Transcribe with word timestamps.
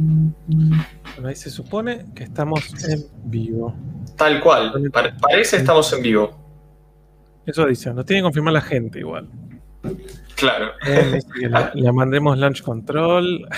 Bueno, 0.00 1.28
ahí 1.28 1.34
se 1.34 1.50
supone 1.50 2.06
que 2.14 2.22
estamos 2.24 2.72
en 2.84 3.04
vivo. 3.24 3.74
Tal 4.16 4.40
cual. 4.40 4.72
Pa- 4.92 5.12
parece 5.20 5.56
estamos 5.56 5.92
en 5.92 6.02
vivo. 6.02 6.38
Eso 7.44 7.66
dice, 7.66 7.92
nos 7.92 8.06
tiene 8.06 8.20
que 8.20 8.24
confirmar 8.24 8.52
la 8.52 8.60
gente 8.60 9.00
igual. 9.00 9.28
Claro. 10.36 10.70
Eh, 10.86 11.18
mandemos 11.92 12.38
launch 12.38 12.62
control. 12.62 13.48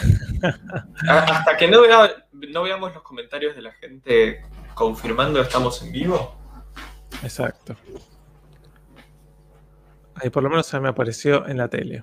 Hasta 1.06 1.56
que 1.58 1.68
no, 1.68 1.82
vea- 1.82 2.10
no 2.32 2.62
veamos 2.62 2.94
los 2.94 3.02
comentarios 3.02 3.54
de 3.54 3.62
la 3.62 3.72
gente 3.72 4.40
confirmando 4.74 5.40
que 5.40 5.46
estamos 5.46 5.82
en 5.82 5.92
vivo. 5.92 6.36
Exacto. 7.22 7.76
Ahí 10.14 10.30
por 10.30 10.42
lo 10.42 10.48
menos 10.48 10.66
se 10.66 10.80
me 10.80 10.88
apareció 10.88 11.46
en 11.46 11.58
la 11.58 11.68
tele. 11.68 12.02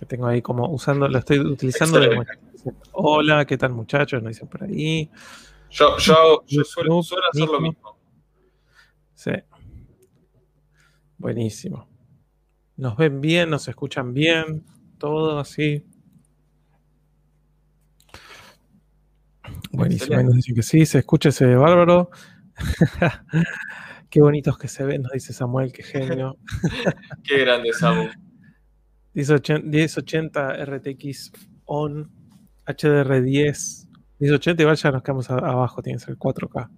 Que 0.00 0.06
tengo 0.06 0.26
ahí 0.26 0.40
como 0.40 0.66
usando, 0.70 1.06
lo 1.06 1.18
estoy 1.18 1.40
utilizando 1.40 2.00
de. 2.00 2.24
Hola, 2.92 3.44
¿qué 3.44 3.58
tal 3.58 3.74
muchachos? 3.74 4.22
Nos 4.22 4.30
dicen 4.30 4.48
por 4.48 4.64
ahí. 4.64 5.10
Yo, 5.68 5.98
yo, 5.98 6.42
yo 6.46 6.64
suelo, 6.64 7.00
hacer 7.00 7.46
lo 7.46 7.60
mismo. 7.60 7.98
Sí. 9.12 9.32
Buenísimo. 11.18 11.86
Nos 12.78 12.96
ven 12.96 13.20
bien, 13.20 13.50
nos 13.50 13.68
escuchan 13.68 14.14
bien, 14.14 14.64
todo 14.96 15.38
así. 15.38 15.84
Buenísimo. 19.70 20.04
Excelente. 20.04 20.24
nos 20.24 20.36
dicen 20.36 20.54
que 20.54 20.62
sí, 20.62 20.86
se 20.86 21.00
escucha, 21.00 21.30
se 21.30 21.44
ve 21.44 21.56
bárbaro. 21.56 22.10
Qué 24.08 24.22
bonitos 24.22 24.56
que 24.56 24.66
se 24.66 24.82
ven, 24.82 25.02
nos 25.02 25.12
dice 25.12 25.34
Samuel, 25.34 25.72
qué 25.72 25.82
genio. 25.82 26.38
Qué 27.22 27.40
grande, 27.40 27.74
Samu. 27.74 28.08
1080, 29.14 29.66
1080 29.66 30.64
RTX 30.64 31.32
on, 31.66 32.10
HDR10. 32.66 33.88
1080 34.18 34.62
igual 34.62 34.76
ya 34.76 34.90
nos 34.90 35.02
quedamos 35.02 35.30
a- 35.30 35.38
abajo, 35.38 35.82
tiene 35.82 35.98
que 35.98 36.04
ser 36.04 36.16
4K. 36.16 36.68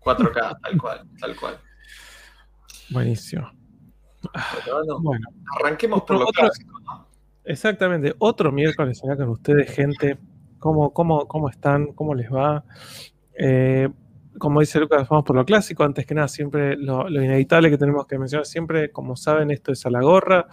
4K, 0.00 0.58
tal 0.62 0.78
cual, 0.80 1.08
tal 1.18 1.36
cual. 1.36 1.58
Buenísimo. 2.90 3.50
Bueno, 4.66 5.00
Bueno, 5.00 5.26
arranquemos 5.58 6.02
por 6.02 6.16
lo 6.18 6.26
Otro- 6.28 6.42
clásico, 6.44 6.78
¿no? 6.80 7.08
exactamente. 7.44 8.14
Otro 8.18 8.52
miércoles 8.52 9.02
acá 9.04 9.16
con 9.16 9.30
ustedes, 9.30 9.70
gente. 9.74 10.18
¿Cómo, 10.58 10.92
cómo, 10.92 11.26
cómo 11.26 11.48
están? 11.48 11.92
¿Cómo 11.92 12.14
les 12.14 12.30
va? 12.30 12.64
Eh, 13.36 13.88
como 14.38 14.60
dice 14.60 14.80
Lucas, 14.80 15.08
vamos 15.08 15.24
por 15.24 15.36
lo 15.36 15.44
clásico. 15.44 15.84
Antes 15.84 16.06
que 16.06 16.14
nada, 16.14 16.28
siempre 16.28 16.76
lo, 16.76 17.08
lo 17.08 17.22
inevitable 17.22 17.70
que 17.70 17.78
tenemos 17.78 18.06
que 18.06 18.18
mencionar 18.18 18.46
siempre, 18.46 18.90
como 18.90 19.16
saben, 19.16 19.50
esto 19.50 19.72
es 19.72 19.84
a 19.86 19.90
la 19.90 20.00
gorra. 20.00 20.46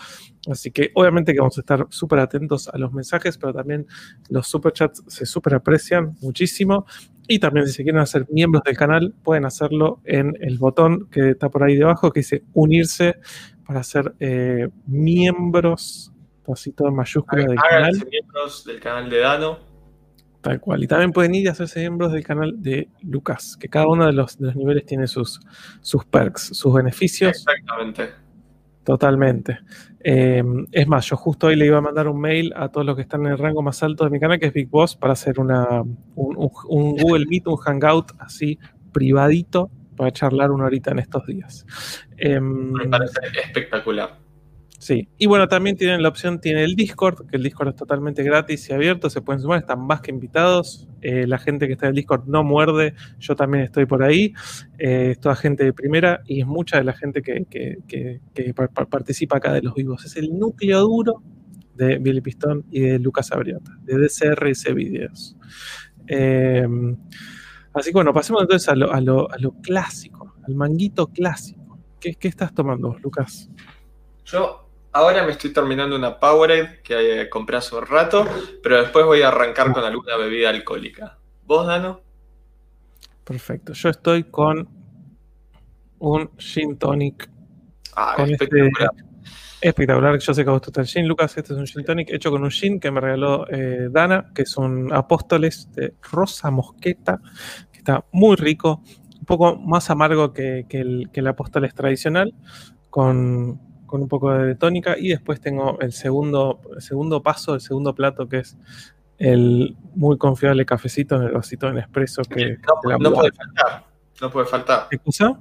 Así 0.49 0.71
que 0.71 0.91
obviamente 0.95 1.33
que 1.33 1.39
vamos 1.39 1.57
a 1.57 1.61
estar 1.61 1.87
súper 1.89 2.19
atentos 2.19 2.67
a 2.67 2.77
los 2.77 2.93
mensajes, 2.93 3.37
pero 3.37 3.53
también 3.53 3.87
los 4.29 4.47
superchats 4.47 5.03
se 5.07 5.25
súper 5.25 5.55
aprecian 5.55 6.15
muchísimo. 6.21 6.85
Y 7.27 7.39
también 7.39 7.67
si 7.67 7.73
se 7.73 7.83
quieren 7.83 8.01
hacer 8.01 8.25
miembros 8.29 8.63
del 8.63 8.75
canal, 8.75 9.13
pueden 9.23 9.45
hacerlo 9.45 10.01
en 10.03 10.35
el 10.41 10.57
botón 10.57 11.07
que 11.09 11.31
está 11.31 11.49
por 11.49 11.63
ahí 11.63 11.75
debajo, 11.75 12.11
que 12.11 12.21
dice 12.21 12.43
unirse 12.53 13.19
para 13.65 13.83
ser 13.83 14.15
eh, 14.19 14.69
miembros, 14.87 16.11
así 16.47 16.71
todo 16.71 16.87
en 16.87 16.95
mayúscula 16.95 17.45
del 17.45 17.57
canal. 17.57 17.93
Miembros 18.09 18.65
del 18.65 18.79
canal 18.79 19.09
de 19.09 19.19
Dano. 19.19 19.68
Tal 20.41 20.59
cual. 20.61 20.83
Y 20.83 20.87
también 20.87 21.11
pueden 21.11 21.35
ir 21.35 21.43
y 21.45 21.47
hacerse 21.49 21.79
miembros 21.81 22.13
del 22.13 22.23
canal 22.23 22.53
de 22.61 22.87
Lucas, 23.01 23.57
que 23.59 23.67
cada 23.67 23.87
uno 23.87 24.05
de 24.05 24.13
los, 24.13 24.37
de 24.37 24.47
los 24.47 24.55
niveles 24.55 24.85
tiene 24.85 25.05
sus, 25.07 25.39
sus 25.81 26.05
perks, 26.05 26.43
sus 26.57 26.73
beneficios. 26.73 27.31
Exactamente. 27.31 28.09
Totalmente. 28.85 29.59
Eh, 30.01 30.41
es 30.71 30.87
más, 30.87 31.05
yo 31.05 31.17
justo 31.17 31.47
hoy 31.47 31.55
le 31.57 31.65
iba 31.65 31.77
a 31.77 31.81
mandar 31.81 32.07
un 32.07 32.19
mail 32.21 32.53
a 32.55 32.69
todos 32.69 32.87
los 32.87 32.95
que 32.95 33.01
están 33.01 33.25
en 33.25 33.33
el 33.33 33.37
rango 33.37 33.61
más 33.61 33.83
alto 33.83 34.05
de 34.05 34.09
mi 34.09 34.19
canal, 34.19 34.39
que 34.39 34.47
es 34.47 34.53
Big 34.53 34.69
Boss, 34.69 34.95
para 34.95 35.13
hacer 35.13 35.39
una, 35.39 35.81
un, 35.81 35.95
un- 36.15 36.51
un 36.69 36.95
Google 36.95 37.25
Meet, 37.27 37.47
un 37.47 37.57
Hangout 37.57 38.13
así 38.19 38.57
privadito, 38.93 39.69
para 39.97 40.11
charlar 40.11 40.51
una 40.51 40.65
horita 40.65 40.91
en 40.91 40.99
estos 40.99 41.25
días. 41.27 41.65
Em, 42.17 42.71
Me 42.71 42.87
parece 42.87 43.19
espectacular. 43.43 44.17
Sí, 44.81 45.09
y 45.17 45.27
bueno, 45.27 45.49
también 45.49 45.75
tienen 45.75 46.01
la 46.01 46.07
opción, 46.07 46.39
tiene 46.39 46.63
el 46.63 46.73
Discord, 46.75 47.27
que 47.27 47.35
el 47.35 47.43
Discord 47.43 47.67
es 47.67 47.75
totalmente 47.75 48.23
gratis 48.23 48.69
y 48.69 48.73
abierto, 48.73 49.09
se 49.09 49.19
pueden 49.21 49.41
sumar, 49.41 49.59
están 49.59 49.85
más 49.85 49.99
que 49.99 50.09
invitados. 50.09 50.87
Eh, 51.01 51.27
la 51.27 51.37
gente 51.37 51.67
que 51.67 51.73
está 51.73 51.87
en 51.87 51.89
el 51.89 51.95
Discord 51.97 52.27
no 52.27 52.45
muerde, 52.45 52.93
yo 53.19 53.35
también 53.35 53.65
estoy 53.65 53.85
por 53.85 54.03
ahí. 54.03 54.33
Eh, 54.77 55.11
es 55.11 55.19
toda 55.19 55.35
gente 55.35 55.65
de 55.65 55.73
primera 55.73 56.21
y 56.25 56.39
es 56.39 56.47
mucha 56.47 56.77
de 56.77 56.85
la 56.85 56.93
gente 56.93 57.21
que, 57.21 57.43
que- 57.49 57.79
que- 57.89 58.21
que 58.33 58.53
par- 58.53 58.69
par- 58.71 58.87
participa 58.87 59.35
acá 59.37 59.51
de 59.51 59.61
los 59.61 59.75
vivos. 59.75 60.05
Es 60.05 60.15
el 60.15 60.39
núcleo 60.39 60.79
duro 60.79 61.21
de 61.75 61.97
Billy 61.97 62.21
Pistón 62.21 62.63
y 62.71 62.79
de 62.79 62.99
Lucas 62.99 63.33
Abriata, 63.33 63.77
de 63.83 63.97
DCRS 63.97 64.73
Videos. 64.73 65.35
Eh, 66.07 66.65
así 67.73 67.89
que 67.89 67.93
bueno, 67.95 68.13
pasemos 68.13 68.41
entonces 68.43 68.69
a 68.69 68.75
lo, 68.75 68.93
a 68.93 69.01
lo- 69.01 69.29
a 69.29 69.37
lo 69.39 69.51
clásico, 69.61 70.35
al 70.47 70.55
manguito 70.55 71.07
clásico. 71.07 71.79
¿Qué, 71.99 72.15
qué 72.15 72.29
estás 72.29 72.53
tomando, 72.53 72.95
Lucas? 73.03 73.49
Yo 74.23 74.68
ahora 74.91 75.23
me 75.25 75.31
estoy 75.33 75.51
terminando 75.53 75.95
una 75.95 76.19
Powerade 76.19 76.81
que 76.83 77.21
eh, 77.21 77.29
compré 77.29 77.57
hace 77.57 77.75
un 77.75 77.85
rato, 77.85 78.25
pero 78.63 78.81
después 78.81 79.05
voy 79.05 79.21
a 79.21 79.29
arrancar 79.29 79.71
con 79.73 79.83
alguna 79.83 80.17
bebida 80.17 80.49
alcohólica. 80.49 81.17
¿Vos, 81.45 81.65
Dano? 81.67 82.01
Perfecto. 83.23 83.73
Yo 83.73 83.89
estoy 83.89 84.23
con 84.25 84.67
un 85.99 86.29
gin 86.37 86.77
tonic 86.77 87.29
Ah, 87.95 88.13
Con 88.15 88.29
este- 88.31 88.45
espectacular. 88.45 88.89
espectacular. 89.59 90.19
Yo 90.19 90.33
sé 90.33 90.43
que 90.43 90.49
a 90.49 90.53
vos 90.53 90.61
te 90.61 90.67
gusta 90.67 90.81
el 90.81 90.87
gin, 90.87 91.07
Lucas. 91.07 91.35
Este 91.37 91.53
es 91.53 91.59
un 91.59 91.67
gin 91.67 91.83
tonic 91.83 92.09
hecho 92.11 92.31
con 92.31 92.43
un 92.43 92.51
gin 92.51 92.79
que 92.79 92.91
me 92.91 93.01
regaló 93.01 93.45
eh, 93.49 93.89
Dana, 93.91 94.31
que 94.33 94.43
es 94.43 94.55
un 94.57 94.93
Apóstoles 94.93 95.69
de 95.73 95.95
rosa 96.11 96.49
mosqueta, 96.49 97.19
que 97.71 97.79
está 97.79 98.05
muy 98.13 98.35
rico, 98.37 98.81
un 99.19 99.25
poco 99.25 99.57
más 99.57 99.89
amargo 99.89 100.31
que, 100.31 100.65
que 100.69 100.79
el, 100.79 101.09
que 101.11 101.19
el 101.19 101.27
Apóstoles 101.27 101.73
tradicional, 101.73 102.33
con, 102.89 103.59
con 103.89 104.01
un 104.01 104.07
poco 104.07 104.31
de 104.31 104.55
tónica. 104.55 104.95
Y 104.97 105.09
después 105.09 105.41
tengo 105.41 105.79
el 105.79 105.91
segundo, 105.91 106.61
el 106.75 106.81
segundo 106.81 107.21
paso, 107.23 107.55
el 107.55 107.61
segundo 107.61 107.93
plato, 107.95 108.29
que 108.29 108.37
es 108.39 108.57
el 109.17 109.75
muy 109.95 110.17
confiable 110.17 110.65
cafecito 110.65 111.15
en 111.17 111.23
el 111.23 111.31
vasito 111.31 111.67
en 111.67 111.77
espresso 111.79 112.21
que, 112.23 112.57
No, 112.99 113.11
puede 113.11 113.31
faltar. 113.31 113.85
No 114.21 114.29
puede 114.31 114.45
faltar. 114.45 114.87
¿Qué 114.89 114.97
cosa? 114.99 115.37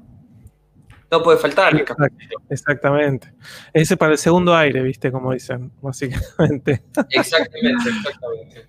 No 1.11 1.23
puede 1.23 1.39
faltar 1.39 1.75
el 1.75 1.85
cafecito. 1.85 2.43
Exactamente. 2.51 3.33
Ese 3.73 3.97
para 3.97 4.13
el 4.13 4.19
segundo 4.19 4.55
aire, 4.55 4.83
¿viste? 4.83 5.11
Como 5.13 5.33
dicen, 5.33 5.71
básicamente. 5.83 6.83
Exactamente, 7.11 7.89
exactamente. 7.89 8.69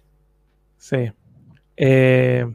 Sí. 0.78 1.12
Eh, 1.76 2.46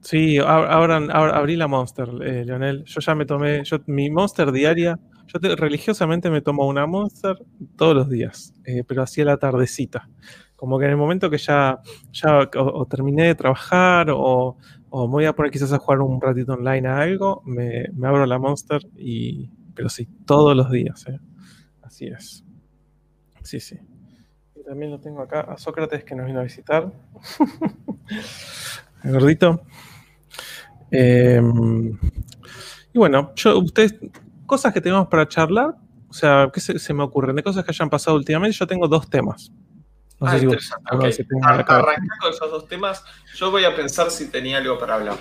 sí, 0.00 0.36
ab- 0.36 1.10
abrí 1.34 1.56
la 1.56 1.66
Monster, 1.66 2.08
eh, 2.22 2.44
Leonel. 2.44 2.84
Yo 2.84 3.00
ya 3.00 3.14
me 3.14 3.24
tomé, 3.26 3.64
yo, 3.64 3.78
mi 3.86 4.10
Monster 4.10 4.52
diaria, 4.52 4.98
yo 5.32 5.40
te- 5.40 5.56
religiosamente 5.56 6.30
me 6.30 6.40
tomo 6.42 6.66
una 6.66 6.86
Monster 6.86 7.36
todos 7.76 7.94
los 7.94 8.08
días, 8.08 8.52
eh, 8.64 8.84
pero 8.86 9.02
así 9.02 9.20
a 9.22 9.24
la 9.24 9.36
tardecita. 9.38 10.08
Como 10.56 10.78
que 10.78 10.84
en 10.84 10.92
el 10.92 10.96
momento 10.96 11.28
que 11.30 11.38
ya, 11.38 11.80
ya 12.12 12.40
o, 12.56 12.80
o 12.80 12.86
terminé 12.86 13.24
de 13.26 13.34
trabajar 13.34 14.10
o, 14.10 14.56
o 14.90 15.06
me 15.08 15.12
voy 15.12 15.24
a 15.24 15.32
poner 15.34 15.50
quizás 15.50 15.72
a 15.72 15.78
jugar 15.78 16.00
un 16.00 16.20
ratito 16.20 16.52
online 16.54 16.86
a 16.88 16.98
algo, 16.98 17.42
me, 17.44 17.86
me 17.94 18.08
abro 18.08 18.26
la 18.26 18.38
Monster 18.38 18.80
y. 18.96 19.50
Pero 19.74 19.88
sí, 19.88 20.06
todos 20.26 20.54
los 20.54 20.70
días, 20.70 21.06
eh. 21.08 21.18
Así 21.82 22.06
es. 22.06 22.44
Sí, 23.42 23.60
sí. 23.60 23.78
Y 24.56 24.64
también 24.64 24.90
lo 24.92 25.00
tengo 25.00 25.22
acá 25.22 25.40
a 25.42 25.58
Sócrates 25.58 26.04
que 26.04 26.14
nos 26.14 26.26
vino 26.26 26.40
a 26.40 26.44
visitar. 26.44 26.92
Gordito. 29.04 29.62
Eh, 30.90 31.40
y 32.92 32.98
bueno, 32.98 33.32
yo, 33.34 33.58
ustedes, 33.58 33.94
cosas 34.52 34.72
que 34.74 34.80
tenemos 34.82 35.08
para 35.08 35.26
charlar, 35.26 35.70
o 36.08 36.12
sea, 36.12 36.50
¿qué 36.52 36.60
se, 36.60 36.78
se 36.78 36.92
me 36.92 37.02
ocurren? 37.02 37.34
De 37.36 37.42
cosas 37.42 37.64
que 37.64 37.70
hayan 37.70 37.88
pasado 37.88 38.16
últimamente, 38.18 38.54
yo 38.56 38.66
tengo 38.66 38.86
dos 38.86 39.08
temas. 39.08 39.50
No 40.20 40.26
Ah, 40.26 40.32
sé 40.32 40.40
si 40.40 40.44
vos- 40.46 40.54
interesante. 40.56 40.84
alguno 40.90 41.08
ok. 41.08 41.14
se 41.14 41.24
tenga 41.24 41.50
en 41.50 41.56
la 41.56 41.60
Ar- 41.60 41.64
cabeza. 41.64 41.88
Arrancar 41.90 42.18
con 42.20 42.30
esos 42.32 42.50
dos 42.50 42.68
temas. 42.68 43.04
Yo 43.34 43.50
voy 43.50 43.64
a 43.64 43.74
pensar 43.74 44.10
si 44.10 44.30
tenía 44.30 44.58
algo 44.58 44.78
para 44.78 44.94
hablar. 44.96 45.16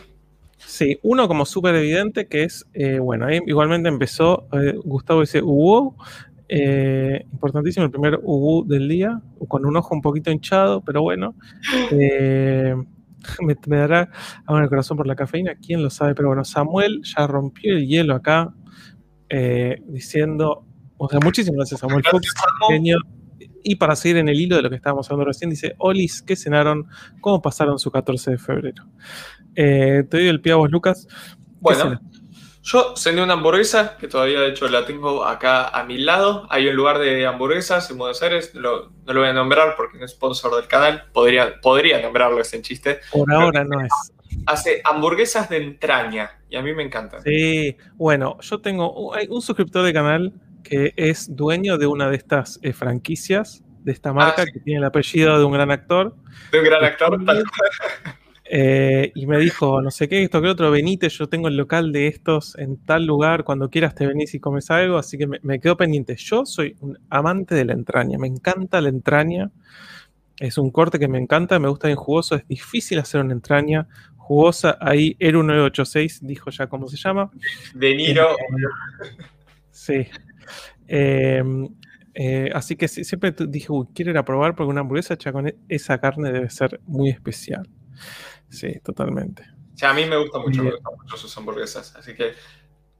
Sí, 0.57 1.00
uno 1.04 1.28
como 1.30 1.45
súper 1.45 1.75
evidente 1.75 2.28
que 2.28 2.44
es, 2.44 2.66
eh, 2.74 3.00
bueno, 3.00 3.25
ahí 3.25 3.39
igualmente 3.48 3.88
empezó, 3.89 4.48
eh, 4.51 4.75
Gustavo 4.83 5.22
dice, 5.22 5.42
hubo, 5.42 5.95
eh, 6.50 7.25
importantísimo 7.31 7.86
el 7.86 7.92
primer 7.92 8.19
Ubu 8.22 8.66
del 8.68 8.88
día, 8.89 9.22
con 9.48 9.66
un 9.66 9.77
ojo 9.77 9.95
un 9.95 10.01
poquito 10.01 10.30
hinchado, 10.30 10.81
pero 10.81 11.01
bueno, 11.01 11.34
eh, 11.92 12.75
me, 13.42 13.56
me 13.68 13.77
dará 13.77 14.10
en 14.50 14.57
el 14.57 14.68
corazón 14.69 14.98
por 14.98 15.07
la 15.07 15.16
cafeína, 15.16 15.56
quién 15.56 15.81
lo 15.81 15.89
sabe, 15.89 16.13
pero 16.16 16.27
bueno, 16.27 16.44
Samuel 16.44 17.01
ya 17.04 17.25
rompió 17.27 17.74
el 17.77 17.88
hielo 17.88 18.13
acá, 18.16 18.54
eh, 19.31 19.81
diciendo, 19.88 20.66
o 20.98 21.10
sea, 21.10 21.19
muchísimas 21.24 21.56
gracias 21.56 21.80
Samuel 21.80 22.04
Fox, 22.10 22.33
genio. 22.69 22.98
Y 23.63 23.75
para 23.75 23.95
seguir 23.95 24.18
en 24.18 24.28
el 24.28 24.39
hilo 24.39 24.56
de 24.56 24.63
lo 24.63 24.69
que 24.69 24.75
estábamos 24.75 25.10
hablando 25.10 25.25
recién, 25.25 25.50
dice, 25.50 25.75
Olis, 25.78 26.22
¿qué 26.22 26.36
cenaron? 26.36 26.88
¿Cómo 27.22 27.42
pasaron 27.42 27.80
su 27.80 27.92
14 27.92 28.31
de 28.31 28.38
febrero? 28.38 28.83
Eh, 29.56 30.04
te 30.10 30.18
doy 30.18 30.28
el 30.28 30.42
pie 30.42 30.54
a 30.54 30.56
vos, 30.57 30.69
Lucas. 30.69 31.07
¿Qué 31.07 31.45
Bueno, 31.62 31.81
cenaste? 31.81 32.21
Yo 32.63 32.96
cené 32.96 33.24
una 33.24 33.34
hamburguesa, 33.34 33.98
que 33.98 34.08
todavía 34.08 34.40
de 34.42 34.50
hecho 34.50 34.68
la 34.68 34.86
tengo 34.86 35.25
acá 35.25 35.68
a 35.69 35.84
mi 35.84 35.98
lado. 35.98 36.46
Hay 36.52 36.68
un 36.68 36.75
lugar 36.75 37.00
de 37.00 37.25
hamburguesas 37.25 37.90
en 37.90 37.98
Buenos 37.98 38.22
Aires, 38.22 38.54
no 38.54 38.62
lo, 38.62 38.92
no 39.06 39.13
lo 39.13 39.19
voy 39.22 39.30
a 39.30 39.34
nombrar 39.34 39.75
porque 39.75 39.98
no 39.98 40.06
es 40.06 40.12
sponsor 40.12 40.56
del 40.56 40.68
canal. 40.68 41.06
Podría, 41.12 41.60
podría 41.60 42.00
nombrarlo, 42.02 42.40
es 42.40 42.54
en 42.54 42.62
chiste. 42.62 43.00
Por 43.12 43.34
ahora 43.34 43.63
no 43.63 43.81
es. 43.81 43.92
Hace 44.46 44.81
hamburguesas 44.86 45.50
de 45.50 45.58
entraña 45.58 46.40
y 46.50 46.56
a 46.56 46.62
mí 46.62 46.74
me 46.74 46.84
encantan. 46.84 47.22
Sí, 47.24 47.75
bueno, 47.96 48.38
yo 48.42 48.60
tengo 48.62 49.13
hay 49.16 49.28
un 49.30 49.42
suscriptor 49.42 49.84
de 49.84 49.92
canal 49.94 50.34
que 50.63 50.94
es 50.96 51.36
dueño 51.36 51.78
de 51.80 51.88
una 51.88 52.10
de 52.10 52.16
estas 52.18 52.60
eh, 52.62 52.74
franquicias, 52.74 53.63
de 53.80 53.92
esta 53.92 54.13
marca, 54.13 54.44
Ah, 54.44 54.46
sí. 54.46 54.52
que 54.54 54.60
tiene 54.60 54.78
el 54.80 54.86
apellido 54.86 55.38
de 55.40 55.44
un 55.46 55.52
gran 55.52 55.72
actor. 55.72 56.16
De 56.52 56.60
un 56.60 56.66
gran 56.66 56.84
actor. 56.86 57.25
tal 57.25 57.44
Eh, 58.53 59.13
y 59.15 59.27
me 59.27 59.39
dijo, 59.39 59.81
no 59.81 59.92
sé 59.92 60.09
qué, 60.09 60.21
esto 60.21 60.42
que 60.42 60.50
otro, 60.50 60.69
venite, 60.71 61.07
yo 61.07 61.30
tengo 61.30 61.48
el 61.48 61.56
local 61.56 61.94
de 61.94 62.07
estos 62.07 62.57
en 62.57 62.75
tal 62.83 63.06
lugar, 63.06 63.45
cuando 63.45 63.69
quieras 63.69 63.95
te 63.95 64.06
venís 64.06 64.33
y 64.33 64.42
comes 64.42 64.69
algo, 64.69 64.98
así 64.98 65.18
que 65.18 65.25
me, 65.25 65.39
me 65.42 65.62
quedo 65.62 65.77
pendiente. 65.77 66.18
Yo 66.18 66.45
soy 66.45 66.75
un 66.81 67.00
amante 67.09 67.56
de 67.56 67.63
la 67.63 67.71
entraña, 67.71 68.18
me 68.18 68.27
encanta 68.27 68.81
la 68.81 68.89
entraña, 68.89 69.51
es 70.38 70.57
un 70.57 70.69
corte 70.69 71.00
que 71.00 71.07
me 71.07 71.18
encanta, 71.18 71.59
me 71.59 71.69
gusta 71.69 71.88
bien 71.88 71.95
jugoso, 71.95 72.36
es 72.36 72.45
difícil 72.45 73.00
hacer 73.00 73.21
una 73.21 73.31
entraña 73.31 73.88
jugosa, 74.18 74.77
ahí 74.81 75.15
Eru 75.18 75.44
986 75.44 76.19
dijo 76.21 76.50
ya 76.50 76.68
cómo 76.68 76.89
se 76.89 76.98
llama. 76.98 77.31
De 77.74 77.95
Niro. 77.95 78.36
Sí. 79.71 80.07
Eh, 80.89 81.42
eh, 82.13 82.50
así 82.53 82.75
que 82.75 82.89
siempre 82.89 83.33
dije, 83.48 83.68
uy, 83.71 83.88
quiero 83.95 84.12
ir 84.12 84.18
a 84.18 84.25
probar 84.25 84.56
porque 84.56 84.69
una 84.69 84.81
hamburguesa 84.81 85.13
hecha 85.13 85.31
con 85.31 85.48
e- 85.48 85.56
esa 85.69 86.00
carne 86.00 86.33
debe 86.33 86.50
ser 86.50 86.81
muy 86.86 87.09
especial. 87.09 87.69
Sí, 88.51 88.80
totalmente. 88.83 89.44
O 89.74 89.77
sea, 89.77 89.92
a 89.92 89.94
mí 89.94 90.06
me 90.06 90.18
gusta 90.18 90.38
mucho, 90.39 90.57
me 90.57 90.69
Bien. 90.69 90.75
gustan 90.75 90.94
mucho 91.01 91.18
sus 91.18 91.36
hamburguesas. 91.38 91.95
Así 91.95 92.13
que 92.13 92.33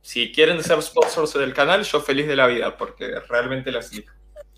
si 0.02 0.32
quieren 0.32 0.64
ser 0.64 0.82
sponsors 0.82 1.34
del 1.34 1.54
canal, 1.54 1.84
yo 1.84 2.00
feliz 2.00 2.28
de 2.28 2.36
la 2.36 2.48
vida, 2.48 2.78
porque 2.78 3.20
realmente 3.30 3.72
las 3.72 3.92
elijo. 3.92 4.14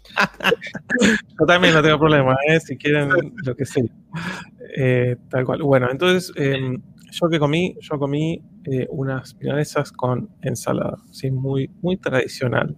Yo 1.40 1.46
también 1.48 1.74
no 1.74 1.82
tengo 1.82 1.98
problema, 1.98 2.36
¿eh? 2.48 2.60
si 2.60 2.78
quieren 2.78 3.10
lo 3.44 3.56
que 3.56 3.66
sea. 3.66 3.86
Eh, 4.78 5.16
tal 5.30 5.46
cual. 5.46 5.64
Bueno, 5.64 5.90
entonces, 5.90 6.32
eh, 6.36 6.78
yo 7.10 7.30
que 7.30 7.40
comí, 7.40 7.76
yo 7.80 7.98
comí 7.98 8.44
eh, 8.66 8.86
unas 8.90 9.36
milanesas 9.36 9.92
con 9.92 10.30
ensalada, 10.42 10.98
¿sí? 11.12 11.32
muy, 11.32 11.70
muy 11.82 11.98
tradicional 11.98 12.76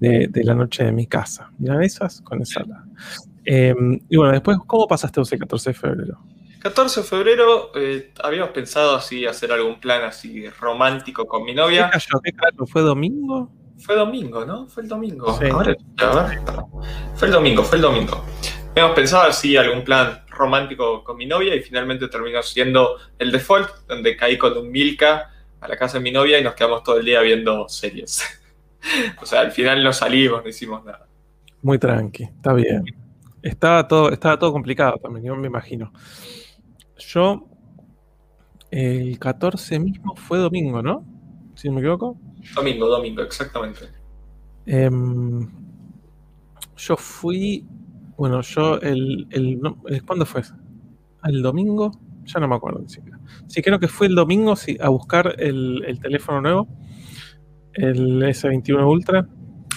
de, 0.00 0.28
de 0.28 0.44
la 0.44 0.54
noche 0.54 0.84
de 0.84 0.92
mi 0.92 1.06
casa. 1.06 1.52
Milanesas 1.58 2.20
con 2.22 2.38
ensalada. 2.38 2.86
Eh, 3.44 3.74
y 4.08 4.16
bueno, 4.16 4.32
después, 4.32 4.58
¿cómo 4.66 4.86
pasaste 4.86 5.20
vos 5.20 5.32
el 5.32 5.40
14 5.40 5.70
de 5.70 5.74
febrero? 5.74 6.18
14 6.62 7.00
de 7.00 7.06
febrero 7.06 7.72
eh, 7.74 8.12
habíamos 8.22 8.50
pensado 8.50 8.94
así 8.94 9.26
hacer 9.26 9.50
algún 9.50 9.80
plan 9.80 10.04
así 10.04 10.48
romántico 10.48 11.26
con 11.26 11.42
mi 11.42 11.52
¿Qué 11.52 11.56
novia. 11.56 11.90
cayó? 11.90 12.20
¿Qué 12.22 12.32
cayó? 12.32 12.66
¿Fue 12.66 12.82
domingo? 12.82 13.50
Fue 13.78 13.96
domingo, 13.96 14.44
¿no? 14.44 14.68
Fue 14.68 14.84
el 14.84 14.88
domingo. 14.88 15.36
Sí. 15.36 15.46
Ahora, 15.50 15.74
a 15.98 16.24
ver. 16.24 16.38
Fue 17.16 17.26
el 17.26 17.34
domingo, 17.34 17.64
fue 17.64 17.78
el 17.78 17.82
domingo. 17.82 18.24
Hemos 18.76 18.92
pensado 18.92 19.24
así 19.24 19.56
algún 19.56 19.82
plan 19.82 20.22
romántico 20.28 21.02
con 21.02 21.16
mi 21.16 21.26
novia 21.26 21.56
y 21.56 21.60
finalmente 21.62 22.06
terminó 22.06 22.40
siendo 22.44 22.96
el 23.18 23.32
default, 23.32 23.68
donde 23.88 24.16
caí 24.16 24.38
con 24.38 24.56
un 24.56 24.70
Milka 24.70 25.30
a 25.60 25.66
la 25.66 25.76
casa 25.76 25.98
de 25.98 26.04
mi 26.04 26.12
novia 26.12 26.38
y 26.38 26.44
nos 26.44 26.54
quedamos 26.54 26.84
todo 26.84 26.98
el 26.98 27.04
día 27.04 27.20
viendo 27.22 27.68
series. 27.68 28.22
o 29.20 29.26
sea, 29.26 29.40
al 29.40 29.50
final 29.50 29.82
no 29.82 29.92
salimos, 29.92 30.44
no 30.44 30.48
hicimos 30.48 30.84
nada. 30.84 31.08
Muy 31.60 31.78
tranqui, 31.78 32.22
está 32.22 32.52
bien. 32.52 32.84
Estaba 33.42 33.88
todo, 33.88 34.12
estaba 34.12 34.38
todo 34.38 34.52
complicado 34.52 35.00
también, 35.02 35.26
yo 35.26 35.34
me 35.34 35.48
imagino. 35.48 35.92
Yo, 37.08 37.48
el 38.70 39.18
14 39.18 39.78
mismo 39.78 40.14
fue 40.16 40.38
domingo, 40.38 40.82
¿no? 40.82 41.04
Si 41.54 41.68
no 41.68 41.74
me 41.74 41.80
equivoco. 41.80 42.18
Domingo, 42.54 42.86
domingo, 42.88 43.22
exactamente. 43.22 43.80
Em, 44.66 45.48
yo 46.76 46.96
fui, 46.96 47.66
bueno, 48.16 48.40
yo 48.42 48.76
el, 48.80 49.26
el, 49.30 49.60
el- 49.88 50.02
¿cuándo 50.04 50.24
fue? 50.24 50.42
¿El 51.24 51.42
domingo? 51.42 51.90
Ya 52.24 52.38
no 52.40 52.48
me 52.48 52.54
acuerdo 52.54 52.80
ni 52.80 52.88
siquiera. 52.88 53.18
Sí, 53.48 53.62
creo 53.62 53.78
que 53.80 53.88
fue 53.88 54.06
el 54.06 54.14
domingo 54.14 54.54
sí, 54.56 54.76
a 54.80 54.88
buscar 54.88 55.34
el, 55.38 55.84
el 55.86 55.98
teléfono 56.00 56.40
nuevo, 56.40 56.68
el 57.74 58.22
S21 58.22 58.88
Ultra. 58.88 59.26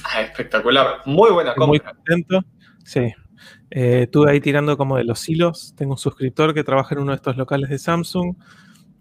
Ah, 0.05 0.21
espectacular. 0.21 1.01
Muy 1.05 1.31
buena 1.31 1.51
Estoy 1.51 1.67
muy 1.67 1.79
compra. 1.79 1.95
contento. 1.95 2.41
Sí. 2.83 3.11
Eh, 3.71 4.03
estuve 4.03 4.31
ahí 4.31 4.39
tirando 4.39 4.77
como 4.77 4.97
de 4.97 5.03
los 5.03 5.27
hilos. 5.27 5.73
Tengo 5.75 5.93
un 5.93 5.97
suscriptor 5.97 6.53
que 6.53 6.63
trabaja 6.63 6.95
en 6.95 7.01
uno 7.01 7.11
de 7.11 7.17
estos 7.17 7.37
locales 7.37 7.69
de 7.69 7.77
Samsung. 7.77 8.35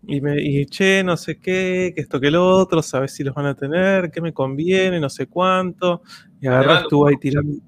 Y 0.07 0.21
me 0.21 0.41
y 0.43 0.67
che, 0.67 1.03
no 1.03 1.17
sé 1.17 1.39
qué, 1.39 1.93
que 1.95 2.03
esto 2.03 2.21
que 2.21 2.31
lo 2.31 2.47
otro, 2.47 2.83
sabes 2.83 3.15
si 3.15 3.25
los 3.25 3.35
van 3.35 3.47
a 3.47 3.55
tener, 3.55 4.11
qué 4.11 4.21
me 4.21 4.35
conviene, 4.35 5.01
no 5.01 5.09
sé 5.09 5.27
cuánto. 5.27 6.03
Y 6.41 6.49
mando 6.49 6.75
estuvo 6.75 7.07
ahí 7.07 7.17
tirando. 7.17 7.59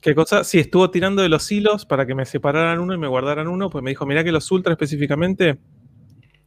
¿Qué 0.00 0.14
cosa? 0.14 0.44
Sí, 0.44 0.58
estuvo 0.58 0.90
tirando 0.90 1.22
de 1.22 1.28
los 1.28 1.50
hilos 1.50 1.86
para 1.86 2.06
que 2.06 2.14
me 2.14 2.26
separaran 2.26 2.78
uno 2.78 2.94
y 2.94 2.98
me 2.98 3.08
guardaran 3.08 3.48
uno. 3.48 3.70
Pues 3.70 3.82
me 3.82 3.90
dijo, 3.90 4.06
mirá 4.06 4.22
que 4.22 4.32
los 4.32 4.50
Ultra 4.50 4.72
específicamente 4.72 5.58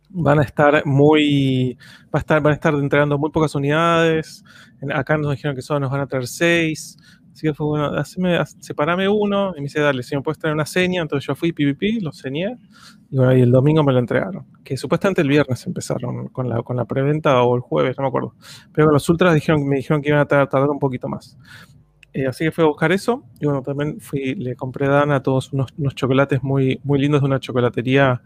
van 0.09 0.39
a 0.39 0.43
estar 0.43 0.85
muy. 0.85 1.77
Va 2.05 2.19
a 2.19 2.19
estar, 2.19 2.41
van 2.41 2.51
a 2.51 2.55
estar 2.55 2.73
entregando 2.73 3.17
muy 3.17 3.31
pocas 3.31 3.55
unidades. 3.55 4.43
Acá 4.93 5.17
nos 5.17 5.31
dijeron 5.31 5.55
que 5.55 5.61
solo 5.61 5.81
nos 5.81 5.91
van 5.91 6.01
a 6.01 6.07
traer 6.07 6.27
seis. 6.27 6.97
Así 7.39 7.47
que 7.47 7.53
fue 7.53 7.67
bueno, 7.67 8.03
separame 8.59 9.07
uno. 9.07 9.51
Y 9.55 9.59
me 9.59 9.63
dice, 9.63 9.79
dale, 9.79 10.03
si 10.03 10.13
me 10.13 10.21
puedes 10.21 10.37
traer 10.37 10.53
una 10.53 10.65
seña. 10.65 11.01
Entonces 11.01 11.25
yo 11.25 11.35
fui 11.35 11.53
PvP, 11.53 11.99
lo 12.01 12.11
señé. 12.11 12.57
Y 13.09 13.15
bueno, 13.15 13.33
y 13.37 13.39
el 13.39 13.49
domingo 13.49 13.81
me 13.81 13.93
lo 13.93 13.99
entregaron. 13.99 14.45
Que 14.61 14.75
supuestamente 14.75 15.21
el 15.21 15.29
viernes 15.29 15.65
empezaron 15.65 16.27
con 16.27 16.49
la, 16.49 16.61
con 16.63 16.75
la 16.75 16.83
preventa 16.83 17.41
o 17.43 17.55
el 17.55 17.61
jueves, 17.61 17.97
no 17.97 18.01
me 18.03 18.07
acuerdo. 18.09 18.35
Pero 18.73 18.91
los 18.91 19.07
ultras 19.07 19.31
me 19.31 19.75
dijeron 19.77 20.01
que 20.01 20.09
iban 20.09 20.19
a 20.19 20.25
tar- 20.25 20.49
tardar 20.49 20.69
un 20.69 20.79
poquito 20.79 21.07
más. 21.07 21.37
Eh, 22.11 22.27
así 22.27 22.43
que 22.43 22.51
fui 22.51 22.65
a 22.65 22.67
buscar 22.67 22.91
eso. 22.91 23.23
Y 23.39 23.45
bueno, 23.45 23.61
también 23.61 24.01
fui, 24.01 24.35
le 24.35 24.57
compré 24.57 24.87
a 24.87 24.89
Dan 24.89 25.11
a 25.11 25.23
todos 25.23 25.53
unos, 25.53 25.73
unos 25.77 25.95
chocolates 25.95 26.43
muy, 26.43 26.81
muy 26.83 26.99
lindos 26.99 27.21
de 27.21 27.27
una 27.27 27.39
chocolatería 27.39 28.21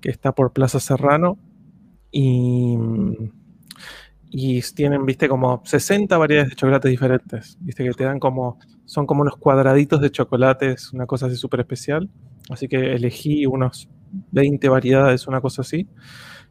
que 0.00 0.10
está 0.10 0.32
por 0.32 0.52
Plaza 0.52 0.80
Serrano. 0.80 1.38
Y, 2.10 2.76
y 4.30 4.60
tienen, 4.74 5.06
viste, 5.06 5.28
como 5.28 5.62
60 5.64 6.18
variedades 6.18 6.50
de 6.50 6.56
chocolates 6.56 6.90
diferentes. 6.90 7.56
Viste 7.60 7.84
que 7.84 7.90
te 7.92 8.04
dan 8.04 8.18
como, 8.20 8.58
son 8.84 9.06
como 9.06 9.22
unos 9.22 9.36
cuadraditos 9.36 10.00
de 10.00 10.10
chocolates, 10.10 10.92
una 10.92 11.06
cosa 11.06 11.26
así 11.26 11.36
súper 11.36 11.60
especial. 11.60 12.08
Así 12.50 12.68
que 12.68 12.94
elegí 12.94 13.46
unos 13.46 13.88
20 14.32 14.68
variedades, 14.68 15.26
una 15.26 15.40
cosa 15.40 15.62
así. 15.62 15.88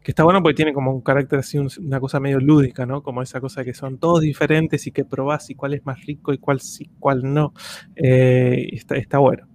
Que 0.02 0.12
está 0.12 0.24
bueno 0.24 0.42
porque 0.42 0.54
tiene 0.56 0.72
como 0.72 0.92
un 0.92 1.00
carácter 1.02 1.40
así, 1.40 1.58
un- 1.58 1.70
una 1.80 2.00
cosa 2.00 2.20
medio 2.20 2.40
lúdica, 2.40 2.86
¿no? 2.86 3.02
Como 3.02 3.22
esa 3.22 3.40
cosa 3.40 3.64
que 3.64 3.74
son 3.74 3.98
todos 3.98 4.20
diferentes 4.22 4.86
y 4.86 4.92
que 4.92 5.04
probás 5.04 5.50
y 5.50 5.54
cuál 5.54 5.74
es 5.74 5.84
más 5.86 6.04
rico 6.06 6.32
y 6.32 6.38
cuál 6.38 6.60
sí, 6.60 6.90
cuál 7.00 7.22
no. 7.34 7.52
Eh, 7.96 8.68
está, 8.72 8.96
está 8.96 9.18
bueno. 9.18 9.48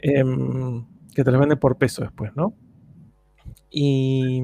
Em, 0.00 0.84
que 1.14 1.24
te 1.24 1.30
lo 1.32 1.38
venden 1.40 1.58
por 1.58 1.78
peso 1.78 2.02
después, 2.02 2.32
¿no? 2.36 2.54
Y, 3.70 4.42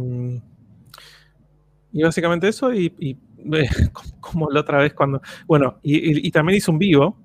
y 1.95 2.03
básicamente 2.03 2.49
eso, 2.49 2.75
y, 2.75 2.93
y, 2.99 3.17
eh, 3.57 3.69
como- 4.21 4.51
la 4.51 4.61
otra 4.61 4.79
vez 4.79 4.93
cuando. 4.93 5.23
Bueno, 5.47 5.79
y, 5.83 6.31
también 6.31 6.59
hice 6.59 6.71
un 6.71 6.79
vivo 6.79 7.19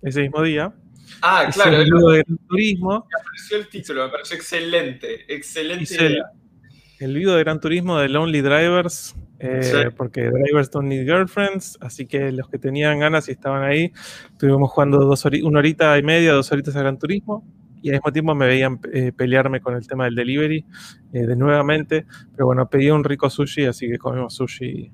ese 0.00 0.22
mismo 0.22 0.42
día. 0.42 0.72
Ah, 1.20 1.50
claro, 1.52 1.72
me 1.78 1.84
vivo 1.84 2.10
de 2.12 2.22
Gran 2.22 2.38
turismo. 2.48 3.06
pareció 3.24 3.56
el 3.58 3.68
título, 3.68 4.04
me 4.06 4.10
pareció 4.12 4.36
excelente. 4.36 5.34
Excelente 5.34 5.96
el, 6.06 6.22
el 7.00 7.14
video 7.14 7.34
de 7.34 7.42
Gran 7.44 7.60
Turismo 7.60 7.98
de 7.98 8.08
Lonely 8.08 8.40
Drivers, 8.40 9.16
eh, 9.40 9.62
Sí. 9.62 9.76
porque 9.96 10.30
Drivers 10.30 10.70
don't 10.70 10.86
need 10.88 11.04
girlfriends, 11.04 11.78
así 11.80 12.06
que 12.06 12.30
los 12.32 12.48
que 12.48 12.58
tenían 12.58 12.98
ganas 12.98 13.28
y 13.28 13.32
estaban 13.32 13.62
ahí, 13.62 13.92
estuvimos 14.32 14.70
jugando 14.70 14.98
dos 14.98 15.24
hori- 15.24 15.42
una 15.44 15.60
horita 15.60 15.96
y 15.98 16.02
media, 16.02 16.32
dos 16.32 16.50
horitas 16.52 16.76
a 16.76 16.80
Gran 16.80 16.98
Turismo, 16.98 17.44
y 17.82 17.90
al 17.90 17.96
mismo 17.96 18.12
tiempo 18.12 18.34
me 18.34 18.46
veían 18.46 18.80
eh, 18.92 19.12
pelearme 19.12 19.60
con 19.60 19.74
el 19.74 19.86
tema 19.86 20.04
del 20.04 20.14
delivery 20.14 20.64
eh, 21.12 21.26
de 21.26 21.36
nuevamente, 21.36 22.06
pero 22.32 22.46
bueno, 22.46 22.68
pedí 22.68 22.90
un 22.90 23.04
rico 23.04 23.30
sushi, 23.30 23.66
así 23.66 23.88
que 23.88 23.98
comimos 23.98 24.34
sushi. 24.34 24.90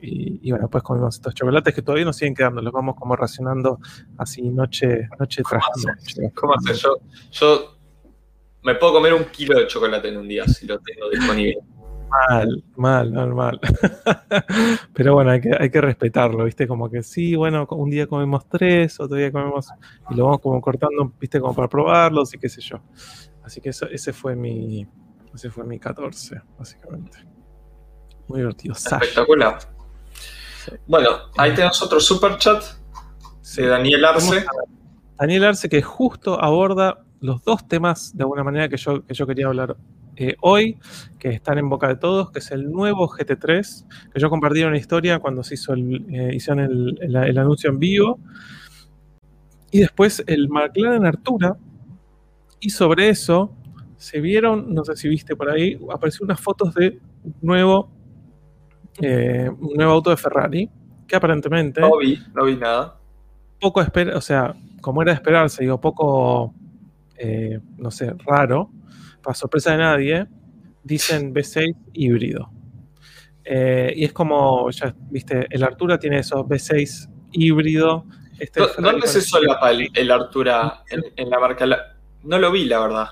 Y, 0.00 0.40
y 0.42 0.50
bueno, 0.52 0.68
pues 0.70 0.84
comimos 0.84 1.16
estos 1.16 1.34
chocolates 1.34 1.74
que 1.74 1.82
todavía 1.82 2.04
nos 2.04 2.16
siguen 2.16 2.34
quedando, 2.34 2.62
los 2.62 2.72
vamos 2.72 2.94
como 2.94 3.16
racionando 3.16 3.80
así 4.16 4.42
noche, 4.42 5.08
noche 5.18 5.42
tras 5.48 5.64
noche. 5.84 6.32
¿Cómo 6.34 6.54
haces? 6.54 6.80
Yo, 6.80 6.98
yo 7.32 7.78
me 8.62 8.76
puedo 8.76 8.92
comer 8.92 9.14
un 9.14 9.24
kilo 9.24 9.58
de 9.58 9.66
chocolate 9.66 10.08
en 10.08 10.18
un 10.18 10.28
día 10.28 10.46
si 10.46 10.66
lo 10.66 10.78
tengo 10.78 11.10
disponible. 11.10 11.58
Mal, 12.10 12.64
mal, 12.76 13.12
mal, 13.12 13.34
mal. 13.34 13.60
Pero 14.94 15.14
bueno, 15.14 15.30
hay 15.30 15.40
que, 15.40 15.50
hay 15.58 15.70
que 15.70 15.80
respetarlo, 15.80 16.44
¿viste? 16.44 16.66
Como 16.66 16.88
que 16.90 17.02
sí, 17.02 17.36
bueno, 17.36 17.66
un 17.70 17.90
día 17.90 18.06
comemos 18.06 18.48
tres, 18.48 18.98
otro 19.00 19.16
día 19.16 19.30
comemos 19.30 19.68
y 20.10 20.14
lo 20.14 20.24
vamos 20.24 20.40
como 20.40 20.60
cortando, 20.60 21.12
¿viste? 21.20 21.40
Como 21.40 21.54
para 21.54 21.68
probarlos 21.68 22.32
y 22.34 22.38
qué 22.38 22.48
sé 22.48 22.60
yo. 22.60 22.80
Así 23.44 23.60
que 23.60 23.70
eso, 23.70 23.86
ese 23.86 24.12
fue 24.12 24.36
mi 24.36 24.86
ese 25.34 25.50
fue 25.50 25.64
mi 25.64 25.78
14, 25.78 26.40
básicamente. 26.58 27.18
Muy 28.28 28.40
divertido. 28.40 28.74
Espectacular. 28.74 29.58
Sí. 30.64 30.72
Bueno, 30.86 31.10
ahí 31.36 31.54
tenemos 31.54 31.80
otro 31.82 32.00
super 32.00 32.36
chat 32.38 32.62
Sí. 33.40 33.62
de 33.62 33.68
Daniel 33.68 34.04
Arce. 34.04 34.44
Daniel 35.18 35.44
Arce 35.44 35.68
que 35.68 35.80
justo 35.80 36.42
aborda 36.42 37.04
los 37.20 37.42
dos 37.42 37.66
temas 37.66 38.16
de 38.16 38.22
alguna 38.24 38.44
manera 38.44 38.68
que 38.68 38.76
yo, 38.76 39.04
que 39.06 39.14
yo 39.14 39.26
quería 39.26 39.46
hablar 39.46 39.76
eh, 40.20 40.36
hoy, 40.40 40.76
que 41.16 41.28
están 41.28 41.58
en 41.58 41.68
boca 41.68 41.86
de 41.86 41.94
todos, 41.94 42.32
que 42.32 42.40
es 42.40 42.50
el 42.50 42.72
nuevo 42.72 43.08
GT3, 43.08 44.10
que 44.12 44.18
yo 44.18 44.28
compartí 44.28 44.64
una 44.64 44.76
historia 44.76 45.20
cuando 45.20 45.44
se 45.44 45.54
hizo 45.54 45.74
el, 45.74 46.06
eh, 46.10 46.34
hicieron 46.34 46.96
el, 47.00 47.38
anuncio 47.38 47.70
en 47.70 47.78
vivo. 47.78 48.18
Y 49.70 49.78
después 49.78 50.24
el 50.26 50.48
McLaren 50.48 51.06
Artura. 51.06 51.56
Y 52.58 52.70
sobre 52.70 53.10
eso 53.10 53.54
se 53.96 54.20
vieron, 54.20 54.74
no 54.74 54.84
sé 54.84 54.96
si 54.96 55.08
viste 55.08 55.36
por 55.36 55.50
ahí, 55.50 55.78
apareció 55.92 56.24
unas 56.24 56.40
fotos 56.40 56.74
de 56.74 56.98
un 57.22 57.34
nuevo, 57.40 57.88
eh, 59.00 59.48
un 59.48 59.74
nuevo 59.74 59.92
auto 59.92 60.10
de 60.10 60.16
Ferrari, 60.16 60.68
que 61.06 61.14
aparentemente... 61.14 61.80
No 61.80 61.96
vi, 61.96 62.18
no 62.34 62.44
vi 62.44 62.56
nada. 62.56 62.98
Poco 63.60 63.80
espera, 63.80 64.16
o 64.16 64.20
sea, 64.20 64.56
como 64.80 65.00
era 65.02 65.12
de 65.12 65.16
esperarse, 65.16 65.62
digo, 65.62 65.80
poco, 65.80 66.54
no 67.76 67.90
sé, 67.92 68.14
raro 68.26 68.70
para 69.22 69.34
sorpresa 69.34 69.72
de 69.72 69.78
nadie, 69.78 70.26
dicen 70.82 71.34
V6 71.34 71.74
híbrido. 71.92 72.50
Eh, 73.44 73.92
y 73.96 74.04
es 74.04 74.12
como, 74.12 74.70
ya 74.70 74.94
viste, 75.10 75.46
el 75.50 75.62
Artura 75.62 75.98
tiene 75.98 76.18
esos 76.18 76.40
V6 76.40 77.08
híbrido. 77.32 78.04
Este 78.38 78.60
¿Dónde 78.78 79.06
se 79.06 79.20
solapa 79.20 79.70
el, 79.70 79.88
el 79.94 80.10
Artura 80.10 80.84
en, 81.16 81.30
la 81.30 81.40
marca? 81.40 81.66
no 82.22 82.38
lo 82.38 82.52
vi, 82.52 82.64
la 82.66 82.80
verdad. 82.80 83.08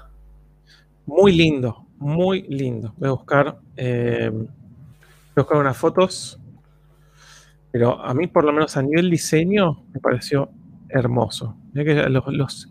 Muy 1.06 1.32
lindo, 1.32 1.86
muy 1.98 2.42
lindo. 2.42 2.92
Voy 2.96 3.08
a 3.08 3.12
buscar, 3.12 3.58
eh, 3.76 4.30
voy 4.30 4.46
a 5.36 5.40
buscar 5.40 5.58
unas 5.58 5.76
fotos. 5.76 6.38
Pero 7.70 8.00
a 8.02 8.14
mí, 8.14 8.26
por 8.26 8.44
lo 8.44 8.52
menos 8.52 8.76
a 8.76 8.82
nivel 8.82 9.10
diseño, 9.10 9.84
me 9.92 10.00
pareció 10.00 10.50
hermoso. 10.88 11.56
que 11.74 11.94
los, 12.08 12.26
los, 12.28 12.68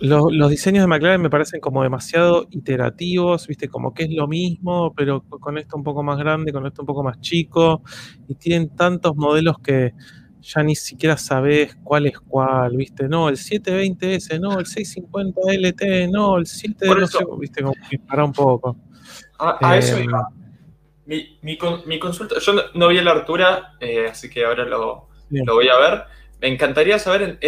diseños 0.00 0.82
de 0.82 0.86
McLaren 0.86 1.22
me 1.22 1.30
parecen 1.30 1.60
como 1.60 1.82
demasiado 1.82 2.46
iterativos, 2.50 3.46
viste, 3.46 3.68
como 3.68 3.94
que 3.94 4.04
es 4.04 4.10
lo 4.10 4.26
mismo, 4.26 4.92
pero 4.94 5.22
con 5.22 5.58
esto 5.58 5.76
un 5.76 5.84
poco 5.84 6.02
más 6.02 6.18
grande, 6.18 6.52
con 6.52 6.66
esto 6.66 6.82
un 6.82 6.86
poco 6.86 7.02
más 7.02 7.20
chico, 7.20 7.82
y 8.28 8.34
tienen 8.34 8.74
tantos 8.74 9.16
modelos 9.16 9.58
que 9.58 9.94
ya 10.42 10.62
ni 10.62 10.76
siquiera 10.76 11.16
sabes 11.16 11.76
cuál 11.82 12.06
es 12.06 12.20
cuál, 12.20 12.76
viste, 12.76 13.08
no, 13.08 13.28
el 13.28 13.36
720S, 13.36 14.38
no, 14.40 14.58
el 14.58 14.66
650 14.66 15.40
LT, 15.52 16.10
no, 16.10 16.36
el 16.36 16.46
7, 16.46 16.86
no 16.86 17.06
sé, 17.06 17.18
viste, 17.38 17.62
como 17.62 17.74
que 17.88 17.98
para 17.98 18.24
un 18.24 18.32
poco. 18.32 18.76
A, 19.38 19.76
eso 19.76 19.96
em, 19.96 20.04
iba. 20.04 20.28
Mi, 21.06 21.38
mi, 21.42 21.98
consulta, 21.98 22.38
yo 22.38 22.54
no, 22.74 22.88
vi 22.88 23.00
la 23.00 23.12
altura, 23.12 23.76
eh, 23.80 24.08
así 24.10 24.30
que 24.30 24.44
ahora 24.44 24.64
lo, 24.64 25.08
lo, 25.30 25.54
voy 25.54 25.68
a 25.68 25.78
ver. 25.78 26.04
Me 26.40 26.48
encantaría 26.48 26.98
saber 26.98 27.38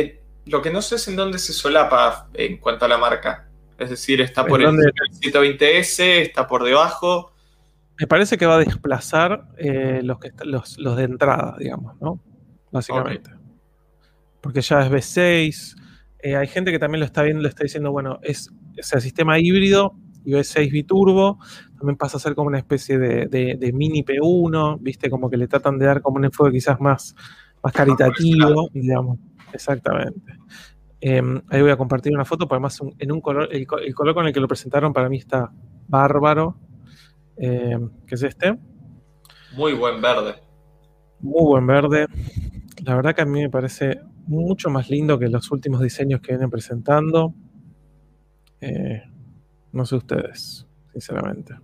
lo 0.47 0.63
que 0.63 0.71
no 0.71 0.81
sé 0.81 0.97
es 0.97 1.09
en 1.09 1.17
dónde 1.17 1.39
se 1.39 1.53
solapa 1.53 2.29
en 2.35 2.59
cuanto 2.59 2.85
a 2.85 2.89
la 2.89 2.99
marca. 2.99 3.49
Es 3.79 3.91
decir, 3.91 4.21
está 4.21 4.47
por 4.47 4.63
el 4.63 4.69
120S, 4.69 6.01
está 6.01 6.47
por 6.47 6.65
debajo. 6.65 7.33
Me 7.99 8.07
parece 8.07 8.39
que 8.39 8.47
va 8.47 8.57
a 8.57 8.59
desplazar 8.59 9.49
eh, 9.59 10.01
los, 10.03 10.19
que 10.19 10.33
los, 10.45 10.79
los, 10.79 10.97
de 10.97 11.05
entrada, 11.05 11.57
digamos, 11.59 12.01
¿no? 12.01 12.21
Básicamente. 12.71 13.31
Porque 14.41 14.61
ya 14.61 14.83
es 14.83 14.91
V6. 14.91 15.77
Eh, 16.21 16.37
hay 16.37 16.47
gente 16.47 16.71
que 16.71 16.79
también 16.79 17.01
lo 17.01 17.07
está 17.07 17.23
viendo, 17.23 17.43
le 17.43 17.49
está 17.49 17.65
diciendo, 17.65 17.93
bueno, 17.93 18.19
es 18.23 18.51
o 18.79 18.83
sea, 18.83 19.01
sistema 19.01 19.39
híbrido 19.39 19.95
y 20.25 20.33
V6 20.33 20.71
biturbo. 20.71 21.39
También 21.77 21.97
pasa 21.97 22.17
a 22.17 22.21
ser 22.21 22.35
como 22.35 22.49
una 22.49 22.59
especie 22.59 22.99
de, 22.99 23.27
de, 23.27 23.73
mini 23.73 24.03
P1, 24.03 24.79
¿viste? 24.81 25.11
Como 25.11 25.29
que 25.29 25.37
le 25.37 25.49
tratan 25.49 25.79
de 25.79 25.87
dar 25.87 26.01
como 26.01 26.17
un 26.17 26.25
enfoque 26.25 26.53
quizás 26.53 26.81
más, 26.81 27.15
más 27.63 27.73
caritativo, 27.73 28.71
digamos. 28.73 29.19
Exactamente. 29.57 30.39
Em, 31.01 31.41
ahí 31.49 31.63
voy 31.63 31.71
a 31.71 31.77
compartir 31.77 32.13
una 32.15 32.27
foto, 32.27 32.47
porque 32.47 32.57
además 32.57 32.79
en 32.99 33.13
un 33.13 33.21
color, 33.23 33.49
el, 33.51 33.67
color 33.67 34.15
con 34.15 34.27
el 34.27 34.33
que 34.35 34.41
lo 34.41 34.49
presentaron 34.49 34.93
para 34.93 35.09
mí 35.09 35.17
está 35.17 35.51
bárbaro, 35.89 36.59
em, 37.39 37.91
que 38.07 38.15
es 38.17 38.23
este. 38.23 38.59
Muy 39.55 39.73
buen 39.73 40.01
verde. 40.03 40.35
Muy 41.21 41.45
buen 41.45 41.67
verde. 41.67 42.07
La 42.85 42.95
verdad 42.97 43.15
que 43.15 43.23
a 43.23 43.25
mí 43.25 43.41
me 43.41 43.49
parece 43.49 43.99
mucho 44.27 44.69
más 44.69 44.91
lindo 44.91 45.19
que 45.19 45.29
los 45.29 45.51
últimos 45.51 45.81
diseños 45.81 46.21
que 46.21 46.33
vienen 46.33 46.51
presentando. 46.51 47.33
Eh, 48.61 49.03
no 49.73 49.87
sé 49.87 49.97
ustedes, 49.97 50.67
sinceramente. 50.93 51.55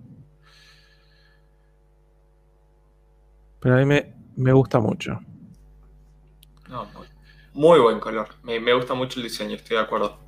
Pero 3.60 3.74
a 3.74 3.78
mí 3.78 3.84
me, 3.84 4.14
me 4.36 4.52
gusta 4.52 4.80
mucho. 4.80 5.20
No, 6.70 6.84
no 6.84 7.11
muy 7.54 7.80
buen 7.80 8.00
color. 8.00 8.28
Me, 8.42 8.72
gusta 8.72 8.94
mucho 8.94 9.20
el 9.20 9.24
diseño, 9.24 9.56
estoy 9.56 9.76
de 9.76 9.82
acuerdo. 9.82 10.18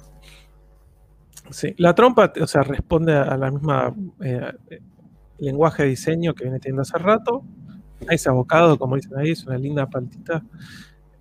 Sí, 1.51 1.75
la 1.79 1.95
trompa, 1.95 2.33
o 2.41 2.47
sea, 2.47 2.63
responde 2.63 3.15
a 3.15 3.37
la 3.37 3.51
misma 3.51 3.95
eh, 4.23 4.53
lenguaje 5.39 5.83
de 5.83 5.91
diseño 5.91 6.35
que 6.35 6.45
viene 6.45 6.59
teniendo 6.59 6.83
hace 6.83 6.99
rato. 6.99 7.43
Ahí 8.09 8.19
se 8.19 8.29
abocado, 8.29 8.79
como 8.79 8.97
dicen 8.97 9.17
ahí, 9.17 9.31
es 9.31 9.45
una 9.45 9.59
linda 9.59 9.87
paltita. 9.87 10.43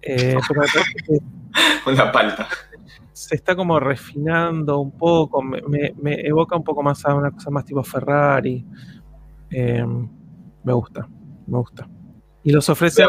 Eh, 0.01 0.37
una 1.85 2.11
palta. 2.11 2.47
Se 3.13 3.35
está 3.35 3.55
como 3.55 3.79
refinando 3.79 4.79
un 4.79 4.91
poco, 4.91 5.41
me, 5.41 5.93
evoca 6.03 6.55
un 6.55 6.63
poco 6.63 6.83
más 6.83 7.05
a 7.05 7.13
una 7.13 7.31
cosa 7.31 7.49
más 7.49 7.65
tipo 7.65 7.83
Ferrari. 7.83 8.65
Eh, 9.49 9.85
me 10.63 10.73
gusta, 10.73 11.07
me 11.47 11.57
gusta. 11.57 11.87
Y 12.43 12.51
los 12.51 12.67
ofrece, 12.69 13.05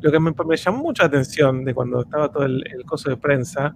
lo 0.00 0.10
que 0.10 0.20
me, 0.20 0.56
llamó 0.56 0.78
mucha 0.78 1.04
atención 1.04 1.64
de 1.64 1.72
cuando 1.72 2.02
estaba 2.02 2.30
todo 2.30 2.44
el, 2.44 2.64
coso 2.84 3.08
de 3.08 3.16
prensa, 3.16 3.74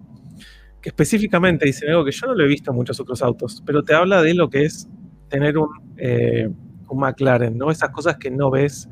que 0.81 0.89
específicamente 0.89 1.65
dice 1.65 1.87
algo 1.87 2.03
que 2.03 2.11
yo 2.11 2.27
no 2.27 2.35
lo 2.35 2.43
he 2.43 2.47
visto 2.47 2.71
en 2.71 2.77
muchos 2.77 2.99
otros 2.99 3.21
autos, 3.21 3.63
pero 3.65 3.83
te 3.83 3.93
habla 3.93 4.21
de 4.21 4.33
lo 4.33 4.49
que 4.49 4.65
es 4.65 4.89
tener 5.29 5.57
un, 5.57 5.69
eh, 5.97 6.49
un 6.89 6.99
McLaren, 6.99 7.57
¿no? 7.57 7.71
Esas 7.71 7.89
cosas 7.91 8.17
que 8.17 8.29
no 8.29 8.51
ves. 8.51 8.89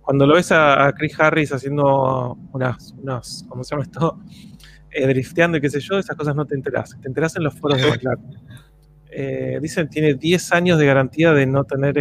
Cuando 0.00 0.26
lo 0.26 0.34
ves 0.34 0.52
a, 0.52 0.92
Chris 0.96 1.18
Harris 1.18 1.52
haciendo 1.52 2.38
unas, 2.52 2.94
unas, 2.98 3.44
¿cómo 3.48 3.64
se 3.64 3.70
llama 3.70 3.82
esto? 3.82 4.20
Eh, 4.90 5.06
drifteando 5.06 5.58
y 5.58 5.60
qué 5.60 5.70
sé 5.70 5.80
yo, 5.80 5.98
esas 5.98 6.16
cosas 6.16 6.34
no 6.34 6.46
te 6.46 6.54
enteras. 6.54 6.96
Te 7.00 7.08
enteras 7.08 7.36
en 7.36 7.44
los 7.44 7.54
foros 7.58 7.80
de 7.80 7.90
McLaren. 7.90 8.24
Eh, 9.12 9.58
dicen 9.60 9.88
tiene 9.88 10.14
10 10.14 10.52
años 10.52 10.78
de 10.78 10.86
garantía 10.86 11.32
de 11.32 11.44
no 11.44 11.64
tener 11.64 11.98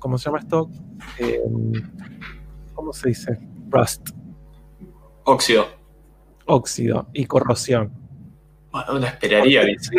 ¿cómo 0.00 0.18
se 0.18 0.24
llama 0.24 0.40
esto? 0.40 0.68
Em, 1.18 1.72
¿Cómo 2.74 2.92
se 2.92 3.10
dice? 3.10 3.38
Rust. 3.68 4.10
Óxido. 5.24 5.68
Óxido 6.46 7.08
y 7.12 7.26
corrosión. 7.26 7.92
Bueno, 8.72 8.96
una 8.96 9.08
esperaría, 9.08 9.64
dice. 9.64 9.90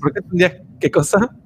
¿Por 0.00 0.12
qué 0.14 0.20
tendrías 0.22 0.54
qué 0.80 0.90
cosa? 0.90 1.36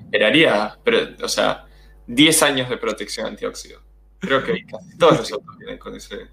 esperaría, 0.00 0.78
pero, 0.82 0.98
o 1.22 1.28
sea, 1.28 1.66
10 2.06 2.42
años 2.42 2.70
de 2.70 2.76
protección 2.78 3.26
antióxido. 3.26 3.80
Creo 4.18 4.42
que 4.42 4.64
casi 4.64 4.96
todos 4.96 5.18
los 5.18 5.32
otros 5.32 5.58
vienen 5.58 5.78
con 5.78 5.94
ese 5.94 6.28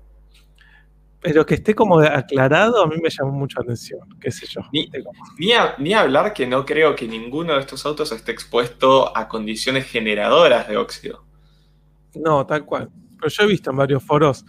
pero 1.21 1.45
que 1.45 1.53
esté 1.53 1.75
como 1.75 1.99
aclarado 1.99 2.83
a 2.83 2.87
mí 2.87 2.95
me 3.01 3.09
llamó 3.09 3.31
mucho 3.31 3.59
la 3.59 3.65
atención, 3.65 3.99
qué 4.19 4.31
sé 4.31 4.47
yo. 4.47 4.61
Ni, 5.77 5.93
hablar 5.93 6.33
que 6.33 6.47
no 6.47 6.65
creo 6.65 6.95
que 6.95 7.07
ninguno 7.07 7.53
de 7.53 7.59
estos 7.59 7.85
autos 7.85 8.11
esté 8.11 8.31
expuesto 8.31 9.15
a 9.15 9.27
condiciones 9.27 9.85
generadoras 9.85 10.67
de 10.67 10.77
óxido. 10.77 11.23
No, 12.15 12.45
tal 12.47 12.65
cual. 12.65 12.89
Pero 13.17 13.29
yo 13.29 13.43
he 13.43 13.47
visto 13.47 13.69
en 13.69 13.77
varios 13.77 14.03
foros 14.03 14.43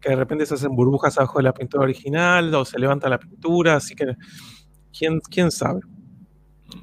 que 0.00 0.10
de 0.10 0.16
repente 0.16 0.46
se 0.46 0.54
hacen 0.54 0.74
burbujas 0.74 1.16
abajo 1.16 1.38
de 1.38 1.44
la 1.44 1.54
pintura 1.54 1.84
original 1.84 2.52
o 2.54 2.64
se 2.64 2.78
levanta 2.78 3.08
la 3.08 3.18
pintura, 3.18 3.76
así 3.76 3.94
que 3.94 4.16
quién, 4.96 5.20
quién 5.20 5.52
sabe. 5.52 5.80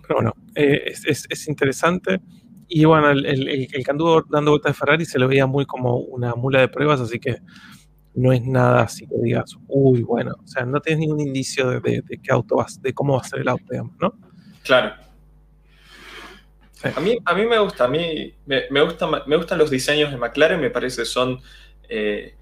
Pero 0.04 0.16
bueno, 0.16 0.34
eh, 0.56 0.94
es, 1.06 1.48
interesante. 1.50 2.22
Y 2.70 2.86
bueno, 2.86 3.10
el, 3.10 3.26
el, 3.26 3.48
el, 3.50 3.68
que 3.68 3.92
anduvo 3.92 4.24
dando 4.30 4.52
vueltas 4.52 4.72
de 4.72 4.78
Ferrari 4.78 5.06
se 5.06 5.20
lo 5.20 5.28
veía 5.28 5.48
muy 5.48 5.66
como 5.66 5.98
una 5.98 6.34
mula 6.36 6.62
de 6.62 6.70
pruebas, 6.70 7.02
así 7.02 7.20
que 7.20 7.40
no 8.18 8.34
es 8.34 8.42
nada 8.42 8.82
así 8.82 9.06
que 9.06 9.16
digas, 9.22 9.56
uy, 9.68 10.02
bueno, 10.02 10.34
o 10.44 10.48
sea, 10.48 10.66
no 10.66 10.82
tienes 10.82 11.02
ningún 11.02 11.20
indicio 11.20 11.80
de, 11.80 12.04
qué 12.24 12.32
auto 12.32 12.56
vas, 12.56 12.82
de 12.82 12.92
cómo 12.92 13.14
va 13.14 13.22
a 13.22 13.24
ser 13.24 13.42
el 13.42 13.48
auto, 13.48 13.66
digamos, 13.70 13.94
¿no? 14.00 14.12
Claro. 14.64 14.96
A, 16.96 17.00
mí, 17.00 17.16
a 17.24 17.36
mí 17.36 17.46
me 17.46 17.60
gusta, 17.60 17.84
a 17.84 17.88
mí 17.88 18.34
me, 18.48 18.82
gusta, 18.82 19.08
me 19.28 19.36
gustan 19.36 19.60
los 19.60 19.70
diseños 19.70 20.10
de 20.10 20.18
McLaren, 20.18 20.60
me 20.60 20.72
parece 20.72 21.06
son, 21.06 21.40
eh, 21.88 22.34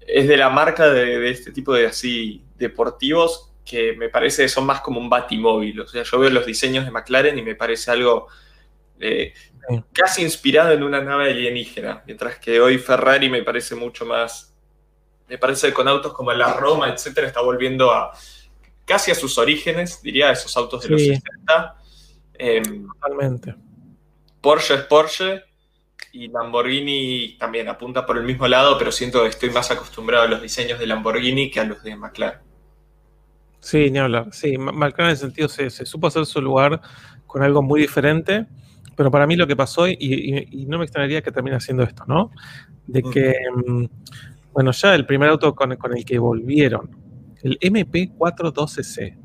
es 0.00 0.28
de 0.28 0.36
la 0.36 0.50
marca 0.50 0.88
de, 0.88 1.28
este 1.30 1.50
tipo 1.50 1.74
de 1.74 1.86
así 1.86 2.44
deportivos 2.56 3.52
que 3.64 3.94
me 3.94 4.08
parece 4.08 4.48
son 4.48 4.66
más 4.66 4.82
como 4.82 5.00
un 5.00 5.10
batimóvil, 5.10 5.80
o 5.80 5.86
sea, 5.88 6.04
yo 6.04 6.18
veo 6.20 6.30
los 6.30 6.46
diseños 6.46 6.84
de 6.84 6.92
McLaren 6.92 7.36
y 7.36 7.42
me 7.42 7.56
parece 7.56 7.90
algo 7.90 8.28
eh, 9.00 9.34
casi 9.92 10.22
inspirado 10.22 10.70
en 10.72 10.84
una 10.84 11.02
nave 11.02 11.32
alienígena, 11.32 12.04
mientras 12.06 12.38
que 12.38 12.60
hoy 12.60 12.78
Ferrari 12.78 13.28
me 13.28 13.42
parece 13.42 13.74
mucho 13.74 14.06
más 14.06 14.47
me 15.28 15.38
parece 15.38 15.68
que 15.68 15.74
con 15.74 15.88
autos 15.88 16.12
como 16.12 16.32
la 16.32 16.54
Roma, 16.54 16.88
etcétera, 16.88 17.26
está 17.26 17.40
volviendo 17.40 17.92
a 17.92 18.12
casi 18.84 19.10
a 19.10 19.14
sus 19.14 19.36
orígenes, 19.38 20.00
diría, 20.02 20.30
esos 20.30 20.56
autos 20.56 20.82
de 20.82 20.88
los 20.88 21.02
60. 21.02 21.76
Em, 22.34 22.88
Totalmente. 22.88 23.54
Porsche 24.40 24.74
es 24.74 24.80
Porsche 24.82 25.42
y 26.12 26.28
Lamborghini 26.28 27.36
también 27.38 27.68
apunta 27.68 28.06
por 28.06 28.16
el 28.16 28.24
mismo 28.24 28.48
lado, 28.48 28.78
pero 28.78 28.90
siento 28.90 29.22
que 29.22 29.28
estoy 29.28 29.50
más 29.50 29.70
acostumbrado 29.70 30.24
a 30.24 30.28
los 30.28 30.40
diseños 30.40 30.78
de 30.78 30.86
Lamborghini 30.86 31.50
que 31.50 31.60
a 31.60 31.64
los 31.64 31.82
de 31.82 31.96
McLaren. 31.96 32.40
Sí, 33.60 33.90
ni 33.90 33.98
hablar. 33.98 34.28
Sí, 34.32 34.56
McLaren 34.56 35.06
en 35.06 35.12
ese 35.12 35.22
sentido 35.22 35.48
se, 35.48 35.70
supo 35.70 36.06
hacer 36.06 36.24
su 36.24 36.40
lugar 36.40 36.80
con 37.26 37.42
algo 37.42 37.60
muy 37.60 37.80
diferente, 37.80 38.46
pero 38.96 39.10
para 39.10 39.26
mí 39.26 39.36
lo 39.36 39.46
que 39.46 39.56
pasó, 39.56 39.86
y, 39.86 40.66
no 40.66 40.78
me 40.78 40.84
extrañaría 40.84 41.20
que 41.20 41.32
termine 41.32 41.56
haciendo 41.56 41.82
esto, 41.82 42.04
¿no? 42.06 42.30
De 42.86 43.02
que, 43.02 43.34
mm, 43.54 43.84
bueno, 44.58 44.72
ya 44.72 44.92
el 44.96 45.06
primer 45.06 45.28
auto 45.28 45.54
con, 45.54 45.76
con 45.76 45.96
el 45.96 46.04
que 46.04 46.18
volvieron, 46.18 46.90
el 47.44 47.60
MP412C, 47.60 49.16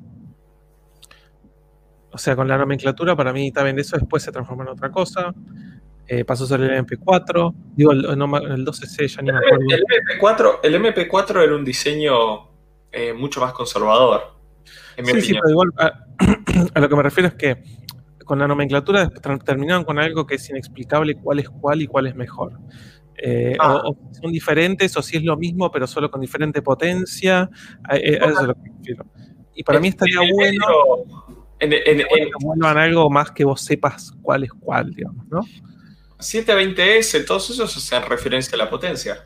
o 2.12 2.18
sea, 2.20 2.36
con 2.36 2.48
la 2.48 2.56
nomenclatura 2.56 3.16
para 3.16 3.34
mí 3.34 3.52
también 3.52 3.80
eso 3.80 3.98
después 3.98 4.22
se 4.22 4.32
transformó 4.32 4.62
en 4.62 4.70
otra 4.70 4.92
cosa. 4.92 5.34
Eh, 6.06 6.24
pasó 6.24 6.44
a 6.44 6.48
ser 6.50 6.62
el 6.62 6.86
MP4. 6.86 7.52
Digo, 7.76 7.94
el, 7.94 8.06
el 8.06 8.16
12C 8.64 9.08
ya 9.08 9.24
ni 9.24 9.32
me 9.32 9.40
acuerdo. 9.40 9.66
El 9.72 9.84
MP4, 9.84 10.60
el 10.62 10.76
MP4 10.76 11.44
era 11.44 11.56
un 11.56 11.66
diseño 11.66 12.52
eh, 12.92 13.14
mucho 13.14 13.42
más 13.42 13.54
conservador. 13.54 14.36
sí, 15.04 15.22
sí, 15.22 15.34
pero 15.34 15.50
igual 15.50 15.74
a, 16.76 16.80
lo 16.80 16.90
que 16.90 16.96
me 16.96 17.02
refiero 17.02 17.30
es 17.30 17.34
que 17.34 17.64
con 18.24 18.38
la 18.38 18.48
nomenclatura 18.48 19.10
terminaron 19.44 19.84
con 19.84 19.98
algo 19.98 20.28
que 20.28 20.36
es 20.36 20.48
inexplicable 20.48 21.16
cuál 21.16 21.40
es 21.40 21.50
cuál 21.50 21.82
y 21.82 21.88
cuál 21.88 22.06
es 22.06 22.14
mejor. 22.14 22.60
Eh, 23.26 23.56
ah. 23.58 23.82
o, 23.86 23.98
son 24.22 24.34
diferentes 24.34 24.98
o 24.98 25.02
si 25.02 25.16
es 25.16 25.24
lo 25.24 25.38
mismo 25.38 25.72
pero 25.72 25.88
solo 25.88 26.12
con 26.12 26.20
diferente 26.20 26.62
potencia. 26.62 27.50
A, 27.84 27.96
eso 27.96 28.26
es 28.26 28.48
lo 28.48 28.54
que 28.54 28.60
me 28.60 28.78
refiero. 28.78 29.06
Y 29.56 29.64
para 29.64 29.80
mí 29.80 29.88
estaría 29.88 30.20
bueno 30.34 30.66
en, 31.60 31.72
en, 31.72 32.02
en, 32.02 32.66
algo 32.66 33.10
más 33.10 33.32
que 33.32 33.46
vos 33.46 33.62
sepas 33.62 34.12
cuál 34.22 34.44
es 34.44 34.52
cuál, 34.52 34.94
digamos, 34.94 35.26
¿no? 35.30 35.42
720S, 36.20 37.26
todos 37.26 37.50
esos 37.50 37.78
hacen 37.78 38.10
referencia 38.10 38.56
a 38.56 38.58
la 38.58 38.70
potencia. 38.70 39.26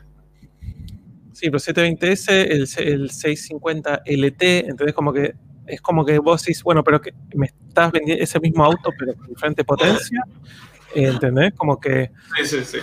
Sí, 1.32 1.50
pero 1.50 1.58
720S, 1.58 2.30
el, 2.30 2.68
el 2.86 3.10
650 3.10 4.02
LT, 4.04 4.42
entonces 4.68 4.94
como 4.94 5.12
que 5.12 5.34
es 5.66 5.80
como 5.80 6.04
que 6.04 6.18
vos 6.18 6.42
decís, 6.42 6.62
bueno, 6.62 6.82
pero 6.82 7.00
que 7.00 7.12
me 7.34 7.46
estás 7.46 7.92
vendiendo 7.92 8.22
ese 8.22 8.40
mismo 8.40 8.64
auto, 8.64 8.90
pero 8.98 9.14
con 9.14 9.28
diferente 9.28 9.64
potencia, 9.64 10.22
¿entendés? 10.94 11.52
Como 11.54 11.78
que... 11.78 12.10
Sí, 12.38 12.46
sí, 12.46 12.64
sí. 12.64 12.78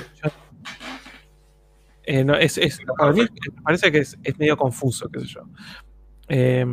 Eh, 2.05 2.24
no, 2.24 2.35
es, 2.35 2.57
es, 2.57 2.79
para 2.97 3.12
mí 3.12 3.21
me 3.21 3.62
parece 3.63 3.91
que 3.91 4.00
es, 4.00 4.17
es 4.24 4.38
medio 4.38 4.57
confuso, 4.57 5.09
qué 5.09 5.21
sé 5.21 5.25
yo. 5.27 5.41
Eh, 6.27 6.65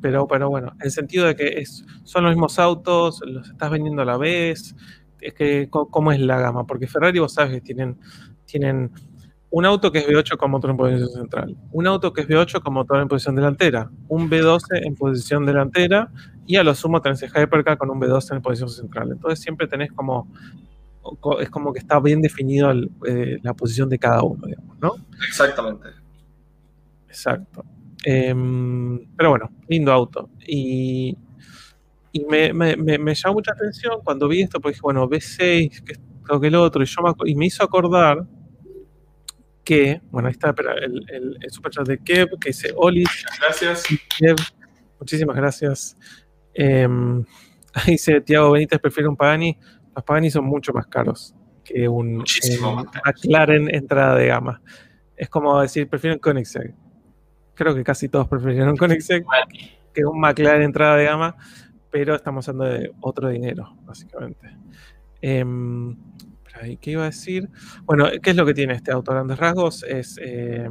pero, 0.00 0.26
pero 0.26 0.48
bueno, 0.48 0.72
en 0.80 0.86
el 0.86 0.90
sentido 0.90 1.26
de 1.26 1.36
que 1.36 1.60
es, 1.60 1.84
son 2.04 2.24
los 2.24 2.32
mismos 2.32 2.58
autos, 2.58 3.20
los 3.26 3.48
estás 3.48 3.70
vendiendo 3.70 4.02
a 4.02 4.04
la 4.04 4.16
vez, 4.16 4.74
es 5.20 5.34
que 5.34 5.68
cómo 5.70 6.12
es 6.12 6.20
la 6.20 6.40
gama, 6.40 6.66
porque 6.66 6.86
Ferrari 6.86 7.18
vos 7.18 7.34
sabes 7.34 7.54
que 7.54 7.60
tienen, 7.60 7.98
tienen 8.46 8.90
un 9.50 9.64
auto 9.64 9.90
que 9.90 9.98
es 9.98 10.06
V8 10.06 10.36
con 10.36 10.50
motor 10.50 10.70
en 10.70 10.76
posición 10.76 11.08
central, 11.08 11.56
un 11.72 11.86
auto 11.86 12.12
que 12.12 12.22
es 12.22 12.28
V8 12.28 12.62
con 12.62 12.74
motor 12.74 13.00
en 13.00 13.08
posición 13.08 13.34
delantera, 13.34 13.90
un 14.08 14.30
V12 14.30 14.86
en 14.86 14.94
posición 14.94 15.46
delantera 15.46 16.10
y 16.46 16.56
a 16.56 16.62
lo 16.62 16.74
sumo 16.74 17.00
tenés 17.00 17.22
el 17.22 17.30
Hypercar 17.30 17.78
con 17.78 17.90
un 17.90 18.00
V12 18.00 18.36
en 18.36 18.42
posición 18.42 18.70
central. 18.70 19.10
Entonces 19.12 19.40
siempre 19.40 19.66
tenés 19.66 19.92
como, 19.92 20.28
es 21.40 21.50
como 21.50 21.72
que 21.72 21.78
está 21.78 22.00
bien 22.00 22.20
definido 22.20 22.70
eh, 23.06 23.38
la 23.42 23.54
posición 23.54 23.88
de 23.88 23.98
cada 23.98 24.22
uno, 24.22 24.46
digamos, 24.46 24.78
¿no? 24.78 24.92
Exactamente. 25.26 25.88
Exacto. 27.08 27.64
Em, 28.04 29.06
pero 29.16 29.30
bueno, 29.30 29.50
lindo 29.68 29.92
auto. 29.92 30.30
Y, 30.46 31.16
y 32.12 32.24
me, 32.26 32.52
me, 32.52 32.76
me, 32.76 33.14
llamó 33.14 33.34
mucha 33.34 33.52
atención 33.52 34.00
cuando 34.04 34.28
vi 34.28 34.42
esto, 34.42 34.60
porque 34.60 34.74
dije, 34.74 34.82
bueno, 34.82 35.08
B6, 35.08 35.84
que 35.84 35.92
esto, 35.92 36.40
que 36.40 36.46
el 36.46 36.54
otro, 36.54 36.82
y, 36.82 36.86
yo 36.86 37.02
me, 37.02 37.30
y 37.30 37.34
me 37.34 37.46
hizo 37.46 37.62
acordar 37.64 38.26
que, 39.64 40.00
bueno, 40.10 40.28
ahí 40.28 40.32
está 40.32 40.54
el, 40.80 41.04
el, 41.10 41.38
el 41.42 41.50
superchat 41.50 41.86
de 41.86 41.98
Kev, 41.98 42.38
que 42.40 42.50
dice, 42.50 42.72
Oli. 42.76 43.04
Gracias. 43.40 43.84
Kev, 44.18 44.36
muchísimas 44.98 45.36
gracias. 45.36 45.96
Eh, 46.54 46.86
ahí 47.74 47.92
dice, 47.92 48.20
Tiago 48.20 48.52
Benítez 48.52 48.80
prefiere 48.80 49.08
un 49.08 49.16
Pagani. 49.16 49.58
Los 49.98 50.04
Pagani 50.04 50.30
son 50.30 50.44
mucho 50.44 50.72
más 50.72 50.86
caros 50.86 51.34
que 51.64 51.88
un, 51.88 52.18
Muchísimo 52.18 52.86
McLaren 53.04 53.74
entrada 53.74 54.14
de 54.14 54.28
gama. 54.28 54.62
Es 55.16 55.28
como 55.28 55.60
decir, 55.60 55.88
prefiero 55.88 56.14
un 56.14 56.20
Koenigsegg 56.20 56.72
creo 57.54 57.74
que 57.74 57.82
casi 57.82 58.08
todos 58.08 58.28
prefirieron 58.28 58.76
Koenigsegg 58.76 59.24
que 59.92 60.04
un 60.04 60.20
McLaren 60.20 60.62
entrada 60.62 60.94
de 60.94 61.06
gama, 61.06 61.36
pero 61.90 62.14
estamos 62.14 62.48
hablando 62.48 62.78
de 62.78 62.92
otro 63.00 63.28
dinero, 63.28 63.76
básicamente. 63.82 64.56
Eh, 65.20 65.44
¿Qué 66.80 66.92
iba 66.92 67.02
a 67.02 67.06
decir? 67.06 67.48
Bueno, 67.82 68.06
¿qué 68.22 68.30
es 68.30 68.36
lo 68.36 68.46
que 68.46 68.54
tiene 68.54 68.74
este 68.74 68.92
auto? 68.92 69.10
Grandes 69.10 69.36
rasgos 69.36 69.82
es 69.82 70.16
eh, 70.22 70.68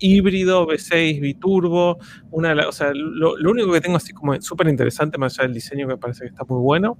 híbrido, 0.00 0.66
V6, 0.66 1.20
biturbo. 1.20 1.98
Una, 2.32 2.66
o 2.66 2.72
sea, 2.72 2.90
lo, 2.92 3.36
lo, 3.36 3.50
único 3.52 3.72
que 3.72 3.80
tengo 3.80 3.96
así 3.96 4.12
como 4.12 4.40
súper 4.42 4.66
interesante, 4.66 5.18
más 5.18 5.38
allá 5.38 5.46
del 5.46 5.54
diseño 5.54 5.86
que 5.86 5.94
me 5.94 5.98
parece 5.98 6.24
que 6.24 6.30
está 6.30 6.42
muy 6.42 6.60
bueno, 6.60 6.98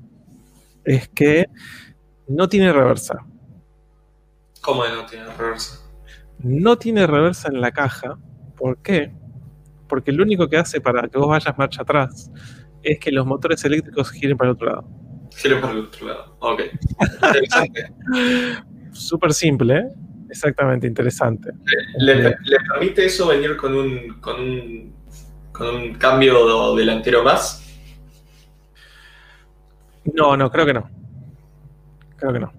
es 0.84 1.08
que 1.08 1.46
no 2.28 2.48
tiene 2.48 2.72
reversa. 2.72 3.24
¿Cómo 4.60 4.86
no 4.86 5.06
tiene 5.06 5.26
reversa? 5.36 5.80
No 6.38 6.76
tiene 6.76 7.06
reversa 7.06 7.48
en 7.48 7.60
la 7.60 7.72
caja, 7.72 8.18
¿Por 8.62 8.78
qué? 8.78 9.10
Porque 9.88 10.12
lo 10.12 10.22
único 10.22 10.48
que 10.48 10.56
hace 10.56 10.80
para 10.80 11.08
que 11.08 11.18
vos 11.18 11.26
vayas 11.26 11.58
marcha 11.58 11.82
atrás 11.82 12.30
es 12.80 12.96
que 13.00 13.10
los 13.10 13.26
motores 13.26 13.64
eléctricos 13.64 14.12
giren 14.12 14.36
para 14.36 14.50
el 14.50 14.54
otro 14.54 14.66
lado. 14.68 14.88
Giren 15.34 15.60
para 15.60 15.72
el 15.72 15.80
otro 15.80 16.06
lado, 16.06 16.36
ok. 16.38 16.62
Súper 18.92 19.32
simple, 19.32 19.78
¿eh? 19.78 19.88
Exactamente, 20.30 20.86
interesante. 20.86 21.50
¿Le, 21.98 22.14
¿Le, 22.22 22.36
permite 22.72 23.04
eso 23.04 23.26
venir 23.26 23.56
con 23.56 23.74
un, 23.74 24.20
con 24.20 24.40
un, 24.40 24.94
con 25.50 25.74
un 25.74 25.94
cambio 25.94 26.76
delantero 26.76 27.24
más? 27.24 27.61
No, 30.04 30.36
no, 30.36 30.50
creo 30.50 30.66
que 30.66 30.74
no. 30.74 30.90
Creo 32.16 32.32
que 32.32 32.40
no. 32.40 32.52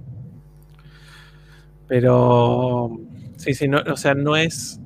Pero 1.87 2.97
sí, 3.37 3.53
sí, 3.53 3.67
no, 3.67 3.81
o 3.85 3.97
sea, 3.97 4.13
no 4.13 4.35
es 4.35 4.79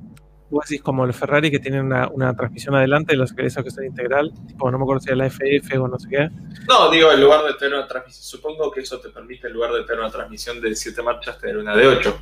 vos 0.50 0.66
decís 0.66 0.82
como 0.82 1.04
el 1.04 1.12
Ferrari 1.12 1.50
que 1.50 1.58
tiene 1.58 1.80
una, 1.80 2.08
una 2.08 2.34
transmisión 2.34 2.74
adelante 2.74 3.12
de 3.12 3.18
los 3.18 3.32
que 3.32 3.42
que 3.42 3.70
son 3.70 3.84
integral, 3.84 4.32
tipo, 4.46 4.70
no 4.70 4.78
me 4.78 4.84
acuerdo 4.84 5.00
si 5.00 5.10
es 5.10 5.16
la 5.16 5.26
FF 5.26 5.78
o 5.78 5.88
no 5.88 5.98
sé 5.98 6.08
qué. 6.08 6.30
No, 6.68 6.90
digo, 6.90 7.12
en 7.12 7.20
lugar 7.20 7.44
de 7.44 7.54
tener 7.54 7.74
una 7.74 7.86
transmisión, 7.86 8.24
supongo 8.24 8.70
que 8.70 8.80
eso 8.80 8.98
te 9.00 9.10
permite, 9.10 9.48
en 9.48 9.54
lugar 9.54 9.72
de 9.72 9.82
tener 9.82 10.00
una 10.00 10.10
transmisión 10.10 10.60
de 10.60 10.74
7 10.74 11.02
marchas, 11.02 11.38
tener 11.38 11.58
una 11.58 11.76
de 11.76 11.86
8. 11.86 12.20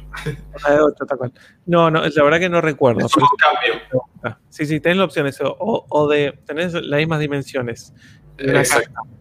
Una 0.60 0.76
de 0.76 0.82
8, 0.82 1.06
tal 1.06 1.18
cual. 1.18 1.32
No, 1.66 1.90
no, 1.90 2.02
la 2.02 2.24
verdad 2.24 2.38
que 2.38 2.48
no 2.48 2.60
recuerdo. 2.60 3.06
Es 3.06 3.16
un 3.16 3.28
cambio. 3.38 4.38
Sí, 4.48 4.66
sí, 4.66 4.80
tenés 4.80 4.98
la 4.98 5.04
opción 5.04 5.26
eso, 5.26 5.56
o, 5.58 5.86
o 5.88 6.08
de 6.08 6.32
tener 6.44 6.72
las 6.72 6.98
mismas 6.98 7.20
dimensiones. 7.20 7.92
Exacto 8.38 9.15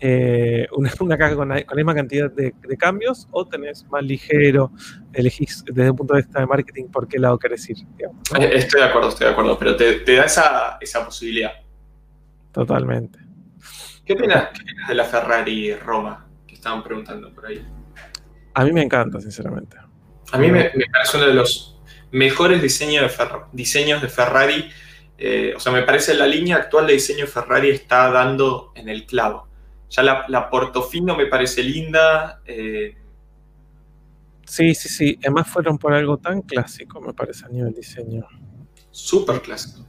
eh, 0.00 0.66
una, 0.72 0.90
una, 1.00 1.18
caja 1.18 1.36
con 1.36 1.48
la, 1.48 1.62
con 1.64 1.76
la 1.76 1.76
misma 1.76 1.94
cantidad 1.94 2.30
de, 2.30 2.54
de, 2.66 2.76
cambios 2.76 3.28
o 3.30 3.46
tenés 3.46 3.84
más 3.90 4.02
ligero, 4.02 4.72
elegís 5.12 5.62
desde 5.66 5.90
un 5.90 5.96
punto 5.96 6.14
de 6.14 6.22
vista 6.22 6.40
de 6.40 6.46
marketing 6.46 6.86
por 6.86 7.06
qué 7.06 7.18
lado 7.18 7.38
querés 7.38 7.68
ir. 7.68 7.76
Digamos, 7.96 8.22
¿no? 8.32 8.40
Eh, 8.40 8.56
estoy 8.56 8.80
de 8.80 8.86
acuerdo, 8.86 9.10
estoy 9.10 9.26
de 9.26 9.32
acuerdo, 9.32 9.58
pero 9.58 9.76
te, 9.76 10.00
te 10.00 10.16
da 10.16 10.24
esa, 10.24 10.78
esa, 10.80 11.04
posibilidad. 11.04 11.52
Totalmente. 12.52 13.18
¿Qué 14.04 14.14
opinas, 14.14 14.48
¿Qué 14.54 14.62
opinas 14.62 14.88
de 14.88 14.94
la 14.94 15.04
Ferrari 15.04 15.74
Roma? 15.74 16.26
Que 16.46 16.54
estaban 16.54 16.82
preguntando 16.82 17.32
por 17.32 17.46
ahí. 17.46 17.64
A 18.54 18.64
mí 18.64 18.72
me 18.72 18.82
encanta, 18.82 19.20
sinceramente. 19.20 19.76
A 20.32 20.38
mí 20.38 20.50
me, 20.50 20.70
me 20.74 20.86
parece 20.90 21.16
uno 21.18 21.26
de 21.26 21.34
los 21.34 21.78
mejores 22.12 22.62
diseños 22.62 23.02
de, 23.02 23.08
Fer 23.08 23.28
diseños 23.52 24.02
de 24.02 24.08
Ferrari. 24.08 24.70
Eh, 25.18 25.52
o 25.54 25.60
sea, 25.60 25.72
me 25.72 25.82
parece 25.82 26.14
la 26.14 26.26
línea 26.26 26.56
actual 26.56 26.86
de 26.86 26.94
diseño 26.94 27.26
de 27.26 27.30
Ferrari 27.30 27.70
está 27.70 28.10
dando 28.10 28.72
en 28.74 28.88
el 28.88 29.04
clavo. 29.06 29.49
Ya 29.90 30.02
la, 30.02 30.24
la 30.28 30.48
Portofino 30.48 31.16
me 31.16 31.26
parece 31.26 31.62
linda. 31.62 32.40
Eh... 32.46 32.96
Sí, 34.44 34.74
sí, 34.74 34.88
sí. 34.88 35.18
Además 35.22 35.48
fueron 35.48 35.78
por 35.78 35.92
algo 35.92 36.16
tan 36.18 36.42
clásico, 36.42 37.00
me 37.00 37.12
parece, 37.12 37.46
a 37.46 37.48
nivel 37.48 37.74
diseño. 37.74 38.26
Súper 38.90 39.42
clásico. 39.42 39.86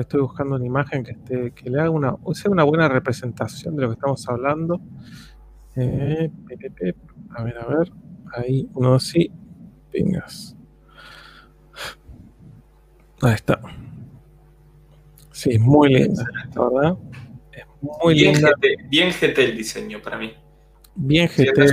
Estoy 0.00 0.20
buscando 0.22 0.56
una 0.56 0.64
imagen 0.64 1.04
que, 1.04 1.12
esté, 1.12 1.52
que 1.52 1.68
le 1.68 1.80
haga 1.80 1.90
una, 1.90 2.16
sea 2.32 2.50
una 2.50 2.64
buena 2.64 2.88
representación 2.88 3.76
de 3.76 3.82
lo 3.82 3.88
que 3.88 3.94
estamos 3.94 4.26
hablando. 4.28 4.80
Eh, 5.76 6.30
a 7.30 7.42
ver, 7.42 7.58
a 7.58 7.66
ver. 7.66 7.92
Ahí, 8.34 8.68
uno 8.74 8.98
sí. 8.98 9.30
Vengas. 9.92 10.56
Ahí 13.22 13.34
está. 13.34 13.60
Sí, 15.30 15.58
muy 15.58 15.92
linda, 15.92 16.24
¿verdad? 16.54 16.96
Muy 17.80 18.14
bien 18.14 18.34
linda. 18.34 18.50
GT, 18.50 18.88
bien 18.88 19.10
GT 19.10 19.38
el 19.38 19.56
diseño 19.56 20.00
para 20.02 20.18
mí. 20.18 20.32
Bien 20.94 21.28
GT. 21.28 21.72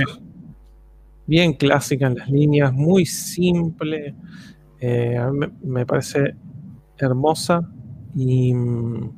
Bien 1.26 1.54
clásica 1.54 2.06
en 2.06 2.16
las 2.16 2.28
líneas, 2.28 2.72
muy 2.72 3.06
simple. 3.06 4.14
Eh, 4.80 5.16
a 5.16 5.30
mí 5.30 5.46
me, 5.62 5.86
parece 5.86 6.36
hermosa 6.98 7.66
y 8.14 8.52
mm, 8.52 9.10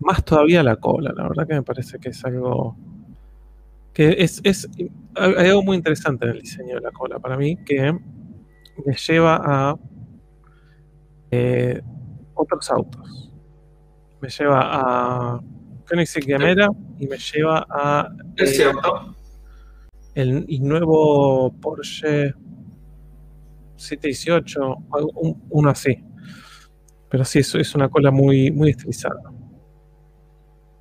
más 0.00 0.24
todavía 0.24 0.62
la 0.62 0.76
cola. 0.76 1.12
La 1.16 1.28
verdad 1.28 1.46
que 1.46 1.54
me 1.54 1.62
parece 1.62 1.98
que 1.98 2.10
es 2.10 2.24
algo 2.24 2.76
que 3.94 4.14
es, 4.18 4.42
es 4.44 4.68
hay 5.14 5.48
algo 5.48 5.62
muy 5.62 5.78
interesante 5.78 6.26
en 6.26 6.32
el 6.32 6.40
diseño 6.40 6.74
de 6.74 6.82
la 6.82 6.90
cola 6.90 7.18
para 7.18 7.38
mí 7.38 7.56
que 7.64 7.98
me 8.84 8.94
lleva 8.94 9.40
a 9.42 9.76
eh, 11.30 11.80
otros 12.34 12.70
autos. 12.70 13.32
Me 14.20 14.28
lleva 14.28 14.60
a 14.62 15.40
Koenigsegg 15.88 16.24
Gemera 16.24 16.68
y 16.98 17.06
me 17.06 17.16
lleva 17.18 17.66
a 17.70 18.08
Es 18.36 18.50
eh, 18.50 18.54
cierto. 18.54 19.14
el, 20.14 20.44
el 20.48 20.62
nuevo 20.62 21.52
Porsche 21.60 22.34
718, 23.76 24.60
algo- 24.90 25.12
un- 25.20 25.42
uno 25.50 25.70
así. 25.70 26.02
Pero 27.08 27.24
sí, 27.24 27.38
eso 27.40 27.58
es 27.58 27.74
una 27.74 27.88
cola 27.88 28.10
muy, 28.10 28.50
muy 28.50 28.70
estilizada. 28.70 29.20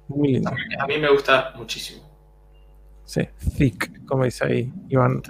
Muy 0.07 0.33
linda. 0.33 0.55
A 0.79 0.87
mí 0.87 0.97
me 0.97 1.09
gusta 1.11 1.53
muchísimo. 1.55 2.03
Sí, 3.05 3.21
thick, 3.57 4.05
como 4.05 4.23
dice 4.25 4.45
ahí 4.45 4.73
Iván. 4.89 5.21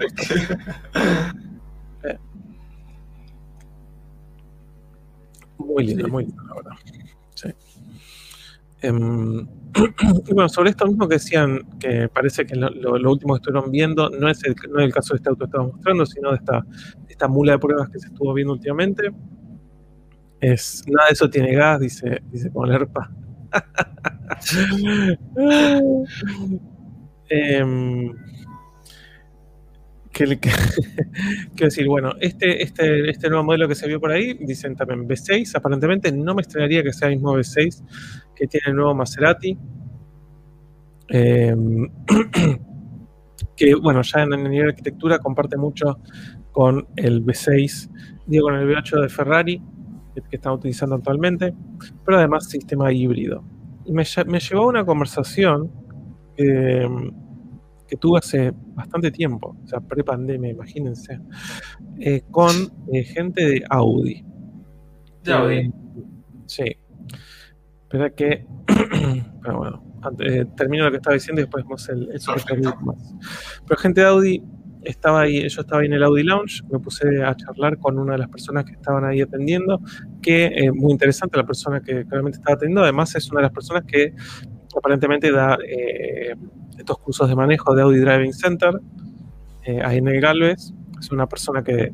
Muy 5.58 5.86
linda, 5.86 6.04
Sí. 6.04 6.10
muy 6.10 6.24
linda, 6.26 6.42
la 6.48 6.54
verdad. 6.54 6.72
Sí. 7.34 7.48
Em, 8.82 9.46
y 10.26 10.32
bueno, 10.32 10.48
sobre 10.48 10.70
esto 10.70 10.86
mismo 10.86 11.08
que 11.08 11.16
decían, 11.16 11.60
que 11.78 12.08
parece 12.08 12.46
que 12.46 12.56
lo, 12.56 12.70
lo- 12.70 12.98
lo 12.98 13.10
último 13.12 13.34
que 13.34 13.38
estuvieron 13.38 13.70
viendo 13.70 14.10
no 14.10 14.28
es, 14.28 14.42
el, 14.44 14.54
no 14.70 14.78
es 14.80 14.86
el 14.86 14.92
caso 14.94 15.14
de 15.14 15.18
este 15.18 15.28
auto 15.28 15.40
que 15.40 15.44
estamos 15.50 15.72
mostrando, 15.74 16.06
sino 16.06 16.30
de 16.30 16.36
esta, 16.36 16.64
esta 17.08 17.28
mula 17.28 17.52
de 17.52 17.58
pruebas 17.58 17.88
que 17.90 17.98
se 17.98 18.08
estuvo 18.08 18.32
viendo 18.34 18.52
últimamente. 18.54 19.10
Es, 20.40 20.82
nada 20.86 21.08
de 21.08 21.12
eso 21.14 21.30
tiene 21.30 21.54
gas, 21.54 21.80
dice, 21.80 22.20
dice 22.30 22.50
con 22.50 22.68
Lerpa. 22.68 23.10
Em, 27.30 28.12
que, 30.16 30.38
quiero 30.38 30.56
decir, 31.56 31.86
bueno, 31.86 32.12
este, 32.20 32.62
este, 32.62 33.10
este 33.10 33.28
nuevo 33.28 33.44
modelo 33.44 33.68
que 33.68 33.74
se 33.74 33.86
vio 33.86 34.00
por 34.00 34.12
ahí, 34.12 34.34
dicen 34.34 34.74
también 34.74 35.06
V6, 35.06 35.56
aparentemente 35.56 36.10
no 36.10 36.34
me 36.34 36.42
extrañaría 36.42 36.82
que 36.82 36.92
sea 36.92 37.08
el 37.08 37.16
mismo 37.16 37.34
V6 37.34 37.82
que 38.34 38.46
tiene 38.46 38.68
el 38.68 38.76
nuevo 38.76 38.94
Maserati. 38.94 39.58
Em, 41.08 41.88
que 43.56 43.74
bueno, 43.74 44.02
ya 44.02 44.22
en 44.22 44.32
el 44.32 44.50
nivel 44.50 44.68
arquitectura 44.68 45.18
comparte 45.18 45.56
mucho 45.56 45.98
con 46.50 46.86
el 46.96 47.24
V6, 47.24 47.90
digo, 48.26 48.46
con 48.46 48.56
el 48.56 48.68
V8 48.68 49.02
de 49.02 49.08
Ferrari, 49.08 49.62
que, 50.14 50.22
que 50.22 50.36
están 50.36 50.54
utilizando 50.54 50.94
actualmente, 50.94 51.54
pero 52.04 52.18
además 52.18 52.48
sistema 52.48 52.90
híbrido. 52.90 53.44
Y 53.84 53.92
me, 53.92 54.04
me 54.26 54.40
llevó 54.40 54.62
a 54.62 54.66
una 54.68 54.84
conversación 54.84 55.70
em, 56.38 57.12
que 57.86 57.96
tuve 57.96 58.18
hace 58.18 58.52
bastante 58.74 59.10
tiempo, 59.10 59.56
o 59.62 59.66
sea, 59.66 59.80
pre-pandemia, 59.80 60.50
imagínense, 60.50 61.20
eh, 62.00 62.22
con 62.30 62.52
eh, 62.92 63.04
gente 63.04 63.44
de 63.44 63.64
Audi. 63.70 64.24
De 65.22 65.32
Audi. 65.32 65.54
Eh, 65.56 65.72
sí. 66.46 66.76
Espera 67.82 68.10
que. 68.10 68.44
Pero 69.42 69.58
bueno, 69.58 69.84
ante- 70.02 70.40
eh, 70.40 70.46
termino 70.56 70.84
lo 70.84 70.90
que 70.90 70.96
estaba 70.96 71.14
diciendo 71.14 71.40
y 71.40 71.44
después 71.44 71.64
vemos 71.64 71.88
el, 71.88 72.10
el 72.10 72.62
más. 72.84 73.14
Pero 73.66 73.80
gente 73.80 74.00
de 74.00 74.06
Audi 74.08 74.42
estaba 74.82 75.22
ahí, 75.22 75.48
yo 75.48 75.60
estaba 75.60 75.80
ahí 75.80 75.86
en 75.86 75.94
el 75.94 76.02
Audi 76.02 76.22
Lounge, 76.22 76.62
me 76.70 76.78
puse 76.78 77.22
a 77.22 77.34
charlar 77.36 77.78
con 77.78 77.98
una 77.98 78.12
de 78.12 78.18
las 78.18 78.28
personas 78.28 78.64
que 78.64 78.72
estaban 78.72 79.04
ahí 79.04 79.20
atendiendo, 79.20 79.80
que 80.22 80.46
eh, 80.46 80.72
muy 80.72 80.92
interesante 80.92 81.36
la 81.36 81.44
persona 81.46 81.80
que 81.80 82.04
claramente 82.06 82.38
estaba 82.38 82.54
atendiendo, 82.54 82.82
además 82.82 83.14
es 83.16 83.30
una 83.30 83.40
de 83.40 83.44
las 83.46 83.52
personas 83.52 83.84
que 83.84 84.14
aparentemente 84.76 85.32
da 85.32 85.58
eh, 85.66 86.34
estos 86.78 86.98
cursos 86.98 87.28
de 87.28 87.34
manejo 87.34 87.74
de 87.74 87.82
Audi 87.82 87.98
Driving 87.98 88.32
Center, 88.32 88.74
eh, 89.64 89.80
ahí 89.82 89.98
en 89.98 90.08
el 90.08 90.20
Galvez, 90.20 90.72
es 90.98 91.10
una 91.10 91.26
persona 91.26 91.62
que, 91.62 91.92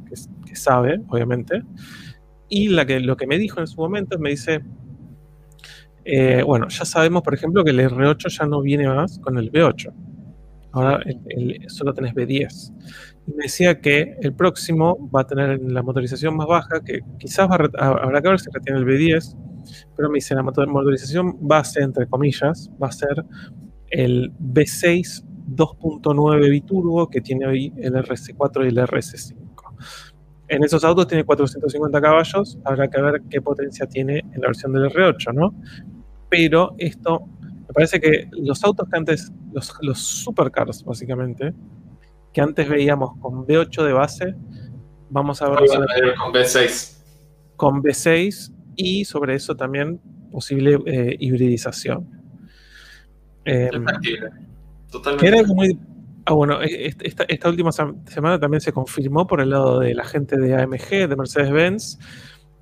sabe, 0.54 1.00
obviamente, 1.08 1.62
y 2.48 2.68
lo 2.68 3.16
que 3.16 3.26
me 3.26 3.38
dijo 3.38 3.60
en 3.60 3.66
su 3.66 3.80
momento 3.80 4.18
me 4.18 4.30
dice, 4.30 4.60
eh, 6.04 6.42
bueno, 6.44 6.68
ya 6.68 6.84
sabemos, 6.84 7.22
por 7.22 7.32
ejemplo, 7.32 7.64
que 7.64 7.70
el 7.70 7.80
R8 7.80 8.28
ya 8.28 8.46
no 8.46 8.60
viene 8.60 8.86
más 8.86 9.18
con 9.20 9.38
el 9.38 9.50
V8. 9.50 9.92
Ahora 10.72 11.02
solo 11.68 11.94
tenés 11.94 12.14
V10. 12.14 12.72
Y 13.26 13.32
me 13.34 13.44
decía 13.44 13.80
que 13.80 14.16
el 14.20 14.34
próximo 14.34 15.08
va 15.14 15.20
a 15.22 15.26
tener 15.26 15.60
la 15.62 15.82
motorización 15.82 16.36
más 16.36 16.46
baja, 16.48 16.80
que 16.84 17.00
quizás 17.18 17.48
va 17.48 17.56
a 17.56 17.84
ha- 17.86 18.02
habrá 18.04 18.20
que 18.20 18.28
ver 18.28 18.40
si 18.40 18.50
retiene 18.52 18.80
el 18.80 18.84
V10, 18.86 19.36
pero 19.96 20.08
me 20.10 20.16
dice 20.16 20.34
la 20.34 20.42
motor- 20.42 20.66
motorización 20.68 21.36
base, 21.40 21.82
entre 21.82 22.06
comillas, 22.08 22.70
va 22.82 22.88
a 22.88 22.92
ser 22.92 23.24
el 23.90 24.32
V6 24.40 25.24
2.9 25.46 26.48
biturbo 26.50 27.08
que 27.10 27.20
tiene 27.20 27.46
hoy 27.46 27.72
el 27.76 27.94
RS4 27.94 28.64
y 28.64 28.68
el 28.68 28.78
RS5. 28.78 29.74
En 30.48 30.64
esos 30.64 30.84
autos 30.84 31.06
tiene 31.06 31.24
450 31.24 32.00
caballos, 32.00 32.58
habrá 32.64 32.88
que 32.88 33.00
ver 33.00 33.22
qué 33.30 33.40
potencia 33.40 33.86
tiene 33.86 34.18
en 34.18 34.40
la 34.40 34.48
versión 34.48 34.72
del 34.72 34.84
R8, 34.90 35.32
¿no? 35.32 35.54
Pero 36.28 36.74
esto, 36.78 37.26
me 37.40 37.72
parece 37.74 38.00
que 38.00 38.28
los 38.32 38.62
autos 38.64 38.88
que 38.88 38.96
antes, 38.98 39.32
los, 39.52 39.72
los 39.80 39.98
supercars 39.98 40.84
básicamente, 40.84 41.54
que 42.32 42.40
antes 42.40 42.68
veíamos 42.68 43.18
con 43.20 43.46
V8 43.46 43.84
de 43.84 43.92
base, 43.92 44.34
vamos 45.10 45.42
a 45.42 45.48
ver 45.50 45.58
con 46.16 46.32
B6. 46.32 47.02
con 47.56 47.82
V6 47.82 48.52
y 48.76 49.04
sobre 49.04 49.34
eso 49.34 49.54
también 49.56 50.00
posible 50.30 50.78
eh, 50.86 51.16
hibridización. 51.20 52.08
Eh, 53.44 53.68
Totalmente. 54.90 55.26
era 55.28 55.38
algo 55.40 55.54
muy- 55.54 55.78
Ah, 56.24 56.34
bueno, 56.34 56.62
est- 56.62 57.02
esta, 57.02 57.24
esta 57.24 57.48
última 57.48 57.70
sem- 57.70 58.08
semana 58.08 58.38
también 58.38 58.60
se 58.60 58.72
confirmó 58.72 59.26
por 59.26 59.40
el 59.40 59.50
lado 59.50 59.80
de 59.80 59.92
la 59.92 60.04
gente 60.04 60.36
de 60.36 60.54
AMG, 60.54 61.08
de 61.08 61.16
Mercedes-Benz, 61.16 61.98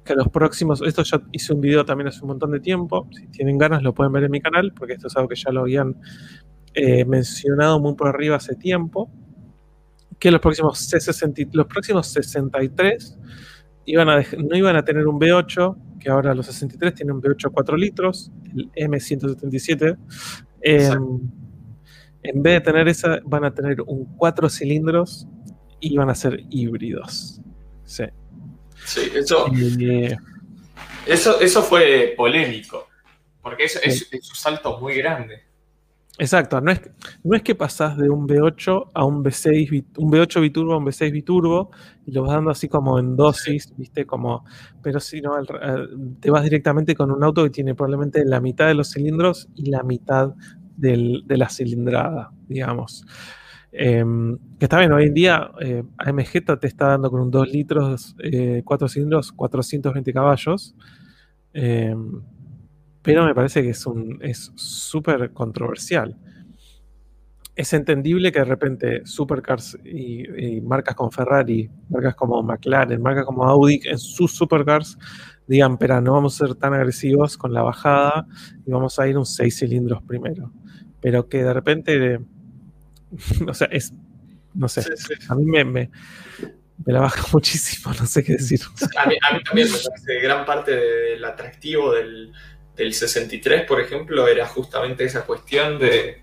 que 0.02 0.14
los 0.14 0.28
próximos, 0.28 0.80
esto 0.80 1.02
ya 1.02 1.20
hice 1.32 1.52
un 1.52 1.60
video 1.60 1.84
también 1.84 2.08
hace 2.08 2.22
un 2.22 2.28
montón 2.28 2.52
de 2.52 2.60
tiempo, 2.60 3.06
si 3.10 3.26
tienen 3.26 3.58
ganas 3.58 3.82
lo 3.82 3.92
pueden 3.92 4.14
ver 4.14 4.24
en 4.24 4.30
mi 4.30 4.40
canal, 4.40 4.72
porque 4.74 4.94
esto 4.94 5.08
es 5.08 5.16
algo 5.18 5.28
que 5.28 5.34
ya 5.36 5.50
lo 5.52 5.60
habían 5.60 5.94
eh, 6.72 7.04
mencionado 7.04 7.78
muy 7.80 7.94
por 7.96 8.08
arriba 8.08 8.36
hace 8.36 8.54
tiempo, 8.54 9.10
que 10.20 10.30
los 10.30 10.40
próximos, 10.40 10.92
C60 10.92 11.48
los 11.52 11.66
próximos 11.66 12.06
63 12.08 13.18
iban 13.86 14.08
a 14.08 14.22
no 14.38 14.56
iban 14.56 14.76
a 14.76 14.84
tener 14.84 15.06
un 15.08 15.18
V8, 15.18 15.98
que 15.98 16.10
ahora 16.10 16.34
los 16.34 16.46
63 16.46 16.94
tienen 16.94 17.16
un 17.16 17.22
V8 17.22 17.50
4 17.52 17.76
litros, 17.76 18.30
el 18.54 18.70
M177. 18.72 19.96
eh, 20.62 20.76
Exacto. 20.76 21.20
en 22.22 22.42
vez 22.42 22.52
de 22.52 22.60
tener 22.60 22.88
esa, 22.88 23.18
van 23.24 23.44
a 23.44 23.54
tener 23.54 23.80
un 23.80 24.04
4 24.16 24.48
cilindros 24.50 25.26
y 25.80 25.96
van 25.96 26.10
a 26.10 26.14
ser 26.14 26.40
híbridos. 26.50 27.40
Sí. 27.84 28.04
Sí, 28.84 29.10
eso, 29.14 29.46
Eh, 29.80 30.16
eso, 31.06 31.40
eso 31.40 31.62
fue 31.62 32.14
polémico. 32.16 32.86
Porque 33.42 33.64
es, 33.64 33.80
es, 33.82 34.08
es 34.12 34.28
un 34.28 34.36
salto 34.36 34.78
muy 34.80 34.94
grande. 34.94 35.49
Exacto, 36.20 36.60
no 36.60 36.70
es, 36.70 36.80
no 37.24 37.36
es 37.36 37.42
que 37.42 37.54
pasás 37.54 37.96
de 37.96 38.08
un 38.10 38.26
V8 38.26 38.90
a 38.94 39.04
un 39.04 39.22
V6, 39.22 39.70
bit- 39.70 39.98
un 39.98 40.10
V8 40.10 40.40
biturbo 40.40 40.74
a 40.74 40.78
un 40.78 40.84
V6 40.84 41.12
biturbo 41.12 41.70
y 42.06 42.12
lo 42.12 42.22
vas 42.22 42.32
dando 42.32 42.50
así 42.50 42.68
como 42.68 42.98
en 42.98 43.16
dosis, 43.16 43.72
¿viste? 43.76 44.06
Como, 44.06 44.44
pero 44.82 45.00
si 45.00 45.20
no, 45.20 45.32
te 46.20 46.30
vas 46.30 46.44
directamente 46.44 46.94
con 46.94 47.10
un 47.10 47.24
auto 47.24 47.42
que 47.44 47.50
tiene 47.50 47.74
probablemente 47.74 48.24
la 48.24 48.40
mitad 48.40 48.66
de 48.68 48.74
los 48.74 48.90
cilindros 48.92 49.48
y 49.54 49.70
la 49.70 49.82
mitad 49.82 50.34
del- 50.76 51.22
de 51.26 51.36
la 51.36 51.48
cilindrada, 51.48 52.30
digamos. 52.48 53.04
Em, 53.72 54.36
que 54.58 54.64
está 54.64 54.78
bien, 54.78 54.92
hoy 54.92 55.04
en 55.04 55.14
día 55.14 55.50
eh, 55.60 55.84
AMG 55.98 56.44
te 56.58 56.66
está 56.66 56.88
dando 56.88 57.10
con 57.10 57.20
un 57.20 57.30
2 57.30 57.48
litros, 57.52 58.16
4 58.64 58.88
cilindros, 58.88 59.32
420 59.32 60.12
caballos. 60.12 60.74
Pero 63.02 63.24
me 63.24 63.34
parece 63.34 63.62
que 63.62 63.70
es 63.70 63.86
un 63.86 64.18
es 64.22 64.52
súper 64.54 65.32
controversial. 65.32 66.16
Es 67.56 67.72
entendible 67.72 68.32
que 68.32 68.38
de 68.38 68.44
repente 68.44 69.02
supercars 69.04 69.78
y, 69.84 70.56
y 70.56 70.60
marcas 70.60 70.94
como 70.94 71.10
Ferrari, 71.10 71.68
marcas 71.88 72.14
como 72.14 72.42
McLaren, 72.42 73.02
marcas 73.02 73.24
como 73.24 73.44
Audi 73.44 73.80
en 73.84 73.98
sus 73.98 74.32
supercars 74.32 74.96
digan, 75.50 75.78
pero 75.78 76.00
no 76.00 76.12
vamos 76.12 76.40
a 76.40 76.46
ser 76.46 76.54
tan 76.54 76.74
agresivos 76.74 77.36
con 77.36 77.52
la 77.52 77.62
bajada 77.62 78.24
y 78.64 78.70
vamos 78.70 79.00
a 79.00 79.08
ir 79.08 79.18
un 79.18 79.26
6 79.26 79.58
cilindros 79.58 80.00
primero. 80.04 80.52
Pero 81.00 81.28
que 81.28 81.42
de 81.42 81.52
repente, 81.52 82.20
o 83.48 83.52
sea, 83.52 83.66
es, 83.72 83.92
no 84.54 84.68
sé, 84.68 84.82
Sí, 84.82 84.90
sí. 84.96 85.14
a 85.28 85.34
mí 85.34 85.44
me, 85.44 85.64
me, 85.64 85.90
me 86.86 86.92
la 86.92 87.00
baja 87.00 87.24
muchísimo, 87.32 87.92
no 87.98 88.06
sé 88.06 88.22
qué 88.22 88.34
decir. 88.34 88.60
A 88.96 89.08
mí, 89.08 89.16
a 89.28 89.34
mí 89.34 89.42
también 89.42 89.68
me 89.72 89.76
parece 89.76 90.20
gran 90.20 90.46
parte 90.46 90.70
del 90.76 91.24
atractivo 91.24 91.94
del, 91.94 92.32
del 92.80 92.94
63, 92.94 93.64
por 93.66 93.78
ejemplo, 93.80 94.26
era 94.26 94.46
justamente 94.46 95.04
esa 95.04 95.26
cuestión 95.26 95.78
de, 95.78 96.22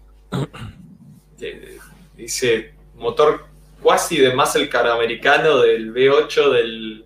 de- 1.37 1.77
de 2.15 2.23
ese 2.25 2.73
motor 2.95 3.45
cuasi 3.81 4.17
de 4.17 4.35
muscle 4.35 4.67
car 4.69 4.87
americano 4.87 5.59
del 5.59 5.93
V8 5.93 6.51
del... 6.51 7.05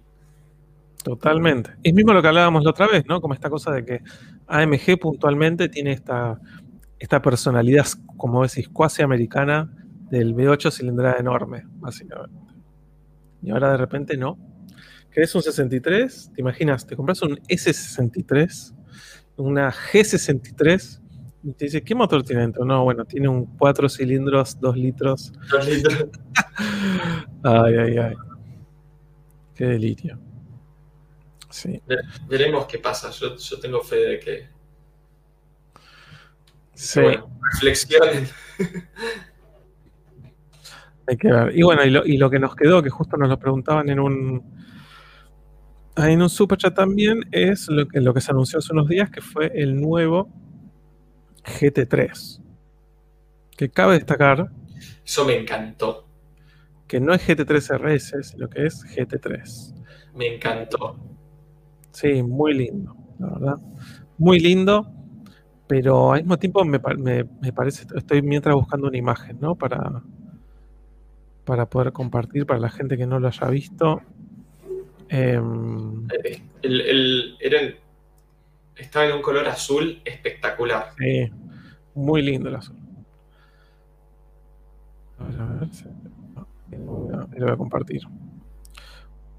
Totalmente. 1.04 1.72
Es 1.84 1.94
mismo 1.94 2.14
lo 2.14 2.22
que 2.22 2.30
hablábamos 2.30 2.64
la 2.64 2.70
otra 2.70 2.88
vez, 2.88 3.04
¿no? 3.08 3.20
Como 3.20 3.34
esta 3.34 3.50
cosa 3.50 3.72
de 3.72 3.84
que 3.84 4.00
AMG 4.48 4.98
puntualmente 5.00 5.68
tiene 5.68 5.92
esta, 5.92 6.40
esta 6.98 7.22
personalidad, 7.22 7.88
como 8.18 8.44
decís, 8.44 8.70
cuasi 8.70 9.02
americana 9.02 9.70
del 10.10 10.34
V8 10.34 10.72
cilindrada 10.72 11.18
enorme, 11.20 11.64
básicamente. 11.80 12.40
Y 13.42 13.50
ahora 13.52 13.72
de 13.72 13.78
repente 13.78 14.16
no. 14.16 14.38
¿Querés 15.12 15.36
un 15.36 15.42
63? 15.42 16.32
¿Te 16.34 16.40
imaginas? 16.42 16.88
Te 16.88 16.96
compras 16.96 17.22
un 17.22 17.36
S63, 17.50 18.74
una 19.38 19.72
G63 19.72 21.00
Y 21.44 21.54
te 21.54 21.66
dice, 21.66 21.82
¿qué 21.82 21.96
motor 21.96 22.24
tiene 22.24 22.42
dentro? 22.42 22.66
No, 22.66 22.84
bueno, 22.84 23.06
tiene 23.06 23.28
un 23.28 23.46
4 23.58 23.90
cilindros, 23.90 24.60
2 24.60 24.78
litros. 24.78 25.34
2 25.52 25.68
litros. 25.68 26.06
ay, 27.44 27.76
ay, 27.76 27.98
ay. 27.98 28.16
Qué 29.56 29.66
delirio. 29.66 30.20
Sí. 31.50 31.82
Veremos 32.28 32.66
qué 32.66 32.78
pasa. 32.78 33.10
Yo, 33.12 33.36
yo 33.36 33.60
tengo 33.60 33.82
fe 33.82 33.96
de 33.96 34.20
que. 34.20 34.48
Sí. 36.74 37.02
Bueno, 37.02 37.40
reflexionen. 37.54 38.28
Hay 41.08 41.18
que 41.18 41.32
ver. 41.32 41.56
Y 41.56 41.64
bueno, 41.64 41.84
y 41.84 41.90
lo, 41.90 42.06
y 42.06 42.18
lo, 42.18 42.30
que 42.30 42.40
nos 42.40 42.56
quedó, 42.56 42.82
que 42.82 42.90
justo 42.90 43.18
nos 43.18 43.30
lo 43.30 43.38
preguntaban 43.38 43.90
en 43.90 44.00
un 44.00 44.61
en 45.98 46.22
un 46.22 46.30
super 46.30 46.58
chat 46.58 46.74
también, 46.74 47.22
es 47.32 47.68
lo 47.70 47.88
que, 47.88 48.00
lo 48.00 48.14
que 48.14 48.22
se 48.22 48.32
anunció 48.32 48.60
hace 48.60 48.74
unos 48.74 48.88
días, 48.88 49.10
que 49.10 49.22
fue 49.22 49.52
el 49.54 49.80
nuevo 49.80 50.30
GT3. 51.44 52.42
Que 53.58 53.70
cabe 53.70 53.96
destacar. 53.96 54.50
Eso 55.06 55.26
me 55.26 55.38
encantó. 55.38 56.08
Que 56.88 57.00
no 57.00 57.14
es 57.14 57.28
GT3 57.28 57.78
RS, 57.78 58.24
sino 58.24 58.50
que 58.50 58.66
es 58.66 58.84
GT3. 58.86 59.74
Me 60.16 60.36
encantó. 60.36 60.98
Sí, 61.92 62.24
muy 62.24 62.54
lindo, 62.54 62.96
la 63.20 63.28
verdad. 63.28 63.56
Muy 64.18 64.40
lindo, 64.40 64.88
pero 65.68 66.14
al 66.14 66.22
mismo 66.22 66.38
tiempo 66.38 66.64
me, 66.64 66.80
me, 66.98 67.24
me 67.42 67.54
parece, 67.54 67.86
estoy 67.96 68.22
mientras 68.22 68.56
buscando 68.56 68.88
una 68.88 68.98
imagen, 68.98 69.40
¿no? 69.40 69.56
Para, 69.56 70.04
para 71.46 71.70
poder 71.70 71.92
compartir 71.92 72.46
para 72.46 72.60
la 72.60 72.70
gente 72.70 72.98
que 72.98 73.08
no 73.08 73.20
lo 73.20 73.28
haya 73.28 73.48
visto. 73.48 74.02
Eh, 75.14 75.36
el, 76.62 76.82
el, 76.82 77.38
era, 77.42 77.60
estaba 78.78 79.06
en 79.08 79.16
un 79.16 79.22
color 79.22 79.46
azul 79.48 80.02
espectacular. 80.06 80.94
Sí, 80.98 81.30
muy 81.94 82.22
lindo 82.22 82.48
el 82.48 82.56
azul. 82.56 82.78
A 85.20 85.26
ver, 85.26 85.42
a 85.42 85.46
ver. 85.46 85.70
No, 86.80 87.28
lo 87.36 87.46
voy 87.46 87.52
a 87.52 87.58
compartir. 87.58 88.02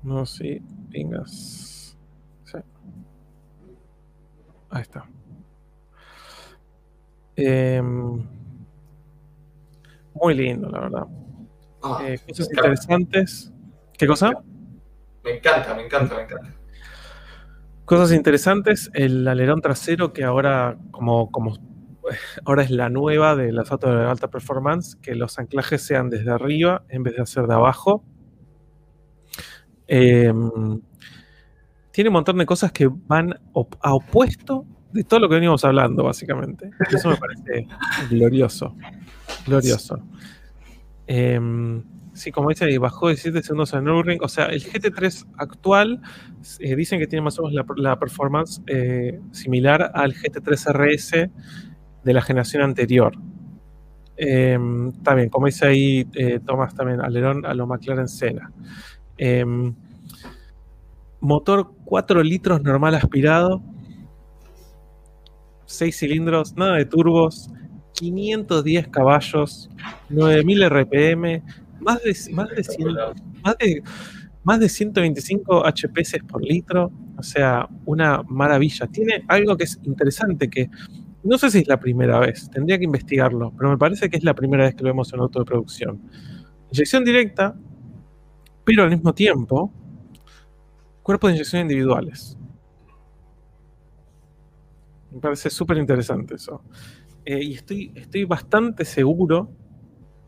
No, 0.02 0.26
sí, 0.26 0.60
vengas. 0.90 1.96
Sí. 2.44 2.58
Ahí 4.68 4.82
está. 4.82 5.08
Eh, 7.34 7.80
muy 10.14 10.34
lindo, 10.34 10.68
la 10.68 10.80
verdad. 10.80 11.06
Ah, 11.82 12.00
eh, 12.04 12.18
cosas 12.28 12.48
interesantes. 12.52 13.52
¿Qué 13.96 14.06
cosa? 14.06 14.32
Me 15.24 15.36
encanta, 15.36 15.74
me 15.74 15.84
encanta, 15.84 16.16
me 16.16 16.22
encanta. 16.22 16.54
Cosas 17.84 18.12
interesantes, 18.12 18.90
el 18.94 19.26
alerón 19.26 19.60
trasero 19.60 20.12
que 20.12 20.24
ahora 20.24 20.78
como, 20.90 21.30
como 21.30 21.56
ahora 22.44 22.62
es 22.62 22.70
la 22.70 22.88
nueva 22.88 23.36
de 23.36 23.52
las 23.52 23.70
autos 23.70 23.94
de 23.94 24.04
alta 24.04 24.28
performance, 24.28 24.96
que 24.96 25.14
los 25.14 25.38
anclajes 25.38 25.82
sean 25.82 26.10
desde 26.10 26.30
arriba 26.30 26.84
en 26.88 27.02
vez 27.02 27.16
de 27.16 27.22
hacer 27.22 27.46
de 27.46 27.54
abajo. 27.54 28.04
Eh, 29.86 30.32
tiene 31.90 32.08
un 32.08 32.14
montón 32.14 32.38
de 32.38 32.46
cosas 32.46 32.72
que 32.72 32.88
van 32.90 33.38
op 33.52 33.74
a 33.80 33.94
opuesto 33.94 34.64
de 34.92 35.04
todo 35.04 35.20
lo 35.20 35.28
que 35.28 35.34
venimos 35.36 35.64
hablando, 35.64 36.04
básicamente. 36.04 36.70
Eso 36.90 37.10
me 37.10 37.16
parece 37.16 37.66
glorioso. 38.10 38.74
Glorioso. 39.46 39.98
Eh, 41.08 41.38
Sí, 42.14 42.30
como 42.30 42.50
dice 42.50 42.78
bajó 42.78 43.08
de 43.08 43.16
7 43.16 43.42
segundos 43.42 43.72
en 43.72 43.84
Nürburgring. 43.84 44.20
O 44.22 44.28
sea, 44.28 44.46
el 44.46 44.62
GT3 44.62 45.26
actual 45.38 46.00
eh, 46.60 46.76
dicen 46.76 46.98
que 46.98 47.06
tiene 47.06 47.22
más 47.22 47.38
o 47.38 47.44
menos 47.44 47.64
la, 47.76 47.98
performance 47.98 48.60
eh, 48.66 49.18
similar 49.30 49.90
al 49.94 50.12
GT3 50.12 50.72
RS 50.72 51.30
de 52.04 52.12
la 52.12 52.20
generación 52.20 52.62
anterior. 52.62 53.14
Eh, 54.16 54.58
también, 55.02 55.30
como 55.30 55.46
dice 55.46 55.66
ahí 55.66 56.04
Tomás, 56.44 56.74
también 56.74 57.00
alerón 57.00 57.46
a 57.46 57.54
lo 57.54 57.66
McLaren 57.66 58.08
Senna. 58.08 58.52
motor 61.20 61.72
4 61.84 62.22
litros 62.22 62.62
normal 62.62 62.94
aspirado. 62.94 63.62
6 65.64 65.96
cilindros, 65.96 66.56
nada 66.56 66.76
de 66.76 66.84
turbos. 66.84 67.50
510 67.94 68.88
caballos, 68.88 69.70
9000 70.08 70.68
RPM, 70.68 71.42
más 71.82 72.02
de, 72.02 72.16
más 72.32 72.48
de, 72.50 72.64
100, 72.64 72.88
más 73.42 73.58
de, 73.58 73.82
más 74.44 74.60
de 74.60 74.68
125 74.68 75.64
HPS 75.64 76.18
por 76.28 76.42
litro, 76.42 76.90
o 77.16 77.22
sea, 77.22 77.68
una 77.84 78.22
maravilla. 78.22 78.86
Tiene 78.86 79.24
algo 79.28 79.56
que 79.56 79.64
es 79.64 79.78
interesante, 79.84 80.48
que 80.48 80.70
no 81.24 81.38
sé 81.38 81.50
si 81.50 81.58
es 81.58 81.68
la 81.68 81.78
primera 81.78 82.18
vez, 82.18 82.50
tendría 82.50 82.78
que 82.78 82.84
investigarlo, 82.84 83.52
pero 83.56 83.70
me 83.70 83.78
parece 83.78 84.08
que 84.08 84.16
es 84.16 84.24
la 84.24 84.34
primera 84.34 84.64
vez 84.64 84.74
que 84.74 84.82
lo 84.82 84.90
vemos 84.90 85.12
en 85.12 85.20
auto 85.20 85.38
de 85.40 85.44
producción. 85.44 86.00
Inyección 86.72 87.04
directa, 87.04 87.56
pero 88.64 88.84
al 88.84 88.90
mismo 88.90 89.12
tiempo, 89.12 89.72
cuerpos 91.02 91.30
de 91.30 91.36
inyección 91.36 91.62
individuales. 91.62 92.36
Me 95.10 95.20
parece 95.20 95.50
súper 95.50 95.76
interesante 95.76 96.36
eso. 96.36 96.62
Eh, 97.24 97.42
y 97.42 97.54
estoy, 97.54 97.92
estoy 97.94 98.24
bastante 98.24 98.84
seguro 98.84 99.50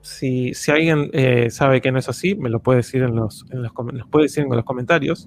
si, 0.05 0.53
alguien 0.71 1.09
eh, 1.15 1.49
sabe 1.51 1.81
que 1.81 1.91
no 1.91 1.99
es 1.99 2.09
así, 2.11 2.35
me 2.35 2.51
lo 2.51 2.61
puede 2.61 2.79
decir 2.79 3.03
en 3.03 3.17
los, 3.17 3.47
en 3.51 3.63
los, 3.63 3.73
nos 3.93 4.07
puede 4.09 4.27
decir 4.27 4.45
en 4.45 4.51
los 4.51 4.65
comentarios. 4.65 5.27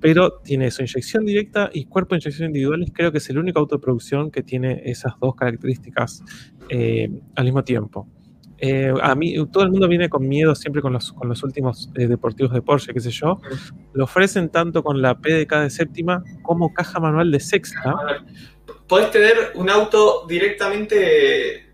Pero 0.00 0.40
tiene 0.42 0.70
su 0.70 0.82
inyección 0.82 1.24
directa 1.24 1.70
y 1.72 1.84
cuerpo 1.84 2.14
de 2.14 2.20
inyección 2.20 2.48
individuales. 2.48 2.90
Creo 2.92 3.12
que 3.12 3.18
es 3.18 3.30
el 3.30 3.38
único 3.38 3.60
auto 3.60 3.76
de 3.76 3.82
producción 3.82 4.30
que 4.30 4.42
tiene 4.42 4.82
esas 4.84 5.14
dos 5.20 5.34
características 5.36 6.24
eh, 6.70 7.08
al 7.36 7.44
mismo 7.44 7.62
tiempo. 7.62 8.08
Eh, 8.58 8.92
a 9.00 9.14
mí, 9.14 9.34
todo 9.52 9.62
el 9.62 9.70
mundo 9.70 9.86
viene 9.86 10.08
con 10.08 10.26
miedo 10.26 10.54
siempre 10.54 10.82
con 10.82 10.92
los, 10.92 11.12
con 11.12 11.28
los 11.28 11.42
últimos 11.44 11.90
deportivos 11.94 12.52
de 12.52 12.62
Porsche, 12.62 12.92
qué 12.92 13.00
sé 13.00 13.10
yo. 13.10 13.40
Lo 13.92 14.04
ofrecen 14.04 14.48
tanto 14.48 14.82
con 14.82 15.00
la 15.00 15.18
PDK 15.18 15.60
de 15.60 15.70
séptima 15.70 16.24
como 16.42 16.74
caja 16.74 16.98
manual 16.98 17.30
de 17.30 17.40
sexta. 17.40 17.94
Podés 18.88 19.10
tener 19.12 19.52
un 19.54 19.70
auto 19.70 20.26
directamente 20.26 21.69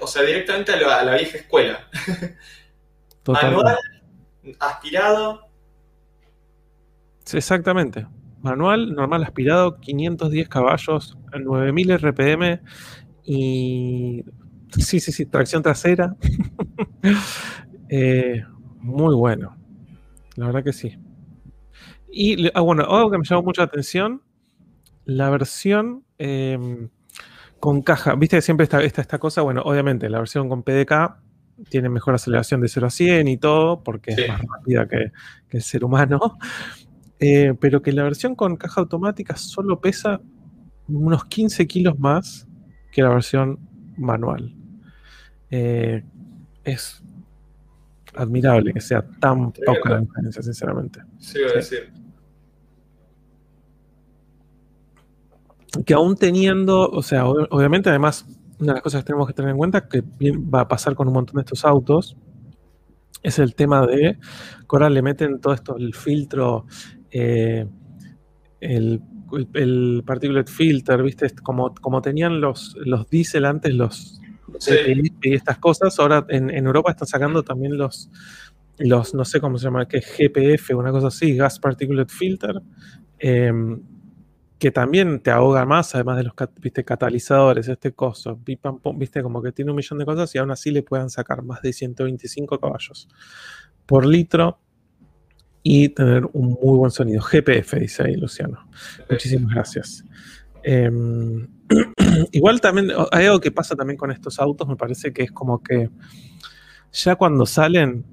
o 0.00 0.06
sea, 0.06 0.22
directamente 0.22 0.72
a 0.72 0.76
la, 0.76 1.00
a 1.00 1.04
la 1.04 1.14
vieja 1.14 1.38
escuela. 1.38 1.88
Manual, 3.26 3.76
aspirado. 4.60 5.48
Sí, 7.24 7.38
exactamente. 7.38 8.06
Manual, 8.40 8.94
normal 8.94 9.24
aspirado, 9.24 9.80
510 9.80 10.48
caballos, 10.48 11.18
9000 11.32 11.90
RPM 11.98 12.60
y. 13.24 14.24
Sí, 14.78 15.00
sí, 15.00 15.12
sí, 15.12 15.26
tracción 15.26 15.62
trasera. 15.62 16.16
eh, 17.88 18.44
muy 18.78 19.14
bueno. 19.14 19.56
La 20.36 20.46
verdad 20.46 20.64
que 20.64 20.72
sí. 20.72 20.98
Y 22.10 22.48
ah, 22.54 22.60
bueno, 22.60 22.84
algo 22.84 23.10
que 23.10 23.18
me 23.18 23.24
llamó 23.24 23.42
mucha 23.42 23.62
atención, 23.62 24.22
la 25.04 25.30
versión 25.30 26.04
eh, 26.18 26.88
con 27.60 27.82
caja, 27.82 28.14
viste 28.14 28.36
que 28.36 28.42
siempre 28.42 28.64
está 28.64 28.82
esta, 28.82 29.00
esta 29.00 29.18
cosa, 29.18 29.42
bueno, 29.42 29.62
obviamente 29.62 30.08
la 30.08 30.18
versión 30.18 30.48
con 30.48 30.62
PDK 30.62 31.16
tiene 31.68 31.88
mejor 31.88 32.14
aceleración 32.14 32.60
de 32.60 32.68
0 32.68 32.86
a 32.86 32.90
100 32.90 33.28
y 33.28 33.38
todo, 33.38 33.82
porque 33.82 34.14
sí. 34.14 34.22
es 34.22 34.28
más 34.28 34.42
rápida 34.42 34.86
que, 34.86 35.12
que 35.48 35.56
el 35.56 35.62
ser 35.62 35.84
humano, 35.84 36.38
eh, 37.18 37.54
pero 37.58 37.82
que 37.82 37.92
la 37.92 38.02
versión 38.02 38.34
con 38.34 38.56
caja 38.56 38.80
automática 38.80 39.36
solo 39.36 39.80
pesa 39.80 40.20
unos 40.88 41.24
15 41.24 41.66
kilos 41.66 41.98
más 41.98 42.46
que 42.92 43.02
la 43.02 43.08
versión 43.08 43.58
manual. 43.96 44.54
Eh, 45.50 46.02
es 46.64 47.02
admirable 48.14 48.72
que 48.72 48.80
sea 48.80 49.02
tan 49.20 49.52
sí, 49.54 49.62
poca 49.64 49.90
la 49.90 50.00
diferencia, 50.00 50.42
sinceramente. 50.42 51.00
Sí, 51.18 51.38
voy 51.42 51.52
a 51.52 51.54
decir. 51.54 51.92
Que 55.84 55.94
aún 55.94 56.16
teniendo, 56.16 56.88
o 56.88 57.02
sea, 57.02 57.26
obviamente 57.26 57.90
además, 57.90 58.26
una 58.58 58.72
de 58.72 58.76
las 58.76 58.82
cosas 58.82 59.02
que 59.02 59.06
tenemos 59.06 59.26
que 59.26 59.34
tener 59.34 59.50
en 59.50 59.56
cuenta, 59.56 59.88
que 59.88 60.02
va 60.02 60.62
a 60.62 60.68
pasar 60.68 60.94
con 60.94 61.08
un 61.08 61.14
montón 61.14 61.36
de 61.36 61.42
estos 61.42 61.64
autos, 61.64 62.16
es 63.22 63.38
el 63.38 63.54
tema 63.54 63.86
de, 63.86 64.18
ahora 64.68 64.88
le 64.88 65.02
meten 65.02 65.40
todo 65.40 65.52
esto, 65.52 65.76
el 65.76 65.94
filtro, 65.94 66.66
eh, 67.10 67.66
el, 68.60 69.02
el, 69.32 69.48
el, 69.54 70.02
particulate 70.06 70.50
filter, 70.50 71.02
¿viste? 71.02 71.28
Como, 71.42 71.74
como 71.74 72.00
tenían 72.00 72.40
los, 72.40 72.76
los 72.78 73.08
diésel 73.10 73.44
antes, 73.44 73.74
los 73.74 74.20
sí. 74.58 74.72
y 75.22 75.34
estas 75.34 75.58
cosas, 75.58 75.98
ahora 75.98 76.24
en, 76.28 76.50
en, 76.50 76.66
Europa 76.66 76.92
están 76.92 77.08
sacando 77.08 77.42
también 77.42 77.76
los, 77.76 78.10
los, 78.78 79.14
no 79.14 79.24
sé 79.24 79.40
cómo 79.40 79.58
se 79.58 79.64
llama, 79.64 79.86
que 79.86 79.98
es 79.98 80.06
GPF, 80.16 80.70
una 80.76 80.92
cosa 80.92 81.08
así, 81.08 81.34
Gas 81.36 81.58
Particulate 81.58 82.12
Filter, 82.12 82.62
eh, 83.18 83.52
que 84.58 84.70
también 84.70 85.20
te 85.20 85.30
ahoga 85.30 85.66
más, 85.66 85.94
además 85.94 86.16
de 86.16 86.24
los 86.24 86.34
viste, 86.60 86.84
catalizadores, 86.84 87.68
este 87.68 87.92
coso, 87.92 88.38
viste, 88.42 89.22
como 89.22 89.42
que 89.42 89.52
tiene 89.52 89.70
un 89.70 89.76
millón 89.76 89.98
de 89.98 90.06
cosas 90.06 90.34
y 90.34 90.38
aún 90.38 90.50
así 90.50 90.70
le 90.70 90.82
puedan 90.82 91.10
sacar 91.10 91.42
más 91.42 91.60
de 91.60 91.72
125 91.72 92.58
caballos 92.58 93.08
por 93.84 94.06
litro 94.06 94.58
y 95.62 95.90
tener 95.90 96.24
un 96.32 96.56
muy 96.62 96.78
buen 96.78 96.90
sonido. 96.90 97.22
GPF, 97.22 97.74
dice 97.74 98.04
ahí 98.04 98.14
Luciano. 98.14 98.68
Muchísimas 99.10 99.52
gracias. 99.52 100.04
Em, 100.62 101.46
igual 102.32 102.60
también 102.60 102.88
hay 103.12 103.26
algo 103.26 103.40
que 103.40 103.50
pasa 103.50 103.76
también 103.76 103.98
con 103.98 104.10
estos 104.10 104.38
autos, 104.38 104.66
me 104.66 104.76
parece 104.76 105.12
que 105.12 105.24
es 105.24 105.32
como 105.32 105.62
que 105.62 105.90
ya 106.92 107.16
cuando 107.16 107.44
salen, 107.44 108.06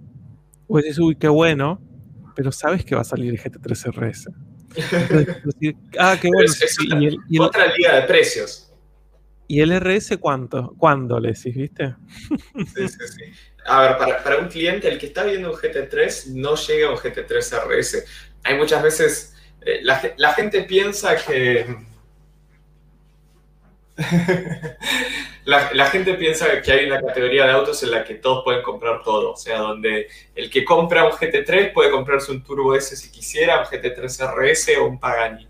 pues 0.67 0.84
dices, 0.84 0.99
uy, 0.99 1.15
qué 1.15 1.29
bueno, 1.29 1.79
pero 2.36 2.51
sabes 2.51 2.84
que 2.84 2.95
va 2.95 3.01
a 3.01 3.06
salir 3.06 3.32
el 3.32 3.39
GT3 3.39 3.91
RS. 3.93 4.29
ah, 5.99 6.17
qué 6.21 6.29
bueno. 6.29 6.53
y 7.29 7.39
otra 7.39 7.73
liga 7.75 7.95
de 7.95 8.01
precios. 8.03 8.71
¿Y 9.47 9.62
el 9.62 9.71
RS 9.79 10.17
cuánto? 10.17 10.73
¿Cuándo 10.77 11.19
le 11.19 11.29
decís, 11.29 11.55
viste? 11.55 11.95
Sí, 12.75 12.88
sí, 12.88 13.07
sí. 13.07 13.23
A 13.65 13.81
ver, 13.81 13.97
para, 14.23 14.38
un 14.39 14.47
cliente, 14.47 14.89
el 14.89 14.97
que 14.97 15.07
está 15.07 15.23
viendo 15.23 15.51
un 15.51 15.55
GT3 15.55 16.33
no 16.33 16.55
llega 16.55 16.88
a 16.88 16.91
un 16.91 16.97
GT3 16.97 17.63
RS. 17.65 18.05
Hay 18.43 18.57
muchas 18.57 18.83
veces, 18.83 19.36
eh, 19.62 19.79
la, 19.83 20.33
gente 20.33 20.63
piensa 20.63 21.15
que... 21.15 21.92
la, 25.45 25.86
gente 25.88 26.15
piensa 26.15 26.62
que 26.62 26.71
hay 26.71 26.86
una 26.86 26.99
categoría 27.01 27.45
de 27.45 27.51
autos 27.51 27.84
en 27.84 27.91
la 27.91 28.03
que 28.03 28.15
todos 28.15 28.43
pueden 28.43 28.63
comprar 28.63 29.03
todo. 29.03 29.34
O 29.34 29.38
sea, 29.38 29.60
donde 29.60 30.08
el 30.36 30.49
que 30.49 30.65
compra 30.65 31.06
un 31.06 31.12
GT3 31.12 31.73
puede 31.73 31.91
comprarse 31.91 32.32
un 32.32 32.43
Turbo 32.43 32.75
S 32.75 32.95
si 32.95 33.12
quisiera, 33.12 33.60
un 33.60 33.65
GT3 33.65 34.34
RS 34.34 34.77
o 34.79 34.86
un 34.86 34.99
Pagani. 34.99 35.47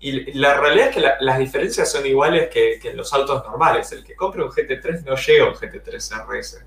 Y 0.00 0.32
la 0.38 0.60
realidad 0.60 0.88
es 0.88 0.94
que 0.94 1.04
las 1.20 1.38
diferencias 1.38 1.90
son 1.90 2.06
iguales 2.06 2.48
que, 2.50 2.78
en 2.82 2.96
los 2.96 3.12
autos 3.12 3.42
normales. 3.44 3.90
El 3.92 4.04
que 4.04 4.14
compre 4.14 4.44
un 4.44 4.50
GT3 4.50 5.04
no 5.04 5.16
llega 5.16 5.44
a 5.44 5.48
un 5.48 5.54
GT3 5.54 6.26
RS. 6.26 6.64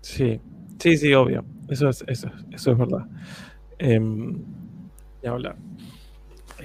Sí, 0.00 0.40
sí, 0.78 0.96
sí, 0.96 1.12
obvio. 1.12 1.44
Eso 1.68 1.88
es, 1.88 2.02
eso, 2.06 2.30
eso 2.50 2.72
es 2.72 2.78
verdad. 2.78 3.06
Eh, 3.78 4.00
ya 5.22 5.30
hablar. 5.30 5.56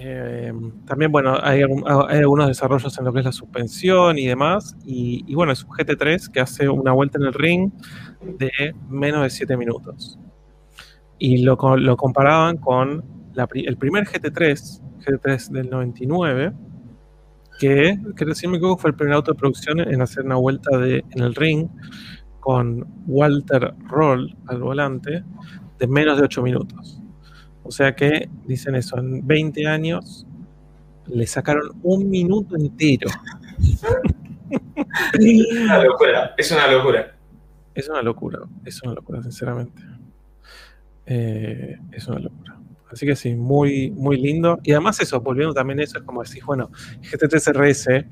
Em, 0.06 0.84
también, 0.86 1.14
bueno, 1.14 1.38
hay, 1.42 1.62
algunos 1.62 2.48
desarrollos 2.48 2.98
en 2.98 3.06
lo 3.06 3.14
que 3.14 3.20
es 3.20 3.26
la 3.26 3.32
suspensión 3.32 4.18
y 4.18 4.28
demás. 4.28 4.76
Y, 4.86 5.34
bueno, 5.34 5.54
es 5.54 5.64
un 5.64 5.70
GT3 5.70 6.30
que 6.30 6.42
hace 6.42 6.68
una 6.68 6.92
vuelta 6.92 7.18
en 7.20 7.26
el 7.26 7.34
ring 7.34 7.72
de 8.22 8.76
menos 8.90 9.24
de 9.24 9.30
7 9.30 9.56
minutos. 9.56 10.20
Y 11.20 11.44
lo, 11.44 11.56
lo 11.78 11.96
comparaban 11.96 12.58
con 12.58 13.02
el 13.54 13.78
primer 13.78 14.06
GT3, 14.06 14.82
GT3 15.06 15.50
del 15.52 15.70
99, 15.70 16.52
que, 17.60 17.98
que 18.18 18.26
recién 18.26 18.52
me 18.52 18.58
equivoco 18.58 18.82
fue 18.82 18.90
el 18.90 18.98
primer 18.98 19.14
auto 19.14 19.32
de 19.32 19.40
producción 19.40 19.80
en 19.80 20.02
hacer 20.02 20.26
una 20.26 20.36
vuelta 20.36 20.78
de, 20.80 21.06
en 21.12 21.24
el 21.24 21.34
ring 21.34 21.70
con 22.42 22.86
Walter 23.08 23.74
Roll 23.88 24.36
al 24.48 24.60
volante 24.60 25.24
de 25.80 25.88
menos 25.88 26.18
de 26.18 26.24
8 26.26 26.42
minutos. 26.42 27.03
O 27.64 27.72
sea 27.72 27.96
que 27.96 28.30
dicen 28.46 28.76
eso, 28.76 28.98
en 28.98 29.26
20 29.26 29.68
años 29.68 30.26
le 31.08 31.26
sacaron 31.28 31.72
un 31.82 32.10
minuto 32.10 32.56
entero. 32.56 33.10
es 35.20 35.62
una 35.62 35.84
locura, 35.84 36.34
es 36.38 36.52
una 36.52 36.68
locura. 36.68 37.16
Es 37.74 37.90
una 37.90 38.02
locura, 38.02 38.40
es 38.66 38.84
una 38.84 38.94
locura, 38.94 39.24
sinceramente. 39.24 39.82
Eh, 41.06 41.78
es 41.92 42.08
una 42.08 42.20
locura. 42.20 42.60
Así 42.92 43.08
que 43.08 43.16
sí, 43.16 43.36
muy, 43.36 43.90
muy 43.90 44.22
lindo. 44.22 44.60
Y 44.64 44.72
además 44.72 45.00
eso, 45.02 45.20
volviendo 45.20 45.54
también 45.54 45.80
a 45.80 45.84
eso, 45.84 45.98
es 45.98 46.04
como 46.04 46.22
decir, 46.22 46.44
bueno, 46.46 46.70
GT3 47.02 47.54
RS, 47.54 48.06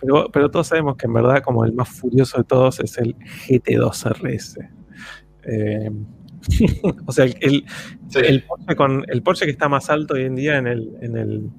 pero, 0.00 0.30
pero 0.32 0.50
todos 0.50 0.68
sabemos 0.68 0.96
que 0.96 1.06
en 1.06 1.12
verdad 1.12 1.42
como 1.42 1.64
el 1.66 1.74
más 1.74 1.90
furioso 1.90 2.38
de 2.38 2.44
todos 2.44 2.80
es 2.80 2.96
el 2.96 3.14
GT2 3.16 4.10
RS. 4.14 4.58
Eh, 5.44 5.90
o 7.06 7.12
sea, 7.12 7.24
el, 7.24 7.64
el, 8.14 8.42
Porsche 8.44 8.76
con, 8.76 9.04
el 9.08 9.22
Porsche 9.22 9.44
que 9.44 9.52
está 9.52 9.68
más 9.68 9.90
alto 9.90 10.14
hoy 10.14 10.24
en 10.24 10.34
día 10.34 10.58
en, 10.58 10.66
el, 10.66 10.90
en, 11.00 11.16
el, 11.16 11.50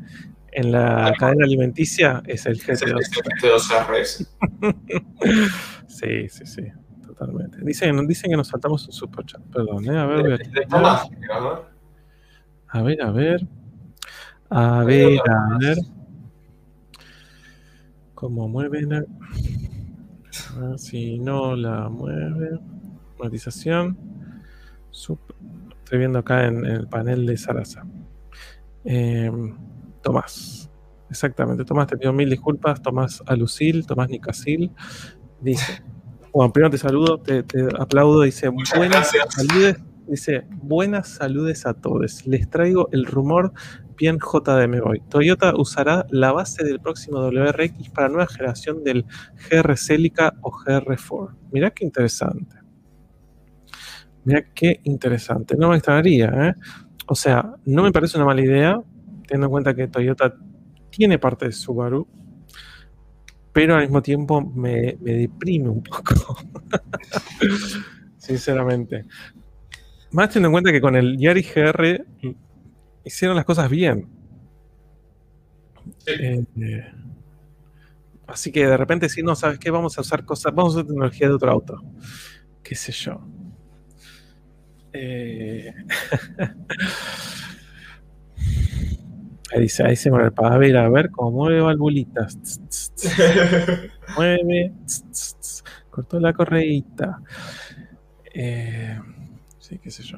en 0.52 0.72
la 0.72 1.14
cadena 1.18 1.46
alimenticia 1.46 2.22
es 2.28 2.46
el 2.46 2.60
GT2, 2.62 3.88
RS. 3.88 4.28
sí, 5.88 6.30
sí, 6.30 6.46
sí, 6.46 6.64
totalmente. 7.06 7.60
Dicen, 7.62 8.06
dicen 8.08 8.32
que 8.32 8.38
nos 8.38 8.48
saltamos 8.48 8.86
un 8.88 8.94
superchat, 8.94 9.42
perdón, 9.52 9.86
¿eh? 9.90 9.98
a 9.98 10.06
ver, 10.06 10.22
voy 10.22 10.84
a... 10.84 11.04
A 12.70 12.82
ver, 12.82 13.02
a 13.04 13.12
ver. 13.12 13.48
A 14.50 14.84
ver, 14.84 15.20
a 15.30 15.58
ver. 15.60 15.78
¿Cómo 18.16 18.48
mueven? 18.48 19.06
Si 20.78 21.20
no 21.20 21.56
la 21.56 21.88
mueve. 21.90 22.60
Estoy 24.94 25.98
viendo 25.98 26.20
acá 26.20 26.46
en, 26.46 26.66
el 26.66 26.88
panel 26.88 27.26
de 27.26 27.38
Sarasa. 27.38 27.86
Em, 28.86 29.58
Tomás. 30.02 30.70
Exactamente. 31.10 31.66
Tomás, 31.66 31.88
te 31.88 31.98
pido 31.98 32.14
mil 32.14 32.30
disculpas. 32.30 32.82
Tomás 32.82 33.22
Alucil, 33.26 33.86
Tomás 33.86 34.10
Nicasil. 34.10 34.72
Dice. 35.42 35.84
Bueno, 36.32 36.52
primero 36.52 36.72
te 36.72 36.78
saludo, 36.78 37.20
te, 37.20 37.44
aplaudo. 37.78 38.22
Dice, 38.22 38.50
buenas 38.50 39.12
saludes 39.30 39.78
Dice, 40.08 40.46
buenas 40.52 41.08
saludes 41.08 41.66
a 41.66 41.74
todos. 41.74 42.28
Les 42.28 42.50
traigo 42.50 42.90
el 42.92 43.06
rumor 43.06 43.54
bien 43.96 44.18
JDM 44.18 44.82
hoy. 44.84 45.02
Toyota 45.10 45.56
usará 45.56 46.06
la 46.10 46.34
base 46.34 46.64
del 46.64 46.82
próximo 46.82 47.20
WRX 47.20 47.90
para 47.90 48.10
nueva 48.10 48.28
generación 48.28 48.84
del 48.84 49.06
GR 49.50 49.78
Celica 49.78 50.34
o 50.42 50.52
GR4. 50.52 51.36
Mirá 51.52 51.72
qué 51.72 51.86
interesante. 51.86 52.63
Mirá 54.26 54.44
qué 54.54 54.80
interesante. 54.84 55.56
No 55.58 55.70
me 55.70 55.76
extrañaría, 55.76 56.28
¿eh? 56.28 56.54
O 57.08 57.16
sea, 57.16 57.56
no 57.66 57.84
me 57.84 57.92
parece 57.92 58.18
una 58.18 58.26
mala 58.26 58.42
idea, 58.42 58.80
teniendo 59.28 59.48
en 59.48 59.52
cuenta 59.52 59.76
que 59.76 59.88
Toyota 59.88 60.36
tiene 60.90 61.20
parte 61.20 61.46
de 61.46 61.52
Subaru, 61.52 62.08
pero 63.52 63.76
al 63.76 63.82
mismo 63.82 64.02
tiempo 64.02 64.42
me, 64.42 64.98
me 65.02 65.14
deprime 65.14 65.70
un 65.70 65.84
poco. 65.84 66.38
Sinceramente. 68.18 69.06
Más 70.12 70.30
teniendo 70.30 70.48
en 70.50 70.54
cuenta 70.54 70.72
que 70.72 70.82
con 70.82 70.96
el 70.96 71.18
Yari 71.18 71.42
GR 71.42 72.06
hicieron 73.04 73.36
las 73.36 73.46
cosas 73.46 73.70
bien. 73.70 74.08
Eh, 76.06 76.46
así 78.28 78.52
que 78.52 78.66
de 78.66 78.78
repente 78.78 79.10
si 79.10 79.22
no, 79.24 79.36
¿sabes 79.36 79.60
qué? 79.60 79.72
Vamos 79.72 79.98
a 79.98 80.02
usar 80.02 80.26
cosas, 80.26 80.54
vamos 80.54 80.74
a 80.74 80.78
usar 80.78 80.88
tecnología 80.88 81.28
de 81.28 81.34
otro 81.34 81.52
auto. 81.52 81.82
Qué 82.64 82.76
sé 82.76 82.92
yo. 82.92 83.22
Eh, 84.94 85.74
ahí 89.52 89.62
dice, 89.62 89.84
ahí 89.84 89.96
se 89.96 90.12
mueve 90.12 90.32
para 90.32 90.58
ver, 90.58 90.78
a 90.78 90.90
ver 90.90 91.12
cómo 91.12 91.32
mueve 91.32 91.62
valvulitas. 91.62 92.62
mueve. 94.16 94.74
Cortó 95.90 96.20
la 96.20 96.34
correita. 96.34 97.22
Eh, 98.34 99.00
Sí, 99.64 99.80
qué 99.82 99.92
sé 99.92 100.04
yo. 100.04 100.18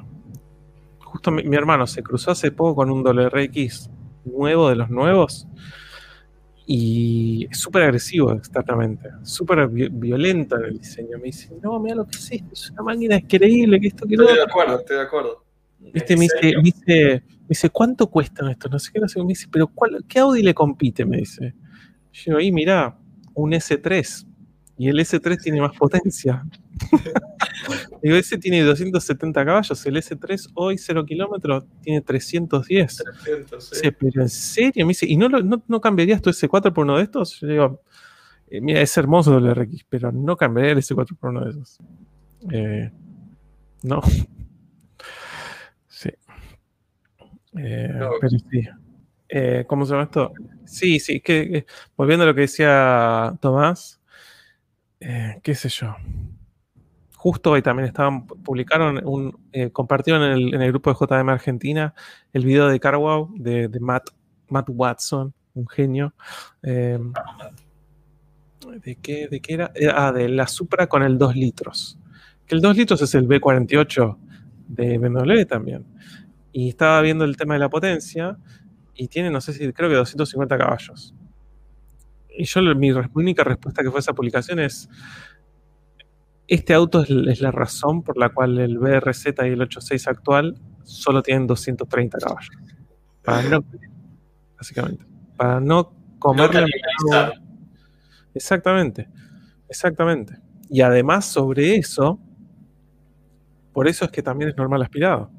Justo 1.04 1.30
mi, 1.30 1.54
hermano 1.54 1.86
se 1.86 2.02
cruzó 2.02 2.32
hace 2.32 2.50
poco 2.50 2.74
con 2.74 2.90
un 2.90 3.04
WRX 3.04 3.88
nuevo 4.24 4.68
de 4.68 4.74
los 4.74 4.90
nuevos 4.90 5.46
y 6.66 7.46
es 7.48 7.58
súper 7.58 7.84
agresivo 7.84 8.32
externamente, 8.32 9.08
súper 9.22 9.68
violento 9.68 10.56
en 10.56 10.64
el 10.64 10.78
diseño. 10.78 11.16
Me 11.18 11.24
dice, 11.26 11.54
no, 11.62 11.78
mira 11.78 11.94
lo 11.94 12.04
que 12.06 12.16
es 12.16 12.32
esto, 12.32 12.52
es 12.52 12.70
una 12.72 12.82
máquina 12.82 13.16
increíble, 13.16 13.80
que 13.80 13.86
esto 13.86 14.06
que 14.06 14.14
Estoy 14.14 14.34
de 14.34 14.42
acuerdo, 14.42 14.78
estoy 14.80 14.96
de 14.96 15.02
acuerdo. 15.02 15.44
me, 15.78 15.90
dice, 15.92 16.16
me, 16.16 16.62
dice, 16.62 17.22
me 17.28 17.48
dice, 17.48 17.70
¿cuánto 17.70 18.08
cuestan 18.08 18.50
estos? 18.50 18.70
No 18.70 18.78
sé 18.80 18.90
qué, 18.92 18.98
no 18.98 19.08
sé, 19.08 19.20
me 19.20 19.28
dice, 19.28 19.46
pero 19.50 19.70
¿qué 20.08 20.18
Audi 20.18 20.42
le 20.42 20.54
compite? 20.54 21.04
Me 21.04 21.18
dice. 21.18 21.54
Yo 22.12 22.38
ahí 22.38 22.50
mira, 22.50 22.98
un 23.34 23.52
S3. 23.52 24.25
Y 24.78 24.88
el 24.88 24.98
S3 24.98 25.42
tiene 25.42 25.60
más 25.60 25.76
potencia. 25.76 26.44
Digo, 28.02 28.16
ese 28.16 28.36
tiene 28.38 28.62
270 28.62 29.44
caballos, 29.44 29.86
el 29.86 29.96
S3 29.96 30.50
hoy 30.54 30.76
0 30.76 31.06
kilómetros 31.06 31.64
tiene 31.80 32.02
310. 32.02 32.96
300, 32.96 33.64
sí. 33.64 33.90
pero 33.90 34.22
en 34.22 34.28
serio, 34.28 34.84
me 34.84 34.90
dice, 34.90 35.06
¿y 35.06 35.16
no, 35.16 35.28
no, 35.28 35.62
no, 35.66 35.80
cambiarías 35.80 36.20
tu 36.20 36.30
S4 36.30 36.72
por 36.72 36.84
uno 36.84 36.98
de 36.98 37.04
estos? 37.04 37.40
Yo 37.40 37.46
digo, 37.46 37.82
eh, 38.48 38.60
mira, 38.60 38.80
es 38.80 38.96
hermoso 38.96 39.38
el 39.38 39.54
RX, 39.54 39.84
pero 39.88 40.12
no 40.12 40.36
cambiaría 40.36 40.72
el 40.72 40.78
S4 40.78 41.16
por 41.16 41.30
uno 41.30 41.44
de 41.44 41.50
esos. 41.50 41.78
Eh, 42.52 42.90
no. 43.82 44.02
Sí. 45.88 46.10
Eh, 47.58 48.00
pero 48.20 48.38
sí. 48.38 48.68
¿Cómo 49.66 49.86
se 49.86 49.92
llama 49.92 50.04
esto? 50.04 50.32
Sí, 50.66 51.00
sí, 51.00 51.20
que, 51.20 51.64
volviendo 51.96 52.24
a 52.24 52.26
lo 52.28 52.34
que 52.34 52.42
decía 52.42 53.34
Tomás, 53.40 53.95
qué 54.98 55.54
sé 55.54 55.68
yo 55.68 55.96
justo 57.26 57.50
hoy 57.50 57.60
también 57.60 57.88
estaban, 57.88 58.24
publicaron, 58.24 59.04
un, 59.04 59.36
eh, 59.50 59.70
compartieron 59.70 60.22
en 60.22 60.62
el, 60.62 60.68
grupo 60.68 60.92
de 60.92 60.96
JM 60.96 61.28
Argentina 61.28 61.92
el 62.32 62.44
video 62.44 62.68
de 62.68 62.78
Carwow 62.78 63.34
de, 63.34 63.68
Matt, 63.80 64.10
Watson, 64.68 65.34
un 65.54 65.66
genio. 65.66 66.14
Eh, 66.62 67.00
¿de, 68.84 68.94
qué, 68.94 69.26
¿De 69.26 69.40
qué 69.40 69.54
era? 69.54 69.72
Eh, 69.74 69.88
ah, 69.92 70.12
de 70.12 70.28
la 70.28 70.46
Supra 70.46 70.86
con 70.86 71.02
el 71.02 71.18
2 71.18 71.34
litros. 71.34 71.98
Que 72.46 72.54
el 72.54 72.60
2 72.60 72.76
litros 72.76 73.02
es 73.02 73.12
el 73.16 73.26
B48 73.26 74.16
de 74.68 74.96
BMW 74.96 75.42
también. 75.48 75.84
Y 76.52 76.68
estaba 76.68 77.00
viendo 77.00 77.24
el 77.24 77.36
tema 77.36 77.54
de 77.54 77.58
la 77.58 77.68
potencia 77.68 78.38
y 78.94 79.08
tiene, 79.08 79.30
no 79.30 79.40
sé 79.40 79.52
si, 79.52 79.72
creo 79.72 79.88
que 79.88 79.96
250 79.96 80.56
caballos. 80.56 81.12
Y 82.36 82.44
yo, 82.44 82.60
mi 82.74 82.90
única 82.90 83.44
respuesta 83.44 83.82
que 83.82 83.90
fue 83.90 83.98
a 83.98 84.00
esa 84.00 84.12
publicación 84.12 84.58
es, 84.58 84.88
este 86.48 86.74
auto 86.74 87.02
es, 87.02 87.40
la 87.40 87.50
razón 87.50 88.02
por 88.02 88.16
la 88.16 88.28
cual 88.28 88.58
el 88.58 88.78
BRZ 88.78 89.26
y 89.44 89.48
el 89.48 89.62
86 89.62 90.06
actual 90.06 90.56
solo 90.84 91.22
tienen 91.22 91.46
230 91.46 92.18
caballos. 92.18 92.50
Para 93.22 93.42
no, 93.42 93.64
básicamente, 94.56 95.04
para 95.36 95.60
no 95.60 95.92
comerle... 96.18 96.66
exactamente, 98.34 99.08
exactamente. 99.68 100.38
Y 100.68 100.80
además 100.80 101.24
sobre 101.26 101.76
eso, 101.76 102.20
por 103.72 103.88
eso 103.88 104.04
es 104.04 104.10
que 104.10 104.22
también 104.22 104.50
es 104.50 104.56
normal 104.56 104.82
aspirado. 104.82 105.30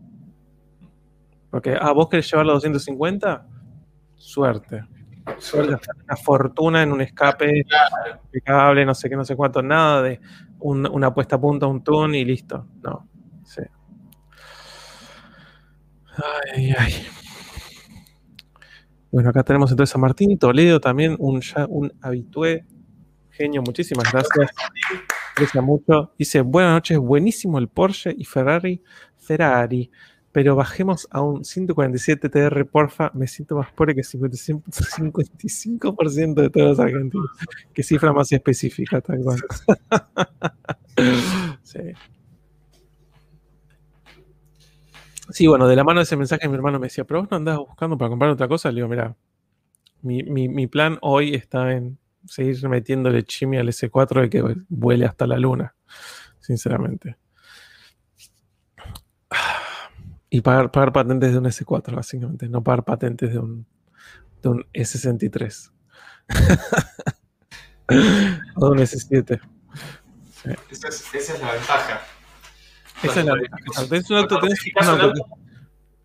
Porque, 1.50 1.78
ah, 1.80 1.92
vos 1.94 2.10
querés 2.10 2.30
llevarlo 2.30 2.52
a 2.52 2.56
250, 2.56 3.48
suerte. 4.16 4.84
Una 5.54 6.16
fortuna 6.16 6.84
en 6.84 6.92
un 6.92 7.02
escape 7.02 7.66
cable, 8.44 8.86
no 8.86 8.96
sé 8.96 9.10
qué, 9.10 9.16
no 9.16 9.26
sé 9.26 9.36
cuánto, 9.36 9.62
nada 9.62 10.02
de 10.02 10.20
una 10.60 11.14
puesta 11.14 11.36
a 11.36 11.42
punto, 11.42 11.68
un 11.68 11.84
tune 11.84 12.20
y 12.20 12.26
listo. 12.26 12.66
No. 12.82 13.08
Sí. 13.44 13.62
Ay, 16.54 16.74
ay. 16.78 16.94
Bueno, 19.12 19.30
acá 19.30 19.44
tenemos 19.44 19.72
entonces 19.72 19.96
a 19.96 20.00
Martín 20.00 20.38
Toledo, 20.38 20.80
también 20.80 21.16
un, 21.20 21.42
ya 21.42 21.66
un 21.68 21.94
habitué. 22.02 22.66
Genio, 23.30 23.62
muchísimas 23.62 24.12
gracias. 24.12 24.52
Gracias 25.36 25.64
mucho. 25.64 26.14
Dice, 26.18 26.42
buenas 26.42 26.74
noches, 26.74 26.98
buenísimo 26.98 27.60
el 27.60 27.68
Porsche 27.68 28.14
y 28.18 28.26
Ferrari. 28.26 28.84
Ferrari 29.18 29.92
pero 30.32 30.56
bajemos 30.56 31.08
a 31.12 31.22
un 31.22 31.44
147 31.44 32.30
TR, 32.30 32.66
porfa. 32.66 33.12
Me 33.14 33.28
siento 33.28 33.56
más 33.56 33.72
pobre 33.72 33.94
que 33.96 34.02
55% 34.02 36.34
de 36.34 36.50
todos 36.50 36.70
los 36.70 36.80
argentinos. 36.80 37.30
Qué 37.74 37.84
cifra 37.84 38.14
más 38.14 38.32
específica, 38.32 39.02
tal 39.02 39.20
cual. 39.24 39.40
sí. 41.64 41.80
Sí, 45.30 45.48
bueno, 45.48 45.68
de 45.68 45.76
la 45.76 45.84
mano 45.84 46.00
de 46.00 46.04
ese 46.04 46.16
mensaje 46.16 46.48
mi 46.48 46.56
hermano 46.56 46.80
me 46.80 46.88
decía, 46.88 47.04
pero 47.04 47.22
vos 47.22 47.32
no 47.32 47.38
andás 47.38 47.58
buscando 47.58 47.98
para 47.98 48.10
comprar 48.10 48.32
otra 48.32 48.48
cosa. 48.48 48.72
Le 48.72 48.76
digo, 48.76 48.88
mira, 48.88 49.16
mi, 50.02 50.24
mi 50.24 50.68
plan 50.68 50.98
hoy 51.02 51.34
está 51.34 51.74
en 51.74 51.98
seguir 52.28 52.70
metiéndole 52.70 53.24
chimia 53.24 53.62
al 53.62 53.70
S4 53.70 54.22
de 54.22 54.30
que 54.30 54.56
vuele 54.70 55.06
hasta 55.06 55.28
la 55.28 55.38
luna, 55.38 55.76
sinceramente. 56.40 57.18
Y 60.30 60.42
pagar, 60.42 60.72
pagar 60.72 60.92
patentes 60.92 61.32
de 61.32 61.38
un 61.38 61.46
S4, 61.46 61.96
básicamente, 61.96 62.50
no 62.50 62.64
pagar 62.64 62.84
patentes 62.84 63.32
de 63.32 63.40
un, 63.40 63.66
de 64.42 64.50
un 64.50 64.66
S63. 64.74 65.72
o 68.56 68.66
de 68.66 68.72
un 68.72 68.80
S7. 68.80 69.40
Esa, 70.70 70.88
es, 70.88 71.42
la 71.42 71.54
ventaja. 71.54 72.02
Esa 73.04 73.20
es 73.20 73.26
la 73.26 73.34
ventaja. 73.34 73.88
Tenés 73.90 74.10
un 74.10 74.18
auto, 74.18 74.40
tenés 74.40 74.60
un 74.76 74.88
auto 74.88 75.14
que, 75.14 75.22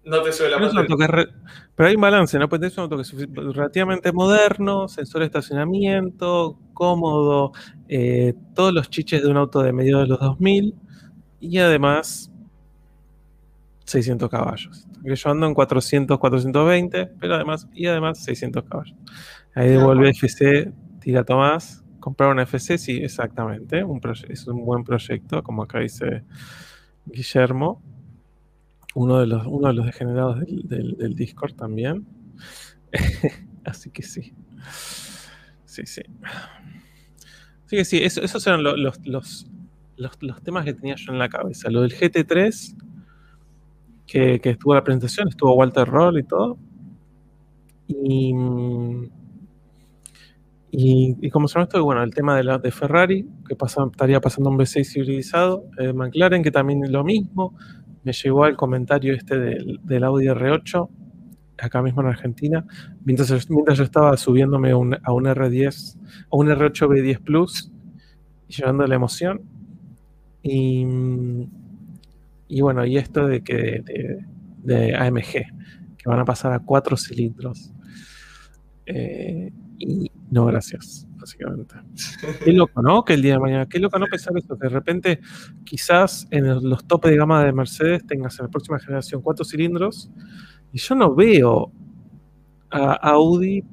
no 0.04 0.22
te 0.22 0.32
sube 0.32 0.50
la 0.50 0.58
patente. 0.58 1.32
pero 1.76 1.88
hay 1.88 1.94
un 1.94 2.00
balance, 2.00 2.38
¿no? 2.38 2.48
Pues 2.48 2.60
tenés 2.60 2.76
un 2.76 2.84
auto 2.84 2.96
que 2.96 3.02
es 3.02 3.14
relativamente 3.54 4.12
moderno, 4.12 4.88
sensor 4.88 5.20
de 5.20 5.26
estacionamiento, 5.26 6.58
cómodo, 6.74 7.52
eh, 7.88 8.34
todos 8.54 8.72
los 8.72 8.90
chiches 8.90 9.22
de 9.22 9.28
un 9.28 9.36
auto 9.36 9.62
de 9.62 9.72
medio 9.72 10.00
de 10.00 10.08
los 10.08 10.18
2000 10.18 10.74
y 11.38 11.58
además 11.58 12.31
600 13.84 14.30
caballos. 14.30 14.86
Yo 15.04 15.30
ando 15.30 15.46
en 15.46 15.54
400, 15.54 16.18
420, 16.18 17.06
pero 17.18 17.34
además, 17.34 17.68
y 17.72 17.86
además 17.86 18.22
600 18.22 18.64
caballos. 18.64 18.96
Ahí 19.54 19.70
devuelve 19.70 20.10
FC, 20.10 20.72
tira 21.00 21.24
Tomás. 21.24 21.84
Comprar 22.00 22.30
una 22.30 22.42
FC, 22.42 22.78
sí, 22.78 22.98
exactamente. 23.02 23.84
Un 23.84 24.00
es 24.28 24.46
un 24.46 24.64
buen 24.64 24.82
proyecto, 24.82 25.42
como 25.42 25.62
acá 25.62 25.80
dice 25.80 26.24
Guillermo. 27.06 27.82
Uno 28.94 29.20
de 29.20 29.26
los, 29.26 29.46
uno 29.46 29.68
de 29.68 29.74
los 29.74 29.86
degenerados 29.86 30.40
del, 30.40 31.14
Discord 31.14 31.54
también. 31.54 32.06
Así 33.64 33.90
que 33.90 34.02
sí. 34.02 34.34
Sí, 35.64 35.86
sí. 35.86 36.02
Así 37.64 37.76
que 37.76 37.84
sí, 37.84 38.02
esos 38.02 38.46
eran 38.46 38.62
los, 38.62 39.00
los, 39.06 39.46
los 39.96 40.42
temas 40.42 40.64
que 40.64 40.74
tenía 40.74 40.96
yo 40.96 41.12
en 41.12 41.18
la 41.18 41.28
cabeza. 41.28 41.70
Lo 41.70 41.82
del 41.82 41.94
GT3 41.94 42.76
que, 44.12 44.40
estuvo 44.50 44.74
la 44.74 44.84
presentación, 44.84 45.28
estuvo 45.28 45.54
Walter 45.54 45.88
Roll 45.88 46.18
y 46.18 46.22
todo. 46.24 46.58
Y, 47.88 48.34
y, 50.70 51.30
como 51.30 51.48
se 51.48 51.54
llama 51.54 51.64
esto, 51.64 51.84
bueno, 51.84 52.02
el 52.02 52.14
tema 52.14 52.36
de, 52.36 52.44
la, 52.44 52.58
de 52.58 52.70
Ferrari, 52.70 53.26
que 53.46 53.54
estaría 53.54 54.20
pasando 54.20 54.50
un 54.50 54.58
V6 54.58 54.96
hibridizado, 54.96 55.64
eh, 55.78 55.92
McLaren, 55.92 56.42
que 56.42 56.50
también 56.50 56.84
es 56.84 56.90
lo 56.90 57.04
mismo, 57.04 57.54
me 58.04 58.12
llegó 58.12 58.46
el 58.46 58.56
comentario 58.56 59.14
este 59.14 59.38
del, 59.38 60.04
Audi 60.04 60.26
R8, 60.26 60.88
acá 61.58 61.80
mismo 61.80 62.02
en 62.02 62.08
Argentina, 62.08 62.66
mientras, 63.04 63.48
mientras 63.48 63.78
yo 63.78 63.84
estaba 63.84 64.16
subiéndome 64.16 64.72
a 64.72 64.76
un 64.76 64.92
R10, 64.94 65.96
a 66.30 66.36
un 66.36 66.48
R8 66.48 66.88
B10 66.88 67.20
Plus, 67.20 67.70
y 68.48 68.54
llevando 68.54 68.86
la 68.86 68.94
emoción. 68.94 69.42
Y, 70.42 70.84
y 72.52 72.60
bueno, 72.60 72.84
y 72.84 72.98
esto 72.98 73.26
de 73.26 73.42
que 73.42 73.82
de, 74.58 74.94
AMG, 74.94 75.32
que 75.96 76.04
van 76.04 76.20
a 76.20 76.24
pasar 76.26 76.52
a 76.52 76.58
cuatro 76.58 76.98
cilindros. 76.98 77.72
Eh, 78.84 79.50
y 79.78 80.10
no, 80.30 80.44
gracias, 80.44 81.06
básicamente. 81.16 81.76
Qué 82.44 82.52
loco, 82.52 82.82
¿no? 82.82 83.06
Que 83.06 83.14
el 83.14 83.22
día 83.22 83.34
de 83.34 83.38
mañana, 83.38 83.66
qué 83.66 83.78
loco 83.78 83.98
no 83.98 84.04
pensar 84.04 84.34
que 84.34 84.42
de 84.54 84.68
repente 84.68 85.20
quizás 85.64 86.28
en 86.30 86.68
los 86.68 86.86
topes 86.86 87.12
de 87.12 87.16
gama 87.16 87.42
de 87.42 87.54
Mercedes 87.54 88.06
tengas 88.06 88.38
en 88.38 88.44
la 88.44 88.50
próxima 88.50 88.78
generación 88.78 89.22
cuatro 89.22 89.46
cilindros. 89.46 90.10
Y 90.74 90.78
yo 90.78 90.94
no 90.94 91.14
veo 91.14 91.72
a 92.70 92.92
Audi 93.12 93.64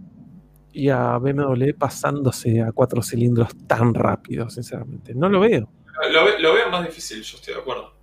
y 0.72 0.88
a 0.88 1.18
BMW 1.18 1.74
pasándose 1.78 2.62
a 2.62 2.72
cuatro 2.72 3.02
cilindros 3.02 3.50
tan 3.68 3.94
rápido, 3.94 4.50
sinceramente. 4.50 5.14
No 5.14 5.28
lo 5.28 5.42
veo. 5.42 5.70
lo 6.40 6.54
veo 6.54 6.72
más 6.72 6.86
difícil, 6.86 7.22
yo 7.22 7.36
estoy 7.36 7.56
de 7.56 7.60
acuerdo. 7.60 7.99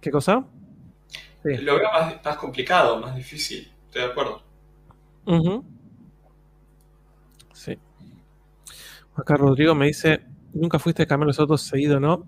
¿Qué 0.00 0.10
cosa? 0.10 0.44
Lo 1.42 1.76
veo 1.76 1.88
más, 2.22 2.36
complicado, 2.36 3.00
más 3.00 3.14
difícil, 3.14 3.70
estoy 3.86 4.02
de 4.02 4.08
acuerdo. 4.08 4.42
Sí. 7.52 7.78
Acá 9.14 9.36
Rodrigo 9.36 9.74
me 9.74 9.86
dice, 9.86 10.20
nunca 10.52 10.78
fuiste 10.78 11.02
a 11.02 11.06
cambiar 11.06 11.28
los 11.28 11.40
autos 11.40 11.62
seguido, 11.62 12.00
¿no? 12.00 12.26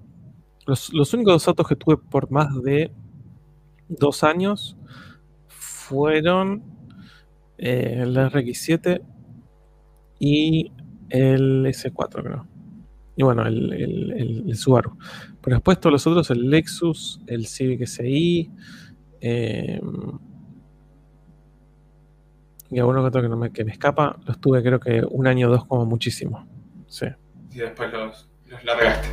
Los, 0.66 0.92
los 0.92 1.12
únicos 1.14 1.46
autos 1.48 1.66
que 1.66 1.76
tuve 1.76 1.96
por 1.96 2.30
más 2.30 2.62
de 2.62 2.92
dos 3.88 4.22
años 4.22 4.76
fueron 5.48 6.62
eh, 7.58 7.98
el 8.00 8.16
RX7 8.16 9.02
y 10.18 10.72
el 11.10 11.66
S4, 11.66 12.22
creo. 12.22 12.46
Y 13.16 13.22
bueno, 13.22 13.46
el, 13.46 13.72
el, 13.72 14.44
el, 14.48 14.56
Subaru. 14.56 14.96
Pero 15.42 15.56
después 15.56 15.80
todos 15.80 15.92
los 15.92 16.06
otros, 16.06 16.30
el 16.30 16.48
Lexus, 16.48 17.20
el 17.26 17.46
Civic 17.46 17.86
SI, 17.86 18.50
eh, 19.20 19.80
y 22.70 22.78
alguno 22.78 23.02
que 23.02 23.08
otro 23.08 23.22
que, 23.22 23.28
no 23.28 23.36
me, 23.36 23.52
que 23.52 23.64
me 23.64 23.72
escapa, 23.72 24.16
los 24.24 24.40
tuve 24.40 24.62
creo 24.62 24.80
que 24.80 25.02
un 25.10 25.26
año 25.26 25.48
o 25.48 25.50
dos 25.50 25.66
como 25.66 25.84
muchísimo. 25.84 26.46
Sí. 26.86 27.06
Y 27.50 27.58
después 27.58 27.92
los, 27.92 28.28
los 28.46 28.64
largaste. 28.64 29.08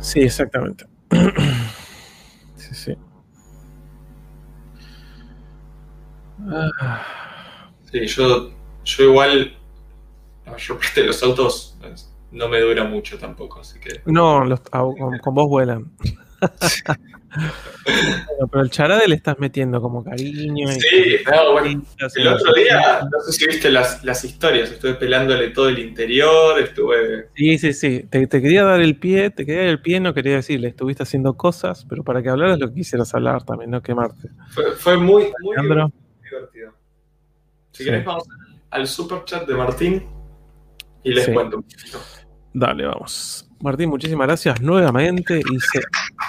Sí, 0.00 0.20
exactamente. 0.20 0.86
sí, 2.56 2.74
sí. 2.74 2.96
Ah. 6.50 7.72
Sí, 7.90 8.06
yo, 8.06 8.50
yo 8.84 9.04
igual, 9.04 9.56
la 10.44 10.52
mayor 10.52 10.78
parte 10.78 11.00
de 11.00 11.06
los 11.08 11.22
autos 11.22 11.76
no 12.30 12.48
me 12.48 12.60
dura 12.60 12.84
mucho 12.84 13.18
tampoco, 13.18 13.60
así 13.60 13.78
que. 13.80 14.00
No, 14.06 14.42
ah, 14.72 14.84
con, 15.22 15.34
vos 15.34 15.48
vuelan. 15.48 15.90
pero 18.52 18.62
el 18.62 18.70
charade 18.70 19.08
le 19.08 19.16
estás 19.16 19.38
metiendo 19.38 19.80
como 19.80 20.04
cariño. 20.04 20.68
Sí, 20.68 21.16
no, 21.30 21.52
bueno. 21.52 21.82
El 22.16 22.28
otro 22.28 22.52
día, 22.52 23.00
no 23.10 23.20
sé 23.20 23.32
si 23.32 23.46
viste 23.46 23.70
las, 23.70 24.04
las, 24.04 24.24
historias, 24.24 24.70
estuve 24.70 24.94
pelándole 24.94 25.48
todo 25.50 25.68
el 25.68 25.78
interior, 25.78 26.60
estuve. 26.60 27.28
Sí, 27.34 27.58
sí, 27.58 27.72
sí. 27.72 28.04
Te, 28.08 28.28
quería 28.28 28.64
dar 28.64 28.80
el 28.80 28.96
pie, 28.98 29.30
te 29.30 29.44
quería 29.44 29.62
dar 29.62 29.70
el 29.70 29.80
pie, 29.80 30.00
no 30.00 30.14
quería 30.14 30.36
decirle, 30.36 30.68
estuviste 30.68 31.02
haciendo 31.02 31.36
cosas, 31.36 31.86
pero 31.88 32.04
para 32.04 32.22
que 32.22 32.28
hablaras 32.28 32.58
lo 32.58 32.68
que 32.68 32.74
quisieras 32.74 33.14
hablar 33.14 33.44
también, 33.44 33.70
no 33.70 33.82
quemarte. 33.82 34.28
Fue, 34.50 34.72
fue 34.72 34.96
muy, 34.96 35.32
muy 35.42 35.56
divertido. 36.22 36.74
Si 37.72 37.84
querés, 37.84 38.04
vamos 38.04 38.24
al 38.70 38.86
super 38.86 39.24
chat 39.24 39.46
de 39.46 39.54
Martín 39.54 40.17
y 41.02 41.12
les 41.12 41.28
cuento 41.28 41.58
un 41.58 41.62
poquito. 41.62 41.98
Dale, 42.52 42.86
vamos. 42.86 43.48
Martín, 43.60 43.90
muchísimas 43.90 44.26
gracias 44.26 44.60
nuevamente. 44.60 45.36
Dice, 45.36 45.80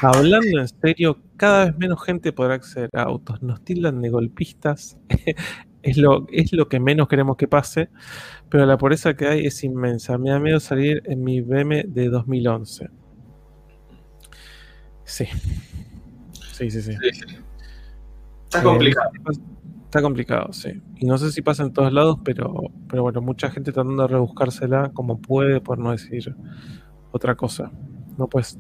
hablando 0.01 0.59
en 0.59 0.67
serio, 0.67 1.17
cada 1.37 1.65
vez 1.65 1.77
menos 1.77 2.03
gente 2.03 2.33
podrá 2.33 2.55
acceder 2.55 2.89
a 2.93 3.03
autos. 3.03 3.41
Nos 3.41 3.63
tildan 3.63 4.01
de 4.01 4.09
golpistas. 4.09 4.97
es 5.81 5.97
lo, 5.97 6.27
es 6.31 6.51
lo 6.53 6.67
que 6.67 6.79
menos 6.79 7.07
queremos 7.07 7.37
que 7.37 7.47
pase, 7.47 7.89
pero 8.49 8.65
la 8.65 8.77
pobreza 8.77 9.15
que 9.15 9.27
hay 9.27 9.45
es 9.45 9.63
inmensa. 9.63 10.17
Me 10.17 10.31
da 10.31 10.39
miedo 10.39 10.59
salir 10.59 11.03
en 11.05 11.23
mi 11.23 11.41
BM 11.41 11.83
de 11.87 12.09
2011. 12.09 12.89
Sí. 15.03 15.25
Sí, 16.51 16.69
sí, 16.69 16.81
sí. 16.81 16.95
Está 18.45 18.63
complicado. 18.63 19.09
Está 19.89 20.03
complicado, 20.03 20.53
sí. 20.53 20.69
Y 20.97 21.07
no 21.07 21.17
sé 21.17 21.31
si 21.31 21.41
pasa 21.41 21.63
en 21.63 21.73
todos 21.73 21.91
lados, 21.91 22.19
pero, 22.23 22.61
pero 22.87 23.01
bueno, 23.01 23.21
mucha 23.21 23.49
gente 23.49 23.71
tratando 23.71 24.03
de 24.03 24.07
rebuscársela 24.07 24.91
como 24.93 25.19
puede, 25.19 25.61
por 25.61 25.79
no 25.79 25.89
decir 25.89 26.35
otra 27.11 27.33
cosa. 27.33 27.71
No, 28.15 28.27
pues, 28.27 28.59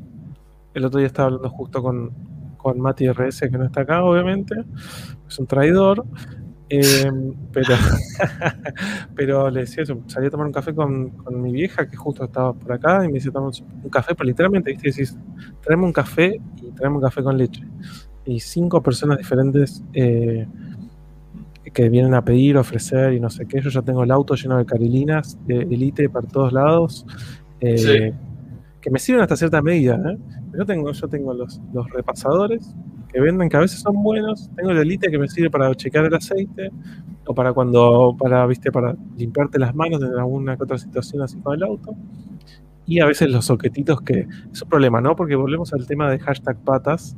el 0.73 0.85
otro 0.85 0.97
día 0.97 1.05
estaba 1.05 1.27
hablando 1.27 1.47
justo 1.51 1.83
con, 1.83 2.11
con 2.57 2.79
Mati 2.81 3.07
RS, 3.07 3.41
que 3.41 3.59
no 3.59 3.65
está 3.65 3.81
acá, 3.81 4.03
obviamente. 4.03 4.55
Es 5.27 5.37
un 5.37 5.45
traidor. 5.45 6.03
Em, 6.67 7.35
pero, 7.53 7.75
pero 9.15 9.49
le 9.51 9.59
decía 9.59 9.83
eso, 9.83 10.01
salí 10.07 10.25
a 10.25 10.29
tomar 10.31 10.47
un 10.47 10.53
café 10.53 10.73
con, 10.73 11.13
mi 11.43 11.51
vieja 11.51 11.87
que 11.87 11.95
justo 11.95 12.23
estaba 12.23 12.53
por 12.53 12.71
acá 12.71 13.05
y 13.05 13.09
me 13.09 13.15
dice, 13.15 13.29
tomamos 13.29 13.61
un 13.83 13.89
café, 13.91 14.15
pero 14.15 14.25
literalmente, 14.25 14.71
¿viste? 14.71 14.89
decís, 14.89 15.15
tráeme 15.61 15.83
un 15.83 15.93
café 15.93 16.41
y 16.59 16.71
tráeme 16.71 16.95
un 16.95 17.03
café 17.03 17.21
con 17.21 17.37
leche. 17.37 17.61
Y 18.25 18.39
cinco 18.39 18.81
personas 18.81 19.19
diferentes 19.19 19.83
eh, 19.93 20.47
que 21.71 21.89
vienen 21.89 22.13
a 22.13 22.23
pedir, 22.23 22.57
ofrecer 22.57 23.13
y 23.13 23.19
no 23.19 23.29
sé 23.29 23.45
qué. 23.45 23.61
Yo 23.61 23.69
ya 23.69 23.81
tengo 23.81 24.03
el 24.03 24.11
auto 24.11 24.35
lleno 24.35 24.57
de 24.57 24.65
carilinas, 24.65 25.37
de 25.45 25.61
elite 25.61 26.09
para 26.09 26.27
todos 26.27 26.53
lados. 26.53 27.05
Eh, 27.61 28.13
que 28.81 28.89
me 28.91 28.99
sirven 28.99 29.21
hasta 29.21 29.35
cierta 29.35 29.61
medida. 29.61 29.95
¿eh? 29.95 30.17
Yo 30.57 30.65
tengo, 30.65 30.91
yo 30.91 31.07
tengo 31.07 31.33
los, 31.33 31.61
los 31.73 31.89
repasadores, 31.89 32.75
que 33.11 33.19
venden, 33.19 33.49
que 33.49 33.57
a 33.57 33.61
veces 33.61 33.79
son 33.79 34.01
buenos. 34.01 34.49
Tengo 34.55 34.71
la 34.71 34.81
elite 34.81 35.09
que 35.09 35.17
me 35.17 35.27
sirve 35.27 35.49
para 35.49 35.73
checar 35.75 36.05
el 36.05 36.13
aceite 36.13 36.71
o 37.25 37.33
para 37.33 37.53
cuando, 37.53 38.15
para, 38.17 38.45
viste, 38.45 38.71
para 38.71 38.95
limpiarte 39.17 39.59
las 39.59 39.75
manos 39.75 40.01
en 40.01 40.17
alguna 40.17 40.57
otra 40.59 40.77
situación 40.77 41.21
así 41.21 41.37
con 41.39 41.55
el 41.55 41.63
auto. 41.63 41.95
Y 42.85 43.01
a 43.01 43.05
veces 43.05 43.29
los 43.29 43.45
soquetitos 43.45 44.01
que 44.01 44.27
es 44.51 44.61
un 44.61 44.69
problema, 44.69 45.01
¿no? 45.01 45.15
Porque 45.15 45.35
volvemos 45.35 45.73
al 45.73 45.85
tema 45.85 46.09
de 46.09 46.19
hashtag 46.19 46.57
patas, 46.63 47.15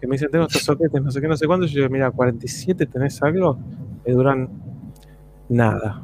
que 0.00 0.06
me 0.06 0.14
dicen, 0.14 0.30
tengo 0.30 0.46
estos 0.46 0.62
soquetes, 0.62 1.02
no 1.02 1.10
sé 1.10 1.20
qué, 1.20 1.28
no 1.28 1.36
sé 1.36 1.46
cuándo. 1.46 1.66
Y 1.66 1.68
yo 1.68 1.80
digo, 1.80 1.90
mira, 1.90 2.10
47, 2.10 2.86
¿tenés 2.86 3.22
algo? 3.22 3.58
Me 4.06 4.12
duran 4.12 4.48
nada, 5.48 6.02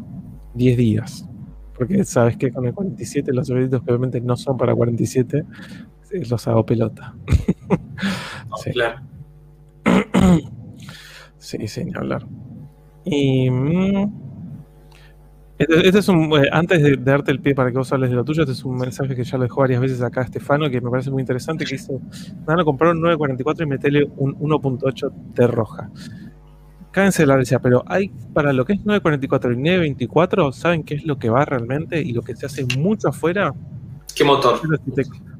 10 0.54 0.76
días. 0.76 1.28
Porque 1.76 2.04
sabes 2.04 2.36
que 2.36 2.50
con 2.50 2.66
el 2.66 2.72
47 2.72 3.32
los 3.32 3.46
soquetitos 3.46 3.82
que 3.82 3.90
obviamente 3.90 4.20
no 4.20 4.36
son 4.36 4.56
para 4.56 4.74
47, 4.74 5.44
los 6.28 6.48
hago 6.48 6.64
pelota. 6.64 7.14
sí. 8.62 8.70
Claro. 8.72 9.00
sí, 11.38 11.66
sí, 11.68 11.82
hablar. 11.94 12.26
Y. 13.04 13.50
Mm, 13.50 14.26
este, 15.58 15.86
este, 15.86 15.98
es 16.00 16.08
un. 16.08 16.32
Eh, 16.32 16.48
antes 16.52 16.82
de, 16.82 16.96
darte 16.96 17.30
el 17.30 17.40
pie 17.40 17.54
para 17.54 17.70
que 17.70 17.78
vos 17.78 17.92
hables 17.92 18.10
de 18.10 18.16
lo 18.16 18.24
tuyo, 18.24 18.42
este 18.42 18.52
es 18.52 18.64
un 18.64 18.76
mensaje 18.76 19.14
que 19.14 19.24
ya 19.24 19.38
lo 19.38 19.44
dejó 19.44 19.60
varias 19.60 19.80
veces 19.80 20.02
acá 20.02 20.22
Estefano, 20.22 20.68
que 20.68 20.80
me 20.80 20.90
parece 20.90 21.10
muy 21.10 21.22
interesante, 21.22 21.64
que 21.64 21.76
dice: 21.76 21.98
Van 22.44 22.60
a 22.60 22.64
comprar 22.64 22.92
un 22.94 23.00
944 23.00 23.64
y 23.64 23.68
metele 23.68 24.10
un 24.16 24.34
1.8 24.38 25.12
T 25.34 25.46
roja. 25.46 25.90
Cádense 26.96 27.26
la 27.26 27.36
risa, 27.36 27.58
pero 27.58 27.84
hay 27.88 28.08
para 28.32 28.54
lo 28.54 28.64
que 28.64 28.72
es 28.72 28.78
944 28.78 29.52
y 29.52 29.56
924, 29.56 30.50
¿saben 30.52 30.82
qué 30.82 30.94
es 30.94 31.04
lo 31.04 31.18
que 31.18 31.28
va 31.28 31.44
realmente 31.44 32.00
y 32.00 32.14
lo 32.14 32.22
que 32.22 32.34
se 32.34 32.46
hace 32.46 32.64
mucho 32.78 33.08
afuera? 33.08 33.52
¿Qué 34.14 34.24
motor? 34.24 34.62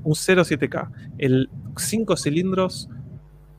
Un 0.05 0.13
07K. 0.13 0.91
El 1.17 1.49
5 1.75 2.17
cilindros 2.19 2.91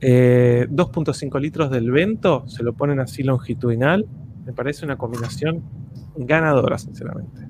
eh, 0.00 1.40
litros 1.40 1.72
del 1.72 1.90
Vento, 1.90 2.44
se 2.46 2.62
lo 2.62 2.72
ponen 2.72 3.00
así 3.00 3.24
longitudinal, 3.24 4.06
me 4.46 4.52
parece 4.52 4.84
una 4.84 4.96
combinación 4.96 5.64
ganadora, 6.14 6.78
sinceramente. 6.78 7.48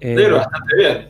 Eh, 0.00 0.14
Pero 0.16 0.38
bastante 0.38 0.76
bien. 0.76 1.08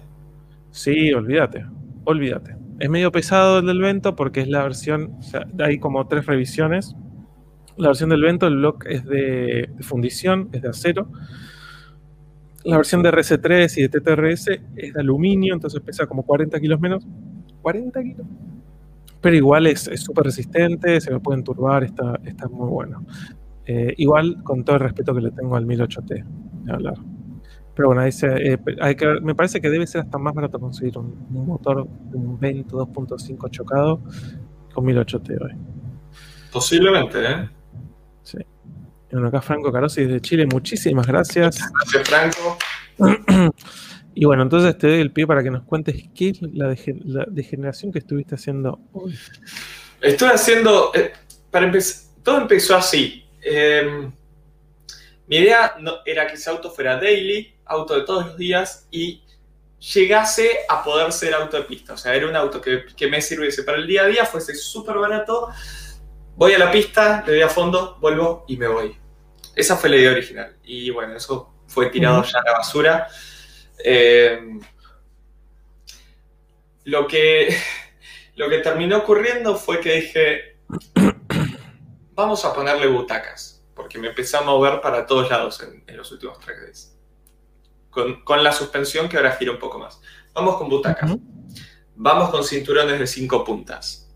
Sí, 0.73 1.11
olvídate, 1.15 1.65
olvídate. 2.05 2.55
Es 2.81 2.91
medio 2.91 3.11
pesado 3.11 3.61
el 3.61 3.67
del 3.67 3.81
Vento 3.81 4.15
porque 4.15 4.43
es 4.43 4.49
la 4.49 4.63
versión, 4.63 5.15
o 5.21 5.23
sea, 5.23 5.47
hay 5.61 5.79
como 5.79 6.07
tres 6.07 6.27
revisiones. 6.27 6.95
La 7.77 7.89
versión 7.89 8.11
del 8.11 8.23
Vento, 8.23 8.47
el 8.47 8.57
block 8.57 8.87
es 8.87 9.05
de, 9.05 9.71
fundición, 9.81 10.49
es 10.53 10.63
de 10.63 10.69
acero. 10.69 11.11
La 12.65 12.77
versión 12.77 13.03
de 13.03 13.11
RC3 13.11 13.79
y 13.79 13.83
de 13.83 13.89
TTRS 13.89 14.49
es 14.77 14.95
de 14.95 15.01
aluminio, 15.01 15.55
entonces 15.55 15.81
pesa 15.81 16.07
como 16.07 16.25
40 16.25 16.59
kilos 16.61 16.81
menos. 16.81 17.07
40 17.63 18.03
kilos 18.03 18.27
pero 19.25 19.37
igual 19.37 19.67
es 19.67 19.91
súper 19.95 20.25
resistente, 20.25 21.01
se 21.01 21.11
me 21.11 21.19
puede 21.19 21.39
enturbar, 21.39 21.83
está, 21.83 22.21
muy 22.51 22.69
bueno. 22.69 23.07
Eh, 23.65 23.95
igual 23.97 24.43
con 24.45 24.63
todo 24.67 24.77
el 24.77 24.83
respeto 24.83 25.15
que 25.15 25.23
le 25.23 25.31
tengo 25.31 25.57
al 25.57 25.65
1008T, 25.65 26.25
de 26.65 26.71
hablar. 26.71 26.97
Pero 27.75 27.89
bueno, 27.89 28.05
dice, 28.05 28.27
eh, 28.37 28.59
hay 28.83 28.95
que, 28.97 29.19
me 29.23 29.35
parece 29.35 29.63
que 29.63 29.71
debe 29.71 29.87
ser 29.87 30.03
hasta 30.03 30.19
más 30.19 30.35
barato 30.35 30.61
conseguir 30.61 30.99
un, 30.99 31.27
motor, 31.31 31.89
un 32.13 32.39
Vento 32.39 32.87
2.5 32.87 33.51
chocado 33.51 34.03
con 34.75 34.85
1008T 34.85 35.43
hoy. 35.43 35.53
Posiblemente, 36.53 37.19
¿eh? 37.25 37.49
Sí. 38.25 38.39
Bueno, 39.13 39.29
acá 39.29 39.41
Franco 39.41 39.71
Carosi 39.71 40.05
desde 40.05 40.21
Chile, 40.21 40.47
muchísimas 40.47 41.07
gracias. 41.07 41.61
Gracias, 41.73 42.09
Franco. 42.09 42.59
Y 44.15 44.25
bueno, 44.27 44.45
entonces 44.45 44.79
te 44.79 44.87
doy 44.87 45.01
el 45.01 45.11
pie 45.11 45.27
para 45.27 45.43
que 45.43 45.51
nos 45.51 45.65
cuentes 45.65 46.05
qué 46.15 46.29
es 46.29 46.41
la, 46.41 46.75
degeneración 47.29 47.93
que 47.93 47.99
estuviste 47.99 48.37
haciendo 48.37 48.79
hoy. 48.93 49.19
Estoy 50.01 50.29
haciendo, 50.29 50.93
eh, 50.95 51.13
para 51.51 51.67
empezar, 51.67 52.13
todo 52.23 52.43
empezó 52.43 52.77
así. 52.77 53.27
Em, 53.43 54.13
mi 55.27 55.37
idea 55.37 55.75
no, 55.81 55.95
era 56.07 56.27
que 56.29 56.35
ese 56.35 56.49
auto 56.49 56.71
fuera 56.71 56.97
daily, 56.97 57.55
auto 57.65 57.99
de 57.99 58.03
todos 58.03 58.27
los 58.27 58.37
días, 58.37 58.87
y 58.91 59.25
llegase 59.81 60.61
a 60.69 60.85
poder 60.85 61.11
ser 61.11 61.35
auto 61.35 61.57
de 61.57 61.65
pista. 61.65 61.95
O 61.95 61.97
sea, 61.97 62.15
era 62.15 62.29
un 62.29 62.37
auto 62.37 62.61
que, 62.61 62.85
que 62.97 63.09
me 63.09 63.21
sirviese 63.21 63.65
para 63.65 63.79
el 63.79 63.87
día 63.87 64.03
a 64.03 64.07
día, 64.07 64.25
fuese 64.25 64.55
súper 64.55 64.97
barato. 64.97 65.49
Voy 66.37 66.53
a 66.53 66.59
la 66.59 66.71
pista, 66.71 67.23
le 67.27 67.33
doy 67.33 67.43
a 67.43 67.49
fondo, 67.49 67.97
vuelvo 68.01 68.45
y 68.49 68.57
me 68.57 68.67
voy. 68.67 68.97
Esa 69.55 69.77
fue 69.77 69.89
la 69.89 69.97
idea 69.97 70.11
original. 70.11 70.57
Y 70.65 70.91
bueno, 70.91 71.17
eso 71.17 71.55
fue 71.69 71.91
tirado 71.91 72.25
ya 72.25 72.41
a 72.41 72.45
la 72.45 72.53
basura. 72.53 73.09
Eh, 73.85 74.59
lo, 76.85 77.07
que, 77.07 77.57
lo 78.37 78.49
que 78.49 78.59
terminó 78.59 78.99
ocurriendo 78.99 79.57
fue 79.57 79.79
que 79.79 79.95
dije, 79.95 80.57
vamos 82.15 82.45
a 82.45 82.53
ponerle 82.53 82.89
butacas, 82.89 83.65
porque 83.75 83.99
me 83.99 84.09
empecé 84.09 84.37
a 84.37 84.43
mover 84.43 84.81
para 84.81 85.07
todos 85.07 85.31
lados 85.31 85.63
en, 85.63 85.97
los 85.97 86.11
últimos 86.11 86.41
tres 86.41 86.61
días. 86.63 86.99
Con, 87.91 88.43
la 88.43 88.51
suspensión 88.51 89.09
que 89.09 89.17
ahora 89.17 89.37
gira 89.37 89.53
un 89.53 89.61
poco 89.61 89.79
más. 89.79 90.01
Vamos 90.33 90.57
con 90.57 90.69
butacas. 90.69 91.13
Vamos 91.95 92.31
con 92.31 92.43
cinturones 92.43 92.99
de 92.99 93.07
cinco 93.07 93.45
puntas. 93.45 94.13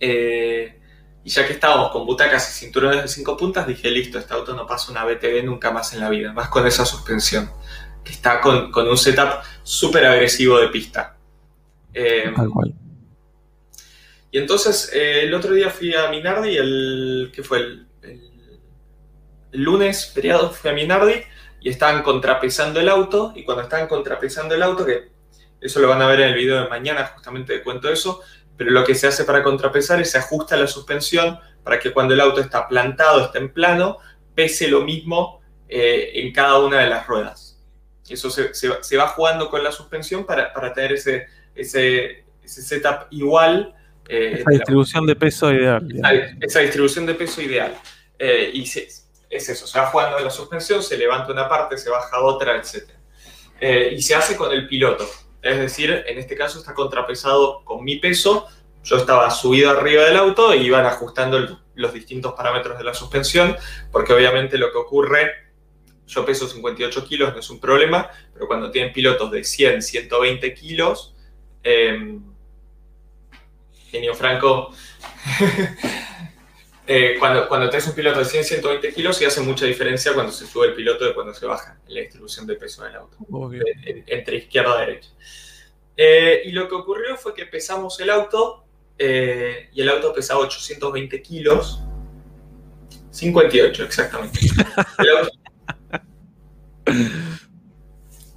Eh, 0.00 0.77
y 1.28 1.30
ya 1.30 1.46
que 1.46 1.52
estábamos 1.52 1.90
con 1.90 2.06
butacas 2.06 2.48
y 2.48 2.64
cinturones 2.64 3.02
de 3.02 3.08
cinco 3.08 3.36
puntas, 3.36 3.66
dije, 3.66 3.90
listo, 3.90 4.18
este 4.18 4.32
auto 4.32 4.56
no 4.56 4.66
pasa 4.66 4.90
una 4.90 5.04
BTV 5.04 5.44
nunca 5.44 5.70
más 5.70 5.92
en 5.92 6.00
la 6.00 6.08
vida, 6.08 6.32
más 6.32 6.48
con 6.48 6.66
esa 6.66 6.86
suspensión 6.86 7.50
que 8.02 8.12
está 8.12 8.40
con, 8.40 8.72
un 8.74 8.96
setup 8.96 9.42
súper 9.62 10.06
agresivo 10.06 10.58
de 10.58 10.68
pista. 10.68 11.18
Eh, 11.92 12.32
y 14.30 14.38
entonces 14.38 14.90
eh, 14.94 15.24
el 15.24 15.34
otro 15.34 15.52
día 15.52 15.68
fui 15.68 15.94
a 15.94 16.08
Minardi, 16.08 16.56
el 16.56 17.30
que 17.30 17.42
fue 17.42 17.58
el, 17.58 17.86
lunes 19.52 20.10
feriado 20.10 20.50
fui 20.50 20.70
a 20.70 20.72
Minardi 20.72 21.24
y 21.60 21.68
estaban 21.68 22.02
contrapesando 22.02 22.80
el 22.80 22.88
auto 22.88 23.34
y 23.36 23.44
cuando 23.44 23.64
estaban 23.64 23.86
contrapesando 23.86 24.54
el 24.54 24.62
auto, 24.62 24.86
que 24.86 25.10
eso 25.60 25.78
lo 25.80 25.88
van 25.88 26.00
a 26.00 26.06
ver 26.06 26.20
en 26.20 26.28
el 26.30 26.34
video 26.36 26.62
de 26.62 26.70
mañana, 26.70 27.04
justamente 27.04 27.62
cuento 27.62 27.90
eso, 27.90 28.22
pero 28.58 28.70
lo 28.70 28.84
que 28.84 28.94
se 28.94 29.06
hace 29.06 29.24
para 29.24 29.42
contrapesar 29.42 30.00
es 30.00 30.10
se 30.10 30.18
ajusta 30.18 30.56
la 30.56 30.66
suspensión 30.66 31.38
para 31.64 31.78
que 31.78 31.92
cuando 31.92 32.12
el 32.12 32.20
auto 32.20 32.40
está 32.40 32.68
plantado, 32.68 33.24
esté 33.24 33.38
en 33.38 33.52
plano, 33.52 33.98
pese 34.34 34.68
lo 34.68 34.82
mismo 34.82 35.40
eh, 35.68 36.10
en 36.14 36.32
cada 36.32 36.58
una 36.58 36.80
de 36.80 36.88
las 36.88 37.06
ruedas. 37.06 37.58
Eso 38.08 38.30
se, 38.30 38.96
va 38.96 39.08
jugando 39.08 39.50
con 39.50 39.62
la 39.62 39.70
suspensión 39.70 40.24
para, 40.24 40.52
tener 40.72 40.92
ese, 40.92 41.26
ese, 41.54 42.24
setup 42.44 43.06
igual. 43.10 43.74
Eh, 44.08 44.38
esa 44.40 44.50
distribución 44.50 45.06
de 45.06 45.16
peso 45.16 45.52
ideal. 45.52 45.86
Esa, 46.40 46.60
distribución 46.60 47.06
de 47.06 47.14
peso 47.14 47.42
ideal. 47.42 47.74
Eh, 48.18 48.50
y 48.52 48.62
es 49.30 49.48
eso, 49.48 49.66
se 49.66 49.78
va 49.78 49.86
jugando 49.86 50.18
en 50.18 50.24
la 50.24 50.30
suspensión, 50.30 50.82
se 50.82 50.96
levanta 50.96 51.32
una 51.32 51.48
parte, 51.48 51.76
se 51.76 51.90
baja 51.90 52.20
otra, 52.20 52.56
etc. 52.56 52.88
Eh, 53.60 53.94
y 53.96 54.02
se 54.02 54.14
hace 54.14 54.36
con 54.36 54.52
el 54.52 54.66
piloto. 54.66 55.06
Es 55.42 55.58
decir, 55.58 56.04
en 56.06 56.18
este 56.18 56.36
caso 56.36 56.58
está 56.58 56.74
contrapesado 56.74 57.64
con 57.64 57.84
mi 57.84 57.96
peso. 57.96 58.46
Yo 58.82 58.96
estaba 58.96 59.30
subido 59.30 59.70
arriba 59.70 60.04
del 60.04 60.16
auto 60.16 60.54
y 60.54 60.66
iban 60.66 60.86
ajustando 60.86 61.60
los 61.74 61.92
distintos 61.92 62.32
parámetros 62.32 62.78
de 62.78 62.84
la 62.84 62.94
suspensión, 62.94 63.56
porque 63.92 64.12
obviamente 64.12 64.58
lo 64.58 64.72
que 64.72 64.78
ocurre 64.78 65.48
yo 66.08 66.24
peso 66.24 66.48
58 66.48 67.04
kilos, 67.06 67.34
no 67.34 67.40
es 67.40 67.50
un 67.50 67.60
problema, 67.60 68.10
pero 68.32 68.46
cuando 68.46 68.70
tienen 68.70 68.92
pilotos 68.92 69.30
de 69.30 69.44
100, 69.44 69.82
120 69.82 70.54
kilos, 70.54 71.14
em, 71.62 72.22
Genio 73.90 74.14
Franco, 74.14 74.70
eh, 76.90 77.16
cuando, 77.18 77.46
cuando 77.46 77.68
tenés 77.68 77.86
un 77.86 77.94
piloto 77.94 78.20
de 78.20 78.24
100, 78.24 78.44
120 78.44 78.94
kilos, 78.94 79.20
y 79.20 79.26
hace 79.26 79.42
mucha 79.42 79.66
diferencia 79.66 80.14
cuando 80.14 80.32
se 80.32 80.46
sube 80.46 80.68
el 80.68 80.74
piloto 80.74 81.04
de 81.04 81.14
cuando 81.14 81.34
se 81.34 81.44
baja 81.44 81.78
en 81.86 81.94
la 81.94 82.00
distribución 82.00 82.46
de 82.46 82.54
peso 82.54 82.82
del 82.82 82.96
auto, 82.96 83.18
entre 84.06 84.36
izquierda 84.38 84.74
y 84.74 84.86
derecha. 84.86 85.10
Eh, 85.94 86.42
y 86.46 86.52
lo 86.52 86.66
que 86.66 86.74
ocurrió 86.76 87.18
fue 87.18 87.34
que 87.34 87.44
pesamos 87.44 88.00
el 88.00 88.08
auto 88.08 88.64
eh, 88.96 89.68
y 89.74 89.82
el 89.82 89.88
auto 89.90 90.14
pesaba 90.14 90.40
820 90.40 91.20
kilos. 91.20 91.82
58, 93.10 93.84
exactamente. 93.84 94.40
El 94.98 95.08
auto, 95.10 95.30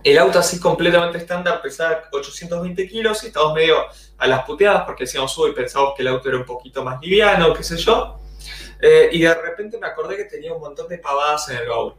el 0.03 0.17
auto 0.17 0.39
así 0.39 0.59
completamente 0.59 1.19
estándar 1.19 1.61
pesaba 1.61 2.03
820 2.11 2.87
kilos 2.87 3.23
y 3.23 3.27
estábamos 3.27 3.53
medio 3.53 3.77
a 4.17 4.27
las 4.27 4.43
puteadas 4.43 4.83
porque 4.83 5.05
decíamos, 5.05 5.37
uy, 5.37 5.53
pensamos 5.53 5.93
que 5.95 6.01
el 6.01 6.09
auto 6.09 6.27
era 6.27 6.37
un 6.37 6.45
poquito 6.45 6.83
más 6.83 6.99
liviano, 7.01 7.53
qué 7.53 7.63
sé 7.63 7.77
yo. 7.77 8.20
Eh, 8.81 9.09
y 9.11 9.21
de 9.21 9.33
repente 9.33 9.77
me 9.77 9.87
acordé 9.87 10.17
que 10.17 10.25
tenía 10.25 10.53
un 10.53 10.61
montón 10.61 10.87
de 10.87 10.97
pavadas 10.97 11.49
en 11.49 11.57
el 11.57 11.69
baúl. 11.69 11.93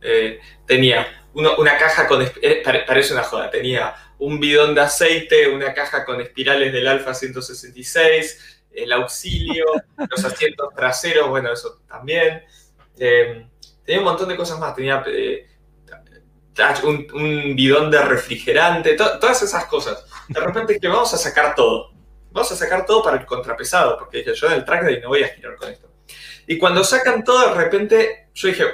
Eh, 0.00 0.38
tenía 0.66 1.06
una 1.32 1.76
caja 1.76 2.06
con... 2.06 2.22
Eh, 2.22 2.62
parece 2.86 3.12
una 3.14 3.24
joda. 3.24 3.50
Tenía 3.50 3.94
un 4.18 4.38
bidón 4.38 4.74
de 4.74 4.82
aceite, 4.82 5.48
una 5.48 5.74
caja 5.74 6.04
con 6.04 6.20
espirales 6.20 6.72
del 6.72 6.86
Alfa 6.86 7.14
166, 7.14 8.62
el 8.70 8.92
auxilio, 8.92 9.64
los 10.10 10.24
asientos 10.24 10.72
traseros, 10.74 11.28
bueno, 11.28 11.52
eso 11.52 11.80
también. 11.88 12.44
tenía 12.96 13.98
un 13.98 14.04
montón 14.04 14.28
de 14.28 14.36
cosas 14.36 14.58
más. 14.58 14.74
Tenía 14.74 15.02
un, 16.84 17.06
un, 17.12 17.56
bidón 17.56 17.90
de 17.90 18.00
refrigerante, 18.02 18.94
todas 18.94 19.42
esas 19.42 19.64
cosas. 19.66 20.04
De 20.28 20.38
repente 20.40 20.78
que 20.78 20.86
vamos 20.86 21.12
a 21.12 21.18
sacar 21.18 21.54
todo 21.56 21.93
vamos 22.34 22.50
a 22.50 22.56
sacar 22.56 22.84
todo 22.84 23.02
para 23.02 23.16
el 23.16 23.24
contrapesado, 23.24 23.96
porque 23.96 24.18
dije, 24.18 24.34
yo 24.34 24.48
en 24.48 24.54
el 24.54 24.64
track 24.64 25.00
no 25.02 25.08
voy 25.08 25.22
a 25.22 25.28
girar 25.28 25.54
con 25.56 25.70
esto. 25.70 25.88
Y 26.46 26.58
cuando 26.58 26.82
sacan 26.82 27.22
todo, 27.22 27.48
de 27.48 27.54
repente, 27.54 28.28
yo 28.34 28.48
dije, 28.48 28.64
o 28.64 28.68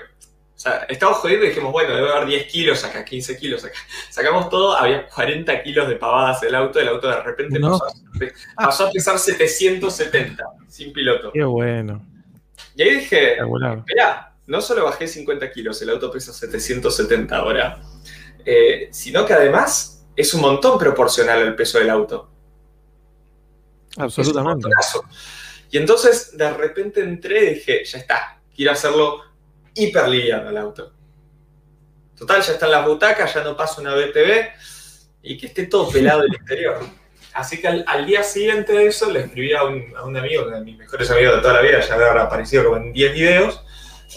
sea, 0.55 0.87
estamos 0.89 1.19
jodiendo 1.19 1.45
y 1.45 1.51
dijimos, 1.51 1.71
bueno, 1.71 1.95
debe 1.95 2.11
haber 2.11 2.27
10 2.27 2.51
kilos 2.51 2.83
acá, 2.85 3.05
15 3.05 3.37
kilos 3.37 3.65
acá. 3.65 3.79
Sacamos 4.09 4.49
todo, 4.49 4.75
había 4.75 5.07
40 5.07 5.63
kilos 5.63 5.89
de 5.89 5.97
pavadas 5.97 6.43
el 6.43 6.55
auto, 6.55 6.81
el 6.81 6.89
auto 6.89 7.09
de 7.09 7.23
repente 7.23 7.61
pasó, 8.57 8.87
a 8.87 8.91
pesar 8.91 9.19
770 9.19 10.43
sin 10.67 10.93
piloto. 10.93 11.31
Qué 11.33 11.45
bueno. 11.45 12.05
Y 12.75 12.83
ahí 12.83 12.95
dije, 12.97 13.37
mira, 13.87 14.35
no 14.47 14.61
solo 14.63 14.85
bajé 14.85 15.07
50 15.07 15.51
kilos, 15.53 15.81
el 15.83 15.91
auto 15.91 16.11
pesa 16.11 16.33
770 16.33 17.37
ahora, 17.37 17.81
eh, 18.45 18.89
sino 18.91 19.27
que 19.27 19.35
además 19.35 20.07
es 20.17 20.33
un 20.35 20.41
montón 20.41 20.79
proporcional 20.79 21.43
al 21.43 21.55
peso 21.55 21.79
del 21.79 21.91
auto. 21.91 22.30
Absolutamente. 23.97 24.69
Y 25.71 25.79
entonces 25.79 26.37
de 26.37 26.53
repente 26.53 27.01
entré 27.01 27.45
y 27.45 27.55
dije, 27.55 27.85
ya 27.85 27.99
está, 27.99 28.41
quiero 28.55 28.73
hacerlo 28.73 29.23
hiper 29.75 30.09
liviano 30.09 30.51
el 30.51 30.57
auto. 30.57 30.93
Total, 32.17 32.43
ya 32.43 32.53
están 32.53 32.71
las 32.71 32.85
butacas, 32.87 33.33
ya 33.33 33.43
no 33.43 33.57
pasa 33.57 33.81
una 33.81 33.95
BTV 33.95 34.51
y 35.23 35.39
que 35.39 35.47
esté 35.47 35.67
todo 35.67 35.91
pelado 35.91 36.23
el 36.23 36.35
exterior. 36.35 36.81
Así 37.33 37.61
que 37.61 37.69
al, 37.69 38.07
día 38.07 38.23
siguiente 38.23 38.73
de 38.73 38.87
eso 38.87 39.11
le 39.11 39.21
escribí 39.21 39.55
a 39.55 39.63
un, 39.63 40.17
amigo, 40.17 40.45
uno 40.47 40.57
de 40.57 40.65
mis 40.65 40.77
mejores 40.77 41.11
amigos 41.11 41.37
de 41.37 41.43
toda 41.43 41.55
la 41.55 41.63
vida, 41.63 41.81
ya 41.81 41.97
le 41.97 42.05
habrá 42.05 42.25
aparecido 42.25 42.65
como 42.65 42.77
en 42.77 42.93
10 42.93 43.15
videos, 43.15 43.65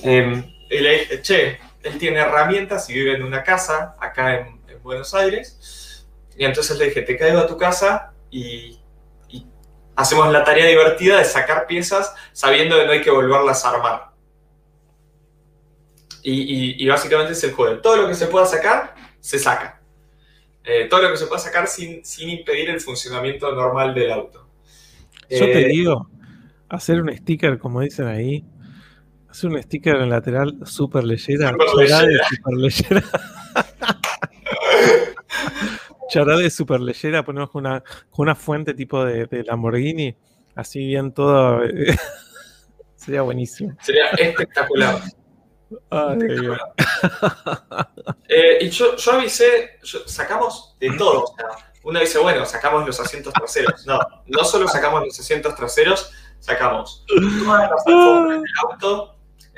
em, 0.01 0.43
y 0.69 0.80
le 0.80 0.99
dije, 0.99 1.21
che, 1.21 1.59
él 1.84 1.97
tiene 1.99 2.19
herramientas 2.19 2.89
y 2.89 2.93
vive 2.93 3.13
en 3.13 3.24
una 3.24 3.43
casa 3.43 3.95
acá 3.99 4.39
en, 4.39 4.61
en 4.67 4.82
Buenos 4.82 5.13
Aires. 5.13 6.05
Y 6.36 6.45
entonces 6.45 6.78
le 6.80 6.86
dije, 6.86 7.03
te 7.03 7.15
caigo 7.15 7.39
a 7.39 7.47
tu 7.47 7.57
casa 7.57 8.13
y 8.32 8.80
hacemos 9.95 10.31
la 10.31 10.43
tarea 10.43 10.65
divertida 10.65 11.17
de 11.17 11.25
sacar 11.25 11.67
piezas 11.67 12.13
sabiendo 12.31 12.77
que 12.77 12.85
no 12.85 12.91
hay 12.91 13.01
que 13.01 13.11
volverlas 13.11 13.65
a 13.65 13.71
armar. 13.71 14.13
Y, 16.25 16.87
básicamente 16.87 17.33
es 17.33 17.43
el 17.43 17.51
juego. 17.51 17.81
Todo 17.81 17.97
lo 17.97 18.07
que 18.07 18.15
se 18.15 18.27
pueda 18.27 18.45
sacar, 18.45 18.95
se 19.19 19.37
saca. 19.37 19.81
Eh, 20.63 20.87
todo 20.89 21.01
lo 21.01 21.11
que 21.11 21.17
se 21.17 21.27
pueda 21.27 21.39
sacar 21.39 21.67
sin, 21.67 22.05
sin, 22.05 22.29
impedir 22.29 22.69
el 22.69 22.79
funcionamiento 22.79 23.51
normal 23.51 23.93
del 23.93 24.11
auto. 24.11 24.47
Yo 25.29 25.39
te 25.39 25.65
eh, 25.65 25.67
digo, 25.67 26.07
hacer 26.69 27.01
un 27.01 27.13
sticker, 27.13 27.59
como 27.59 27.81
dicen 27.81 28.07
ahí, 28.07 28.45
hacer 29.29 29.49
un 29.49 29.61
sticker 29.61 29.97
en 29.97 30.09
lateral 30.09 30.59
súper 30.65 31.03
leyera, 31.03 31.49
super 31.49 32.53
leyera. 32.53 33.03
charada 36.10 36.39
de 36.39 36.49
super 36.49 36.80
leyera, 36.80 37.24
ponemos 37.24 37.49
con 37.49 37.66
una, 37.66 37.82
con 38.10 38.24
una 38.24 38.36
fuente 38.36 38.74
tipo 38.74 39.04
de, 39.04 39.43
Lamborghini, 39.43 40.16
así 40.56 40.86
bien 40.88 41.14
todo. 41.14 41.62
sería 42.95 43.22
buenísimo. 43.22 43.76
Sería 43.82 44.10
espectacular. 44.12 45.01
Eh, 48.30 48.58
y 48.62 48.70
yo, 48.70 48.95
yo 48.95 49.12
avisé, 49.12 49.80
sacamos 50.06 50.76
de 50.80 50.91
todo. 50.97 51.24
O 51.24 51.36
sea, 51.36 51.47
uno 51.84 51.99
dice, 51.99 52.20
bueno, 52.20 52.45
sacamos 52.45 52.86
los 52.86 52.99
asientos 52.99 53.34
traseros. 53.34 53.86
No, 53.86 53.99
no 54.28 54.43
solo 54.43 54.68
sacamos 54.68 55.04
los 55.04 55.20
asientos 55.20 55.56
traseros, 55.56 56.12
sacamos 56.39 57.06
todas 57.08 57.70
las 57.70 57.88
alfombras 57.88 58.41
del 58.41 58.51
auto, 58.70 59.12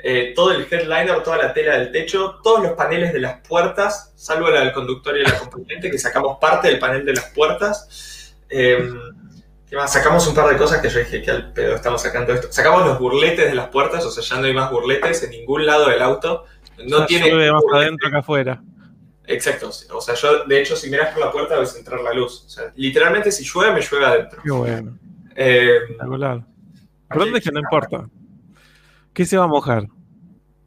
eh, 0.08 0.34
todo 0.36 0.52
el 0.52 0.68
headliner, 0.70 1.20
toda 1.24 1.36
la 1.36 1.52
tela 1.52 1.76
del 1.78 1.90
techo, 1.90 2.38
todos 2.40 2.62
los 2.62 2.74
paneles 2.74 3.12
de 3.12 3.18
las 3.18 3.40
puertas, 3.40 4.12
salvo 4.14 4.48
la 4.50 4.60
del 4.60 4.72
conductor 4.72 5.18
y 5.18 5.24
la 5.24 5.36
componente, 5.36 5.90
que 5.90 5.98
sacamos 5.98 6.38
parte 6.40 6.68
del 6.68 6.78
panel 6.78 7.04
de 7.04 7.14
las 7.14 7.24
puertas. 7.30 8.32
Eh, 8.48 8.88
sacamos 9.88 10.24
un 10.28 10.34
par 10.36 10.48
de 10.48 10.56
cosas 10.56 10.80
que 10.80 10.90
yo 10.90 11.00
dije, 11.00 11.22
que 11.22 11.30
al 11.32 11.52
pedo 11.52 11.74
estamos 11.74 12.00
sacando 12.02 12.32
esto. 12.32 12.46
Sacamos 12.52 12.86
los 12.86 13.00
burletes 13.00 13.46
de 13.46 13.56
las 13.56 13.66
puertas, 13.66 14.06
o 14.06 14.12
sea, 14.12 14.22
ya 14.22 14.40
no 14.40 14.46
hay 14.46 14.54
más 14.54 14.70
burletes 14.70 15.24
en 15.24 15.30
ningún 15.30 15.66
lado 15.66 15.88
del 15.88 16.00
auto. 16.00 16.44
No 16.86 17.04
tiene. 17.04 17.50
más 17.50 17.64
adentro 17.74 18.08
que 18.08 18.16
afuera. 18.16 18.62
Exacto. 19.26 19.70
O 19.90 20.00
sea, 20.00 20.14
yo, 20.14 20.44
de 20.44 20.62
hecho, 20.62 20.76
si 20.76 20.88
miras 20.88 21.12
por 21.12 21.24
la 21.24 21.32
puerta 21.32 21.58
ves 21.58 21.74
entrar 21.74 22.00
la 22.00 22.12
luz. 22.12 22.44
O 22.46 22.48
sea, 22.48 22.72
literalmente, 22.76 23.32
si 23.32 23.42
llueve, 23.42 23.72
me 23.72 23.80
llueve 23.80 24.06
adentro. 24.06 24.40
Qué 24.40 24.52
bueno. 24.52 24.96
Eh, 25.34 25.80
¿Por 25.98 27.18
dónde 27.18 27.40
es 27.40 27.44
que 27.44 27.50
no 27.50 27.58
importa? 27.58 28.08
¿Qué 29.12 29.26
se 29.26 29.36
va 29.36 29.44
a 29.44 29.48
mojar? 29.48 29.88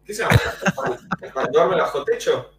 ¿Qué 0.10 0.16
se 0.16 0.24
va 0.24 0.30
a 0.30 0.34
mojar? 0.34 1.00
¿Cuando 1.34 1.52
duerme 1.52 1.76
bajo 1.76 2.04
techo? 2.04 2.52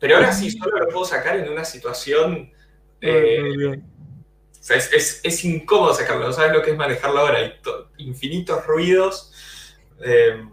Pero 0.00 0.16
ahora 0.16 0.32
sí, 0.32 0.50
solo 0.50 0.76
lo 0.80 0.88
puedo 0.88 1.04
sacar 1.04 1.36
en 1.36 1.48
una 1.48 1.64
situación. 1.64 2.52
Eh, 3.00 3.68
o 3.68 4.62
sea, 4.62 4.76
es, 4.76 5.44
incómodo 5.44 5.94
sacarlo, 5.94 6.26
no 6.26 6.32
sabes 6.32 6.52
lo 6.52 6.62
que 6.62 6.72
es 6.72 6.76
manejarlo 6.76 7.20
ahora. 7.20 7.38
Hay 7.38 7.54
infinitos 7.98 8.66
ruidos. 8.66 9.32
Eh, 10.00 10.44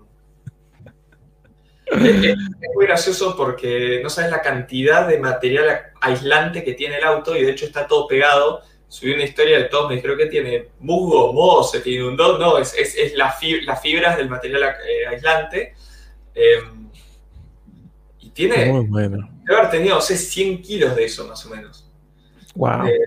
es, 1.88 2.38
muy 2.76 2.86
gracioso 2.86 3.36
porque 3.36 4.00
no 4.04 4.12
sabes 4.12 4.30
la 4.30 4.44
cantidad 4.44 5.08
de 5.08 5.18
material 5.18 5.94
aislante 6.00 6.64
que 6.64 6.74
tiene 6.74 6.98
el 6.98 7.06
auto 7.06 7.36
y 7.36 7.44
de 7.44 7.54
hecho 7.54 7.66
está 7.66 7.88
todo 7.88 8.08
pegado 8.08 8.62
subí 8.88 9.14
una 9.14 9.24
historia 9.24 9.58
de 9.58 9.64
todos 9.64 9.90
me 9.90 9.96
dijeron 9.96 10.20
que 10.20 10.28
tiene 10.28 10.68
musgo, 10.80 11.34
moho, 11.34 11.64
se 11.64 11.80
tiene 11.80 12.08
un 12.08 12.16
don, 12.16 12.40
no, 12.40 12.60
es, 12.60 12.76
es, 12.76 12.96
es 12.96 13.16
las 13.16 13.40
fibras 13.40 14.16
del 14.16 14.30
material 14.30 14.64
eh, 14.64 15.08
aislante. 15.08 15.74
Em, 16.36 16.90
y 18.20 18.30
tiene, 18.30 18.66
Muy 18.72 18.86
bueno. 18.86 19.30
debe 19.44 19.60
haber 19.60 19.72
tenido, 19.72 19.96
no 19.96 20.02
sé, 20.02 20.18
100 20.18 20.62
kilos 20.62 20.96
de 20.96 21.06
eso 21.06 21.28
más 21.28 21.46
o 21.46 21.50
menos. 21.50 21.92
Wow. 22.56 22.88
Eh, 22.88 23.00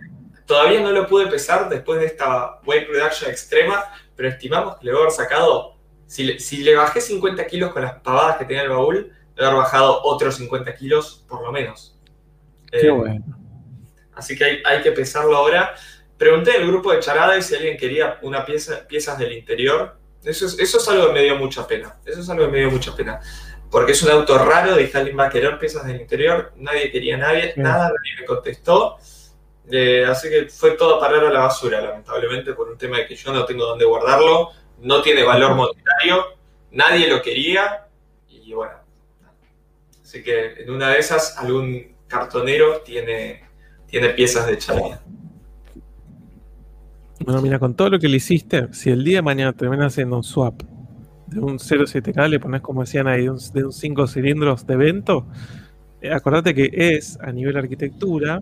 todavía 0.45 0.81
no 0.81 0.93
lo 0.93 1.07
pude 1.07 1.27
pesar 1.27 1.68
después 1.68 2.01
de 2.01 2.07
esta 2.07 2.61
weight 2.64 2.89
reduction 2.89 3.31
extrema, 3.31 3.85
pero 4.14 4.29
estimamos 4.29 4.77
que 4.77 4.87
le 4.87 4.93
a 4.93 4.97
haber 4.97 5.11
sacado, 5.11 5.77
si 6.07 6.24
le, 6.24 6.39
si 6.39 6.59
le 6.59 6.74
bajé 6.77 7.01
50 7.01 7.47
kilos 7.47 7.72
con 7.72 7.83
las 7.83 8.01
pavadas 8.01 8.37
que 8.39 8.45
tenía 8.45 8.62
el 8.62 8.70
baúl, 8.70 9.12
a 9.39 9.47
haber 9.47 9.59
bajado 9.59 10.03
otros 10.03 10.37
50 10.37 10.74
kilos 10.77 11.24
por 11.29 11.43
lo 11.43 11.53
menos. 11.53 11.99
Qué 12.70 12.87
eh, 12.87 12.91
bueno. 12.91 13.24
Así 14.14 14.37
que 14.37 14.62
hay, 14.64 14.83
que 14.83 14.93
pesarlo 14.93 15.37
ahora. 15.37 15.74
Pregunté 16.16 16.57
en 16.57 16.62
el 16.62 16.68
grupo 16.68 16.91
de 16.93 17.01
charada 17.01 17.41
si 17.43 17.55
alguien 17.55 17.77
quería 17.77 18.18
una 18.22 18.47
pieza, 18.47 18.87
piezas 18.89 19.18
del 19.18 19.33
interior. 19.33 19.99
Eso 20.27 20.47
es, 20.47 20.59
eso 20.59 20.79
es 20.79 20.89
algo 20.89 21.09
que 21.09 21.12
me 21.12 21.22
dio 21.22 21.37
mucha 21.37 21.66
pena. 21.66 21.97
Eso 22.05 22.20
es 22.20 22.29
algo 22.29 22.45
que 22.47 22.53
me 22.53 22.59
dio 22.59 22.70
mucha 22.70 22.95
pena. 22.95 23.20
Porque 23.70 23.93
es 23.93 24.03
un 24.03 24.11
auto 24.11 24.37
raro, 24.39 24.77
dije 24.77 24.97
alguien 24.99 25.18
va 25.18 25.27
a 25.27 25.31
querer 25.31 25.59
piezas 25.59 25.87
del 25.87 26.01
interior. 26.01 26.53
Nadie 26.57 26.91
quería 26.91 27.16
nadie, 27.16 27.55
nada, 27.57 27.89
nadie 27.89 28.20
me 28.20 28.27
contestó. 28.27 28.99
Eh, 29.70 30.05
así 30.09 30.29
que 30.29 30.47
fue 30.47 30.72
todo 30.72 30.97
a 30.97 31.01
parar 31.01 31.24
a 31.24 31.31
la 31.31 31.41
basura, 31.41 31.81
lamentablemente, 31.81 32.53
por 32.53 32.68
un 32.68 32.79
tema 32.79 32.99
de 32.99 33.07
que 33.07 33.16
yo 33.16 33.33
no 33.33 33.45
tengo 33.45 33.64
dónde 33.64 33.85
guardarlo. 33.85 34.51
No 34.79 35.03
tiene 35.03 35.24
valor 35.24 35.55
monetario. 35.55 36.24
Nadie 36.72 37.09
lo 37.09 37.22
quería. 37.22 37.87
Y 38.29 38.53
bueno. 38.53 38.74
Así 40.03 40.22
que 40.22 40.62
en 40.62 40.70
una 40.70 40.91
de 40.91 40.99
esas, 40.99 41.37
algún 41.39 41.97
cartonero 42.09 42.81
tiene 42.83 43.47
tiene 43.87 44.11
piezas 44.11 44.47
de 44.47 44.59
charla. 44.59 45.01
Bueno, 47.27 47.43
mira, 47.43 47.59
con 47.59 47.74
todo 47.74 47.91
lo 47.91 47.99
que 47.99 48.09
le 48.09 48.18
hiciste, 48.18 48.68
si 48.72 48.89
el 48.91 49.03
día 49.03 49.16
de 49.16 49.22
mañana 49.22 49.53
terminas 49.53 49.93
haciendo 49.93 50.16
un 50.16 50.22
swap 50.22 50.62
de 51.27 51.41
un 51.41 51.59
07K, 51.59 52.29
le 52.29 52.39
pones 52.39 52.61
como 52.61 52.83
decían 52.83 53.09
ahí, 53.09 53.24
de 53.24 53.64
un 53.64 53.72
5 53.72 54.07
cilindros 54.07 54.64
de 54.64 54.74
evento, 54.74 55.27
eh, 56.01 56.12
acordate 56.12 56.55
que 56.55 56.70
es 56.72 57.18
a 57.20 57.33
nivel 57.33 57.57
arquitectura 57.57 58.41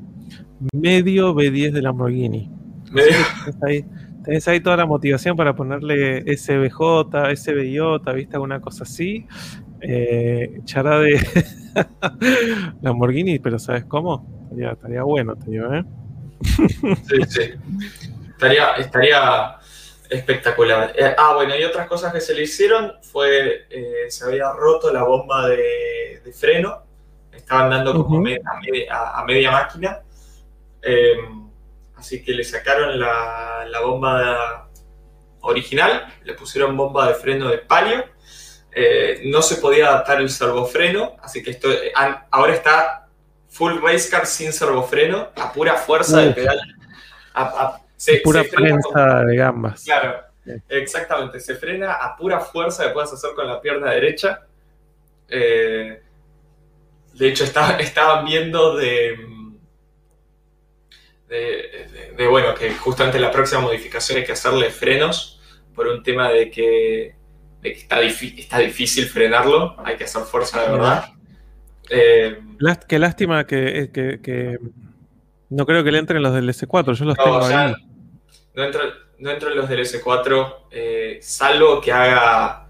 medio 0.75 1.35
B10 1.35 1.73
de 1.73 1.81
Lamborghini. 1.81 2.51
Medio. 2.93 3.87
tenés 4.23 4.49
ahí 4.49 4.61
toda 4.61 4.77
la 4.77 4.85
motivación 4.85 5.35
para 5.35 5.57
ponerle 5.57 6.23
SBJ, 6.37 7.35
SBJ, 7.37 8.15
¿viste? 8.15 8.37
Alguna 8.37 8.61
cosa 8.61 8.83
así. 8.85 9.25
Eh, 9.81 10.61
chará 10.65 10.99
de 10.99 11.27
Lamborghini, 12.83 13.39
pero 13.39 13.59
¿sabes 13.59 13.87
cómo? 13.87 14.51
Estaría, 14.55 15.05
bueno, 15.05 15.37
te 15.37 15.51
digo, 15.51 15.73
¿eh? 15.73 15.85
Sí, 16.43 17.17
sí. 17.29 17.41
Estaría, 18.35 18.73
estaría 18.77 19.59
espectacular. 20.09 20.93
Eh, 20.97 21.15
ah, 21.17 21.35
bueno, 21.35 21.57
y 21.57 21.65
otras 21.65 21.87
cosas 21.87 22.13
que 22.13 22.21
se 22.21 22.35
le 22.35 22.43
hicieron 22.43 22.95
fue, 23.03 23.67
eh, 23.71 24.11
se 24.11 24.25
había 24.25 24.51
roto 24.53 24.93
la 24.93 25.03
bomba 25.03 25.49
de, 25.49 26.21
freno, 26.39 26.83
estaban 27.33 27.71
dando 27.71 27.93
como 28.03 28.17
a, 28.19 29.25
media, 29.25 29.51
máquina, 29.51 30.01
em, 30.83 31.49
así 31.97 32.25
que 32.25 32.33
le 32.33 32.43
sacaron 32.43 32.99
la, 32.99 33.81
bomba 33.83 34.71
original, 35.41 36.07
le 36.25 36.33
pusieron 36.33 36.77
bomba 36.77 37.09
de 37.09 37.15
freno 37.15 37.49
de 37.49 37.59
palio, 37.59 38.05
eh, 38.73 39.21
no 39.27 39.43
se 39.43 39.57
podía 39.57 39.89
adaptar 39.89 40.21
el 40.21 40.31
servofreno, 40.31 41.17
así 41.23 41.43
que 41.43 41.51
esto 41.51 41.69
ahora 42.31 42.55
está 42.55 43.09
full 43.51 43.75
race 43.83 44.11
car 44.11 44.27
sin 44.27 44.53
servofreno, 44.53 45.29
a 45.37 45.53
pura 45.53 45.75
fuerza 45.75 46.21
de 46.21 46.33
pedal. 46.33 46.59
Pura 48.23 48.45
prensa 48.45 49.25
de 49.25 49.37
gambas. 49.37 49.85
Claro, 49.85 50.21
exactamente. 50.69 51.41
Se 51.41 51.55
frena 51.55 51.95
a 51.95 52.17
pura 52.17 52.41
fuerza 52.41 52.85
que 52.85 52.91
puedes 52.91 53.13
hacer 53.13 53.31
con 53.35 53.47
la 53.47 53.61
pierna 53.61 53.91
derecha. 53.91 54.47
Eh, 55.29 56.01
de 57.15 57.29
hecho, 57.29 57.45
estaban 57.45 58.25
viendo 58.25 58.77
de, 58.77 59.17
de, 61.29 62.27
bueno, 62.29 62.55
que 62.55 62.73
justamente 62.75 63.19
la 63.19 63.31
próxima 63.31 63.61
modificación 63.61 64.19
hay 64.19 64.25
que 64.25 64.33
hacerle 64.33 64.71
frenos 64.71 65.41
por 65.75 65.89
un 65.89 66.03
tema 66.03 66.31
de 66.31 66.51
que, 66.51 67.15
está, 67.63 68.01
está, 68.01 68.59
difícil 68.59 69.07
frenarlo, 69.07 69.77
hay 69.85 69.97
que 69.97 70.05
hacer 70.05 70.23
fuerza 70.23 70.63
de 70.63 70.73
verdad. 70.73 71.05
Eh, 71.91 72.39
qué 72.89 72.99
lástima 72.99 73.47
que, 73.47 73.91
que, 73.93 74.59
no 75.55 75.67
creo 75.67 75.85
que 75.85 75.93
le 75.93 75.99
entren 75.99 76.23
los 76.23 76.35
del 76.35 76.49
S4, 76.49 76.95
yo 76.95 77.05
los 77.05 77.17
tengo 77.17 77.45
ahí. 77.45 77.75
No, 78.55 78.69
no 79.19 79.31
entro 79.31 79.51
en 79.51 79.57
los 79.57 79.69
del 79.69 79.81
S4, 79.81 80.57
eh, 80.71 81.19
salvo 81.23 81.81
que 81.81 81.93
haga... 81.93 82.69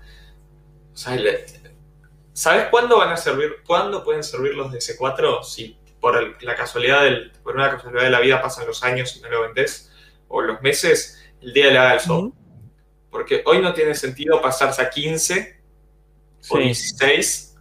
¿Sabes 2.32 2.66
cuándo 2.70 2.98
van 2.98 3.10
a 3.10 3.16
servir, 3.16 3.56
cuándo 3.66 4.04
pueden 4.04 4.22
servir 4.22 4.54
los 4.54 4.72
de 4.72 4.78
S4? 4.78 5.42
Si 5.42 5.76
por 6.00 6.42
la 6.42 6.54
casualidad 6.54 7.04
del, 7.04 7.32
por 7.42 7.54
una 7.54 7.70
casualidad 7.70 8.04
de 8.04 8.10
la 8.10 8.20
vida 8.20 8.42
pasan 8.42 8.66
los 8.66 8.82
años 8.82 9.16
y 9.16 9.20
no 9.20 9.28
lo 9.28 9.42
vendés, 9.42 9.92
o 10.28 10.42
los 10.42 10.60
meses, 10.60 11.22
el 11.40 11.52
día 11.52 11.66
de 11.66 11.74
la 11.74 11.90
del 11.90 12.00
sol. 12.00 12.32
Porque 13.10 13.42
hoy 13.46 13.60
no 13.60 13.72
tiene 13.72 13.94
sentido 13.94 14.40
pasarse 14.42 14.82
a 14.82 14.90
15 14.90 15.60
o 16.50 16.58
16 16.58 17.54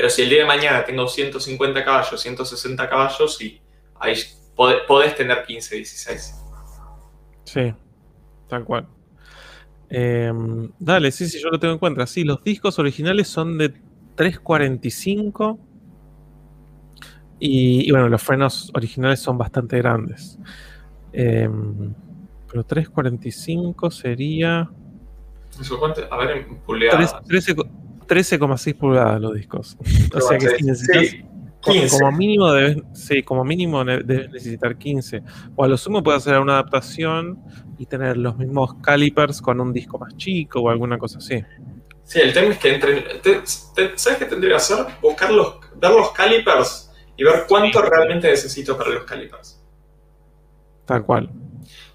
pero 0.00 0.08
si 0.08 0.22
el 0.22 0.30
día 0.30 0.38
de 0.38 0.44
mañana 0.46 0.82
tengo 0.82 1.06
150 1.06 1.84
caballos, 1.84 2.18
160 2.22 2.88
caballos, 2.88 3.42
y 3.42 3.60
ahí 4.00 4.14
podés 4.56 5.14
tener 5.14 5.44
15, 5.44 5.76
16. 5.76 6.44
Sí, 7.44 7.74
tal 8.48 8.64
cual. 8.64 8.86
Em, 9.88 10.70
dale, 10.78 11.10
sí, 11.10 11.28
sí, 11.28 11.40
yo 11.40 11.50
lo 11.50 11.58
tengo 11.58 11.74
en 11.74 11.78
cuenta. 11.78 12.06
Sí, 12.06 12.24
los 12.24 12.42
discos 12.42 12.78
originales 12.78 13.28
son 13.28 13.58
de 13.58 13.70
345. 14.16 15.58
Y, 17.42 17.90
bueno, 17.90 18.08
los 18.08 18.22
frenos 18.22 18.70
originales 18.74 19.20
son 19.20 19.38
bastante 19.38 19.78
grandes. 19.78 20.38
Em, 21.12 21.94
pero 22.50 22.64
345 22.64 23.90
sería. 23.90 24.70
A 26.10 26.16
ver, 26.18 26.30
en 26.36 26.58
pulgadas. 26.58 27.16
13,6 27.24 28.76
pulgadas 28.76 29.20
los 29.20 29.34
discos. 29.34 29.76
o 30.14 30.20
sea 30.20 30.38
que 30.38 30.50
si 30.50 30.64
necesitas. 30.64 31.29
Como, 31.60 32.12
mínimo 32.12 32.52
debes, 32.52 32.78
sí, 32.94 33.22
como 33.22 33.44
mínimo 33.44 33.84
debes 33.84 34.30
necesitar 34.30 34.76
15. 34.76 35.22
O 35.56 35.64
a 35.64 35.68
lo 35.68 35.76
sumo 35.76 36.02
puedes 36.02 36.26
hacer 36.26 36.40
una 36.40 36.54
adaptación 36.54 37.38
y 37.78 37.86
tener 37.86 38.16
los 38.16 38.36
mismos 38.38 38.74
calipers 38.82 39.42
con 39.42 39.60
un 39.60 39.72
disco 39.72 39.98
más 39.98 40.16
chico 40.16 40.60
o 40.60 40.70
alguna 40.70 40.96
cosa 40.98 41.18
así. 41.18 41.44
Sí, 42.04 42.20
el 42.20 42.32
tema 42.32 42.52
es 42.52 42.58
que 42.58 42.74
entre. 42.74 43.04
¿Sabes 43.44 44.18
qué 44.18 44.24
tendría 44.24 44.50
que 44.50 44.56
hacer? 44.56 44.86
Buscar 45.00 45.30
los, 45.30 45.60
ver 45.76 45.90
los 45.90 46.10
calipers 46.12 46.90
y 47.16 47.22
ver 47.22 47.44
cuánto 47.46 47.82
realmente 47.82 48.28
necesito 48.28 48.76
para 48.76 48.90
los 48.90 49.04
calipers. 49.04 49.62
Tal 50.86 51.04
cual. 51.04 51.30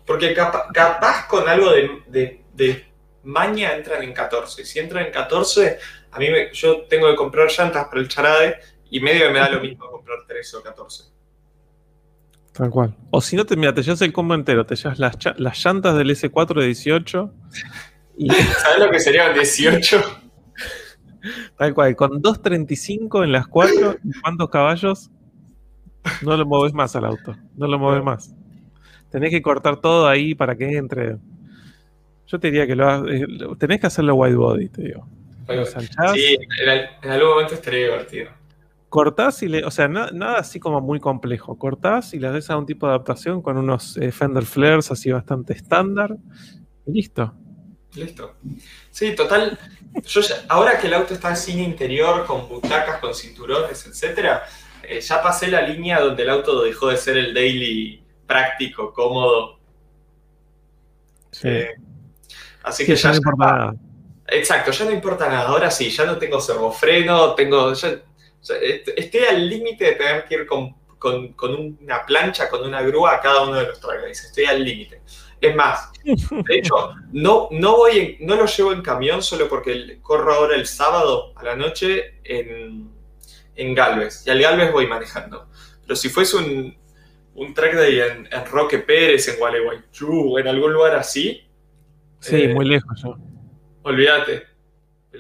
Porque 0.05 0.33
capaz, 0.33 1.27
con 1.27 1.49
algo 1.49 1.71
de, 1.71 2.43
de, 2.53 2.85
maña 3.23 3.73
entran 3.73 4.03
en 4.03 4.13
14. 4.13 4.63
Si 4.63 4.79
entran 4.79 5.07
en 5.07 5.11
14, 5.11 5.79
a 6.11 6.19
mí 6.19 6.29
me, 6.29 6.53
yo 6.53 6.83
tengo 6.83 7.09
que 7.09 7.15
comprar 7.15 7.49
llantas 7.49 7.87
para 7.87 7.99
el 7.99 8.07
charade 8.07 8.59
y 8.89 8.99
medio 8.99 9.31
me 9.31 9.39
da 9.39 9.49
lo 9.49 9.61
mismo 9.61 9.89
comprar 9.89 10.19
13 10.27 10.57
o 10.57 10.63
14. 10.63 11.03
Tal 12.53 12.69
cual. 12.69 12.95
O 13.11 13.19
si 13.19 13.35
no, 13.35 13.45
te, 13.45 13.55
mira, 13.57 13.73
te 13.73 13.83
llevas 13.83 14.01
el 14.01 14.13
combo 14.13 14.33
entero, 14.33 14.65
te 14.65 14.75
llevas 14.75 14.99
las, 14.99 15.17
las 15.37 15.65
llantas 15.65 15.97
del 15.97 16.09
S4 16.09 16.59
de 16.59 16.65
18. 16.65 17.33
Y... 18.17 18.29
¿Sabes 18.29 18.79
lo 18.79 18.89
que 18.89 18.99
sería 19.01 19.33
18? 19.33 20.01
Tal 21.57 21.73
cual, 21.73 21.97
con 21.97 22.21
2.35 22.21 23.25
en 23.25 23.33
las 23.33 23.45
4, 23.45 23.97
¿cuántos 24.21 24.49
caballos? 24.49 25.11
No 26.21 26.37
lo 26.37 26.45
mueves 26.45 26.73
más 26.73 26.95
al 26.95 27.03
auto, 27.03 27.35
no 27.57 27.67
lo 27.67 27.77
mueves 27.77 28.05
más. 28.05 28.33
Tenés 29.11 29.31
que 29.31 29.41
cortar 29.41 29.81
todo 29.81 30.07
ahí 30.07 30.33
para 30.33 30.55
que 30.55 30.77
entre. 30.77 31.17
Yo 32.27 32.39
te 32.39 32.51
diría 32.51 32.65
que 32.65 32.77
lo 32.77 32.87
hagas, 32.87 33.09
eh, 33.11 33.27
tenés 33.59 33.81
que 33.81 33.87
hacerlo 33.87 34.15
white 34.15 34.37
body, 34.37 34.69
te 34.69 34.81
digo. 34.83 35.05
Sí, 36.13 36.37
en 37.03 37.11
algún 37.11 37.31
momento 37.31 37.55
estaría 37.55 37.87
divertido 37.87 38.29
cortás 38.95 39.43
y 39.43 39.49
le, 39.49 39.65
o 39.65 39.71
sea, 39.71 39.89
nada 39.89 40.37
así 40.37 40.57
como 40.57 40.79
muy 40.79 41.01
complejo. 41.01 41.59
Cortás 41.59 42.13
y 42.13 42.19
le 42.19 42.31
das 42.31 42.49
a 42.49 42.55
un 42.55 42.65
tipo 42.65 42.87
de 42.87 42.93
adaptación 42.93 43.41
con 43.41 43.57
unos 43.57 43.97
eh, 43.97 44.09
Fender 44.13 44.45
Flares 44.45 44.89
así 44.89 45.11
bastante 45.11 45.51
estándar 45.51 46.15
y 46.87 46.93
listo. 46.93 47.33
Listo. 47.93 48.37
Sí, 48.91 49.13
total. 49.13 49.59
Yo 50.01 50.21
ahora 50.47 50.79
que 50.79 50.87
el 50.87 50.93
auto 50.93 51.13
está 51.13 51.35
sin 51.35 51.59
interior, 51.59 52.25
con 52.25 52.47
butacas, 52.47 53.01
con 53.01 53.13
cinturones, 53.13 53.85
etcétera, 53.85 54.43
eh, 54.81 55.01
ya 55.01 55.21
pasé 55.21 55.49
la 55.49 55.61
línea 55.61 55.99
donde 55.99 56.23
el 56.23 56.29
auto 56.29 56.63
dejó 56.63 56.87
de 56.87 56.95
ser 56.95 57.17
el 57.17 57.33
daily 57.33 58.01
práctico, 58.25 58.93
cómodo. 58.93 59.59
Sí. 61.31 61.49
Eh, 61.49 61.75
así 62.63 62.85
que 62.85 62.95
ya, 62.95 63.09
no 63.09 63.17
importa 63.17 63.45
nada. 63.45 63.75
Exacto, 64.27 64.71
ya 64.71 64.85
no 64.85 64.91
importa 64.91 65.27
nada. 65.27 65.49
Ahora 65.49 65.69
sí, 65.69 65.89
ya 65.89 66.05
no 66.05 66.17
tengo 66.17 66.39
servofreno, 66.39 67.35
tengo. 67.35 67.73
Estoy 68.49 69.21
al 69.21 69.49
límite 69.49 69.85
de 69.85 69.91
tener 69.93 70.25
que 70.25 70.35
ir 70.35 70.45
con, 70.45 70.75
una 71.79 72.05
plancha, 72.05 72.49
con 72.49 72.65
una 72.65 72.81
grúa 72.81 73.15
a 73.15 73.21
cada 73.21 73.43
uno 73.43 73.55
de 73.55 73.67
los 73.67 73.79
trailers. 73.79 74.25
Estoy 74.25 74.45
al 74.45 74.63
límite. 74.63 75.01
Es 75.41 75.55
más, 75.55 75.91
de 76.03 76.57
hecho, 76.57 76.93
no, 77.11 77.49
no, 77.51 77.77
voy 77.77 78.17
no 78.21 78.35
lo 78.35 78.45
llevo 78.45 78.71
en 78.71 78.81
camión 78.81 79.21
solo 79.21 79.47
porque 79.47 79.99
corro 80.01 80.33
ahora 80.33 80.55
el 80.55 80.65
sábado 80.65 81.33
a 81.35 81.43
la 81.43 81.55
noche 81.55 82.19
en, 82.23 82.89
en 83.55 83.75
Galvez. 83.75 84.23
Y 84.25 84.29
al 84.29 84.41
Galvez 84.41 84.71
voy 84.71 84.87
manejando. 84.87 85.47
Pero 85.81 85.95
si 85.95 86.09
fuese 86.09 86.37
un, 86.37 86.75
un 87.35 87.53
track 87.53 87.75
day 87.75 87.99
en, 87.99 88.27
Roque 88.49 88.79
Pérez, 88.79 89.27
en 89.27 89.37
Gualeguaychú, 89.37 90.37
en 90.37 90.47
algún 90.47 90.73
lugar 90.73 90.95
así. 90.95 91.43
Sí, 92.19 92.43
eh, 92.43 92.53
muy 92.53 92.65
lejos. 92.65 93.03
¿no? 93.03 93.19
Olvídate 93.83 94.54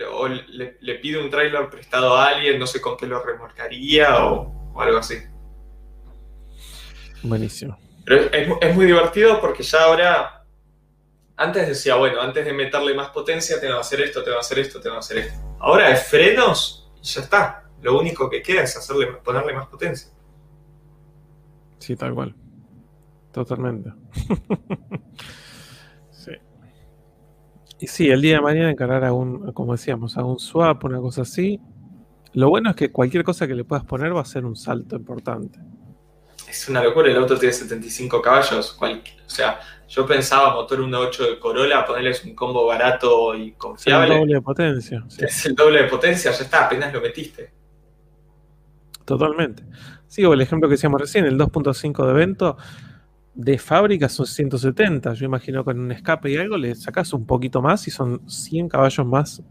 o 0.03 0.27
le, 0.27 0.77
le, 0.79 0.95
pide 0.95 1.21
un 1.21 1.29
trailer 1.29 1.69
prestado 1.69 2.15
a 2.15 2.27
alguien, 2.27 2.59
no 2.59 2.67
sé 2.67 2.81
con 2.81 2.97
qué 2.97 3.07
lo 3.07 3.21
remolcaría 3.21 4.25
o, 4.25 4.79
algo 4.79 4.97
así. 4.97 5.15
Buenísimo. 7.23 7.77
Pero 8.05 8.31
es, 8.31 8.75
muy 8.75 8.85
divertido 8.85 9.39
porque 9.41 9.63
ya 9.63 9.83
ahora, 9.83 10.45
antes 11.37 11.67
decía, 11.67 11.95
bueno, 11.95 12.21
antes 12.21 12.45
de 12.45 12.53
meterle 12.53 12.93
más 12.93 13.09
potencia, 13.09 13.59
tengo 13.59 13.75
que 13.75 13.79
hacer 13.79 14.01
esto, 14.01 14.23
tengo 14.23 14.37
que 14.37 14.41
hacer 14.41 14.59
esto, 14.59 14.79
tengo 14.79 14.95
que 14.95 14.99
hacer 14.99 15.17
esto. 15.17 15.39
Ahora 15.59 15.89
es 15.89 16.07
frenos 16.07 16.91
y 17.01 17.05
ya 17.05 17.21
está. 17.21 17.63
Lo 17.81 17.99
único 17.99 18.29
que 18.29 18.41
queda 18.41 18.63
es 18.63 18.75
hacerle, 18.77 19.07
ponerle 19.23 19.53
más 19.53 19.67
potencia. 19.67 20.09
Sí, 21.79 21.95
tal 21.95 22.13
cual. 22.13 22.35
Totalmente. 23.31 23.91
Y 27.85 27.87
sí, 27.87 28.09
el 28.09 28.19
día 28.19 28.37
de 28.37 28.41
mañana 28.41 28.71
encarar 28.71 29.05
a 29.05 29.13
un, 29.13 29.51
como 29.51 29.73
decíamos, 29.73 30.17
a 30.17 30.23
un 30.23 30.39
swap, 30.39 30.83
una 30.85 30.97
cosa 30.97 31.21
así. 31.21 31.61
Lo 32.33 32.49
bueno 32.49 32.71
es 32.71 32.75
que 32.75 32.91
cualquier 32.91 33.23
cosa 33.23 33.45
que 33.45 33.53
le 33.53 33.63
puedas 33.63 33.85
poner 33.85 34.15
va 34.15 34.21
a 34.21 34.25
ser 34.25 34.43
un 34.43 34.55
salto 34.55 34.95
importante. 34.95 35.59
Es 36.49 36.67
una 36.67 36.83
locura, 36.83 37.11
el 37.11 37.17
auto 37.17 37.37
tiene 37.37 37.53
75 37.53 38.23
caballos. 38.23 38.75
o 38.81 39.29
sea, 39.29 39.59
yo 39.87 40.03
pensaba 40.07 40.55
motor 40.55 40.79
1.8 40.79 41.29
de 41.29 41.39
Corolla, 41.39 41.85
ponerles 41.85 42.25
un 42.25 42.33
combo 42.33 42.65
barato 42.65 43.35
y 43.35 43.51
confiable. 43.51 44.07
Es 44.07 44.11
el 44.15 44.19
doble 44.19 44.33
de 44.33 44.41
potencia. 44.41 45.05
Es 45.19 45.45
el 45.45 45.53
doble 45.53 45.83
de 45.83 45.87
potencia, 45.87 46.31
ya 46.31 46.43
está, 46.43 46.65
apenas 46.65 46.91
lo 46.91 47.01
metiste. 47.01 47.53
Totalmente. 49.05 49.63
Sí, 50.07 50.25
o 50.25 50.33
el 50.33 50.41
ejemplo 50.41 50.67
que 50.67 50.73
decíamos 50.73 50.99
recién, 50.99 51.25
el 51.25 51.37
2.5 51.37 52.03
de 52.03 52.11
evento 52.11 52.57
de 53.35 53.57
fábrica 53.57 54.09
son 54.09 54.25
170. 54.25 55.13
Yo 55.13 55.25
imagino 55.25 55.63
con 55.63 55.79
un 55.79 55.91
escape 55.91 56.31
y 56.31 56.37
algo 56.37 56.57
le 56.57 56.73
sacas 56.75 57.13
un 57.13 57.25
poquito 57.25 57.61
más 57.61 57.87
y 57.87 57.91
son 57.91 58.27
100 58.29 58.69
caballos 58.69 59.05
más. 59.05 59.41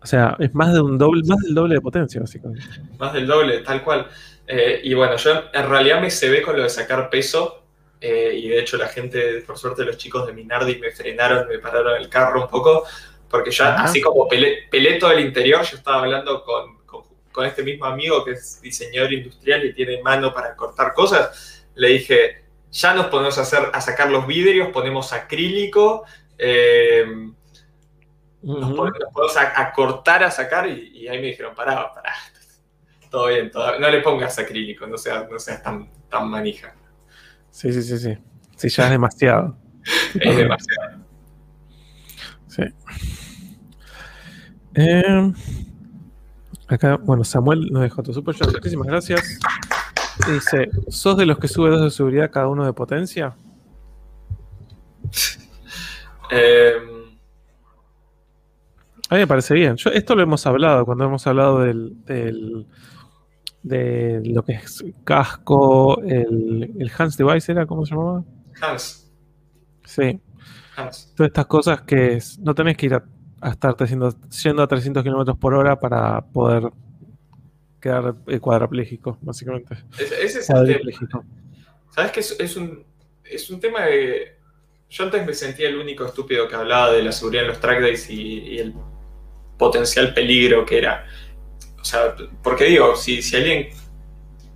O 0.00 0.06
sea, 0.06 0.36
es 0.40 0.54
más 0.54 0.72
de 0.72 0.80
un 0.80 0.98
doble, 0.98 1.22
más 1.26 1.38
del 1.40 1.54
doble 1.54 1.76
de 1.76 1.80
potencia, 1.80 2.20
básicamente. 2.20 2.64
Más 2.98 3.12
del 3.12 3.26
doble, 3.26 3.58
tal 3.60 3.82
cual. 3.84 4.08
Eh, 4.46 4.80
y 4.82 4.94
bueno, 4.94 5.16
yo 5.16 5.44
en 5.52 5.68
realidad 5.68 6.00
me 6.00 6.10
se 6.10 6.28
ve 6.28 6.42
con 6.42 6.56
lo 6.56 6.62
de 6.64 6.68
sacar 6.68 7.08
peso. 7.08 7.64
eh, 8.00 8.32
y 8.36 8.48
de 8.48 8.58
hecho 8.60 8.76
la 8.76 8.88
gente, 8.88 9.42
por 9.46 9.56
suerte 9.56 9.84
los 9.84 9.96
chicos 9.96 10.26
de 10.26 10.32
Minardi 10.32 10.76
me 10.80 10.90
frenaron, 10.90 11.46
me 11.48 11.58
pararon 11.60 11.96
el 12.00 12.08
carro 12.08 12.42
un 12.42 12.48
poco. 12.48 12.84
Porque 13.30 13.50
ya, 13.52 13.74
Ajá. 13.74 13.84
así 13.84 14.00
como 14.02 14.28
pelé, 14.28 14.68
pelé 14.70 14.98
todo 14.98 15.12
el 15.12 15.20
interior, 15.20 15.62
yo 15.64 15.76
estaba 15.76 16.00
hablando 16.02 16.42
con, 16.44 16.84
con, 16.84 17.02
con 17.30 17.46
este 17.46 17.62
mismo 17.62 17.86
amigo 17.86 18.24
que 18.24 18.32
es 18.32 18.60
diseñador 18.60 19.12
industrial 19.12 19.64
y 19.64 19.72
tiene 19.72 20.02
mano 20.02 20.34
para 20.34 20.54
cortar 20.56 20.92
cosas. 20.94 21.64
Le 21.76 21.88
dije, 21.88 22.41
ya 22.72 22.94
nos 22.94 23.06
ponemos 23.06 23.38
a, 23.38 23.42
hacer, 23.42 23.70
a 23.72 23.80
sacar 23.80 24.10
los 24.10 24.26
vidrios, 24.26 24.68
ponemos 24.72 25.12
acrílico, 25.12 26.04
eh, 26.38 27.06
nos 28.42 28.72
ponemos 28.74 29.36
a, 29.36 29.60
a 29.60 29.72
cortar, 29.72 30.24
a 30.24 30.30
sacar, 30.30 30.66
y, 30.68 30.88
y 31.02 31.08
ahí 31.08 31.18
me 31.20 31.26
dijeron, 31.28 31.54
pará, 31.54 31.92
pará, 31.94 32.12
todo 33.10 33.28
bien, 33.28 33.50
todo- 33.50 33.78
no 33.78 33.88
le 33.90 34.00
pongas 34.00 34.38
acrílico, 34.38 34.86
no 34.86 34.96
seas, 34.98 35.30
no 35.30 35.38
seas 35.38 35.62
tan, 35.62 35.88
tan 36.08 36.28
manija. 36.28 36.74
Sí, 37.50 37.72
sí, 37.72 37.82
sí, 37.82 37.98
sí. 37.98 38.18
Sí, 38.56 38.68
ya 38.68 38.84
es 38.86 38.90
demasiado. 38.90 39.56
Es 40.20 40.36
demasiado. 40.36 41.04
Sí. 42.48 42.62
Eh, 44.74 45.32
acá, 46.68 46.96
bueno, 46.96 47.24
Samuel 47.24 47.68
nos 47.70 47.82
dejó 47.82 48.02
tu 48.02 48.12
super 48.14 48.34
chat. 48.34 48.50
Muchísimas 48.52 48.86
gracias. 48.86 49.38
Dice, 50.32 50.70
¿sos 50.88 51.16
de 51.16 51.26
los 51.26 51.38
que 51.38 51.48
sube 51.48 51.70
dos 51.70 51.82
de 51.82 51.90
seguridad 51.90 52.30
cada 52.30 52.48
uno 52.48 52.64
de 52.64 52.72
potencia? 52.72 53.34
Eh, 56.30 56.72
A 59.10 59.14
mí 59.14 59.20
me 59.20 59.26
parece 59.26 59.52
bien. 59.54 59.76
Yo, 59.76 59.90
esto 59.90 60.14
lo 60.14 60.22
hemos 60.22 60.46
hablado 60.46 60.86
cuando 60.86 61.04
hemos 61.04 61.26
hablado 61.26 61.60
del, 61.60 62.02
del- 62.06 62.66
de 63.62 64.22
lo 64.24 64.42
que 64.42 64.52
es 64.54 64.82
casco, 65.04 66.00
el, 66.02 66.72
el 66.78 66.90
Hans 66.96 67.16
Device 67.16 67.52
era, 67.52 67.66
¿cómo 67.66 67.84
se 67.86 67.94
llamaba? 67.94 68.24
Hans, 68.60 69.12
Sí. 69.84 70.18
Hans. 70.76 71.12
Todas 71.14 71.28
estas 71.28 71.46
cosas 71.46 71.82
que 71.82 72.14
es- 72.14 72.38
no 72.38 72.54
tenés 72.54 72.76
que 72.76 72.86
ir 72.86 72.94
a, 72.94 73.04
a 73.40 73.50
estar 73.50 73.74
300 73.74 74.16
yendo 74.42 74.62
a 74.62 74.66
300 74.66 75.02
kilómetros 75.02 75.36
por 75.36 75.54
hora 75.54 75.78
para 75.78 76.22
poder 76.22 76.70
quedar 77.82 78.14
eh, 78.28 78.38
cuadrapléjico, 78.38 79.18
básicamente. 79.20 79.76
Ese, 79.98 80.24
ese 80.24 80.38
es 80.38 80.48
el 80.48 80.66
tema. 80.66 81.24
¿Sabes 81.90 82.12
qué? 82.12 82.20
Es, 82.20 82.36
es 82.40 82.56
un, 82.56 82.86
es 83.24 83.50
un 83.50 83.60
tema 83.60 83.82
de... 83.82 84.38
Yo 84.88 85.04
antes 85.04 85.26
me 85.26 85.34
sentía 85.34 85.68
el 85.68 85.76
único 85.76 86.06
estúpido 86.06 86.48
que 86.48 86.54
hablaba 86.54 86.92
de 86.92 87.02
la 87.02 87.12
seguridad 87.12 87.44
en 87.44 87.48
los 87.48 87.60
track 87.60 87.80
days 87.80 88.08
y, 88.08 88.38
y 88.38 88.58
el 88.58 88.74
potencial 89.58 90.14
peligro 90.14 90.64
que 90.64 90.78
era. 90.78 91.06
O 91.80 91.84
sea, 91.84 92.14
porque 92.42 92.64
digo, 92.64 92.94
si, 92.94 93.20
si 93.20 93.36
alguien 93.36 93.68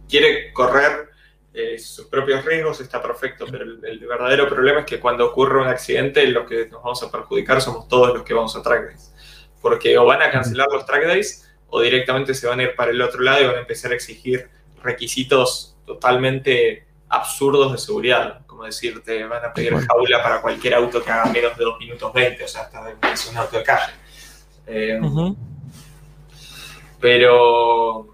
quiere 0.09 0.53
correr 0.53 1.09
eh, 1.53 1.79
sus 1.79 2.07
propios 2.07 2.45
riesgos 2.45 2.81
está 2.81 3.03
perfecto, 3.03 3.47
pero 3.51 3.65
el, 3.65 3.83
el 3.83 3.99
verdadero 4.07 4.47
problema 4.49 4.81
es 4.81 4.87
que 4.87 5.01
cuando 5.01 5.27
ocurre 5.27 5.61
un 5.61 5.69
accidente 5.69 6.27
los 6.29 6.47
que 6.47 6.69
nos 6.69 6.83
vamos 6.83 7.03
a 7.03 7.11
perjudicar 7.11 7.61
somos 7.61 7.89
todos 7.89 8.15
los 8.15 8.23
que 8.23 8.35
vamos 8.35 8.55
a 8.57 8.63
track 8.63 8.89
days. 8.89 9.13
Porque 9.63 9.97
o 9.99 10.05
van 10.05 10.23
a 10.23 10.31
cancelar 10.31 10.69
los 10.71 10.85
track 10.85 11.07
days 11.07 11.46
o 11.69 11.81
directamente 11.81 12.35
se 12.35 12.47
van 12.47 12.61
a 12.61 12.65
ir 12.65 12.75
para 12.77 12.91
el 12.91 13.01
otro 13.03 13.21
lado 13.23 13.43
y 13.43 13.47
van 13.47 13.57
a 13.57 13.61
empezar 13.61 13.93
a 13.93 13.95
exigir 13.95 14.49
requisitos 14.83 15.77
totalmente 15.85 16.87
absurdos 17.09 17.73
de 17.73 17.79
seguridad. 17.79 18.47
Como 18.47 18.65
decir, 18.65 19.03
te 19.03 19.25
van 19.25 19.45
a 19.45 19.53
pedir 19.53 19.75
jaula 19.75 20.23
para 20.23 20.41
cualquier 20.41 20.75
auto 20.75 21.03
que 21.03 21.11
haga 21.11 21.27
menos 21.33 21.57
de 21.57 21.65
2 21.65 21.79
minutos 21.79 22.13
20, 22.13 22.45
o 22.45 22.49
sea, 22.49 22.63
hasta 22.63 22.95
es 23.13 23.27
un 23.29 23.37
auto 23.37 23.59
de 23.59 23.63
calle. 23.65 23.93
Eh, 24.67 24.99
Ujú. 25.01 25.37
pero, 27.01 28.09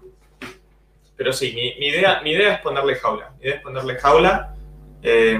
pero 1.15 1.33
sí, 1.33 1.53
mi, 1.53 1.75
mi 1.79 1.87
idea, 1.87 2.21
mi 2.21 2.31
idea 2.31 2.53
es 2.55 2.61
ponerle 2.61 2.95
jaula. 2.95 3.31
Mi 3.39 3.45
idea 3.45 3.55
es 3.55 3.61
ponerle 3.61 3.95
jaula. 3.99 4.55
eh, 5.01 5.39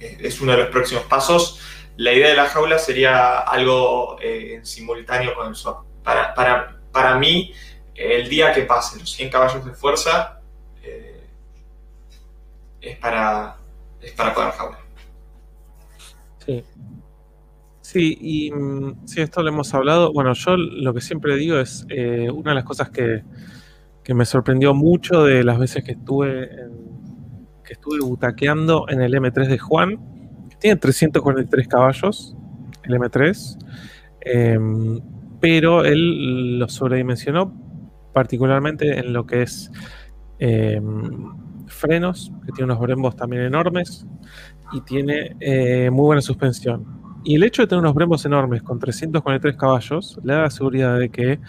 es 0.00 0.40
uno 0.40 0.52
de 0.52 0.58
los 0.58 0.68
próximos 0.68 1.04
pasos. 1.04 1.60
La 1.96 2.12
idea 2.12 2.28
de 2.28 2.36
la 2.36 2.46
jaula 2.46 2.78
sería 2.78 3.38
algo 3.40 4.16
eh, 4.20 4.54
en 4.54 4.66
simultáneo 4.66 5.34
con 5.34 5.48
el 5.48 5.54
swap. 5.56 5.84
Para, 6.08 6.34
para, 6.34 6.80
para 6.90 7.18
mí, 7.18 7.52
el 7.94 8.30
día 8.30 8.54
que 8.54 8.62
pasen 8.62 9.00
los 9.00 9.12
100 9.12 9.28
caballos 9.28 9.62
de 9.62 9.72
fuerza 9.72 10.40
eh, 10.82 11.20
es, 12.80 12.96
para, 12.96 13.56
es 14.00 14.12
para 14.12 14.32
poner 14.32 14.52
jaula. 14.52 14.78
Sí. 16.46 16.64
Sí, 17.82 18.18
y 18.22 18.50
mm, 18.50 19.06
sí, 19.06 19.20
esto 19.20 19.42
lo 19.42 19.50
hemos 19.50 19.74
hablado. 19.74 20.10
Bueno, 20.14 20.32
yo 20.32 20.56
lo 20.56 20.94
que 20.94 21.02
siempre 21.02 21.36
digo 21.36 21.58
es 21.58 21.84
eh, 21.90 22.30
una 22.30 22.52
de 22.52 22.54
las 22.54 22.64
cosas 22.64 22.88
que, 22.88 23.22
que 24.02 24.14
me 24.14 24.24
sorprendió 24.24 24.72
mucho 24.72 25.24
de 25.24 25.44
las 25.44 25.58
veces 25.58 25.84
que 25.84 25.92
estuve 25.92 26.48
que 27.64 27.74
estuve 27.74 28.00
butaqueando 28.00 28.86
en 28.88 29.02
el 29.02 29.12
M3 29.12 29.46
de 29.46 29.58
Juan, 29.58 29.98
que 30.48 30.56
tiene 30.56 30.76
343 30.76 31.68
caballos, 31.68 32.34
el 32.84 32.94
M3, 32.94 33.58
em, 34.22 35.00
pero 35.40 35.84
él 35.84 36.58
lo 36.58 36.68
sobredimensionó 36.68 37.54
particularmente 38.12 38.98
en 38.98 39.12
lo 39.12 39.26
que 39.26 39.42
es 39.42 39.70
em, 40.38 41.36
frenos, 41.66 42.32
que 42.44 42.52
tiene 42.52 42.72
unos 42.72 42.80
brembos 42.80 43.14
también 43.16 43.42
enormes 43.42 44.06
y 44.72 44.80
tiene 44.80 45.36
eh, 45.40 45.90
muy 45.90 46.06
buena 46.06 46.22
suspensión. 46.22 46.84
Y 47.24 47.34
el 47.34 47.42
hecho 47.42 47.62
de 47.62 47.68
tener 47.68 47.80
unos 47.80 47.94
brembos 47.94 48.24
enormes 48.24 48.62
con 48.62 48.78
343 48.78 49.56
caballos 49.56 50.18
le 50.24 50.32
da 50.32 50.42
la 50.42 50.50
seguridad 50.50 50.98
de 50.98 51.10
que 51.10 51.40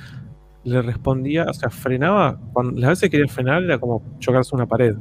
le 0.63 0.81
respondía, 0.81 1.45
o 1.45 1.53
sea, 1.53 1.69
frenaba, 1.69 2.39
cuando, 2.53 2.79
las 2.79 2.91
veces 2.91 3.09
que 3.09 3.17
quería 3.17 3.31
frenar 3.31 3.63
era 3.63 3.79
como 3.79 4.03
chocarse 4.19 4.55
una 4.55 4.67
pared. 4.67 4.95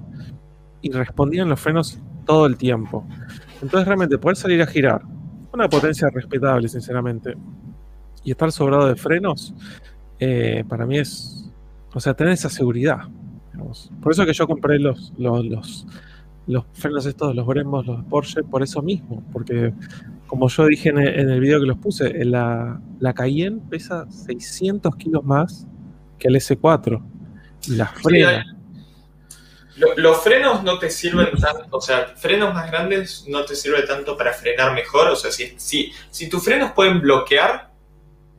Y 0.80 0.92
respondían 0.92 1.48
los 1.48 1.60
frenos 1.60 2.00
todo 2.24 2.46
el 2.46 2.56
tiempo. 2.56 3.06
Entonces 3.60 3.86
realmente 3.86 4.18
poder 4.18 4.36
salir 4.36 4.62
a 4.62 4.66
girar, 4.66 5.02
una 5.52 5.68
potencia 5.68 6.08
respetable, 6.10 6.68
sinceramente, 6.68 7.34
y 8.28 8.32
estar 8.32 8.52
sobrado 8.52 8.86
de 8.86 8.94
frenos, 8.96 9.54
eh, 10.20 10.62
para 10.68 10.84
mí 10.84 10.98
es, 10.98 11.48
o 11.94 11.98
sea, 12.00 12.12
tener 12.12 12.34
esa 12.34 12.50
seguridad. 12.50 12.98
digamos. 13.52 13.90
Por 14.02 14.12
eso 14.12 14.26
que 14.26 14.34
yo 14.34 14.46
compré 14.46 14.78
los, 14.78 15.14
los, 15.16 15.44
los, 15.46 15.86
los 16.46 16.64
frenos 16.74 17.06
estos, 17.06 17.34
los 17.34 17.46
Brembos, 17.46 17.86
los 17.86 18.04
Porsche, 18.04 18.42
por 18.42 18.62
eso 18.62 18.82
mismo, 18.82 19.22
porque 19.32 19.72
como 20.26 20.48
yo 20.48 20.66
dije 20.66 20.90
en 20.90 20.98
el, 20.98 21.20
en 21.20 21.30
el 21.30 21.40
video 21.40 21.58
que 21.58 21.66
los 21.66 21.78
puse, 21.78 22.22
la, 22.26 22.78
la 23.00 23.14
Cayenne 23.14 23.62
pesa 23.70 24.06
600 24.10 24.94
kilos 24.96 25.24
más 25.24 25.66
que 26.18 26.28
el 26.28 26.34
S4 26.36 27.00
y 27.68 27.76
la 27.76 27.86
frena. 27.86 28.44
Lo- 29.76 29.94
los 29.96 30.22
frenos 30.22 30.64
no 30.64 30.78
te 30.78 30.90
sirven 30.90 31.28
tanto, 31.40 31.76
o 31.76 31.80
sea, 31.80 32.08
frenos 32.16 32.52
más 32.52 32.70
grandes 32.70 33.24
no 33.28 33.44
te 33.44 33.54
sirve 33.54 33.82
tanto 33.82 34.16
para 34.16 34.32
frenar 34.32 34.74
mejor. 34.74 35.08
O 35.08 35.16
sea, 35.16 35.30
si, 35.30 35.54
si, 35.56 35.92
si 36.10 36.28
tus 36.28 36.44
frenos 36.44 36.72
pueden 36.72 37.00
bloquear 37.00 37.67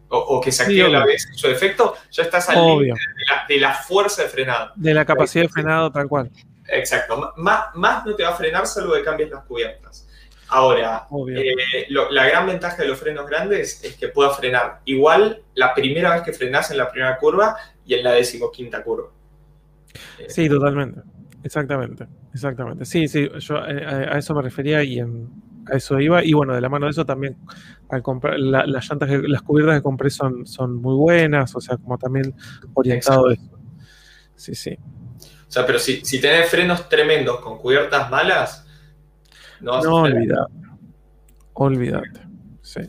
o, 0.09 0.17
o 0.17 0.41
que 0.41 0.51
se 0.51 0.63
active 0.63 0.89
la 0.89 1.05
vez 1.05 1.27
su 1.33 1.47
efecto, 1.47 1.95
ya 2.11 2.23
estás 2.23 2.49
al 2.49 2.65
límite 2.65 2.93
de 3.17 3.25
la, 3.35 3.45
de 3.47 3.59
la 3.59 3.73
fuerza 3.73 4.23
de 4.23 4.29
frenado. 4.29 4.71
De 4.75 4.93
la 4.93 5.05
capacidad 5.05 5.43
de 5.45 5.49
frenado 5.49 5.91
tal 5.91 6.07
cual. 6.07 6.29
Exacto. 6.67 7.33
Más, 7.37 7.65
más 7.75 8.05
no 8.05 8.15
te 8.15 8.23
va 8.23 8.29
a 8.29 8.35
frenar 8.35 8.67
salvo 8.67 8.93
que 8.93 9.03
cambies 9.03 9.29
las 9.29 9.43
cubiertas. 9.45 10.05
Ahora, 10.51 11.05
eh, 11.35 11.85
lo- 11.89 12.09
la 12.11 12.27
gran 12.27 12.47
ventaja 12.47 12.81
de 12.81 12.87
los 12.87 12.97
frenos 12.99 13.27
grandes 13.27 13.83
es 13.83 13.95
que 13.97 14.07
pueda 14.07 14.31
frenar 14.31 14.79
igual 14.85 15.43
la 15.53 15.73
primera 15.75 16.13
vez 16.15 16.23
que 16.23 16.33
frenas 16.33 16.71
en 16.71 16.77
la 16.77 16.89
primera 16.91 17.17
curva 17.17 17.55
y 17.85 17.93
en 17.93 18.03
la 18.03 18.11
decimoquinta 18.13 18.83
curva. 18.83 19.09
Sí, 20.27 20.49
totalmente. 20.49 21.01
Exactamente. 21.43 22.07
Exactamente. 22.33 22.85
Sí, 22.85 23.07
sí, 23.07 23.29
yo 23.39 23.57
eh, 23.65 23.85
a, 23.85 24.15
a 24.15 24.17
eso 24.17 24.33
me 24.35 24.41
refería 24.41 24.83
y 24.83 24.99
en- 24.99 25.29
a 25.71 25.77
eso 25.77 25.99
iba. 25.99 26.23
Y 26.23 26.33
bueno, 26.33 26.53
de 26.55 26.61
la 26.61 26.69
mano 26.69 26.85
de 26.87 26.91
eso 26.91 27.05
también, 27.05 27.37
al 27.89 28.01
comprar, 28.03 28.39
la- 28.39 28.65
las 28.65 28.87
llantas, 28.89 29.09
que- 29.09 29.27
las 29.27 29.41
cubiertas 29.41 29.75
que 29.77 29.81
compré 29.83 30.09
son, 30.09 30.45
son 30.45 30.75
muy 30.75 30.95
buenas, 30.95 31.55
o 31.55 31.61
sea, 31.61 31.77
como 31.77 31.97
también 31.97 32.33
orientado 32.73 33.29
eso. 33.31 33.41
Sí, 34.35 34.55
sí. 34.55 34.77
O 35.47 35.51
sea, 35.51 35.65
pero 35.65 35.79
si, 35.79 36.05
si 36.05 36.21
tenés 36.21 36.49
frenos 36.49 36.87
tremendos 36.87 37.39
con 37.39 37.57
cubiertas 37.57 38.09
malas, 38.11 38.65
no 39.59 39.71
vas 39.73 39.83
No 39.83 39.97
a 39.97 40.01
olvidate. 40.03 40.53
Olvídate. 41.53 42.21
Sí. 42.61 42.81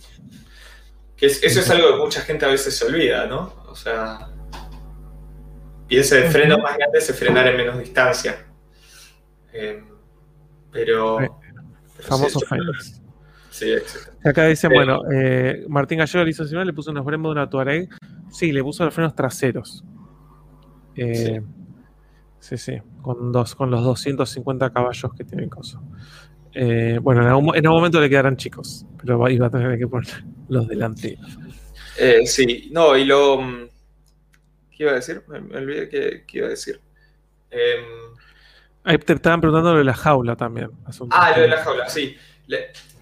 Que 1.16 1.26
es- 1.26 1.42
eso 1.42 1.60
es 1.60 1.70
algo 1.70 1.88
que 1.90 1.96
mucha 2.04 2.20
gente 2.20 2.44
a 2.44 2.48
veces 2.48 2.76
se 2.76 2.84
olvida, 2.86 3.26
¿no? 3.26 3.52
O 3.68 3.74
sea, 3.74 4.28
piensa 5.88 6.16
de 6.16 6.30
frenos 6.30 6.58
Ujú. 6.58 6.66
más 6.66 6.76
grandes 6.76 7.06
se 7.06 7.14
frenar 7.14 7.46
en 7.48 7.56
menos 7.56 7.78
distancia. 7.78 8.46
Eh, 9.52 9.82
pero. 10.70 11.16
Pero 11.18 12.08
Famoso 12.08 12.38
sí. 12.40 12.46
Sí, 13.50 13.72
exacto. 13.72 14.28
Acá 14.28 14.46
dicen, 14.46 14.72
Eh, 14.72 14.74
bueno, 14.74 15.00
eh, 15.12 15.64
Martín 15.68 15.98
Gallego 15.98 16.24
le 16.24 16.30
hizo 16.30 16.44
le 16.44 16.72
puso 16.72 16.90
unos 16.90 17.04
brembos 17.04 17.30
de 17.30 17.40
una 17.40 17.50
Touareg. 17.50 17.88
Sí, 18.30 18.52
le 18.52 18.62
puso 18.62 18.84
los 18.84 18.94
frenos 18.94 19.14
traseros. 19.14 19.84
Eh, 20.96 21.40
Sí, 22.40 22.56
sí, 22.56 22.72
con, 23.02 23.30
dos, 23.30 23.54
con 23.54 23.70
los 23.70 23.84
250 23.84 24.72
caballos 24.72 25.12
que 25.14 25.24
tiene 25.24 25.48
Coso. 25.48 25.82
Eh, 26.52 26.98
bueno, 27.00 27.20
en 27.20 27.28
algún, 27.28 27.44
momento 27.74 28.00
le 28.00 28.08
quedarán 28.08 28.36
chicos, 28.36 28.86
pero 28.98 29.28
iba 29.28 29.46
a 29.46 29.50
tener 29.50 29.78
que 29.78 29.86
poner 29.86 30.24
los 30.48 30.66
delanteros. 30.66 31.38
Eh, 31.98 32.26
sí, 32.26 32.70
no, 32.72 32.96
y 32.96 33.04
lo. 33.04 33.40
Mm, 33.40 33.68
¿Qué 34.70 34.82
iba 34.84 34.92
a 34.92 34.94
decir? 34.94 35.22
Me, 35.28 35.38
olvidé 35.38 35.88
qué, 35.88 36.24
iba 36.32 36.46
a 36.46 36.50
decir. 36.50 36.80
Em, 37.50 37.84
Ahí 38.84 38.96
te 38.96 39.12
estaban 39.12 39.40
preguntando 39.42 39.72
lo 39.72 39.78
de 39.78 39.84
la 39.84 39.94
jaula 39.94 40.34
también. 40.34 40.70
Ah, 41.10 41.34
lo 41.36 41.42
de 41.42 41.48
la 41.48 41.58
jaula, 41.58 41.88
sí. 41.90 42.16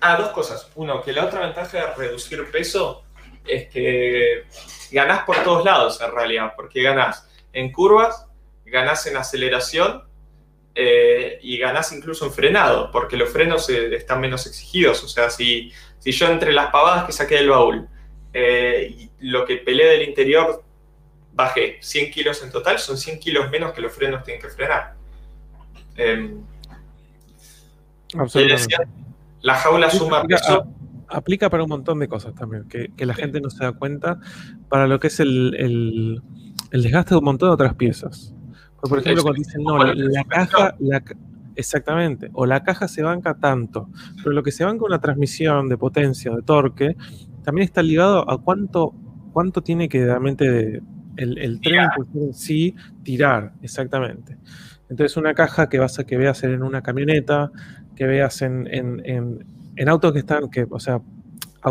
Ah, 0.01 0.17
dos 0.17 0.29
cosas. 0.31 0.71
Uno, 0.75 1.03
que 1.03 1.13
la 1.13 1.25
otra 1.25 1.41
ventaja 1.41 1.79
de 1.79 1.95
reducir 1.95 2.51
peso 2.51 3.05
es 3.47 3.69
que 3.69 4.45
ganás 4.91 5.25
por 5.25 5.43
todos 5.43 5.65
lados 5.65 6.01
en 6.01 6.13
realidad, 6.13 6.53
porque 6.57 6.83
ganás 6.83 7.29
en 7.53 7.73
curvas, 7.73 8.27
ganás 8.65 9.07
en 9.07 9.17
aceleración 9.17 10.05
eh, 10.75 11.39
y 11.43 11.59
ganás 11.59 11.93
incluso 11.93 12.27
en 12.27 12.33
frenado, 12.33 12.91
porque 12.93 13.17
los 13.17 13.31
frenos 13.31 13.69
eh, 13.71 13.95
están 13.97 14.21
menos 14.21 14.47
exigidos. 14.47 15.03
O 15.03 15.09
sea, 15.09 15.31
si, 15.31 15.73
si 15.99 16.13
yo 16.13 16.29
entre 16.29 16.53
las 16.53 16.71
pavadas 16.71 17.05
que 17.05 17.13
saqué 17.13 17.37
del 17.37 17.51
baúl 17.51 17.89
eh, 18.33 18.95
y 18.97 19.11
lo 19.21 19.45
que 19.45 19.57
peleé 19.57 19.89
del 19.89 20.09
interior 20.09 20.63
bajé 21.33 21.79
100 21.81 22.11
kilos 22.11 22.43
en 22.43 22.51
total, 22.51 22.79
son 22.79 22.99
100 22.99 23.21
kilos 23.21 23.51
menos 23.51 23.73
que 23.73 23.81
los 23.81 23.93
frenos 23.93 24.25
tienen 24.25 24.43
que 24.43 24.49
frenar. 24.49 24.95
Em, 25.97 26.45
Absolutamente. 28.17 29.08
La 29.43 29.55
jaula 29.55 29.91
suma 29.91 30.23
peso. 30.23 30.67
Aplica 31.11 31.49
para 31.49 31.63
un 31.63 31.71
montón 31.71 31.99
de 32.01 32.09
cosas 32.09 32.35
también, 32.35 32.69
que, 32.69 32.93
la 33.07 33.15
gente 33.15 33.41
no 33.41 33.49
se 33.49 33.65
da 33.65 33.73
cuenta 33.73 34.21
para 34.69 34.87
lo 34.87 35.01
que 35.01 35.07
es 35.07 35.21
el, 35.21 36.21
desgaste 36.71 37.15
de 37.15 37.19
un 37.19 37.25
montón 37.25 37.49
de 37.49 37.55
otras 37.55 37.75
piezas. 37.75 38.35
Por 38.83 38.99
ejemplo, 38.99 39.23
cuando 39.23 39.39
dicen, 39.39 39.63
no, 39.63 39.79
la, 39.83 40.25
caja, 40.25 40.77
exactamente, 41.57 42.31
o 42.35 42.45
la 42.45 42.63
caja 42.63 42.89
se 42.89 43.03
banca 43.03 43.35
tanto, 43.35 43.89
pero 44.19 44.33
lo 44.33 44.43
que 44.43 44.53
se 44.53 44.65
banca 44.65 44.85
una 44.85 45.01
transmisión 45.01 45.69
de 45.69 45.79
potencia, 45.79 46.31
de 46.31 46.43
torque, 46.43 46.97
también 47.43 47.65
está 47.65 47.83
ligado 47.83 48.31
a 48.31 48.43
cuánto, 48.43 48.95
cuánto 49.33 49.63
tiene 49.63 49.89
que 49.89 50.05
realmente 50.05 50.83
el, 51.17 51.39
el 51.39 51.61
tren 51.63 51.89
en 52.15 52.35
sí 52.35 52.75
tirar, 53.03 53.55
exactamente. 53.63 54.37
Entonces 54.91 55.17
una 55.17 55.35
caja 55.35 55.69
que 55.69 55.79
vas 55.79 55.99
a 55.99 56.05
que 56.05 56.17
veas 56.17 56.43
en 56.45 56.63
una 56.63 56.83
camioneta, 56.83 57.51
que 57.99 58.07
veas 58.07 58.43
en, 58.43 58.69
en, 58.71 59.89
autos 59.89 60.13
que 60.13 60.21
están, 60.21 60.49
que, 60.51 60.69
o 60.71 60.79
sea, 60.79 61.03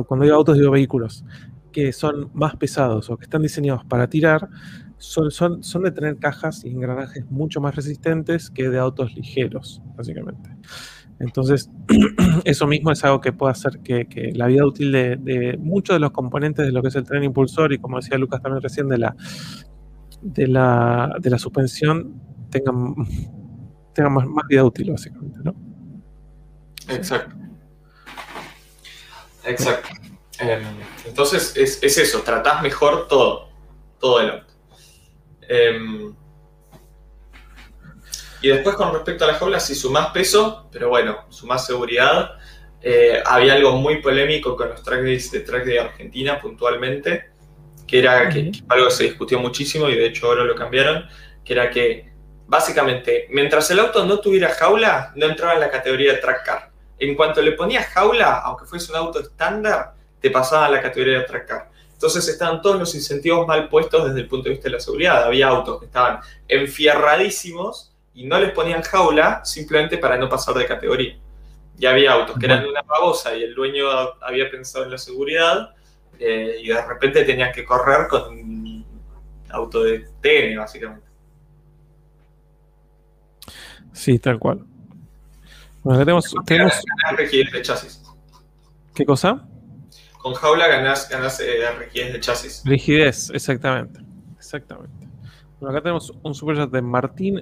cuando 0.06 0.26
digo 0.26 0.36
autos 0.36 0.58
digo 0.58 0.72
vehículos, 0.72 1.24
que 1.72 1.94
son 1.94 2.30
más 2.34 2.58
pesados 2.58 3.10
o 3.10 3.16
que 3.16 3.24
están 3.24 3.42
diseñados 3.42 3.86
para 3.86 4.10
tirar, 4.10 4.50
son, 4.98 5.32
son, 5.32 5.64
son 5.64 5.84
de 5.84 5.92
tener 5.92 6.18
cajas 6.18 6.66
y 6.66 6.70
engranajes 6.70 7.32
mucho 7.32 7.62
más 7.62 7.76
resistentes 7.76 8.50
que 8.50 8.70
de 8.70 8.78
autos 8.78 9.16
ligeros, 9.16 9.82
básicamente. 9.96 10.50
Entonces, 11.20 11.72
eso 12.44 12.68
mismo 12.68 12.92
es 12.92 13.06
algo 13.06 13.22
que 13.22 13.32
puede 13.32 13.52
hacer 13.52 13.80
que, 13.80 14.34
la 14.36 14.48
vida 14.48 14.66
útil 14.66 14.92
de, 14.92 15.58
muchos 15.62 15.96
de 15.96 16.02
los 16.02 16.12
componentes 16.12 16.66
de 16.66 16.74
lo 16.74 16.82
que 16.82 16.90
es 16.90 16.96
el 16.96 17.06
tren 17.06 17.24
impulsor 17.24 17.72
y 17.72 17.78
como 17.78 17.98
decía 18.02 18.18
Lucas 18.18 18.42
también 18.42 18.62
recién, 18.62 18.90
de 18.90 18.98
la, 18.98 19.16
de 20.22 20.48
la, 20.48 21.16
de 21.22 21.30
la 21.30 21.38
suspensión 21.38 22.22
tengan, 22.50 22.96
tengan 23.94 24.14
más, 24.14 24.26
vida 24.50 24.66
útil, 24.66 24.92
básicamente, 24.92 25.40
¿no? 25.42 25.56
Exacto. 26.90 27.36
Exacto. 29.46 29.90
Em, 30.40 30.64
entonces 31.06 31.56
es, 31.56 31.82
eso, 31.98 32.22
tratás 32.22 32.62
mejor 32.62 33.08
todo, 33.08 33.50
todo 34.00 34.22
el 34.22 34.30
auto. 34.30 34.54
Em, 35.42 36.14
y 38.42 38.50
después 38.50 38.76
con 38.76 38.94
respecto 38.94 39.24
a 39.24 39.28
la 39.28 39.34
jaula, 39.34 39.60
si 39.60 39.74
sumás 39.74 40.08
peso, 40.08 40.68
pero 40.72 40.90
bueno, 40.90 41.26
sumás 41.30 41.66
seguridad. 41.66 42.38
Eh, 42.82 43.22
había 43.26 43.54
algo 43.54 43.74
muy 43.78 44.02
polémico 44.02 44.56
con 44.56 44.70
los 44.70 44.84
track 44.84 45.02
de 45.02 45.40
track 45.40 45.66
de 45.66 45.80
Argentina 45.80 46.40
puntualmente, 46.40 47.32
que 47.88 48.00
era 48.00 48.30
que, 48.30 48.52
algo 48.68 48.86
que 48.86 48.94
se 48.94 49.04
discutió 49.06 49.40
muchísimo 49.40 49.90
y 49.90 49.96
de 49.96 50.06
hecho 50.06 50.28
ahora 50.28 50.44
lo 50.44 50.54
cambiaron, 50.54 51.08
que 51.44 51.54
era 51.54 51.72
que 51.72 52.12
básicamente, 52.46 53.28
mientras 53.32 53.72
el 53.72 53.80
auto 53.80 54.06
no 54.06 54.20
tuviera 54.20 54.50
jaula, 54.50 55.12
no 55.16 55.26
entraba 55.26 55.56
en 55.56 55.62
la 55.62 55.72
categoría 55.72 56.14
de 56.14 56.20
track 56.20 56.46
car. 56.46 56.67
En 57.00 57.16
cuanto 57.16 57.42
le 57.42 57.52
ponías 57.52 57.86
jaula, 57.88 58.40
aunque 58.40 58.66
fuese 58.66 58.92
un 58.92 58.98
auto 58.98 59.20
estándar, 59.20 59.94
te 60.20 60.32
pasaba 60.32 60.66
a 60.66 60.70
la 60.70 60.82
categoría 60.82 61.20
de 61.20 61.26
track 61.26 61.48
car. 61.48 61.70
Entonces 61.94 62.28
estaban 62.28 62.62
todos 62.62 62.78
los 62.78 62.94
incentivos 62.94 63.48
mal 63.48 63.70
puestos 63.70 64.06
desde 64.06 64.20
el 64.20 64.28
punto 64.28 64.46
de 64.46 64.52
vista 64.52 64.70
de 64.70 64.74
la 64.76 64.80
seguridad. 64.80 65.24
Había 65.24 65.48
autos 65.48 65.80
que 65.80 65.86
estaban 65.88 66.20
enfierradísimos 66.48 67.92
y 68.14 68.26
no 68.26 68.40
les 68.40 68.52
ponían 68.52 68.82
jaula 68.84 69.44
simplemente 69.44 69.98
para 69.98 70.18
no 70.18 70.30
pasar 70.30 70.56
de 70.56 70.66
categoría. 70.66 71.18
Y 71.80 71.86
había 71.86 72.14
autos 72.14 72.38
que 72.38 72.46
eran 72.46 72.64
de 72.64 72.70
una 72.70 72.82
babosa 72.82 73.36
y 73.36 73.44
el 73.44 73.54
dueño 73.54 73.86
había 74.22 74.50
pensado 74.50 74.86
en 74.86 74.92
la 74.92 74.98
seguridad 74.98 75.76
eh, 76.20 76.58
y 76.62 76.68
de 76.68 76.86
repente 76.86 77.24
tenían 77.24 77.52
que 77.52 77.64
correr 77.64 78.08
con 78.08 78.34
un 78.34 78.86
auto 79.50 79.84
de 79.84 80.08
TN, 80.22 80.58
básicamente. 80.58 81.08
Sí, 83.94 84.20
tal 84.20 84.38
cual. 84.40 84.66
Bueno, 85.88 86.02
tenemos, 86.02 86.36
tenemos... 86.46 86.74
rigidez 87.16 87.50
de 87.54 87.62
chasis. 87.62 88.04
¿Qué 88.94 89.06
cosa? 89.06 89.48
Con 90.18 90.34
jaula 90.34 90.68
ganás, 90.68 91.10
eh, 91.40 91.72
rigidez 91.80 92.12
de 92.12 92.20
chasis. 92.20 92.62
Rigidez, 92.66 93.30
exactamente. 93.30 94.02
Exactamente. 94.36 95.08
Bueno, 95.62 95.74
acá 95.74 95.82
tenemos 95.82 96.12
un 96.24 96.36
superchat 96.36 96.70
de 96.72 96.82
Martín 96.82 97.42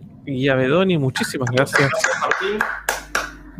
Avedoni. 0.52 0.96
Muchísimas 1.00 1.50
gracias. 1.50 1.90
Gracias, 1.90 2.22
Martín. 2.22 2.60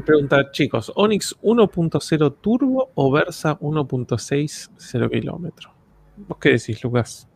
Pregunta, 0.06 0.52
chicos, 0.52 0.92
¿Onix 0.94 1.36
1.0 1.42 2.36
turbo 2.40 2.92
o 2.94 3.12
Versa 3.12 3.58
1.6 3.58 4.70
0 4.78 5.10
kilómetro? 5.10 5.74
¿Vos 6.16 6.38
qué 6.40 6.50
decís, 6.50 6.84
Lucas? 6.84 7.28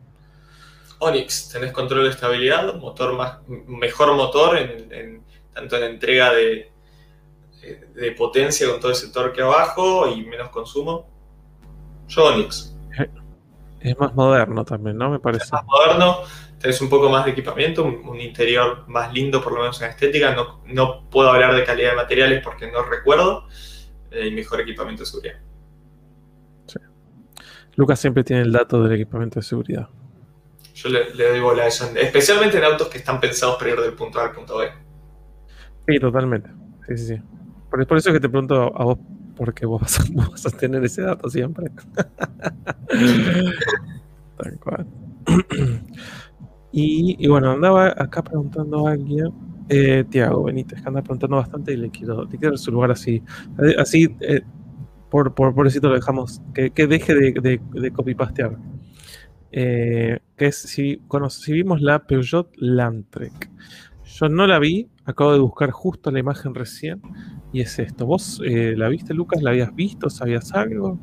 Onix, 1.00 1.48
tenés 1.48 1.72
control 1.72 2.04
de 2.04 2.10
estabilidad, 2.10 2.76
motor 2.76 3.14
más, 3.14 3.40
mejor 3.48 4.14
motor 4.14 4.56
en 4.56 5.24
tanto 5.52 5.76
en 5.76 5.82
entrega 5.84 6.32
de, 6.32 6.69
de 7.60 8.12
potencia 8.12 8.68
con 8.68 8.80
todo 8.80 8.92
ese 8.92 9.08
torque 9.08 9.42
abajo 9.42 10.08
y 10.08 10.24
menos 10.24 10.48
consumo. 10.50 11.08
Yo 12.08 12.30
Es 13.80 13.98
más 13.98 14.14
moderno 14.14 14.64
también, 14.64 14.96
¿no? 14.96 15.10
Me 15.10 15.20
parece. 15.20 15.44
Es 15.44 15.52
más 15.52 15.64
moderno, 15.64 16.18
tenés 16.58 16.80
un 16.80 16.88
poco 16.88 17.08
más 17.08 17.24
de 17.24 17.32
equipamiento, 17.32 17.84
un, 17.84 18.20
interior 18.20 18.84
más 18.88 19.12
lindo, 19.12 19.42
por 19.42 19.52
lo 19.52 19.60
menos 19.60 19.80
en 19.82 19.90
estética. 19.90 20.34
No, 20.34 20.62
no 20.66 21.08
puedo 21.08 21.30
hablar 21.30 21.54
de 21.54 21.64
calidad 21.64 21.90
de 21.90 21.96
materiales 21.96 22.42
porque 22.42 22.70
no 22.70 22.82
recuerdo. 22.82 23.46
Eh, 24.10 24.26
y 24.26 24.30
mejor 24.32 24.60
equipamiento 24.60 25.02
de 25.02 25.06
seguridad. 25.06 25.34
Lucas 27.76 28.00
siempre 28.00 28.24
tiene 28.24 28.42
el 28.42 28.52
dato 28.52 28.82
del 28.82 28.92
equipamiento 28.92 29.38
de 29.38 29.44
seguridad. 29.44 29.88
Yo 30.74 30.88
le, 30.88 31.14
le 31.14 31.28
doy 31.28 31.40
bola 31.40 31.62
a 31.64 31.66
eso, 31.68 31.88
especialmente 31.94 32.58
en 32.58 32.64
autos 32.64 32.88
que 32.88 32.98
están 32.98 33.20
pensados 33.20 33.56
para 33.56 33.70
ir 33.70 33.80
del 33.80 33.92
punto 33.92 34.18
A 34.18 34.24
al 34.24 34.32
punto 34.32 34.58
B. 34.58 34.70
Sí, 35.86 35.98
totalmente. 35.98 36.50
Sí, 36.88 36.96
sí, 36.96 37.06
sí. 37.06 37.22
Por, 37.70 37.82
eso 37.82 38.10
es 38.10 38.14
que 38.14 38.20
te 38.20 38.28
pregunto 38.28 38.76
a 38.76 38.84
vos, 38.84 38.98
porque 39.36 39.66
vos 39.66 39.80
vas, 39.80 40.46
a, 40.46 40.50
tener 40.50 40.84
ese 40.84 41.02
dato 41.02 41.28
siempre. 41.30 41.70
Tal 44.36 44.58
cual. 44.60 44.86
Y, 46.72 47.26
bueno, 47.26 47.50
andaba 47.50 47.88
acá 47.88 48.22
preguntando 48.22 48.86
a 48.86 48.92
alguien, 48.92 49.32
eh, 49.68 50.04
Tiago 50.08 50.44
Benítez, 50.44 50.80
que 50.80 50.86
anda 50.86 51.02
preguntando 51.02 51.34
bastante 51.34 51.72
y 51.72 51.76
le 51.76 51.90
quiero, 51.90 52.26
le 52.26 52.38
quiero 52.38 52.56
su 52.56 52.70
lugar 52.70 52.92
así. 52.92 53.20
Así, 53.76 54.14
eh, 54.20 54.42
por, 55.10 55.34
por, 55.34 55.66
eso 55.66 55.80
lo 55.82 55.94
dejamos, 55.94 56.40
que, 56.54 56.70
deje 56.70 57.12
de, 57.12 57.32
de, 57.32 57.60
de 57.72 57.90
copypastear. 57.90 58.56
Eh, 59.52 60.20
que 60.36 60.46
es 60.46 60.56
si, 60.56 61.02
si 61.28 61.52
vimos 61.52 61.80
la 61.80 62.06
Peugeot 62.06 62.48
Landtrek. 62.56 63.50
Yo 64.04 64.28
no 64.28 64.46
la 64.46 64.58
vi, 64.58 64.88
acabo 65.10 65.32
de 65.32 65.38
buscar 65.38 65.70
justo 65.70 66.10
la 66.10 66.18
imagen 66.18 66.54
recién 66.54 67.00
y 67.52 67.60
es 67.60 67.78
esto. 67.78 68.06
¿Vos 68.06 68.40
eh, 68.44 68.74
la 68.76 68.88
viste, 68.88 69.14
Lucas? 69.14 69.42
¿La 69.42 69.50
habías 69.50 69.74
visto? 69.74 70.10
¿Sabías 70.10 70.52
algo? 70.52 70.98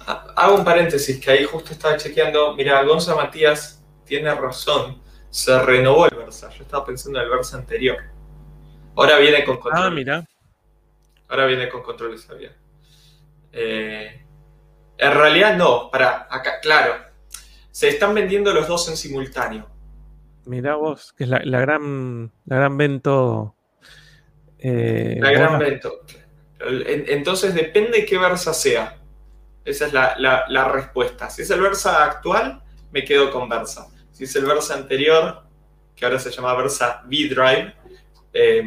Ah, 0.00 0.26
hago 0.36 0.56
un 0.56 0.64
paréntesis 0.64 1.20
que 1.20 1.30
ahí 1.30 1.44
justo 1.44 1.72
estaba 1.72 1.96
chequeando. 1.96 2.54
Mira, 2.54 2.82
Gonza 2.84 3.14
Matías 3.14 3.84
tiene 4.04 4.34
razón. 4.34 5.00
Se 5.30 5.60
renovó 5.62 6.06
el 6.06 6.16
Versa. 6.16 6.50
Yo 6.50 6.62
estaba 6.62 6.84
pensando 6.84 7.18
en 7.18 7.26
el 7.26 7.30
Versa 7.30 7.56
anterior. 7.56 7.96
Ahora 8.96 9.18
viene 9.18 9.44
con 9.44 9.58
control. 9.58 9.86
Ah, 9.86 9.90
mira. 9.90 10.26
Ahora 11.28 11.46
viene 11.46 11.68
con 11.68 11.82
control 11.82 12.16
de 12.16 12.50
eh, 13.52 14.26
en 14.96 15.12
realidad 15.12 15.56
no. 15.56 15.90
Para 15.90 16.26
acá, 16.30 16.60
claro. 16.60 16.94
Se 17.70 17.88
están 17.88 18.14
vendiendo 18.14 18.52
los 18.52 18.66
dos 18.66 18.88
en 18.88 18.96
simultáneo. 18.96 19.77
Mira 20.48 20.76
vos, 20.76 21.12
que 21.12 21.24
es 21.24 21.30
la, 21.30 21.40
gran, 21.40 22.32
la 22.46 22.56
gran 22.56 22.78
vento. 22.78 23.54
Eh, 24.58 25.18
la 25.20 25.30
gran 25.30 25.58
vento. 25.58 26.00
Entonces 26.58 27.54
depende 27.54 28.06
qué 28.06 28.16
Versa 28.16 28.54
sea. 28.54 28.96
Esa 29.62 29.86
es 29.86 29.92
la, 29.92 30.70
respuesta. 30.72 31.28
Si 31.28 31.42
es 31.42 31.50
el 31.50 31.60
Versa 31.60 32.02
actual, 32.02 32.62
me 32.90 33.04
quedo 33.04 33.30
con 33.30 33.46
Versa. 33.46 33.88
Si 34.10 34.24
es 34.24 34.34
el 34.36 34.46
Versa 34.46 34.74
anterior, 34.74 35.42
que 35.94 36.06
ahora 36.06 36.18
se 36.18 36.30
llama 36.30 36.54
Versa 36.54 37.02
V-Drive, 37.04 37.74
eh, 38.32 38.62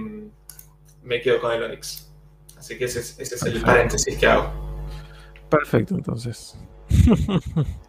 me 1.01 1.19
quedo 1.19 1.41
con 1.41 1.51
el 1.51 1.63
Onix. 1.63 2.13
Así 2.59 2.77
que 2.77 2.85
ese 2.85 2.99
es, 2.99 3.19
ese 3.19 3.35
es 3.35 3.41
el 3.41 3.59
paréntesis 3.59 4.15
que 4.19 4.27
hago. 4.27 4.53
Perfecto, 5.49 5.95
entonces. 5.95 6.55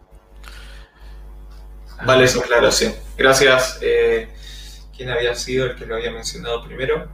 Vale 2.06 2.24
esa 2.24 2.40
aclaración. 2.40 2.94
Gracias. 3.16 3.78
Eh, 3.82 4.28
¿Quién 4.96 5.10
había 5.10 5.34
sido 5.34 5.66
el 5.66 5.76
que 5.76 5.86
lo 5.86 5.96
había 5.96 6.10
mencionado 6.10 6.64
primero? 6.64 7.08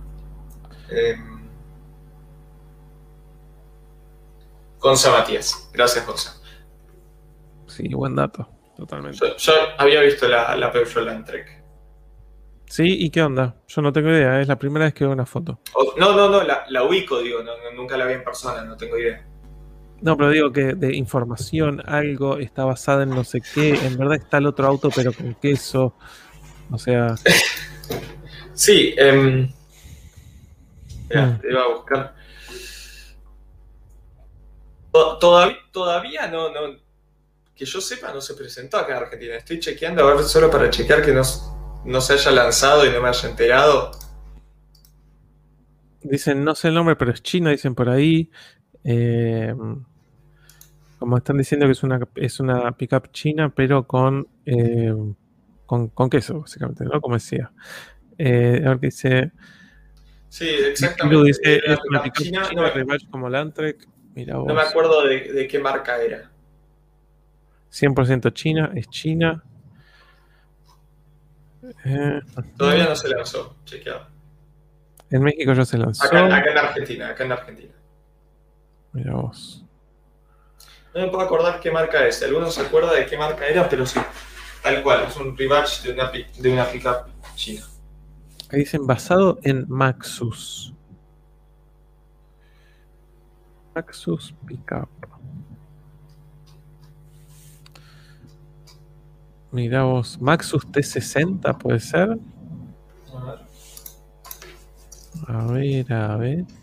Eh, 0.91 1.16
Gonza 4.78 5.11
Matías. 5.11 5.70
Gracias, 5.72 6.07
Gonza. 6.07 6.34
Sí, 7.66 7.89
buen 7.95 8.14
dato, 8.14 8.49
totalmente. 8.76 9.18
Yo, 9.18 9.36
yo 9.36 9.53
había 9.76 10.01
visto 10.01 10.26
la, 10.28 10.57
la 10.57 10.72
Peugeot 10.72 11.05
Landtrek. 11.05 11.59
Sí, 12.66 12.84
¿y 12.86 13.11
qué 13.11 13.22
onda? 13.22 13.57
Yo 13.66 13.80
no 13.80 13.93
tengo 13.93 14.11
idea, 14.11 14.41
es 14.41 14.49
la 14.49 14.59
primera 14.59 14.84
vez 14.86 14.95
que 14.95 15.05
veo 15.05 15.12
una 15.12 15.24
foto. 15.26 15.61
No, 15.97 16.14
no, 16.14 16.28
no, 16.28 16.43
la, 16.43 16.64
la 16.68 16.82
ubico, 16.82 17.18
digo, 17.20 17.43
no, 17.43 17.57
no, 17.57 17.72
nunca 17.74 17.97
la 17.97 18.05
vi 18.05 18.14
en 18.14 18.24
persona, 18.24 18.62
no 18.64 18.76
tengo 18.76 18.99
idea. 18.99 19.26
No, 20.01 20.16
pero 20.16 20.30
digo 20.30 20.53
que 20.53 20.74
de 20.74 20.94
información, 20.94 21.82
algo 21.84 22.38
está 22.38 22.64
basada 22.64 23.03
en 23.03 23.11
no 23.11 23.24
sé 23.24 23.40
qué, 23.40 23.70
en 23.70 23.96
verdad 23.99 24.16
está 24.16 24.38
el 24.38 24.46
otro 24.46 24.66
auto, 24.68 24.90
pero 24.94 25.12
con 25.12 25.34
queso. 25.34 25.94
O 26.70 26.78
sea, 26.78 27.14
Sí, 28.55 28.94
eh, 28.99 29.49
espera, 31.03 31.38
te 31.40 31.51
iba 31.51 31.62
a 31.62 31.68
buscar. 31.68 32.14
To- 34.92 35.18
todav- 35.20 35.57
todavía 35.72 36.26
no, 36.28 36.51
no, 36.51 36.76
que 37.55 37.64
yo 37.64 37.80
sepa, 37.80 38.12
no 38.12 38.20
se 38.20 38.34
presentó 38.34 38.78
acá 38.78 38.96
en 38.96 39.03
Argentina. 39.05 39.36
Estoy 39.36 39.61
chequeando 39.61 40.07
a 40.07 40.14
ver 40.14 40.24
solo 40.24 40.51
para 40.51 40.70
chequear 40.70 41.05
que 41.05 41.12
no 41.12 42.01
se 42.01 42.12
haya 42.14 42.30
lanzado 42.30 42.86
y 42.86 42.90
no 42.90 43.01
me 43.01 43.09
haya 43.09 43.28
enterado. 43.28 43.92
dicen, 46.03 46.42
no 46.44 46.55
sé 46.55 46.68
el 46.68 46.74
nombre, 46.74 46.96
pero 46.96 47.12
es 47.12 47.22
chino, 47.22 47.51
dicen 47.51 47.74
por 47.74 47.88
ahí. 47.90 48.30
Eh, 48.91 49.55
como 50.99 51.18
están 51.18 51.36
diciendo 51.36 51.66
que 51.66 51.72
es 51.72 51.82
una, 51.82 52.01
es 52.14 52.41
una 52.41 52.72
pickup 52.72 53.11
china, 53.12 53.53
pero 53.55 53.86
con, 53.86 54.26
eh, 54.47 54.95
con, 55.66 55.89
con 55.89 56.09
queso, 56.09 56.41
básicamente, 56.41 56.84
¿no? 56.84 56.99
Como 57.01 57.14
decía. 57.16 57.51
Eh, 58.16 58.62
a 58.64 58.70
ver 58.70 58.80
qué 58.80 58.86
dice. 58.86 59.32
Sí, 60.30 60.49
exactamente. 60.49 61.22
dice, 61.26 61.41
Era 61.64 61.74
es 61.74 61.80
una 61.89 61.99
una 62.01 62.03
pickup 62.03 62.24
china, 62.24 62.43
china, 62.49 62.72
no, 62.74 62.84
me- 62.86 62.99
como 63.11 63.28
Landtrek. 63.28 63.86
Vos. 64.16 64.47
no 64.49 64.55
me 64.55 64.62
acuerdo 64.62 65.07
de, 65.07 65.32
de 65.32 65.47
qué 65.47 65.59
marca 65.61 66.01
era. 66.03 66.30
100% 67.70 68.32
china, 68.32 68.72
es 68.74 68.89
china. 68.89 69.45
Eh, 71.84 72.20
Todavía 72.57 72.86
no 72.89 72.97
se 72.97 73.09
lanzó, 73.09 73.57
chequeado. 73.64 74.07
en 75.11 75.22
México 75.22 75.53
ya 75.53 75.64
se 75.64 75.76
lanzó. 75.78 76.07
Acá, 76.07 76.24
acá 76.36 76.51
en 76.51 76.59
Argentina, 76.59 77.09
acá 77.11 77.24
en 77.24 77.32
Argentina. 77.32 77.72
Mira 78.99 79.14
vos. 79.14 79.64
No 80.92 81.03
me 81.03 81.09
puedo 81.09 81.22
acordar 81.22 81.61
qué 81.61 81.70
marca 81.70 82.05
es. 82.05 82.20
Alguno 82.24 82.51
se 82.51 82.62
acuerda 82.62 82.92
de 82.92 83.07
qué 83.07 83.16
marca 83.16 83.46
era, 83.46 83.68
pero 83.68 83.86
sí. 83.86 84.01
Tal 84.61 84.82
cual, 84.82 85.05
es 85.07 85.16
un 85.16 85.36
rebatch 85.36 85.82
de 85.82 85.92
una, 85.92 86.11
de 86.11 86.53
una 86.53 86.64
pickup 86.64 87.07
china. 87.36 87.64
Ahí 88.51 88.61
dicen 88.61 88.84
basado 88.86 89.38
en 89.44 89.66
Maxus. 89.68 90.74
Maxus 93.72 94.34
Pickup. 94.44 94.88
Mira 99.53 99.84
vos, 99.84 100.20
Maxus 100.20 100.66
T60 100.66 101.57
puede 101.57 101.78
ser. 101.78 102.18
A 103.14 103.24
ver. 103.24 103.38
A 105.28 105.46
ver, 105.46 105.92
a 105.92 106.16
ver. 106.16 106.57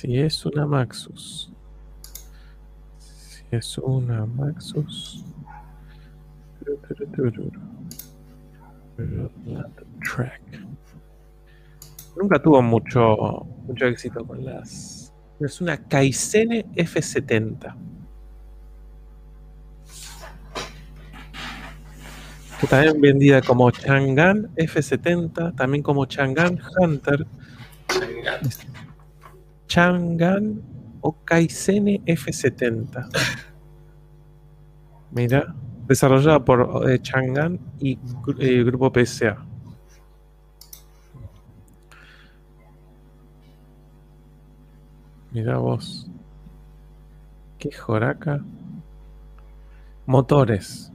Si 0.00 0.18
es 0.18 0.46
una 0.46 0.64
Maxus. 0.64 1.52
Si 2.98 3.44
es 3.50 3.76
una 3.76 4.24
Maxus. 4.24 5.22
Track. 10.02 10.40
Nunca 12.16 12.40
tuvo 12.40 12.62
mucho, 12.62 13.46
mucho 13.66 13.84
éxito 13.84 14.26
con 14.26 14.42
las. 14.42 15.12
Es 15.38 15.60
una 15.60 15.76
Kaizen 15.76 16.48
F70. 16.76 17.74
Que 22.58 22.66
también 22.66 23.00
vendida 23.02 23.42
como 23.42 23.70
Chang'an 23.70 24.48
F70, 24.56 25.54
también 25.56 25.82
como 25.82 26.06
Chang'an 26.06 26.58
Hunter. 26.78 27.26
Chang'an 29.70 30.60
o 31.00 31.12
Kaizen 31.24 31.86
F70. 32.04 33.08
Mira, 35.12 35.54
desarrollada 35.86 36.44
por 36.44 36.90
eh, 36.90 37.00
Chang'an 37.00 37.60
y 37.78 37.96
eh, 38.40 38.64
Grupo 38.64 38.92
PSA. 38.92 39.46
Mira 45.30 45.58
vos. 45.58 46.10
Qué 47.58 47.70
joraca. 47.70 48.40
Motores. 50.06 50.90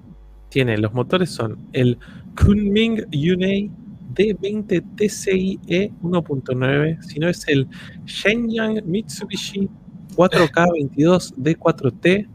Tiene, 0.50 0.78
los 0.78 0.94
motores 0.94 1.30
son 1.30 1.70
el 1.72 1.98
Kunming 2.36 3.10
Yunei 3.10 3.72
D20 4.16 4.96
TCIe 4.96 5.92
1.9, 6.02 7.02
si 7.02 7.20
no 7.20 7.30
es 7.30 7.48
el 7.48 7.68
Shenyang 8.06 8.82
Mitsubishi 8.86 9.70
4K22 10.16 11.36
D4T 11.36 12.28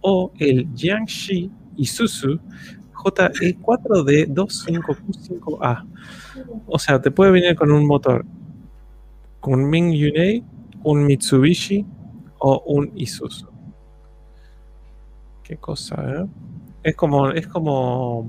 o 0.00 0.32
el 0.38 0.68
Jiangxi 0.74 1.50
Isuzu 1.76 2.38
JE4D 2.98 4.26
25Q5A. 4.34 5.86
O 6.66 6.78
sea, 6.78 7.00
te 7.00 7.10
puede 7.10 7.30
venir 7.30 7.54
con 7.54 7.70
un 7.70 7.86
motor 7.86 8.24
Kunming 9.40 9.92
Yunei, 9.92 10.44
un 10.82 11.06
Mitsubishi 11.06 11.86
o 12.40 12.62
un 12.66 12.90
Isuzu. 12.96 13.46
Qué 15.44 15.56
cosa, 15.56 15.96
¿eh? 16.12 16.26
Es 16.82 16.96
como, 16.96 17.30
es 17.30 17.46
como 17.46 18.28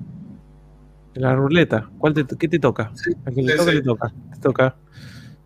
la 1.19 1.35
ruleta. 1.35 1.89
¿Cuál 1.97 2.13
te, 2.13 2.25
¿Qué 2.37 2.47
te 2.47 2.59
toca? 2.59 2.91
Sí, 2.95 3.11
A 3.25 3.31
quien 3.31 3.45
le 3.45 3.55
toca, 3.55 3.71
le 3.71 3.81
toca. 3.81 4.13
Te 4.33 4.39
toca 4.39 4.75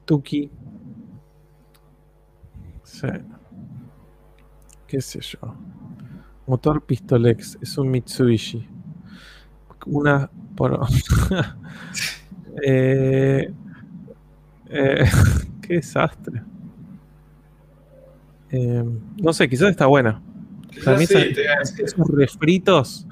Tuki. 0.05 0.51
Sí. 2.83 3.07
¿Qué 4.87 5.01
sé 5.01 5.19
yo? 5.21 5.39
Motor 6.47 6.83
Pistolex. 6.83 7.57
Es 7.61 7.77
un 7.77 7.89
Mitsubishi. 7.91 8.67
Una 9.87 10.29
por. 10.55 10.79
Eh, 12.65 13.51
eh, 14.69 15.05
qué 15.63 15.73
desastre. 15.73 16.43
Eh, 18.51 18.83
no 19.17 19.33
sé, 19.33 19.49
quizás 19.49 19.71
está 19.71 19.87
buena. 19.87 20.21
Para 20.85 20.99
mí 20.99 21.07
Sí, 21.07 21.15
decir. 21.15 21.35
esos 21.83 22.07
refritos. 22.09 23.07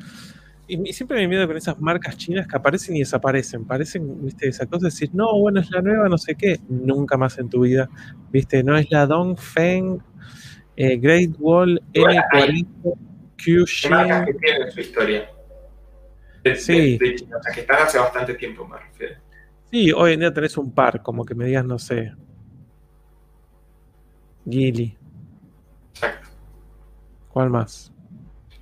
Y 0.74 0.94
siempre 0.94 1.18
me 1.18 1.28
miedo 1.28 1.46
con 1.48 1.58
esas 1.58 1.80
marcas 1.82 2.16
chinas 2.16 2.48
que 2.48 2.56
aparecen 2.56 2.96
y 2.96 3.00
desaparecen. 3.00 3.66
Parecen, 3.66 4.24
viste, 4.24 4.48
esa 4.48 4.66
cosa 4.66 4.86
de 4.86 4.92
decir, 4.92 5.10
no, 5.14 5.38
bueno, 5.40 5.60
es 5.60 5.70
la 5.70 5.82
nueva, 5.82 6.08
no 6.08 6.18
sé 6.18 6.36
qué. 6.36 6.60
Nunca 6.70 7.18
más 7.18 7.38
en 7.40 7.50
tu 7.50 7.62
vida. 7.62 7.90
Viste, 8.32 8.64
no 8.64 8.78
es 8.78 8.90
la 8.90 9.06
Dongfeng 9.06 10.02
eh, 10.78 10.96
Great 10.98 11.32
Wall 11.40 11.82
Bueno, 11.94 12.22
N40 12.32 12.32
Hay 12.34 12.64
marcas 13.90 14.26
que 14.26 14.34
Qshin. 14.34 14.38
tienen 14.40 14.72
su 14.72 14.80
historia. 14.80 15.30
De, 16.44 16.56
Sí. 16.56 16.98
de- 16.98 17.06
de 17.10 17.16
China, 17.16 17.38
o 17.38 17.44
sea, 17.44 17.54
que 17.54 17.60
están 17.62 17.82
hace 17.84 18.00
bastante 18.00 18.34
tiempo, 18.36 18.66
me 18.68 18.78
refiero. 18.80 19.16
Sí, 19.72 19.92
hoy 19.92 20.14
en 20.14 20.22
día 20.22 20.34
tenés 20.34 20.58
un 20.58 20.72
par, 20.72 21.02
como 21.04 21.26
que 21.26 21.36
me 21.36 21.46
digas, 21.46 21.66
no 21.66 21.78
sé. 21.80 22.14
Gili. 24.50 24.98
Exacto. 25.94 26.30
¿Cuál 27.30 27.50
más? 27.50 27.92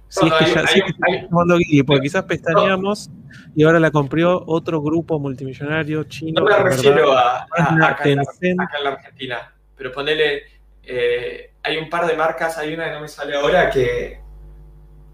No, 0.22 0.28
es 0.28 0.34
que 0.48 0.54
ya 0.54 0.62
hay- 0.62 0.68
sí 0.68 0.82
que 0.82 1.66
Gili, 1.66 1.84
porque 1.84 2.02
quizás 2.02 2.24
pestañeamos 2.24 3.10
y 3.56 3.64
ahora 3.64 3.80
la 3.80 3.92
compró 3.92 4.44
otro 4.48 4.82
grupo 4.82 5.20
multimillonario 5.20 6.04
chino. 6.06 6.42
No 6.42 6.48
me 6.48 6.58
refiero 6.58 7.16
a, 7.18 7.46
es 7.56 7.64
acá, 7.90 8.04
en 8.10 8.16
la, 8.18 8.22
acá 8.64 8.78
en 8.78 8.84
la 8.84 8.90
Argentina, 8.92 9.54
pero 9.78 9.92
ponele, 9.92 10.44
eh, 10.84 11.52
hay 11.64 11.78
un 11.78 11.90
par 11.90 12.08
de 12.08 12.16
marcas, 12.16 12.58
hay 12.58 12.74
una 12.74 12.86
que 12.86 12.92
no 12.92 13.02
me 13.02 13.08
sale 13.08 13.36
ahora 13.36 13.70
que, 13.70 14.20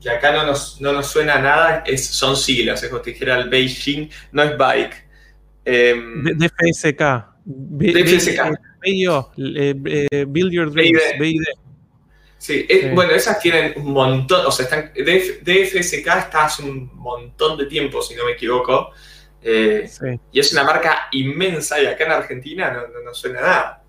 que 0.01 0.09
acá 0.09 0.31
no 0.31 0.45
nos, 0.45 0.79
no 0.79 0.93
nos 0.93 1.07
suena 1.07 1.35
a 1.35 1.41
nada, 1.41 1.83
es, 1.85 2.05
son 2.07 2.35
siglas, 2.37 2.81
es 2.83 2.89
como 2.89 3.03
si 3.03 3.11
dijera 3.11 3.37
el 3.37 3.49
Beijing, 3.49 4.09
no 4.31 4.43
es 4.43 4.57
bike. 4.57 5.05
Em, 5.65 6.23
D- 6.23 6.47
DFSK. 6.47 7.01
DFSK. 7.43 8.39
Eh, 9.37 10.07
eh, 10.11 10.25
Build 10.27 10.51
Your 10.51 10.71
Dreams. 10.71 11.01
BID. 11.19 11.41
Sí, 12.37 12.65
es- 12.69 12.81
sí. 12.81 12.89
bueno, 12.93 13.11
esas 13.13 13.39
tienen 13.39 13.73
un 13.77 13.91
montón, 13.93 14.45
o 14.45 14.51
sea, 14.51 14.65
están, 14.65 14.93
DF- 14.93 15.41
DFSK 15.43 16.07
está 16.07 16.45
hace 16.45 16.63
un 16.63 16.91
montón 16.95 17.57
de 17.57 17.65
tiempo, 17.65 18.01
si 18.01 18.15
no 18.15 18.25
me 18.25 18.33
equivoco, 18.33 18.91
Eh, 19.47 19.87
y 20.31 20.39
es 20.39 20.51
una 20.53 20.63
marca 20.63 21.07
inmensa 21.11 21.79
y 21.79 21.85
acá 21.85 22.05
en 22.05 22.11
Argentina 22.13 22.75
no, 23.03 23.13
suena 23.13 23.41
nada. 23.41 23.83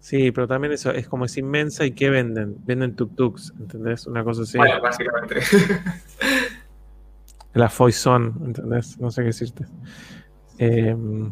Sí, 0.00 0.32
pero 0.32 0.48
también 0.48 0.72
eso 0.72 0.90
es 0.90 1.06
como 1.06 1.26
es 1.26 1.36
inmensa 1.36 1.84
y 1.84 1.92
¿qué 1.92 2.10
venden? 2.10 2.56
Venden 2.66 2.96
tuk-tuks, 2.96 3.52
¿entendés? 3.60 4.08
Una 4.08 4.24
cosa 4.24 4.42
así. 4.42 4.58
Bueno, 4.58 4.80
básicamente. 4.80 5.40
La 7.54 7.68
Foison, 7.68 8.34
¿entendés? 8.46 8.98
No 8.98 9.10
sé 9.10 9.22
qué 9.22 9.26
decirte. 9.28 9.64
Em, 10.58 11.30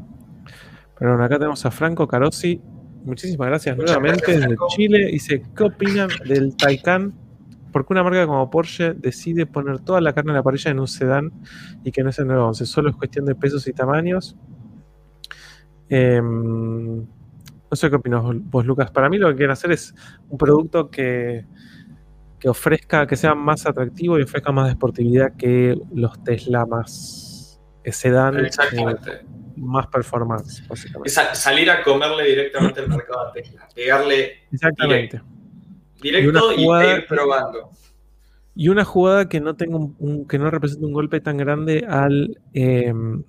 pero 0.98 1.10
bueno, 1.12 1.24
acá 1.24 1.36
tenemos 1.38 1.64
a 1.66 1.70
Franco 1.70 2.08
Carosi. 2.08 2.60
Muchísimas 3.06 3.46
gracias 3.46 3.76
nuevamente 3.76 4.36
desde 4.36 4.56
Chile. 4.68 5.06
Dice, 5.06 5.40
¿qué 5.56 5.62
opinan 5.62 6.08
del 6.28 6.56
Taycan? 6.56 7.14
Porque 7.72 7.92
una 7.92 8.02
marca 8.02 8.26
como 8.26 8.50
Porsche 8.50 8.94
decide 8.94 9.46
poner 9.46 9.78
toda 9.78 10.00
la 10.00 10.12
carne 10.12 10.32
en 10.32 10.36
la 10.36 10.42
parrilla 10.42 10.72
en 10.72 10.80
un 10.80 10.88
sedán 10.88 11.32
y 11.84 11.92
que 11.92 12.02
no 12.02 12.10
es 12.10 12.18
el 12.18 12.26
911. 12.26 12.66
Solo 12.66 12.90
es 12.90 12.96
cuestión 12.96 13.24
de 13.24 13.36
pesos 13.36 13.68
y 13.68 13.72
tamaños. 13.72 14.36
Em, 15.88 16.96
no 16.96 17.76
sé 17.76 17.88
qué 17.90 17.94
opinas 17.94 18.22
vos, 18.24 18.66
Lucas. 18.66 18.90
Para 18.90 19.08
mí 19.08 19.18
lo 19.18 19.28
que 19.28 19.36
quieren 19.36 19.52
hacer 19.52 19.70
es 19.70 19.94
un 20.28 20.36
producto 20.36 20.90
que, 20.90 21.44
que 22.40 22.48
ofrezca, 22.48 23.06
que 23.06 23.14
sea 23.14 23.36
más 23.36 23.66
atractivo 23.66 24.18
y 24.18 24.22
ofrezca 24.22 24.50
más 24.50 24.68
deportividad 24.68 25.36
que 25.36 25.78
los 25.94 26.24
Tesla 26.24 26.66
más 26.66 27.60
sedán. 27.84 28.44
Exactamente 28.44 29.35
más 29.56 29.86
performance, 29.86 30.66
básicamente. 30.68 31.10
salir 31.34 31.70
a 31.70 31.82
comerle 31.82 32.24
directamente 32.24 32.80
al 32.80 32.88
mercado 32.88 33.28
a 33.28 33.32
Tesla, 33.32 33.68
pegarle 33.74 34.44
Exactamente. 34.52 35.20
directo 36.00 36.52
y, 36.54 36.62
ir 36.62 37.06
probando. 37.06 37.70
Y 38.54 38.68
una 38.68 38.84
jugada 38.84 39.28
que 39.28 39.40
no 39.40 39.54
tenga 39.54 39.76
un, 39.76 40.26
que 40.26 40.38
no 40.38 40.50
represente 40.50 40.84
un 40.86 40.92
golpe 40.92 41.20
tan 41.20 41.36
grande 41.36 41.84
al 41.88 42.38
em, 42.54 43.22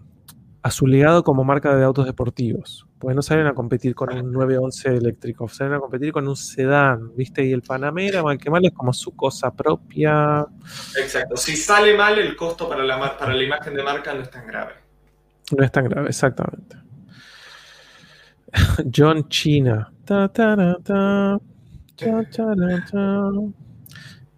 a 0.68 0.72
su 0.72 0.86
legado 0.86 1.24
como 1.24 1.46
marca 1.46 1.74
de 1.76 1.84
autos 1.86 2.06
deportivos. 2.06 2.86
Porque 3.00 3.16
no 3.16 3.22
salen 3.22 3.48
a 3.48 3.54
competir 3.54 3.96
con 3.96 4.12
un 4.14 4.34
911 4.34 4.98
eléctrico, 4.98 5.48
salen 5.48 5.76
a 5.76 5.80
competir 5.80 6.12
con 6.12 6.28
un 6.28 6.36
sedán, 6.36 7.16
¿viste? 7.16 7.46
Y 7.46 7.54
el 7.54 7.62
Panamera, 7.62 8.22
mal 8.22 8.38
que 8.38 8.50
mal, 8.50 8.66
es 8.66 8.74
como 8.74 8.92
su 8.92 9.16
cosa 9.16 9.54
propia. 9.54 10.46
Exacto. 11.00 11.38
Si 11.38 11.56
sale 11.56 11.96
mal, 11.96 12.20
el 12.20 12.36
costo 12.36 12.68
para 12.68 12.84
la, 12.84 13.18
para 13.18 13.34
la 13.34 13.44
imagen 13.44 13.76
de 13.76 13.84
marca 13.84 14.14
no 14.14 14.24
es 14.24 14.30
tan 14.30 14.46
grave. 14.46 14.74
No 15.56 15.64
es 15.64 15.72
tan 15.72 15.86
grave, 15.86 16.10
exactamente. 16.10 16.78
John 18.96 19.28
China. 19.30 19.92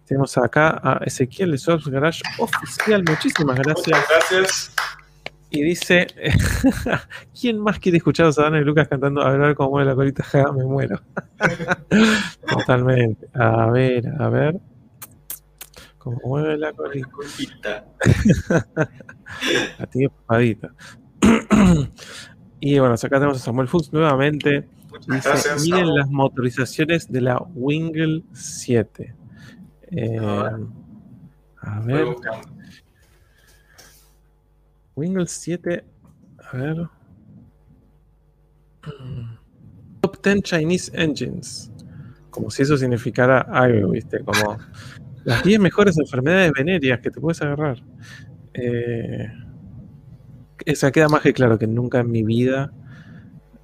Tenemos 0.04 0.36
acá 0.38 0.80
a 0.82 1.00
Ezequiel 1.04 1.52
de 1.52 1.58
Source 1.58 1.90
Garage 1.90 2.22
Oficial. 2.38 3.04
Muchísimas 3.04 3.58
gracias. 3.58 3.86
Muchas 3.86 4.08
gracias. 4.08 4.74
Y 5.50 5.62
dice: 5.62 6.06
¿Quién 7.40 7.58
más 7.58 7.78
quiere 7.78 7.98
escuchar 7.98 8.26
a 8.26 8.32
Sadana 8.32 8.60
y 8.60 8.64
Lucas 8.64 8.88
cantando? 8.88 9.20
A 9.22 9.30
ver, 9.36 9.54
cómo 9.54 9.70
mueve 9.70 9.90
la 9.90 9.94
colita. 9.94 10.24
me 10.56 10.64
muero. 10.64 11.00
Totalmente. 12.48 13.28
A 13.34 13.66
ver, 13.70 14.08
a 14.18 14.28
ver. 14.28 14.60
¿Cómo 16.00 16.18
mueve 16.24 16.56
la 16.56 16.72
colita? 16.72 17.84
la 19.78 19.86
tiene 19.86 20.08
papadita. 20.08 20.74
y 22.60 22.78
bueno, 22.78 22.94
acá 22.94 23.08
tenemos 23.10 23.36
a 23.36 23.40
Samuel 23.40 23.68
Fuchs 23.68 23.92
nuevamente. 23.92 24.66
Dice, 25.06 25.30
miren 25.62 25.94
las 25.94 26.08
motorizaciones 26.08 27.12
de 27.12 27.20
la 27.20 27.38
Wingle 27.54 28.22
7. 28.32 29.14
Eh, 29.90 30.18
a 31.60 31.80
ver. 31.80 32.06
Wingle 34.96 35.26
7. 35.26 35.84
A 36.50 36.56
ver. 36.56 36.88
Top 40.00 40.22
10 40.22 40.42
Chinese 40.44 40.90
Engines. 40.94 41.70
Como 42.30 42.50
si 42.50 42.62
eso 42.62 42.78
significara 42.78 43.40
algo, 43.40 43.90
¿viste? 43.90 44.24
Como 44.24 44.56
las 45.24 45.42
10 45.42 45.60
mejores 45.60 45.98
enfermedades 45.98 46.52
venéreas 46.52 47.00
que 47.00 47.10
te 47.10 47.20
puedes 47.20 47.40
agarrar. 47.42 47.82
Eh, 48.54 49.28
esa 50.64 50.90
queda 50.90 51.08
más 51.08 51.22
que 51.22 51.32
claro 51.32 51.58
que 51.58 51.66
nunca 51.66 52.00
en 52.00 52.10
mi 52.10 52.22
vida. 52.22 52.72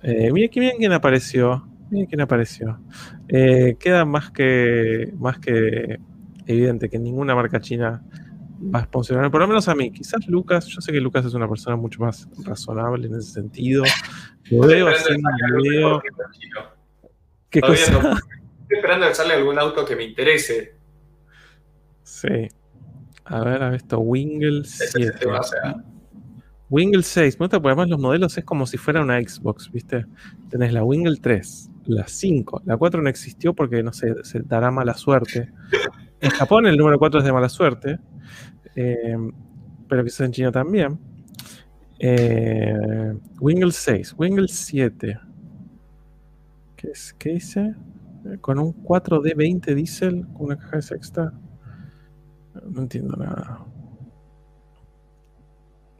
Eh, 0.02 0.30
mira 0.32 0.50
bien 0.54 0.76
quién 0.78 0.92
apareció. 0.92 1.66
Miren 1.90 2.06
quién 2.06 2.20
apareció. 2.20 2.80
Eh, 3.28 3.76
queda 3.78 4.04
más 4.04 4.30
que, 4.30 5.12
más 5.18 5.38
que 5.38 5.98
evidente 6.46 6.88
que 6.88 6.98
ninguna 6.98 7.34
marca 7.34 7.60
china 7.60 8.02
va 8.74 8.80
a 8.80 8.84
sponsorar, 8.84 9.30
por 9.30 9.40
lo 9.40 9.48
menos 9.48 9.68
a 9.68 9.74
mí. 9.74 9.90
Quizás 9.92 10.26
Lucas, 10.28 10.66
yo 10.66 10.80
sé 10.80 10.92
que 10.92 11.00
Lucas 11.00 11.24
es 11.24 11.34
una 11.34 11.48
persona 11.48 11.76
mucho 11.76 12.00
más 12.00 12.28
razonable 12.44 13.06
en 13.06 13.16
ese 13.16 13.32
sentido. 13.32 13.84
Lo 14.50 14.66
veo 14.66 14.88
haciendo 14.88 15.28
un 15.28 15.62
video. 15.62 16.02
¿Qué 17.50 17.60
cosa? 17.60 17.74
estoy 17.82 18.78
esperando 18.78 19.08
que 19.08 19.14
salga 19.14 19.34
algún 19.34 19.58
auto 19.58 19.84
que 19.84 19.96
me 19.96 20.04
interese. 20.04 20.75
Sí. 22.06 22.48
A 23.24 23.42
ver, 23.42 23.62
a 23.64 23.70
ver 23.70 23.74
esto, 23.74 23.98
Wingle 23.98 24.62
7. 24.64 25.26
Wingle 26.70 27.02
6, 27.02 27.40
me 27.40 27.44
gusta 27.44 27.58
porque 27.60 27.72
además 27.72 27.88
los 27.88 27.98
modelos 27.98 28.38
es 28.38 28.44
como 28.44 28.64
si 28.64 28.76
fuera 28.76 29.02
una 29.02 29.20
Xbox, 29.20 29.70
¿viste? 29.72 30.06
Tenés 30.48 30.72
la 30.72 30.84
Wingle 30.84 31.16
3, 31.20 31.70
la 31.86 32.06
5, 32.06 32.62
la 32.64 32.76
4 32.76 33.02
no 33.02 33.08
existió 33.08 33.54
porque 33.54 33.82
no 33.82 33.92
sé, 33.92 34.14
se 34.22 34.40
dará 34.40 34.70
mala 34.70 34.94
suerte. 34.94 35.50
En 36.20 36.30
Japón 36.30 36.66
el 36.66 36.76
número 36.76 36.96
4 36.98 37.20
es 37.20 37.26
de 37.26 37.32
mala 37.32 37.48
suerte, 37.48 37.98
eh, 38.76 39.16
pero 39.88 40.04
quizás 40.04 40.20
en 40.20 40.32
China 40.32 40.52
también. 40.52 40.96
Eh, 41.98 43.14
Wingle 43.40 43.72
6, 43.72 44.14
Wingle 44.16 44.48
7. 44.48 45.18
¿Qué, 46.76 46.88
es, 46.88 47.12
¿Qué 47.18 47.30
dice? 47.30 47.74
Con 48.40 48.60
un 48.60 48.72
4D20 48.84 49.74
diésel 49.74 50.24
con 50.34 50.46
una 50.46 50.56
caja 50.56 50.76
de 50.76 50.82
sexta. 50.82 51.32
No 52.64 52.82
entiendo 52.82 53.16
nada. 53.16 53.64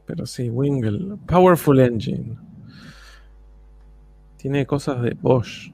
Pero 0.05 0.25
sí, 0.25 0.49
Wingle. 0.49 1.17
Powerful 1.27 1.79
Engine. 1.79 2.37
Tiene 4.37 4.65
cosas 4.65 5.01
de 5.01 5.13
Bosch. 5.13 5.71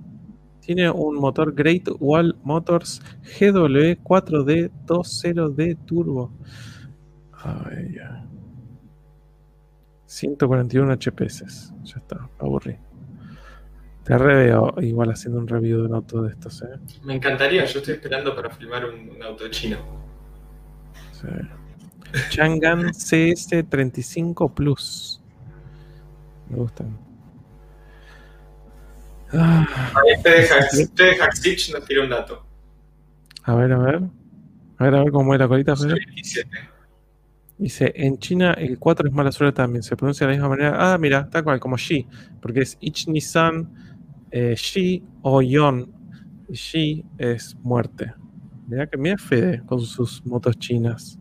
Tiene 0.59 0.89
un 0.89 1.15
motor 1.15 1.53
Great 1.53 1.89
Wall 1.99 2.35
Motors 2.43 3.01
GW4D 3.39 4.71
20D 4.85 5.85
Turbo. 5.85 6.31
Ay, 7.33 7.97
141 10.05 10.93
HPS. 10.93 11.73
Ya 11.83 11.97
está, 11.97 12.29
aburrí. 12.39 12.77
Te 14.03 14.17
reveo 14.17 14.73
igual 14.81 15.11
haciendo 15.11 15.39
un 15.39 15.47
review 15.47 15.79
de 15.79 15.87
un 15.87 15.95
auto 15.95 16.21
de 16.23 16.31
estos, 16.31 16.61
¿eh? 16.63 16.79
Me 17.03 17.15
encantaría, 17.15 17.65
yo 17.65 17.79
estoy 17.79 17.95
esperando 17.95 18.35
para 18.35 18.49
filmar 18.49 18.85
un 18.85 19.21
auto 19.21 19.47
chino. 19.49 19.77
Sí. 21.23 22.29
Chang'an 22.29 22.91
CS35 22.91 24.53
Plus. 24.53 25.21
Me 26.49 26.57
gustan. 26.57 26.97
Ah, 29.31 29.65
este 30.05 31.03
de 31.03 31.15
Hackstitch 31.15 31.73
nos 31.73 31.85
tira 31.85 32.03
un 32.03 32.09
dato. 32.09 32.45
A 33.43 33.55
ver, 33.55 33.73
a 33.73 33.77
ver. 33.79 33.95
A 34.77 34.83
ver, 34.83 34.95
a 34.95 35.03
ver 35.03 35.11
cómo 35.11 35.33
es 35.33 35.39
la 35.39 35.47
colita. 35.47 35.73
Dice, 37.57 37.93
en 37.95 38.17
China 38.19 38.53
el 38.53 38.77
4 38.77 39.07
es 39.07 39.13
mala 39.13 39.31
suerte 39.31 39.57
también, 39.57 39.83
se 39.83 39.95
pronuncia 39.95 40.27
de 40.27 40.33
la 40.33 40.37
misma 40.37 40.49
manera. 40.49 40.93
Ah, 40.93 40.97
mira, 40.97 41.29
tal 41.29 41.43
cual, 41.43 41.59
como 41.59 41.77
Xi, 41.77 42.07
porque 42.41 42.61
es 42.61 42.77
Ich 42.81 43.07
Nissan, 43.07 43.69
eh, 44.31 44.55
Xi 44.55 45.03
o 45.21 45.41
Yon. 45.41 45.91
Xi 46.51 47.05
es 47.17 47.55
muerte. 47.63 48.13
Mira 48.67 48.87
que 48.87 48.97
mira 48.97 49.17
Fede 49.17 49.61
con 49.65 49.79
sus 49.81 50.25
motos 50.25 50.57
chinas. 50.57 51.17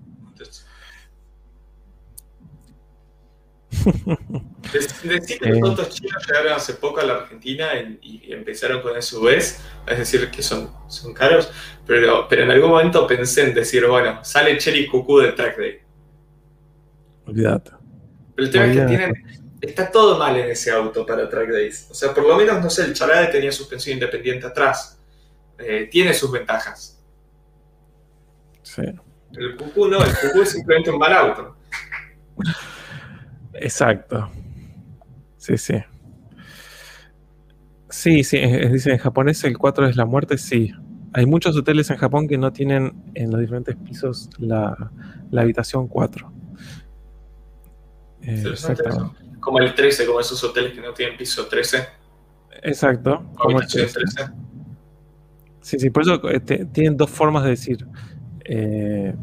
Decir 4.73 5.39
que 5.41 5.49
los 5.49 5.71
autos 5.71 5.91
chinos 5.91 6.27
llegaron 6.27 6.53
hace 6.53 6.75
poco 6.75 7.01
a 7.01 7.05
la 7.05 7.15
Argentina 7.15 7.69
y, 8.01 8.33
empezaron 8.33 8.81
con 8.81 9.01
SUVs, 9.01 9.61
es 9.87 9.99
decir, 9.99 10.31
que 10.31 10.43
son, 10.43 10.71
son 10.89 11.13
caros, 11.13 11.51
pero, 11.87 12.27
pero 12.29 12.45
en 12.45 12.51
algún 12.51 12.71
momento 12.71 13.07
pensé 13.07 13.49
en 13.49 13.55
decir, 13.55 13.87
bueno, 13.87 14.25
sale 14.25 14.57
Cherry 14.59 14.87
Cuckoo 14.87 15.21
de 15.21 15.33
Track 15.33 15.59
Day. 15.59 15.81
Olvídate. 17.27 17.73
Pero 18.35 18.47
el 18.47 18.53
tema 18.53 18.67
es 18.67 18.77
que 18.79 18.87
tienen, 18.87 19.13
está 19.61 19.91
todo 19.91 20.19
mal 20.19 20.37
en 20.37 20.51
ese 20.51 20.71
auto 20.71 21.07
para 21.07 21.29
Track 21.29 21.51
Days. 21.51 21.89
O 21.91 21.95
sea, 21.95 22.13
por 22.13 22.27
lo 22.27 22.37
menos, 22.37 22.63
no 22.63 22.71
sé, 22.71 22.85
el 22.85 22.95
Charade 22.95 23.29
tenía 23.29 23.53
suspensión 23.53 23.95
independiente 23.95 24.47
atrás. 24.47 24.99
Eh, 25.59 25.89
tiene 25.91 26.13
sus 26.15 26.31
ventajas. 26.31 26.92
Sí. 28.63 28.83
El 29.33 29.57
Cuckoo 29.57 29.89
no, 29.89 29.99
el 30.05 30.11
Cuckoo 30.11 30.43
es 30.43 30.51
simplemente 30.51 30.91
un 30.91 30.99
mal 30.99 31.13
auto. 31.13 31.57
Exacto. 33.55 34.31
Sí, 35.37 35.57
sí. 35.59 35.75
Sí, 37.89 38.25
sí, 38.25 38.39
dice 38.41 38.93
en 38.93 38.99
japonés 38.99 39.45
el 39.45 39.59
4 39.59 39.87
es 39.87 39.97
la 39.97 40.07
muerte, 40.07 40.39
sí. 40.39 40.73
Hay 41.13 41.27
muchos 41.27 41.57
hoteles 41.57 41.91
en 41.91 41.99
Japón 41.99 42.27
que 42.27 42.39
no 42.39 42.53
tienen 42.53 42.95
en 43.15 43.31
los 43.31 43.41
diferentes 43.41 43.77
pisos 43.77 44.31
la, 44.39 44.91
habitación 45.37 45.89
4. 45.89 46.33
Eh. 48.23 48.45
Como 49.41 49.59
el 49.59 49.75
13, 49.75 50.07
como 50.07 50.21
esos 50.21 50.43
hoteles 50.43 50.73
que 50.73 50.81
no 50.81 50.95
tienen 50.95 51.19
piso 51.19 51.47
13. 51.47 51.87
Exacto. 52.63 53.31
como 53.37 53.61
el- 53.61 53.67
13. 53.67 54.01
Sí, 55.61 55.79
sí, 55.79 55.91
por 55.91 56.03
eso 56.03 56.29
eh, 56.31 56.41
te- 56.41 56.65
tienen 56.67 56.97
dos 56.97 57.11
formas 57.11 57.45
de 57.45 57.51
decir 57.51 57.87
eh, 58.45 59.15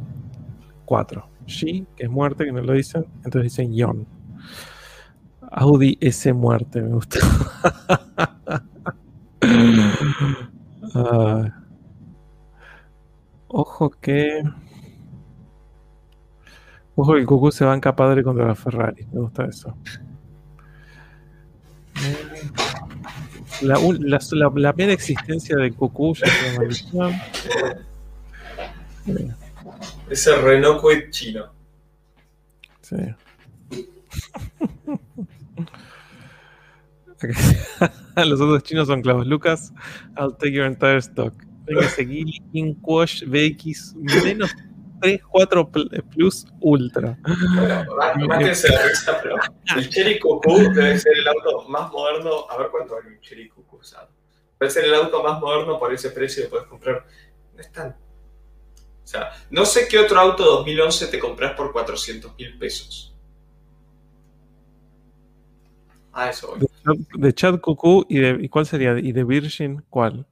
cuatro. 0.86 1.28
Shi, 1.46 1.86
que 1.96 2.04
es 2.04 2.10
muerte, 2.10 2.46
que 2.46 2.52
no 2.52 2.62
lo 2.62 2.74
dicen, 2.74 3.06
entonces 3.24 3.44
dicen 3.44 3.74
Yon. 3.74 4.06
Audi 5.52 5.98
S 6.00 6.32
muerte, 6.34 6.82
me 6.82 6.90
gusta. 6.90 7.20
Ojo 13.48 13.90
que. 13.90 14.44
Ojo 16.96 17.14
que 17.14 17.20
el 17.20 17.26
Cucú 17.26 17.52
se 17.52 17.66
banca 17.66 17.96
padre 17.96 18.24
contra 18.24 18.48
la 18.48 18.56
Ferrari. 18.56 19.08
Me 19.12 19.22
gusta 19.22 19.46
eso. 19.46 19.76
La, 23.62 23.78
la, 24.00 24.20
la, 24.32 24.52
la 24.56 24.74
mera 24.74 24.94
existencia 24.94 25.58
del 25.58 25.76
Cucú 25.76 26.14
ya 26.14 26.28
es 26.28 26.52
una 26.52 26.60
maldición. 26.60 27.14
Ese 30.10 30.36
Renault 30.36 30.82
Kwid 30.82 31.10
chino. 31.12 31.52
sí. 32.82 32.96
Los 38.16 38.40
otros 38.42 38.64
chinos 38.64 38.88
son 38.88 39.02
clavos. 39.02 39.28
Lucas, 39.28 39.74
I'll 40.18 40.34
take 40.36 40.52
your 40.54 40.66
entire 40.66 40.98
stock. 41.02 41.34
Venga, 41.66 41.88
seguí 41.90 42.42
Inquash 42.54 43.24
BX 43.26 43.96
menos 44.24 44.52
3, 45.02 45.22
4 45.30 45.70
Plus 46.10 46.48
Ultra. 46.62 47.18
Bueno, 47.24 47.86
má- 47.96 48.16
mátense 48.28 48.70
la 48.70 48.82
risa, 48.88 49.20
pero 49.22 49.36
el 49.78 49.90
Cherry 49.90 50.20
Cuckoo 50.20 50.58
debe 50.74 50.98
ser 50.98 51.14
el 51.18 51.28
auto 51.28 51.68
más 51.70 51.92
moderno. 51.92 52.50
A 52.50 52.58
ver 52.58 52.68
cuánto 52.72 52.96
vale 52.96 53.10
un 53.10 53.20
Cherry 53.22 53.50
Cuckoo 53.50 53.80
usado. 53.80 54.10
Debe 54.60 54.72
ser 54.72 54.86
el 54.86 54.94
auto 54.96 55.22
más 55.24 55.40
moderno 55.40 55.78
por 55.80 55.94
ese 55.94 56.10
precio 56.12 56.44
que 56.44 56.50
puedes 56.50 56.68
comprar. 56.68 57.06
No 57.54 57.60
es 57.62 57.72
tan. 57.72 57.96
O 59.10 59.12
sea, 59.12 59.32
no 59.50 59.66
sé 59.66 59.88
qué 59.90 59.98
otro 59.98 60.20
auto 60.20 60.46
2011 60.46 61.08
te 61.08 61.18
compras 61.18 61.54
por 61.56 61.72
400 61.72 62.32
mil 62.38 62.56
pesos. 62.60 63.12
Ah, 66.14 66.30
eso 66.30 66.56
voy. 66.56 66.96
De 67.18 67.34
Chad- 67.34 67.60
Cucú 67.60 68.06
y 68.08 68.20
de 68.20 68.38
¿y 68.40 68.50
cuál 68.50 68.68
sería? 68.68 69.00
¿Y 69.00 69.12
de 69.12 69.24
Virgin 69.24 69.84
cuál? 69.90 70.28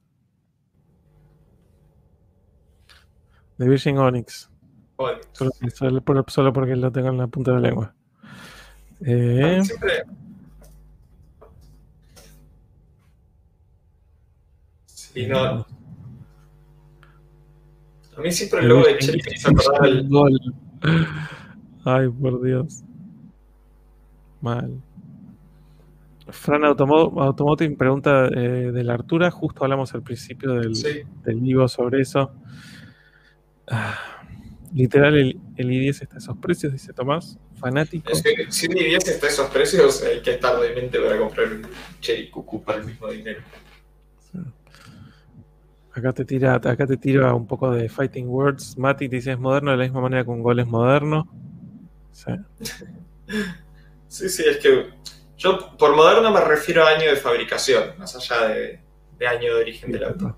De 3.57 3.67
Virgin 3.67 3.97
Onyx. 3.97 4.47
Bueno, 4.95 5.21
Solo, 5.31 5.51
solo 5.73 6.01
por- 6.01 6.29
solo 6.29 6.53
porque 6.53 6.75
lo 6.75 6.91
tengo 6.91 7.07
en 7.09 7.17
la 7.17 7.25
punta 7.25 7.53
de 7.55 7.59
la 7.59 7.67
lengua. 7.69 7.95
Eh, 9.01 9.59
Siempre. 9.63 10.03
Sí, 14.85 15.25
no. 15.25 15.65
A 18.17 18.21
mí 18.21 18.31
siempre 18.31 18.61
el 18.61 18.67
logo 18.69 18.85
de 18.87 18.97
Cherry 18.97 19.21
me 19.25 19.35
hizo 19.35 19.49
acordar 19.49 19.83
al. 19.83 20.07
Gol. 20.09 20.39
Ay, 21.85 22.09
por 22.09 22.41
Dios. 22.41 22.83
Mal. 24.41 24.81
Fran 26.29 26.63
Automo- 26.63 27.21
Automotive 27.21 27.75
pregunta 27.77 28.27
eh, 28.27 28.71
de 28.73 28.83
la 28.83 28.95
altura. 28.95 29.31
Justo 29.31 29.63
hablamos 29.63 29.93
al 29.93 30.01
principio 30.03 30.53
del, 30.53 30.75
Sí. 30.75 31.01
del 31.23 31.39
vivo 31.39 31.67
sobre 31.67 32.01
eso. 32.01 32.31
Ah, 33.67 33.95
literal, 34.73 35.15
el, 35.15 35.39
el 35.55 35.69
i10 35.69 36.01
está 36.01 36.15
a 36.15 36.17
esos 36.17 36.37
precios, 36.37 36.73
dice 36.73 36.91
Tomás. 36.93 37.37
Fanático. 37.59 38.11
Es 38.11 38.21
que 38.21 38.51
si 38.51 38.67
un 38.67 38.73
i10 38.75 39.07
está 39.07 39.27
a 39.27 39.29
esos 39.29 39.49
precios, 39.49 40.03
hay 40.03 40.21
que 40.21 40.31
estar 40.31 40.59
de 40.59 40.75
mente 40.75 40.99
para 40.99 41.17
comprar 41.17 41.47
un 41.53 41.61
Cherry 42.01 42.29
Cuckoo 42.29 42.61
para 42.63 42.79
el 42.79 42.85
mismo 42.85 43.07
dinero. 43.09 43.39
Acá 45.97 46.13
te 46.13 46.25
tira, 46.25 46.55
acá 46.55 46.85
te 46.85 46.95
tira 46.95 47.33
un 47.33 47.47
poco 47.47 47.71
de 47.71 47.89
Fighting 47.89 48.27
Words. 48.27 48.77
Mati 48.77 49.09
te 49.09 49.15
dice 49.15 49.31
es 49.31 49.39
moderno 49.39 49.71
de 49.71 49.77
la 49.77 49.83
misma 49.83 50.01
manera 50.01 50.23
que 50.23 50.29
un 50.29 50.43
gol 50.43 50.59
es 50.59 50.67
moderno. 50.67 51.27
Sí. 52.11 52.31
Sí, 54.09 54.29
sí, 54.29 54.41
es 54.47 54.59
que 54.59 54.89
yo 55.37 55.75
por 55.77 55.93
moderno 55.93 56.31
me 56.31 56.39
refiero 56.39 56.81
a 56.85 56.91
año 56.91 57.09
de 57.09 57.17
fabricación, 57.17 57.99
más 57.99 58.15
allá 58.15 58.47
de, 58.47 58.79
de 59.19 59.27
año 59.27 59.53
de 59.53 59.61
origen 59.61 59.91
del 59.91 60.05
auto. 60.05 60.37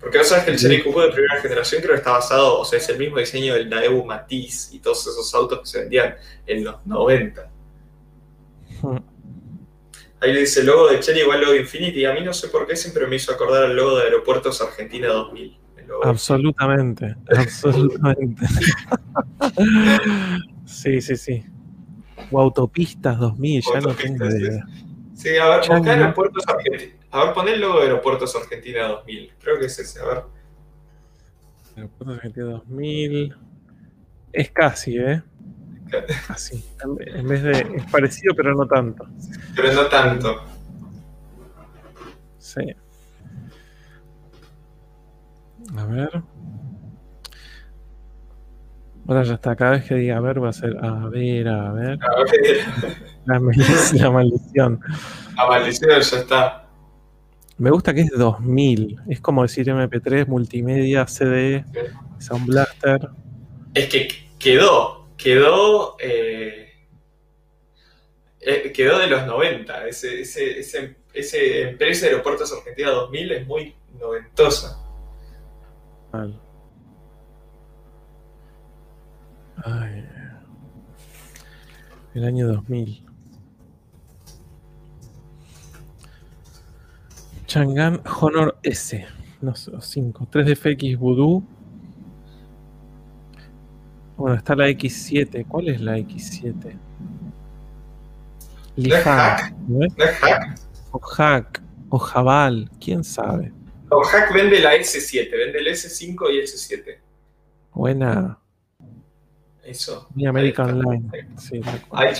Porque 0.00 0.18
vos 0.18 0.26
sabes 0.26 0.44
que 0.44 0.50
el 0.50 0.58
Cherry 0.58 0.82
Cuckoo 0.82 1.02
de 1.02 1.12
primera 1.12 1.40
generación 1.40 1.82
creo 1.82 1.92
que 1.92 1.98
está 1.98 2.10
basado, 2.10 2.58
o 2.58 2.64
sea, 2.64 2.80
es 2.80 2.88
el 2.88 2.98
mismo 2.98 3.18
diseño 3.18 3.54
del 3.54 3.70
Daewoo 3.70 4.04
Matiz 4.04 4.72
y 4.72 4.80
todos 4.80 5.06
esos 5.06 5.32
autos 5.34 5.60
que 5.60 5.66
se 5.66 5.80
vendían 5.82 6.16
en 6.46 6.64
los 6.64 6.84
90. 6.84 7.48
Ahí 10.22 10.34
le 10.34 10.40
dice 10.40 10.62
logo 10.62 10.88
de 10.88 11.00
Cherry 11.00 11.20
igual 11.20 11.40
logo 11.40 11.52
de 11.52 11.60
Infinity. 11.60 12.04
A 12.04 12.12
mí 12.12 12.20
no 12.20 12.34
sé 12.34 12.48
por 12.48 12.66
qué 12.66 12.76
siempre 12.76 13.06
me 13.06 13.16
hizo 13.16 13.32
acordar 13.32 13.64
al 13.64 13.74
logo 13.74 13.96
de 13.96 14.04
Aeropuertos 14.04 14.60
Argentina 14.60 15.08
2000. 15.08 15.58
el 15.78 15.86
logo 15.86 16.04
de 16.04 16.10
Absolutamente, 16.10 17.16
absolutamente. 17.36 18.46
sí, 20.66 21.00
sí, 21.00 21.16
sí. 21.16 21.42
O 22.30 22.40
Autopistas 22.40 23.18
2000, 23.18 23.62
ya 23.62 23.80
no 23.80 23.94
tengo 23.94 24.24
Autopistas, 24.24 24.34
idea. 24.34 24.66
Sí, 25.14 25.36
a 25.38 25.48
ver, 25.48 25.68
no. 25.68 25.90
Aeropuertos 25.90 26.44
Argentina. 26.48 26.92
A 27.12 27.24
ver, 27.24 27.34
pon 27.34 27.48
el 27.48 27.60
logo 27.60 27.78
de 27.78 27.84
Aeropuertos 27.86 28.36
Argentina 28.36 28.88
2000. 28.88 29.32
Creo 29.40 29.58
que 29.58 29.66
es 29.66 29.78
ese, 29.78 30.00
a 30.00 30.04
ver. 30.04 30.22
Aeropuertos 31.76 32.16
Argentina 32.16 32.46
2000. 32.46 33.36
Es 34.32 34.50
casi, 34.50 34.98
¿eh? 34.98 35.22
Casi. 36.28 36.64
En- 37.14 37.26
vez 37.28 37.42
de. 37.42 37.52
Es 37.76 37.90
parecido, 37.90 38.34
pero 38.34 38.54
no 38.54 38.66
tanto. 38.66 39.06
Pero 39.56 39.72
no 39.72 39.86
tanto. 39.86 40.42
Sí. 42.38 42.62
A 45.76 45.84
ver. 45.86 46.22
Ahora 49.06 49.22
ya 49.24 49.34
está. 49.34 49.56
Cada 49.56 49.72
vez 49.72 49.84
que 49.84 49.94
diga 49.96 50.16
a 50.16 50.20
ver, 50.20 50.42
va 50.42 50.50
a 50.50 50.52
ser 50.52 50.76
a 50.82 51.08
ver, 51.08 51.48
a 51.48 51.72
ver. 51.72 51.98
A 52.02 52.22
ver, 52.24 52.64
La, 53.26 53.40
maldición- 53.40 54.00
la 54.00 54.10
maldición. 54.10 54.80
la 55.36 55.46
maldición 55.48 55.90
ya 55.90 55.98
está. 56.18 56.66
Me 57.58 57.70
gusta 57.70 57.92
que 57.92 58.02
es 58.02 58.10
2000. 58.10 59.00
Es 59.08 59.20
como 59.20 59.42
decir 59.42 59.68
MP3, 59.68 60.26
multimedia, 60.26 61.06
CD, 61.06 61.64
Sound 62.18 62.46
Blaster. 62.46 63.08
Es 63.74 63.86
que 63.88 64.08
quedó, 64.38 64.99
quedó, 65.22 65.96
eh, 66.00 66.72
eh, 68.40 68.72
quedó 68.72 68.98
de 68.98 69.06
los 69.08 69.26
90. 69.26 69.86
Ese, 69.86 70.22
ese, 70.22 70.60
ese, 70.60 70.96
ese 71.12 71.68
empresa 71.68 72.06
de 72.06 72.12
Aeropuertos 72.12 72.52
Argentina 72.52 72.90
2000 72.90 73.32
es 73.32 73.46
muy 73.46 73.74
noventosa. 73.98 74.78
Mal. 76.12 76.40
Ay. 79.62 80.08
El 82.14 82.24
año 82.24 82.48
2000. 82.48 83.06
Chang'an 87.46 88.00
Honor 88.20 88.58
S. 88.62 89.06
No 89.40 89.54
sé, 89.54 89.72
5. 89.80 90.28
3DFX 90.30 90.98
Voodoo. 90.98 91.44
Bueno, 94.20 94.36
está 94.36 94.54
la 94.54 94.68
X7. 94.68 95.46
¿Cuál 95.48 95.70
es 95.70 95.80
la 95.80 95.96
X7? 95.96 96.52
¿No 96.52 96.74
es 98.76 98.84
Lifan, 98.84 99.02
Hack? 99.02 99.54
¿no 99.66 99.82
es 99.82 99.94
Hack? 99.96 100.60
O 100.90 100.98
Hack. 100.98 101.62
O 101.88 101.98
Jabal. 101.98 102.70
¿Quién 102.78 103.02
sabe? 103.02 103.50
No, 103.90 104.00
Hack 104.00 104.34
vende 104.34 104.60
la 104.60 104.74
S7, 104.74 105.30
vende 105.30 105.60
el 105.60 105.68
S5 105.68 106.34
y 106.34 106.40
S7. 106.42 106.98
Buena. 107.72 108.38
Eso. 109.64 110.06
Mi 110.14 110.26
American. 110.26 110.68
Online. 110.68 111.10
Sí. 111.38 111.62
Ahí. 111.90 112.12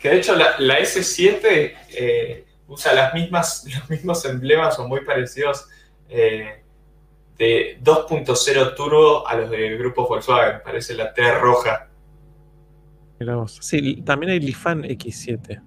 Que 0.00 0.08
de 0.08 0.18
hecho 0.18 0.36
la, 0.36 0.60
la 0.60 0.78
S7 0.78 1.72
eh, 1.88 2.44
usa 2.68 2.94
las 2.94 3.12
mismas, 3.14 3.64
los 3.74 3.90
mismos 3.90 4.24
emblemas 4.26 4.78
o 4.78 4.86
muy 4.86 5.04
parecidos 5.04 5.66
eh, 6.08 6.62
de 7.38 7.78
2.0 7.82 8.74
turbo 8.74 9.26
a 9.26 9.34
los 9.34 9.50
del 9.50 9.78
grupo 9.78 10.06
Volkswagen. 10.08 10.60
Parece 10.64 10.94
la 10.94 11.12
T 11.12 11.38
roja. 11.38 11.88
Mirá 13.18 13.36
vos. 13.36 13.58
Sí, 13.60 14.02
también 14.02 14.32
hay 14.32 14.40
Lifan 14.40 14.82
X7. 14.82 15.62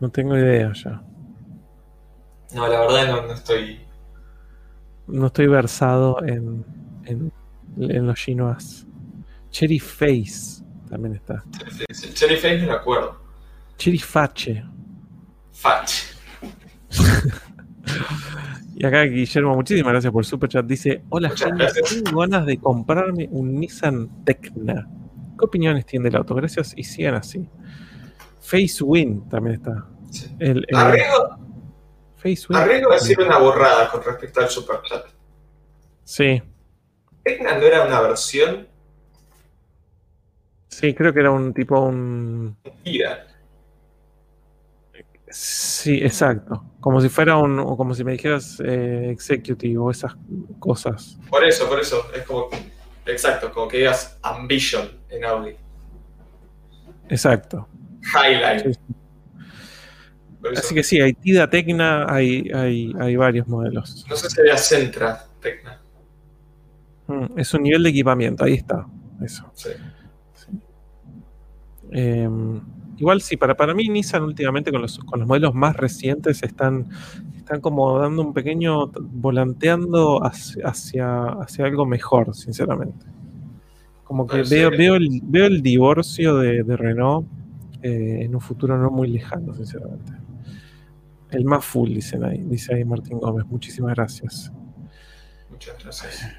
No 0.00 0.10
tengo 0.10 0.36
idea 0.36 0.72
ya. 0.72 1.02
No, 2.52 2.66
la 2.66 2.80
verdad 2.80 3.08
no, 3.08 3.22
no 3.26 3.32
estoy. 3.32 3.80
No 5.06 5.26
estoy 5.26 5.46
versado 5.46 6.22
en, 6.24 6.64
en, 7.04 7.32
en 7.78 8.06
los 8.06 8.18
chinois. 8.18 8.86
Cherry 9.50 9.78
Face 9.78 10.62
también 10.88 11.16
está. 11.16 11.44
Cherry 12.14 12.36
Face 12.36 12.58
no 12.58 12.66
me 12.68 12.72
acuerdo. 12.72 13.20
Cherry 13.76 13.98
Fache. 13.98 14.64
Fach. 15.52 15.90
Y 18.80 18.86
acá 18.86 19.02
Guillermo, 19.02 19.54
muchísimas 19.56 19.92
gracias 19.92 20.10
por 20.10 20.22
el 20.22 20.26
super 20.26 20.48
chat. 20.48 20.64
Dice: 20.64 21.02
Hola, 21.10 21.30
gracias. 21.54 22.02
tengo 22.02 22.20
ganas 22.20 22.46
de 22.46 22.56
comprarme 22.56 23.28
un 23.30 23.56
Nissan 23.60 24.24
Tecna. 24.24 24.88
¿Qué 25.38 25.44
opiniones 25.44 25.84
tiene 25.84 26.04
del 26.04 26.16
auto? 26.16 26.34
Gracias 26.34 26.72
y 26.74 26.82
sigan 26.84 27.14
así. 27.14 27.46
Face 28.40 28.82
Win 28.82 29.28
también 29.28 29.56
está. 29.56 29.84
El, 30.38 30.64
el- 30.66 30.76
Arriesgo, 30.76 31.38
Face 32.16 32.46
Win. 32.48 32.56
arriesgo 32.58 32.90
a 32.90 32.94
decir 32.94 33.20
una 33.20 33.36
borrada 33.36 33.90
con 33.90 34.02
respecto 34.02 34.40
al 34.40 34.48
Superchat. 34.48 35.04
Sí, 36.04 36.42
¿Tecna 37.22 37.58
no 37.58 37.62
era 37.66 37.84
una 37.86 38.00
versión 38.00 38.66
sí, 40.68 40.94
creo 40.94 41.12
que 41.12 41.20
era 41.20 41.30
un 41.32 41.52
tipo 41.52 41.78
un. 41.80 42.56
gira? 42.82 43.26
Sí, 45.30 45.94
exacto. 46.02 46.64
Como 46.80 47.00
si 47.00 47.08
fuera 47.08 47.36
un. 47.36 47.58
o 47.60 47.76
como 47.76 47.94
si 47.94 48.02
me 48.04 48.12
dijeras 48.12 48.60
eh, 48.64 49.10
executive 49.10 49.78
o 49.78 49.90
esas 49.90 50.16
cosas. 50.58 51.18
Por 51.28 51.44
eso, 51.44 51.68
por 51.68 51.80
eso. 51.80 52.02
Es 52.14 52.24
como. 52.24 52.48
Exacto, 53.06 53.52
como 53.52 53.68
que 53.68 53.78
digas 53.78 54.18
Ambition 54.22 54.90
en 55.08 55.24
Audi. 55.24 55.56
Exacto. 57.08 57.68
Sí. 58.02 58.70
Eso. 58.70 58.80
Así 60.56 60.74
que 60.74 60.82
sí, 60.82 61.00
hay 61.00 61.12
Tida 61.12 61.50
Tecna, 61.50 62.06
hay, 62.08 62.50
hay, 62.54 62.92
hay 62.98 63.16
varios 63.16 63.46
modelos. 63.46 64.06
No 64.08 64.16
sé 64.16 64.30
si 64.30 64.40
había 64.40 64.56
Centra 64.56 65.26
Tecna. 65.40 65.80
Mm, 67.08 67.38
Es 67.38 67.52
un 67.52 67.62
nivel 67.62 67.82
de 67.82 67.90
equipamiento, 67.90 68.44
ahí 68.44 68.54
está. 68.54 68.86
Eso. 69.22 69.50
Sí. 69.54 69.70
Eh, 71.92 72.28
igual 73.00 73.20
sí, 73.20 73.36
para, 73.36 73.56
para 73.56 73.74
mí 73.74 73.88
Nissan 73.88 74.22
últimamente 74.22 74.70
con 74.70 74.82
los, 74.82 74.98
con 74.98 75.20
los 75.20 75.28
modelos 75.28 75.54
más 75.54 75.76
recientes 75.76 76.42
están, 76.42 76.88
están 77.36 77.60
como 77.60 77.98
dando 77.98 78.22
un 78.22 78.32
pequeño, 78.32 78.88
volanteando 78.88 80.24
hacia, 80.24 80.66
hacia, 80.66 81.24
hacia 81.40 81.64
algo 81.64 81.86
mejor, 81.86 82.34
sinceramente. 82.34 83.06
Como 84.04 84.26
que 84.26 84.44
ser. 84.44 84.70
veo, 84.70 84.78
veo, 84.78 84.94
el, 84.96 85.20
veo 85.24 85.46
el 85.46 85.62
divorcio 85.62 86.36
de, 86.36 86.62
de 86.62 86.76
Renault 86.76 87.26
eh, 87.82 88.18
en 88.22 88.34
un 88.34 88.40
futuro 88.40 88.76
no 88.76 88.90
muy 88.90 89.08
lejano, 89.08 89.54
sinceramente. 89.54 90.12
El 91.30 91.44
más 91.44 91.64
full, 91.64 91.94
dicen 91.94 92.24
ahí, 92.24 92.38
dice 92.38 92.74
ahí 92.74 92.84
Martín 92.84 93.18
Gómez. 93.18 93.46
Muchísimas 93.46 93.94
gracias. 93.94 94.52
Muchas 95.50 95.82
gracias. 95.82 96.36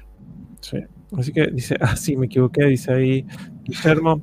Sí. 0.60 0.78
Así 1.16 1.32
que 1.32 1.46
dice, 1.48 1.76
ah, 1.80 1.96
sí, 1.96 2.16
me 2.16 2.26
equivoqué, 2.26 2.64
dice 2.66 2.92
ahí 2.92 3.26
Guillermo. 3.64 4.20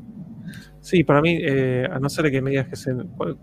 Sí, 0.90 1.04
para 1.04 1.22
mí, 1.22 1.38
eh, 1.40 1.88
a 1.88 2.00
no 2.00 2.10
ser 2.10 2.32
que 2.32 2.42
me 2.42 2.50
digas 2.50 2.68
que 2.68 2.74
es 2.74 2.88
el, 2.88 3.06
¿cuál, 3.16 3.38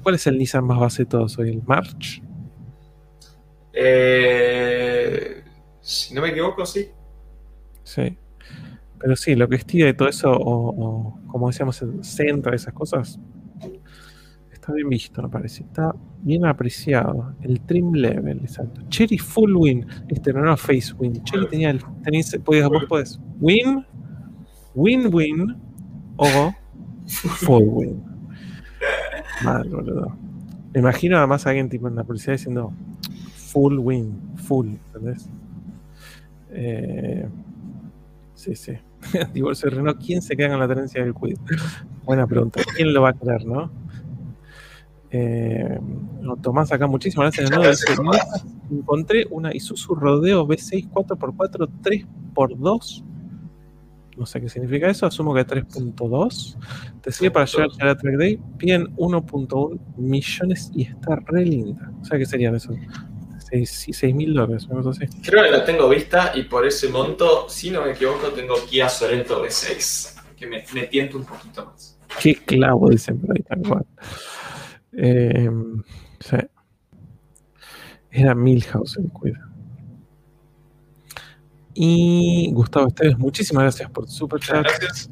cuál 0.00 0.14
es 0.14 0.28
el 0.28 0.38
Nissan 0.38 0.64
más 0.64 0.78
base 0.78 1.02
de 1.02 1.06
todos 1.06 1.36
hoy? 1.40 1.48
¿El 1.48 1.60
March? 1.64 2.22
Eh, 3.72 5.42
si 5.80 6.14
no 6.14 6.22
me 6.22 6.28
equivoco, 6.28 6.64
sí. 6.64 6.86
Sí. 7.82 8.16
Pero 9.00 9.16
sí, 9.16 9.34
lo 9.34 9.48
que 9.48 9.56
es 9.56 9.66
de 9.66 9.92
todo 9.92 10.06
eso, 10.06 10.30
o, 10.30 10.68
o 10.68 11.20
como 11.26 11.48
decíamos, 11.48 11.82
el 11.82 12.04
Centra, 12.04 12.54
esas 12.54 12.72
cosas, 12.72 13.18
está 14.52 14.72
bien 14.72 14.88
visto, 14.88 15.20
me 15.20 15.28
parece. 15.28 15.64
Está 15.64 15.96
bien 16.22 16.46
apreciado. 16.46 17.34
El 17.42 17.60
trim 17.62 17.92
level, 17.92 18.38
exacto. 18.38 18.82
Cherry 18.88 19.18
Full 19.18 19.56
Win. 19.56 19.84
Este 20.06 20.32
no 20.32 20.44
era 20.44 20.56
Face 20.56 20.94
Win. 20.96 21.24
Cherry 21.24 21.48
tenía 21.48 21.70
el. 21.70 21.80
Tenés, 22.04 22.38
podías, 22.44 22.68
vos 22.68 22.84
podés 22.84 23.20
Win, 23.40 23.84
Win 24.76 25.12
Win 25.12 25.56
o 26.18 26.54
Full 27.06 27.64
Win. 27.64 28.02
Mal, 29.44 29.68
boludo. 29.68 30.16
Me 30.72 30.80
imagino 30.80 31.18
además 31.18 31.46
a 31.46 31.50
alguien 31.50 31.68
tipo 31.68 31.88
en 31.88 31.96
la 31.96 32.04
policía 32.04 32.32
diciendo 32.32 32.72
Full 33.52 33.78
Win, 33.78 34.36
Full, 34.36 34.68
¿entendés? 34.68 35.28
Eh, 36.50 37.28
sí, 38.34 38.54
sí. 38.54 38.72
Divorcio 39.32 39.70
de 39.70 39.76
Renault, 39.76 40.00
¿quién 40.04 40.22
se 40.22 40.36
queda 40.36 40.50
con 40.50 40.60
la 40.60 40.68
tenencia 40.68 41.02
del 41.02 41.14
Quid? 41.14 41.36
Buena 42.04 42.26
pregunta. 42.26 42.60
¿Quién 42.76 42.92
lo 42.92 43.02
va 43.02 43.10
a 43.10 43.12
creer, 43.12 43.44
no? 43.46 43.70
Eh, 45.10 45.78
no, 46.20 46.36
Tomás 46.36 46.72
acá, 46.72 46.86
muchísimas 46.86 47.36
gracias. 47.36 47.80
Dice, 47.80 47.96
Tomás. 47.96 48.44
encontré 48.70 49.26
una 49.30 49.54
Isuzu 49.54 49.94
Rodeo 49.94 50.46
V6 50.46 50.90
4x4 50.90 51.68
3x2. 52.34 53.04
No 54.16 54.26
sé 54.26 54.40
qué 54.40 54.48
significa 54.48 54.88
eso, 54.88 55.06
asumo 55.06 55.34
que 55.34 55.46
3.2. 55.46 56.56
Te 57.00 57.12
sirve 57.12 57.30
para 57.30 57.46
llevar 57.46 57.68
a 57.80 57.84
la 57.86 57.96
track 57.96 58.16
day. 58.16 58.38
Piden 58.58 58.94
1.1 58.96 59.80
millones 59.96 60.70
y 60.74 60.82
está 60.82 61.16
re 61.16 61.44
linda. 61.44 61.92
O 62.00 62.04
sea, 62.04 62.18
¿qué 62.18 62.26
serían 62.26 62.54
esos? 62.54 62.76
6 63.50 64.14
mil 64.14 64.34
dólares, 64.34 64.66
una 64.66 64.82
cosa 64.82 65.04
así. 65.04 65.20
Creo 65.22 65.44
que 65.44 65.50
la 65.50 65.64
tengo 65.64 65.88
vista 65.88 66.32
y 66.34 66.42
por 66.44 66.66
ese 66.66 66.88
monto, 66.88 67.48
si 67.48 67.70
no 67.70 67.84
me 67.84 67.92
equivoco, 67.92 68.28
tengo 68.28 68.54
Kia 68.68 68.88
Sorento 68.88 69.44
V6. 69.44 70.22
Que 70.36 70.46
me, 70.46 70.64
me 70.74 70.86
tienta 70.88 71.16
un 71.16 71.24
poquito 71.24 71.66
más. 71.66 71.98
Qué 72.20 72.34
clavo, 72.34 72.90
dicen 72.90 73.20
por 73.20 73.36
ahí, 73.36 73.42
tal 73.42 73.62
cual. 73.62 73.86
Eh, 74.92 75.50
sí. 76.20 76.36
Era 78.10 78.34
Milhouse 78.34 78.96
el 78.98 79.08
cuida. 79.10 79.53
Y 81.74 82.50
Gustavo 82.52 82.88
Esteves, 82.88 83.18
muchísimas 83.18 83.64
gracias 83.64 83.90
por 83.90 84.06
tu 84.06 84.12
super 84.12 84.40
chat. 84.40 84.62
gracias. 84.62 85.10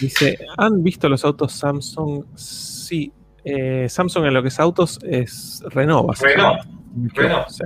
Dice, 0.00 0.38
¿han 0.56 0.82
visto 0.82 1.08
los 1.08 1.24
autos 1.24 1.52
Samsung? 1.52 2.24
Sí. 2.34 3.12
Eh, 3.44 3.86
Samsung 3.88 4.26
en 4.26 4.34
lo 4.34 4.42
que 4.42 4.48
es 4.48 4.58
autos 4.58 4.98
es 5.02 5.62
Renault. 5.66 6.18
Renault. 6.18 7.48
Sí. 7.48 7.64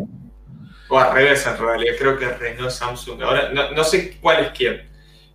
O 0.88 0.98
al 0.98 1.14
revés, 1.14 1.46
en 1.46 1.56
realidad. 1.56 1.94
Creo 1.98 2.18
que 2.18 2.28
Renault 2.28 2.70
Samsung. 2.70 3.22
Ahora, 3.22 3.52
no, 3.52 3.70
no 3.72 3.84
sé 3.84 4.18
cuál 4.20 4.44
es 4.44 4.50
quién. 4.50 4.82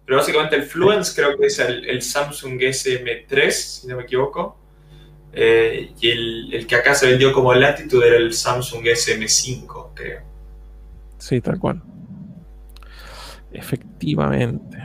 Pero 0.06 0.18
básicamente 0.18 0.58
el 0.58 0.64
Fluence 0.64 1.14
creo 1.16 1.38
que 1.38 1.46
es 1.46 1.60
el, 1.60 1.88
el 1.88 2.02
Samsung 2.02 2.60
SM3, 2.60 3.52
si 3.52 3.88
no 3.88 3.96
me 3.96 4.04
equivoco. 4.04 4.58
Eh, 5.34 5.94
y 6.00 6.10
el, 6.10 6.54
el 6.54 6.68
que 6.68 6.76
acá 6.76 6.94
se 6.94 7.08
vendió 7.08 7.32
como 7.32 7.54
Latitude 7.54 8.08
era 8.08 8.18
el 8.18 8.34
Samsung 8.34 8.84
SM5, 8.84 9.90
creo. 9.94 10.22
Sí, 11.18 11.40
tal 11.40 11.60
cual. 11.60 11.82
Efectivamente. 13.54 14.78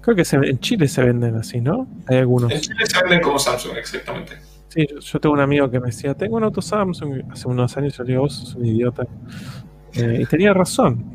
Creo 0.00 0.16
que 0.16 0.24
se- 0.24 0.36
en 0.36 0.58
Chile 0.60 0.88
se 0.88 1.02
venden 1.02 1.36
así, 1.36 1.60
¿no? 1.60 1.86
Hay 2.06 2.18
algunos. 2.18 2.50
En 2.50 2.60
Chile 2.60 2.86
se 2.86 3.00
venden 3.02 3.20
como 3.20 3.38
Samsung, 3.38 3.76
exactamente. 3.76 4.38
Sí, 4.68 4.86
yo, 5.00 5.18
tengo 5.20 5.34
un 5.34 5.40
amigo 5.40 5.68
que 5.70 5.80
me 5.80 5.86
decía, 5.86 6.14
tengo 6.14 6.36
un 6.36 6.44
auto 6.44 6.62
Samsung. 6.62 7.22
Hace 7.30 7.48
unos 7.48 7.76
años 7.76 7.96
yo 7.96 8.04
le 8.04 8.10
digo, 8.12 8.22
vos 8.22 8.34
sos 8.34 8.54
un 8.54 8.66
idiota. 8.66 9.06
Eh, 9.94 10.18
y 10.22 10.26
tenía 10.26 10.54
razón. 10.54 11.12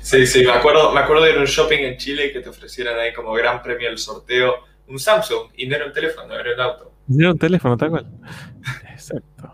Sí, 0.00 0.26
sí, 0.26 0.44
me 0.44 0.52
acuerdo, 0.52 0.92
me 0.92 1.00
acuerdo 1.00 1.24
de 1.24 1.32
ir 1.32 1.36
a 1.38 1.40
un 1.40 1.46
shopping 1.46 1.78
en 1.78 1.96
Chile 1.96 2.30
que 2.32 2.40
te 2.40 2.48
ofrecieran 2.48 2.98
ahí 2.98 3.12
como 3.12 3.32
gran 3.32 3.62
premio 3.62 3.88
del 3.88 3.98
sorteo 3.98 4.54
un 4.86 4.98
Samsung 4.98 5.48
y 5.56 5.66
no 5.66 5.76
era 5.76 5.86
un 5.86 5.92
teléfono, 5.92 6.32
era 6.34 6.54
un 6.54 6.60
auto. 6.60 6.92
Tenía 7.08 7.30
un 7.30 7.38
teléfono, 7.38 7.76
tal 7.76 7.90
cual. 7.90 8.06
Exacto. 8.92 9.53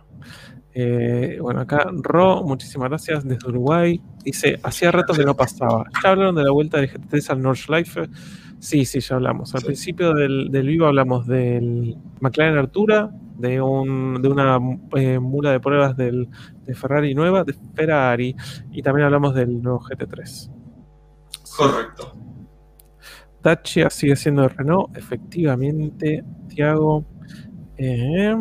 Eh, 0.82 1.38
bueno, 1.42 1.60
acá 1.60 1.90
Ro, 1.92 2.42
muchísimas 2.42 2.88
gracias 2.88 3.22
desde 3.24 3.46
Uruguay. 3.48 4.00
Dice, 4.24 4.58
hacía 4.62 4.90
rato 4.90 5.12
que 5.12 5.24
no 5.24 5.36
pasaba. 5.36 5.84
¿Ya 6.02 6.10
hablaron 6.10 6.34
de 6.36 6.44
la 6.44 6.52
vuelta 6.52 6.78
del 6.78 6.90
GT3 6.90 7.30
al 7.30 7.42
Nordschleife? 7.42 8.08
Sí, 8.60 8.86
sí, 8.86 9.00
ya 9.00 9.16
hablamos. 9.16 9.54
Al 9.54 9.60
Sí. 9.60 9.66
principio 9.66 10.14
del, 10.14 10.48
del 10.50 10.66
vivo 10.66 10.86
hablamos 10.86 11.26
del 11.26 11.96
McLaren 12.20 12.56
Artura, 12.56 13.10
de, 13.38 13.60
un, 13.60 14.22
de 14.22 14.28
una 14.28 14.58
eh, 14.96 15.18
mula 15.18 15.52
de 15.52 15.60
pruebas 15.60 15.96
del, 15.96 16.28
de 16.64 16.74
Ferrari 16.74 17.14
nueva, 17.14 17.44
de 17.44 17.54
Ferrari, 17.74 18.34
y 18.70 18.80
también 18.82 19.04
hablamos 19.06 19.34
del 19.34 19.60
nuevo 19.62 19.80
GT3. 19.80 20.50
Correcto. 21.58 22.14
Dacia 23.42 23.90
sigue 23.90 24.16
siendo 24.16 24.42
de 24.42 24.48
Renault, 24.48 24.96
efectivamente, 24.96 26.24
Tiago. 26.48 27.04
Eh, 27.76 28.34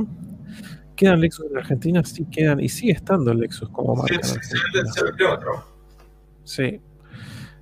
¿Quedan 1.00 1.22
Lexus 1.22 1.46
en 1.50 1.58
Argentina? 1.58 2.04
Sí, 2.04 2.26
quedan. 2.30 2.60
Y 2.60 2.68
sigue 2.68 2.92
estando 2.92 3.34
Lexus 3.34 3.70
como 3.70 3.96
marca. 3.96 4.20
sí, 4.22 4.36
sí, 4.42 4.58
kilómetros. 5.18 5.64
Sí. 6.44 6.82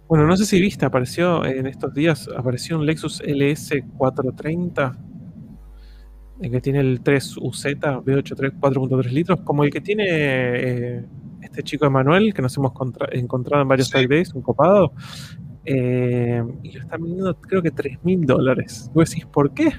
Bueno, 0.08 0.26
no 0.26 0.36
sé 0.36 0.46
si 0.46 0.60
viste, 0.60 0.86
apareció 0.88 1.46
en 1.46 1.68
estos 1.68 1.94
días, 1.94 2.28
apareció 2.36 2.80
un 2.80 2.86
Lexus 2.88 3.22
LS 3.24 3.84
430, 3.96 4.98
el 6.42 6.50
que 6.52 6.62
tiene 6.62 6.80
el 6.80 7.04
3UZ 7.04 7.76
V8 8.04 8.54
4.3 8.60 9.12
litros, 9.12 9.42
como 9.42 9.64
el 9.64 9.70
que 9.70 9.82
tiene 9.82 10.06
eh, 10.08 11.06
este 11.44 11.62
chico 11.62 11.86
Emanuel, 11.86 12.34
que 12.34 12.42
nos 12.42 12.58
hemos 12.58 12.72
contra- 12.72 13.10
encontrado 13.12 13.62
en 13.62 13.68
varios 13.68 13.90
Sí. 13.90 14.08
days, 14.08 14.34
un 14.34 14.42
copado, 14.42 14.94
eh, 15.64 16.42
y 16.64 16.72
lo 16.72 16.82
están 16.82 17.04
vendiendo 17.04 17.36
creo 17.40 17.62
que 17.62 17.70
3 17.72 18.00
mil 18.04 18.26
dólares. 18.26 18.90
Vos 18.96 19.10
decís, 19.12 19.26
¿por 19.28 19.54
qué? 19.54 19.74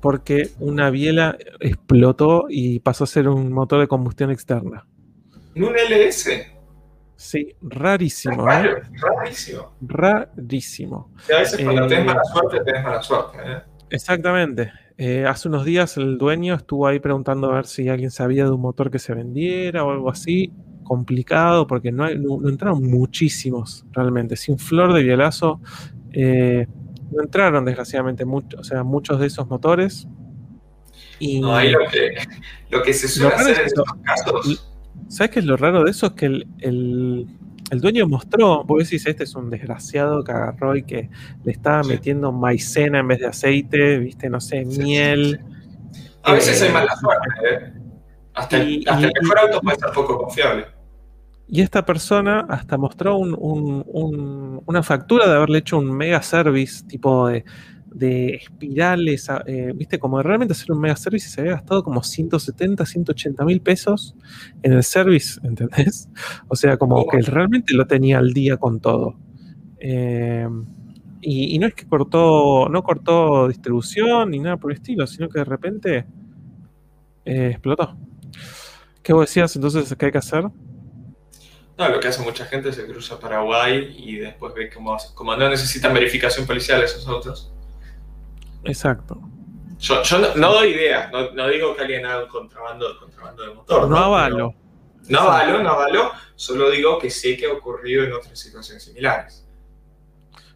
Porque 0.00 0.48
una 0.60 0.90
biela 0.90 1.36
explotó 1.60 2.46
y 2.48 2.78
pasó 2.80 3.04
a 3.04 3.06
ser 3.06 3.28
un 3.28 3.52
motor 3.52 3.80
de 3.80 3.88
combustión 3.88 4.30
externa. 4.30 4.86
¿En 5.54 5.64
un 5.64 5.74
LS? 5.76 6.30
Sí, 7.16 7.54
rarísimo, 7.60 8.50
¿eh? 8.50 8.76
Rarísimo. 8.92 9.72
Rarísimo. 9.82 11.10
A 11.34 11.40
veces 11.40 11.62
cuando 11.62 11.84
Eh, 11.84 11.88
tenés 11.88 12.06
mala 12.06 12.24
suerte, 12.24 12.60
tenés 12.64 12.82
mala 12.82 13.02
suerte. 13.02 13.38
¿eh? 13.44 13.58
Exactamente. 13.90 14.72
Eh, 14.96 15.24
hace 15.26 15.48
unos 15.48 15.64
días 15.64 15.96
el 15.96 16.16
dueño 16.18 16.54
estuvo 16.54 16.86
ahí 16.86 16.98
preguntando 17.00 17.50
a 17.50 17.54
ver 17.56 17.66
si 17.66 17.88
alguien 17.88 18.10
sabía 18.10 18.44
de 18.44 18.50
un 18.50 18.60
motor 18.60 18.90
que 18.90 18.98
se 18.98 19.14
vendiera 19.14 19.84
o 19.84 19.90
algo 19.90 20.10
así. 20.10 20.52
complicado 20.82 21.68
porque 21.68 21.92
no, 21.92 22.02
hay- 22.02 22.18
no- 22.18 22.40
no 22.40 22.48
entraron 22.48 22.82
muchísimos 22.82 23.86
realmente. 23.92 24.34
Sin 24.34 24.58
Flor 24.58 24.92
de 24.92 25.04
Bielazo 25.04 25.60
eh, 26.12 26.66
no 27.10 27.22
entraron 27.22 27.64
desgraciadamente 27.64 28.24
muchos, 28.24 28.60
o 28.60 28.64
sea, 28.64 28.82
muchos 28.84 29.18
de 29.20 29.26
esos 29.26 29.48
motores. 29.48 30.06
Y 31.18 31.40
No, 31.40 31.54
ahí 31.54 31.70
lo 31.70 31.80
que, 31.90 32.10
lo 32.70 32.82
que 32.82 32.92
se 32.92 33.08
suele 33.08 33.34
hacer 33.34 33.58
en 33.58 33.66
es 33.66 33.72
eso. 33.72 33.82
estos 33.84 33.98
casos. 34.02 34.66
¿sabes 35.08 35.30
qué 35.32 35.38
es 35.40 35.44
lo 35.44 35.56
raro 35.56 35.84
de 35.84 35.90
eso? 35.90 36.06
Es 36.06 36.12
que 36.12 36.26
el, 36.26 36.46
el- 36.58 37.26
el 37.70 37.80
dueño 37.80 38.08
mostró, 38.08 38.64
vos 38.64 38.78
decís, 38.82 39.06
este 39.06 39.22
es 39.24 39.34
un 39.36 39.48
desgraciado 39.48 40.24
que 40.24 40.32
agarró 40.32 40.74
y 40.76 40.82
que 40.82 41.08
le 41.44 41.52
estaba 41.52 41.84
Sí. 41.84 41.90
metiendo 41.90 42.32
maicena 42.32 42.98
en 42.98 43.06
vez 43.08 43.20
de 43.20 43.26
aceite, 43.26 43.98
viste, 43.98 44.28
no 44.28 44.40
sé, 44.40 44.64
Sí, 44.64 44.72
sí, 44.72 44.82
miel. 44.82 45.40
A 46.24 46.32
veces 46.34 46.60
Eh, 46.62 46.66
hay 46.66 46.72
mala 46.72 46.96
suerte, 46.96 47.28
¿eh? 47.48 47.72
Hasta, 48.34 48.56
el- 48.56 48.68
y- 48.70 48.84
el 48.88 49.12
mejor 49.22 49.38
auto 49.38 49.60
puede 49.60 49.78
ser 49.78 49.90
poco 49.94 50.18
confiable. 50.18 50.66
Y 51.52 51.62
esta 51.62 51.84
persona 51.84 52.46
hasta 52.48 52.78
mostró 52.78 53.16
un- 53.18 53.36
un- 53.38 53.84
un- 53.88 54.62
una 54.66 54.82
factura 54.84 55.26
de 55.28 55.34
haberle 55.36 55.58
hecho 55.58 55.78
un 55.78 55.90
mega 55.92 56.22
service, 56.22 56.84
tipo 56.86 57.26
de, 57.28 57.44
de 57.92 58.36
espirales, 58.36 59.28
eh, 59.46 59.72
viste, 59.74 59.98
como 59.98 60.18
de 60.18 60.22
realmente 60.22 60.52
hacer 60.52 60.70
un 60.70 60.80
mega 60.80 60.94
service 60.94 61.26
y 61.26 61.30
se 61.30 61.40
había 61.40 61.54
gastado 61.54 61.82
como 61.82 62.04
170, 62.04 62.86
180 62.86 63.44
mil 63.44 63.60
pesos 63.60 64.14
en 64.62 64.74
el 64.74 64.84
service, 64.84 65.40
¿entendés? 65.44 66.08
O 66.48 66.54
sea, 66.54 66.76
como 66.76 67.04
que 67.08 67.20
realmente 67.22 67.74
lo 67.74 67.86
tenía 67.86 68.18
al 68.18 68.32
día 68.32 68.56
con 68.56 68.78
todo. 68.80 69.16
Eh, 69.80 70.48
y, 71.22 71.54
y 71.56 71.58
no 71.58 71.66
es 71.66 71.74
que 71.74 71.86
cortó, 71.86 72.68
no 72.68 72.82
cortó 72.84 73.48
distribución 73.48 74.30
ni 74.30 74.38
nada 74.38 74.56
por 74.56 74.70
el 74.70 74.76
estilo, 74.78 75.06
sino 75.08 75.28
que 75.28 75.40
de 75.40 75.44
repente 75.44 76.06
eh, 77.24 77.48
explotó. 77.52 77.96
¿Qué 79.02 79.12
vos 79.12 79.26
decías 79.26 79.54
entonces 79.56 79.94
que 79.96 80.06
hay 80.06 80.12
que 80.12 80.18
hacer? 80.18 80.44
No, 81.80 81.88
lo 81.88 81.98
que 81.98 82.08
hace 82.08 82.22
mucha 82.22 82.44
gente 82.44 82.74
se 82.74 82.86
cruza 82.86 83.14
a 83.14 83.18
Paraguay 83.18 83.96
y 83.96 84.16
después 84.16 84.52
ve 84.52 84.68
cómo, 84.68 84.98
como 85.14 85.34
no 85.34 85.48
necesitan 85.48 85.94
verificación 85.94 86.46
policial 86.46 86.82
esos 86.82 87.08
autos. 87.08 87.50
Exacto. 88.64 89.18
Yo, 89.78 90.02
yo 90.02 90.18
no, 90.18 90.34
no 90.34 90.52
doy 90.52 90.72
ideas, 90.72 91.10
no, 91.10 91.30
no 91.30 91.48
digo 91.48 91.74
que 91.74 91.80
alguien 91.80 92.04
haga 92.04 92.24
un 92.24 92.28
contrabando, 92.28 92.98
contrabando 92.98 93.44
de 93.44 93.54
motor. 93.54 93.88
No 93.88 93.96
avalo. 93.96 94.54
No 95.08 95.20
avalo, 95.20 95.62
no 95.62 95.70
avalo, 95.70 96.12
solo 96.36 96.70
digo 96.70 96.98
que 96.98 97.08
sé 97.08 97.34
que 97.38 97.46
ha 97.46 97.52
ocurrido 97.54 98.04
en 98.04 98.12
otras 98.12 98.38
situaciones 98.38 98.84
similares. 98.84 99.48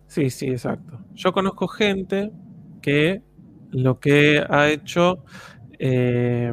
Sí, 0.07 0.29
sí, 0.29 0.49
exacto. 0.49 0.99
Yo 1.15 1.33
conozco 1.33 1.69
gente 1.69 2.33
que 2.83 3.23
lo 3.71 3.99
que 3.99 4.45
ha 4.47 4.69
hecho, 4.69 5.25
eh, 5.79 6.53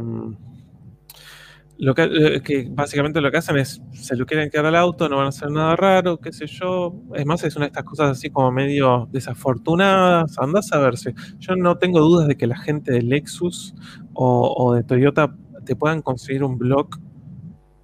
lo 1.84 1.96
que, 1.96 2.04
eh, 2.04 2.42
que 2.44 2.68
básicamente 2.70 3.20
lo 3.22 3.32
que 3.32 3.38
hacen 3.38 3.58
es, 3.58 3.82
se 3.92 4.16
lo 4.16 4.26
quieren 4.28 4.50
quedar 4.52 4.68
al 4.68 4.76
auto, 4.76 5.10
no 5.10 5.18
van 5.18 5.26
a 5.26 5.30
hacer 5.30 5.50
nada 5.50 5.76
raro, 5.76 6.18
qué 6.20 6.32
sé 6.32 6.46
yo. 6.46 6.94
Es 7.16 7.26
más, 7.26 7.44
es 7.44 7.56
una 7.56 7.66
de 7.66 7.70
estas 7.70 7.84
cosas 7.86 8.12
así 8.12 8.30
como 8.30 8.52
medio 8.52 9.10
desafortunadas. 9.12 10.38
Andás 10.38 10.72
a 10.74 10.78
verse. 10.80 11.16
Yo 11.40 11.56
no 11.56 11.78
tengo 11.80 12.00
dudas 12.00 12.28
de 12.28 12.38
que 12.38 12.46
la 12.46 12.58
gente 12.58 12.92
de 12.92 13.02
Lexus 13.02 13.74
o, 14.14 14.54
o 14.56 14.74
de 14.76 14.84
Toyota 14.84 15.36
te 15.66 15.76
puedan 15.76 16.02
conseguir 16.04 16.44
un 16.44 16.58
blog 16.60 16.88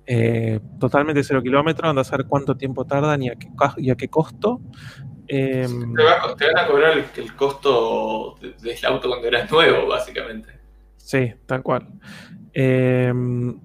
eh, 0.06 0.60
totalmente 0.80 1.24
cero 1.24 1.42
kilómetros, 1.44 1.90
andás 1.90 2.14
a 2.14 2.18
ver 2.18 2.28
cuánto 2.28 2.56
tiempo 2.56 2.86
tardan 2.86 3.22
y 3.24 3.30
a 3.30 3.36
qué, 3.36 3.48
y 3.78 3.90
a 3.90 3.96
qué 3.96 4.08
costo. 4.10 4.62
Em, 5.28 5.94
Te, 5.96 6.04
va 6.04 6.18
van 6.36 6.58
a 6.66 6.68
cobrar 6.68 6.98
el, 6.98 7.04
el 7.18 7.36
costo 7.36 8.36
de- 8.42 8.54
del 8.62 8.86
auto 8.86 9.10
cuando 9.10 9.28
eras 9.28 9.52
nuevo, 9.52 9.88
básicamente. 9.88 10.50
Sí, 10.96 11.34
tal 11.46 11.64
cual. 11.64 11.88
Em, 12.54 13.60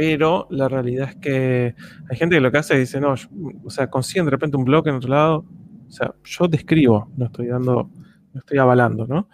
pero 0.00 0.46
la 0.48 0.66
realidad 0.66 1.10
es 1.10 1.16
que 1.16 1.74
hay 2.08 2.16
gente 2.16 2.36
que 2.36 2.40
lo 2.40 2.50
que 2.50 2.56
hace 2.56 2.72
es 2.74 2.80
dice, 2.80 3.00
no, 3.02 3.14
yo- 3.14 3.28
o 3.64 3.68
sea, 3.68 3.90
consiguen 3.90 4.24
de 4.24 4.30
repente 4.30 4.56
un 4.56 4.64
blog 4.64 4.88
en 4.88 4.94
otro 4.94 5.10
lado. 5.10 5.44
O 5.88 5.90
sea, 5.90 6.14
yo 6.24 6.48
describo, 6.48 7.10
no 7.18 7.26
estoy 7.26 7.48
dando, 7.48 7.90
no 8.32 8.38
estoy 8.38 8.56
avalando, 8.56 9.06
¿no? 9.06 9.28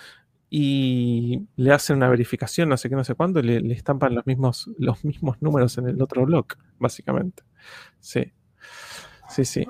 Y 0.51 1.41
le 1.57 1.71
hacen 1.71 1.97
una 1.99 2.09
verificación, 2.09 2.69
no 2.69 2.77
sé 2.77 2.89
qué, 2.89 2.97
no 2.97 3.05
sé 3.05 3.15
cuánto, 3.15 3.39
y 3.39 3.43
le, 3.45 3.61
le 3.61 3.75
estampan 3.75 4.13
los 4.15 4.27
mismos, 4.27 4.69
los 4.79 5.05
mismos 5.05 5.37
números 5.41 5.79
en 5.79 5.87
el 5.89 6.03
otro 6.03 6.25
blog, 6.25 6.47
básicamente. 6.81 7.45
Sí. 8.01 8.33
Sí, 9.29 9.45
sí. 9.45 9.61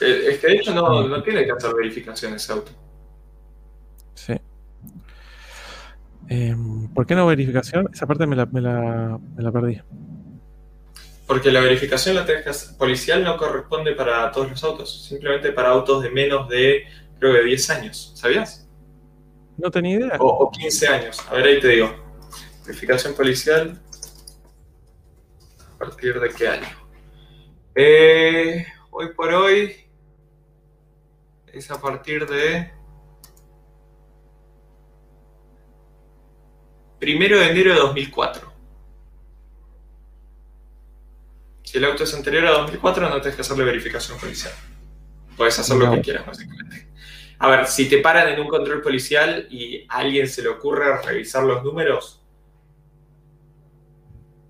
Eh, 0.00 0.22
Es 0.30 0.38
que 0.38 0.46
de 0.46 0.54
hecho 0.54 0.74
no, 0.74 1.06
no 1.06 1.22
tiene 1.22 1.44
que 1.44 1.52
hacer 1.52 1.74
verificación 1.74 2.32
ese 2.32 2.52
auto. 2.54 2.72
Sí. 4.14 4.34
Em, 6.30 6.86
¿por 6.94 7.06
qué 7.06 7.16
no 7.16 7.26
verificación? 7.26 7.90
Esa 7.92 8.06
parte 8.06 8.24
me 8.24 8.36
la, 8.36 8.46
me 8.46 8.60
la, 8.60 9.18
me 9.36 9.42
la 9.42 9.50
perdí. 9.50 9.80
Porque 11.26 11.50
la 11.50 11.60
verificación 11.60 12.14
la 12.14 12.24
tenés 12.24 12.76
policial 12.78 13.24
no 13.24 13.36
corresponde 13.36 13.96
para 13.96 14.30
todos 14.30 14.48
los 14.48 14.62
autos, 14.62 15.06
simplemente 15.08 15.50
para 15.50 15.70
autos 15.70 16.04
de 16.04 16.10
menos 16.10 16.48
de, 16.48 16.84
creo 17.18 17.34
que 17.34 17.42
10 17.42 17.70
años, 17.70 18.12
¿sabías? 18.14 18.68
No 19.58 19.72
tenía 19.72 19.96
idea. 19.96 20.16
O, 20.20 20.28
o 20.28 20.50
15 20.52 20.86
años. 20.86 21.18
A 21.28 21.34
ver, 21.34 21.46
ahí 21.46 21.60
te 21.60 21.66
digo. 21.66 21.92
Verificación 22.64 23.14
policial. 23.14 23.80
¿A 25.74 25.78
partir 25.78 26.20
de 26.20 26.28
qué 26.30 26.46
año? 26.46 26.68
Eh, 27.74 28.66
hoy 28.90 29.08
por 29.14 29.34
hoy 29.34 29.74
es 31.52 31.68
a 31.72 31.80
partir 31.80 32.24
de... 32.28 32.70
Primero 37.00 37.38
de 37.38 37.50
enero 37.50 37.72
de 37.74 37.80
2004. 37.80 38.52
Si 41.64 41.78
el 41.78 41.84
auto 41.84 42.04
es 42.04 42.14
anterior 42.14 42.46
a 42.46 42.50
2004, 42.52 43.08
no 43.08 43.16
tienes 43.20 43.34
que 43.36 43.40
hacerle 43.42 43.64
verificación 43.64 44.18
policial. 44.18 44.52
Puedes 45.36 45.58
hacer 45.58 45.76
lo 45.76 45.90
que 45.92 46.00
quieras, 46.02 46.26
básicamente. 46.26 46.88
A 47.38 47.48
ver, 47.48 47.66
si 47.66 47.88
te 47.88 47.98
paran 47.98 48.28
en 48.28 48.40
un 48.40 48.48
control 48.48 48.82
policial 48.82 49.46
y 49.50 49.86
a 49.88 49.98
alguien 49.98 50.28
se 50.28 50.42
le 50.42 50.48
ocurre 50.48 51.00
revisar 51.02 51.42
los 51.44 51.62
números, 51.64 52.16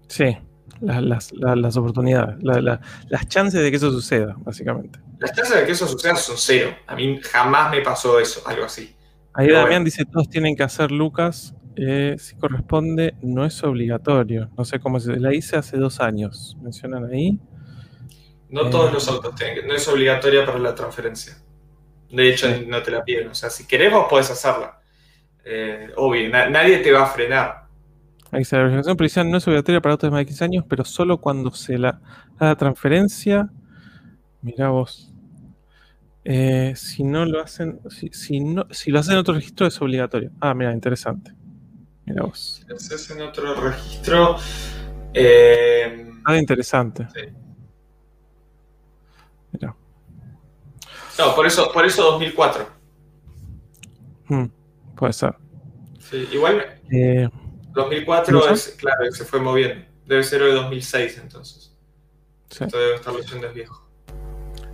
Sí, 0.08 0.36
las, 0.80 1.00
las- 1.04 1.32
las- 1.34 1.56
las 1.56 1.76
oportunidades, 1.76 2.42
la- 2.42 2.60
la- 2.60 2.80
las 3.08 3.28
chances 3.28 3.62
de 3.62 3.70
que 3.70 3.76
eso 3.76 3.92
suceda, 3.92 4.34
básicamente. 4.38 4.98
las 5.20 5.32
chances 5.32 5.56
de 5.60 5.64
que 5.66 5.70
eso 5.70 5.86
suceda 5.86 6.16
son 6.16 6.34
cero. 6.36 6.74
A 6.88 6.96
mí 6.96 7.20
jamás 7.22 7.70
me 7.70 7.80
pasó 7.80 8.18
eso, 8.18 8.42
algo 8.44 8.64
así. 8.64 8.92
Ahí 9.34 9.46
Pero 9.46 9.58
Damián 9.58 9.82
bueno. 9.82 9.84
dice, 9.84 10.04
todos 10.04 10.28
tienen 10.28 10.56
que 10.56 10.64
hacer 10.64 10.90
Lucas, 10.90 11.54
eh, 11.76 12.16
si 12.18 12.36
corresponde, 12.36 13.14
no 13.22 13.44
es 13.44 13.62
obligatorio. 13.64 14.50
No 14.56 14.64
sé 14.64 14.80
cómo 14.80 14.98
se 15.00 15.16
la 15.18 15.34
hice 15.34 15.56
hace 15.56 15.76
dos 15.76 16.00
años. 16.00 16.56
Mencionan 16.62 17.04
ahí. 17.06 17.38
No 18.48 18.66
Eh. 18.66 18.70
todos 18.70 18.92
los 18.92 19.08
autos 19.08 19.34
tienen 19.34 19.54
que- 19.56 19.66
no 19.66 19.74
es 19.74 19.86
obligatoria 19.88 20.44
para 20.44 20.58
la 20.58 20.74
transferencia. 20.74 21.34
De 22.10 22.28
hecho, 22.30 22.48
Sí. 22.52 22.64
no 22.66 22.82
te 22.82 22.90
la 22.90 23.04
piden. 23.04 23.28
O 23.28 23.34
sea, 23.34 23.50
si 23.50 23.66
querés, 23.66 23.92
vos 23.92 24.06
podés 24.10 24.30
hacerla. 24.30 24.80
Eh, 25.44 25.88
obvio, 25.96 26.28
na- 26.28 26.50
nadie 26.50 26.78
te 26.78 26.92
va 26.92 27.04
a 27.04 27.06
frenar. 27.06 27.66
Ahí 28.32 28.40
dice, 28.40 28.56
la 28.56 28.62
verificación 28.64 28.96
policial 28.96 29.30
no 29.30 29.36
es 29.38 29.46
obligatoria 29.48 29.80
para 29.80 29.92
autos 29.92 30.08
de 30.08 30.12
más 30.12 30.18
de 30.20 30.26
15 30.26 30.44
años, 30.44 30.64
pero 30.68 30.84
solo 30.84 31.18
cuando 31.20 31.50
se 31.52 31.78
la 31.78 32.00
haga 32.38 32.54
transferencia. 32.56 33.48
Mirá 34.42 34.68
vos. 34.70 35.12
Eh, 36.24 36.74
si 36.76 37.02
no 37.02 37.24
lo 37.24 37.40
hacen, 37.40 37.80
si, 37.88 38.08
si 38.12 38.40
no, 38.40 38.66
si 38.70 38.90
lo 38.90 38.98
hacen 39.00 39.14
en 39.14 39.20
otro 39.20 39.34
registro 39.34 39.66
es 39.66 39.80
obligatorio. 39.80 40.30
Ah, 40.40 40.52
mira, 40.54 40.72
interesante. 40.72 41.32
Mirá 42.06 42.22
vos. 42.24 42.64
Haces 42.74 43.10
en 43.10 43.22
otro 43.22 43.54
registro. 43.54 44.36
eh, 45.14 46.06
Nada 46.26 46.38
interesante. 46.38 47.06
Sí. 47.14 47.20
Mirá. 49.52 49.74
no, 51.18 51.34
por 51.34 51.46
eso, 51.46 51.70
por 51.72 51.84
eso 51.84 52.02
2004. 52.12 52.66
Hmm, 54.28 54.44
puede 54.96 55.12
ser. 55.12 55.34
Sí, 55.98 56.28
igual 56.32 56.64
Eh, 56.90 57.28
2004 57.72 58.32
¿No 58.38 58.48
es, 58.48 58.76
claro, 58.78 59.10
se 59.12 59.24
fue 59.24 59.40
moviendo. 59.40 59.84
Debe 60.06 60.22
ser 60.24 60.42
de 60.42 60.52
2006 60.52 61.18
entonces. 61.18 61.76
sí. 62.48 62.64
Esto 62.64 62.78
debe 62.78 62.94
estar 62.96 63.14
leyendo 63.14 63.46
es 63.48 63.54
viejo. 63.54 63.86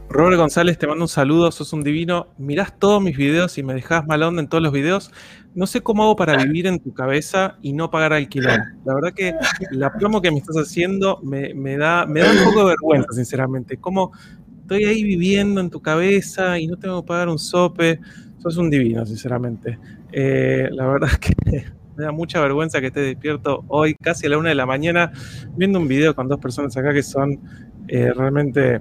Robert 0.09 0.37
González, 0.39 0.79
te 0.79 0.87
mando 0.87 1.05
un 1.05 1.09
saludo, 1.09 1.51
sos 1.51 1.73
un 1.73 1.83
divino. 1.83 2.29
Mirás 2.39 2.79
todos 2.79 3.03
mis 3.03 3.17
videos 3.17 3.59
y 3.59 3.63
me 3.63 3.75
dejás 3.75 4.07
mal 4.07 4.23
onda 4.23 4.41
en 4.41 4.49
todos 4.49 4.63
los 4.63 4.73
videos. 4.73 5.11
No 5.57 5.67
sé 5.67 5.81
cómo 5.81 6.05
hago 6.05 6.15
para 6.17 6.37
vivir 6.37 6.67
en 6.67 6.79
tu 6.79 6.93
cabeza 6.93 7.57
y 7.63 7.73
no 7.73 7.91
pagar 7.91 8.13
alquiler. 8.13 8.61
La 8.85 8.95
verdad 8.95 9.13
que 9.15 9.33
la 9.71 9.91
promo 9.91 10.21
que 10.21 10.31
me 10.31 10.37
estás 10.39 10.57
haciendo 10.57 11.19
me, 11.23 11.55
me 11.55 11.77
da, 11.79 12.05
me 12.07 12.21
da 12.21 12.31
un 12.31 12.45
poco 12.45 12.61
de 12.61 12.67
vergüenza, 12.67 13.09
sinceramente. 13.13 13.79
Como 13.79 14.13
estoy 14.61 14.85
ahí 14.85 15.03
viviendo 15.03 15.61
en 15.63 15.71
tu 15.71 15.81
cabeza 15.81 16.59
y 16.59 16.67
no 16.67 16.77
tengo 16.77 17.03
que 17.03 17.07
pagar 17.09 17.29
un 17.31 17.39
sope. 17.39 17.99
Sos 18.39 18.59
un 18.59 18.69
divino, 18.69 19.05
sinceramente. 19.07 19.79
Eh, 20.13 20.69
la 20.73 20.87
verdad 20.89 21.09
que 21.19 21.33
me 21.97 22.05
da 22.05 22.13
mucha 22.13 22.39
vergüenza 22.41 22.79
que 22.83 22.89
estés 22.89 23.05
despierto 23.07 23.65
hoy, 23.69 23.95
casi 23.95 24.27
a 24.27 24.29
la 24.29 24.37
una 24.39 24.51
de 24.51 24.55
la 24.57 24.67
mañana, 24.67 25.11
viendo 25.57 25.79
un 25.81 25.89
video 25.89 26.15
con 26.15 26.29
dos 26.29 26.39
personas 26.39 26.77
acá 26.77 26.93
que 26.93 27.03
son 27.03 27.41
eh, 27.89 28.13
realmente 28.15 28.81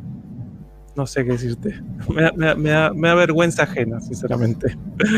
no 0.97 1.07
sé 1.07 1.23
qué 1.23 1.31
decirte. 1.31 1.81
Me 2.13 2.21
da, 2.21 2.31
me 2.33 2.45
da- 2.47 2.55
me 2.55 2.69
da- 2.69 2.93
me 2.93 3.07
da 3.07 3.15
vergüenza 3.15 3.63
ajena, 3.63 4.01
sinceramente. 4.01 4.77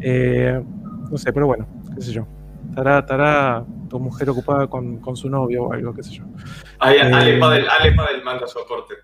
Eh, 0.00 0.62
no 1.10 1.18
sé, 1.18 1.32
pero 1.32 1.46
bueno, 1.46 1.66
qué 1.94 2.02
sé 2.02 2.12
yo. 2.12 2.26
Estará, 2.68 2.98
estará, 2.98 3.64
tu 3.88 3.98
mujer 3.98 4.30
ocupada 4.30 4.66
con, 4.66 5.16
su 5.16 5.30
novio 5.30 5.64
o 5.64 5.72
algo, 5.72 5.94
qué 5.94 6.02
sé 6.02 6.14
yo. 6.14 6.24
Ahí, 6.78 6.98
Ale, 6.98 7.38
Padel, 7.38 7.68
Ale 7.68 7.92
Padel 7.92 8.24
manda 8.24 8.46
su 8.46 8.58
aporte. 8.58 8.94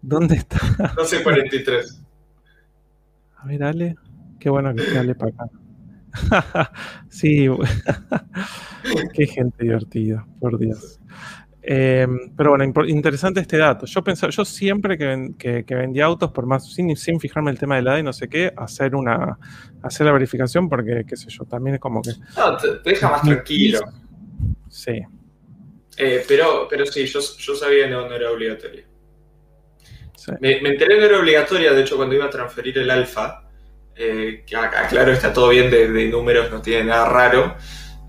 ¿Dónde 0.00 0.36
está? 0.36 0.58
12.43. 0.58 2.04
A 3.36 3.46
ver, 3.46 3.62
Ale. 3.62 3.96
Qué 4.38 4.50
bueno 4.50 4.74
que 4.74 4.82
esté 4.82 4.98
Ale 4.98 5.14
para 5.14 5.32
acá. 5.32 6.72
sí, 7.08 7.46
qué 9.12 9.26
gente 9.26 9.64
divertida, 9.64 10.26
por 10.40 10.58
Dios. 10.58 11.00
Em, 11.68 12.30
pero 12.36 12.50
bueno, 12.50 12.64
interesante 12.86 13.40
este 13.40 13.58
dato. 13.58 13.86
Yo 13.86 14.04
pensaba, 14.04 14.30
yo 14.30 14.44
siempre 14.44 14.96
que, 14.96 15.64
vendía 15.68 16.04
autos, 16.04 16.30
por 16.30 16.46
más, 16.46 16.72
sin, 16.72 16.96
sin 16.96 17.18
fijarme 17.18 17.50
el 17.50 17.58
tema 17.58 17.74
de 17.74 17.82
la 17.82 17.90
edad 17.90 17.98
y 17.98 18.02
no 18.04 18.12
sé 18.12 18.28
qué, 18.28 18.52
hacer 18.56 18.94
una, 18.94 19.36
hacer 19.82 20.06
la 20.06 20.12
verificación, 20.12 20.68
porque 20.68 21.04
qué 21.04 21.16
sé 21.16 21.28
yo, 21.28 21.44
también 21.44 21.74
es 21.74 21.80
como 21.80 22.02
que. 22.02 22.12
No, 22.36 22.56
te, 22.56 22.88
deja 22.88 23.10
más 23.10 23.22
tranquilo. 23.22 23.80
Sí. 24.68 25.02
Eh, 25.96 26.24
pero, 26.28 26.68
pero 26.70 26.86
sí, 26.86 27.04
yo, 27.04 27.20
sabía 27.20 27.86
que 27.86 27.90
no, 27.90 28.14
era 28.14 28.30
obligatoria. 28.30 28.84
Me, 30.40 30.60
me, 30.60 30.68
enteré 30.68 30.94
que 30.94 31.00
no 31.00 31.06
era 31.06 31.18
obligatoria, 31.18 31.72
de 31.72 31.80
hecho, 31.80 31.96
cuando 31.96 32.14
iba 32.14 32.26
a 32.26 32.30
transferir 32.30 32.78
el 32.78 32.90
alfa, 32.90 33.42
eh, 33.96 34.44
que 34.46 34.54
acá, 34.54 34.86
claro, 34.86 35.10
está 35.10 35.32
todo 35.32 35.48
bien 35.48 35.68
de, 35.68 35.90
de 35.90 36.06
números, 36.06 36.48
no 36.48 36.62
tiene 36.62 36.84
nada 36.84 37.08
raro. 37.08 37.56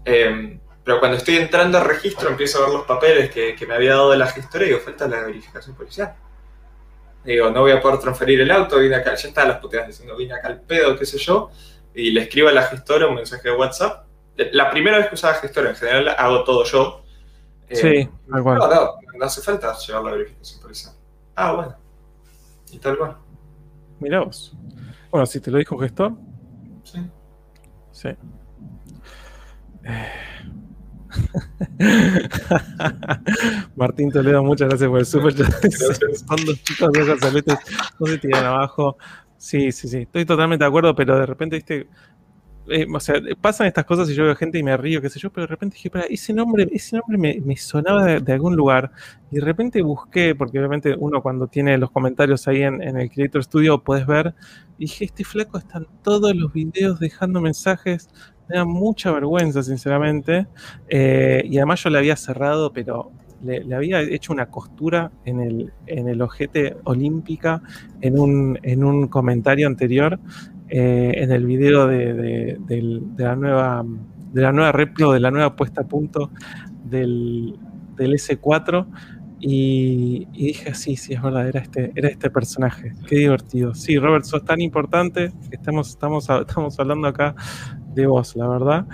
Eh, 0.05 0.59
pero 0.87 1.01
cuando 1.01 1.17
estoy 1.17 1.35
entrando 1.35 1.77
al 1.77 1.83
registro 1.83 2.29
empiezo 2.29 2.59
a 2.59 2.61
ver 2.61 2.69
los 2.69 2.85
papeles 2.85 3.29
que, 3.29 3.57
me 3.67 3.73
había 3.73 3.89
dado 3.89 4.11
de 4.11 4.17
la 4.17 4.27
gestora 4.27 4.63
y 4.63 4.69
digo, 4.69 4.79
falta 4.79 5.05
la 5.05 5.19
verificación 5.19 5.75
policial. 5.75 6.15
Digo, 7.25 7.49
no 7.49 7.59
voy 7.59 7.73
a 7.73 7.81
poder 7.81 7.99
transferir 7.99 8.39
el 8.39 8.49
auto, 8.51 8.79
vine 8.79 8.95
acá, 8.95 9.13
ya 9.15 9.27
está 9.27 9.45
las 9.45 9.59
puteadas 9.59 9.89
diciendo, 9.89 10.15
vine 10.15 10.35
acá 10.35 10.47
al 10.47 10.61
pedo, 10.61 10.97
qué 10.97 11.05
sé 11.05 11.17
yo, 11.17 11.51
y 11.93 12.11
le 12.11 12.21
escribo 12.21 12.47
a 12.47 12.53
la 12.53 12.61
gestora 12.61 13.05
un 13.05 13.15
mensaje 13.15 13.49
de 13.49 13.55
WhatsApp. 13.57 14.05
La 14.53 14.71
primera 14.71 14.97
vez 14.97 15.09
que 15.09 15.15
usaba 15.15 15.33
gestora, 15.33 15.71
en 15.71 15.75
general 15.75 16.15
hago 16.17 16.45
todo 16.45 16.63
yo. 16.63 17.03
Eh, 17.67 17.75
sí, 17.75 18.09
tal 18.31 18.43
cual. 18.43 18.57
No, 18.57 18.67
no, 18.69 18.91
no 19.13 19.25
hace 19.25 19.41
falta 19.41 19.77
llevar 19.77 20.03
la 20.05 20.11
verificación 20.11 20.61
policial. 20.61 20.93
Ah, 21.35 21.51
bueno. 21.51 21.75
Y 22.71 22.79
tal 22.79 22.97
cual. 22.97 23.17
Mirá 23.99 24.21
vos. 24.21 24.55
Bueno, 25.11 25.25
si 25.25 25.41
te 25.41 25.51
lo 25.51 25.57
dijo 25.57 25.77
gestor. 25.79 26.13
Sí. 26.85 27.05
Sí. 27.91 28.07
Eh. 29.83 30.36
Martín 33.75 34.11
Toledo, 34.11 34.43
muchas 34.43 34.69
gracias 34.69 34.89
por 34.89 34.99
el 34.99 35.05
super 35.05 35.33
Son 36.27 36.45
dos 36.45 36.63
chicos 36.63 36.91
de 36.91 37.05
Gonzaletes, 37.05 37.57
no 37.99 38.07
se 38.07 38.17
tiran 38.17 38.45
abajo. 38.45 38.97
Sí, 39.37 39.71
sí, 39.71 39.87
sí, 39.87 39.97
estoy 39.99 40.25
totalmente 40.25 40.63
de 40.63 40.69
acuerdo, 40.69 40.95
pero 40.95 41.19
de 41.19 41.25
repente, 41.25 41.57
viste, 41.57 41.87
eh, 42.69 42.85
o 42.93 42.99
sea, 42.99 43.15
pasan 43.39 43.67
estas 43.67 43.85
cosas 43.85 44.09
y 44.09 44.13
yo 44.15 44.25
veo 44.25 44.35
gente 44.35 44.57
y 44.57 44.63
me 44.63 44.75
río, 44.75 45.01
qué 45.01 45.09
sé 45.09 45.19
yo, 45.19 45.31
pero 45.31 45.43
de 45.43 45.51
repente 45.51 45.75
dije, 45.75 45.89
ese 46.09 46.33
nombre, 46.33 46.67
ese 46.71 46.97
nombre 46.97 47.39
me, 47.39 47.57
sonaba 47.57 48.19
de, 48.19 48.33
algún 48.33 48.55
lugar. 48.55 48.91
Y 49.31 49.35
de 49.35 49.41
repente 49.41 49.81
busqué, 49.81 50.35
porque 50.35 50.59
obviamente 50.59 50.95
uno 50.97 51.21
cuando 51.21 51.47
tiene 51.47 51.77
los 51.77 51.91
comentarios 51.91 52.47
ahí 52.47 52.63
en, 52.63 52.81
en 52.81 52.97
el 52.97 53.09
Creator 53.09 53.43
Studio 53.43 53.83
puedes 53.83 54.05
ver, 54.05 54.33
y 54.77 54.85
dije, 54.85 55.05
este 55.05 55.23
flaco 55.23 55.57
está 55.57 55.77
en 55.77 55.87
todos 56.03 56.35
los 56.35 56.51
videos 56.51 56.99
dejando 56.99 57.41
mensajes, 57.41 58.09
me 58.49 58.65
mucha 58.65 59.11
vergüenza, 59.11 59.63
sinceramente. 59.63 60.47
Eh, 60.87 61.43
y 61.45 61.57
además 61.57 61.83
yo 61.83 61.89
le 61.89 61.99
había 61.99 62.15
cerrado, 62.15 62.71
pero 62.73 63.11
le, 63.43 63.75
había 63.75 64.01
hecho 64.01 64.33
una 64.33 64.47
costura 64.47 65.11
en 65.25 65.39
el, 65.39 65.73
en 65.85 66.07
el 66.07 66.21
ojete 66.21 66.77
olímpica 66.83 67.61
en 68.01 68.19
un, 68.19 68.59
en 68.63 68.83
un 68.83 69.07
comentario 69.07 69.67
anterior, 69.67 70.19
eh, 70.69 71.13
en 71.15 71.31
el 71.31 71.45
video 71.45 71.87
de, 71.87 72.57
la 73.17 73.35
nueva 73.35 73.85
de 74.33 74.41
la 74.41 74.51
nueva 74.51 74.71
replo, 74.71 75.13
de 75.13 75.19
la 75.19 75.31
nueva 75.31 75.55
puesta 75.55 75.81
a 75.81 75.87
punto 75.87 76.31
del, 76.83 77.55
del 77.95 78.13
S4. 78.13 78.85
Y, 79.39 80.25
dije, 80.31 80.73
sí, 80.73 80.95
sí, 80.95 81.13
es 81.13 81.21
verdad, 81.21 81.47
era 81.47 81.59
este, 81.59 81.91
era 81.95 82.09
este 82.09 82.31
personaje. 82.31 82.93
Qué 83.07 83.17
divertido. 83.17 83.75
Sí, 83.75 83.97
Robert, 83.99 84.25
sos 84.25 84.43
tan 84.43 84.61
importante 84.61 85.31
estamos, 85.51 85.89
estamos, 85.89 86.27
estamos 86.27 86.79
hablando 86.79 87.07
acá 87.07 87.35
de 87.97 88.07
vos, 88.07 88.35
la 88.35 88.47
verdad. 88.47 88.85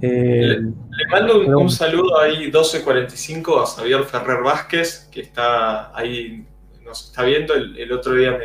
Eh, 0.00 0.58
le, 0.58 1.06
mando 1.10 1.58
un, 1.58 1.70
saludo 1.70 2.18
ahí 2.18 2.38
1245 2.38 3.60
a 3.60 3.66
Xavier 3.66 4.04
Ferrer 4.04 4.42
Vázquez, 4.42 5.08
que 5.12 5.20
está 5.20 5.96
ahí, 5.96 6.44
nos 6.82 7.04
está 7.06 7.22
viendo. 7.22 7.54
El, 7.54 7.92
otro 7.92 8.14
día 8.14 8.38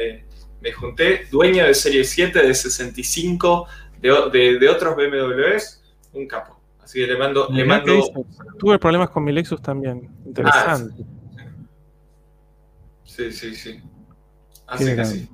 me, 0.61 0.71
junté, 0.73 1.27
dueño 1.31 1.65
de 1.65 1.73
Serie 1.73 2.03
7 2.03 2.45
de 2.45 2.53
65 2.53 3.67
de, 3.99 4.59
de, 4.59 4.69
otros 4.69 4.95
BMWs, 4.95 5.81
un 6.13 6.27
capo. 6.27 6.59
Así 6.83 6.99
que 6.99 7.07
le 7.07 7.17
mando. 7.17 7.47
Le 7.49 7.63
mando... 7.63 8.01
Tuve 8.59 8.77
problemas 8.77 9.09
con 9.09 9.23
mi 9.23 9.31
Lexus 9.31 9.61
también. 9.61 10.09
Interesante. 10.25 11.03
Ah, 11.03 11.45
sí, 13.05 13.31
sí, 13.31 13.55
sí. 13.55 13.81
Así 14.67 14.95
que 14.95 15.05
sí. 15.05 15.29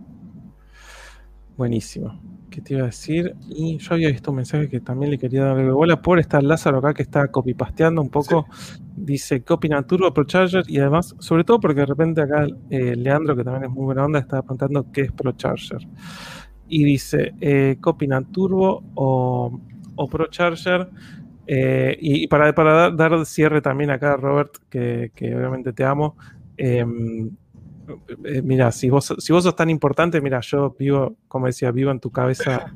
Buenísimo. 1.58 2.37
¿Qué 2.58 2.64
te 2.64 2.74
iba 2.74 2.82
a 2.82 2.86
decir? 2.88 3.36
Y 3.50 3.78
yo 3.78 3.94
había 3.94 4.10
visto 4.10 4.32
un 4.32 4.38
mensaje 4.38 4.68
que 4.68 4.80
también 4.80 5.12
le 5.12 5.20
quería 5.20 5.44
darle 5.44 5.70
bola 5.70 6.02
por 6.02 6.18
estar 6.18 6.42
Lázaro 6.42 6.80
acá 6.80 6.92
que 6.96 7.04
está 7.04 7.28
copypasteando 7.28 8.02
un 8.02 8.10
poco. 8.10 8.48
Dice, 8.96 9.44
¿qué 9.44 9.56
Turbo 9.88 10.12
ProCharger? 10.12 10.64
Y 10.68 10.80
además, 10.80 11.16
sobre 11.20 11.44
todo 11.44 11.60
porque 11.60 11.82
de 11.82 11.86
repente 11.86 12.20
acá 12.20 12.48
eh, 12.72 12.96
Leandro, 12.96 13.36
que 13.36 13.44
también 13.44 13.66
es 13.66 13.70
muy 13.70 13.86
buena 13.86 14.06
onda, 14.06 14.18
está 14.18 14.42
preguntando 14.42 14.92
qué 14.92 15.02
es 15.02 15.12
ProCharger. 15.12 15.88
Y 16.68 16.84
dice, 16.84 17.36
eh, 17.42 17.78
¿qué 17.80 17.90
opina 17.92 18.24
Turbo 18.24 18.84
o, 18.96 19.62
o 19.96 20.08
ProCharger? 20.08 20.90
Eh, 21.46 21.96
y, 22.02 22.26
para, 22.26 22.56
para 22.56 22.90
dar, 22.90 23.24
cierre 23.28 23.62
también 23.62 23.92
acá, 23.92 24.18
Robert, 24.18 24.58
que, 24.68 25.12
que 25.14 25.36
obviamente 25.36 25.74
te 25.74 25.84
amo. 25.84 26.16
Eh, 28.26 28.42
mira, 28.42 28.72
si 28.72 28.90
vos, 28.90 29.14
si 29.18 29.34
vos 29.34 29.44
sos 29.44 29.56
tan 29.56 29.70
importante, 29.70 30.20
mira, 30.22 30.42
yo 30.42 30.76
vivo, 30.78 31.16
como 31.28 31.48
decía, 31.48 31.72
vivo 31.72 31.92
en 31.92 32.00
tu 32.00 32.12
cabeza 32.12 32.74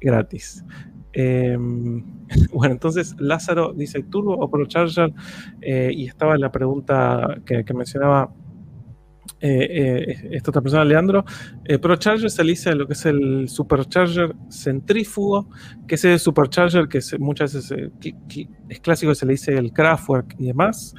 gratis. 0.00 0.64
Em, 1.12 2.04
bueno, 2.52 2.74
entonces 2.74 3.14
Lázaro 3.18 3.72
dice 3.72 4.02
Turbo 4.04 4.34
o 4.34 4.50
ProCharger 4.50 5.12
eh, 5.60 5.90
y 5.92 6.06
estaba 6.06 6.36
la 6.36 6.50
pregunta 6.50 7.40
que, 7.44 7.64
mencionaba 7.72 8.32
eh, 9.40 10.30
esta 10.32 10.50
otra 10.50 10.62
persona, 10.62 10.84
Leandro. 10.84 11.24
ProCharger 11.80 12.30
se 12.30 12.44
le 12.44 12.50
dice 12.50 12.74
lo 12.74 12.86
que 12.86 12.94
es 12.94 13.06
el 13.06 13.48
Supercharger 13.48 14.34
centrífugo, 14.50 15.48
que 15.86 15.96
es 15.96 16.04
el 16.04 16.18
Supercharger 16.18 16.88
que 16.88 17.00
muchas 17.18 17.54
veces 17.54 17.92
es 18.68 18.80
clásico, 18.80 19.14
se 19.14 19.26
le 19.26 19.32
dice 19.32 19.56
el 19.56 19.72
Kraftwerk 19.72 20.36
y 20.38 20.46
demás. 20.46 20.94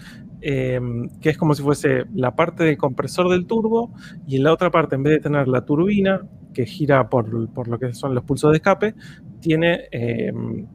Em, 0.47 1.09
que 1.21 1.31
es 1.31 1.39
como 1.39 1.55
si 1.55 1.63
fuese 1.63 2.03
la 2.13 2.35
parte 2.35 2.63
del 2.63 2.77
compresor 2.77 3.31
del 3.31 3.47
turbo 3.47 3.91
y 4.27 4.35
en 4.35 4.43
la 4.43 4.53
otra 4.53 4.69
parte, 4.69 4.93
en 4.93 5.01
vez 5.01 5.13
de 5.13 5.19
tener 5.21 5.47
la 5.47 5.65
turbina 5.65 6.21
que 6.53 6.67
gira 6.67 7.09
por, 7.09 7.27
lo 7.67 7.79
que 7.79 7.95
son 7.95 8.13
los 8.13 8.23
pulsos 8.23 8.51
de 8.51 8.57
escape, 8.57 8.93
tiene 9.39 9.85
em, 9.89 10.67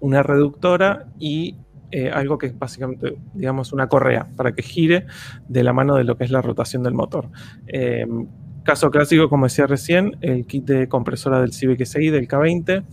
una 0.00 0.22
reductora 0.22 1.06
y 1.18 1.56
eh, 1.90 2.10
algo 2.10 2.36
que 2.36 2.48
es 2.48 2.58
básicamente, 2.58 3.16
digamos, 3.32 3.72
una 3.72 3.88
correa 3.88 4.28
para 4.36 4.52
que 4.52 4.60
gire 4.62 5.06
de 5.48 5.64
la 5.64 5.72
mano 5.72 5.94
de 5.94 6.04
lo 6.04 6.18
que 6.18 6.24
es 6.24 6.30
la 6.30 6.42
rotación 6.42 6.82
del 6.82 6.92
motor. 6.92 7.30
Em, 7.66 8.26
caso 8.62 8.90
clásico, 8.90 9.30
como 9.30 9.46
decía 9.46 9.66
recién, 9.66 10.18
el 10.20 10.44
kit 10.44 10.66
de 10.66 10.86
compresora 10.86 11.40
del 11.40 11.54
Civic 11.54 11.82
SI 11.86 12.10
del 12.10 12.28
K20 12.28 12.84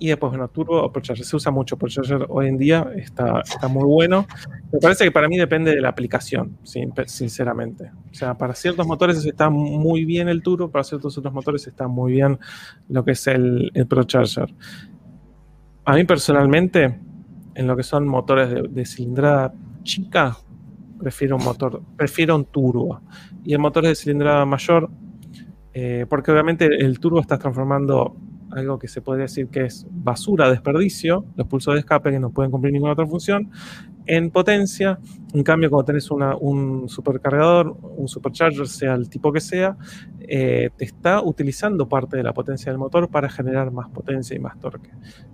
y 0.00 0.08
después, 0.08 0.30
bueno, 0.30 0.48
Turbo 0.48 0.82
o 0.82 0.90
ProCharger. 0.90 1.26
Se 1.26 1.36
usa 1.36 1.52
mucho 1.52 1.76
ProCharger 1.76 2.24
hoy 2.30 2.48
en 2.48 2.56
día, 2.56 2.90
está, 2.96 3.42
está 3.42 3.68
muy 3.68 3.84
bueno. 3.84 4.26
Me 4.72 4.78
parece 4.78 5.04
que 5.04 5.12
para 5.12 5.28
mí 5.28 5.36
depende 5.36 5.74
de 5.74 5.80
la 5.82 5.90
aplicación, 5.90 6.56
sinceramente. 6.64 7.92
O 8.10 8.14
sea, 8.14 8.32
para 8.32 8.54
ciertos 8.54 8.86
motores 8.86 9.22
está 9.26 9.50
muy 9.50 10.06
bien 10.06 10.30
el 10.30 10.42
Turbo, 10.42 10.70
para 10.70 10.84
ciertos 10.84 11.18
otros 11.18 11.34
motores 11.34 11.66
está 11.66 11.86
muy 11.86 12.12
bien 12.12 12.38
lo 12.88 13.04
que 13.04 13.10
es 13.10 13.26
el, 13.26 13.70
el 13.74 13.86
ProCharger. 13.86 14.54
A 15.84 15.94
mí 15.94 16.04
personalmente, 16.04 16.98
en 17.54 17.66
lo 17.66 17.76
que 17.76 17.82
son 17.82 18.08
motores 18.08 18.48
de, 18.70 18.86
cilindrada 18.86 19.52
chica, 19.82 20.34
prefiero 20.98 21.36
un 21.36 21.44
motor, 21.44 21.82
prefiero 21.94 22.36
un 22.36 22.46
turbo. 22.46 23.02
Y 23.44 23.52
en 23.52 23.60
motores 23.60 23.90
de 23.90 23.94
cilindrada 23.96 24.46
mayor, 24.46 24.88
eh, 25.74 26.06
porque 26.08 26.32
obviamente 26.32 26.64
el 26.64 26.98
turbo 26.98 27.20
está 27.20 27.36
transformando 27.38 28.16
algo 28.50 28.78
que 28.78 28.88
se 28.88 29.00
podría 29.00 29.24
decir 29.24 29.48
que 29.48 29.64
es 29.64 29.86
basura, 29.90 30.50
desperdicio, 30.50 31.24
los 31.36 31.46
pulsos 31.46 31.74
de 31.74 31.80
escape 31.80 32.10
que 32.10 32.20
no 32.20 32.30
pueden 32.30 32.50
cumplir 32.50 32.72
ninguna 32.72 32.92
otra 32.92 33.06
función, 33.06 33.50
en 34.06 34.30
potencia. 34.30 34.98
En 35.32 35.42
cambio, 35.42 35.70
cuando 35.70 35.86
tenés 35.86 36.10
un 36.10 36.88
supercargador, 36.88 37.76
un 37.96 38.08
supercharger, 38.08 38.66
sea 38.66 38.94
el 38.94 39.08
tipo 39.08 39.32
que 39.32 39.40
sea, 39.40 39.76
eh, 40.20 40.70
te 40.76 40.84
está 40.84 41.22
utilizando 41.22 41.88
parte 41.88 42.16
de 42.16 42.22
la 42.22 42.32
potencia 42.32 42.72
del 42.72 42.78
motor 42.78 43.08
para 43.08 43.28
generar 43.28 43.70
más 43.70 43.88
potencia 43.90 44.34
y 44.34 44.40
más 44.40 44.58
torque. 44.58 44.90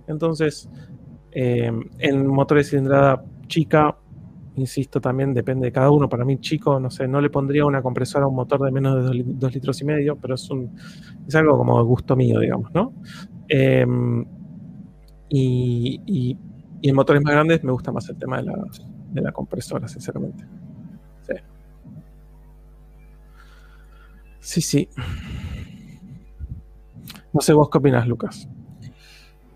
Entonces, 0.07 0.69
eh, 1.31 1.71
en 1.99 2.27
motores 2.27 2.67
de 2.67 2.69
cilindrada 2.71 3.23
chica, 3.47 3.95
insisto, 4.57 4.99
también 4.99 5.33
depende 5.33 5.67
de 5.67 5.71
cada 5.71 5.89
uno. 5.91 6.09
Para 6.09 6.25
mí, 6.25 6.39
chico, 6.39 6.79
no 6.79 6.89
sé, 6.89 7.07
no 7.07 7.21
le 7.21 7.29
pondría 7.29 7.65
una 7.65 7.81
compresora 7.81 8.25
a 8.25 8.27
un 8.27 8.35
motor 8.35 8.61
de 8.61 8.71
menos 8.71 8.95
de 9.09 9.23
2 9.25 9.53
litros 9.53 9.81
y 9.81 9.85
medio, 9.85 10.15
pero 10.17 10.35
es, 10.35 10.49
un, 10.49 10.75
es 11.27 11.35
algo 11.35 11.57
como 11.57 11.83
gusto 11.85 12.15
mío, 12.15 12.39
digamos, 12.39 12.73
¿no? 12.73 12.93
Em, 13.47 14.25
y, 15.29 16.01
Y 16.81 16.89
en 16.89 16.95
motores 16.95 17.21
más 17.23 17.33
grandes 17.33 17.63
me 17.63 17.71
gusta 17.71 17.91
más 17.91 18.07
el 18.09 18.17
tema 18.17 18.37
de 18.37 18.43
la, 18.43 18.55
de 19.11 19.21
la 19.21 19.31
compresora, 19.31 19.87
sinceramente. 19.87 20.43
Sí. 21.27 21.33
Sí. 24.39 24.89
No 27.33 27.41
sé 27.41 27.53
vos 27.53 27.69
qué 27.69 27.77
opinas, 27.77 28.07
Lucas. 28.07 28.47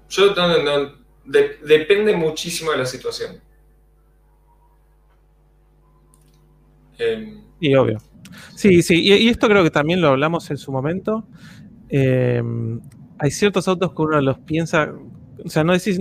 Yo 0.09 0.33
no, 0.35 0.91
de- 1.25 1.57
depende 1.65 2.15
muchísimo 2.15 2.71
de 2.71 2.77
la 2.79 2.85
situación. 2.85 3.37
Em, 6.99 7.41
Y 7.59 7.75
obvio. 7.75 7.97
Sí, 8.55 8.81
sí, 8.81 9.01
y, 9.03 9.13
y 9.13 9.29
esto 9.29 9.47
creo 9.47 9.63
que 9.63 9.71
también 9.71 10.01
lo 10.01 10.07
hablamos 10.09 10.49
en 10.51 10.57
su 10.57 10.71
momento. 10.71 11.25
Eh, 11.89 12.41
hay 13.19 13.31
ciertos 13.31 13.67
autos 13.67 13.93
que 13.93 14.01
uno 14.01 14.19
los 14.21 14.39
piensa, 14.39 14.91
o 15.43 15.49
sea, 15.49 15.63
no 15.63 15.73
decís, 15.73 15.99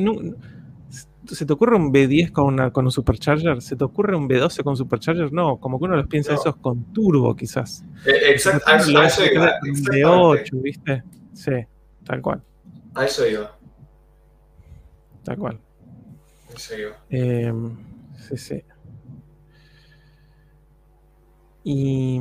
¿se 1.27 1.45
te 1.47 1.53
ocurre 1.53 1.77
un 1.77 1.93
B10 1.93 2.31
con, 2.33 2.47
una, 2.47 2.71
con 2.71 2.85
un 2.87 2.91
supercharger? 2.93 3.61
¿Se 3.63 3.77
te 3.77 3.85
ocurre 3.85 4.17
un 4.17 4.29
B12 4.29 4.63
con 4.63 4.77
supercharger? 4.77 5.33
No, 5.33 5.59
como 5.59 5.79
que 5.79 5.85
uno 5.87 5.97
los 5.97 6.07
piensa 6.07 6.33
No. 6.33 6.41
esos 6.41 6.57
con 6.57 6.93
turbo 6.93 7.35
quizás. 7.37 7.85
eh, 8.07 8.35
exact- 8.35 8.63
a 8.67 8.77
eso- 8.77 8.99
a 8.99 9.07
eso 9.07 9.23
iba, 9.25 9.43
Un 9.63 9.69
exactamente. 9.71 10.05
B8, 10.05 10.63
¿viste? 10.63 11.03
Sí, 11.35 11.53
tal 12.05 12.23
cual, 12.23 12.43
A 12.95 13.05
eso 13.05 13.27
iba. 13.29 13.57
tal 15.25 15.37
cual. 15.37 15.59
a 16.51 16.57
eso 16.57 16.79
iba. 16.79 16.97
Eh, 17.11 17.53
sí, 18.29 18.37
sí. 18.37 18.63
Y. 21.65 22.21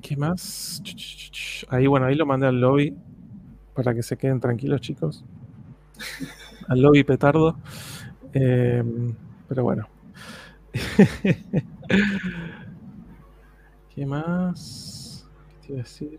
¿Qué 0.00 0.16
más? 0.16 0.82
Ahí, 1.68 1.86
bueno, 1.86 2.06
ahí 2.06 2.14
lo 2.14 2.26
mandé 2.26 2.46
al 2.46 2.60
lobby 2.60 2.96
para 3.74 3.94
que 3.94 4.02
se 4.02 4.16
queden 4.16 4.40
tranquilos, 4.40 4.80
chicos. 4.80 5.24
Al 6.68 6.80
lobby 6.80 7.04
petardo. 7.04 7.58
Eh, 8.32 8.82
pero 9.48 9.62
bueno. 9.64 9.86
¿Qué 13.94 14.06
más? 14.06 15.26
¿Qué 15.48 15.66
te 15.66 15.72
iba 15.72 15.80
a 15.80 15.84
decir? 15.84 16.18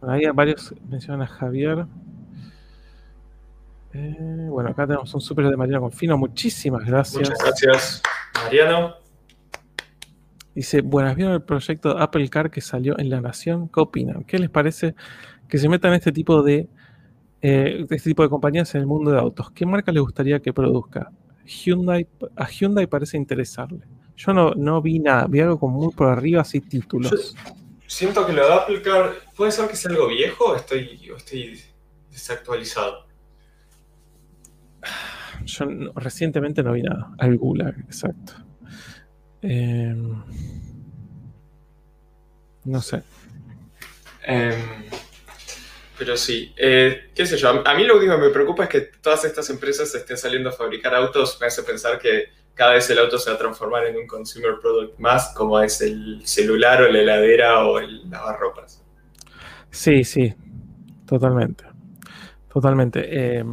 Bueno, 0.00 0.14
ahí 0.14 0.24
varios 0.34 0.74
mencionan 0.88 1.22
a 1.22 1.26
Javier. 1.26 1.86
Eh, 3.92 4.46
bueno, 4.50 4.70
acá 4.70 4.86
tenemos 4.86 5.12
un 5.14 5.20
súper 5.20 5.48
de 5.48 5.56
Mariano 5.56 5.82
Confino. 5.82 6.18
Muchísimas 6.18 6.84
gracias. 6.84 7.30
Muchas 7.30 7.38
gracias, 7.38 8.02
Mariano. 8.34 9.05
Dice, 10.56 10.80
buenas, 10.80 11.14
¿vieron 11.14 11.34
el 11.34 11.42
proyecto 11.42 11.98
Apple 11.98 12.28
Car 12.30 12.50
que 12.50 12.62
salió 12.62 12.98
en 12.98 13.10
La 13.10 13.20
Nación? 13.20 13.68
¿Qué 13.68 13.78
opinan? 13.80 14.24
¿Qué 14.24 14.38
les 14.38 14.48
parece 14.50 14.94
que 15.48 15.58
se 15.58 15.68
metan 15.68 15.92
este 15.92 16.12
tipo 16.12 16.42
de, 16.42 16.66
eh, 17.42 17.84
este 17.90 18.08
tipo 18.10 18.22
de 18.22 18.30
compañías 18.30 18.74
en 18.74 18.80
el 18.80 18.86
mundo 18.86 19.10
de 19.10 19.18
autos? 19.18 19.50
¿Qué 19.50 19.66
marca 19.66 19.92
les 19.92 20.02
gustaría 20.02 20.40
que 20.40 20.54
produzca? 20.54 21.12
Hyundai, 21.44 22.08
a 22.36 22.46
Hyundai 22.48 22.86
parece 22.86 23.18
interesarle. 23.18 23.80
Yo 24.16 24.32
no, 24.32 24.52
no 24.54 24.80
vi 24.80 24.98
nada, 24.98 25.26
vi 25.28 25.40
algo 25.40 25.60
como 25.60 25.78
muy 25.78 25.92
por 25.92 26.08
arriba, 26.08 26.40
así 26.40 26.62
títulos. 26.62 27.36
Siento 27.86 28.26
que 28.26 28.32
lo 28.32 28.46
de 28.46 28.54
Apple 28.54 28.80
Car 28.80 29.12
puede 29.36 29.52
ser 29.52 29.68
que 29.68 29.76
sea 29.76 29.90
algo 29.90 30.08
viejo 30.08 30.52
o 30.52 30.56
estoy, 30.56 30.98
estoy 31.14 31.60
desactualizado. 32.10 33.04
Yo 35.44 35.66
no- 35.66 35.92
recientemente 35.96 36.62
no 36.62 36.72
vi 36.72 36.82
nada. 36.82 37.12
Al 37.18 37.36
Gulag, 37.36 37.78
exacto. 37.80 38.32
Eh, 39.42 39.94
no 42.64 42.82
sé. 42.82 43.02
Em, 44.24 44.54
pero 45.98 46.16
sí, 46.16 46.52
eh, 46.56 47.10
qué 47.14 47.26
sé 47.26 47.36
yo, 47.36 47.48
a 47.48 47.70
a 47.70 47.74
mí 47.74 47.84
lo 47.84 47.96
único 47.96 48.16
que 48.16 48.22
me 48.22 48.30
preocupa 48.30 48.64
es 48.64 48.68
que 48.68 48.80
todas 48.80 49.24
estas 49.24 49.48
empresas 49.50 49.94
estén 49.94 50.16
saliendo 50.16 50.50
a 50.50 50.52
fabricar 50.52 50.94
autos, 50.94 51.38
me 51.40 51.46
hace 51.46 51.62
pensar 51.62 51.98
que 51.98 52.30
cada 52.54 52.72
vez 52.72 52.88
el 52.90 52.98
auto 52.98 53.18
se 53.18 53.30
va 53.30 53.36
a 53.36 53.38
transformar 53.38 53.86
en 53.86 53.96
un 53.96 54.06
consumer 54.06 54.58
product 54.60 54.98
más, 54.98 55.32
como 55.34 55.60
es 55.60 55.80
el 55.80 56.26
celular 56.26 56.82
o 56.82 56.90
la 56.90 57.00
heladera 57.00 57.64
o 57.64 57.78
el 57.78 58.10
lavarropas. 58.10 58.82
Sí, 59.70 60.04
sí, 60.04 60.34
totalmente. 61.06 61.64
Totalmente. 62.52 63.04
Eh, 63.06 63.44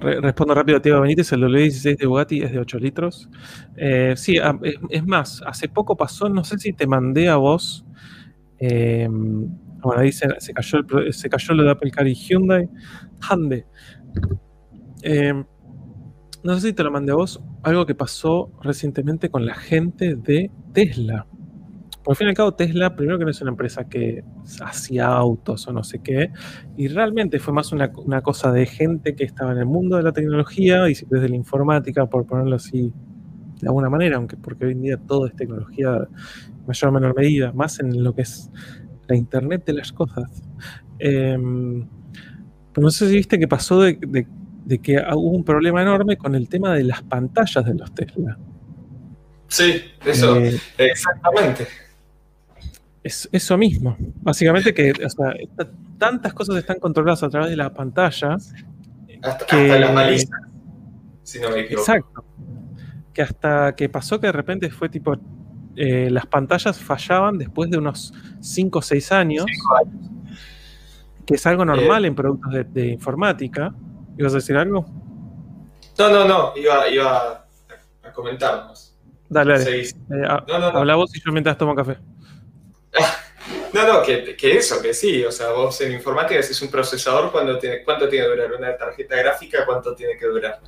respondo 0.00 0.54
rápido 0.54 0.78
a 0.78 0.82
Tiago 0.82 1.00
Benítez, 1.02 1.32
el 1.32 1.42
W16 1.42 1.98
de 1.98 2.06
Bugatti 2.06 2.42
es 2.42 2.52
de 2.52 2.58
8 2.58 2.78
litros. 2.78 3.28
Eh, 3.76 4.14
sí, 4.16 4.38
a- 4.38 4.58
es, 4.62 4.76
es 4.90 5.06
más, 5.06 5.42
hace 5.46 5.68
poco 5.68 5.96
pasó, 5.96 6.28
no 6.28 6.44
sé 6.44 6.58
si 6.58 6.72
te 6.72 6.86
mandé 6.86 7.28
a 7.28 7.36
vos, 7.36 7.84
eh, 8.58 9.06
bueno, 9.10 10.00
ahí 10.00 10.10
se, 10.12 10.26
cayó 10.54 10.78
el 10.78 11.12
se 11.12 11.28
cayó 11.28 11.54
lo 11.54 11.62
de 11.64 11.70
Apple 11.70 11.90
Car 11.90 12.06
y 12.08 12.14
Hyundai. 12.14 12.68
Hyundai. 13.28 13.64
Eh, 15.02 15.44
no 16.42 16.54
sé 16.54 16.68
si 16.68 16.72
te 16.72 16.82
lo 16.82 16.90
mandé 16.90 17.12
a 17.12 17.16
vos, 17.16 17.40
algo 17.62 17.86
que 17.86 17.94
pasó 17.94 18.50
recientemente 18.62 19.30
con 19.30 19.44
la 19.46 19.54
gente 19.54 20.14
de 20.16 20.50
Tesla. 20.72 21.26
Por 22.06 22.14
fin 22.14 22.28
y 22.28 22.30
al 22.30 22.36
cabo, 22.36 22.54
Tesla, 22.54 22.94
primero 22.94 23.18
que 23.18 23.24
no 23.24 23.32
es 23.32 23.40
una 23.42 23.50
empresa 23.50 23.88
que 23.88 24.22
hacía 24.64 25.08
autos 25.08 25.66
o 25.66 25.72
no 25.72 25.82
sé 25.82 25.98
qué, 25.98 26.30
y 26.76 26.86
realmente 26.86 27.40
fue 27.40 27.52
más 27.52 27.72
una, 27.72 27.90
una 27.96 28.22
cosa 28.22 28.52
de 28.52 28.64
gente 28.64 29.16
que 29.16 29.24
estaba 29.24 29.50
en 29.50 29.58
el 29.58 29.66
mundo 29.66 29.96
de 29.96 30.04
la 30.04 30.12
tecnología 30.12 30.88
y 30.88 30.94
si 30.94 31.04
querés 31.04 31.22
de 31.24 31.30
la 31.30 31.34
informática, 31.36 32.06
por 32.06 32.24
ponerlo 32.24 32.54
así 32.54 32.92
de 33.60 33.66
alguna 33.66 33.90
manera, 33.90 34.18
aunque 34.18 34.36
porque 34.36 34.66
hoy 34.66 34.72
en 34.72 34.82
día 34.82 34.96
todo 34.98 35.26
es 35.26 35.34
tecnología 35.34 36.06
mayor 36.64 36.88
o 36.90 36.92
menor 36.92 37.16
medida, 37.16 37.52
más 37.52 37.80
en 37.80 38.04
lo 38.04 38.14
que 38.14 38.22
es 38.22 38.50
la 39.08 39.16
Internet 39.16 39.64
de 39.66 39.72
las 39.72 39.90
cosas. 39.92 40.30
Em, 41.00 41.88
pero 42.72 42.84
no 42.84 42.90
sé 42.90 43.08
si 43.08 43.16
viste 43.16 43.36
que 43.36 43.48
pasó 43.48 43.80
de, 43.82 43.98
de- 44.00 44.28
de 44.64 44.78
que 44.78 44.96
hubo 45.12 45.30
un 45.30 45.42
problema 45.44 45.82
enorme 45.82 46.16
con 46.16 46.34
el 46.36 46.48
tema 46.48 46.72
de 46.72 46.84
las 46.84 47.02
pantallas 47.02 47.64
de 47.64 47.74
los 47.74 47.92
Tesla. 47.94 48.38
Sí, 49.48 49.80
eso, 50.04 50.36
Eh, 50.38 50.56
exactamente. 50.78 51.66
Es 53.06 53.28
eso 53.30 53.56
mismo. 53.56 53.96
Básicamente 54.20 54.74
que 54.74 54.90
o 54.90 55.08
sea, 55.10 55.32
tantas 55.96 56.34
cosas 56.34 56.56
están 56.56 56.80
controladas 56.80 57.22
a 57.22 57.28
través 57.28 57.50
de 57.50 57.56
la 57.56 57.72
pantalla. 57.72 58.34
Hasta, 59.22 59.46
que- 59.46 59.56
hasta 59.56 59.78
las 59.78 59.94
balizas, 59.94 60.40
si 61.22 61.38
no 61.38 61.50
me 61.50 61.60
equivoco. 61.60 61.82
Exacto. 61.92 62.24
Que 63.12 63.22
hasta 63.22 63.74
que 63.76 63.88
pasó 63.88 64.18
que 64.20 64.26
de 64.26 64.32
repente 64.32 64.70
fue 64.70 64.88
tipo. 64.88 65.16
eh, 65.76 66.08
las 66.10 66.26
pantallas 66.26 66.78
fallaban 66.80 67.38
después 67.38 67.70
de 67.70 67.78
unos 67.78 68.12
5 68.40 68.78
o 68.78 68.82
6 68.82 69.12
años, 69.12 69.44
que 71.24 71.34
es 71.34 71.46
algo 71.46 71.64
normal 71.64 72.04
en 72.06 72.14
productos 72.14 72.52
de, 72.52 72.64
de 72.64 72.86
informática. 72.88 73.72
¿Ibas 74.18 74.32
a 74.32 74.36
decir 74.36 74.56
algo? 74.56 74.86
No, 75.98 76.08
no, 76.10 76.26
no, 76.26 76.52
iba, 76.56 76.88
iba 76.88 77.18
a, 77.18 77.46
a 78.08 78.12
comentarnos. 78.12 78.96
Dale. 79.28 79.54
Eh, 79.80 79.90
ha- 80.28 80.44
No, 80.48 80.58
no, 80.58 80.72
no. 80.72 80.78
Habla 80.78 80.94
vos 80.96 81.14
y 81.16 81.20
yo 81.24 81.30
mientras 81.32 81.56
tomo 81.58 81.74
café. 81.74 81.98
No, 83.72 83.86
no, 83.86 84.02
que, 84.02 84.36
que 84.36 84.56
eso, 84.56 84.80
que 84.82 84.92
sí. 84.94 85.24
O 85.24 85.30
sea, 85.32 85.50
vos 85.50 85.80
en 85.80 85.92
informática 85.92 86.40
decís 86.40 86.60
un 86.62 86.70
procesador, 86.70 87.30
¿cuánto 87.30 87.58
tiene, 87.58 87.82
cuánto 87.84 88.08
tiene 88.08 88.24
que 88.26 88.30
durar? 88.32 88.52
Una 88.54 88.76
tarjeta 88.76 89.16
gráfica, 89.16 89.64
¿cuánto 89.66 89.94
tiene 89.94 90.16
que 90.16 90.26
durar? 90.26 90.60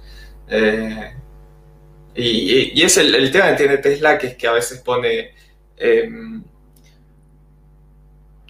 Eh, 0.48 1.14
y, 2.14 2.80
y- 2.80 2.82
es 2.82 2.96
el, 2.96 3.14
el 3.14 3.30
tema 3.30 3.50
que 3.50 3.56
tiene 3.56 3.78
Tesla, 3.78 4.18
que 4.18 4.28
es 4.28 4.36
que 4.36 4.46
a 4.48 4.52
veces 4.52 4.80
pone 4.80 5.34
em, 5.76 6.42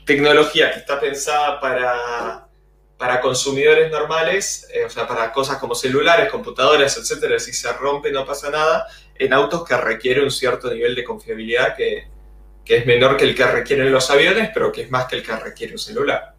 tecnología 0.04 0.70
que 0.72 0.78
está 0.80 0.98
pensada 0.98 1.60
para, 1.60 2.48
para 2.96 3.20
consumidores 3.20 3.90
normales, 3.90 4.66
eh, 4.72 4.84
o 4.84 4.90
sea, 4.90 5.06
para 5.06 5.32
cosas 5.32 5.58
como 5.58 5.74
celulares, 5.74 6.30
computadoras, 6.30 6.96
etcétera, 6.96 7.38
si 7.38 7.52
se 7.52 7.72
rompe 7.74 8.10
no 8.10 8.24
pasa 8.24 8.50
nada, 8.50 8.86
en 9.18 9.32
autos 9.32 9.64
que 9.66 9.76
requiere 9.76 10.22
un 10.22 10.30
cierto 10.30 10.70
nivel 10.72 10.94
de 10.94 11.04
confiabilidad 11.04 11.76
que, 11.76 12.08
que 12.68 12.76
es 12.76 12.86
menor 12.86 13.16
que 13.16 13.24
el 13.24 13.34
que 13.34 13.46
requieren 13.46 13.90
los 13.90 14.10
aviones, 14.10 14.50
pero 14.52 14.70
que 14.70 14.82
es 14.82 14.90
más 14.90 15.06
que 15.06 15.16
el 15.16 15.22
que 15.22 15.34
requiere 15.34 15.72
un 15.72 15.78
celular. 15.78 16.34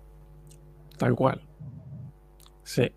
Tal 0.96 1.16
cual. 1.16 1.42
Sí. 2.64 2.92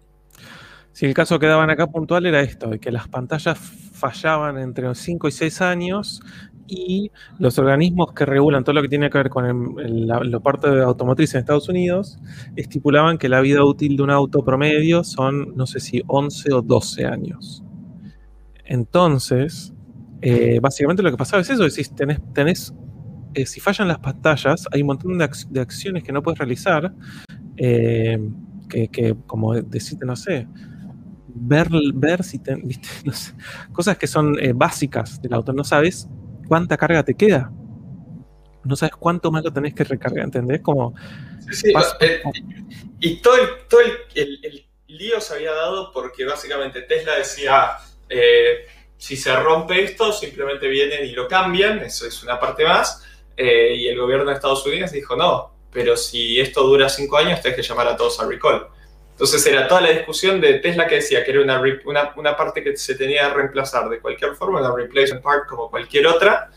Si 0.92 1.06
el 1.06 1.14
caso 1.14 1.38
que 1.38 1.46
daban 1.46 1.70
acá 1.70 1.86
puntual 1.86 2.26
era 2.26 2.42
esto, 2.42 2.68
de 2.68 2.78
que 2.78 2.92
las 2.92 3.09
pantallas 3.09 3.59
fallaban 3.59 4.59
entre 4.59 4.84
los 4.84 4.98
5 4.98 5.28
y 5.28 5.32
6 5.32 5.62
años 5.62 6.20
y 6.66 7.10
los 7.38 7.59
organismos 7.59 8.12
que 8.12 8.26
regulan 8.26 8.64
todo 8.64 8.74
lo 8.74 8.82
que 8.82 8.88
tiene 8.90 9.09
que 9.09 9.16
ver 9.18 9.30
con 9.30 9.46
el- 9.46 9.84
el- 9.86 10.06
la, 10.06 10.20
la 10.22 10.40
parte 10.40 10.68
de 10.70 10.82
automotriz 10.82 11.32
en 11.34 11.40
Estados 11.40 11.68
Unidos 11.70 12.18
estipulaban 12.54 13.16
que 13.16 13.30
la 13.30 13.40
vida 13.40 13.64
útil 13.64 13.96
de 13.96 14.02
un 14.02 14.10
auto 14.10 14.44
promedio 14.44 15.04
son, 15.04 15.56
no 15.56 15.66
sé 15.66 15.80
si 15.80 16.02
11 16.06 16.52
o 16.52 16.60
12 16.60 17.06
años. 17.06 17.62
Entonces, 18.64 19.72
eh, 20.20 20.59
básicamente 20.60 21.02
lo 21.02 21.10
que 21.10 21.16
pasaba 21.16 21.40
es 21.40 21.50
eso, 21.50 21.62
decís, 21.64 21.94
tenés, 21.94 22.20
tenés 22.32 22.74
eh, 23.34 23.46
si 23.46 23.60
fallan 23.60 23.88
las 23.88 23.98
pantallas, 23.98 24.66
hay 24.72 24.80
un 24.82 24.88
montón 24.88 25.18
de, 25.18 25.24
ac- 25.24 25.48
de 25.48 25.60
acciones 25.60 26.02
que 26.02 26.12
no 26.12 26.22
puedes 26.22 26.38
realizar, 26.38 26.92
eh, 27.56 28.18
que, 28.68 28.88
que, 28.88 29.16
como 29.26 29.54
decirte, 29.54 30.04
no 30.06 30.16
sé, 30.16 30.46
ver, 31.28 31.68
ver 31.94 32.22
si 32.24 32.38
te, 32.38 32.54
viste, 32.64 32.88
no 33.04 33.12
sé, 33.12 33.32
cosas 33.72 33.96
que 33.98 34.06
son 34.06 34.38
eh, 34.38 34.52
básicas 34.54 35.20
del 35.20 35.34
auto, 35.34 35.52
no 35.52 35.64
sabes 35.64 36.09
cuánta 36.48 36.76
carga 36.76 37.02
te 37.04 37.14
queda, 37.14 37.50
no 38.64 38.76
sabes 38.76 38.94
cuánto 38.96 39.30
más 39.32 39.42
lo 39.44 39.52
tenés 39.52 39.74
que 39.74 39.84
recargar, 39.84 40.24
¿entendés? 40.24 40.60
Como, 40.60 40.94
Sí, 41.40 41.54
sí, 41.54 41.72
Paso- 41.72 41.96
y 43.00 43.16
todo, 43.20 43.34
el, 43.36 43.48
todo 43.68 43.80
el, 44.14 44.64
lío 44.86 45.20
se 45.20 45.34
había 45.34 45.52
dado 45.52 45.90
porque 45.92 46.24
básicamente 46.24 46.82
Tesla 46.82 47.16
decía, 47.16 47.70
si 48.96 49.16
se 49.16 49.34
rompe 49.34 49.82
esto, 49.82 50.12
simplemente 50.12 50.68
vienen 50.68 51.04
y 51.06 51.12
lo 51.12 51.26
cambian, 51.26 51.80
eso 51.80 52.06
es 52.06 52.22
una 52.22 52.38
parte 52.38 52.64
más, 52.64 53.02
eh, 53.36 53.74
y 53.76 53.88
el 53.88 53.98
gobierno 53.98 54.26
de 54.26 54.34
Estados 54.34 54.64
Unidos 54.66 54.92
dijo, 54.92 55.16
no, 55.16 55.52
pero 55.72 55.96
si 55.96 56.38
esto 56.40 56.62
dura 56.62 56.88
cinco 56.88 57.16
años, 57.16 57.40
tienes 57.40 57.56
que 57.56 57.66
llamar 57.66 57.88
a 57.88 57.96
todos 57.96 58.20
a 58.20 58.26
recall. 58.26 58.66
Entonces 59.12 59.46
era 59.46 59.68
toda 59.68 59.82
la 59.82 59.90
discusión 59.90 60.40
de 60.40 60.54
Tesla 60.54 60.86
que 60.86 60.96
decía 60.96 61.24
que 61.24 61.30
era 61.30 61.42
una, 61.42 61.62
una, 61.84 62.12
una 62.16 62.36
parte 62.36 62.62
que 62.62 62.76
se 62.76 62.94
tenía 62.94 63.28
que 63.28 63.34
reemplazar 63.34 63.88
de 63.88 64.00
cualquier 64.00 64.34
forma, 64.34 64.60
una 64.60 64.74
replacement 64.74 65.22
part 65.22 65.46
como 65.46 65.70
cualquier 65.70 66.06
otra. 66.06 66.50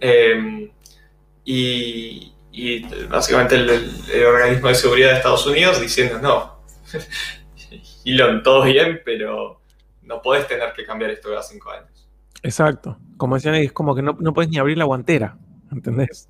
Eh, 0.00 0.70
y, 1.44 2.32
y, 2.52 3.06
básicamente 3.06 3.56
el, 3.56 4.24
organismo 4.24 4.68
de 4.68 4.74
seguridad 4.74 5.10
de 5.10 5.16
Estados 5.16 5.46
Unidos 5.46 5.80
diciendo, 5.80 6.18
no, 6.20 6.62
Elon, 8.04 8.42
todo 8.42 8.62
bien, 8.64 9.02
pero 9.04 9.60
no 10.02 10.22
podés 10.22 10.46
tener 10.48 10.72
que 10.72 10.84
cambiar 10.84 11.10
esto 11.10 11.28
cada 11.28 11.42
cinco 11.42 11.70
años. 11.70 12.08
Exacto. 12.42 12.98
Como 13.16 13.34
decían, 13.34 13.56
es 13.56 13.72
como 13.72 13.94
que 13.94 14.02
no, 14.02 14.16
no 14.18 14.32
puedes 14.32 14.50
ni 14.50 14.58
abrir 14.58 14.78
la 14.78 14.84
guantera. 14.84 15.36
¿Entendés? 15.70 16.28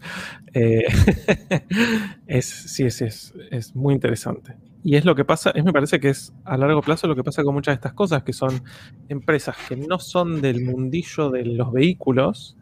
Eh, 0.52 0.84
es, 2.26 2.46
sí, 2.46 2.84
es, 2.84 3.00
es, 3.02 3.34
es, 3.50 3.74
muy 3.74 3.94
interesante. 3.94 4.56
Y 4.82 4.96
es 4.96 5.04
lo 5.04 5.14
que 5.14 5.24
pasa, 5.24 5.50
es, 5.50 5.64
me 5.64 5.72
parece 5.72 6.00
que 6.00 6.10
es 6.10 6.32
a 6.44 6.56
largo 6.56 6.82
plazo 6.82 7.06
lo 7.06 7.16
que 7.16 7.24
pasa 7.24 7.42
con 7.42 7.54
muchas 7.54 7.72
de 7.72 7.76
estas 7.76 7.94
cosas, 7.94 8.22
que 8.22 8.32
son 8.32 8.62
empresas 9.08 9.56
que 9.68 9.76
no 9.76 9.98
son 9.98 10.40
del 10.40 10.64
mundillo 10.64 11.30
de 11.30 11.44
los 11.44 11.72
vehículos 11.72 12.56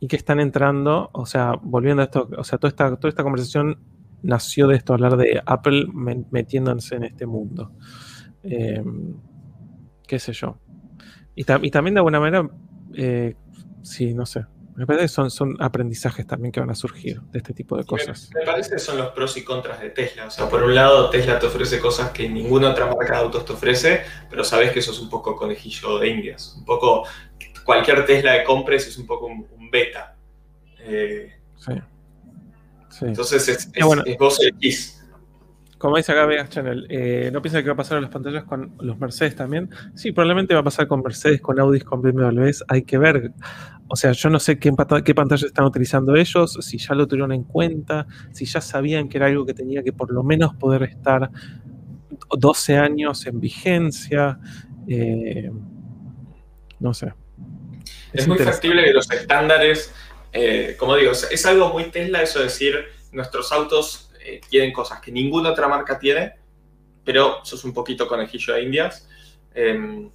y 0.00 0.08
que 0.08 0.16
están 0.16 0.40
entrando, 0.40 1.10
o 1.12 1.26
sea, 1.26 1.52
volviendo 1.62 2.02
a 2.02 2.06
esto, 2.06 2.28
o 2.36 2.44
sea, 2.44 2.58
toda 2.58 2.68
esta, 2.68 2.96
toda 2.96 3.08
esta 3.08 3.22
conversación 3.22 3.78
nació 4.22 4.66
de 4.68 4.76
esto, 4.76 4.94
hablar 4.94 5.16
de 5.16 5.42
Apple 5.44 5.86
metiéndose 6.30 6.96
en 6.96 7.04
este 7.04 7.26
mundo. 7.26 7.72
Em, 8.42 9.14
qué 10.06 10.18
sé 10.18 10.32
yo. 10.32 10.58
Y, 11.34 11.42
y, 11.42 11.70
también 11.70 11.94
de 11.94 12.00
alguna 12.00 12.20
manera, 12.20 12.48
eh, 12.94 13.34
sí, 13.82 14.14
no 14.14 14.26
sé, 14.26 14.44
me 14.76 14.86
parece 14.86 15.04
que 15.04 15.08
son, 15.08 15.30
son 15.30 15.56
aprendizajes 15.60 16.26
también 16.26 16.50
que 16.50 16.60
van 16.60 16.70
a 16.70 16.74
surgir 16.74 17.20
de 17.20 17.38
este 17.38 17.54
tipo 17.54 17.76
de 17.76 17.84
cosas. 17.84 18.30
Me, 18.34 18.44
parece 18.44 18.70
que 18.70 18.78
son 18.78 18.98
los 18.98 19.08
pros 19.08 19.36
y 19.36 19.44
contras 19.44 19.80
de 19.80 19.90
Tesla. 19.90 20.26
O 20.26 20.30
sea, 20.30 20.48
por 20.48 20.62
un 20.62 20.74
lado, 20.74 21.10
Tesla 21.10 21.38
te 21.38 21.46
ofrece 21.46 21.78
cosas 21.78 22.10
que 22.10 22.28
ninguna 22.28 22.70
otra 22.70 22.86
marca 22.86 23.14
de 23.14 23.18
autos 23.20 23.44
te 23.44 23.52
ofrece, 23.52 24.02
pero 24.28 24.42
sabes 24.42 24.72
que 24.72 24.80
eso 24.80 24.90
es 24.90 24.98
un 24.98 25.08
poco 25.08 25.36
conejillo 25.36 25.98
de 25.98 26.08
indias. 26.08 26.54
Un 26.58 26.64
poco, 26.64 27.06
cualquier 27.64 28.04
Tesla 28.04 28.38
que 28.38 28.44
compres 28.44 28.86
es 28.88 28.98
un 28.98 29.06
poco 29.06 29.26
un, 29.26 29.70
beta. 29.70 30.16
Eh, 30.80 31.32
sí. 31.56 31.72
Entonces 33.00 33.48
es, 33.48 33.70
es, 33.72 33.84
bueno. 33.84 34.02
es 34.06 34.18
vos 34.18 34.38
como 35.84 35.98
dice 35.98 36.12
acá 36.12 36.24
Vegas 36.24 36.48
Channel, 36.48 36.86
eh, 36.88 37.28
¿no 37.30 37.42
piensa 37.42 37.62
que 37.62 37.68
va 37.68 37.74
a 37.74 37.76
pasar 37.76 37.98
en 37.98 38.04
las 38.04 38.10
pantallas 38.10 38.44
con 38.44 38.74
los 38.80 38.98
Mercedes 38.98 39.36
también? 39.36 39.68
Sí, 39.94 40.12
probablemente 40.12 40.54
va 40.54 40.60
a 40.60 40.64
pasar 40.64 40.88
con 40.88 41.02
Mercedes, 41.02 41.42
con 41.42 41.60
Audi, 41.60 41.80
con 41.80 42.00
BMWs. 42.00 42.64
Hay 42.68 42.84
que 42.84 42.96
ver. 42.96 43.32
O 43.88 43.94
sea, 43.94 44.12
yo 44.12 44.30
no 44.30 44.40
sé 44.40 44.58
qué, 44.58 44.72
qué 45.04 45.14
pantalla 45.14 45.46
están 45.46 45.66
utilizando 45.66 46.16
ellos, 46.16 46.56
si 46.62 46.78
ya 46.78 46.94
lo 46.94 47.06
tuvieron 47.06 47.32
en 47.32 47.44
cuenta, 47.44 48.06
si 48.32 48.46
ya 48.46 48.62
sabían 48.62 49.10
que 49.10 49.18
era 49.18 49.26
algo 49.26 49.44
que 49.44 49.52
tenía 49.52 49.82
que 49.82 49.92
por 49.92 50.10
lo 50.10 50.22
menos 50.22 50.54
poder 50.54 50.84
estar 50.84 51.30
12 52.30 52.78
años 52.78 53.26
en 53.26 53.38
vigencia. 53.38 54.38
Eh, 54.88 55.50
no 56.80 56.94
sé. 56.94 57.12
Es, 58.14 58.22
es 58.22 58.28
muy 58.28 58.38
factible 58.38 58.84
que 58.84 58.92
los 58.94 59.10
estándares, 59.10 59.92
eh, 60.32 60.76
como 60.78 60.96
digo, 60.96 61.12
es 61.12 61.44
algo 61.44 61.74
muy 61.74 61.84
Tesla 61.90 62.22
eso 62.22 62.38
de 62.38 62.46
decir, 62.46 62.86
nuestros 63.12 63.52
autos 63.52 64.03
eh, 64.24 64.40
tienen 64.48 64.72
cosas 64.72 65.00
que 65.00 65.12
ninguna 65.12 65.50
otra 65.50 65.68
marca 65.68 65.98
tiene, 65.98 66.32
pero 67.04 67.44
sos 67.44 67.62
un 67.64 67.74
poquito 67.74 68.08
conejillo 68.08 68.54
de 68.54 68.62
indias. 68.62 69.06
Em, 69.54 70.10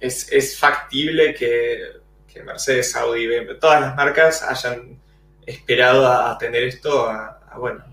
es, 0.00 0.58
factible 0.58 1.34
que, 1.34 1.98
Mercedes, 2.44 2.94
Audi, 2.96 3.26
BMW, 3.26 3.58
todas 3.58 3.80
las 3.80 3.96
marcas 3.96 4.42
hayan 4.44 4.98
esperado 5.44 6.06
a, 6.06 6.38
tener 6.38 6.62
esto, 6.62 7.08
a, 7.10 7.40
bueno, 7.58 7.84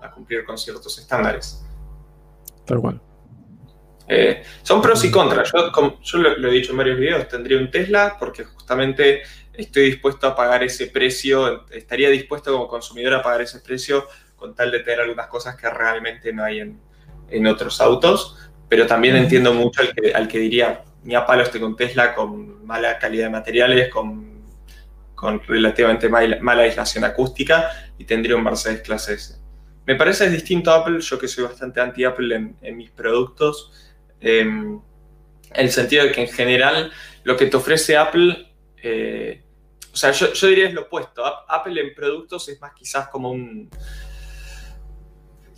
a 0.00 0.10
cumplir 0.10 0.44
con 0.44 0.56
ciertos 0.56 0.96
estándares. 0.98 1.62
Tal 2.64 2.80
cual. 2.80 3.00
Eh, 4.08 4.42
son 4.62 4.80
pros 4.80 5.04
y 5.04 5.10
contras. 5.10 5.52
Yo, 5.52 6.18
lo, 6.18 6.38
lo, 6.38 6.48
he 6.48 6.52
dicho 6.52 6.70
en 6.70 6.78
varios 6.78 6.98
videos, 6.98 7.28
tendría 7.28 7.58
un 7.58 7.70
Tesla 7.70 8.16
porque 8.18 8.44
justamente 8.44 9.22
estoy 9.52 9.84
dispuesto 9.84 10.28
a 10.28 10.36
pagar 10.36 10.62
ese 10.62 10.86
precio, 10.86 11.66
estaría 11.70 12.08
dispuesto 12.08 12.52
como 12.52 12.68
consumidor 12.68 13.14
a 13.14 13.22
pagar 13.22 13.42
ese 13.42 13.60
precio 13.60 14.06
con 14.42 14.56
tal 14.56 14.72
de 14.72 14.80
tener 14.80 15.02
algunas 15.02 15.28
cosas 15.28 15.54
que 15.54 15.70
realmente 15.70 16.32
no 16.32 16.42
hay 16.42 16.58
en, 16.58 17.46
otros 17.46 17.80
autos, 17.80 18.50
pero 18.68 18.88
también 18.88 19.14
entiendo 19.14 19.54
mucho 19.54 19.80
al 19.80 19.94
que, 19.94 20.12
al 20.12 20.26
que 20.26 20.40
diría, 20.40 20.82
ni 21.04 21.14
a 21.14 21.24
palo 21.24 21.44
estoy 21.44 21.60
con 21.60 21.76
Tesla 21.76 22.12
con 22.12 22.66
mala 22.66 22.98
calidad 22.98 23.26
de 23.26 23.30
materiales, 23.30 23.88
con, 23.88 24.42
con 25.14 25.40
relativamente 25.46 26.08
mala, 26.08 26.62
aislación 26.62 27.04
acústica 27.04 27.70
y 27.96 28.04
tendría 28.04 28.34
un 28.34 28.42
Mercedes 28.42 28.82
clase 28.82 29.14
S. 29.14 29.36
Me 29.86 29.94
parece 29.94 30.28
distinto 30.28 30.72
a 30.72 30.80
Apple, 30.80 31.00
yo 31.00 31.18
que 31.20 31.28
soy 31.28 31.44
bastante 31.44 31.80
anti-Apple 31.80 32.56
en, 32.60 32.76
mis 32.76 32.90
productos, 32.90 33.94
em, 34.20 34.74
en 35.54 35.64
el 35.64 35.70
sentido 35.70 36.04
de 36.04 36.10
que 36.10 36.22
en 36.22 36.28
general 36.28 36.90
lo 37.22 37.36
que 37.36 37.46
te 37.46 37.56
ofrece 37.56 37.96
Apple, 37.96 38.52
eh, 38.82 39.40
o 39.92 39.96
sea, 39.96 40.10
yo 40.10 40.46
diría 40.48 40.66
es 40.66 40.74
lo 40.74 40.82
opuesto. 40.82 41.24
Apple 41.48 41.80
en 41.80 41.94
productos 41.94 42.48
es 42.48 42.60
más 42.60 42.72
quizás 42.74 43.08
como 43.08 43.30
un, 43.30 43.70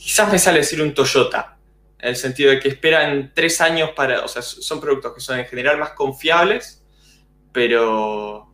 quizás 0.05 0.31
me 0.31 0.39
sale 0.39 0.59
decir 0.59 0.83
un 0.83 0.93
Toyota, 0.93 1.57
en 1.99 2.11
el 2.11 2.17
sentido 2.17 2.51
de 2.51 2.61
que 2.61 2.69
esperan 2.69 3.33
tres 3.35 3.63
años 3.63 3.93
para, 3.97 4.23
o 4.23 4.29
sea, 4.29 4.43
son 4.43 4.79
productos 4.79 5.15
que 5.15 5.21
son 5.21 5.39
en 5.39 5.47
general 5.47 5.79
más 5.79 5.93
confiables, 5.93 6.85
pero, 7.51 8.53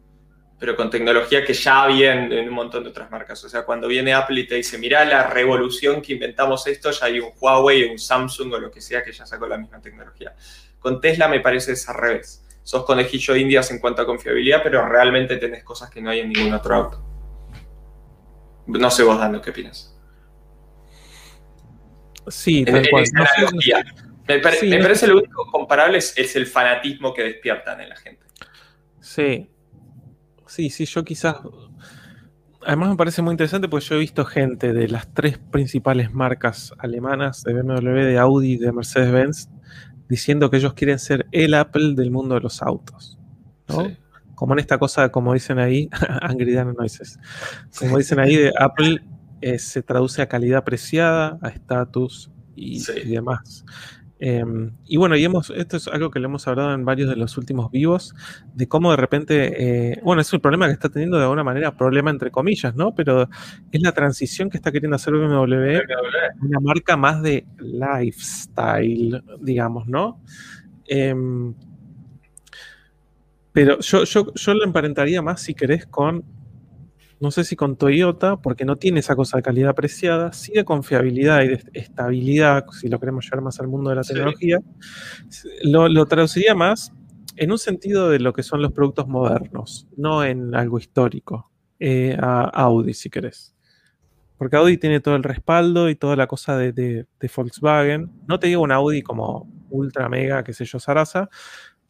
pero 0.60 0.77
con 0.77 0.90
tecnología 0.90 1.44
que 1.44 1.52
ya 1.52 1.82
había 1.82 2.12
en, 2.12 2.48
un 2.48 2.55
montón 2.55 2.85
de 2.85 2.90
otras 2.90 3.10
marcas. 3.10 3.43
O 3.44 3.48
sea, 3.48 3.64
cuando 3.64 3.89
viene 3.89 4.14
Apple 4.14 4.43
y 4.43 4.47
te 4.47 4.55
dice, 4.55 4.78
mira 4.78 5.05
la 5.05 5.27
revolución 5.27 6.01
que 6.01 6.12
inventamos 6.12 6.68
esto, 6.68 6.93
ya 6.93 7.06
hay 7.06 7.18
un 7.18 7.31
Huawei, 7.40 7.90
un 7.90 7.98
Samsung 7.98 8.52
o 8.52 8.59
lo 8.60 8.70
que 8.70 8.81
sea 8.81 9.02
que 9.02 9.10
ya 9.10 9.27
sacó 9.27 9.48
la 9.48 9.59
misma 9.59 9.81
tecnología. 9.81 10.36
Con 10.78 11.01
Tesla 11.01 11.27
me 11.27 11.40
parece 11.40 11.72
es 11.72 11.89
al 11.89 11.97
revés. 11.97 12.47
Sos 12.62 12.85
conejillo 12.85 13.35
de 13.35 13.40
indias 13.40 13.72
en 13.72 13.81
cuanto 13.81 14.02
a 14.02 14.06
confiabilidad, 14.06 14.62
pero 14.62 14.86
realmente 14.86 15.36
tenés 15.39 15.64
cosas 15.64 15.90
que 15.90 16.01
no 16.01 16.10
hay 16.10 16.20
en 16.20 16.28
ningún 16.28 16.55
otro 16.55 16.77
auto. 16.77 17.05
No 18.68 18.89
sé 18.89 19.02
vos, 19.02 19.18
Dando, 19.18 19.43
¿qué 19.43 19.51
opinas? 19.51 19.89
Sí, 22.31 22.65
tal 22.65 22.89
cual. 22.89 23.05
Me, 24.28 24.39
parece 24.39 25.07
lo 25.09 25.19
único 25.19 25.47
comparable 25.51 25.98
es, 25.98 26.36
el 26.36 26.47
fanatismo 26.47 27.12
que 27.12 27.24
despiertan 27.24 27.81
en 27.81 27.89
la 27.89 27.97
gente. 27.97 28.24
Sí. 29.01 29.51
Sí, 30.47 30.70
sí, 30.70 30.85
yo 30.86 31.05
quizás. 31.05 31.36
Además 32.65 32.90
me 32.90 32.97
parece 32.97 33.23
muy 33.23 33.32
interesante 33.32 33.69
porque 33.69 33.86
yo 33.86 33.97
he 33.97 33.98
visto 33.98 34.24
gente 34.24 34.73
de 34.73 34.86
las 34.86 35.12
tres 35.12 35.39
principales 35.39 36.12
marcas 36.12 36.74
alemanas, 36.78 37.43
de 37.43 37.55
BMW, 37.55 38.05
de 38.05 38.19
Audi 38.19 38.57
de 38.57 38.70
Mercedes-Benz, 38.70 39.48
diciendo 40.09 40.51
que 40.51 40.59
ellos 40.59 40.74
quieren 40.74 40.98
ser 40.98 41.27
el 41.32 41.55
Apple 41.55 41.94
del 41.94 42.11
mundo 42.11 42.35
de 42.35 42.43
los 42.43 42.62
autos. 42.62 43.19
Como 44.35 44.52
en 44.52 44.59
esta 44.59 44.78
cosa, 44.78 45.11
como 45.11 45.32
dicen 45.32 45.59
ahí, 45.59 45.89
Angry 46.23 46.52
Dan 46.52 46.74
Noises. 46.74 47.19
Como 47.78 47.98
dicen 47.98 48.20
ahí, 48.20 48.36
de 48.36 48.52
Apple 48.59 49.02
eh, 49.40 49.58
se 49.58 49.82
traduce 49.82 50.22
a 50.22 50.28
calidad 50.28 50.58
apreciada, 50.58 51.38
a 51.42 51.48
estatus 51.48 52.30
y, 52.56 52.82
demás. 53.08 53.64
Em, 54.22 54.72
y 54.84 54.98
bueno, 54.98 55.16
y 55.16 55.24
hemos, 55.24 55.48
esto 55.48 55.78
es 55.78 55.88
algo 55.88 56.10
que 56.10 56.20
le 56.20 56.26
hemos 56.26 56.46
hablado 56.46 56.74
en 56.74 56.84
varios 56.84 57.08
de 57.08 57.16
los 57.16 57.38
últimos 57.38 57.70
vivos, 57.70 58.14
de 58.54 58.68
cómo 58.68 58.90
de 58.90 58.98
repente, 58.98 59.92
eh, 59.92 60.00
bueno, 60.02 60.20
es 60.20 60.30
un 60.34 60.40
problema 60.40 60.66
que 60.66 60.74
está 60.74 60.90
teniendo 60.90 61.16
de 61.16 61.22
alguna 61.22 61.42
manera, 61.42 61.74
problema 61.74 62.10
entre 62.10 62.30
comillas, 62.30 62.76
¿no? 62.76 62.94
Pero 62.94 63.30
es 63.72 63.80
la 63.80 63.92
transición 63.92 64.50
que 64.50 64.58
está 64.58 64.70
queriendo 64.72 64.96
hacer 64.96 65.14
BMW, 65.14 65.80
una 66.42 66.60
marca 66.60 66.98
más 66.98 67.22
de 67.22 67.46
lifestyle, 67.58 69.22
digamos, 69.40 69.86
¿no? 69.88 70.20
Em, 70.86 71.54
pero 73.52 73.80
yo, 73.80 74.04
yo, 74.04 74.34
yo 74.34 74.54
lo 74.54 74.64
emparentaría 74.64 75.22
más, 75.22 75.40
si 75.40 75.54
querés, 75.54 75.86
con 75.86 76.24
no 77.20 77.30
sé 77.30 77.44
si 77.44 77.55
con 77.55 77.76
Toyota, 77.76 78.38
porque 78.38 78.64
no 78.64 78.76
tiene 78.76 79.01
esa 79.01 79.14
cosa 79.14 79.36
de 79.36 79.42
calidad 79.42 79.70
apreciada, 79.70 80.32
sí 80.32 80.52
de 80.52 80.64
confiabilidad 80.64 81.42
y 81.42 81.48
de 81.48 81.62
estabilidad, 81.74 82.64
si 82.72 82.88
lo 82.88 82.98
queremos 82.98 83.26
llevar 83.26 83.42
más 83.42 83.60
al 83.60 83.68
mundo 83.68 83.90
de 83.90 83.97
la 83.97 84.02
tecnología, 84.02 84.59
lo, 85.62 86.06
traduciría 86.06 86.55
más 86.55 86.94
en 87.36 87.52
un 87.52 87.59
sentido 87.59 88.09
de 88.09 88.20
lo 88.20 88.32
que 88.32 88.42
son 88.42 88.62
los 88.62 88.72
productos 88.72 89.06
modernos, 89.06 89.86
no 89.98 90.24
en 90.24 90.55
algo 90.55 90.78
histórico, 90.78 91.51
eh, 91.78 92.16
a 92.18 92.44
Audi, 92.44 92.94
si 92.94 93.10
querés. 93.10 93.55
Porque 94.38 94.56
Audi 94.56 94.78
tiene 94.78 95.01
todo 95.01 95.14
el 95.16 95.22
respaldo 95.22 95.90
y 95.90 95.97
toda 95.97 96.16
la 96.16 96.26
cosa 96.26 96.56
de, 96.56 97.06
Volkswagen. 97.36 98.10
No 98.26 98.40
te 98.40 98.47
digo 98.47 98.62
un 98.62 98.72
Audi 98.72 99.02
como 99.02 99.47
ultra 99.68 100.09
mega, 100.09 100.42
qué 100.42 100.55
sé 100.55 100.64
yo, 100.64 100.78
Sarasa, 100.78 101.28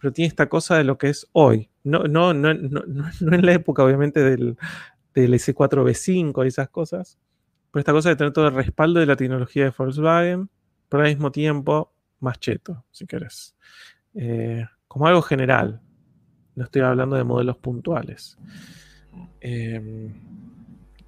pero 0.01 0.13
tiene 0.13 0.27
esta 0.27 0.49
cosa 0.49 0.77
de 0.77 0.83
lo 0.83 0.99
que 0.99 1.11
es 1.11 1.29
hoy. 1.33 1.71
No, 1.85 2.01
no, 2.01 2.35
no, 2.35 2.53
no, 2.53 2.83
no 3.21 3.35
en 3.35 3.47
la 3.47 3.53
época, 3.53 3.85
obviamente, 3.85 4.21
del, 4.25 4.57
del 5.21 5.35
S4B5 5.35 6.45
y 6.45 6.49
esas 6.49 6.69
cosas. 6.69 7.19
Pero 7.71 7.81
esta 7.81 7.93
cosa 7.93 8.09
de 8.09 8.17
tener 8.17 8.33
todo 8.33 8.49
el 8.49 8.55
respaldo 8.55 9.01
de 9.01 9.07
la 9.07 9.17
tecnología 9.17 9.65
de 9.65 9.73
Volkswagen, 9.77 10.51
pero 10.89 11.05
al 11.05 11.09
mismo 11.09 11.31
tiempo 11.31 11.93
más 12.21 12.39
cheto, 12.41 12.85
si 12.91 13.07
querés. 13.07 13.55
Eh, 14.15 14.67
como 14.89 15.07
algo 15.07 15.23
general. 15.23 15.81
No 16.57 16.65
estoy 16.65 16.83
hablando 16.83 17.17
de 17.17 17.25
modelos 17.25 17.57
puntuales. 17.59 18.39
Em, 19.41 20.13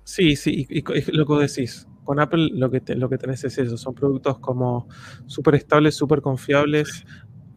sí, 0.05 0.37
sí, 0.37 0.67
y, 0.69 0.83
lo 1.13 1.27
que 1.27 1.35
decís. 1.35 1.87
Con 2.05 2.19
Apple 2.19 2.51
lo 2.55 2.71
que, 2.71 2.83
lo 2.97 3.09
que 3.09 3.19
tenés 3.19 3.45
es 3.45 3.59
eso. 3.59 3.77
Son 3.77 3.95
productos 3.95 4.39
como 4.39 4.89
súper 5.27 5.57
estables, 5.57 5.95
súper 5.95 6.21
confiables. 6.21 7.05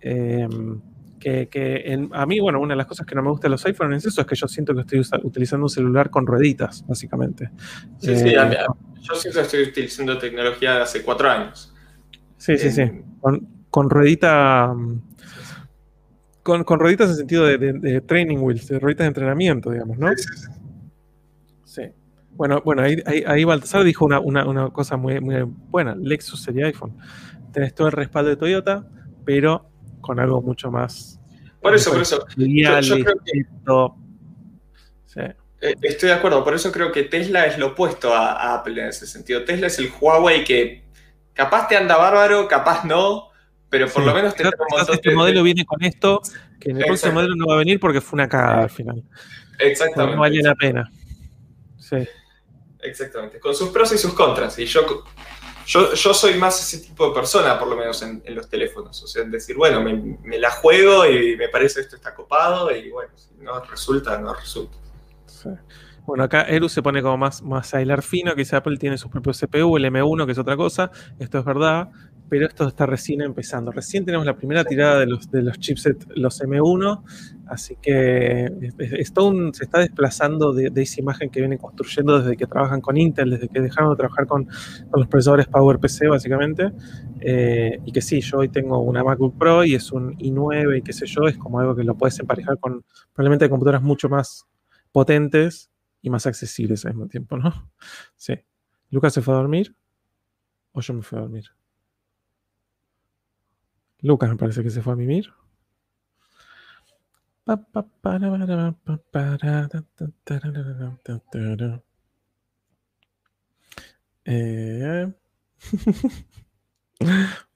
Em, 0.02 0.82
que, 1.26 2.08
a 2.12 2.26
mí, 2.26 2.40
bueno, 2.40 2.60
una 2.60 2.74
de 2.74 2.78
las 2.78 2.86
cosas 2.86 3.08
que 3.08 3.16
no 3.16 3.24
me 3.24 3.30
gusta 3.30 3.48
de 3.48 3.52
los 3.52 3.66
iPhones 3.66 4.06
es 4.06 4.14
eso, 4.14 4.22
es 4.22 4.28
que 4.28 4.36
yo 4.36 4.48
siento 4.48 4.76
que 4.76 4.82
estoy 4.82 5.02
utilizando 5.24 5.66
un 5.66 5.70
celular 5.70 6.12
con 6.12 6.28
rueditas, 6.28 6.86
básicamente. 6.88 7.50
Sí, 8.00 8.16
sí, 8.16 8.30
eh, 8.30 8.58
yo 9.02 9.16
siento 9.16 9.40
que 9.40 9.46
estoy 9.46 9.64
utilizando 9.64 10.18
tecnología 10.20 10.76
de 10.76 10.82
hace 10.82 11.02
cuatro 11.02 11.30
años. 11.30 11.74
Sí, 12.38 12.58
sí, 12.58 12.70
sí. 12.70 12.84
Con, 13.22 13.48
con 13.72 13.90
ruedita. 13.90 14.72
Con, 16.44 16.64
con, 16.64 16.80
rueditas 16.80 17.10
en 17.10 17.16
sentido 17.16 17.46
de, 17.46 18.02
training 18.02 18.38
wheels, 18.38 18.68
de 18.68 18.78
rueditas 18.78 19.06
de 19.06 19.08
entrenamiento, 19.08 19.72
digamos, 19.72 19.98
¿no? 19.98 20.10
Sí. 21.64 21.82
Bueno, 22.34 22.62
bueno 22.64 22.84
ahí, 22.84 23.02
ahí, 23.26 23.44
Baltasar 23.44 23.84
dijo 23.84 24.06
una, 24.06 24.20
una, 24.20 24.70
cosa 24.70 24.96
muy, 24.96 25.20
muy 25.20 25.38
buena. 25.72 25.96
Lexus 25.96 26.44
sería 26.44 26.68
iPhone. 26.68 26.96
Tenés 27.52 27.74
todo 27.74 27.88
el 27.88 27.94
respaldo 27.94 28.30
de 28.30 28.36
Toyota, 28.36 28.88
pero 29.26 29.72
con 30.06 30.19
algo 30.19 30.40
mucho 30.41 30.69
más. 30.69 31.19
Por 31.61 31.73
eso, 31.73 31.91
por 31.91 32.02
eso. 32.02 32.26
Yo, 32.38 32.95
creo 32.99 33.15
que, 33.26 33.40
eh, 35.15 35.73
Estoy 35.82 36.10
de 36.10 36.15
acuerdo, 36.15 36.44
por 36.44 36.53
eso 36.53 36.72
creo 36.72 36.91
que 36.91 37.03
Tesla 37.03 37.48
es 37.48 37.57
lo 37.57 37.68
opuesto 37.68 38.14
a, 38.14 38.53
Apple 38.53 38.80
en 38.84 38.90
ese 38.90 39.07
sentido. 39.07 39.44
Tesla 39.44 39.65
es 39.65 39.80
el 39.80 39.91
Huawei 39.99 40.44
que 40.44 40.84
capaz 41.34 41.68
te 41.68 41.76
anda 41.76 41.98
bárbaro, 41.98 42.48
capaz 42.48 42.86
no, 42.86 43.30
pero 43.69 43.88
por 43.88 44.03
lo 44.06 44.14
menos 44.14 44.36
te 44.36 44.44
Este 44.91 45.15
modelo 45.15 45.41
viene 45.41 45.65
con 45.65 45.84
esto, 45.84 46.22
que 46.60 46.69
en 46.69 46.77
el 46.77 46.86
próximo 46.86 47.14
modelo 47.14 47.36
no 47.36 47.48
va 47.48 47.56
a 47.56 47.57
venir 47.57 47.80
porque 47.80 47.99
fue 47.99 48.18
una 48.18 48.30
cagada 48.30 48.64
al 48.64 48.69
final. 48.69 49.03
Exactamente. 49.57 50.15
No 50.15 50.22
vale 50.22 50.41
la 50.44 50.53
pena. 50.53 50.91
Sí. 51.80 51.98
Exactamente. 52.86 53.40
Con 53.40 53.56
sus 53.56 53.70
pros 53.70 53.91
y 53.91 53.98
sus 53.98 54.14
contras. 54.14 54.57
Y 54.60 54.66
yo 54.66 55.03
yo, 55.66 55.95
soy 55.95 56.36
más 56.36 56.62
ese 56.62 56.86
tipo 56.86 57.07
de 57.07 57.14
persona, 57.14 57.57
por 57.57 57.68
lo 57.68 57.76
menos 57.76 58.02
en, 58.03 58.22
los 58.28 58.48
teléfonos. 58.48 59.02
O 59.03 59.07
sea, 59.07 59.24
decir, 59.24 59.56
bueno, 59.56 59.82
me, 59.82 60.38
la 60.38 60.52
juego 60.52 61.06
y 61.06 61.36
me 61.36 61.49
parece 61.49 61.82
esto 61.82 61.95
está 61.95 62.14
copado 62.14 62.72
y 62.76 62.91
bueno, 62.91 63.12
si 63.16 63.34
no 63.41 63.60
resulta, 63.62 64.18
no 64.20 64.34
resulta. 64.34 64.78
Bueno, 66.06 66.24
acá 66.24 66.44
Eru 66.44 66.70
se 66.70 66.84
pone 66.84 67.02
como 67.02 67.18
más, 67.18 67.41
más 67.41 67.74
a 67.74 67.82
hilar 67.82 68.03
fino, 68.03 68.36
que 68.36 68.45
Apple 68.52 68.78
tiene 68.78 68.98
su 68.98 69.10
propio 69.10 69.34
CPU, 69.34 69.78
el 69.78 69.86
M1, 69.86 70.26
que 70.28 70.34
es 70.34 70.38
otra 70.38 70.56
cosa. 70.56 70.91
Esto 71.18 71.40
es 71.40 71.45
verdad 71.45 71.90
pero 72.30 72.48
esto 72.48 72.68
está 72.68 72.86
recién 72.86 73.22
empezando. 73.22 73.72
Recién 73.72 74.06
tenemos 74.06 74.26
la 74.26 74.36
primera 74.36 74.64
tirada 74.64 75.00
de 75.00 75.06
los, 75.06 75.30
de 75.30 75.44
los 75.44 75.60
chipsets, 75.60 76.08
los 76.16 76.42
M1, 76.42 77.04
así 77.48 77.78
que 77.82 78.50
se 78.78 79.64
está 79.64 79.80
desplazando 79.80 80.54
de, 80.54 80.72
esa 80.76 81.02
imagen 81.02 81.30
que 81.30 81.40
vienen 81.40 81.58
construyendo 81.58 82.20
desde 82.20 82.36
que 82.36 82.48
trabajan 82.48 82.82
con 82.82 82.98
Intel, 82.98 83.32
desde 83.32 83.48
que 83.48 83.62
dejaron 83.62 83.92
de 83.92 83.98
trabajar 83.98 84.26
con, 84.26 84.48
los 84.94 85.08
procesadores 85.08 85.48
PowerPC, 85.48 86.10
básicamente. 86.10 86.72
Eh, 87.22 87.80
y 87.86 87.92
que 87.92 88.02
sí, 88.02 88.22
yo 88.22 88.40
hoy 88.40 88.50
tengo 88.50 88.80
una 88.80 89.04
MacBook 89.04 89.38
Pro 89.38 89.64
y 89.64 89.76
es 89.76 89.92
un 89.92 90.18
i9 90.18 90.80
y 90.80 90.82
qué 90.82 90.94
sé 90.94 91.06
yo, 91.06 91.28
es 91.28 91.38
como 91.38 91.60
algo 91.60 91.76
que 91.76 91.84
lo 91.84 91.96
puedes 91.96 92.20
emparejar 92.20 92.60
con 92.60 92.84
probablemente 93.14 93.50
computadoras 93.50 93.82
mucho 93.82 94.10
más 94.10 94.46
potentes 94.92 95.70
y 96.02 96.10
más 96.10 96.26
accesibles 96.26 96.86
al 96.86 96.94
mismo 96.94 97.08
tiempo, 97.08 97.38
¿no? 97.38 97.72
Sí. 98.16 98.34
¿Lucas 98.90 99.14
se 99.14 99.22
fue 99.22 99.34
a 99.34 99.38
dormir? 99.38 99.76
¿O 100.72 100.82
yo 100.82 100.94
me 100.94 101.02
fui 101.02 101.18
a 101.18 101.22
dormir? 101.22 101.46
Lucas 104.06 104.30
me 104.30 104.38
parece 104.38 104.61
que 104.64 104.69
se 104.69 104.82
fue 104.82 104.94
a 104.94 104.95
mimir. 104.95 105.34
Eh, 114.23 115.11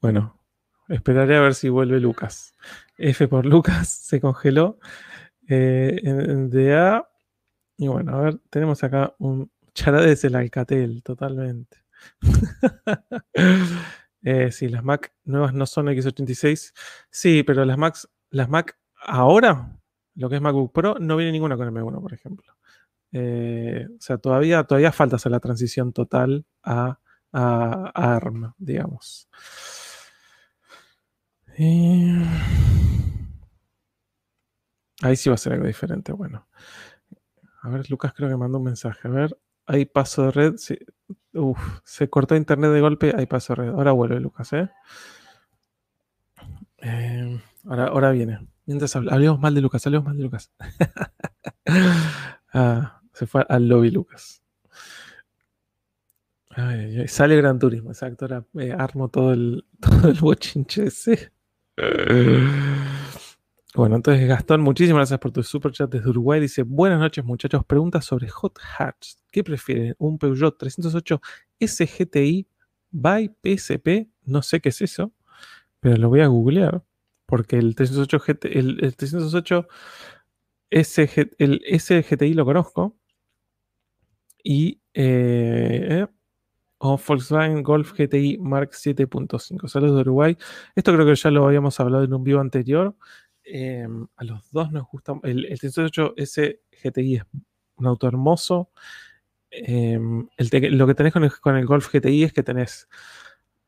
bueno, 0.01 0.39
esperaré 0.88 1.38
a 1.38 1.41
ver 1.41 1.55
si 1.55 1.69
vuelve 1.69 1.99
Lucas. 1.99 2.55
F 2.97 3.27
por 3.27 3.45
Lucas 3.45 3.88
se 4.07 4.19
congeló. 4.19 4.80
Eh, 5.47 5.99
en 6.03 6.49
DA. 6.49 7.07
Y 7.77 7.88
bueno, 7.88 8.15
a 8.15 8.21
ver, 8.21 8.39
tenemos 8.49 8.84
acá 8.84 9.15
un 9.19 9.51
charades 9.73 10.23
el 10.26 10.35
Alcatel, 10.35 11.03
totalmente. 11.03 11.77
Eh, 14.22 14.52
sí, 14.52 14.68
las 14.68 14.84
Mac 14.84 15.14
nuevas 15.24 15.54
no 15.54 15.66
son 15.66 15.88
x86. 15.88 16.74
Sí, 17.10 17.44
pero 17.44 17.66
las 17.66 17.78
Macs, 17.78 18.10
las 18.30 18.50
Mac 18.50 18.78
ahora, 19.02 19.80
lo 20.16 20.30
que 20.30 20.36
es 20.36 20.41
MacBook 20.41 20.74
Pro, 20.74 20.96
no 21.00 21.16
viene 21.16 21.32
ninguna 21.32 21.58
con 21.58 21.74
M1, 21.74 22.02
por 22.02 22.14
ejemplo. 22.14 22.56
Eh, 23.12 23.88
o 23.90 24.02
sea, 24.02 24.18
todavía, 24.18 24.64
todavía 24.64 24.91
falta 24.91 25.16
hacer 25.16 25.32
la 25.32 25.40
transición 25.40 25.94
total 25.94 26.46
a, 26.64 27.00
ARM, 27.32 28.54
digamos. 28.58 29.30
ahí 35.02 35.16
sí 35.16 35.30
va 35.30 35.36
a 35.36 35.38
ser 35.38 35.54
algo 35.54 35.68
diferente. 35.68 36.12
Bueno. 36.12 36.48
A 37.62 37.70
ver, 37.70 37.90
Lucas 37.90 38.14
creo 38.16 38.30
que 38.30 38.38
mandó 38.38 38.58
un 38.58 38.64
mensaje. 38.66 39.08
A 39.08 39.12
ver, 39.12 39.38
hay 39.66 39.86
paso 39.86 40.24
de 40.24 40.32
red. 40.32 40.58
Sí. 40.58 40.78
Uf, 41.34 41.80
se 41.84 42.10
cortó 42.10 42.35
internet 42.35 42.72
de 42.72 42.81
golpe, 42.81 43.27
paso 43.27 43.53
de 43.53 43.61
red. 43.64 43.69
Ahora 43.69 43.91
vuelve 43.91 44.19
Lucas, 44.19 44.51
¿eh? 44.53 44.69
eh 46.77 47.39
ahora, 47.65 47.85
ahora 47.85 48.11
viene. 48.11 48.47
Mientras 48.65 48.95
hablemos 48.95 49.39
mal 49.39 49.56
de 49.56 49.61
Lucas, 49.61 49.85
hablemos 49.85 50.06
mal 50.06 50.18
de 50.18 50.23
Lucas. 50.23 50.51
ah, 52.53 53.01
se 53.14 53.27
fue 53.27 53.45
al 53.49 53.68
lobby 53.68 53.91
Lucas. 53.91 54.43
sale 57.07 57.35
Gran 57.35 57.60
Turismo, 57.60 57.91
exacto. 57.91 58.26
Ahora 58.26 58.45
eh, 58.60 58.72
armo 58.72 59.10
todo 59.10 59.34
el, 59.34 59.65
todo 59.80 60.10
el 60.10 60.19
bochinche 60.19 60.85
ese. 60.85 61.31
Bueno, 63.76 63.98
entonces 63.98 64.28
Gastón, 64.28 64.62
muchísimas 64.62 65.02
gracias 65.02 65.20
por 65.20 65.32
tu 65.32 65.44
super 65.44 65.72
chat 65.72 65.91
desde 65.91 66.10
Uruguay. 66.10 66.41
Dice, 66.41 66.64
buenas 66.64 67.00
noches 67.00 67.24
muchachos, 67.24 67.64
preguntas 67.66 68.04
sobre 68.04 68.28
Hot 68.28 68.58
Hatch. 68.78 69.14
¿Qué 69.32 69.44
prefieren? 69.44 69.96
¿Un 70.00 70.18
Peugeot 70.18 70.58
308 70.58 71.22
SGTI 71.60 72.48
by 72.90 73.32
PSP? 73.44 74.10
No 74.24 74.41
sé 74.41 74.60
qué 74.60 74.70
es 74.70 74.82
eso, 74.82 75.14
pero 75.80 75.98
lo 75.98 76.10
voy 76.10 76.22
a 76.22 76.28
googlear. 76.28 76.84
Porque 77.28 77.58
el 77.58 77.76
308, 77.76 78.24
el, 78.44 78.96
308 78.96 79.68
SG, 80.72 81.32
el 81.38 81.62
SGTI 81.80 82.34
lo 82.34 82.46
conozco. 82.46 82.98
Y 84.44 84.82
eh, 84.96 86.08
o 86.80 86.98
Volkswagen 86.98 87.62
Golf 87.62 87.94
GTI 87.94 88.38
Mark 88.40 88.72
7.5. 88.72 89.68
Saludos 89.68 89.96
de 89.96 90.02
Uruguay. 90.02 90.38
Esto 90.76 90.94
creo 90.94 91.06
que 91.06 91.16
ya 91.16 91.30
lo 91.30 91.46
habíamos 91.46 91.80
hablado 91.80 92.04
en 92.04 92.14
un 92.14 92.24
vivo 92.24 92.40
anterior. 92.40 92.96
Em, 93.51 94.07
a 94.15 94.23
los 94.23 94.51
dos 94.51 94.71
nos 94.71 94.88
gusta. 94.88 95.13
El, 95.23 95.45
el 95.45 95.59
308S 95.59 96.59
GTI 96.84 97.15
es 97.15 97.23
un 97.77 97.88
auto 97.88 98.07
hermoso. 98.07 98.69
Em, 99.49 100.27
lo 100.38 100.88
que 100.88 100.93
tenés 100.93 101.13
con 101.41 101.55
el, 101.55 101.65
Golf 101.65 101.91
GTI 101.91 102.26
es 102.26 102.34
que 102.34 102.43
tenés 102.43 102.88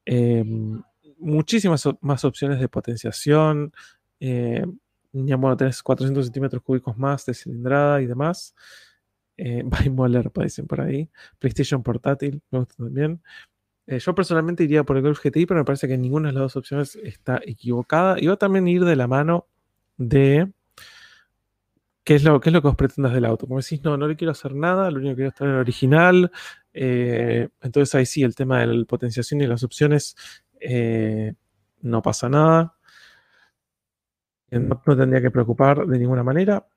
em, 0.06 0.82
muchísimas 1.18 1.88
más 2.02 2.24
opciones 2.26 2.60
de 2.60 2.68
potenciación. 2.68 3.74
bueno, 4.20 5.58
tenés 5.58 5.82
400 5.82 6.26
centímetros 6.26 6.62
cúbicos 6.62 6.98
más 6.98 7.26
de 7.26 7.34
cilindrada 7.34 8.02
y 8.02 8.06
demás. 8.06 8.54
Eh, 9.38 9.64
Moller, 9.92 10.32
dicen 10.36 10.68
por 10.68 10.82
ahí. 10.82 11.10
PlayStation 11.40 11.82
portátil, 11.82 12.42
me 12.52 12.60
gusta 12.60 12.76
también. 12.78 13.22
Eh, 13.88 14.00
yo 14.00 14.14
personalmente 14.16 14.64
iría 14.64 14.84
por 14.84 14.98
el 14.98 15.04
Golf 15.04 15.20
GTI, 15.24 15.48
pero 15.48 15.60
me 15.60 15.66
parece 15.66 15.88
que 15.88 15.98
ninguna 15.98 16.30
de 16.30 16.34
las 16.34 16.44
dos 16.44 16.56
opciones 16.58 16.96
está 16.98 17.42
equivocada. 17.44 18.20
Y 18.20 18.28
va 18.28 18.38
también 18.38 18.68
ir 18.68 18.86
de 18.86 18.96
la 18.96 19.08
mano 19.08 19.48
de 20.08 20.52
qué 22.04 22.16
es 22.16 22.24
lo, 22.24 22.40
qué 22.40 22.50
es 22.50 22.54
lo 22.54 22.62
que 22.62 22.68
vos 22.68 22.76
pretendas 22.76 23.14
del 23.14 23.26
auto. 23.26 23.48
Como 23.48 23.60
decís, 23.60 23.84
no, 23.84 23.98
no 23.98 24.08
le 24.08 24.16
quiero 24.16 24.32
hacer 24.32 24.56
nada, 24.56 24.90
lo 24.92 25.00
único 25.00 25.12
que 25.12 25.16
quiero 25.16 25.30
es 25.30 25.36
tener 25.36 25.54
el 25.54 25.60
original. 25.60 26.32
Eh, 26.74 27.50
entonces 27.62 27.94
ahí 27.96 28.06
sí, 28.06 28.24
el 28.24 28.36
tema 28.36 28.60
de 28.60 28.68
la 28.68 28.86
potenciación 28.86 29.42
y 29.42 29.48
las 29.48 29.64
opciones 29.64 30.16
eh, 30.60 31.34
no 31.82 32.02
pasa 32.02 32.30
nada. 32.30 32.76
No, 34.52 34.82
tendría 34.84 35.22
que 35.22 35.32
preocupar 35.32 35.86
de 35.86 35.98
ninguna 35.98 36.24
manera. 36.24 36.68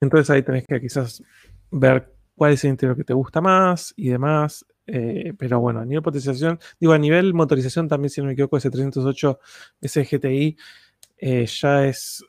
Entonces 0.00 0.30
ahí 0.30 0.42
tenés 0.42 0.66
que 0.66 0.80
quizás 0.80 1.22
ver 1.70 2.14
cuál 2.34 2.52
es 2.54 2.64
el 2.64 2.70
interior 2.70 2.96
que 2.96 3.04
te 3.04 3.12
gusta 3.12 3.40
más 3.40 3.92
y 3.96 4.08
demás. 4.08 4.64
Eh, 4.86 5.34
pero 5.38 5.60
bueno, 5.60 5.80
a 5.80 5.84
nivel 5.84 6.02
potenciación, 6.02 6.58
digo, 6.80 6.94
a 6.94 6.98
nivel 6.98 7.34
motorización 7.34 7.86
también, 7.86 8.10
si 8.10 8.20
no 8.20 8.26
me 8.26 8.32
equivoco, 8.32 8.56
ese 8.56 8.70
308, 8.70 9.38
ese 9.82 10.04
GTI 10.04 10.56
eh, 11.20 11.46
ya 11.46 11.86
es. 11.86 12.24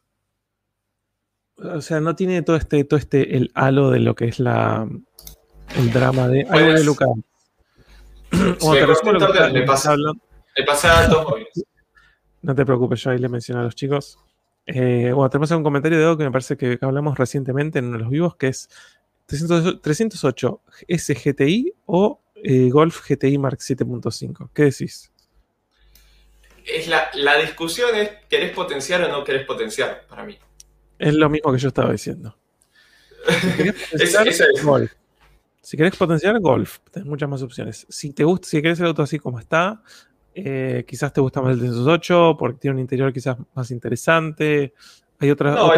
O 1.58 1.82
sea, 1.82 2.00
no 2.00 2.16
tiene 2.16 2.42
todo 2.42 2.56
este, 2.56 2.84
todo 2.84 3.00
este, 3.00 3.38
el 3.38 3.52
halo 3.54 3.92
de 3.92 4.00
lo 4.00 4.16
que 4.16 4.26
es 4.26 4.40
la 4.40 4.88
el 5.76 5.92
drama 5.92 6.28
de. 6.28 6.46
Algo 6.50 6.74
de 6.74 6.84
Lucas. 6.84 7.10
le, 8.32 9.64
pasa, 9.64 9.96
le 9.96 10.64
pasa 10.66 11.06
a 11.06 11.10
todos 11.10 11.34
No 12.42 12.56
te 12.56 12.66
preocupes, 12.66 13.04
yo 13.04 13.12
ahí 13.12 13.20
le 13.20 13.30
mencioné 13.30 13.62
a 13.62 13.64
los 13.66 13.76
chicos. 13.76 14.18
Eh, 14.66 15.12
bueno, 15.14 15.30
tenemos 15.30 15.52
un 15.52 15.64
comentario 15.64 15.98
de 15.98 16.06
algo 16.06 16.18
que 16.18 16.24
me 16.24 16.32
parece 16.32 16.58
que 16.58 16.78
hablamos 16.82 17.18
recientemente 17.18 17.80
en 17.80 17.86
uno 17.86 17.98
de 17.98 18.04
los 18.04 18.12
vivos, 18.12 18.36
que 18.36 18.48
es 18.48 18.70
308 19.26 20.62
SGTI 20.88 21.74
o 21.86 22.22
eh, 22.36 22.70
Golf 22.70 23.08
GTI 23.08 23.38
Mark 23.38 23.60
7.5. 23.60 24.50
¿Qué 24.54 24.64
decís? 24.64 25.11
Es 26.66 26.88
la, 26.88 27.10
la, 27.16 27.38
discusión 27.38 27.96
es, 27.96 28.10
¿querés 28.30 28.52
potenciar 28.52 29.02
o 29.04 29.08
no 29.08 29.24
querés 29.24 29.46
potenciar? 29.46 30.06
Para 30.08 30.24
mí. 30.24 30.38
Es 31.00 31.14
lo 31.14 31.30
mismo 31.30 31.52
que 31.52 31.58
yo 31.58 31.70
estaba 31.70 31.92
diciendo. 31.92 32.38
Si 33.28 33.52
querés 33.58 33.76
potenciar, 33.92 34.48
golf. 34.64 34.92
Si 35.62 35.78
querés 35.78 35.96
potenciar, 35.96 36.40
golf. 36.40 36.80
Tienes 36.92 37.10
muchas 37.10 37.30
más 37.30 37.42
opciones. 37.42 37.86
Si 37.90 38.14
te 38.14 38.24
gusta, 38.24 38.48
si 38.48 38.62
querés 38.62 38.80
el 38.80 38.88
auto 38.88 39.04
así 39.04 39.20
como 39.20 39.40
está, 39.40 39.82
eh, 40.34 40.86
quizás 40.88 41.12
te 41.12 41.22
gusta 41.22 41.42
más 41.42 41.54
el 41.54 41.60
308 41.60 42.36
porque 42.38 42.60
tiene 42.60 42.76
un 42.76 42.80
interior 42.82 43.12
quizás 43.12 43.38
más 43.54 43.72
interesante. 43.72 44.74
Hay 45.20 45.30
otras, 45.30 45.56
no, 45.56 45.72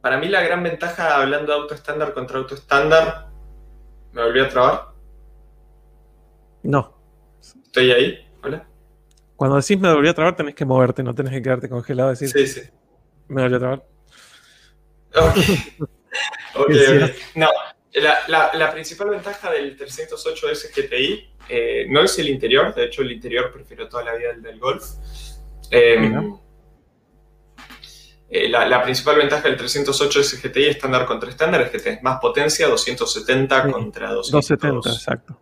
Para 0.00 0.18
mí 0.18 0.28
la 0.28 0.42
gran 0.42 0.62
ventaja 0.62 1.20
hablando 1.20 1.52
de 1.52 1.58
auto 1.58 1.74
estándar 1.74 2.12
contra 2.12 2.38
auto 2.38 2.54
estándar, 2.54 3.28
¿me 4.12 4.22
volví 4.22 4.40
a 4.40 4.48
trabar? 4.48 4.88
No. 6.62 6.98
¿Estoy 7.40 7.92
ahí? 7.92 8.27
¿Hola? 8.42 8.66
Cuando 9.36 9.56
decís 9.56 9.78
me 9.78 9.92
volví 9.92 10.08
a 10.08 10.14
trabar 10.14 10.36
tenés 10.36 10.54
que 10.54 10.64
moverte, 10.64 11.02
no 11.02 11.14
tenés 11.14 11.32
que 11.32 11.42
quedarte 11.42 11.68
congelado. 11.68 12.10
Decir, 12.10 12.28
sí, 12.28 12.46
sí. 12.46 12.62
Me 13.28 13.42
volví 13.42 13.54
a 13.54 13.58
trabar. 13.58 13.84
Ok. 15.14 15.88
okay, 16.56 17.14
No, 17.34 17.48
la, 17.94 18.50
la, 18.54 18.72
principal 18.72 19.10
ventaja 19.10 19.50
del 19.50 19.76
308 19.76 20.54
SGTI 20.54 21.30
eh, 21.48 21.86
no 21.88 22.02
es 22.02 22.18
el 22.18 22.28
interior, 22.28 22.74
de 22.74 22.86
hecho 22.86 23.02
el 23.02 23.12
interior 23.12 23.52
prefiero 23.52 23.88
toda 23.88 24.04
la 24.04 24.14
vida 24.14 24.30
el 24.30 24.42
del 24.42 24.58
Golf. 24.58 24.84
Em, 25.70 26.36
eh, 28.30 28.48
la, 28.48 28.82
principal 28.82 29.16
ventaja 29.16 29.48
del 29.48 29.56
308 29.56 30.22
SGTI 30.22 30.66
estándar 30.68 31.06
contra 31.06 31.30
estándar 31.30 31.62
es 31.62 31.70
que 31.70 31.78
tenés 31.78 32.02
más 32.02 32.20
potencia, 32.20 32.68
270 32.68 33.70
contra 33.70 34.12
200. 34.12 34.30
270, 34.32 34.90
exacto. 34.90 35.40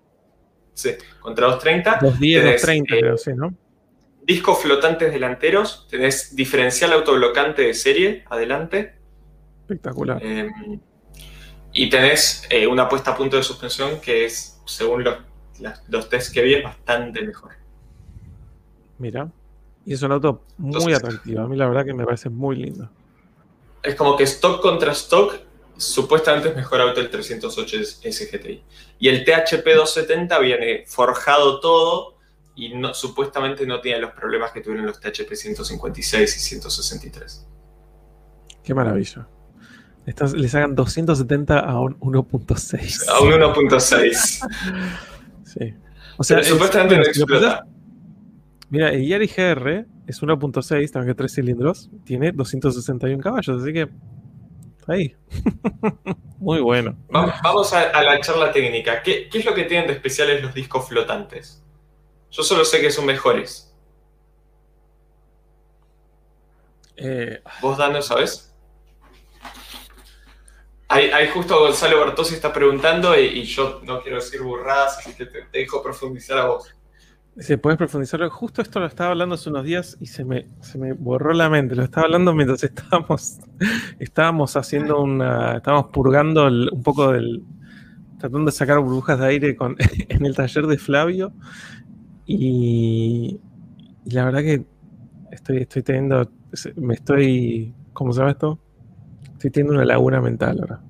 Sí, 0.77 0.91
contra 1.21 1.47
230. 1.47 1.99
210, 2.03 2.45
230 2.45 2.95
eh, 2.95 2.99
creo, 3.01 3.19
sí, 3.19 3.31
¿no? 3.35 3.55
Discos 4.23 4.61
flotantes 4.61 5.11
delanteros, 5.11 5.89
tenés 5.91 6.37
diferencial 6.37 6.93
autoblocante 6.93 7.63
de 7.63 7.75
serie 7.75 8.25
adelante. 8.29 8.95
Espectacular. 9.63 10.23
Em, 10.23 10.81
y 11.73 11.91
tenés 11.91 12.49
una 12.71 12.89
puesta 12.89 13.13
a 13.13 13.17
punto 13.17 13.37
de 13.37 13.43
suspensión 13.43 14.01
que 14.01 14.27
es, 14.27 14.61
según 14.67 15.03
los 15.03 15.17
los 15.89 16.09
test 16.09 16.33
que 16.33 16.43
vi 16.43 16.55
es 16.55 16.65
bastante 16.65 17.23
mejor. 17.23 17.53
Mira, 18.99 19.31
y 19.85 19.95
es 19.95 20.03
un 20.03 20.13
auto 20.13 20.43
muy 20.59 20.93
atractivo. 20.93 21.43
A 21.43 21.49
mí 21.49 21.57
la 21.57 21.69
verdad 21.69 21.85
que 21.85 21.95
me 21.95 22.05
parece 22.05 22.29
muy 22.29 22.57
lindo. 22.57 22.91
Es 23.83 23.95
como 23.95 24.17
que 24.17 24.25
stock 24.25 24.61
contra 24.61 24.93
stock, 24.93 25.39
supuestamente 25.77 26.51
es 26.51 26.57
mejor 26.57 26.81
auto 26.81 27.01
el 27.01 27.11
308 27.11 27.77
SGTI. 28.11 28.63
Y 28.99 29.09
el 29.09 29.25
THP 29.25 29.65
270 29.65 30.39
viene 30.39 30.85
forjado 30.87 31.61
todo 31.61 32.17
y 32.55 32.75
no, 32.75 32.95
supuestamente 32.95 33.67
no 33.67 33.81
tiene 33.81 34.01
los 34.01 34.13
problemas 34.13 34.53
que 34.53 34.61
tuvieron 34.61 34.87
los 34.87 35.01
THP 35.01 35.35
156 35.35 36.37
y 36.37 36.41
163. 36.41 37.47
Qué 38.63 38.75
maravilla. 38.75 39.29
les 40.35 40.55
hagan 40.55 40.75
270 40.75 41.59
a 41.59 41.81
un 41.81 41.99
1.6. 42.01 43.09
A 43.09 43.21
un 43.21 43.33
1.6. 43.33 44.41
O 46.19 46.25
sea, 46.25 46.43
supuestamente 46.43 46.97
no 46.97 47.03
explota. 47.03 47.67
Mira, 48.71 48.89
el 48.91 49.07
Yari 49.07 49.27
GR 49.27 49.87
es 50.07 50.23
1.6, 50.23 50.91
también 50.91 51.15
que 51.15 51.19
3 51.19 51.35
cilindros, 51.35 51.91
tiene 52.05 52.33
261 52.33 53.23
caballos, 53.23 53.63
así 53.63 53.73
que 53.73 53.89
ahí. 54.87 55.17
Muy 56.39 56.61
bueno. 56.61 56.97
Vamos 57.09 57.73
a, 57.73 58.03
la 58.03 58.21
charla 58.21 58.53
técnica. 58.53 59.03
¿Qué, 59.03 59.29
es 59.33 59.45
lo 59.45 59.55
que 59.55 59.65
tienen 59.65 59.87
de 59.87 59.95
especiales 59.95 60.43
los 60.43 60.55
discos 60.55 60.89
flotantes? 60.89 61.63
Yo 62.31 62.43
solo 62.43 62.65
sé 62.65 62.81
que 62.81 62.91
son 62.91 63.07
mejores. 63.07 63.75
Eh, 66.97 67.43
¿Vos, 67.61 67.79
Dan, 67.79 68.03
sabes? 68.03 68.55
Ahí, 70.89 71.29
justo 71.29 71.59
Gonzalo 71.59 71.99
Bertossi 71.99 72.35
está 72.35 72.53
preguntando 72.53 73.19
y, 73.19 73.43
yo 73.43 73.81
no 73.83 74.01
quiero 74.03 74.19
decir 74.19 74.41
burradas, 74.41 74.99
así 74.99 75.15
que 75.15 75.27
te, 75.27 75.47
dejo 75.53 75.83
profundizar 75.83 76.39
a 76.39 76.45
vos. 76.45 76.76
Si 77.39 77.57
puedes 77.59 77.77
profundizar. 77.77 78.27
Justo 78.29 78.63
esto 78.63 78.81
lo 78.81 78.87
estaba 78.87 79.11
hablando 79.11 79.35
hace 79.35 79.51
unos 79.51 79.65
días 79.65 79.97
y 80.01 80.07
se 80.07 80.25
me, 80.25 80.47
se 80.61 80.79
me 80.79 80.95
borró 80.95 81.35
la 81.35 81.51
mente. 81.51 81.75
Lo 81.75 81.85
estaba 81.85 82.07
hablando 82.07 82.33
mientras 82.35 82.65
estábamos, 82.65 83.39
estábamos 83.99 84.57
haciendo 84.57 85.03
una. 85.03 85.57
Estábamos 85.57 85.91
purgando 85.93 86.47
un 86.47 86.83
poco 86.83 87.13
del. 87.13 87.45
tratando 88.19 88.47
de 88.47 88.53
sacar 88.53 88.79
burbujas 88.79 89.19
de 89.19 89.27
aire 89.27 89.57
con, 89.57 89.77
en 90.09 90.25
el 90.25 90.35
taller 90.35 90.67
de 90.67 90.79
Flavio. 90.79 91.33
Y, 92.25 93.39
y 94.05 94.11
la 94.11 94.25
verdad 94.25 94.41
que 94.41 94.65
estoy, 95.31 95.59
estoy 95.59 95.83
teniendo. 95.83 96.31
Me 96.77 96.95
estoy. 96.95 97.75
¿Cómo 97.93 98.13
se 98.13 98.21
llama 98.21 98.31
esto? 98.31 98.59
Estoy 99.35 99.51
teniendo 99.51 99.75
una 99.75 99.85
laguna 99.85 100.23
mental 100.23 100.59
ahora. 100.61 100.86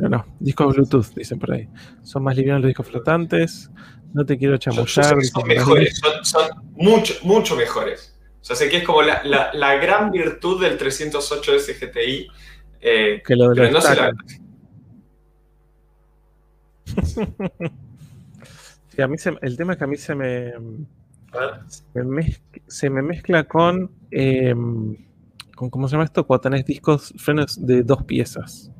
Pero 0.00 0.08
no, 0.08 0.24
discos 0.38 0.74
Bluetooth, 0.74 1.14
dicen 1.14 1.38
por 1.38 1.52
ahí. 1.52 1.68
Son 2.02 2.22
más 2.22 2.34
livianos 2.34 2.62
los 2.62 2.68
discos 2.68 2.86
flotantes. 2.86 3.70
No 4.14 4.24
te 4.24 4.38
quiero 4.38 4.56
chamullar. 4.56 5.22
Son, 5.22 5.46
mejores, 5.46 6.00
son, 6.22 6.48
mucho, 6.72 7.12
mucho 7.22 7.54
mejores. 7.54 8.18
O 8.40 8.44
sea, 8.44 8.56
sé 8.56 8.70
que 8.70 8.78
es 8.78 8.84
como 8.84 9.02
la, 9.02 9.22
la, 9.52 9.74
gran 9.74 10.10
virtud 10.10 10.62
del 10.62 10.78
308 10.78 11.52
SGTI. 11.60 12.28
Eh, 12.80 13.22
que 13.22 13.36
lo 13.36 13.50
de 13.50 13.56
pero 13.56 13.72
no 13.72 13.80
se 13.82 13.94
la... 13.94 14.10
sí, 18.88 19.02
a 19.02 19.06
mí 19.06 19.16
el 19.42 19.56
tema 19.58 19.72
es 19.72 19.78
que 19.78 19.84
a 19.84 19.86
mí 19.86 19.98
se 19.98 20.14
me, 20.14 20.54
se 22.68 22.88
me, 22.88 23.02
mezcla 23.02 23.44
con 23.44 23.90
eh, 24.10 24.54
¿cómo 25.54 25.88
se 25.88 25.92
llama 25.92 26.04
esto? 26.04 26.26
Cuando 26.26 26.40
tenés 26.40 26.64
discos, 26.64 27.12
frenos 27.18 27.66
de 27.66 27.82
dos 27.82 28.02
piezas. 28.04 28.70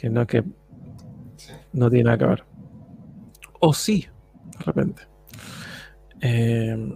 Que 0.00 0.08
no, 0.08 0.26
que 0.26 0.42
no 1.74 1.90
tiene 1.90 2.04
nada 2.04 2.16
que 2.16 2.24
ver. 2.24 2.44
O 3.60 3.74
sí, 3.74 4.06
de 4.58 4.64
repente. 4.64 5.02
Em, 6.22 6.94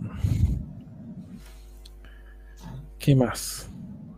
¿Qué 2.99 3.15
más? 3.15 3.71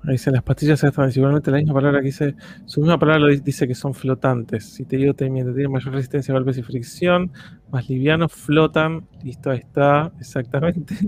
Ahí 0.05 0.13
dice, 0.13 0.31
las 0.31 0.45
pastillas 0.45 0.79
se 0.79 0.87
están 0.87 1.11
igualmente 1.13 1.51
la 1.51 1.57
misma 1.57 1.75
palabra 1.75 1.99
que 1.99 2.07
dice, 2.07 2.37
su 2.67 2.81
misma 2.81 2.97
palabra 2.97 3.27
dice 3.43 3.67
que 3.67 3.75
son 3.75 3.93
flotantes. 3.93 4.65
Si 4.73 4.85
te 4.85 4.99
digo, 4.99 5.15
te 5.15 5.29
miento, 5.29 5.53
tienen 5.53 5.73
mayor 5.73 5.93
resistencia 5.93 6.33
a 6.33 6.37
golpes 6.37 6.59
y 6.59 6.63
fricción, 6.63 7.33
más 7.73 7.89
livianos, 7.89 8.33
flotan. 8.33 9.09
Listo, 9.25 9.51
ahí 9.51 9.59
está, 9.59 10.13
exactamente. 10.21 10.95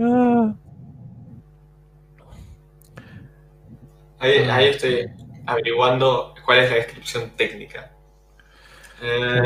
Ah. 0.00 0.56
ahí, 4.18 4.64
estoy 4.70 5.06
averiguando 5.46 6.34
cuál 6.44 6.60
es 6.60 6.70
la 6.70 6.76
descripción 6.76 7.30
técnica. 7.36 7.90
A 9.02 9.42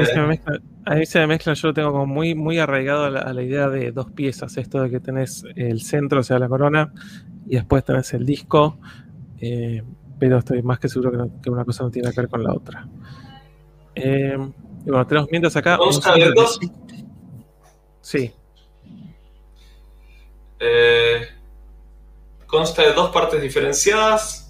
mí, 0.94 1.06
se 1.06 1.18
me 1.18 1.26
mezcla, 1.26 1.54
yo 1.54 1.68
lo 1.68 1.74
tengo 1.74 1.90
como 1.90 2.06
muy, 2.06 2.34
muy 2.34 2.58
arraigado 2.58 3.04
a 3.04 3.10
la, 3.10 3.42
idea 3.42 3.68
de 3.68 3.90
dos 3.92 4.10
piezas, 4.12 4.56
esto 4.56 4.82
de 4.82 4.90
que 4.90 5.00
tenés 5.00 5.44
el 5.56 5.82
centro, 5.82 6.20
o 6.20 6.22
sea, 6.22 6.38
la 6.38 6.48
corona, 6.48 6.92
y 7.46 7.56
después 7.56 7.84
tenés 7.84 8.12
el 8.14 8.24
disco, 8.24 8.78
eh, 9.40 9.82
pero 10.18 10.38
estoy 10.38 10.62
más 10.62 10.78
que 10.78 10.88
seguro 10.88 11.30
que, 11.42 11.50
una 11.50 11.64
cosa 11.64 11.84
no 11.84 11.90
tiene 11.90 12.12
que 12.12 12.20
ver 12.20 12.30
con 12.30 12.44
la 12.44 12.52
otra. 12.52 12.86
Eh, 13.94 14.38
y 14.84 14.90
bueno, 14.90 15.06
tenemos 15.06 15.28
mientras 15.30 15.56
acá... 15.56 15.76
¿Consta 15.76 16.14
de 16.14 16.30
dos? 16.32 16.60
Sí. 18.00 18.32
Eh, 20.60 21.20
consta 22.46 22.82
de 22.82 22.92
dos 22.92 23.10
partes 23.10 23.42
diferenciadas. 23.42 24.47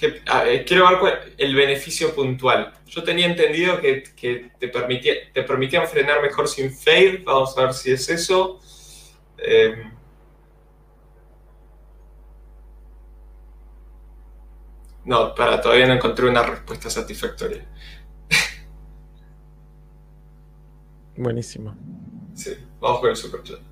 Que, 0.00 0.22
quiero 0.66 1.02
ver 1.02 1.34
el 1.36 1.54
beneficio 1.54 2.14
puntual. 2.14 2.72
Yo 2.86 3.04
tenía 3.04 3.26
entendido 3.26 3.80
que, 3.80 4.50
te, 4.58 4.68
permitía, 4.68 5.14
te 5.32 5.42
permitían 5.42 5.86
frenar 5.86 6.22
mejor 6.22 6.48
sin 6.48 6.72
fade. 6.72 7.22
Vamos 7.24 7.56
a 7.58 7.64
ver 7.66 7.74
si 7.74 7.92
es 7.92 8.08
eso. 8.08 8.58
No, 15.04 15.34
para, 15.34 15.60
todavía 15.60 15.86
no 15.86 15.94
encontré 15.94 16.28
una 16.28 16.42
respuesta 16.42 16.90
satisfactoria. 16.90 17.66
Buenísimo. 21.16 21.76
Sí, 22.34 22.56
vamos 22.80 23.00
con 23.00 23.10
el 23.10 23.16
superchat. 23.16 23.69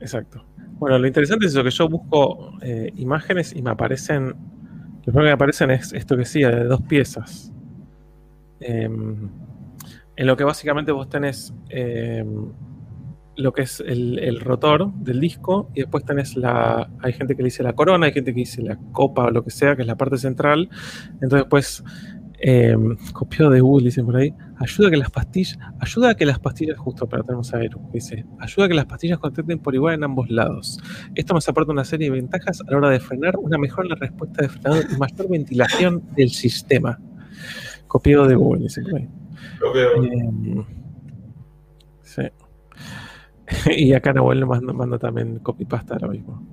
Exacto. 0.00 0.44
Bueno, 0.78 0.98
lo 0.98 1.06
interesante 1.06 1.46
es 1.46 1.52
eso, 1.52 1.64
que 1.64 1.70
yo 1.70 1.88
busco 1.88 2.52
eh, 2.62 2.92
imágenes 2.96 3.54
y 3.54 3.62
me 3.62 3.70
aparecen, 3.70 4.28
lo 4.28 5.04
primero 5.04 5.22
que 5.22 5.28
me 5.28 5.32
aparecen 5.32 5.70
es 5.70 5.92
esto 5.92 6.16
que 6.16 6.24
sí, 6.24 6.42
de 6.42 6.64
dos 6.64 6.82
piezas. 6.82 7.52
Em, 8.60 9.28
en 10.16 10.26
lo 10.26 10.36
que 10.36 10.44
básicamente 10.44 10.92
vos 10.92 11.08
tenés 11.08 11.54
eh, 11.70 12.24
lo 13.36 13.52
que 13.52 13.62
es 13.62 13.80
el, 13.80 14.18
el 14.18 14.40
rotor 14.40 14.92
del 14.94 15.20
disco 15.20 15.70
y 15.74 15.80
después 15.80 16.04
tenés 16.04 16.36
la, 16.36 16.90
hay 17.00 17.12
gente 17.12 17.36
que 17.36 17.42
le 17.42 17.46
dice 17.46 17.62
la 17.62 17.72
corona, 17.72 18.06
hay 18.06 18.12
gente 18.12 18.34
que 18.34 18.40
dice 18.40 18.62
la 18.62 18.76
copa 18.92 19.26
o 19.26 19.30
lo 19.30 19.44
que 19.44 19.50
sea, 19.50 19.76
que 19.76 19.82
es 19.82 19.88
la 19.88 19.96
parte 19.96 20.18
central. 20.18 20.68
Entonces 21.20 21.46
pues 21.48 21.84
eh, 22.40 22.76
copiado 23.12 23.50
de 23.50 23.60
Google, 23.60 23.86
dicen 23.86 24.06
por 24.06 24.16
ahí, 24.16 24.32
ayuda 24.58 24.88
a 24.88 24.90
que 24.90 24.96
las 24.96 25.10
pastillas, 25.10 25.58
ayuda 25.80 26.10
a 26.10 26.14
que 26.14 26.24
las 26.24 26.38
pastillas, 26.38 26.78
justo 26.78 27.08
para 27.08 27.22
tenemos 27.22 27.52
a 27.52 27.58
ver, 27.58 27.70
dice, 27.92 28.24
ayuda 28.38 28.66
a 28.66 28.68
que 28.68 28.74
las 28.74 28.86
pastillas 28.86 29.18
contacten 29.18 29.58
por 29.58 29.74
igual 29.74 29.94
en 29.94 30.04
ambos 30.04 30.30
lados. 30.30 30.78
Esto 31.14 31.34
nos 31.34 31.48
aporta 31.48 31.72
una 31.72 31.84
serie 31.84 32.10
de 32.10 32.16
ventajas 32.16 32.60
a 32.60 32.70
la 32.70 32.76
hora 32.76 32.90
de 32.90 33.00
frenar, 33.00 33.36
una 33.38 33.58
mejor 33.58 33.86
en 33.86 33.90
la 33.90 33.96
respuesta 33.96 34.42
de 34.42 34.48
frenado 34.48 34.82
y 34.82 34.96
mayor 34.96 35.28
ventilación 35.30 36.02
del 36.14 36.30
sistema. 36.30 36.98
Copiado 37.86 38.26
de 38.26 38.34
Google, 38.34 38.62
dicen 38.62 38.84
por 38.84 39.00
ahí. 39.00 39.08
Eh, 39.74 40.64
sí. 42.02 42.22
y 43.76 43.92
acá 43.94 44.12
Nahuel 44.12 44.44
manda, 44.46 44.72
manda 44.72 44.98
también 44.98 45.38
copypasta 45.38 45.94
ahora 45.94 46.08
mismo. 46.08 46.46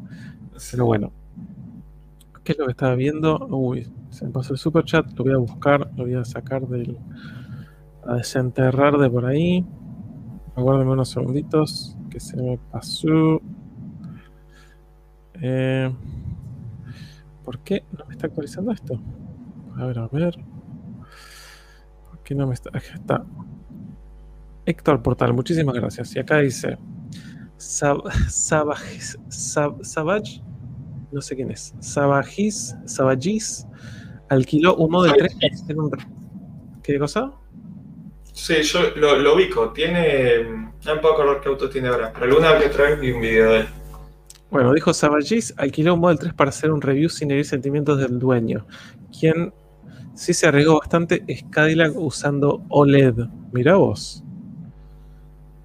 Pero 0.71 0.85
bueno. 0.85 1.24
¿Qué 2.45 2.51
es 2.51 2.59
lo 2.59 2.65
que 2.65 2.73
estaba 2.73 2.93
viendo? 2.93 3.39
Uy, 3.47 3.91
se 4.11 4.23
me 4.23 4.31
pasó 4.31 4.53
el 4.53 4.59
super 4.59 4.85
chat, 4.85 5.11
lo 5.17 5.23
voy 5.23 5.33
a 5.33 5.37
buscar, 5.37 5.89
lo 5.97 6.03
voy 6.03 6.13
a 6.13 6.23
sacar 6.23 6.67
del. 6.67 6.95
a 8.05 8.17
desenterrar 8.17 8.99
de 8.99 9.09
por 9.09 9.25
ahí. 9.25 9.65
Aguárdeme 10.55 10.91
unos 10.91 11.09
segunditos, 11.09 11.97
que 12.07 12.19
se 12.19 12.37
me 12.37 12.59
pasó. 12.71 13.41
Eh, 15.41 15.91
¿Por 17.43 17.59
qué 17.61 17.83
no 17.97 18.05
me 18.05 18.13
está 18.13 18.27
actualizando 18.27 18.71
esto? 18.71 19.01
A 19.77 19.87
ver, 19.87 19.97
a 19.97 20.07
ver. 20.07 20.35
¿Por 22.11 22.19
qué 22.19 22.35
no 22.35 22.45
me 22.45 22.53
está.? 22.53 22.69
Aquí 22.73 22.89
está. 22.93 23.25
Héctor 24.67 25.01
Portal, 25.01 25.33
muchísimas 25.33 25.73
gracias. 25.73 26.15
Y 26.15 26.19
acá 26.19 26.37
dice. 26.37 26.77
Sab, 27.57 28.03
Savage, 28.29 29.17
Sab, 29.29 29.83
Savage 29.83 30.43
no 31.15 31.21
sé 31.21 31.35
quién 31.35 31.49
es, 31.49 31.73
Sabajis, 31.79 32.75
Sabajis, 32.85 33.65
alquiló 34.29 34.75
un 34.75 34.91
Model 34.91 35.13
3 35.17 35.33
para 35.33 35.53
hacer 35.53 35.77
un... 35.79 35.91
¿Qué 36.83 36.99
cosa? 36.99 37.31
Sí, 38.33 38.61
yo 38.63 38.91
lo, 38.97 39.15
lo 39.15 39.35
ubico. 39.35 39.71
Tiene. 39.71 40.43
No 40.43 40.95
me 40.95 41.01
puedo 41.01 41.13
acordar 41.13 41.41
qué 41.41 41.49
auto 41.49 41.69
tiene 41.69 41.87
ahora. 41.87 42.11
Pero 42.13 42.25
alguna 42.25 42.51
vez 42.51 42.63
que 42.63 42.69
otra 42.69 42.89
vez 42.89 42.99
vi 42.99 43.11
un 43.11 43.21
video 43.21 43.49
de 43.49 43.59
él. 43.61 43.67
Bueno, 44.51 44.73
dijo 44.73 44.93
Sabajis, 44.93 45.53
alquiló 45.57 45.93
un 45.93 46.01
Model 46.01 46.19
3 46.19 46.33
para 46.33 46.49
hacer 46.49 46.69
un 46.69 46.81
review 46.81 47.09
sin 47.09 47.31
herir 47.31 47.45
sentimientos 47.45 47.97
del 47.97 48.19
dueño. 48.19 48.67
Quien 49.17 49.53
sí 50.15 50.33
se 50.33 50.47
arriesgó 50.47 50.79
bastante 50.79 51.23
es 51.27 51.45
Cadillac 51.49 51.93
usando 51.95 52.61
OLED. 52.67 53.15
Mirá 53.53 53.75
vos. 53.77 54.21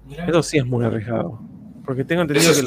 Mirá. 0.07 0.25
Eso 0.27 0.41
sí 0.41 0.57
es 0.57 0.65
muy 0.65 0.85
arriesgado. 0.85 1.50
Porque 1.85 2.03
tengo 2.03 2.21
entendido 2.21 2.53
que 2.53 2.61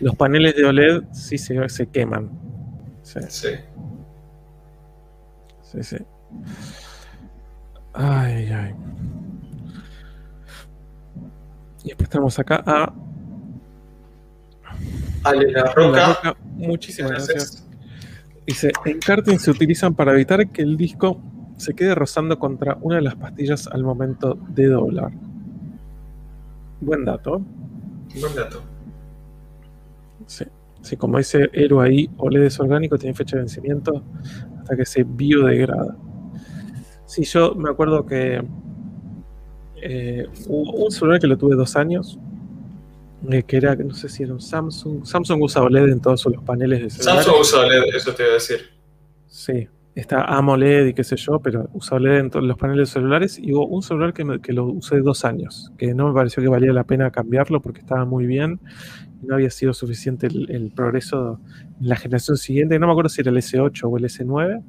los, 0.00 0.16
paneles 0.16 0.56
de 0.56 0.64
OLED 0.64 1.02
sí 1.12 1.38
se, 1.38 1.68
se 1.68 1.86
queman. 1.86 2.30
Sí, 3.02 3.20
Sí. 3.28 3.48
sí, 5.62 5.82
sí. 5.82 5.96
Ay, 7.92 8.50
ay. 8.50 8.74
Y 11.84 11.88
después 11.88 12.08
tenemos 12.08 12.38
acá 12.38 12.62
a 12.64 12.92
Ale 15.24 15.50
La 15.52 15.64
La 15.64 15.72
Roca. 15.72 16.06
Roca. 16.14 16.36
Muchísimas 16.56 17.12
gracias. 17.12 17.68
Dice, 18.46 18.72
en 18.84 18.98
karting 18.98 19.38
se 19.38 19.50
utilizan 19.50 19.94
para 19.94 20.12
evitar 20.12 20.48
que 20.50 20.62
el 20.62 20.76
disco 20.76 21.20
se 21.56 21.74
quede 21.74 21.94
rozando 21.94 22.38
contra 22.38 22.76
una 22.80 22.96
de 22.96 23.02
las 23.02 23.14
pastillas 23.14 23.68
al 23.68 23.84
momento 23.84 24.34
de 24.48 24.66
doblar. 24.66 25.12
Buen 26.80 27.04
dato. 27.04 27.42
Buen 28.20 28.34
dato. 28.34 28.62
Sí. 30.26 30.44
Sí, 30.82 30.96
como 30.96 31.18
dice 31.18 31.48
Ero 31.52 31.80
ahí, 31.80 32.10
OLED 32.18 32.42
es 32.42 32.58
orgánico, 32.58 32.98
tiene 32.98 33.14
fecha 33.14 33.36
de 33.36 33.42
vencimiento 33.42 34.02
hasta 34.58 34.76
que 34.76 34.84
se 34.84 35.04
biodegrada. 35.04 35.96
Sí, 37.06 37.22
yo 37.22 37.54
me 37.54 37.70
acuerdo 37.70 38.04
que 38.04 38.42
eh, 39.76 40.26
hubo 40.48 40.84
un 40.84 40.90
celular 40.90 41.20
que 41.20 41.28
lo 41.28 41.38
tuve 41.38 41.54
dos 41.54 41.76
años, 41.76 42.18
eh, 43.30 43.44
que 43.44 43.58
era, 43.58 43.76
no 43.76 43.94
sé 43.94 44.08
si 44.08 44.24
era 44.24 44.32
un 44.32 44.40
Samsung. 44.40 45.06
Samsung 45.06 45.42
usa 45.42 45.62
OLED 45.62 45.88
en 45.90 46.00
todos 46.00 46.26
los 46.26 46.42
paneles 46.42 46.82
de 46.82 46.90
celulares. 46.90 47.26
Samsung 47.26 47.40
usa 47.40 47.60
OLED, 47.60 47.94
eso 47.94 48.14
te 48.14 48.22
iba 48.24 48.30
a 48.30 48.34
decir. 48.34 48.60
Sí, 49.28 49.68
está 49.94 50.24
AMOLED 50.24 50.86
y 50.86 50.94
qué 50.94 51.04
sé 51.04 51.16
yo, 51.16 51.40
pero 51.40 51.68
usa 51.72 51.96
OLED 51.96 52.34
en 52.34 52.48
los 52.48 52.56
paneles 52.56 52.90
celulares. 52.90 53.38
Y 53.38 53.52
hubo 53.52 53.66
un 53.66 53.82
celular 53.82 54.12
que, 54.12 54.40
que 54.40 54.52
lo 54.52 54.66
usé 54.66 55.00
dos 55.00 55.24
años, 55.24 55.72
que 55.78 55.94
no 55.94 56.08
me 56.08 56.14
pareció 56.14 56.42
que 56.42 56.48
valía 56.48 56.72
la 56.72 56.84
pena 56.84 57.10
cambiarlo 57.10 57.60
porque 57.60 57.80
estaba 57.80 58.04
muy 58.04 58.26
bien 58.26 58.60
no 59.22 59.34
había 59.34 59.50
sido 59.50 59.72
suficiente 59.72 60.26
el, 60.26 60.72
progreso 60.74 61.40
en 61.80 61.88
la 61.88 61.96
generación 61.96 62.36
siguiente. 62.36 62.78
No 62.78 62.86
me 62.86 62.92
acuerdo 62.92 63.08
si 63.08 63.20
era 63.20 63.30
el 63.30 63.36
S8 63.36 63.82
o 63.84 63.96
el 63.96 64.04
S9. 64.04 64.62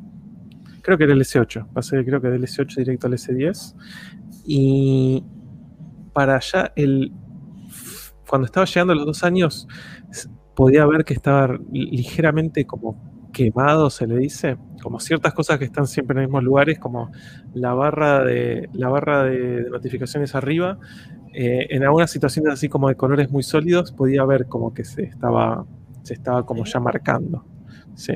Creo 0.82 0.98
que 0.98 1.04
era 1.06 1.14
el 1.14 1.22
S8. 1.22 1.68
Pasé, 1.74 2.04
creo 2.06 2.22
que 2.22 2.30
del 2.30 2.44
S8 2.44 2.76
directo 2.78 3.08
al 3.08 3.14
S10. 3.14 3.76
Y 4.46 5.24
para 6.14 6.36
allá, 6.36 6.72
el, 6.76 7.12
cuando 8.28 8.46
estaba 8.46 8.66
llegando 8.66 8.94
a 8.94 8.96
los 8.96 9.06
dos 9.06 9.24
años, 9.24 9.68
podía 10.56 10.86
ver 10.86 11.04
que 11.04 11.16
estaba 11.16 11.58
ligeramente 11.72 12.66
como 12.66 13.13
quemado, 13.34 13.90
se 13.90 14.08
le 14.08 14.18
dice, 14.18 14.58
como 14.82 15.00
ciertas 15.02 15.34
cosas 15.34 15.60
que 15.60 15.66
están 15.66 15.88
siempre 15.88 16.14
en 16.14 16.22
los 16.22 16.30
mismos 16.30 16.44
lugares, 16.44 16.80
como 16.80 17.12
la 17.54 17.74
barra 17.74 18.24
de, 18.24 18.70
la 18.74 18.88
barra 18.88 19.24
de, 19.24 19.64
de 19.64 19.70
notificaciones 19.70 20.36
arriba, 20.36 20.80
eh, 21.36 21.68
en 21.72 21.84
algunas 21.84 22.12
situaciones 22.12 22.54
así 22.54 22.70
como 22.70 22.90
de 22.90 22.96
colores 22.96 23.30
muy 23.32 23.42
sólidos, 23.42 23.92
podía 23.92 24.24
ver 24.24 24.46
como 24.46 24.74
que 24.74 24.86
se 24.86 25.04
estaba, 25.04 25.66
se 26.04 26.14
estaba 26.14 26.46
como 26.46 26.64
ya 26.64 26.80
marcando. 26.80 27.44
Sí. 27.96 28.14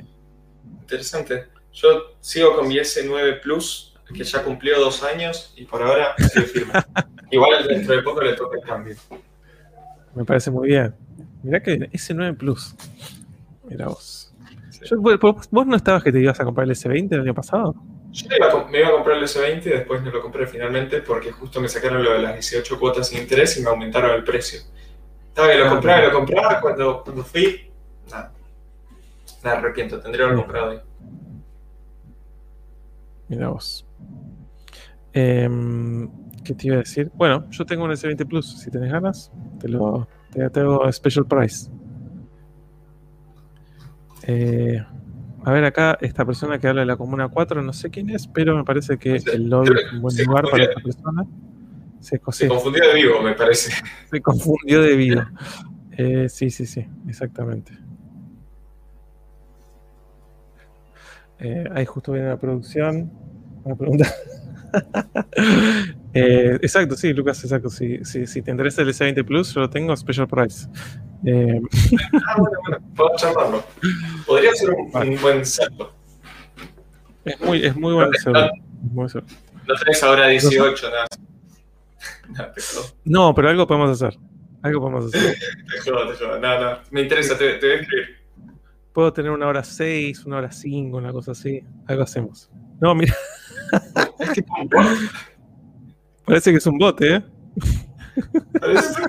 Interesante. 0.82 1.48
Yo 1.74 2.16
sigo 2.20 2.56
con 2.56 2.68
mi 2.68 2.76
S9 2.76 3.42
Plus, 3.42 3.96
que 4.14 4.24
ya 4.24 4.44
cumplió 4.44 4.80
dos 4.80 5.04
años 5.04 5.54
y 5.58 5.66
por 5.66 5.82
ahora 5.82 6.14
sigue 6.18 6.46
firme. 6.46 6.74
Igual 7.32 7.68
dentro 7.68 7.96
de 7.96 8.02
poco 8.04 8.22
le 8.22 8.34
toca 8.34 8.58
el 8.58 8.64
cambio. 8.64 8.96
Me 10.16 10.24
parece 10.24 10.52
muy 10.52 10.70
bien. 10.70 10.96
Mirá 11.44 11.62
que 11.62 11.78
S9 11.92 12.38
Plus. 12.38 12.76
Mira 13.68 13.88
vos. 13.88 14.27
Yo- 14.86 15.02
vos, 15.20 15.48
vos 15.52 15.68
no 15.68 15.76
estabas 15.76 16.04
que 16.04 16.12
te 16.12 16.20
ibas 16.20 16.40
a 16.40 16.46
comprar 16.46 16.66
el 16.66 16.72
S20 16.72 17.16
el 17.16 17.22
año 17.22 17.34
pasado. 17.34 17.76
Yo 18.12 18.28
a 18.30 18.70
me 18.70 18.80
iba 18.80 18.88
a 18.90 18.92
comprar 18.92 19.18
el 19.18 19.24
S20 19.24 19.66
y 19.66 19.70
después 19.70 20.02
no 20.02 20.12
lo 20.12 20.22
compré 20.22 20.48
finalmente 20.48 21.02
porque 21.02 21.32
justo 21.32 21.60
me 21.62 21.68
sacaron 21.68 22.04
lo 22.04 22.14
de 22.14 22.20
las 22.20 22.34
18 22.34 22.80
cuotas 22.80 23.10
sin 23.10 23.20
interés 23.22 23.58
y 23.58 23.62
me 23.64 23.70
aumentaron 23.70 24.12
el 24.12 24.24
precio. 24.24 24.62
Estaba 25.30 25.50
que 25.52 25.58
lo 25.60 25.66
Ah, 25.66 25.70
compraba 25.70 26.02
lo 26.04 26.12
compraba 26.14 26.62
cuando, 26.62 27.04
cuando 27.04 27.24
fui. 27.24 27.70
Nada. 28.10 28.32
Me 29.44 29.50
arrepiento, 29.52 30.00
tendría 30.00 30.20
que 30.20 30.24
haber 30.24 30.36
Bien. 30.36 30.46
comprado 30.46 30.72
ahí. 30.72 30.80
Mira 33.30 33.50
vos. 33.50 33.86
Em, 35.14 36.10
¿Qué 36.44 36.54
te 36.54 36.68
iba 36.68 36.76
a 36.78 36.80
decir? 36.80 37.12
Bueno, 37.14 37.46
yo 37.52 37.66
tengo 37.66 37.84
un 37.84 37.92
S20 37.92 38.26
Plus. 38.26 38.60
Si 38.62 38.72
tenés 38.72 38.92
ganas, 38.92 39.32
te 39.60 39.68
lo 39.68 40.08
te, 40.32 40.50
te 40.50 40.60
hago 40.62 40.90
special 40.94 41.26
price. 41.26 41.70
Eh, 44.28 44.84
a 45.46 45.52
ver 45.52 45.64
acá, 45.64 45.98
esta 46.02 46.26
persona 46.26 46.60
que 46.60 46.68
habla 46.68 46.82
de 46.82 46.88
la 46.88 46.98
Comuna 46.98 47.30
4, 47.30 47.62
no 47.64 47.72
sé 47.74 47.90
quién 47.90 48.10
es, 48.10 48.28
pero 48.28 48.56
me 48.58 48.64
parece 48.66 48.98
que 48.98 49.20
Sí, 49.20 49.30
el 49.34 49.50
lobby 49.50 49.70
es 49.70 49.94
un 49.94 50.02
buen 50.02 50.16
sí, 50.16 50.26
lugar 50.26 50.46
para 50.50 50.64
esta 50.64 50.82
persona. 50.82 51.24
Se, 52.02 52.20
co- 52.20 52.32
Se 52.32 52.44
sí, 52.44 52.50
confundió 52.50 52.88
de 52.88 52.94
vivo, 52.96 53.22
me 53.22 53.34
parece. 53.34 53.72
se 54.10 54.22
confundió 54.22 54.82
de 54.82 54.96
vida. 54.96 55.32
Eh, 55.92 56.28
sí, 56.30 56.50
sí, 56.50 56.66
sí, 56.66 56.86
exactamente. 57.08 57.72
Eh, 61.40 61.66
ahí 61.74 61.86
justo 61.86 62.12
viene 62.12 62.28
la 62.30 62.38
producción. 62.38 63.12
Una 63.64 63.76
pregunta. 63.76 64.08
Eh, 66.14 66.58
exacto, 66.64 66.96
sí, 66.96 67.14
Lucas, 67.14 67.44
exacto. 67.44 67.70
Si, 67.70 68.04
si, 68.04 68.26
si 68.26 68.42
te 68.42 68.50
interesa 68.50 68.82
el 68.82 68.90
S20 68.90 69.24
Plus, 69.24 69.54
yo 69.54 69.62
lo 69.62 69.70
tengo 69.70 69.96
special 69.96 70.28
price. 70.28 70.68
Eh, 71.26 71.60
Ah, 72.28 72.36
bueno, 72.38 72.58
bueno, 72.62 72.78
puedo 72.96 73.10
charlarlo. 73.18 73.64
Podría 74.26 74.54
ser 74.56 74.70
un, 74.72 74.92
Vale. 74.92 75.16
un 75.16 75.22
buen 75.22 75.46
salto. 75.46 75.94
es 77.26 77.40
muy, 77.42 77.66
es 77.66 77.76
muy 77.76 77.94
buen 77.94 78.14
celular. 78.14 78.52
No 78.94 79.06
tenés 79.76 80.04
ahora 80.04 80.28
18, 80.28 80.90
nada. 80.90 81.08
No, 82.30 82.46
No, 83.06 83.36
pero 83.36 83.50
algo 83.50 83.66
podemos 83.68 83.90
hacer. 84.02 84.18
Algo 84.62 84.80
podemos 84.82 85.06
hacer. 85.14 85.36
te 85.84 85.92
jodo, 85.92 86.08
te 86.12 86.16
jodo. 86.18 86.40
No, 86.40 86.60
no, 86.60 86.78
me 86.92 87.02
interesa, 87.02 87.38
te, 87.38 87.54
te 87.56 87.66
voy 87.68 87.76
a 87.78 87.82
escribir. 87.82 88.06
Puedo 88.94 89.14
tener 89.14 89.32
una 89.32 89.48
hora 89.48 89.64
6, 89.64 90.26
una 90.26 90.38
hora 90.38 90.52
5, 90.52 90.98
una 90.98 91.12
cosa 91.12 91.32
así. 91.32 91.62
Algo 91.88 92.04
hacemos. 92.04 92.50
No, 92.80 92.94
mira, 92.96 93.14
Es 94.20 94.30
que 94.32 94.44
como 94.44 94.66
vos, 94.70 94.86
parece 96.26 96.52
que 96.52 96.58
es 96.58 96.66
un 96.68 96.78
bote, 96.78 97.16
¿eh? 97.16 97.24
parece 98.60 98.94
ser- 98.94 99.08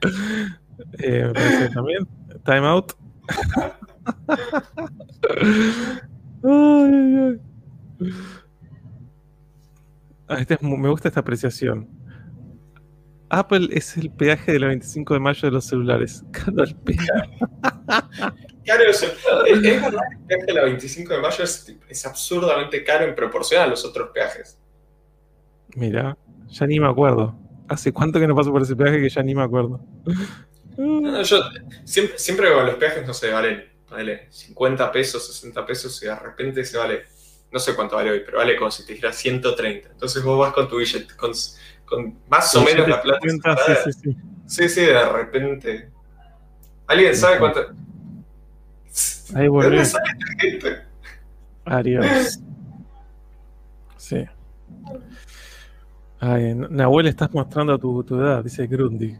Eh, 0.98 1.24
me 1.26 1.32
parece 1.32 1.68
también. 1.70 2.06
Time 2.44 2.66
out. 2.66 2.92
Ay, 6.44 6.90
ay, 6.92 7.16
ay. 7.16 7.40
Ah, 10.28 10.38
este 10.40 10.54
es 10.54 10.62
me 10.62 10.88
gusta 10.88 11.08
esta 11.08 11.20
apreciación. 11.20 11.88
Apple 13.30 13.68
es 13.72 13.96
el 13.96 14.10
peaje 14.10 14.52
de 14.52 14.60
la 14.60 14.68
25 14.68 15.14
de 15.14 15.20
mayo 15.20 15.40
de 15.42 15.50
los 15.50 15.64
celulares. 15.64 16.24
Caro 16.32 16.64
el 16.64 16.74
peaje. 16.76 17.06
Claro, 18.64 18.84
eso. 18.88 19.06
Es, 19.46 19.64
es 19.64 19.82
verdad 19.82 20.00
que 20.10 20.16
el 20.16 20.26
peaje 20.26 20.46
de 20.46 20.52
la 20.52 20.64
25 20.64 21.14
de 21.14 21.20
mayo 21.20 21.44
es, 21.44 21.76
es 21.88 22.06
absurdamente 22.06 22.84
caro 22.84 23.04
en 23.04 23.14
proporción 23.14 23.62
a 23.62 23.66
los 23.66 23.84
otros 23.84 24.10
peajes. 24.12 24.58
Mira, 25.74 26.16
ya 26.48 26.66
ni 26.66 26.80
me 26.80 26.88
acuerdo. 26.88 27.34
¿Hace 27.68 27.92
cuánto 27.92 28.18
que 28.18 28.26
no 28.26 28.34
paso 28.34 28.50
por 28.50 28.62
ese 28.62 28.76
peaje 28.76 29.00
que 29.00 29.08
ya 29.08 29.22
ni 29.22 29.34
me 29.34 29.42
acuerdo? 29.42 29.80
No, 30.78 31.22
yo 31.22 31.38
siempre, 31.84 32.18
siempre 32.18 32.52
con 32.52 32.64
los 32.64 32.76
peajes, 32.76 33.04
no 33.06 33.12
sé, 33.12 33.30
valen, 33.32 33.64
ponele 33.88 34.28
50 34.30 34.92
pesos, 34.92 35.26
60 35.26 35.66
pesos 35.66 36.00
y 36.02 36.06
de 36.06 36.14
repente 36.14 36.64
se 36.64 36.78
vale, 36.78 37.04
no 37.50 37.58
sé 37.58 37.74
cuánto 37.74 37.96
vale 37.96 38.12
hoy, 38.12 38.22
pero 38.24 38.38
vale 38.38 38.56
como 38.56 38.70
si 38.70 38.86
te 38.86 38.92
dijera 38.92 39.12
130. 39.12 39.88
Entonces 39.90 40.22
vos 40.22 40.38
vas 40.38 40.52
con 40.52 40.68
tu 40.68 40.76
billete, 40.78 41.14
con, 41.16 41.32
con 41.84 42.18
más 42.28 42.54
o 42.54 42.62
menos 42.62 42.88
la 42.88 43.02
plata. 43.02 43.18
50, 43.28 43.56
sí, 43.66 43.72
sí, 43.92 44.00
sí. 44.02 44.16
Sí, 44.46 44.68
sí, 44.68 44.80
de 44.82 45.08
repente. 45.08 45.90
¿Alguien 46.86 47.14
sabe 47.16 47.38
cuánto? 47.38 47.60
Ahí 49.34 49.42
¿De 49.42 49.48
volví. 49.48 49.68
dónde 49.68 49.84
sale 49.84 50.04
esta 50.10 50.40
gente? 50.40 50.82
Adiós. 51.64 52.38
Sí. 53.96 54.24
Ay, 56.20 56.54
Nahuel, 56.54 57.08
estás 57.08 57.32
mostrando 57.32 57.76
tu, 57.78 58.02
tu 58.04 58.18
edad, 58.20 58.42
dice 58.42 58.66
Grundig. 58.66 59.18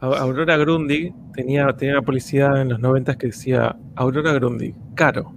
Aurora 0.00 0.56
Grundig 0.56 1.14
tenía, 1.32 1.74
tenía 1.76 1.94
una 1.94 2.02
publicidad 2.02 2.60
en 2.60 2.68
los 2.68 2.80
90 2.80 3.16
que 3.16 3.28
decía 3.28 3.76
Aurora 3.94 4.32
Grundig, 4.32 4.74
caro, 4.94 5.32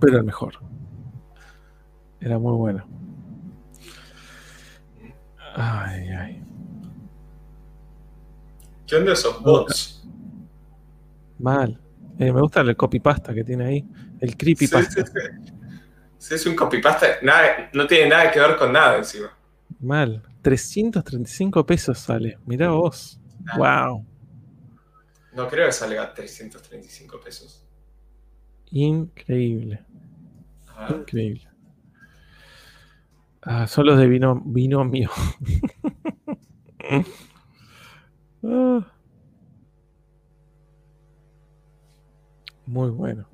pero 0.00 0.18
el 0.18 0.24
mejor. 0.24 0.54
Era 2.20 2.38
muy 2.38 2.56
bueno. 2.56 2.86
Ay, 5.54 6.08
ay. 6.08 6.42
¿Qué 8.86 8.96
onda 8.96 9.12
esos 9.12 9.42
bots? 9.42 10.08
Mal. 11.38 11.80
Eh, 12.18 12.32
me 12.32 12.40
gusta 12.40 12.60
el 12.60 12.76
copypasta 12.76 13.32
que 13.32 13.44
tiene 13.44 13.64
ahí. 13.64 13.88
El 14.20 14.36
creepypasta. 14.36 15.06
sí, 15.06 15.12
sí. 15.12 15.52
Sí, 16.18 16.34
es 16.34 16.44
un 16.44 16.54
copypasta, 16.54 17.06
nada, 17.22 17.70
no 17.72 17.86
tiene 17.86 18.10
nada 18.10 18.30
que 18.30 18.38
ver 18.38 18.56
con 18.56 18.72
nada 18.72 18.98
encima. 18.98 19.30
Mal. 19.80 20.22
335 20.42 21.64
pesos 21.64 21.98
sale. 21.98 22.38
Mirá 22.44 22.70
vos. 22.70 23.19
Wow. 23.56 24.04
No 25.32 25.48
creo 25.48 25.66
que 25.66 25.72
salga 25.72 26.12
335 26.12 27.20
pesos. 27.20 27.64
Increíble. 28.70 29.84
Increíble. 30.88 31.48
Ah, 33.42 33.66
son 33.66 33.86
los 33.86 33.98
de 33.98 34.06
vino, 34.06 34.40
vino 34.44 34.84
mío. 34.84 35.10
Ah. 38.42 38.80
Muy 42.66 42.88
bueno. 42.88 43.28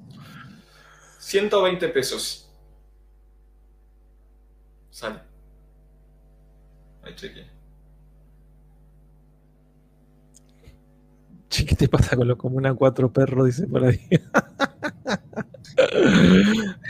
120 1.21 1.89
pesos. 1.91 2.51
Sale. 4.91 5.21
Ahí 7.03 7.15
chequeé. 7.15 7.56
Che, 11.57 11.65
¿qué 11.65 11.75
te 11.75 11.89
pasa 11.89 12.15
con 12.17 12.29
lo 12.29 12.37
común 12.37 12.67
a 12.67 12.75
cuatro 12.75 13.11
perros? 13.11 13.47
Dice 13.47 13.67
por 13.67 13.83
ahí. 13.83 13.99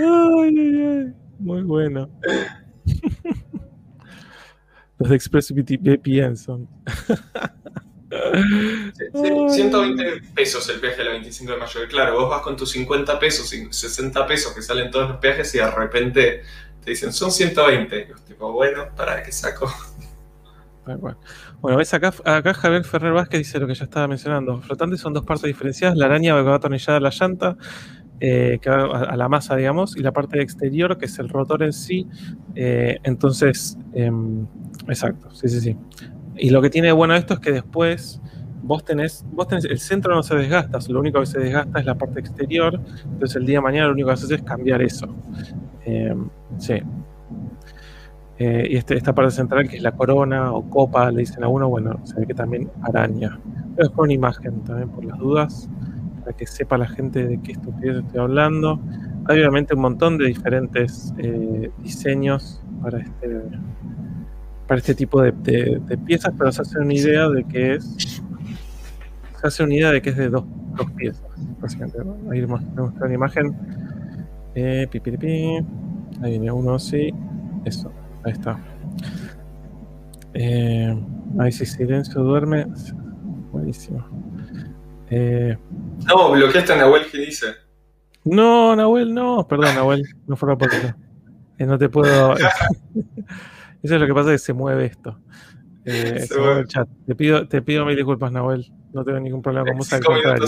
ay, 0.00 0.58
ay, 0.58 0.82
ay. 0.82 1.14
Muy 1.38 1.62
bueno. 1.62 2.10
Los 4.98 5.08
de 5.08 5.14
ExpressVPN 5.14 6.36
son. 6.36 6.68
Sí, 8.10 9.04
sí, 9.14 9.28
120 9.50 10.22
pesos 10.34 10.68
el 10.68 10.80
viaje 10.80 10.96
de 10.96 11.04
la 11.04 11.10
25 11.12 11.52
de 11.52 11.58
mayo. 11.58 11.80
Claro, 11.88 12.14
vos 12.14 12.28
vas 12.30 12.42
con 12.42 12.56
tus 12.56 12.72
50 12.72 13.20
pesos 13.20 13.52
y 13.52 13.72
60 13.72 14.26
pesos 14.26 14.52
que 14.52 14.62
salen 14.62 14.90
todos 14.90 15.10
los 15.10 15.20
viajes 15.20 15.54
y 15.54 15.58
de 15.58 15.70
repente 15.70 16.42
te 16.84 16.90
dicen 16.90 17.12
son 17.12 17.30
120. 17.30 18.00
Y 18.00 18.12
vos 18.12 18.24
tipo, 18.24 18.50
bueno, 18.50 18.88
¿para 18.96 19.22
qué 19.22 19.30
saco? 19.30 19.72
Cual. 20.94 21.16
Bueno, 21.66 21.78
ves 21.78 21.92
acá, 21.94 22.14
acá 22.24 22.54
Javier 22.54 22.84
Ferrer 22.84 23.12
Vázquez 23.12 23.38
dice 23.38 23.58
lo 23.58 23.66
que 23.66 23.74
ya 23.74 23.86
estaba 23.86 24.06
mencionando. 24.06 24.62
Flotantes 24.62 25.00
son 25.00 25.12
dos 25.12 25.24
partes 25.24 25.48
diferenciadas, 25.48 25.96
la 25.96 26.06
araña 26.06 26.36
que 26.36 26.42
va 26.42 26.54
atornillada 26.54 26.98
a 26.98 27.00
la 27.00 27.10
llanta, 27.10 27.56
eh, 28.20 28.60
que 28.62 28.70
va 28.70 29.00
a, 29.00 29.16
la 29.16 29.28
masa, 29.28 29.56
digamos, 29.56 29.96
y 29.96 30.00
la 30.04 30.12
parte 30.12 30.40
exterior, 30.40 30.96
que 30.96 31.06
es 31.06 31.18
el 31.18 31.28
rotor 31.28 31.64
en 31.64 31.72
sí. 31.72 32.06
Eh, 32.54 32.98
entonces, 33.02 33.76
em, 33.94 34.46
exacto, 34.86 35.28
sí, 35.34 35.48
sí, 35.48 35.60
sí. 35.60 35.76
Y 36.36 36.50
lo 36.50 36.62
que 36.62 36.70
tiene 36.70 36.86
de 36.86 36.92
bueno 36.92 37.16
esto 37.16 37.34
es 37.34 37.40
que 37.40 37.50
después 37.50 38.20
vos 38.62 38.84
tenés, 38.84 39.26
vos 39.32 39.48
tenés, 39.48 39.64
el 39.64 39.80
centro 39.80 40.14
no 40.14 40.22
se 40.22 40.36
desgasta, 40.36 40.78
lo 40.88 41.00
único 41.00 41.18
que 41.18 41.26
se 41.26 41.40
desgasta 41.40 41.80
es 41.80 41.84
la 41.84 41.96
parte 41.96 42.20
exterior, 42.20 42.80
entonces 43.06 43.34
el 43.34 43.44
día 43.44 43.58
de 43.58 43.62
mañana 43.62 43.88
lo 43.88 43.94
único 43.94 44.06
que 44.06 44.14
haces 44.14 44.30
es 44.30 44.42
cambiar 44.42 44.82
eso. 44.82 45.12
Em, 45.84 46.28
sí. 46.58 46.80
Eh, 48.38 48.66
y 48.70 48.76
este- 48.76 48.96
esta 48.96 49.14
parte 49.14 49.30
central 49.30 49.66
que 49.68 49.76
es 49.76 49.82
la 49.82 49.92
corona 49.92 50.52
o 50.52 50.68
copa, 50.68 51.10
le 51.10 51.20
dicen 51.20 51.42
a 51.44 51.48
uno, 51.48 51.68
bueno, 51.68 51.98
se 52.04 52.20
ve 52.20 52.26
que 52.26 52.34
también 52.34 52.70
araña. 52.82 53.38
Voy 53.44 53.80
a 53.80 53.88
dejar 53.88 54.00
una 54.00 54.12
imagen 54.12 54.60
también 54.64 54.88
por 54.90 55.04
las 55.04 55.18
dudas, 55.18 55.68
para 56.20 56.36
que 56.36 56.46
sepa 56.46 56.76
la 56.76 56.86
gente 56.88 57.26
de 57.26 57.40
qué 57.40 57.52
estupidez 57.52 58.04
estoy 58.04 58.20
hablando. 58.20 58.78
Hay 59.26 59.38
obviamente 59.38 59.74
un 59.74 59.80
montón 59.80 60.18
de 60.18 60.26
diferentes 60.26 61.14
eh, 61.18 61.70
diseños 61.82 62.62
para 62.82 62.98
este, 62.98 63.40
para 64.66 64.78
este 64.78 64.94
tipo 64.94 65.22
de, 65.22 65.32
de- 65.32 65.80
de 65.86 65.96
piezas, 65.98 66.34
pero 66.36 66.52
se 66.52 66.60
hace 66.62 66.78
una 66.78 66.92
idea 66.92 67.28
de 67.28 67.44
que 67.44 67.74
es. 67.76 68.22
Se 69.40 69.46
hace 69.46 69.62
una 69.64 69.74
idea 69.74 69.92
de 69.92 70.02
que 70.02 70.10
es 70.10 70.16
de 70.16 70.28
dos, 70.28 70.44
dos 70.76 70.90
piezas, 70.92 71.24
básicamente. 71.60 71.98
Ahí 72.30 72.42
a 72.42 72.46
mostrar 72.46 72.90
una 73.00 73.14
imagen. 73.14 73.56
Eh, 74.54 74.86
pi, 74.90 75.00
pi, 75.00 75.10
pi, 75.12 75.16
pi. 75.18 75.58
Ahí 76.22 76.32
viene 76.38 76.52
uno 76.52 76.74
así. 76.74 77.12
Eso, 77.64 77.90
ahí 78.26 78.32
está. 78.32 78.58
Eh, 80.34 80.94
ahí 81.38 81.52
sí, 81.52 81.64
silencio 81.66 82.22
duerme. 82.22 82.66
Buenísimo. 83.52 84.04
Eh, 85.10 85.56
No, 86.06 86.32
bloqueaste 86.32 86.72
a 86.72 86.76
Nahuel 86.76 87.06
que 87.10 87.18
dice. 87.18 87.46
no, 88.24 88.74
Nahuel, 88.76 89.14
no. 89.14 89.46
Perdón, 89.48 89.74
Nahuel, 89.74 90.02
no 90.26 90.36
fue 90.36 90.52
a 90.52 90.56
propósito. 90.56 90.94
Eh, 91.58 91.64
no 91.66 91.78
te 91.78 91.88
puedo. 91.88 92.34
Eso 93.82 93.94
es 93.94 94.00
lo 94.00 94.06
que 94.06 94.14
pasa 94.14 94.30
que 94.32 94.38
se 94.38 94.52
mueve 94.52 94.86
esto. 94.86 95.18
Eh, 95.84 96.18
Se 96.20 96.26
se 96.26 96.38
mueve 96.38 96.60
el 96.60 96.66
chat. 96.66 96.88
Te 97.06 97.14
pido, 97.14 97.46
te 97.48 97.62
pido 97.62 97.86
mil 97.86 97.94
disculpas, 97.96 98.32
Nahuel. 98.32 98.66
No 98.92 99.04
tengo 99.04 99.20
ningún 99.20 99.40
problema 99.42 99.66
con 99.68 99.78
vos. 99.78 99.92
al 99.92 100.02
contrario. 100.04 100.44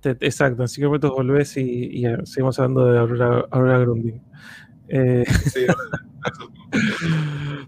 Te- 0.00 0.10
exacto, 0.26 0.62
en 0.62 0.68
cinco 0.68 0.88
minutos 0.88 1.10
volvés 1.12 1.56
y, 1.56 1.62
y, 1.62 2.04
seguimos 2.24 2.58
hablando 2.58 2.86
de 2.86 2.98
Aurora, 2.98 3.44
Aurora 3.50 3.78
Grundig. 3.78 4.20
Eh, 4.88 5.24
Sí, 5.52 5.66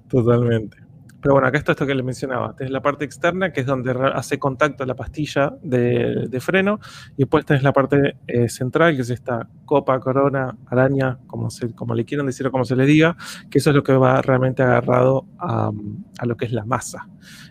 Totalmente. 0.08 0.78
Pero 1.20 1.34
bueno, 1.34 1.48
acá 1.48 1.58
está 1.58 1.72
esto 1.72 1.86
que 1.86 1.94
le 1.94 2.04
mencionaba. 2.04 2.54
Tenés 2.54 2.70
la 2.70 2.82
parte 2.82 3.04
externa, 3.04 3.52
que 3.52 3.62
es 3.62 3.66
donde 3.66 3.90
hace 4.14 4.38
contacto 4.38 4.86
la 4.86 4.94
pastilla 4.94 5.54
de, 5.60 6.26
de 6.28 6.40
freno, 6.40 6.78
y 7.16 7.22
después 7.22 7.44
tenés 7.44 7.64
la 7.64 7.72
parte 7.72 8.16
eh, 8.28 8.48
central, 8.48 8.94
que 8.94 9.02
es 9.02 9.10
esta 9.10 9.48
copa, 9.64 9.98
corona, 9.98 10.56
araña, 10.66 11.18
como, 11.26 11.50
se, 11.50 11.74
como 11.74 11.94
le 11.94 12.04
quieran 12.04 12.26
decir 12.26 12.46
o 12.46 12.52
como 12.52 12.64
se 12.64 12.76
le 12.76 12.86
diga, 12.86 13.16
que 13.50 13.58
eso 13.58 13.70
es 13.70 13.76
lo 13.76 13.82
que 13.82 13.94
va 13.94 14.22
realmente 14.22 14.62
agarrado 14.62 15.26
a, 15.38 15.72
a 16.18 16.26
lo 16.26 16.36
que 16.36 16.44
es 16.44 16.52
la 16.52 16.64
masa. 16.64 17.08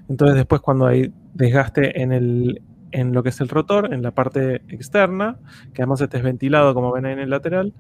Entonces 0.08 0.38
después 0.38 0.62
cuando 0.62 0.86
hay 0.86 1.12
desgaste 1.34 2.02
en, 2.02 2.14
el, 2.14 2.62
en 2.92 3.12
lo 3.12 3.24
que 3.24 3.30
es 3.30 3.42
el 3.42 3.50
rotor, 3.50 3.94
en 3.94 4.04
la 4.04 4.12
parte 4.12 4.62
externa, 4.70 5.38
que 5.74 5.82
además 5.82 6.00
este 6.00 6.18
es 6.18 6.24
ventilado, 6.24 6.74
como 6.74 6.94
ven 6.94 7.08
ahí 7.08 7.14
en 7.14 7.20
el 7.20 7.30
lateral, 7.30 7.74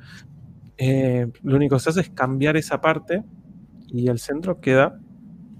eh, 0.77 1.27
lo 1.43 1.55
único 1.57 1.75
que 1.75 1.79
se 1.81 1.89
hace 1.91 2.01
es 2.01 2.09
cambiar 2.09 2.57
esa 2.57 2.81
parte 2.81 3.23
y 3.87 4.07
el 4.09 4.19
centro 4.19 4.59
queda 4.59 4.99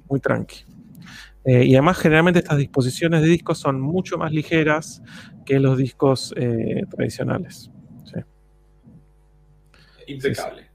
muy 0.10 0.20
tranqui. 0.20 0.66
Eh, 1.46 1.66
y 1.66 1.76
además, 1.76 1.98
generalmente 2.00 2.40
estas 2.40 2.58
disposiciones 2.58 3.22
de 3.22 3.28
discos 3.28 3.60
son 3.60 3.80
mucho 3.82 4.18
más 4.18 4.32
ligeras 4.32 5.02
que 5.46 5.60
los 5.60 5.78
discos 5.78 6.34
eh, 6.38 6.84
tradicionales. 6.90 7.72
Sí. 8.06 8.20
impecable. 10.08 10.70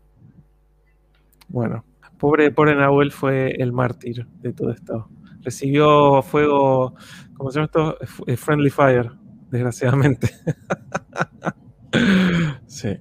Bueno, 1.49 1.85
pobre, 2.19 2.51
pobre 2.51 2.75
Nahuel 2.77 3.11
fue 3.13 3.51
el 3.61 3.73
mártir 3.73 4.27
de 4.41 4.53
todo 4.53 4.71
esto. 4.71 5.09
Recibió 5.43 6.23
fuego, 6.23 6.95
¿cómo 7.35 7.51
se 7.51 7.57
llama 7.59 7.67
esto? 7.67 7.99
F- 8.01 8.37
Friendly 8.37 8.71
Fire, 8.71 9.11
desgraciadamente. 9.51 10.31
sí. 12.67 12.89
Sí. 12.89 12.99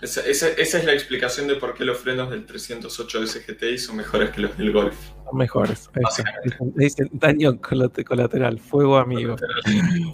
Esa, 0.00 0.22
esa- 0.22 0.48
esa 0.48 0.78
es 0.78 0.84
la 0.84 0.92
explicación 0.92 1.46
de 1.46 1.56
por 1.56 1.74
qué 1.74 1.84
los 1.84 1.98
frenos 1.98 2.30
del 2.30 2.46
308 2.46 3.26
SGTI 3.26 3.78
son 3.78 3.96
mejores 3.96 4.30
que 4.30 4.40
los 4.40 4.56
del 4.56 4.72
Golf. 4.72 4.96
Son 5.26 5.36
mejores. 5.36 5.90
Está. 5.94 6.24
Dicen, 6.74 7.10
daño 7.12 7.60
colate- 7.60 8.04
colateral, 8.04 8.58
fuego 8.58 8.96
amigo. 8.96 9.36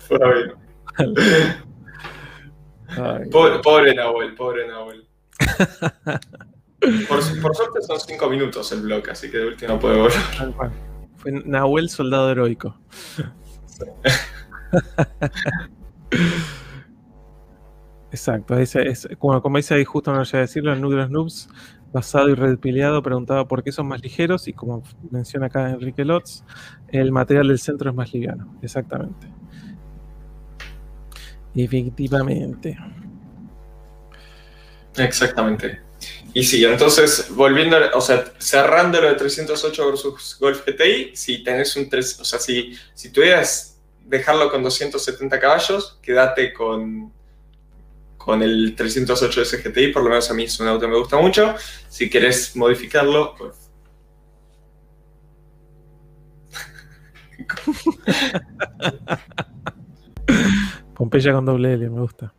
Fue 0.00 0.18
amigo. 0.22 0.58
Ay, 2.88 3.26
Pobre, 3.30 3.58
pobre 3.60 3.94
Nahuel, 3.94 4.34
pobre 4.34 4.66
Nahuel. 4.68 5.06
Por, 7.08 7.40
por 7.40 7.56
suerte 7.56 7.80
son 7.82 7.98
cinco 7.98 8.28
minutos 8.30 8.70
el 8.70 8.82
blog, 8.82 9.08
así 9.10 9.28
que 9.30 9.38
de 9.38 9.46
última 9.46 9.78
puede 9.80 9.96
volver. 9.98 10.16
Fue 11.16 11.32
Nahuel 11.32 11.88
Soldado 11.88 12.30
Heroico. 12.30 12.78
Exacto, 18.16 18.59
es, 18.59 19.06
como, 19.18 19.43
dice 19.59 19.74
ahí 19.74 19.84
justo 19.84 20.10
no 20.10 20.20
voy 20.20 20.28
a 20.32 20.38
decirlo, 20.38 20.72
el 20.72 20.80
Nugras 20.80 21.10
Noobs, 21.10 21.51
basado 21.93 22.30
y 22.30 22.34
repiliado, 22.34 23.02
preguntaba 23.02 23.47
por 23.47 23.62
qué 23.62 23.72
son 23.72 23.88
más 23.88 24.01
ligeros 24.01 24.48
y 24.48 24.55
como 24.55 24.82
menciona 25.10 25.47
acá 25.47 25.68
Enrique 25.68 26.02
Lotz, 26.02 26.43
el 26.88 27.12
material 27.12 27.48
del 27.48 27.59
centro 27.59 27.90
es 27.90 27.94
más 27.94 28.14
liviano, 28.14 28.56
exactamente. 28.62 29.26
Efectivamente. 31.55 32.78
Exactamente. 34.97 35.82
Y 36.32 36.43
sí, 36.43 36.64
entonces, 36.64 37.28
volviendo, 37.34 37.76
o 37.93 38.01
sea, 38.01 38.24
cerrando 38.38 38.98
lo 38.98 39.09
de 39.09 39.14
308 39.16 39.86
versus 39.86 40.38
Golf 40.40 40.64
GTI, 40.66 41.14
si 41.14 41.44
tenés 41.44 41.76
un 41.76 41.90
3, 41.90 42.20
o 42.20 42.24
sea, 42.24 42.38
si, 42.38 42.78
si 42.94 43.12
tuvieras 43.12 43.78
dejarlo 44.06 44.51
con 44.51 44.62
270 44.62 45.38
caballos, 45.38 45.98
quédate 46.01 46.55
con, 46.55 47.12
con 48.27 48.43
el 48.43 48.74
308 48.77 49.44
SGTI, 49.44 49.89
por 49.93 50.03
lo 50.03 50.11
menos 50.11 50.31
a 50.31 50.35
mí 50.35 50.44
es 50.44 50.59
un 50.61 50.69
auto 50.69 50.81
que 50.81 50.89
me 50.89 50.98
gusta 50.98 51.16
mucho. 51.19 51.55
Si 51.89 52.11
querés 52.11 52.55
modificarlo, 52.57 53.35
pues, 53.39 53.70
Pompeya 60.94 61.32
con 61.32 61.44
doble 61.44 61.74
L, 61.74 61.90
me 61.90 62.01
gusta. 62.01 62.32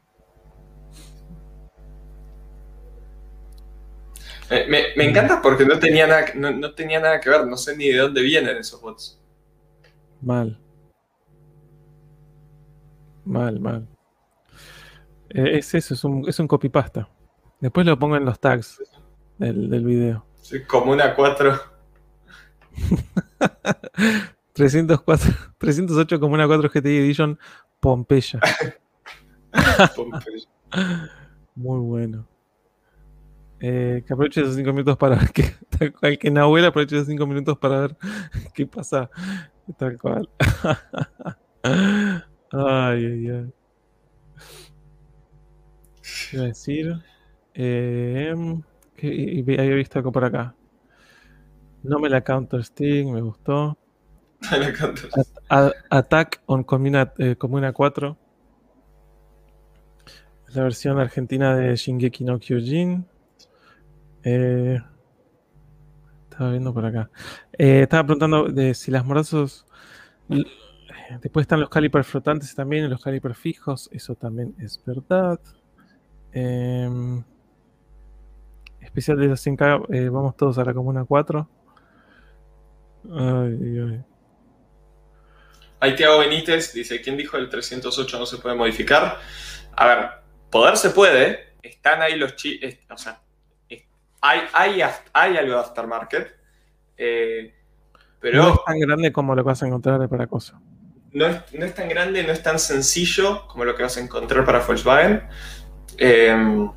Me, 4.49 4.65
me- 4.67 4.85
me 4.95 5.09
encanta 5.09 5.41
porque 5.41 5.65
no 5.65 5.77
tenía, 5.77 6.07
nada, 6.07 6.25
no, 6.35 6.51
no 6.51 6.73
tenía 6.73 6.99
nada 6.99 7.19
que 7.19 7.29
ver, 7.29 7.45
no 7.45 7.57
sé 7.57 7.75
ni 7.75 7.89
de 7.89 7.97
dónde 7.97 8.21
vienen 8.21 8.57
esos 8.57 8.79
bots. 8.81 9.19
Mal. 10.21 10.57
Mal, 13.25 13.59
mal. 13.59 13.87
Eh, 15.29 15.57
es 15.57 15.73
eso, 15.75 15.93
es 15.93 16.03
un, 16.03 16.27
es 16.27 16.39
un 16.39 16.47
copypasta. 16.47 17.09
Después 17.59 17.85
lo 17.85 17.97
pongo 17.97 18.15
en 18.17 18.25
los 18.25 18.39
tags 18.39 18.81
del, 19.37 19.69
del 19.69 19.85
video. 19.85 20.25
Sí, 20.47 20.63
Como 20.63 20.93
una 20.93 21.13
4. 21.13 21.59
304, 24.53 25.33
308 25.57 26.19
como 26.21 26.35
una 26.35 26.47
4 26.47 26.69
GTI 26.69 26.97
Edition 26.99 27.37
Pompeya. 27.81 28.39
Muy 31.55 31.79
bueno. 31.79 32.27
Eh, 33.59 34.03
que 34.05 34.13
aproveche 34.13 34.41
esos 34.41 34.55
5 34.55 34.71
minutos 34.71 34.97
para 34.97 35.15
ver 35.15 35.31
qué. 35.31 35.55
Tal 35.77 35.93
cual 35.93 36.17
que 36.17 36.31
Nahuel 36.31 36.65
aproveche 36.65 36.95
esos 36.95 37.07
5 37.07 37.27
minutos 37.27 37.57
para 37.57 37.81
ver 37.81 37.97
qué 38.53 38.65
pasa. 38.65 39.09
Tal 39.77 39.97
cual. 39.97 40.29
ay, 41.63 43.05
ay, 43.05 43.29
ay. 43.29 43.53
¿Qué 46.29 46.37
iba 46.37 46.45
a 46.45 46.47
decir? 46.47 46.93
Eh, 47.53 48.33
que- 48.95 49.43
había 49.59 49.75
visto 49.75 49.99
algo 49.99 50.11
por 50.11 50.25
acá. 50.25 50.55
No 51.83 51.99
me 51.99 52.09
la 52.09 52.21
counter 52.21 52.61
Sting, 52.61 53.11
me 53.13 53.21
gustó. 53.21 53.77
Attack 55.89 56.41
on 56.45 56.63
Comuna, 56.63 57.13
eh, 57.17 57.35
Comuna 57.35 57.73
4. 57.73 58.17
Es 60.47 60.55
la 60.55 60.63
versión 60.63 60.99
argentina 60.99 61.55
de 61.55 61.75
Shingeki 61.75 62.23
no 62.23 62.39
Kyojin. 62.39 63.05
Eh, 64.23 64.79
estaba 66.29 66.51
viendo 66.51 66.73
por 66.73 66.85
acá. 66.85 67.09
Eh, 67.57 67.81
estaba 67.83 68.03
preguntando 68.03 68.43
de 68.45 68.73
si 68.73 68.91
las 68.91 69.05
morazos. 69.05 69.65
Después 71.21 71.43
están 71.45 71.61
los 71.61 71.69
calipers 71.69 72.05
flotantes 72.07 72.53
también 72.53 72.89
los 72.89 73.01
calipers 73.01 73.37
fijos. 73.37 73.89
Eso 73.91 74.15
también 74.15 74.55
es 74.59 74.81
verdad. 74.85 75.39
Em, 76.39 77.23
especial 78.79 79.17
de 79.17 79.27
los 79.27 79.41
100K. 79.41 79.85
eh, 79.89 80.09
vamos 80.09 80.37
todos 80.37 80.59
a 80.59 80.63
la 80.63 80.73
Comuna 80.73 81.03
4. 81.03 81.49
Ay, 83.11 83.59
ay, 83.63 83.79
ay. 83.79 84.03
Ahí 85.79 85.95
Tiago 85.95 86.19
Benítez 86.19 86.73
dice, 86.73 87.01
¿quién 87.01 87.17
dijo 87.17 87.37
el 87.37 87.49
308 87.49 88.19
no 88.19 88.25
se 88.27 88.37
puede 88.37 88.55
modificar? 88.55 89.17
A 89.75 89.87
ver, 89.87 90.09
poder 90.51 90.77
se 90.77 90.91
puede, 90.91 91.53
están 91.63 92.01
ahí 92.01 92.17
los 92.17 92.35
chips, 92.35 92.77
o 92.89 92.97
sea, 92.97 93.21
hay, 94.21 94.41
hay, 94.53 94.81
hay 95.13 95.37
algo 95.37 95.53
de 95.53 95.59
aftermarket, 95.59 96.35
eh, 96.97 97.53
pero 98.19 98.43
no 98.43 98.53
es 98.53 98.63
tan 98.65 98.79
grande 98.79 99.11
como 99.11 99.35
lo 99.35 99.43
que 99.43 99.47
vas 99.47 99.63
a 99.63 99.67
encontrar 99.67 100.07
para 100.09 100.27
cosa. 100.27 100.59
no 101.13 101.27
es, 101.27 101.53
no 101.53 101.65
es 101.65 101.75
tan 101.75 101.89
grande, 101.89 102.23
no 102.23 102.31
es 102.31 102.41
tan 102.41 102.57
sencillo 102.57 103.47
como 103.47 103.65
lo 103.65 103.75
que 103.75 103.83
vas 103.83 103.97
a 103.97 104.01
encontrar 104.01 104.45
para 104.45 104.59
Volkswagen. 104.59 105.23
Eh, 105.97 106.67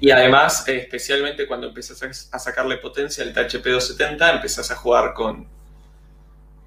y 0.00 0.10
además, 0.10 0.66
especialmente 0.68 1.46
cuando 1.46 1.68
empiezas 1.68 2.30
a, 2.32 2.38
sacarle 2.38 2.78
potencia 2.78 3.24
al 3.24 3.32
THP 3.32 3.64
270, 3.64 4.32
empezás 4.34 4.70
a 4.70 4.76
jugar 4.76 5.12
con... 5.12 5.48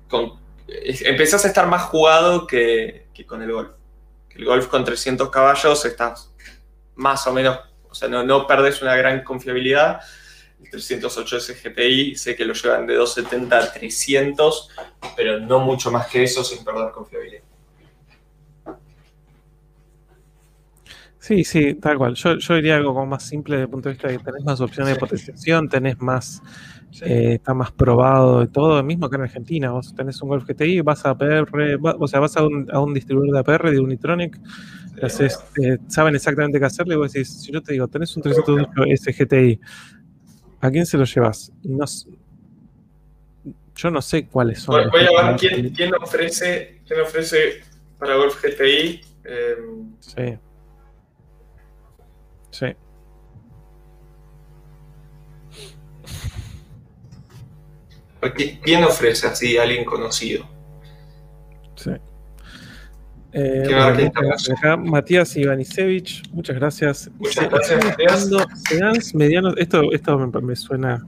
con 0.09 0.39
empezás 0.67 1.45
a 1.45 1.47
estar 1.47 1.67
más 1.67 1.83
jugado 1.83 2.45
que, 2.45 3.07
que 3.13 3.25
con 3.25 3.41
el 3.41 3.51
Golf. 3.51 3.71
El 4.31 4.45
Golf 4.45 4.67
con 4.67 4.83
300 4.83 5.29
caballos 5.29 5.85
estás 5.85 6.31
más 6.95 7.25
o 7.27 7.33
menos, 7.33 7.59
o 7.89 7.95
sea, 7.95 8.07
no, 8.07 8.23
no 8.23 8.47
perdés 8.47 8.81
una 8.81 8.95
gran 8.95 9.23
confiabilidad. 9.23 10.01
El 10.63 10.69
308 10.69 11.39
SGPI 11.39 12.15
sé 12.15 12.35
que 12.35 12.45
lo 12.45 12.53
llevan 12.53 12.85
de 12.85 12.95
270 12.95 13.57
a 13.57 13.73
300, 13.73 14.69
pero 15.15 15.39
no 15.39 15.59
mucho 15.59 15.89
más 15.89 16.07
que 16.07 16.23
eso 16.23 16.43
sin 16.43 16.63
perder 16.63 16.91
confiabilidad. 16.91 17.43
Sí, 21.31 21.45
sí, 21.45 21.75
tal 21.75 21.97
cual. 21.97 22.15
Yo, 22.15 22.37
yo 22.39 22.55
diría 22.55 22.75
algo 22.75 22.93
como 22.93 23.05
más 23.05 23.23
simple 23.23 23.55
desde 23.55 23.63
el 23.63 23.69
punto 23.69 23.87
de 23.87 23.93
vista 23.93 24.09
de 24.09 24.17
que 24.17 24.23
tenés 24.25 24.43
más 24.43 24.59
opciones 24.59 24.89
de 24.89 24.93
Sí. 24.95 24.99
potenciación, 24.99 25.69
tenés 25.69 25.97
más, 26.01 26.41
eh, 27.03 27.35
está 27.35 27.53
más 27.53 27.71
probado 27.71 28.41
de 28.41 28.47
todo, 28.47 28.83
mismo 28.83 29.05
acá 29.05 29.15
en 29.15 29.21
Argentina. 29.21 29.71
Vos 29.71 29.95
tenés 29.95 30.21
un 30.21 30.27
Golf 30.27 30.43
GTI, 30.45 30.81
vas 30.81 31.05
a 31.05 31.11
APR, 31.11 31.77
va- 31.77 31.95
o 31.97 32.05
sea, 32.09 32.19
vas 32.19 32.35
a 32.35 32.43
un, 32.43 32.67
a 32.69 32.81
un 32.81 32.93
distribuidor 32.93 33.33
de 33.33 33.39
APR 33.39 33.71
de 33.71 33.79
Unitronic, 33.79 34.37
haces, 35.01 35.39
eh, 35.63 35.77
saben 35.87 36.15
exactamente 36.15 36.59
qué 36.59 36.65
hacerle, 36.65 36.95
y 36.95 36.97
vos 36.97 37.13
decís, 37.13 37.29
si 37.43 37.49
yo 37.53 37.61
te 37.61 37.71
digo, 37.71 37.87
tenés 37.87 38.13
un 38.17 38.23
308 38.23 38.83
SGTI, 38.93 39.57
¿a 40.59 40.69
quién 40.69 40.85
se 40.85 40.97
lo 40.97 41.05
llevas? 41.05 41.49
No 41.63 41.85
yo 43.73 43.89
no 43.89 44.01
sé 44.01 44.27
cuáles 44.27 44.59
son. 44.59 44.89
Voy, 44.91 45.01
a 45.17 45.27
ver 45.31 45.35
que- 45.37 45.47
quién, 45.47 45.69
quién 45.69 45.93
ofrece, 45.95 46.81
quién 46.85 46.99
ofrece 46.99 47.61
para 47.97 48.17
Golf 48.17 48.35
GTI. 48.43 48.99
eh, 49.23 49.55
Sí. 50.01 50.37
Sí. 52.51 52.67
¿qui- 58.35 58.59
¿Quién 58.61 58.83
ofrece 58.83 59.27
así 59.27 59.57
a 59.57 59.63
alguien 59.63 59.85
conocido? 59.85 60.45
Sí. 61.75 61.91
Eh, 63.33 63.63
bueno, 63.65 64.11
acá 64.57 64.75
Matías 64.77 65.35
Ivanisevich, 65.37 66.29
muchas 66.31 66.55
gracias. 66.57 67.09
Muchas 67.17 67.49
gracias, 67.49 67.83
Matías. 67.85 68.29
medianos, 69.15 69.53
esto, 69.57 69.91
esto 69.93 70.17
me, 70.19 70.41
me 70.41 70.55
suena 70.55 71.01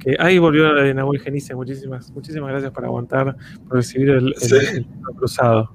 que 0.00 0.16
ahí 0.18 0.38
volvió 0.38 0.72
la 0.72 0.82
de 0.82 0.94
Nahuel 0.94 1.20
Genice, 1.20 1.54
muchísimas, 1.54 2.10
muchísimas 2.10 2.50
gracias 2.50 2.72
por 2.72 2.84
aguantar, 2.84 3.36
por 3.68 3.76
recibir 3.76 4.10
el, 4.10 4.28
el- 4.28 4.34
Sí. 4.36 4.54
el 4.56 4.84
pito 4.86 5.12
cruzado. 5.16 5.74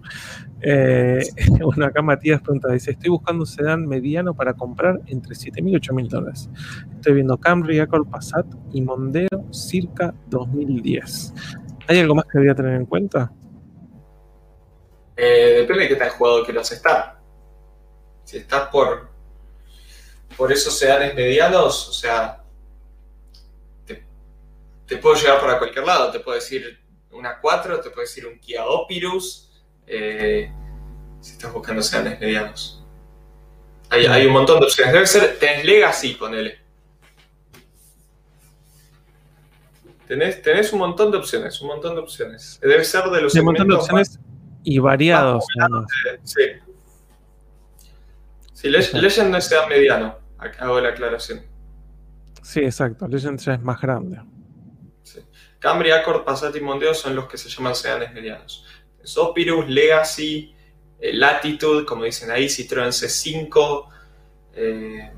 Eh, 0.62 1.22
bueno, 1.64 1.86
acá 1.86 2.02
Matías 2.02 2.42
pregunta, 2.42 2.72
dice, 2.72 2.92
estoy 2.92 3.10
buscando 3.12 3.44
un 3.44 3.48
sedán 3.48 3.86
mediano 3.88 4.34
para 4.34 4.54
comprar 4.54 5.00
entre 5.06 5.36
7.000 5.36 5.70
y 5.70 5.76
8.000 5.76 6.10
dólares. 6.10 6.50
Estoy 6.96 7.14
viendo 7.14 7.38
Camry, 7.38 7.80
Accord, 7.80 8.10
Passat 8.10 8.46
y 8.74 8.82
Mondeo 8.82 9.28
circa 9.52 10.14
2010. 10.28 11.34
¿Hay 11.88 12.00
algo 12.00 12.16
más 12.16 12.26
que 12.26 12.32
debería 12.40 12.56
tener 12.56 12.74
en 12.74 12.86
cuenta? 12.88 13.32
Eh, 15.18 15.58
depende 15.60 15.84
de 15.84 15.90
qué 15.90 15.96
tan 15.96 16.10
jugado 16.10 16.44
quieras 16.44 16.72
estar. 16.72 17.20
Si 18.24 18.38
estás 18.38 18.70
por, 18.70 19.10
por 20.36 20.52
esos 20.52 20.78
sedanes 20.78 21.14
medianos, 21.16 21.90
o 21.90 21.94
sea, 21.94 22.42
te 24.88 24.98
puedo 24.98 25.16
llevar 25.16 25.40
para 25.42 25.58
cualquier 25.58 25.86
lado. 25.86 26.12
Te 26.12 26.20
puedo 26.20 26.36
decir 26.36 26.80
una 27.12 27.40
4, 27.40 27.80
te 27.82 27.90
puedo 27.90 28.02
decir 28.02 28.26
un 28.28 28.40
Kia 28.40 28.66
Opirus, 28.66 29.52
eh, 29.88 30.52
si 31.22 31.32
estás 31.34 31.52
buscando 31.54 31.82
sedanes 31.82 32.20
medianos. 32.20 32.84
Hay, 33.90 34.06
hay 34.06 34.26
un 34.26 34.34
montón 34.34 34.60
de 34.60 34.66
opciones. 34.66 34.94
Debe 34.94 35.06
ser, 35.08 35.38
tenés 35.40 35.64
Legacy, 35.66 36.14
ponele. 36.16 36.60
Tenés, 40.08 40.42
tenés 40.42 40.72
un 40.72 40.80
montón 40.80 41.12
de 41.12 41.18
opciones, 41.18 41.60
un 41.62 41.68
montón 41.70 41.96
de 41.96 42.02
opciones. 42.02 42.60
Debe 42.62 42.84
ser 42.84 43.06
de 43.06 43.22
los 43.22 43.34
un 43.36 43.46
montón 43.46 43.68
de 43.68 43.74
más- 43.76 43.84
opciones 43.84 44.20
y 44.64 44.78
variados. 44.80 45.46
Sí. 46.24 46.42
Sí, 48.54 48.70
Le- 48.70 48.88
Legend 49.02 49.32
no 49.32 49.38
es 49.38 49.46
sedán 49.48 49.68
mediano. 49.70 50.18
Hago 50.60 50.80
la 50.80 50.90
aclaración. 50.90 51.42
Sí, 52.44 52.60
exacto. 52.60 53.08
Legend 53.08 53.40
ya 53.40 53.54
es 53.56 53.62
más 53.62 53.82
grande. 53.82 54.20
Camry, 55.66 55.90
Accord, 55.90 56.24
Passat 56.24 56.56
y 56.56 56.62
Mondeo 56.62 56.94
son 56.94 57.16
los 57.16 57.28
que 57.28 57.40
se 57.40 57.50
llaman 57.50 57.74
sedanes 57.74 58.14
medianos. 58.14 58.64
Opirus, 59.18 59.68
Legacy, 59.68 60.54
eh, 61.00 61.12
Latitude, 61.12 61.84
como 61.84 62.04
dicen 62.04 62.30
ahí, 62.30 62.46
Citroën 62.46 62.92
C5. 62.92 63.88
eh, 64.54 65.12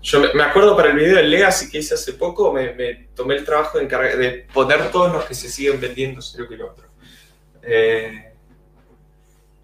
Yo 0.00 0.20
me, 0.32 0.42
acuerdo 0.44 0.76
para 0.76 0.90
el 0.90 0.96
video 0.96 1.16
del 1.16 1.32
Legacy 1.32 1.68
que 1.68 1.78
hice 1.78 1.94
hace 1.94 2.12
poco, 2.12 2.52
me, 2.52 2.74
me 2.74 2.94
tomé 3.16 3.34
el 3.34 3.44
trabajo 3.44 3.78
de, 3.80 4.46
poner 4.54 4.92
todos 4.92 5.12
los 5.12 5.24
que 5.24 5.34
se 5.34 5.48
siguen 5.48 5.80
vendiendo, 5.80 6.20
creo 6.32 6.48
que 6.48 6.56
lo 6.56 6.70
otro. 6.70 6.86
Eh, 7.60 8.34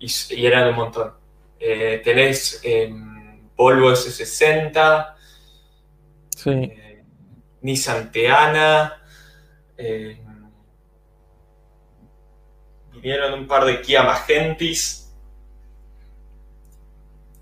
y 0.01 0.45
eran 0.45 0.71
un 0.71 0.75
montón. 0.75 1.13
Eh, 1.61 2.01
tenés 2.03 2.59
em, 2.65 3.49
Volvo 3.55 3.93
S60, 3.93 5.15
Sí. 6.37 6.73
Eh, 7.65 7.67
Nissan 7.67 8.13
Teana, 8.13 8.93
eh, 9.77 10.21
vinieron 12.93 13.39
un 13.41 13.47
par 13.47 13.65
de 13.65 13.81
Kia 13.81 14.03
Magentis. 14.03 15.01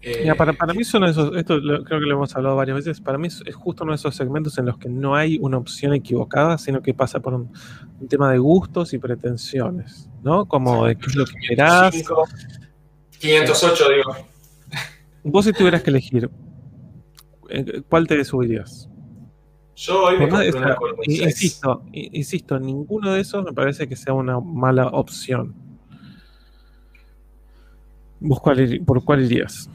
Eh, 0.05 0.19
Mira, 0.23 0.35
para, 0.35 0.53
para 0.53 0.74
mí 0.74 0.82
son 0.82 1.05
esos, 1.05 1.36
esto 1.36 1.59
lo- 1.59 1.85
creo 1.85 2.01
que 2.01 2.07
lo 2.07 2.15
hemos 2.15 2.35
hablado 2.35 2.57
varias 2.57 2.77
veces, 2.77 3.01
para 3.01 3.19
mí 3.19 3.28
es, 3.28 3.40
es 3.47 3.55
justo 3.55 3.85
uno 3.85 3.93
de 3.93 3.97
esos 3.97 4.16
segmentos 4.16 4.59
en 4.59 4.66
los 4.66 4.77
que 4.78 4.89
no 4.89 5.15
hay 5.15 5.39
una 5.40 5.59
opción 5.59 5.93
equivocada, 5.94 6.59
sino 6.59 6.82
que 6.82 6.93
pasa 6.93 7.20
por 7.20 7.35
un, 7.35 7.53
un 8.01 8.09
tema 8.09 8.31
de 8.32 8.39
gustos 8.39 8.93
y 8.94 8.99
pretensiones, 8.99 10.09
¿no? 10.24 10.47
Como 10.47 10.86
de 10.86 10.97
qué 10.97 11.07
es 11.07 11.15
lo 11.15 11.24
que 11.24 11.32
esperás. 11.40 11.93
505, 11.93 12.24
508, 13.20 13.89
digo. 13.90 14.16
Vos 15.23 15.44
si 15.44 15.53
tuvieras 15.53 15.82
que 15.82 15.90
elegir, 15.90 16.28
eh, 17.51 17.82
¿cuál 17.89 18.09
te 18.09 18.24
subirías? 18.24 18.89
Yo 19.74 20.05
hoy 20.05 20.19
me 20.19 20.28
compré 20.28 20.51
o 20.51 20.53
sea, 20.53 20.77
26. 20.99 21.23
insisto, 21.23 21.82
insisto, 21.93 22.59
ninguno 22.59 23.12
de 23.12 23.20
esos 23.20 23.44
me 23.44 23.53
parece 23.53 23.89
que 23.89 23.97
sea 23.97 24.12
una 24.12 24.39
mala 24.39 24.89
opción. 24.89 25.55
¿Vos 28.20 28.40
cuál 28.40 28.81
por 28.86 29.03
cuál 29.05 29.24
irías? 29.24 29.69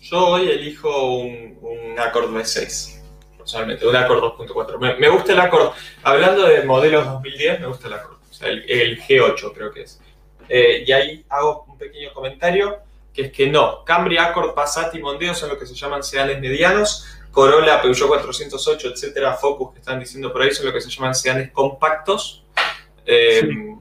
Yo 0.00 0.28
hoy 0.28 0.48
elijo 0.48 1.16
un, 1.16 1.58
un 1.62 1.98
Accord 1.98 2.30
V6, 2.30 3.00
personalmente, 3.38 3.86
un 3.86 3.96
Accord 3.96 4.22
2.4. 4.38 4.78
Me, 4.78 4.96
me 4.96 5.08
gusta 5.08 5.32
el 5.32 5.40
Accord, 5.40 5.72
hablando 6.02 6.46
de 6.46 6.62
modelos 6.64 7.06
2010, 7.06 7.60
me 7.60 7.66
gusta 7.66 7.88
el 7.88 7.94
Accord, 7.94 8.18
o 8.30 8.32
sea, 8.32 8.48
el, 8.48 8.70
el 8.70 9.00
G8 9.00 9.52
creo 9.54 9.72
que 9.72 9.82
es. 9.82 10.00
Eh, 10.48 10.84
y 10.86 10.92
ahí 10.92 11.24
hago 11.30 11.64
un 11.68 11.78
pequeño 11.78 12.12
comentario, 12.12 12.80
que 13.12 13.22
es 13.22 13.32
que 13.32 13.48
no, 13.48 13.84
Camry, 13.84 14.18
Accord, 14.18 14.54
Passat 14.54 14.94
y 14.94 14.98
Mondeo 14.98 15.34
son 15.34 15.48
lo 15.48 15.58
que 15.58 15.66
se 15.66 15.74
llaman 15.74 16.02
sedanes 16.02 16.38
medianos, 16.40 17.06
Corolla, 17.34 17.82
Peugeot 17.82 18.08
408, 18.08 18.88
etcétera, 18.88 19.34
Focus 19.34 19.72
que 19.74 19.80
están 19.80 19.98
diciendo 19.98 20.32
por 20.32 20.42
ahí 20.42 20.52
son 20.52 20.66
lo 20.66 20.72
que 20.72 20.80
se 20.80 20.88
llaman 20.88 21.14
sedanes 21.14 21.50
compactos. 21.50 22.46
Eh, 23.04 23.40
Sí. 23.42 23.74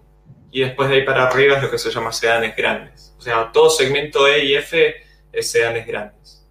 Y 0.53 0.61
después 0.61 0.87
de 0.87 0.97
ahí 0.97 1.01
para 1.03 1.27
arriba 1.27 1.57
es 1.57 1.63
lo 1.63 1.71
que 1.71 1.79
se 1.79 1.89
llama 1.89 2.11
sedanes 2.11 2.55
grandes. 2.55 3.15
O 3.17 3.21
sea, 3.21 3.51
todo 3.51 3.71
segmento 3.71 4.27
E 4.27 4.45
y 4.45 4.53
F 4.53 4.95
es 5.31 5.49
sedanes 5.49 5.87
grandes. 5.87 6.47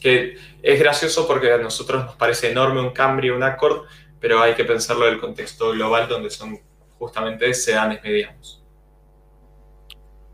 Que 0.00 0.36
es 0.62 0.78
gracioso 0.78 1.26
porque 1.26 1.52
a 1.52 1.58
nosotros 1.58 2.04
nos 2.04 2.14
parece 2.14 2.52
enorme 2.52 2.80
un 2.80 2.90
Camry 2.90 3.30
un 3.30 3.42
Accord, 3.42 3.86
pero 4.20 4.40
hay 4.40 4.54
que 4.54 4.64
pensarlo 4.64 5.06
del 5.06 5.18
contexto 5.18 5.72
global 5.72 6.08
donde 6.08 6.30
son 6.30 6.60
justamente 6.96 7.52
sedanes 7.54 8.00
medianos. 8.04 8.62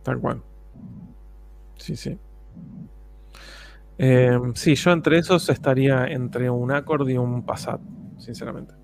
Tal 0.03 0.21
cual. 0.21 0.43
Sí, 1.79 1.97
sí. 1.97 2.19
Eh, 3.99 4.39
sí, 4.55 4.75
yo 4.77 4.93
entre 4.93 5.19
esos 5.19 5.49
estaría 5.49 6.07
entre 6.07 6.49
un 6.51 6.71
Accord 6.73 7.09
y 7.09 7.19
un 7.19 7.45
Passat, 7.45 7.81
sinceramente. 8.19 8.75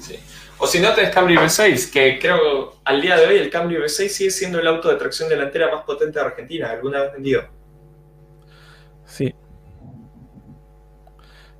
Sí. 0.00 0.16
O 0.58 0.66
si 0.66 0.80
no, 0.80 0.92
tenés 0.94 1.10
Camry 1.12 1.36
V6, 1.36 1.92
que 1.92 2.18
creo 2.20 2.74
al 2.84 3.00
día 3.02 3.16
de 3.16 3.26
hoy 3.26 3.36
el 3.38 3.50
Camry 3.50 3.76
V6 3.76 4.08
sigue 4.08 4.30
siendo 4.30 4.60
el 4.60 4.66
auto 4.68 4.88
de 4.88 4.96
tracción 4.96 5.28
delantera 5.28 5.70
más 5.74 5.84
potente 5.84 6.18
de 6.18 6.24
Argentina, 6.24 6.70
alguna 6.70 7.02
vez 7.02 7.12
vendido. 7.14 7.42
Sí. 9.04 9.34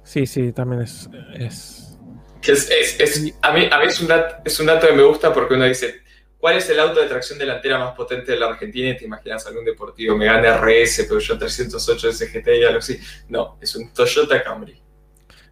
Sí, 0.05 0.27
sí, 0.27 0.53
también 0.53 0.83
es, 0.83 1.09
es 1.35 1.99
Que 2.41 2.53
es, 2.53 2.71
es- 2.71 3.01
es- 3.01 3.35
a 3.43 3.53
mí, 3.53 3.69
a 3.71 3.79
mí 3.81 3.87
es, 3.87 4.01
un 4.01 4.07
dat- 4.09 4.41
es 4.45 4.61
un 4.61 4.67
dato 4.67 4.87
que 4.87 4.93
me 4.95 5.03
gusta 5.03 5.33
porque 5.33 5.55
uno 5.55 5.65
dice, 5.65 6.03
¿cuál 6.45 6.59
es 6.59 6.69
el 6.69 6.79
auto 6.79 7.01
de 7.01 7.07
tracción 7.07 7.39
delantera 7.39 7.79
más 7.79 7.95
potente 7.97 8.33
de 8.33 8.39
la 8.39 8.49
Argentina? 8.49 8.91
Y 8.91 8.99
te 8.99 9.07
imaginas 9.07 9.47
algún 9.47 9.65
deportivo, 9.65 10.15
Megane 10.15 10.53
RS, 10.59 11.07
Peugeot 11.09 11.39
308 11.39 12.13
SGT 12.13 12.49
y 12.61 12.65
algo 12.65 12.81
así. 12.81 12.99
No, 13.31 13.57
es 13.63 13.75
un 13.77 13.91
Toyota 13.95 14.43
Camry. 14.43 14.79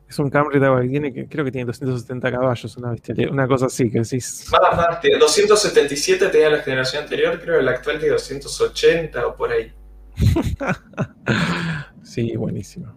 Es 0.07 0.19
un 0.19 0.29
Camry 0.29 0.61
de 0.61 0.69
que 0.83 0.89
tiene, 0.91 1.15
que 1.15 1.27
creo 1.29 1.47
que 1.47 1.51
tiene 1.51 1.65
270 1.65 2.31
caballos, 2.31 2.77
una 2.77 3.49
cosa 3.49 3.65
así, 3.65 3.91
que 3.91 4.01
decís. 4.01 4.47
Más, 4.53 4.77
más, 4.77 5.01
tiene 5.01 5.17
277 5.17 6.29
tenía 6.29 6.51
la 6.51 6.59
generación 6.59 7.05
anterior, 7.05 7.41
creo 7.41 7.59
el 7.59 7.69
actual 7.69 7.99
tiene 7.99 8.13
280 8.13 9.27
o 9.27 9.35
por 9.35 9.51
ahí. 9.51 9.73
Sí, 12.03 12.37
buenísimo. 12.37 12.93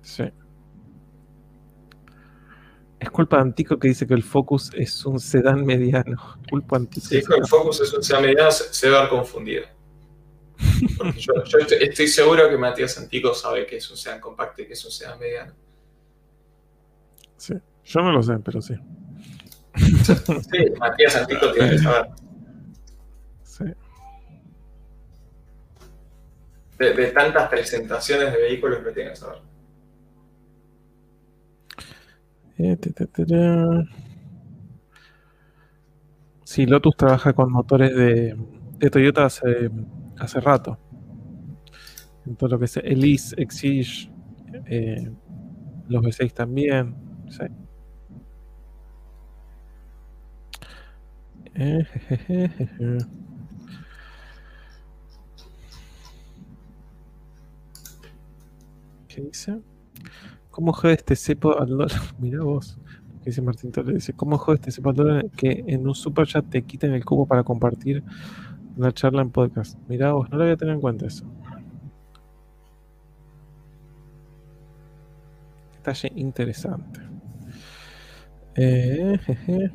Sí. 0.00 0.32
Es 3.00 3.10
culpa 3.10 3.36
de 3.36 3.42
Antico 3.42 3.78
que 3.78 3.88
dice 3.88 4.06
que 4.06 4.14
el 4.14 4.22
Focus 4.22 4.72
es 4.74 5.06
un 5.06 5.20
sedán 5.20 5.64
mediano. 5.64 6.16
Culpa 6.50 6.76
Antico. 6.76 7.06
Sí, 7.06 7.22
con 7.22 7.38
el 7.38 7.46
Focus 7.46 7.80
es 7.82 7.92
un 7.94 8.02
sea 8.02 8.20
mediano, 8.20 8.50
se, 8.50 8.72
se 8.72 8.90
va 8.90 8.96
a 8.96 8.98
haber 9.00 9.10
confundido. 9.10 9.64
Porque 10.96 11.20
yo, 11.20 11.32
yo 11.44 11.58
estoy, 11.58 11.78
estoy 11.80 12.08
seguro 12.08 12.48
que 12.48 12.56
Matías 12.56 12.98
Antico 12.98 13.32
sabe 13.34 13.64
que 13.66 13.76
es 13.76 13.90
un 13.90 13.96
sedán 13.96 14.20
compacto 14.20 14.62
y 14.62 14.66
que 14.66 14.72
es 14.72 14.84
un 14.84 14.90
sedán 14.90 15.18
mediano. 15.18 15.54
Sí. 17.36 17.54
Yo 17.84 18.00
no 18.00 18.12
lo 18.12 18.22
sé, 18.22 18.34
pero 18.44 18.60
sí. 18.60 18.74
Sí, 19.76 20.64
Matías 20.78 21.16
Antico 21.16 21.52
tiene 21.52 21.70
que 21.70 21.78
saber. 21.78 22.10
Sí. 23.44 23.64
De, 26.78 26.94
de 26.94 27.06
tantas 27.08 27.48
presentaciones 27.48 28.32
de 28.32 28.38
vehículos 28.38 28.84
que 28.84 28.90
tiene 28.90 29.10
que 29.10 29.16
saber. 29.16 29.38
Eh, 31.78 31.78
te, 31.78 31.84
te, 31.84 31.86
te, 31.86 32.36
te. 32.36 32.47
Sí, 36.44 36.66
Lotus 36.66 36.96
trabaja 36.96 37.32
con 37.32 37.52
motores 37.52 37.94
de, 37.94 38.36
de 38.78 38.90
Toyota 38.90 39.26
hace, 39.26 39.70
hace 40.18 40.40
rato. 40.40 40.78
En 42.26 42.36
todo 42.36 42.50
lo 42.50 42.58
que 42.58 42.66
es 42.66 42.76
Elise, 42.78 43.34
Exige, 43.38 44.10
eh, 44.66 45.10
los 45.88 46.02
V6 46.02 46.32
también. 46.32 46.94
Sí. 47.28 47.44
Eh. 51.54 51.84
¿Qué 59.08 59.20
dice? 59.22 59.60
¿Cómo 60.58 60.72
jode 60.72 60.94
este 60.94 61.14
cepo 61.14 61.56
al 61.56 61.68
dólar? 61.68 61.92
Mirá 62.18 62.42
vos. 62.42 62.80
que 63.22 63.30
Dice 63.30 63.40
Martín 63.42 63.70
Torres. 63.70 63.94
Dice, 63.94 64.12
¿cómo 64.12 64.38
jode 64.38 64.56
este 64.56 64.72
cepo 64.72 64.90
al 64.90 64.96
dólar 64.96 65.30
que 65.36 65.62
en 65.68 65.86
un 65.86 65.94
super 65.94 66.26
chat 66.26 66.44
te 66.50 66.62
quiten 66.62 66.94
el 66.94 67.04
cubo 67.04 67.26
para 67.26 67.44
compartir 67.44 68.02
una 68.76 68.90
charla 68.90 69.22
en 69.22 69.30
podcast? 69.30 69.78
Mirá 69.86 70.14
vos, 70.14 70.28
no 70.28 70.36
lo 70.36 70.42
voy 70.42 70.52
a 70.52 70.56
tener 70.56 70.74
en 70.74 70.80
cuenta 70.80 71.06
eso. 71.06 71.24
Detalle 75.76 76.10
interesante. 76.16 77.02
Eh, 78.56 79.16
jeje. 79.26 79.70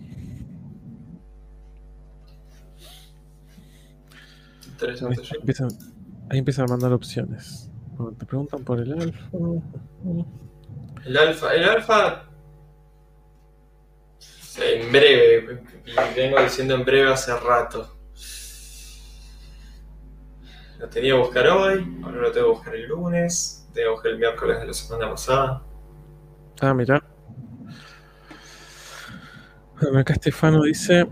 Ahí, 4.81 5.17
empiezan, 5.39 5.69
ahí 6.29 6.39
empiezan 6.39 6.65
a 6.65 6.67
mandar 6.67 6.91
opciones. 6.91 7.71
Bueno, 7.95 8.11
te 8.17 8.25
preguntan 8.25 8.65
por 8.65 8.81
el 8.81 8.91
alfa. 8.91 9.29
El 11.05 11.17
alfa, 11.17 11.53
el 11.53 11.63
alfa. 11.63 12.25
En 14.61 14.91
breve, 14.91 15.61
vengo 16.15 16.41
diciendo 16.41 16.75
en 16.75 16.85
breve 16.85 17.11
hace 17.11 17.35
rato. 17.39 17.97
Lo 20.79 20.87
tenía 20.89 21.13
que 21.13 21.19
buscar 21.19 21.47
hoy, 21.47 21.97
ahora 22.03 22.21
lo 22.21 22.31
tengo 22.31 22.47
que 22.47 22.51
buscar 22.53 22.75
el 22.75 22.87
lunes, 22.87 23.67
tengo 23.73 23.87
que 23.87 23.91
buscar 23.93 24.11
el 24.11 24.17
miércoles 24.19 24.59
de 24.59 24.67
la 24.67 24.73
semana 24.73 25.09
pasada. 25.09 25.63
Ah, 26.61 26.73
mira. 26.73 27.03
Acá 29.97 30.13
Estefano 30.13 30.61
dice: 30.63 31.07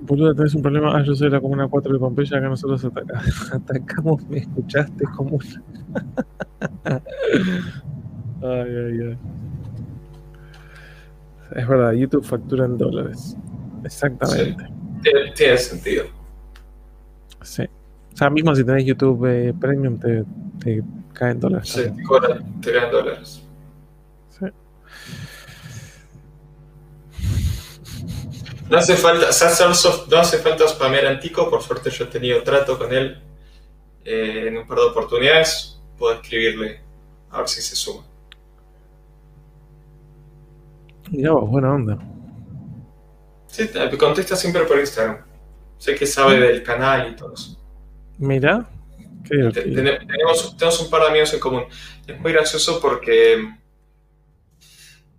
Boludo, 0.00 0.34
tenés 0.34 0.54
un 0.54 0.62
problema. 0.62 0.96
Ah, 0.96 1.02
yo 1.04 1.14
soy 1.14 1.30
la 1.30 1.40
comuna 1.40 1.68
4 1.68 1.92
de 1.92 1.98
Pompeya, 1.98 2.38
acá 2.38 2.48
nosotros 2.48 2.84
ataca- 2.84 3.22
atacamos, 3.52 4.24
me 4.28 4.38
escuchaste 4.38 5.04
como 5.16 5.36
una. 5.36 7.02
ay, 8.42 8.76
ay, 8.76 9.00
ay. 9.10 9.18
Es 11.54 11.68
verdad, 11.68 11.92
YouTube 11.92 12.24
factura 12.24 12.64
en 12.64 12.76
dólares. 12.76 13.36
Exactamente. 13.84 14.66
Tiene, 15.02 15.32
tiene 15.32 15.58
sentido. 15.58 16.04
Sí. 17.42 17.62
O 18.12 18.16
sea, 18.16 18.30
mismo 18.30 18.54
si 18.54 18.64
tenés 18.64 18.84
YouTube 18.84 19.26
eh, 19.26 19.54
Premium, 19.58 19.98
te, 19.98 20.24
te 20.58 20.82
cae 21.12 21.32
en 21.32 21.40
dólares. 21.40 21.68
Sí, 21.68 21.82
te 21.82 22.02
cobran, 22.02 22.60
te 22.60 22.72
ganan 22.72 22.90
dólares. 22.90 23.42
Sí. 24.30 24.46
No 28.68 28.78
hace 28.78 28.96
falta, 28.96 29.30
Sacersoft 29.32 30.08
no 30.10 30.16
hace 30.16 30.38
falta 30.38 30.66
spamear 30.66 31.06
Antico, 31.06 31.48
por 31.48 31.62
suerte 31.62 31.90
yo 31.90 32.04
he 32.06 32.08
tenido 32.08 32.42
trato 32.42 32.76
con 32.76 32.92
él 32.92 33.22
eh, 34.04 34.46
en 34.48 34.56
un 34.56 34.66
par 34.66 34.78
de 34.78 34.84
oportunidades. 34.84 35.80
Puedo 35.96 36.14
escribirle 36.14 36.80
a 37.30 37.38
ver 37.38 37.48
si 37.48 37.62
se 37.62 37.76
suma. 37.76 38.04
Mirá 41.10 41.32
vos, 41.32 41.48
buena 41.50 41.72
onda. 41.72 41.98
Sí, 43.46 43.68
te- 43.68 43.96
contesta 43.96 44.36
siempre 44.36 44.62
por 44.64 44.78
Instagram. 44.78 45.24
Sé 45.78 45.94
que 45.94 46.06
sabe 46.06 46.38
del 46.40 46.62
canal 46.62 47.12
y 47.12 47.16
todo 47.16 47.34
eso. 47.34 47.56
Qué 49.24 49.36
Te- 49.52 49.62
tene- 49.62 49.98
tenemos, 50.06 50.56
tenemos 50.56 50.80
un 50.80 50.90
par 50.90 51.02
de 51.02 51.08
amigos 51.08 51.34
en 51.34 51.40
común. 51.40 51.64
Es 52.06 52.18
muy 52.20 52.32
gracioso 52.32 52.80
porque, 52.80 53.48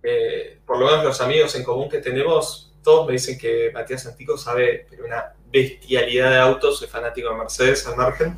eh, 0.02 0.60
por 0.66 0.78
lo 0.78 0.86
menos 0.86 1.04
los 1.04 1.20
amigos 1.20 1.54
en 1.54 1.64
común 1.64 1.88
que 1.88 1.98
tenemos, 1.98 2.72
todos 2.82 3.06
me 3.06 3.12
dicen 3.12 3.38
que 3.38 3.70
Matías 3.72 4.06
Antico 4.06 4.36
sabe 4.38 4.86
pero 4.88 5.04
una 5.04 5.32
bestialidad 5.50 6.30
de 6.30 6.38
autos, 6.38 6.78
soy 6.78 6.88
fanático 6.88 7.30
de 7.30 7.36
Mercedes 7.36 7.86
al 7.86 7.96
margen, 7.96 8.36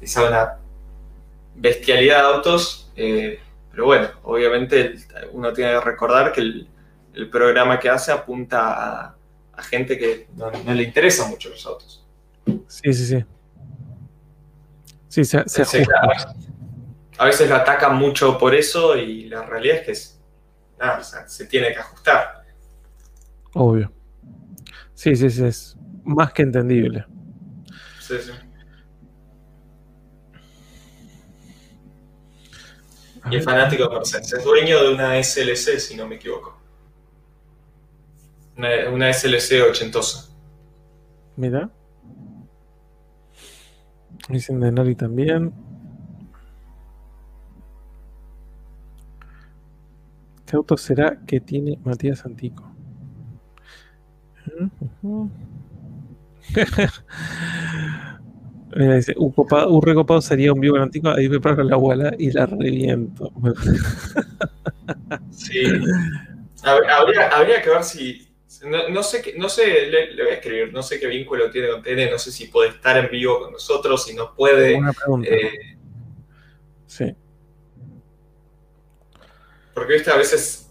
y 0.00 0.06
sabe 0.06 0.28
una 0.28 0.58
bestialidad 1.54 2.18
de 2.22 2.34
autos, 2.36 2.90
eh, 2.96 3.40
pero 3.70 3.84
bueno, 3.86 4.08
obviamente 4.24 4.94
uno 5.32 5.52
tiene 5.52 5.72
que 5.72 5.80
recordar 5.80 6.32
que 6.32 6.40
el, 6.40 6.68
el 7.16 7.30
programa 7.30 7.80
que 7.80 7.88
hace 7.88 8.12
apunta 8.12 8.72
a, 8.72 9.16
a 9.54 9.62
gente 9.62 9.98
que 9.98 10.28
no, 10.36 10.50
no 10.50 10.74
le 10.74 10.82
interesan 10.82 11.30
mucho 11.30 11.48
los 11.48 11.64
autos. 11.66 12.06
Sí, 12.68 12.92
sí, 12.92 13.06
sí. 13.06 13.24
Sí, 15.08 15.24
se, 15.24 15.48
se 15.48 15.62
a, 15.62 15.64
veces, 15.64 15.88
a 17.16 17.24
veces 17.24 17.48
lo 17.48 17.56
atacan 17.56 17.96
mucho 17.96 18.36
por 18.36 18.54
eso 18.54 18.96
y 18.96 19.30
la 19.30 19.42
realidad 19.44 19.78
es 19.78 19.86
que 19.86 19.92
es, 19.92 20.20
nada, 20.78 20.98
o 20.98 21.02
sea, 21.02 21.26
se 21.26 21.46
tiene 21.46 21.72
que 21.72 21.78
ajustar. 21.78 22.44
Obvio. 23.54 23.90
Sí, 24.92 25.16
sí, 25.16 25.30
sí, 25.30 25.44
es 25.44 25.76
más 26.04 26.34
que 26.34 26.42
entendible. 26.42 27.06
Sí, 27.98 28.16
sí. 28.20 28.32
Y 33.30 33.36
es 33.36 33.44
fanático 33.44 33.88
de 33.88 33.96
Mercedes. 33.96 34.32
Es 34.34 34.44
dueño 34.44 34.84
de 34.84 34.94
una 34.94 35.22
SLC, 35.22 35.80
si 35.80 35.96
no 35.96 36.06
me 36.06 36.16
equivoco. 36.16 36.65
Una, 38.56 38.68
una 38.90 39.10
SLC 39.10 39.62
ochentosa. 39.68 40.28
Mira. 41.36 41.68
Dicen 44.28 44.60
de 44.60 44.70
Nari 44.72 44.94
también. 44.94 45.52
¿Qué 50.46 50.56
auto 50.56 50.76
será 50.76 51.18
que 51.26 51.40
tiene 51.40 51.78
Matías 51.84 52.24
Antico? 52.24 52.64
Mira, 58.74 58.96
dice, 58.96 59.14
un, 59.16 59.30
copado, 59.32 59.70
un 59.70 59.80
recopado 59.82 60.20
sería 60.20 60.52
un 60.52 60.60
vivo 60.60 60.76
antico, 60.76 61.08
ahí 61.08 61.28
me 61.28 61.40
paro 61.40 61.62
la 61.62 61.76
abuela 61.76 62.12
y 62.18 62.30
la 62.32 62.46
reviento. 62.46 63.32
Sí. 65.30 65.62
Hab- 66.62 66.88
Habría, 66.90 67.28
habría 67.28 67.62
que 67.62 67.70
ver 67.70 67.84
si. 67.84 68.25
No, 68.66 68.88
no 68.88 69.02
sé, 69.02 69.22
qué- 69.22 69.34
no 69.38 69.48
sé 69.48 69.86
le, 69.86 70.12
le 70.12 70.22
voy 70.24 70.32
a 70.32 70.36
escribir, 70.36 70.72
no 70.72 70.82
sé 70.82 70.98
qué 71.00 71.06
vínculo 71.06 71.50
tiene 71.50 71.68
con 71.70 71.82
TN, 71.82 72.10
no 72.10 72.18
sé 72.18 72.30
si 72.32 72.46
puede 72.48 72.70
estar 72.70 72.96
en 72.98 73.10
vivo 73.10 73.40
con 73.40 73.52
nosotros, 73.52 74.04
si 74.04 74.14
no 74.14 74.34
puede. 74.34 74.74
buena 74.74 74.92
pregunta. 74.92 75.28
eh, 75.30 75.76
Sí. 76.86 77.14
Porque 79.74 79.94
viste, 79.94 80.10
a 80.10 80.16
veces 80.16 80.70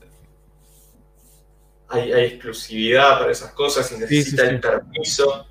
hay, 1.88 2.12
hay 2.12 2.26
exclusividad 2.26 3.20
para 3.20 3.32
esas 3.32 3.52
cosas 3.52 3.92
y 3.92 3.98
necesita 4.00 4.42
sí, 4.44 4.48
sí. 4.48 4.54
el 4.56 4.60
permiso. 4.60 5.48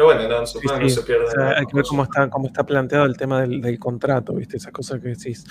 Pero 0.00 0.06
bueno, 0.18 0.28
no, 0.40 0.46
Sí, 0.46 0.58
no 0.64 0.78
sí. 0.88 0.88
se 0.94 1.02
pierde 1.02 1.24
O 1.26 1.30
sea, 1.30 1.40
nada 1.40 1.58
hay 1.58 1.66
que 1.66 1.76
ver 1.76 1.84
cómo 1.86 2.04
está, 2.04 2.30
cómo 2.30 2.46
está 2.46 2.64
planteado 2.64 3.04
el 3.04 3.18
tema 3.18 3.42
del, 3.42 3.60
del 3.60 3.78
contrato, 3.78 4.32
¿viste? 4.34 4.56
Esas 4.56 4.72
cosas 4.72 4.98
que 4.98 5.08
decís. 5.08 5.44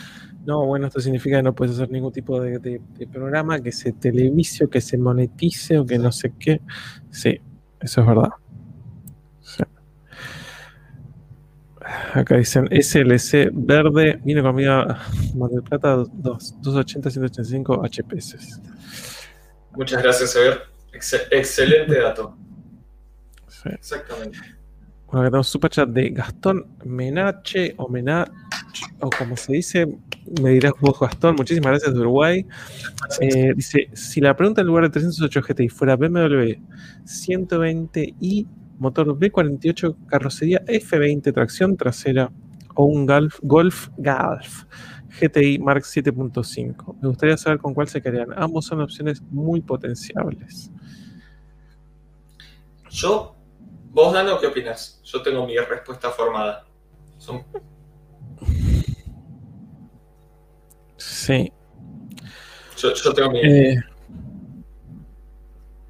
No, 0.44 0.66
bueno, 0.66 0.88
esto 0.88 1.00
significa 1.00 1.38
que 1.38 1.44
no 1.44 1.54
puedes 1.54 1.76
hacer 1.76 1.92
ningún 1.92 2.12
tipo 2.12 2.42
de, 2.42 2.58
de- 2.58 2.82
de 2.98 3.08
programa, 3.08 3.60
que 3.62 3.72
se 3.72 3.92
televise 3.92 4.66
o 4.66 4.70
que 4.70 4.82
se 4.82 4.98
monetice 4.98 5.78
o 5.78 5.86
que 5.86 6.00
no 6.00 6.12
sé 6.12 6.34
qué. 6.40 6.62
Sí, 7.12 7.40
eso 7.80 8.02
es 8.02 8.08
verdad. 8.08 8.30
Acá 12.16 12.36
dicen 12.38 12.68
SLC 12.72 13.50
verde, 13.54 14.20
viene 14.24 14.42
conmigo 14.42 14.72
a 14.72 15.00
Mar 15.36 15.50
del 15.52 15.62
Plata 15.62 15.96
2, 16.12 16.62
280, 16.62 17.10
185 17.12 17.84
HPS. 17.84 18.60
Muchas 19.76 20.02
gracias, 20.02 20.34
Javier. 20.34 20.62
Excel- 20.92 21.28
excelente 21.32 22.00
dato. 22.00 22.36
Sí. 23.62 23.70
Exactamente. 23.70 24.38
Bueno, 25.08 25.22
acá 25.22 25.30
tenemos 25.32 25.48
super 25.48 25.72
chat 25.72 25.90
de 25.90 26.10
Gastón 26.12 26.68
Menache 26.86 27.74
o 27.78 27.90
Menach, 27.90 28.30
o 29.00 29.10
como 29.10 29.36
se 29.36 29.54
dice, 29.54 29.88
me 30.42 30.52
dirás 30.52 30.74
vos, 30.80 31.00
Gastón. 31.00 31.36
Muchísimas 31.36 31.72
gracias 31.72 31.94
de 31.96 32.00
Uruguay. 32.00 32.46
Eh, 33.20 33.54
dice: 33.56 33.90
Si 33.94 34.22
la 34.22 34.36
pregunta 34.36 34.62
en 34.62 34.68
lugar 34.68 34.84
de 34.84 34.92
308 34.92 35.42
GTI 35.42 35.70
fuera 35.70 35.96
BMW 35.96 36.54
120i, 37.06 38.48
motor 38.78 39.08
B48, 39.18 39.96
carrocería 40.06 40.64
F20, 40.66 41.34
tracción 41.34 41.76
trasera 41.76 42.32
o 42.76 42.86
un 42.86 43.08
Golf, 43.08 43.40
Golf 43.42 43.90
Golf 43.98 44.66
GTI 45.20 45.58
Mark 45.58 45.84
7.5, 45.84 46.98
me 47.02 47.08
gustaría 47.08 47.36
saber 47.36 47.58
con 47.58 47.74
cuál 47.74 47.88
se 47.88 48.00
quedarían. 48.00 48.32
Ambos 48.38 48.66
son 48.66 48.80
opciones 48.82 49.24
muy 49.32 49.62
potenciables. 49.62 50.72
Yo, 52.92 53.39
vos, 53.90 54.14
Dano, 54.14 54.40
¿qué 54.40 54.48
opinas? 54.48 55.02
Yo 55.04 55.22
tengo 55.22 55.46
mi 55.46 55.58
respuesta 55.58 56.10
formada. 56.12 56.66
Son- 57.18 57.44
Sí. 60.98 61.52
yo, 62.78 62.94
yo 62.94 63.14
tengo 63.14 63.32
mi. 63.32 63.40
Eh, 63.42 63.80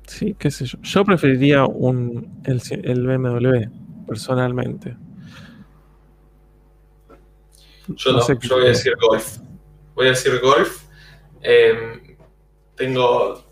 sí, 0.07 0.35
qué 0.37 0.51
sé 0.51 0.65
yo. 0.65 0.77
Yo 0.81 1.03
preferiría 1.03 1.65
un, 1.65 2.41
el, 2.45 2.61
el 2.83 3.07
BMW, 3.07 4.05
personalmente. 4.07 4.95
Yo 7.87 8.11
no 8.11 8.17
no, 8.17 8.23
sé 8.23 8.37
qué 8.37 8.47
yo 8.47 8.55
voy 8.55 8.65
a 8.65 8.69
decir 8.69 8.93
golf. 9.01 9.37
Voy 9.95 10.07
a 10.07 10.09
decir 10.09 10.39
golf. 10.41 10.83
Eh, 11.41 12.17
tengo 12.75 13.43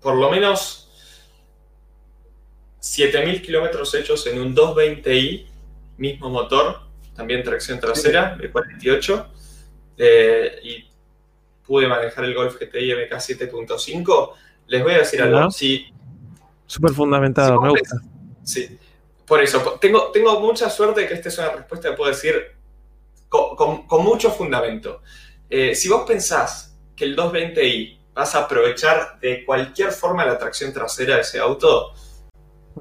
por 0.00 0.16
lo 0.16 0.30
menos 0.30 0.81
7000 2.92 3.42
kilómetros 3.42 3.94
hechos 3.94 4.26
en 4.26 4.40
un 4.40 4.56
220i, 4.56 5.46
mismo 5.98 6.30
motor, 6.30 6.80
también 7.14 7.44
tracción 7.44 7.78
trasera, 7.78 8.34
de 8.36 8.50
48. 8.50 9.26
eh, 9.98 10.58
y 10.64 10.88
pude 11.64 11.86
manejar 11.86 12.24
el 12.24 12.34
Golf 12.34 12.56
GTI 12.58 12.92
MK 12.94 13.12
7.5. 13.12 14.32
Les 14.66 14.82
voy 14.82 14.94
a 14.94 14.98
decir 14.98 15.22
algo. 15.22 15.48
Si, 15.52 15.86
Súper 16.66 16.90
fundamentado, 16.92 17.54
Sí, 17.56 17.62
me 17.62 17.68
gusta. 17.70 17.96
Sí, 18.42 18.78
por 19.26 19.40
eso, 19.40 19.78
tengo, 19.80 20.10
tengo 20.10 20.40
mucha 20.40 20.68
suerte 20.68 21.02
de 21.02 21.06
que 21.08 21.14
esta 21.14 21.28
es 21.28 21.38
una 21.38 21.50
respuesta 21.50 21.90
que 21.90 21.96
puedo 21.96 22.10
decir 22.10 22.34
con, 23.28 23.54
con- 23.54 23.86
con 23.86 24.02
mucho 24.02 24.30
fundamento. 24.32 25.02
Eh, 25.48 25.74
si 25.76 25.88
vos 25.88 26.02
pensás 26.04 26.76
que 26.96 27.04
el 27.04 27.14
220i 27.16 27.98
vas 28.12 28.34
a 28.34 28.40
aprovechar 28.40 29.20
de 29.20 29.44
cualquier 29.44 29.92
forma 29.92 30.26
la 30.26 30.36
tracción 30.36 30.72
trasera 30.72 31.14
de 31.16 31.20
ese 31.20 31.38
auto, 31.38 31.92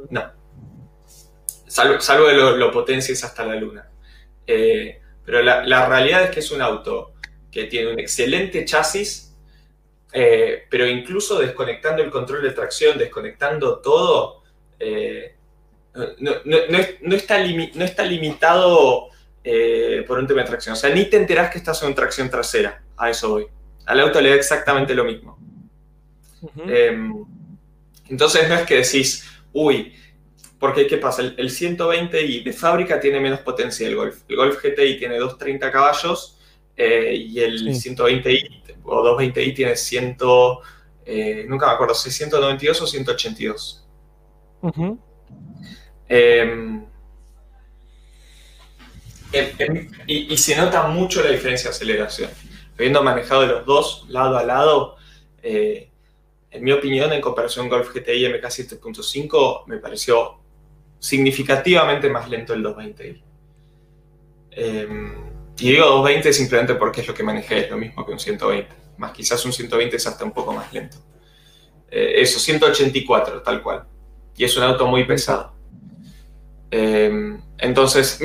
no. 0.09 0.31
Salvo, 1.67 1.99
salvo 2.01 2.27
que 2.27 2.33
lo, 2.33 2.57
lo 2.57 2.71
potencies 2.71 3.23
hasta 3.23 3.45
la 3.45 3.55
luna. 3.55 3.89
Eh, 4.45 4.99
pero 5.23 5.41
la, 5.41 5.65
la 5.65 5.87
realidad 5.87 6.23
es 6.23 6.29
que 6.31 6.39
es 6.41 6.51
un 6.51 6.61
auto 6.61 7.13
que 7.51 7.65
tiene 7.65 7.91
un 7.93 7.99
excelente 7.99 8.65
chasis, 8.65 9.35
eh, 10.13 10.63
pero 10.69 10.85
incluso 10.87 11.39
desconectando 11.39 12.03
el 12.03 12.09
control 12.11 12.41
de 12.43 12.51
tracción, 12.51 12.97
desconectando 12.97 13.79
todo, 13.79 14.43
eh, 14.79 15.35
no, 15.93 16.31
no- 16.45 16.57
no 16.69 16.77
es- 16.77 16.95
no 17.01 17.15
está, 17.15 17.37
limi- 17.39 17.73
no 17.75 17.85
está 17.85 18.03
limitado 18.03 19.07
eh, 19.43 20.03
por 20.07 20.19
un 20.19 20.27
tema 20.27 20.41
de 20.41 20.47
tracción. 20.47 20.73
O 20.73 20.75
sea, 20.75 20.89
ni 20.93 21.05
te 21.05 21.17
enterás 21.17 21.49
que 21.51 21.57
estás 21.57 21.81
en 21.83 21.95
tracción 21.95 22.29
trasera. 22.29 22.83
A 22.97 23.09
eso 23.09 23.29
voy. 23.29 23.47
Al 23.85 23.99
auto 24.01 24.21
le 24.21 24.29
da 24.29 24.35
exactamente 24.35 24.93
lo 24.93 25.03
mismo. 25.03 25.39
Eh, 26.67 26.95
Entonces 28.09 28.47
no 28.49 28.55
es 28.55 28.61
que 28.67 28.75
decís, 28.77 29.27
uy, 29.53 29.93
porque 30.59 30.85
¿qué 30.85 30.97
pasa? 30.97 31.23
El, 31.23 31.49
120i 31.49 32.43
de 32.43 32.53
fábrica 32.53 32.99
tiene 32.99 33.19
menos 33.19 33.39
potencia 33.39 33.87
el 33.87 33.95
Golf. 33.95 34.21
El 34.27 34.35
Golf 34.35 34.61
GTI 34.61 34.99
tiene 34.99 35.17
230 35.17 35.71
caballos 35.71 36.37
eh, 36.77 37.15
y 37.15 37.39
el 37.39 37.67
120i 37.69 38.77
o 38.83 39.17
220i 39.17 39.55
tiene 39.55 39.75
100, 39.75 40.17
eh, 41.05 41.45
nunca 41.47 41.65
me 41.65 41.73
acuerdo, 41.73 41.95
692 41.95 42.81
o 42.81 42.87
182. 42.87 43.87
Em, 46.07 46.85
em, 49.33 49.49
em, 49.57 49.89
y, 50.05 50.37
se 50.37 50.55
nota 50.55 50.87
mucho 50.87 51.23
la 51.23 51.31
diferencia 51.31 51.69
de 51.69 51.75
aceleración. 51.75 52.29
Habiendo 52.75 53.01
manejado 53.01 53.45
los 53.45 53.65
dos 53.65 54.05
lado 54.09 54.37
a 54.37 54.43
lado, 54.43 54.97
eh, 55.41 55.90
en 56.51 56.63
mi 56.63 56.71
opinión, 56.73 57.11
en 57.13 57.21
comparación 57.21 57.69
Golf 57.69 57.93
GTI 57.93 58.27
MK 58.27 58.43
7.5, 58.43 59.63
me 59.67 59.77
pareció 59.77 60.39
significativamente 60.99 62.09
más 62.09 62.29
lento 62.29 62.53
el 62.53 62.63
220i. 62.63 63.23
y 65.59 65.69
digo 65.71 65.85
220 65.85 66.33
simplemente 66.33 66.75
porque 66.75 67.01
es 67.01 67.07
lo 67.07 67.13
que 67.13 67.23
manejé, 67.23 67.65
es 67.65 67.71
lo 67.71 67.77
mismo 67.77 68.05
que 68.05 68.11
un 68.11 68.19
120. 68.19 68.75
Más 68.97 69.13
quizás 69.13 69.43
un 69.45 69.53
120 69.53 69.95
es 69.95 70.05
hasta 70.05 70.25
un 70.25 70.31
poco 70.31 70.51
más 70.53 70.71
lento. 70.73 70.97
Eh, 71.89 72.21
eso, 72.21 72.39
184, 72.39 73.41
tal 73.41 73.63
cual. 73.63 73.85
Y 74.35 74.43
es 74.43 74.55
un 74.57 74.63
auto 74.63 74.85
muy 74.87 75.05
pesado. 75.05 75.53
Em, 76.69 77.41
entonces, 77.57 78.19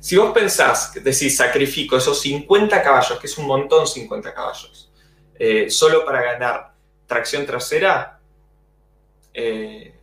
si 0.00 0.16
vos 0.16 0.32
pensás, 0.32 0.94
decís, 1.02 1.36
sacrifico 1.36 1.96
esos 1.96 2.20
50 2.20 2.82
caballos, 2.82 3.18
que 3.18 3.26
es 3.26 3.38
un 3.38 3.46
montón 3.46 3.86
50 3.86 4.32
caballos, 4.32 4.92
eh, 5.38 5.68
solo 5.68 6.04
para 6.04 6.22
ganar 6.22 6.73
tracción 7.06 7.46
trasera, 7.46 8.20
eh, 9.32 9.94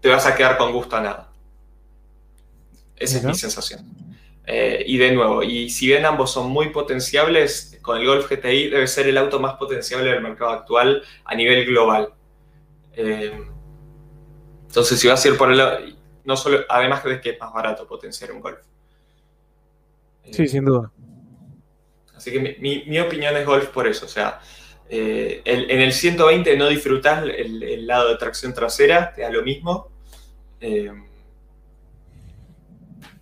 te 0.00 0.08
vas 0.08 0.26
a 0.26 0.34
quedar 0.34 0.56
con 0.56 0.72
gusto 0.72 0.96
a 0.96 1.00
nada. 1.00 1.32
Esa 2.96 3.18
es 3.18 3.24
mi 3.24 3.34
sensación. 3.34 3.86
Eh, 4.46 4.82
y 4.86 4.96
de 4.96 5.12
nuevo, 5.12 5.42
y 5.42 5.68
si 5.68 5.86
bien 5.86 6.06
ambos 6.06 6.32
son 6.32 6.50
muy 6.50 6.70
potenciables, 6.70 7.78
con 7.82 7.98
el 7.98 8.06
Golf 8.06 8.30
GTI 8.30 8.70
debe 8.70 8.86
ser 8.86 9.06
el 9.06 9.18
auto 9.18 9.40
más 9.40 9.56
potenciable 9.56 10.10
del 10.10 10.22
mercado 10.22 10.52
actual 10.52 11.02
a 11.24 11.34
nivel 11.34 11.66
global. 11.66 12.14
entonces, 12.96 14.98
si 14.98 15.06
vas 15.06 15.24
a 15.24 15.28
ir 15.28 15.36
por 15.36 15.52
el 15.52 15.98
no 16.28 16.36
solo, 16.36 16.58
además 16.68 17.02
de 17.04 17.20
que 17.22 17.30
es 17.30 17.40
más 17.40 17.52
barato 17.54 17.86
potenciar 17.86 18.32
un 18.32 18.40
Golf. 18.40 18.58
Sí, 20.30 20.46
sin 20.46 20.64
duda. 20.64 20.92
Así 22.14 22.32
que 22.32 22.56
mi, 22.60 23.00
opinión 23.00 23.34
es 23.36 23.46
Golf 23.46 23.68
por 23.68 23.86
eso. 23.86 24.04
O 24.04 24.08
sea, 24.08 24.40
eh, 24.90 25.42
en 25.44 25.80
el 25.80 25.92
120 25.92 26.56
no 26.56 26.68
disfrutas 26.68 27.22
el, 27.24 27.86
lado 27.86 28.08
de 28.08 28.16
tracción 28.16 28.54
trasera, 28.54 29.12
te 29.12 29.22
da 29.22 29.30
lo 29.30 29.42
mismo. 29.42 29.90
Eh, 30.60 30.90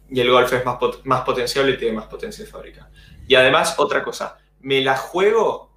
y 0.08 0.20
el 0.20 0.30
Golf 0.30 0.52
es 0.52 0.64
más, 0.64 0.78
más 1.04 1.22
potenciable 1.22 1.72
y 1.72 1.76
tiene 1.76 1.96
más 1.96 2.06
potencia 2.06 2.44
de 2.44 2.50
fábrica. 2.50 2.88
Y 3.26 3.34
además, 3.34 3.74
otra 3.78 4.04
cosa, 4.04 4.38
me 4.60 4.80
la 4.80 4.96
juego, 4.96 5.72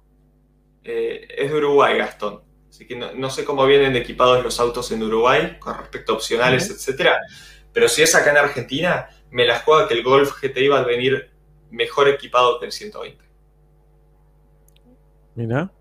eh, 0.84 1.26
es 1.36 1.50
de 1.50 1.56
Uruguay, 1.56 1.98
Gastón. 1.98 2.42
Así 2.68 2.86
que 2.86 2.94
no, 2.94 3.30
sé 3.30 3.44
cómo 3.44 3.66
vienen 3.66 3.96
equipados 3.96 4.44
los 4.44 4.60
autos 4.60 4.92
en 4.92 5.02
Uruguay 5.02 5.58
con 5.58 5.76
respecto 5.76 6.12
a 6.12 6.14
opcionales, 6.14 6.70
etcétera. 6.70 7.18
Pero 7.72 7.88
si 7.88 8.02
es 8.02 8.14
acá 8.14 8.30
en 8.30 8.36
Argentina, 8.36 9.08
me 9.30 9.44
la 9.44 9.58
juego 9.58 9.88
que 9.88 9.94
el 9.94 10.04
Golf 10.04 10.40
GTI 10.40 10.68
va 10.68 10.78
a 10.78 10.84
venir 10.84 11.30
mejor 11.70 12.08
equipado 12.08 12.60
que 12.60 12.66
el 12.66 12.72
120. 12.72 13.24
Mira. 15.34 15.72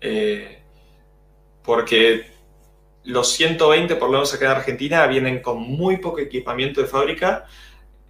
Eh, 0.00 0.62
porque 1.62 2.26
los 3.04 3.32
120, 3.32 3.96
por 3.96 4.08
lo 4.08 4.14
menos 4.14 4.34
acá 4.34 4.46
en 4.46 4.50
Argentina, 4.52 5.06
vienen 5.06 5.40
con 5.40 5.60
muy 5.60 5.98
poco 5.98 6.18
equipamiento 6.18 6.80
de 6.80 6.86
fábrica, 6.86 7.46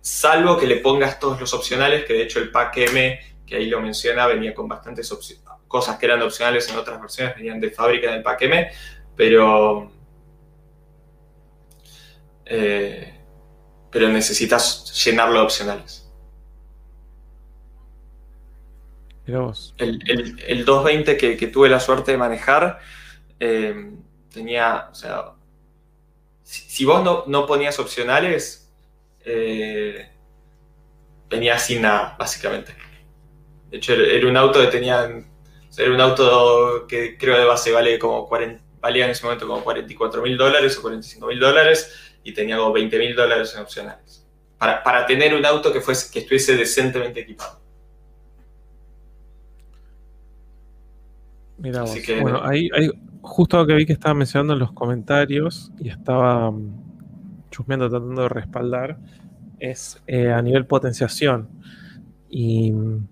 salvo 0.01 0.57
que 0.59 0.67
le 0.67 0.77
pongas 0.77 1.19
todos 1.19 1.41
los 1.41 1.53
opcionales, 1.55 2.05
que 2.05 2.15
de 2.15 2.23
hecho 2.23 2.39
el 2.39 2.51
pack 2.51 2.77
M, 2.79 3.21
que 3.47 3.57
ahí 3.57 3.67
lo 3.67 3.81
menciona, 3.81 4.27
venía 4.27 4.55
con 4.55 4.69
bastantes 4.69 5.13
cosas 5.67 5.99
que 5.99 6.07
eran 6.07 6.23
opcionales 6.23 6.69
en 6.69 6.77
otras 6.77 7.01
versiones 7.01 7.37
venían 7.37 7.61
de 7.61 7.71
fábrica 7.71 8.09
en 8.09 8.15
el 8.15 8.23
pack 8.23 8.43
M, 8.43 8.71
pero, 9.17 9.91
eh, 12.45 13.15
pero 13.91 14.09
necesitas 14.09 15.05
llenarlo 15.05 15.41
de 15.41 15.45
opcionales. 15.45 16.08
El, 19.77 20.03
el, 20.47 20.65
220 20.65 21.17
que, 21.17 21.47
tuve 21.49 21.69
la 21.69 21.81
suerte 21.81 22.13
de 22.13 22.19
manejar 22.19 22.79
eh, 23.39 23.91
tenía, 24.33 24.89
o 24.91 24.95
sea, 24.95 25.33
si, 26.43 26.85
vos 26.85 27.27
no, 27.27 27.47
ponías 27.47 27.79
opcionales, 27.79 28.73
eh, 29.25 30.11
venía 31.29 31.59
sin 31.59 31.83
nada, 31.83 32.17
básicamente. 32.19 32.75
De 33.71 33.77
hecho, 33.77 33.93
era 33.93 34.27
un 34.27 34.37
auto 34.37 34.61
que 34.61 34.69
tenía 34.69 35.25
era 35.77 35.93
un 35.93 36.01
auto 36.01 36.87
que 36.89 37.17
creo 37.17 37.39
de 37.39 37.45
base 37.45 37.71
vale 37.71 37.99
como 37.99 38.27
40, 38.27 38.63
valía 38.81 39.05
en 39.05 39.11
ese 39.11 39.25
momento 39.25 39.47
como 39.47 39.63
44 39.63 40.23
mil 40.23 40.37
dólares 40.37 40.77
o 40.79 40.83
45 40.83 41.27
mil 41.27 41.39
dólares 41.39 42.15
y 42.25 42.33
tenía 42.33 42.57
como 42.57 42.73
20 42.73 42.99
mil 42.99 43.15
dólares 43.15 43.55
en 43.55 43.63
opcionales. 43.63 44.27
Para, 44.59 45.07
tener 45.07 45.35
un 45.35 45.47
auto 45.47 45.73
que, 45.73 45.81
fuese, 45.81 46.11
que 46.13 46.21
estuviese 46.21 46.57
decentemente 46.57 47.21
equipado. 47.21 47.61
Mira 51.59 51.85
bueno, 52.21 52.41
ahí, 52.45 52.71
justo 53.21 53.57
lo 53.57 53.67
que 53.67 53.75
vi 53.75 53.85
que 53.85 53.93
estaba 53.93 54.15
mencionando 54.15 54.53
en 54.53 54.61
los 54.61 54.73
comentarios 54.73 55.73
y 55.79 55.89
estaba 55.89 56.51
mm, 56.51 57.49
chusmeando, 57.51 57.91
tratando 57.91 58.23
de 58.23 58.29
respaldar, 58.29 58.99
es 59.59 60.01
eh, 60.07 60.31
a 60.31 60.41
nivel 60.41 60.67
potenciación. 60.67 61.49
Y 62.29 62.71
mm, 62.71 63.09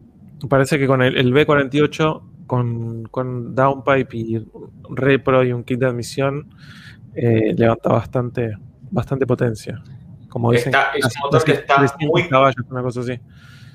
parece 0.48 0.78
que 0.78 0.86
con 0.86 1.02
el, 1.02 1.16
el 1.16 1.32
B48 1.32 2.22
con, 2.46 3.04
con 3.10 3.54
Downpipe 3.54 4.16
y 4.16 4.46
Repro 4.90 5.44
y 5.44 5.52
un 5.52 5.64
kit 5.64 5.80
de 5.80 5.86
admisión 5.86 6.48
eh, 7.14 7.54
levanta 7.56 7.90
bastante, 7.90 8.56
bastante 8.90 9.26
potencia. 9.26 9.82
Como 10.28 10.52
dicen, 10.52 10.72
es 10.94 11.04
un 11.04 11.22
motor 11.22 11.44
que 11.44 11.52
está 11.52 11.84
muy, 12.00 12.28
una 12.70 12.82
cosa 12.82 13.00
así. 13.00 13.18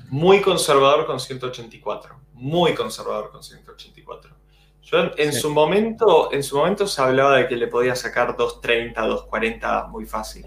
muy 0.10 0.42
conservador 0.42 1.06
con 1.06 1.20
184. 1.20 2.16
Muy 2.34 2.74
conservador 2.74 3.32
con 3.32 3.44
184. 3.44 4.41
Yo 4.84 5.12
en, 5.18 5.32
su 5.32 5.50
momento, 5.52 6.34
en 6.34 6.44
su 6.44 6.58
momento 6.58 6.88
se 6.88 7.02
hablaba 7.02 7.38
de 7.38 7.48
que 7.48 7.56
le 7.56 7.68
podía 7.68 7.96
sacar 7.96 8.36
230, 8.36 9.00
240 9.02 9.88
muy 9.88 10.06
fácil. 10.06 10.46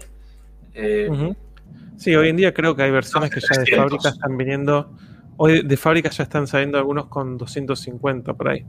Eh, 0.73 1.33
sí, 1.97 2.15
hoy 2.15 2.29
en 2.29 2.37
día 2.37 2.53
creo 2.53 2.75
que 2.75 2.83
hay 2.83 2.91
versiones 2.91 3.31
que 3.31 3.39
ya 3.39 3.61
de 3.61 3.75
fábrica 3.75 4.09
están 4.09 4.37
viniendo 4.37 4.91
Hoy 5.37 5.63
de 5.63 5.77
fábrica 5.77 6.09
ya 6.09 6.23
están 6.23 6.47
saliendo 6.47 6.77
algunos 6.77 7.07
con 7.07 7.37
250 7.37 8.33
por 8.33 8.49
ahí. 8.49 8.65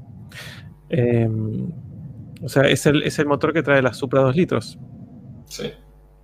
Em, 0.89 1.71
o 2.43 2.49
sea, 2.49 2.65
es 2.65 2.87
el, 2.87 3.03
es 3.05 3.19
el 3.19 3.27
motor 3.27 3.53
que 3.53 3.63
trae 3.63 3.81
la 3.81 3.95
Supra 3.95 4.23
2 4.23 4.35
litros. 4.35 4.79
Sí. 5.47 5.73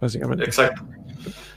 Básicamente. 0.00 0.44
Exacto. 0.44 0.82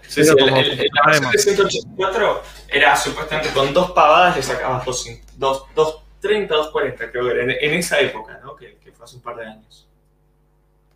Sí, 0.08 0.24
sí, 0.24 0.30
el, 0.38 0.46
la 0.46 1.06
versión 1.08 1.32
de 1.32 1.38
184 1.40 2.42
era 2.70 2.96
supuestamente 2.96 3.50
con 3.54 3.74
dos 3.74 3.92
pavadas 3.92 4.36
le 4.36 4.44
sacabas 4.44 4.86
230, 6.28 6.56
240, 6.56 7.12
creo 7.12 7.26
que 7.26 7.32
era, 7.32 7.44
en, 7.44 7.74
esa 7.74 8.00
época, 8.00 8.40
¿no? 8.44 8.56
Que, 8.56 8.78
que, 8.78 8.92
fue 8.92 9.06
hace 9.06 9.18
un 9.18 9.22
par 9.22 9.36
de 9.38 9.46
años. 9.46 9.88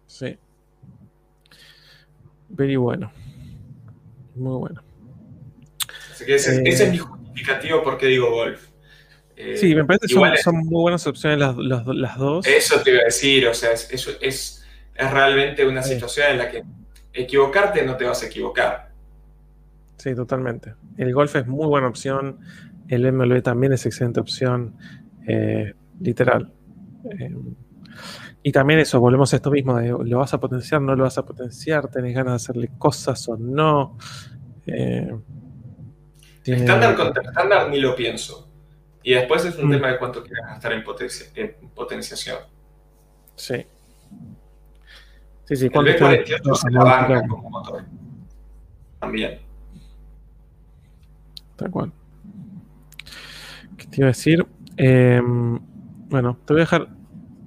Sí. 0.08 0.38
Very 2.50 2.76
bueno. 2.76 3.12
Muy 4.36 4.58
bueno. 4.58 4.84
Así 6.12 6.26
que 6.26 6.36
ese, 6.36 6.62
ese 6.66 6.86
es 6.86 6.92
mi 6.92 7.00
porque 7.84 8.08
digo 8.08 8.32
golf. 8.32 8.68
Eh, 9.36 9.56
sí, 9.56 9.74
me 9.74 9.86
parece 9.86 10.08
que 10.08 10.42
son, 10.42 10.58
muy 10.58 10.82
buenas 10.82 11.08
opciones 11.08 11.40
las, 11.40 11.56
las, 11.56 12.18
dos. 12.18 12.46
Eso 12.46 12.82
te 12.82 12.92
iba 12.92 13.02
a 13.02 13.06
decir, 13.06 13.48
o 13.48 13.54
sea, 13.54 13.72
es, 13.72 13.90
es, 13.90 14.18
es, 14.20 14.66
realmente 14.98 15.66
una 15.66 15.82
situación 15.82 16.32
en 16.32 16.38
la 16.40 16.52
que 16.52 16.64
equivocarte 17.14 17.84
no 17.86 17.96
te 17.96 18.04
vas 18.04 18.22
a 18.22 18.26
equivocar. 18.26 18.90
Sí, 19.98 20.14
totalmente. 20.14 20.74
El 20.98 21.14
golf 21.14 21.36
es 21.38 21.48
muy 21.48 21.68
buena 21.68 21.88
opción, 21.88 22.40
el 22.90 23.10
MLB 23.12 23.42
también 23.42 23.72
es 23.72 23.86
excelente 23.86 24.20
opción, 24.20 24.76
eh, 25.30 25.74
literal. 26.00 26.52
Eh, 27.20 27.36
y 28.42 28.52
también 28.52 28.80
eso, 28.80 29.00
volvemos 29.00 29.32
a 29.34 29.36
esto 29.36 29.52
mismo, 29.52 29.78
de 29.78 29.90
lo 29.90 30.18
vas 30.20 30.34
a 30.34 30.40
potenciar, 30.40 30.82
no 30.82 30.96
lo 30.96 31.04
vas 31.04 31.18
a 31.18 31.26
potenciar, 31.26 31.90
tenés 31.90 32.16
ganas 32.16 32.34
de 32.34 32.36
hacerle 32.36 32.72
cosas 32.78 33.28
o 33.28 33.38
no. 33.38 33.98
Estándar 36.44 36.96
contra 36.96 37.24
estándar 37.24 37.70
ni 37.70 37.80
lo 37.80 37.96
pienso. 37.96 38.50
Y 39.04 39.14
después 39.14 39.46
es 39.46 39.58
un 39.58 39.70
mm. 39.70 39.72
tema 39.72 39.88
de 39.90 39.98
cuánto 39.98 40.24
quieras 40.24 40.52
gastar 40.52 40.74
en, 40.74 40.84
potenciación. 41.74 42.38
Sí. 43.36 43.66
Sí, 45.46 45.56
sí. 45.56 45.66
El 45.66 45.72
B48 45.72 46.56
se 46.56 46.72
la 46.72 46.84
banca 46.84 47.28
como 47.28 47.50
motor. 47.50 47.84
También. 49.00 49.40
Tal 51.56 51.72
cual. 51.72 51.92
¿Qué 53.78 53.88
te 53.88 53.98
iba 53.98 54.08
a 54.08 54.10
decir? 54.10 54.46
Em, 54.82 55.60
bueno, 56.08 56.40
te 56.46 56.54
voy 56.54 56.62
a 56.62 56.64
dejar 56.64 56.88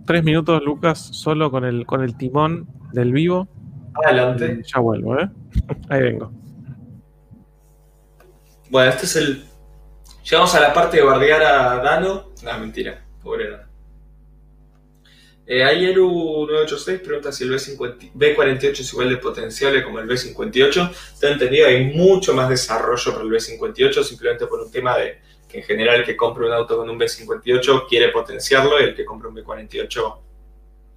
tres 0.07 0.23
minutos, 0.23 0.63
Lucas, 0.63 0.99
solo 0.99 1.51
con 1.51 1.65
el, 1.65 1.87
con 1.87 2.03
el 2.03 2.15
timón 2.19 2.69
del 2.93 3.11
vivo. 3.11 3.49
Adelante. 4.05 4.63
Ya 4.63 4.81
vuelvo, 4.81 5.19
¿eh? 5.19 5.31
Ahí 5.89 6.03
vengo. 6.03 6.31
Bueno, 8.69 8.91
este 8.91 9.07
es 9.07 9.17
el. 9.17 9.45
Llegamos 10.29 10.55
a 10.55 10.61
la 10.61 10.75
parte 10.75 10.99
de 10.99 11.05
bardear 11.05 11.43
a 11.43 11.77
Dano. 11.83 12.33
No, 12.45 12.59
mentira, 12.59 13.03
pobre 13.23 13.51
Dano. 13.51 13.65
Eh, 15.47 15.65
Ayeru986 15.65 17.01
pregunta 17.01 17.33
si 17.33 17.45
el 17.45 17.53
B50 17.53 18.13
B48 18.13 18.81
es 18.81 18.93
igual 18.93 19.09
de 19.09 19.17
potenciable 19.17 19.83
como 19.83 20.01
el 20.01 20.07
B58. 20.07 20.95
Te 21.19 21.33
entendido, 21.33 21.67
hay 21.67 21.95
mucho 21.95 22.35
más 22.35 22.51
desarrollo 22.51 23.13
para 23.13 23.25
el 23.25 23.31
B58, 23.31 24.03
simplemente 24.03 24.47
por 24.47 24.61
un 24.61 24.71
tema 24.71 24.99
de 24.99 25.19
en 25.53 25.63
general 25.63 26.01
el 26.01 26.07
que 26.07 26.17
compra 26.17 26.47
un 26.47 26.53
auto 26.53 26.77
con 26.77 26.89
un 26.89 26.99
B58 26.99 27.87
quiere 27.89 28.09
potenciarlo 28.09 28.81
y 28.81 28.85
el 28.85 28.95
que 28.95 29.05
compra 29.05 29.29
un 29.29 29.37
B48 29.37 30.19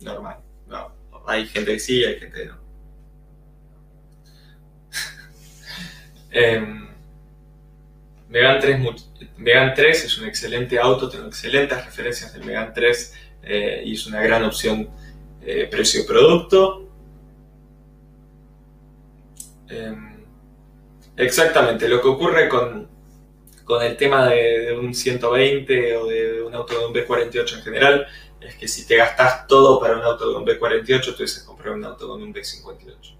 normal. 0.02 0.38
No, 0.68 0.92
hay 1.26 1.46
gente 1.46 1.74
que 1.74 1.80
sí, 1.80 2.04
hay 2.04 2.20
gente 2.20 2.42
que 2.42 2.46
no. 2.46 2.60
eh, 6.32 6.86
Megan 8.30 8.60
3, 8.60 8.80
Megan 9.38 9.74
3 9.74 10.04
es 10.06 10.18
un 10.18 10.28
excelente 10.28 10.80
auto, 10.80 11.10
tengo 11.10 11.28
excelentes 11.28 11.86
referencias 11.86 12.34
del 12.34 12.44
Megan 12.44 12.74
3 12.74 13.14
eh, 13.44 13.84
y 13.86 13.94
es 13.94 14.08
una 14.08 14.22
gran 14.22 14.44
opción 14.44 14.90
eh, 15.42 15.68
precio-producto. 15.70 16.90
Eh, 19.70 19.96
exactamente, 21.18 21.88
lo 21.88 22.02
que 22.02 22.08
ocurre 22.08 22.50
con, 22.50 22.90
con 23.66 23.82
el 23.82 23.98
tema 23.98 24.30
de, 24.30 24.78
un 24.80 24.94
120 24.94 25.98
o 25.98 26.06
de 26.06 26.42
un 26.44 26.54
auto 26.54 26.80
de 26.80 26.86
un 26.86 26.94
B48 26.94 27.58
en 27.58 27.64
general 27.64 28.08
es 28.40 28.56
que 28.56 28.68
si 28.68 28.86
te 28.86 28.96
gastas 28.96 29.48
todo 29.48 29.80
para 29.80 29.98
un 29.98 30.04
auto 30.04 30.30
de 30.30 30.36
un 30.36 30.46
B48, 30.46 31.16
tú 31.16 31.24
dices 31.24 31.44
comprar 31.44 31.74
un 31.74 31.84
auto 31.84 32.08
con 32.08 32.22
un 32.22 32.32
B58. 32.32 33.16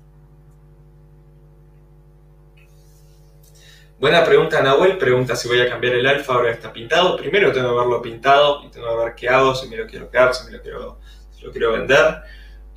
Buena 4.00 4.24
pregunta, 4.24 4.62
Nahuel. 4.62 5.00
Pregunta 5.00 5.36
si 5.36 5.48
voy 5.48 5.62
a 5.62 5.70
cambiar 5.70 5.96
el 5.96 6.06
alfa 6.06 6.34
ahora 6.34 6.52
está 6.52 6.72
pintado. 6.72 7.18
Primero 7.18 7.52
tengo 7.52 7.70
que 7.70 7.80
verlo 7.80 8.02
pintado 8.02 8.64
y 8.64 8.68
tengo 8.68 8.88
que 8.90 9.04
ver 9.04 9.16
qué 9.16 9.30
hago, 9.30 9.56
si 9.56 9.68
me 9.68 9.78
lo 9.78 9.88
quiero 9.88 10.12
quedar, 10.12 10.36
si 10.36 10.46
me 10.46 10.58
lo 10.58 10.62
quiero, 10.62 11.00
lo 11.42 11.52
quiero 11.52 11.72
vender. 11.72 12.22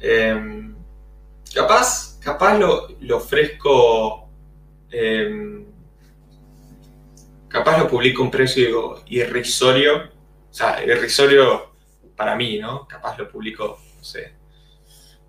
Eh, 0.00 0.72
capaz, 1.54 2.18
capaz 2.20 2.58
lo, 2.58 3.16
ofrezco. 3.16 4.26
Eh, 4.90 5.66
capaz 7.48 7.78
lo 7.78 7.88
publico 7.88 8.22
a 8.22 8.26
un 8.26 8.30
precio 8.30 9.02
irrisorio. 9.06 10.10
O 10.50 10.54
sea, 10.54 10.82
irrisorio 10.84 11.72
para 12.16 12.36
mí, 12.36 12.58
¿no? 12.58 12.86
Capaz 12.86 13.18
lo 13.18 13.28
publico, 13.28 13.78
no 13.96 14.04
sé, 14.04 14.34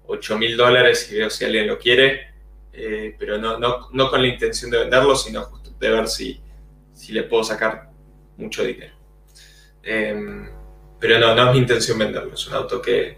8 0.07 0.37
mil 0.37 0.57
dólares 0.57 1.11
y 1.11 1.17
veo 1.17 1.29
si 1.29 1.45
alguien 1.45 1.67
lo 1.67 1.77
quiere. 1.77 2.29
Eh, 2.71 3.15
pero 3.17 3.37
no, 3.37 3.57
no, 3.57 3.89
no 3.91 4.09
con 4.09 4.21
la 4.21 4.27
intención 4.27 4.71
de 4.71 4.79
venderlo, 4.79 5.15
sino 5.15 5.43
justo 5.43 5.71
de 5.79 5.89
ver 5.89 6.07
si, 6.07 6.39
si 6.93 7.13
le 7.13 7.23
puedo 7.23 7.43
sacar 7.43 7.89
mucho 8.37 8.63
dinero. 8.63 8.93
Eh, 9.83 10.49
pero 10.99 11.19
no, 11.19 11.35
no 11.35 11.47
es 11.47 11.53
mi 11.53 11.59
intención 11.59 11.97
venderlo. 11.97 12.33
Es 12.33 12.47
un 12.47 12.53
auto 12.55 12.81
que, 12.81 13.17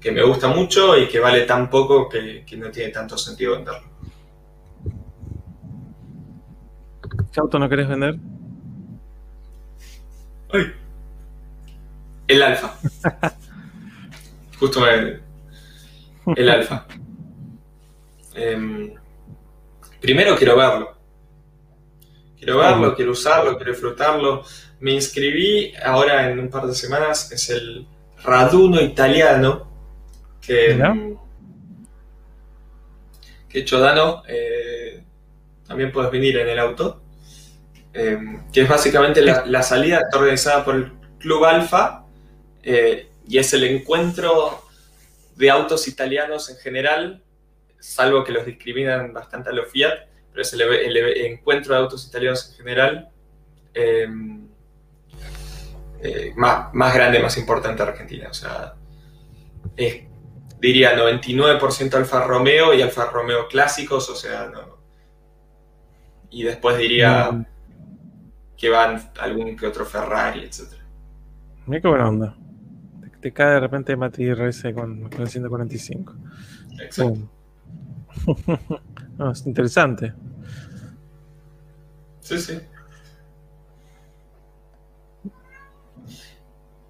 que, 0.00 0.12
me 0.12 0.22
gusta 0.22 0.48
mucho 0.48 0.96
y 0.96 1.08
que 1.08 1.18
vale 1.18 1.42
tan 1.42 1.70
poco 1.70 2.08
que, 2.08 2.44
que 2.46 2.56
no 2.56 2.70
tiene 2.70 2.90
tanto 2.90 3.16
sentido 3.16 3.52
venderlo. 3.52 3.90
¿Qué 7.32 7.40
auto 7.40 7.58
no 7.58 7.68
querés 7.68 7.88
vender? 7.88 8.16
Ay. 10.52 10.72
El 12.28 12.42
Alfa. 12.42 12.74
Justo 14.58 14.80
me... 14.80 15.20
El 16.36 16.48
Alfa. 16.48 16.86
Eh, 18.34 18.94
primero 20.00 20.36
quiero 20.36 20.56
verlo. 20.56 20.94
Quiero 22.36 22.58
verlo, 22.58 22.94
quiero 22.94 23.12
usarlo, 23.12 23.56
quiero 23.56 23.72
disfrutarlo. 23.72 24.44
Me 24.80 24.92
inscribí 24.92 25.72
ahora 25.84 26.30
en 26.30 26.40
un 26.40 26.50
par 26.50 26.66
de 26.66 26.74
semanas, 26.74 27.30
es 27.30 27.50
el 27.50 27.86
Raduno 28.24 28.80
italiano, 28.80 29.68
que, 30.40 31.16
que 33.48 33.58
hecho 33.58 33.78
Dano, 33.78 34.22
eh, 34.28 35.02
también 35.66 35.92
puedes 35.92 36.10
venir 36.10 36.36
en 36.38 36.48
el 36.48 36.58
auto, 36.58 37.01
eh, 37.94 38.18
que 38.52 38.62
es 38.62 38.68
básicamente 38.68 39.22
la, 39.22 39.62
salida 39.62 40.08
organizada 40.14 40.64
por 40.64 40.76
el 40.76 40.92
Club 41.18 41.44
Alfa 41.44 42.04
eh, 42.62 43.08
y 43.28 43.38
es 43.38 43.52
el 43.52 43.64
encuentro 43.64 44.62
de 45.36 45.50
autos 45.50 45.88
italianos 45.88 46.50
en 46.50 46.56
general, 46.56 47.22
salvo 47.78 48.24
que 48.24 48.32
los 48.32 48.46
discriminan 48.46 49.12
bastante 49.12 49.50
a 49.50 49.52
los 49.52 49.70
Fiat, 49.70 50.06
pero 50.30 50.42
es 50.42 50.52
el, 50.52 50.96
encuentro 51.26 51.74
de 51.74 51.80
autos 51.80 52.06
italianos 52.06 52.50
en 52.50 52.56
general 52.56 53.08
eh, 53.74 54.08
eh, 56.02 56.32
más, 56.36 56.72
más, 56.74 56.94
grande, 56.94 57.20
más 57.20 57.36
importante 57.36 57.82
de 57.82 57.90
Argentina. 57.90 58.28
O 58.30 58.34
sea, 58.34 58.74
diría 60.58 60.96
99% 60.96 61.94
Alfa 61.94 62.24
Romeo 62.24 62.74
y 62.74 62.82
Alfa 62.82 63.06
Romeo 63.06 63.48
clásicos, 63.48 64.08
o 64.08 64.16
sea, 64.16 64.46
no. 64.46 64.78
Y 66.30 66.44
después 66.44 66.78
diría 66.78 67.30
mm. 67.30 67.46
Que 68.62 68.70
van 68.70 69.10
algún 69.18 69.56
que 69.56 69.66
otro 69.66 69.84
Ferrari, 69.84 70.44
etc. 70.44 70.74
Mira 71.66 71.82
qué 71.82 71.88
buena 71.88 72.08
onda. 72.08 72.36
Te, 73.00 73.08
te 73.18 73.32
cae 73.32 73.54
de 73.54 73.60
repente 73.60 73.96
Mati 73.96 74.32
RS 74.32 74.72
con, 74.72 75.10
con 75.10 75.20
el 75.20 75.28
145. 75.28 76.14
Exacto. 76.80 77.28
No, 79.18 79.30
es 79.30 79.46
interesante. 79.46 80.14
Sí, 82.20 82.38
sí. 82.38 82.58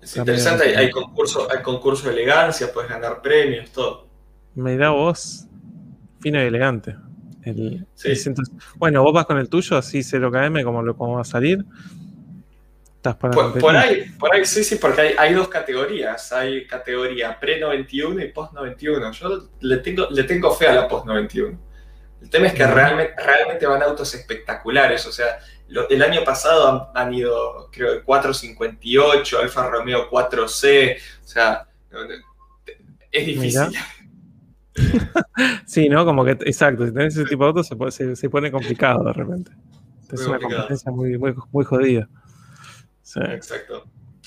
Es 0.01 0.17
interesante, 0.17 0.65
hay, 0.65 0.75
hay, 0.75 0.91
concurso, 0.91 1.49
hay 1.51 1.62
concurso 1.62 2.07
de 2.07 2.12
elegancia, 2.12 2.73
puedes 2.73 2.89
ganar 2.89 3.20
premios, 3.20 3.70
todo. 3.73 4.07
Me 4.55 4.76
da 4.76 4.91
voz 4.91 5.49
fino 6.20 6.41
y 6.41 6.47
elegante. 6.47 6.97
El, 7.43 7.87
sí. 7.95 8.12
bueno, 8.77 9.03
vos 9.03 9.12
vas 9.12 9.27
con 9.27 9.39
el 9.39 9.49
tuyo, 9.49 9.77
así 9.77 10.01
0KM, 10.01 10.62
como 10.62 10.83
lo 10.83 10.97
cómo 10.97 11.17
va 11.17 11.23
a 11.23 11.25
salir. 11.25 11.65
Estás 12.97 13.17
para 13.17 13.35
por, 13.35 13.59
por, 13.59 13.77
ahí, 13.77 14.05
por 14.17 14.33
ahí 14.33 14.45
sí, 14.45 14.62
sí, 14.62 14.77
porque 14.77 15.01
hay, 15.01 15.15
hay 15.19 15.35
dos 15.35 15.49
categorías. 15.49 16.33
Hay 16.33 16.67
categoría 16.69 17.39
pre-91 17.41 18.25
y 18.25 18.29
post-91. 18.29 19.12
Yo 19.12 19.49
le 19.61 19.79
tengo, 19.79 20.07
le 20.11 20.23
tengo 20.23 20.55
fe 20.55 20.69
a 20.69 20.73
la 20.73 20.89
post-91. 20.89 21.59
El 22.23 22.31
tema 22.31 22.47
es 22.47 22.55
que 22.55 22.65
realmente, 22.65 23.15
realmente 23.21 23.67
van 23.67 23.83
autos 23.83 24.15
espectaculares. 24.15 25.05
O 25.07 25.11
sea, 25.11 25.41
lo, 25.67 25.89
el 25.89 26.01
año 26.01 26.23
pasado 26.23 26.93
han, 26.95 27.07
han, 27.09 27.12
ido, 27.12 27.69
creo, 27.73 27.93
el 27.93 28.05
458, 28.05 29.39
Alfa 29.41 29.69
Romeo 29.69 30.09
4C. 30.09 30.97
O 31.25 31.27
sea, 31.27 31.67
es 33.11 33.27
difícil. 33.27 33.77
Sí, 35.67 35.89
¿no? 35.89 36.05
Como 36.05 36.25
que, 36.25 36.33
exacto, 36.33 36.86
si 36.86 36.92
tenés 36.92 37.17
ese 37.17 37.28
tipo 37.28 37.44
de 37.44 37.49
autos 37.49 37.67
se, 37.67 37.91
se, 37.91 38.17
se 38.17 38.31
pone 38.31 38.51
complicado 38.51 39.05
de 39.05 39.12
repente. 39.12 39.52
Es 40.12 40.26
una 40.26 40.39
competencia 40.39 40.92
muy, 40.92 41.17
muy, 41.17 41.34
muy 41.51 41.65
jodida. 41.65 42.09
Sí. 43.02 43.20
Exacto. 43.20 43.84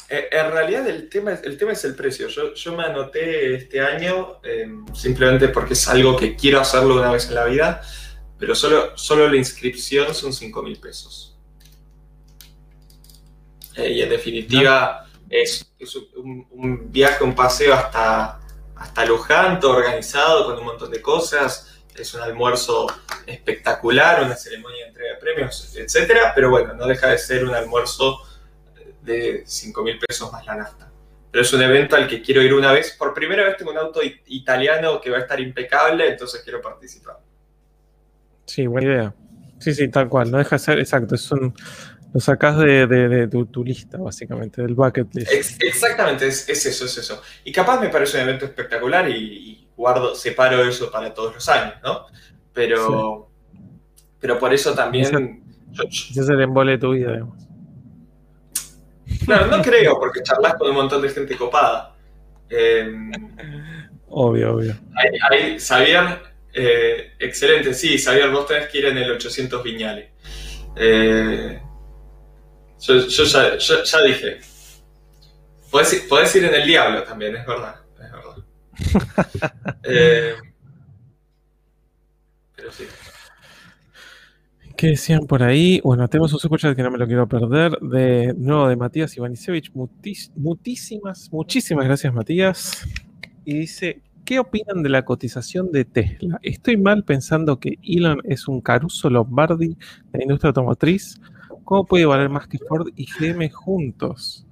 Eh, 0.09 0.29
en 0.31 0.51
realidad 0.51 0.87
el 0.87 1.09
tema, 1.09 1.31
el 1.31 1.57
tema 1.57 1.71
es 1.71 1.83
el 1.85 1.95
precio. 1.95 2.27
Yo, 2.27 2.53
yo 2.53 2.75
me 2.75 2.83
anoté 2.83 3.55
este 3.55 3.81
año 3.81 4.39
eh, 4.43 4.67
simplemente 4.93 5.47
porque 5.49 5.73
es 5.73 5.87
algo 5.87 6.15
que 6.15 6.35
quiero 6.35 6.59
hacerlo 6.59 6.95
una 6.95 7.11
vez 7.11 7.27
en 7.29 7.35
la 7.35 7.45
vida, 7.45 7.81
pero 8.37 8.53
solo, 8.53 8.95
solo 8.97 9.27
la 9.27 9.35
inscripción 9.35 10.13
son 10.13 10.33
5 10.33 10.63
mil 10.63 10.77
pesos. 10.77 11.37
Eh, 13.75 13.91
y 13.91 14.01
en 14.01 14.09
definitiva 14.09 15.05
no. 15.09 15.25
es, 15.29 15.73
es 15.79 15.95
un, 15.95 16.47
un, 16.51 16.91
viaje, 16.91 17.23
un 17.23 17.35
paseo 17.35 17.73
hasta, 17.73 18.39
hasta 18.75 19.05
Luján, 19.05 19.59
organizado 19.63 20.45
con 20.45 20.57
un 20.59 20.65
montón 20.65 20.91
de 20.91 21.01
cosas. 21.01 21.81
Es 21.95 22.13
un 22.13 22.21
almuerzo 22.21 22.87
espectacular, 23.25 24.23
una 24.23 24.35
ceremonia 24.35 24.83
de 24.83 24.87
entrega 24.89 25.13
de 25.13 25.19
premios, 25.19 25.75
etc. 25.75 26.31
Pero 26.35 26.49
bueno, 26.49 26.73
no 26.73 26.85
deja 26.85 27.07
de 27.07 27.17
ser 27.17 27.45
un 27.45 27.55
almuerzo 27.55 28.19
de 29.01 29.43
5 29.45 29.83
mil 29.83 29.99
pesos 29.99 30.31
más 30.31 30.45
la 30.45 30.55
nafta. 30.55 30.91
Pero 31.31 31.43
es 31.43 31.53
un 31.53 31.61
evento 31.61 31.95
al 31.95 32.07
que 32.07 32.21
quiero 32.21 32.41
ir 32.41 32.53
una 32.53 32.71
vez. 32.71 32.95
Por 32.97 33.13
primera 33.13 33.43
vez 33.43 33.57
tengo 33.57 33.71
un 33.71 33.77
auto 33.77 34.01
italiano 34.25 34.99
que 34.99 35.09
va 35.09 35.17
a 35.17 35.21
estar 35.21 35.39
impecable, 35.39 36.09
entonces 36.09 36.41
quiero 36.43 36.61
participar. 36.61 37.19
Sí, 38.45 38.67
buena 38.67 38.87
idea. 38.87 39.15
Sí, 39.59 39.73
sí, 39.73 39.89
tal 39.89 40.09
cual. 40.09 40.31
No 40.31 40.37
deja 40.37 40.55
de 40.55 40.59
ser, 40.59 40.79
exacto. 40.79 41.15
Es 41.15 41.31
un, 41.31 41.53
lo 42.15 42.21
sacás 42.21 42.57
de, 42.59 42.87
de, 42.87 43.09
de 43.09 43.27
tu, 43.27 43.45
tu, 43.47 43.61
lista, 43.61 43.97
básicamente, 43.97 44.61
del 44.61 44.73
bucket 44.73 45.13
list. 45.13 45.29
Ex 45.33 45.57
exactamente, 45.59 46.25
es, 46.25 46.47
es, 46.47 46.65
eso, 46.65 46.85
es 46.85 46.97
eso. 46.97 47.21
Y 47.43 47.51
capaz 47.51 47.81
me 47.81 47.89
parece 47.89 48.15
un 48.15 48.29
evento 48.29 48.45
espectacular 48.45 49.09
y, 49.09 49.15
y, 49.15 49.67
guardo, 49.75 50.15
separo 50.15 50.63
eso 50.63 50.89
para 50.89 51.13
todos 51.13 51.33
los 51.33 51.49
años, 51.49 51.73
¿no? 51.83 52.05
Pero, 52.53 53.29
sí. 53.51 53.59
pero 54.17 54.39
por 54.39 54.53
eso 54.53 54.73
también... 54.73 55.43
Ese 55.73 56.21
es 56.21 56.29
el 56.29 56.39
embole 56.39 56.71
de 56.71 56.77
tu 56.77 56.91
vida, 56.91 57.11
digamos. 57.11 57.43
Claro, 59.25 59.47
no 59.47 59.61
creo, 59.61 59.99
porque 59.99 60.23
charlas 60.23 60.55
con 60.55 60.69
un 60.69 60.75
montón 60.75 61.01
de 61.01 61.09
gente 61.09 61.35
copada. 61.35 61.97
Em, 62.49 63.11
obvio, 64.07 64.55
obvio. 64.55 64.73
Ahí, 65.29 65.59
Xavier, 65.59 66.21
eh, 66.53 67.11
excelente, 67.19 67.73
sí, 67.73 67.97
Xavier, 67.97 68.29
vos 68.29 68.47
tenés 68.47 68.69
que 68.69 68.77
ir 68.77 68.85
en 68.85 68.99
el 68.99 69.11
800 69.11 69.61
Viñales. 69.61 70.11
Eh, 70.77 71.59
yo, 72.79 73.23
ya, 73.23 74.01
dije. 74.05 74.39
Podés, 75.71 76.35
ir 76.35 76.45
en 76.45 76.53
el 76.53 76.67
diablo 76.67 77.03
también, 77.03 77.35
es 77.35 77.45
verdad. 77.45 77.75
Es 77.95 78.11
verdad. 78.11 78.35
Eh, 79.83 80.35
pero 82.55 82.71
sí. 82.71 82.85
¿Qué 84.75 84.87
decían 84.87 85.25
por 85.25 85.41
ahí? 85.41 85.79
Bueno, 85.83 86.07
tenemos 86.09 86.33
un 86.33 86.39
superchat 86.39 86.75
que 86.75 86.83
no 86.83 86.91
me 86.91 86.97
lo 86.97 87.07
quiero 87.07 87.27
perder. 87.27 87.79
De 87.79 88.33
nuevo 88.35 88.67
de 88.67 88.75
Matías 88.75 89.15
Ivanisevich. 89.15 89.71
muchísimas, 90.35 91.31
muchísimas 91.31 91.85
gracias, 91.85 92.13
Matías. 92.13 92.85
Y 93.45 93.59
dice: 93.59 94.01
¿Qué 94.25 94.39
opinan 94.39 94.83
de 94.83 94.89
la 94.89 95.05
cotización 95.05 95.71
de 95.71 95.85
Tesla? 95.85 96.39
Estoy 96.41 96.75
mal 96.75 97.05
pensando 97.05 97.59
que 97.59 97.77
Elon 97.83 98.19
es 98.25 98.47
un 98.49 98.59
Caruso 98.59 99.09
Lombardi 99.09 99.69
de 99.69 100.17
la 100.17 100.23
industria 100.23 100.49
automotriz. 100.49 101.21
¿Cómo 101.65 101.85
puede 101.85 102.05
valer 102.05 102.29
más 102.29 102.47
que 102.47 102.59
Ford 102.59 102.87
y 102.95 103.05
GM 103.05 103.49
juntos? 103.49 104.45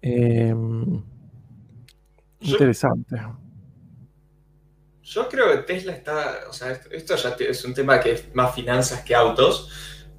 Em, 0.00 1.02
interesante. 2.40 3.20
Yo 5.02 5.28
creo 5.28 5.50
que 5.50 5.58
Tesla 5.58 5.92
está, 5.92 6.44
o 6.48 6.52
sea, 6.52 6.80
esto 6.90 7.16
ya 7.16 7.36
es 7.40 7.64
un 7.64 7.74
tema 7.74 8.00
que 8.00 8.12
es 8.12 8.34
más 8.34 8.54
finanzas 8.54 9.02
que 9.02 9.14
autos, 9.14 9.68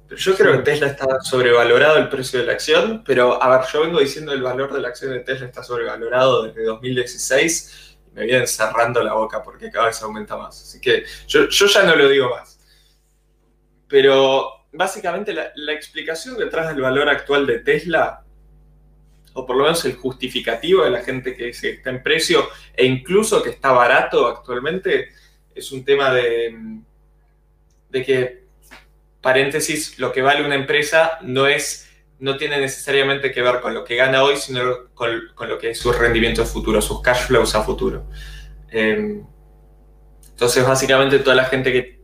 pero 0.06 0.20
yo 0.20 0.36
creo 0.36 0.52
que 0.52 0.58
Tesla 0.58 0.88
está 0.88 1.20
sobrevalorado 1.20 1.96
el 1.96 2.08
precio 2.08 2.38
de 2.38 2.46
la 2.46 2.52
acción, 2.52 3.02
pero 3.04 3.42
a 3.42 3.56
ver, 3.56 3.66
yo 3.72 3.80
vengo 3.80 3.98
diciendo 3.98 4.32
el 4.32 4.42
valor 4.42 4.72
de 4.72 4.80
la 4.80 4.88
acción 4.88 5.12
de 5.12 5.20
Tesla 5.20 5.46
está 5.46 5.62
sobrevalorado 5.62 6.44
desde 6.44 6.64
2016 6.64 7.98
y 8.08 8.10
me 8.12 8.24
vienen 8.24 8.46
cerrando 8.46 9.02
la 9.02 9.14
boca 9.14 9.42
porque 9.42 9.70
cada 9.70 9.86
vez 9.86 10.00
aumenta 10.02 10.36
más. 10.36 10.62
Así 10.62 10.80
que 10.80 11.04
yo, 11.26 11.48
ya 11.48 11.82
no 11.82 11.96
lo 11.96 12.08
digo 12.08 12.30
más. 12.30 12.60
Pero 13.88 14.55
básicamente 14.76 15.32
la, 15.32 15.72
explicación 15.72 16.36
detrás 16.36 16.68
del 16.68 16.82
valor 16.82 17.08
actual 17.08 17.46
de 17.46 17.58
Tesla 17.60 18.22
o 19.32 19.44
por 19.44 19.56
lo 19.56 19.64
menos 19.64 19.84
el 19.84 19.96
justificativo 19.96 20.84
de 20.84 20.90
la 20.90 21.02
gente 21.02 21.36
que 21.36 21.46
dice 21.46 21.70
que 21.70 21.76
está 21.76 21.90
en 21.90 22.02
precio 22.02 22.48
e 22.74 22.86
incluso 22.86 23.42
que 23.42 23.50
está 23.50 23.72
barato 23.72 24.26
actualmente, 24.26 25.10
es 25.54 25.72
un 25.72 25.84
tema 25.84 26.12
de, 26.12 26.56
de 27.90 28.04
que, 28.04 28.44
paréntesis, 29.20 29.98
lo 29.98 30.10
que 30.12 30.22
vale 30.22 30.44
una 30.44 30.54
empresa 30.54 31.18
no 31.22 31.46
es 31.46 31.86
no 32.18 32.36
tiene 32.36 32.58
necesariamente 32.58 33.30
que 33.30 33.42
ver 33.42 33.60
con 33.60 33.74
lo 33.74 33.84
que 33.84 33.96
gana 33.96 34.22
hoy, 34.22 34.36
sino 34.36 34.88
con, 34.94 35.10
lo 35.48 35.58
que 35.58 35.70
es 35.70 35.78
su 35.78 35.92
rendimiento 35.92 36.44
futuro, 36.46 36.80
sus 36.80 37.02
cash 37.02 37.26
flows 37.26 37.54
a 37.54 37.62
futuro. 37.62 38.08
Em, 38.70 39.24
entonces, 40.30 40.66
básicamente, 40.66 41.18
toda 41.18 41.36
la 41.36 41.44
gente 41.44 41.72
que, 41.72 41.95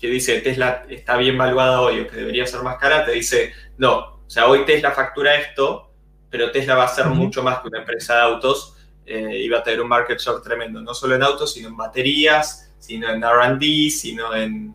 que, 0.00 0.08
dice 0.08 0.40
Tesla 0.40 0.84
está 0.88 1.16
bien 1.16 1.36
valuada 1.36 1.80
hoy 1.80 2.00
o 2.00 2.08
que 2.08 2.16
debería 2.16 2.46
ser 2.46 2.62
más 2.62 2.76
cara, 2.78 3.04
te 3.04 3.12
dice, 3.12 3.52
no, 3.78 3.98
o 3.98 4.30
sea, 4.30 4.46
hoy 4.46 4.64
Tesla 4.64 4.92
factura 4.92 5.36
esto, 5.36 5.92
pero 6.30 6.50
Tesla 6.52 6.76
va 6.76 6.84
a 6.84 6.88
ser 6.88 7.06
mucho 7.06 7.42
más 7.42 7.60
que 7.60 7.68
una 7.68 7.80
empresa 7.80 8.14
de 8.14 8.22
autos 8.22 8.76
eh, 9.04 9.38
y 9.42 9.48
va 9.48 9.58
a 9.58 9.62
tener 9.62 9.80
un 9.80 9.88
market 9.88 10.18
share 10.18 10.40
tremendo, 10.40 10.80
no 10.80 10.94
solo 10.94 11.16
en 11.16 11.22
autos, 11.22 11.52
sino 11.52 11.68
en 11.68 11.76
baterías, 11.76 12.72
sino 12.78 13.10
en 13.10 13.22
RD, 13.22 13.90
sino 13.90 14.34
en, 14.34 14.74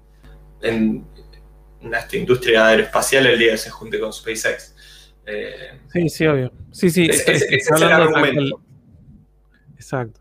en, 0.61 1.07
esta 1.81 2.17
industria 2.17 2.67
aeroespacial 2.67 3.27
el 3.27 3.39
día 3.39 3.51
que 3.51 3.57
se 3.57 3.69
junte 3.69 3.99
con 3.99 4.11
SpaceX. 4.11 4.75
Eh, 5.25 5.79
sí, 5.93 6.09
sí, 6.09 6.27
obvio. 6.27 6.51
Sí, 6.71 6.89
sí, 6.89 7.07
es, 7.09 7.25
el 7.27 7.83
argumento. 7.83 8.61
Exacto. 9.75 10.19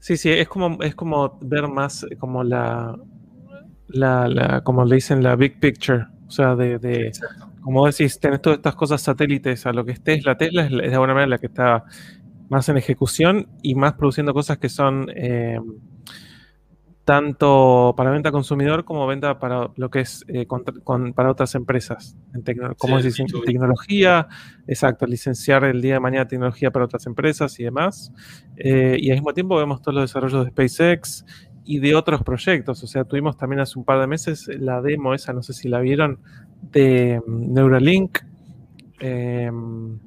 Sí, 0.00 0.16
sí, 0.16 0.30
es 0.30 0.48
como, 0.48 0.82
es 0.82 0.94
como 0.96 1.38
ver 1.42 1.68
más 1.68 2.04
como 2.18 2.42
la, 2.42 2.98
la, 3.92 4.60
como 4.64 4.84
le 4.84 4.96
dicen, 4.96 5.22
la 5.22 5.36
big 5.36 5.60
picture. 5.60 6.06
O 6.26 6.30
sea, 6.30 6.54
de, 6.56 6.78
de 6.78 7.12
como 7.62 7.86
decís, 7.86 8.18
tenés 8.18 8.42
todas 8.42 8.58
estas 8.58 8.74
cosas 8.74 9.00
satélites 9.00 9.66
a 9.66 9.72
lo 9.72 9.84
que 9.84 9.92
es 9.92 10.02
Tesla. 10.02 10.36
Tesla 10.36 10.64
es, 10.64 10.70
de 10.70 10.92
alguna 10.92 11.14
manera 11.14 11.28
la 11.28 11.38
que 11.38 11.46
está 11.46 11.84
más 12.50 12.68
en 12.68 12.76
ejecución 12.76 13.48
y 13.62 13.74
más 13.74 13.94
produciendo 13.94 14.34
cosas 14.34 14.58
que 14.58 14.68
son 14.68 15.10
eh, 15.14 15.58
tanto 17.04 17.94
para 17.96 18.10
venta 18.10 18.30
consumidor 18.30 18.84
como 18.84 19.06
venta 19.06 19.38
para 19.38 19.70
lo 19.76 19.90
que 19.90 20.00
es 20.00 20.24
eh, 20.28 20.46
para 21.14 21.30
otras 21.30 21.54
empresas. 21.54 22.16
En 22.34 22.44
como 22.76 23.00
decís, 23.00 23.16
tecnología, 23.44 24.28
exacto, 24.66 25.06
licenciar 25.06 25.64
el 25.64 25.80
día 25.80 25.94
de 25.94 26.00
mañana 26.00 26.26
tecnología 26.26 26.70
para 26.70 26.84
otras 26.84 27.06
empresas 27.06 27.58
y 27.58 27.64
demás. 27.64 28.12
Eh, 28.56 28.96
y 29.00 29.10
al 29.10 29.16
mismo 29.16 29.32
tiempo 29.32 29.56
vemos 29.56 29.80
todos 29.80 29.94
los 29.94 30.04
desarrollos 30.04 30.44
de 30.44 30.50
SpaceX 30.50 31.24
y 31.64 31.78
de 31.78 31.94
otros 31.94 32.22
proyectos. 32.22 32.82
O 32.82 32.86
sea, 32.86 33.04
tuvimos 33.04 33.36
también 33.36 33.60
hace 33.60 33.78
un 33.78 33.84
par 33.84 34.00
de 34.00 34.06
meses 34.06 34.48
la 34.48 34.80
demo 34.80 35.14
esa, 35.14 35.32
no 35.32 35.42
sé 35.42 35.52
si 35.52 35.68
la 35.68 35.80
vieron, 35.80 36.18
de 36.70 37.20
mm, 37.26 37.52
Neuralink. 37.52 38.18
Em, 39.00 39.98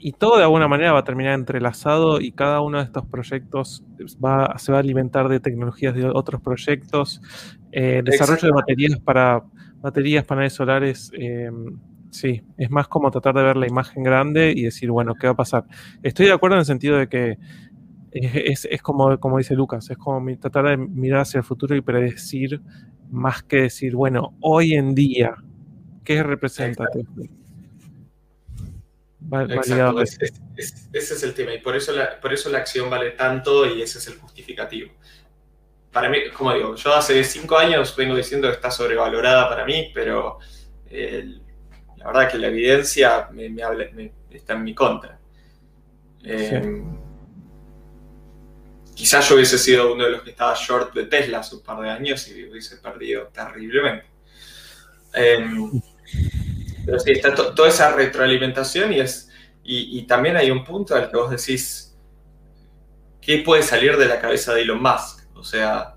y 0.00 0.12
todo 0.12 0.36
de 0.36 0.44
alguna 0.44 0.68
manera 0.68 0.92
va 0.92 1.00
a 1.00 1.04
terminar 1.04 1.34
entrelazado 1.34 2.20
y 2.20 2.30
cada 2.30 2.60
uno 2.60 2.78
de 2.78 2.84
estos 2.84 3.04
proyectos 3.06 3.84
va, 4.24 4.56
se 4.58 4.70
va 4.70 4.78
a 4.78 4.80
alimentar 4.80 5.28
de 5.28 5.40
tecnologías 5.40 5.94
de 5.94 6.06
otros 6.06 6.40
proyectos. 6.40 7.20
Eh, 7.72 8.02
desarrollo 8.04 8.46
de 8.46 8.52
baterías 8.52 9.00
para 9.00 9.42
baterías, 9.80 10.24
paneles 10.24 10.52
solares. 10.52 11.10
Em, 11.14 11.78
sí, 12.10 12.42
es 12.56 12.70
más 12.70 12.86
como 12.88 13.10
tratar 13.10 13.34
de 13.34 13.42
ver 13.42 13.56
la 13.56 13.66
imagen 13.66 14.02
grande 14.02 14.52
y 14.54 14.62
decir, 14.62 14.90
bueno, 14.90 15.14
¿qué 15.14 15.26
va 15.26 15.32
a 15.32 15.36
pasar? 15.36 15.64
Estoy 16.02 16.26
de 16.26 16.32
acuerdo 16.32 16.56
en 16.56 16.60
el 16.60 16.66
sentido 16.66 16.96
de 16.96 17.08
que 17.08 17.38
es, 18.12 18.66
es, 18.70 18.82
como, 18.82 19.18
como 19.18 19.38
dice 19.38 19.54
Lucas, 19.54 19.90
es 19.90 19.98
como 19.98 20.24
tratar 20.38 20.66
de 20.66 20.76
mirar 20.76 21.20
hacia 21.20 21.38
el 21.38 21.44
futuro 21.44 21.74
y 21.74 21.80
predecir 21.80 22.60
más 23.10 23.42
que 23.42 23.62
decir, 23.62 23.94
bueno, 23.94 24.36
hoy 24.40 24.74
en 24.74 24.94
día, 24.94 25.34
¿qué 26.04 26.22
representa 26.22 26.84
ese 30.56 31.14
es 31.14 31.22
el 31.22 31.34
tema 31.34 31.52
y 31.52 31.58
por 31.58 31.76
eso, 31.76 31.92
la, 31.92 32.18
por 32.18 32.32
eso 32.32 32.48
la 32.48 32.58
acción 32.58 32.88
vale 32.88 33.10
tanto 33.10 33.66
y 33.66 33.82
ese 33.82 33.98
es 33.98 34.06
el 34.08 34.14
justificativo. 34.14 34.92
Para 35.92 36.08
mí, 36.08 36.18
como 36.36 36.54
digo, 36.54 36.74
yo 36.74 36.94
hace 36.94 37.22
cinco 37.24 37.58
años 37.58 37.94
vengo 37.96 38.14
diciendo 38.14 38.48
que 38.48 38.54
está 38.54 38.70
sobrevalorada 38.70 39.48
para 39.48 39.64
mí, 39.64 39.90
pero 39.92 40.38
la 40.90 42.06
verdad 42.06 42.30
que 42.30 42.38
la 42.38 42.46
evidencia 42.46 43.28
me, 43.32 43.54
está 44.30 44.54
en 44.54 44.64
mi 44.64 44.74
contra. 44.74 45.18
Eh, 46.24 46.82
quizás 48.98 49.28
yo 49.28 49.36
hubiese 49.36 49.58
sido 49.58 49.92
uno 49.94 50.04
de 50.04 50.10
los 50.10 50.22
que 50.22 50.30
estaba 50.30 50.56
short 50.58 50.92
de 50.92 51.04
Tesla 51.04 51.38
hace 51.38 51.54
un 51.54 51.62
par 51.62 51.80
de 51.80 51.88
años 51.88 52.26
y 52.26 52.48
hubiese 52.48 52.78
perdido 52.78 53.28
terriblemente. 53.28 54.06
Em, 55.14 55.80
pero 56.84 56.98
sí, 56.98 57.12
está 57.12 57.32
toda 57.32 57.68
esa 57.68 57.92
retroalimentación 57.92 58.92
y, 58.92 58.98
es, 58.98 59.30
y, 59.62 60.02
también 60.02 60.36
hay 60.36 60.50
un 60.50 60.64
punto 60.64 60.96
al 60.96 61.08
que 61.10 61.16
vos 61.16 61.30
decís, 61.30 61.96
¿qué 63.20 63.38
puede 63.38 63.62
salir 63.62 63.96
de 63.96 64.06
la 64.06 64.20
cabeza 64.20 64.52
de 64.52 64.62
Elon 64.62 64.82
Musk? 64.82 65.28
O 65.34 65.44
sea, 65.44 65.94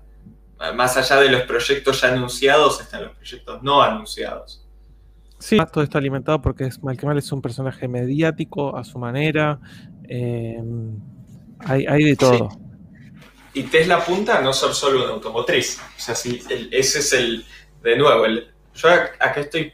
más 0.76 0.96
allá 0.96 1.20
de 1.20 1.28
los 1.28 1.42
proyectos 1.42 2.00
ya 2.02 2.12
anunciados, 2.12 2.80
están 2.80 3.02
los 3.02 3.16
proyectos 3.16 3.64
no 3.64 3.82
anunciados. 3.82 4.64
Sí, 5.40 5.58
todo 5.72 5.82
está 5.82 5.98
alimentado 5.98 6.40
porque 6.40 6.66
es, 6.66 6.80
Mal 6.80 6.96
es 7.18 7.32
un 7.32 7.42
personaje 7.42 7.88
mediático 7.88 8.76
a 8.76 8.84
su 8.84 8.96
manera. 8.96 9.58
em, 10.08 11.00
hay, 11.58 11.84
hay, 11.86 12.04
de 12.04 12.16
todo. 12.16 12.61
Y 13.54 13.64
Tesla 13.64 13.96
apunta 13.96 14.38
a 14.38 14.40
no 14.40 14.52
ser 14.52 14.72
solo 14.72 15.04
una 15.04 15.12
automotriz. 15.12 15.78
O 15.96 16.00
sea, 16.00 16.14
sí, 16.14 16.42
ese 16.70 16.98
es 17.00 17.12
el, 17.12 17.44
de 17.82 17.96
nuevo, 17.96 18.24
el, 18.24 18.50
yo 18.74 18.88
acá 18.88 19.40
estoy 19.40 19.72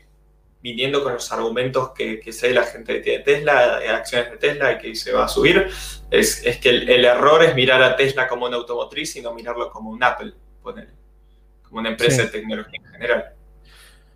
viniendo 0.60 1.02
con 1.05 1.12
los 1.15 1.31
argumentos 1.32 1.90
que, 1.90 2.18
que 2.18 2.32
sé 2.32 2.52
la 2.52 2.65
gente 2.65 2.94
que 2.94 3.00
tiene 3.00 3.24
Tesla, 3.24 3.78
de 3.78 3.89
acciones 3.89 4.31
de 4.32 4.36
Tesla 4.39 4.73
y 4.73 4.78
que 4.78 4.94
se 4.94 5.12
va 5.12 5.24
a 5.24 5.28
subir, 5.28 5.68
es, 6.10 6.44
es 6.44 6.58
que 6.58 6.70
el, 6.70 7.05
error 7.05 7.42
es 7.44 7.55
mirar 7.55 7.82
a 7.82 7.97
Tesla 7.97 8.26
como 8.26 8.47
una 8.47 8.57
automotriz 8.57 9.15
y 9.16 9.23
no 9.23 9.32
mirarlo 9.34 9.70
como 9.70 9.90
un 9.90 10.02
Apple, 10.02 10.32
como 10.62 11.81
una 11.81 11.90
empresa 11.90 12.23
de 12.23 12.28
tecnología 12.28 12.81
en 12.84 12.92
general. 12.92 13.24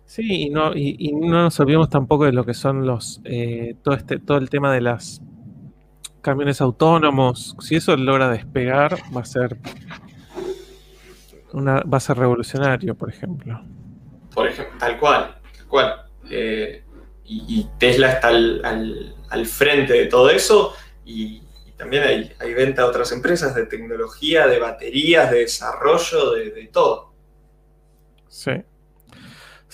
Sí, 0.05 0.43
y 0.43 0.49
no, 0.49 0.75
y, 0.75 1.11
no 1.13 1.43
nos 1.43 1.59
olvidemos 1.59 1.89
tampoco 1.89 2.25
de 2.25 2.33
lo 2.33 2.45
que 2.45 2.53
son 2.53 2.85
los 2.85 3.21
eh, 3.23 3.75
todo 3.81 3.95
este, 3.95 4.19
todo 4.19 4.37
el 4.37 4.49
tema 4.49 4.71
de 4.73 4.81
las 4.81 5.21
camiones 6.23 6.61
autónomos, 6.61 7.55
si 7.59 7.75
eso 7.75 7.95
logra 7.95 8.29
despegar, 8.29 8.97
va 9.15 9.21
a 9.21 9.25
ser 9.25 9.57
una, 11.51 11.81
va 11.81 11.97
a 11.97 11.99
ser 11.99 12.17
revolucionario, 12.17 12.95
por 12.95 13.09
ejemplo. 13.09 13.61
Por 14.33 14.47
ejemplo, 14.47 14.75
tal 14.79 14.99
cual, 14.99 15.35
tal 15.55 15.67
cual. 15.67 16.05
Eh, 16.31 16.83
y, 17.25 17.67
Tesla 17.77 18.11
está 18.11 18.29
al, 18.29 19.45
frente 19.45 19.93
de 19.93 20.05
todo 20.07 20.29
eso 20.29 20.73
y, 21.05 21.41
también 21.77 22.03
hay, 22.03 22.31
hay, 22.39 22.53
venta 22.53 22.83
a 22.83 22.85
otras 22.85 23.11
empresas 23.11 23.53
de 23.55 23.65
tecnología, 23.65 24.47
de 24.47 24.59
baterías, 24.59 25.29
de 25.29 25.39
desarrollo, 25.39 26.31
de 26.31 26.69
todo. 26.71 27.13
Sí. 28.29 28.51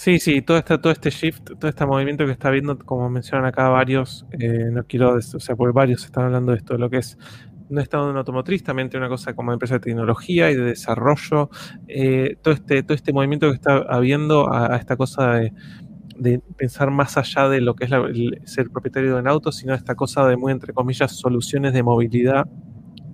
Sí, 0.02 0.18
sí, 0.20 0.42
todo 0.42 0.58
este, 0.58 0.78
todo 0.78 0.94
este 0.94 1.10
shift, 1.10 1.44
todo 1.60 1.68
este 1.68 1.86
movimiento 1.86 2.26
que 2.26 2.32
está 2.32 2.50
viendo, 2.50 2.80
como 2.80 3.10
mencionan 3.10 3.46
acá 3.46 3.68
varios, 3.68 4.26
eh, 4.32 4.70
no 4.72 4.86
quiero, 4.86 5.16
o 5.16 5.22
sea, 5.22 5.58
porque 5.58 5.74
varios 5.74 6.06
están 6.06 6.24
hablando 6.24 6.54
de 6.54 6.60
esto, 6.60 6.78
lo 6.78 6.90
que 6.90 7.00
es 7.00 7.18
no 7.68 7.82
está 7.82 7.98
en 8.10 8.16
automotriz, 8.16 8.64
también 8.64 8.90
una 8.96 9.10
cosa 9.10 9.34
como 9.34 9.52
empresa 9.52 9.74
de 9.74 9.82
tecnología 9.82 10.52
y 10.52 10.56
de 10.56 10.64
desarrollo. 10.64 11.50
Eh, 11.90 12.38
todo, 12.42 12.54
este, 12.54 12.82
todo 12.82 12.96
este 12.96 13.12
movimiento 13.12 13.50
que 13.50 13.56
está 13.56 13.80
habiendo 13.90 14.50
a, 14.54 14.78
esta 14.78 14.96
cosa 14.96 15.34
de, 15.34 15.52
pensar 16.56 16.92
más 16.92 17.18
allá 17.18 17.50
de 17.50 17.60
lo 17.60 17.76
que 17.76 17.84
es 17.84 17.92
ser 18.50 18.70
propietario 18.70 19.16
de 19.16 19.20
un 19.20 19.28
auto, 19.28 19.52
sino 19.52 19.74
esta 19.74 19.96
cosa 19.96 20.26
de 20.28 20.38
muy, 20.38 20.54
entre 20.54 20.72
comillas, 20.74 21.12
soluciones 21.12 21.74
de 21.74 21.84
movilidad, 21.84 22.48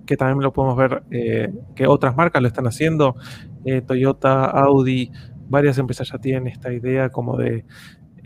que 0.06 0.16
también 0.16 0.40
lo 0.40 0.52
podemos 0.52 0.76
ver 0.76 1.02
eh, 1.10 1.52
que 1.74 1.88
otras 1.88 2.16
marcas 2.16 2.40
lo 2.40 2.46
están 2.46 2.68
haciendo. 2.68 3.16
Eh, 3.64 3.82
Toyota, 3.82 4.44
Audi, 4.44 5.10
varias 5.48 5.78
empresas 5.78 6.10
ya 6.12 6.18
tienen 6.18 6.46
esta 6.48 6.72
idea 6.72 7.08
como 7.10 7.36
de 7.36 7.64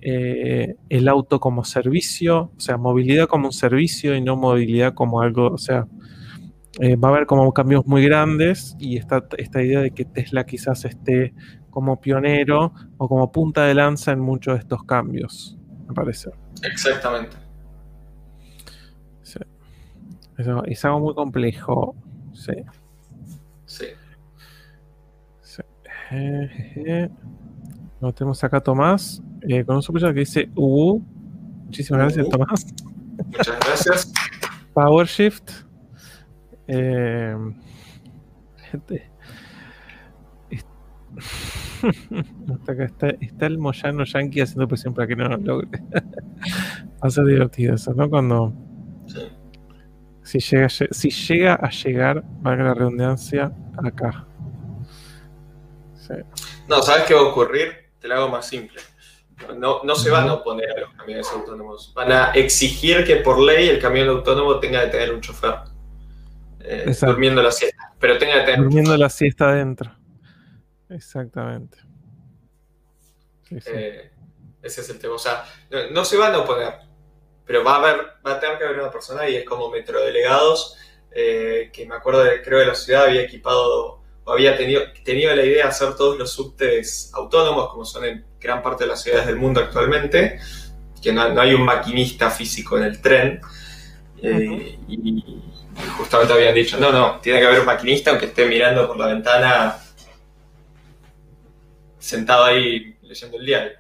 el 0.03 1.09
auto 1.09 1.41
como 1.41 1.63
servicio, 1.63 2.53
o 2.57 2.61
sea, 2.61 2.79
movilidad 2.79 3.27
como 3.27 3.49
un 3.49 3.53
servicio 3.53 4.17
y 4.17 4.23
no 4.23 4.35
movilidad 4.35 4.95
como 4.95 5.21
algo, 5.21 5.49
o 5.49 5.59
sea, 5.59 5.87
eh, 6.79 6.97
va 6.97 7.09
a 7.09 7.13
haber 7.13 7.27
como 7.27 7.53
cambios 7.53 7.85
muy 7.87 8.05
grandes 8.05 8.77
y 8.79 8.97
esta, 8.97 9.25
esta 9.39 9.63
idea 9.63 9.81
de 9.81 9.91
que 9.91 10.05
Tesla 10.05 10.47
quizás 10.47 10.85
esté 10.85 11.35
como 11.69 12.01
pionero 12.01 12.73
o 12.97 13.09
como 13.09 13.33
punta 13.33 13.65
de 13.65 13.75
lanza 13.75 14.13
en 14.13 14.21
muchos 14.21 14.55
de 14.55 14.61
estos 14.61 14.85
cambios, 14.85 15.59
me 15.89 15.95
parece. 15.95 16.31
Exactamente. 16.63 17.37
Sí. 19.23 19.41
es 20.67 20.85
algo 20.85 21.01
muy 21.01 21.15
complejo. 21.15 21.95
Sí. 22.33 22.55
Sí. 23.67 23.87
Lo 28.01 28.13
tenemos 28.13 28.43
acá 28.43 28.61
Tomás, 28.61 29.23
eh, 29.43 29.65
con 29.65 29.77
un 29.77 29.83
super 29.83 30.13
que 30.13 30.21
dice 30.21 30.51
uh, 30.57 31.01
Muchísimas 31.67 32.01
gracias, 32.03 32.29
Tomás. 32.29 32.67
Muchas 33.27 33.59
gracias. 33.61 34.13
PowerShift. 34.75 35.51
Eh, 36.67 37.37
gente, 38.71 39.11
está, 42.87 43.09
está, 43.09 43.47
el 43.47 43.59
Moyano 43.59 44.05
Yankee 44.05 44.41
haciendo 44.41 44.69
presión 44.69 44.95
para 44.95 45.07
que 45.07 45.17
no 45.17 45.29
lo 45.29 45.37
logre. 45.37 45.69
Va 45.93 47.09
a 47.09 47.11
ser 47.11 47.25
divertido 47.25 47.75
eso, 47.75 47.95
¿no? 47.95 48.09
Cuando. 48.09 48.53
Si, 50.23 50.39
llega, 50.39 50.69
si 50.69 51.11
llega 51.11 51.55
a 51.55 51.71
llegar, 51.71 52.25
valga 52.41 52.65
la 52.65 52.75
redundancia, 52.75 53.53
acá. 53.83 54.27
No, 56.69 56.83
¿sabes 56.83 57.05
qué 57.05 57.15
va 57.15 57.21
a 57.21 57.25
ocurrir? 57.25 57.91
Te 57.99 58.09
lo 58.09 58.15
hago 58.15 58.29
más 58.29 58.47
simple. 58.47 58.81
No, 59.57 59.83
no 59.85 59.95
se 59.95 60.11
van 60.11 60.29
a 60.29 60.35
oponer 60.35 60.71
a 60.71 60.81
los 60.81 60.95
camiones 60.95 61.31
autónomos. 61.33 61.93
Van 61.95 62.13
a 62.13 62.33
exigir 62.33 63.05
que 63.05 63.17
por 63.17 63.41
ley 63.41 63.69
el 63.69 63.79
camión 63.79 64.09
autónomo 64.09 64.59
tenga 64.61 64.85
que 64.85 64.91
tener 64.91 65.15
un 65.15 65.21
chofer. 65.21 65.55
Eh, 66.61 66.95
durmiendo 67.01 67.43
la 67.43 67.51
siesta. 67.51 67.95
Pero 67.99 68.19
tenga 68.19 68.45
que 68.45 68.57
Durmiendo 68.57 68.97
la 68.97 69.09
siesta 69.09 69.51
adentro. 69.51 69.91
Exactamente. 70.91 71.79
Eh, 73.51 74.11
ese 74.63 74.81
es 74.81 74.91
el 74.91 74.99
tema. 74.99 75.15
O 75.15 75.19
sea, 75.19 75.45
no, 75.91 76.05
se 76.05 76.17
van 76.17 76.35
a 76.35 76.39
oponer, 76.39 76.75
pero 77.45 77.65
va 77.65 77.77
a 77.77 77.79
haber, 77.79 77.97
va 78.27 78.33
a 78.33 78.41
tener 78.41 78.59
que 78.59 78.65
haber 78.65 78.81
una 78.81 78.91
persona 78.91 79.29
y 79.29 79.37
es 79.37 79.45
como 79.45 79.71
metrodelegados, 79.71 80.77
eh, 81.13 81.71
que 81.73 81.87
me 81.87 81.97
acuerdo, 81.97 82.25
de, 82.25 82.43
creo 82.43 82.61
que 82.61 82.67
la 82.67 82.75
ciudad 82.75 83.05
había 83.05 83.23
equipado 83.23 84.00
había 84.33 84.57
tenido, 84.57 84.83
tenido 85.05 85.35
la 85.35 85.45
idea 85.45 85.65
de 85.65 85.71
hacer 85.71 85.95
todos 85.95 86.19
los 86.19 86.33
subtes 86.33 87.11
autónomos, 87.15 87.71
como 87.71 87.85
son 87.85 88.05
en 88.05 88.25
gran 88.41 88.63
parte 88.63 88.85
de 88.85 88.91
las 88.91 89.03
ciudades 89.03 89.27
del 89.27 89.37
mundo 89.37 89.61
actualmente, 89.61 90.41
que 91.03 91.13
no, 91.13 91.23
hay 91.41 91.55
un 91.55 91.65
maquinista 91.65 92.31
físico 92.31 92.77
en 92.79 92.85
el 92.85 93.01
tren. 93.01 93.41
y, 94.23 95.25
justamente 95.97 96.35
habían 96.35 96.55
dicho, 96.55 96.79
no, 96.79 96.93
no, 96.93 97.21
tiene 97.21 97.41
que 97.41 97.47
haber 97.47 97.61
un 97.61 97.67
maquinista 97.67 98.11
aunque 98.11 98.27
esté 98.27 98.47
mirando 98.47 98.87
por 98.87 98.99
la 98.99 99.07
ventana, 99.07 99.79
sentado 101.99 102.45
ahí 102.45 102.97
leyendo 103.03 103.39
el 103.39 103.47
diario. 103.47 103.79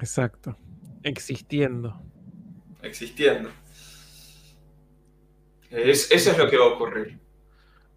Exacto, 0.00 0.56
existiendo. 1.02 2.00
Existiendo. 2.82 3.50
eso 5.70 6.14
es 6.14 6.38
lo 6.38 6.48
que 6.48 6.56
va 6.56 6.66
a 6.66 6.68
ocurrir. 6.68 7.18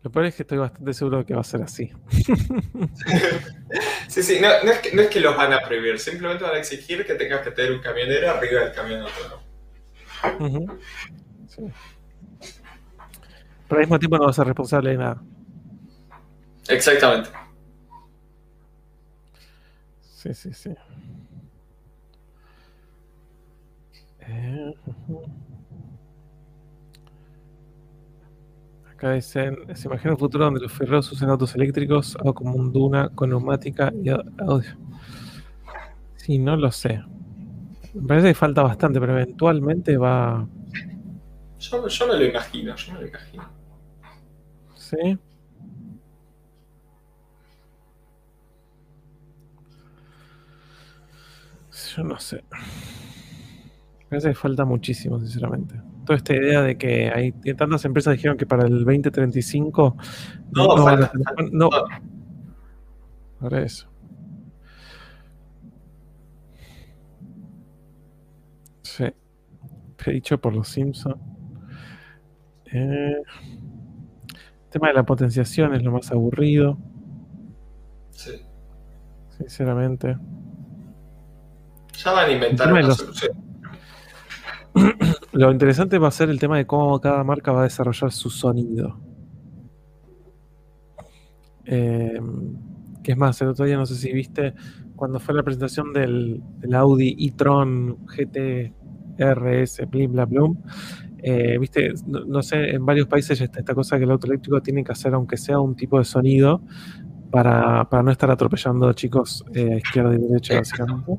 Lo 0.04 0.12
peor 0.12 0.26
es 0.26 0.36
que 0.36 0.44
estoy 0.44 0.58
bastante 0.58 0.94
seguro 0.94 1.20
de 1.20 1.26
que 1.26 1.36
va 1.36 1.42
a 1.42 1.44
ser 1.44 1.62
así. 1.62 1.92
sí, 4.08 4.24
sí, 4.24 4.40
no, 4.42 4.50
es 4.50 4.80
que, 4.80 4.96
no, 4.96 5.04
es 5.04 5.10
que, 5.10 5.20
los 5.20 5.38
van 5.38 5.54
a 5.54 5.62
prohibir, 5.62 6.00
simplemente 6.00 6.44
van 6.44 6.56
a 6.56 6.58
exigir 6.58 7.06
que 7.06 7.14
tengas 7.14 7.42
que 7.42 7.52
tener 7.52 7.72
un 7.72 7.80
camionero 7.80 8.32
arriba 8.32 8.62
del 8.62 8.74
camión 8.74 9.02
autónomo. 9.02 10.80
sí. 11.48 11.62
Pero 13.68 13.80
al 13.80 13.86
mismo 13.86 14.00
tiempo 14.00 14.18
no 14.18 14.24
va 14.26 14.32
a 14.32 14.34
ser 14.34 14.48
responsable 14.48 14.90
de 14.90 14.98
nada. 14.98 15.22
Exactamente. 16.68 17.30
Sí, 20.02 20.34
sí, 20.34 20.54
sí. 20.54 20.76
Eh, 24.20 24.74
acá 29.02 29.14
dicen, 29.14 29.58
se 29.74 29.88
imagina 29.88 30.14
un 30.14 30.20
futuro 30.20 30.46
donde 30.46 30.60
los 30.60 30.72
ferros 30.72 31.12
usen 31.12 31.28
autos 31.28 31.56
eléctricos, 31.56 32.16
o 32.22 32.36
como 32.36 32.54
un 32.54 32.72
Duna 32.72 33.10
con 33.10 33.30
neumática 33.30 33.92
y 34.04 34.10
audio. 34.10 34.78
Sí, 36.18 36.38
no 36.38 36.56
lo 36.56 36.72
sé. 36.72 37.02
Me 37.96 38.08
parece 38.08 38.28
que 38.28 38.34
falta 38.36 38.62
bastante, 38.62 39.00
pero 39.00 39.14
eventualmente 39.14 39.98
va... 39.98 40.48
Yo, 41.60 41.88
yo 41.88 42.08
me 42.08 42.14
lo 42.14 42.26
imagino, 42.26 42.76
yo 42.76 42.94
me 42.94 43.02
lo 43.02 43.08
imagino. 43.08 43.50
Sí. 44.76 45.18
Yo 51.96 52.04
no 52.04 52.20
sé. 52.20 52.44
Me 54.02 54.06
parece 54.10 54.30
que 54.30 54.36
falta 54.36 54.64
muchísimo, 54.64 55.20
sinceramente. 55.20 55.91
Toda 56.12 56.18
esta 56.18 56.36
idea 56.36 56.62
de 56.62 56.78
que 56.78 57.10
hay 57.10 57.32
tantas 57.56 57.86
empresas 57.86 58.12
dijeron 58.12 58.36
que 58.36 58.46
para 58.46 58.66
el 58.66 58.84
2035 58.84 59.96
no, 60.52 60.76
no, 60.76 60.84
falta, 60.84 61.10
no. 61.54 61.70
Para 63.40 63.62
eso. 63.62 63.88
Sí. 68.82 69.06
Dicho 70.06 70.38
por 70.42 70.54
los 70.54 70.68
Simpsons. 70.68 71.16
Eh. 72.74 73.16
El 73.16 74.70
tema 74.70 74.90
de 74.90 74.94
la 74.94 75.04
potenciación 75.04 75.74
es 75.76 75.82
lo 75.82 75.94
más 75.94 76.12
aburrido. 76.12 76.78
Sí. 78.10 78.34
Sinceramente. 79.38 80.18
Ya 82.04 82.12
van 82.12 82.30
a 82.30 82.34
inventar 82.34 82.74
una 82.74 82.92
solución. 82.92 83.51
Lo 85.34 85.52
interesante 85.52 85.98
va 85.98 86.08
a 86.08 86.12
ser 86.12 86.30
el 86.30 86.40
tema 86.40 86.58
de 86.58 86.66
cómo 86.66 87.00
cada 87.00 87.24
marca 87.24 87.52
va 87.52 87.62
a 87.62 87.64
desarrollar 87.64 88.12
su 88.12 88.30
sonido. 88.30 89.00
Eh, 91.66 92.20
que 93.04 93.12
es 93.14 93.18
más, 93.18 93.42
el 93.42 93.50
otro 93.50 93.66
día 93.66 93.78
no 93.78 93.86
sé 93.86 93.96
si 93.96 94.12
viste 94.12 94.54
cuando 94.96 95.20
fue 95.20 95.34
la 95.34 95.42
presentación 95.42 95.94
del, 95.94 96.44
Audi 96.74 97.16
e-tron 97.18 98.06
GT 98.06 98.74
RS, 99.18 99.90
blim 99.90 100.12
bla 100.12 100.26
blum, 100.26 100.58
eh, 101.24 101.58
viste, 101.60 101.94
no, 102.06 102.42
sé, 102.44 102.76
en 102.76 102.86
varios 102.86 103.08
países 103.08 103.42
está 103.42 103.60
esta 103.60 103.74
cosa 103.74 103.98
que 103.98 104.04
el 104.04 104.12
auto 104.12 104.28
eléctrico 104.28 104.62
tiene 104.62 104.84
que 104.84 104.92
hacer, 104.92 105.14
aunque 105.14 105.38
sea 105.38 105.60
un 105.60 105.76
tipo 105.76 105.98
de 105.98 106.06
sonido, 106.06 106.62
para, 107.32 107.88
no 108.04 108.12
estar 108.12 108.30
atropellando 108.30 108.92
chicos 108.94 109.44
eh, 109.54 109.78
izquierda 109.78 110.14
y 110.14 110.18
derecha, 110.20 110.58
básicamente. 110.58 111.18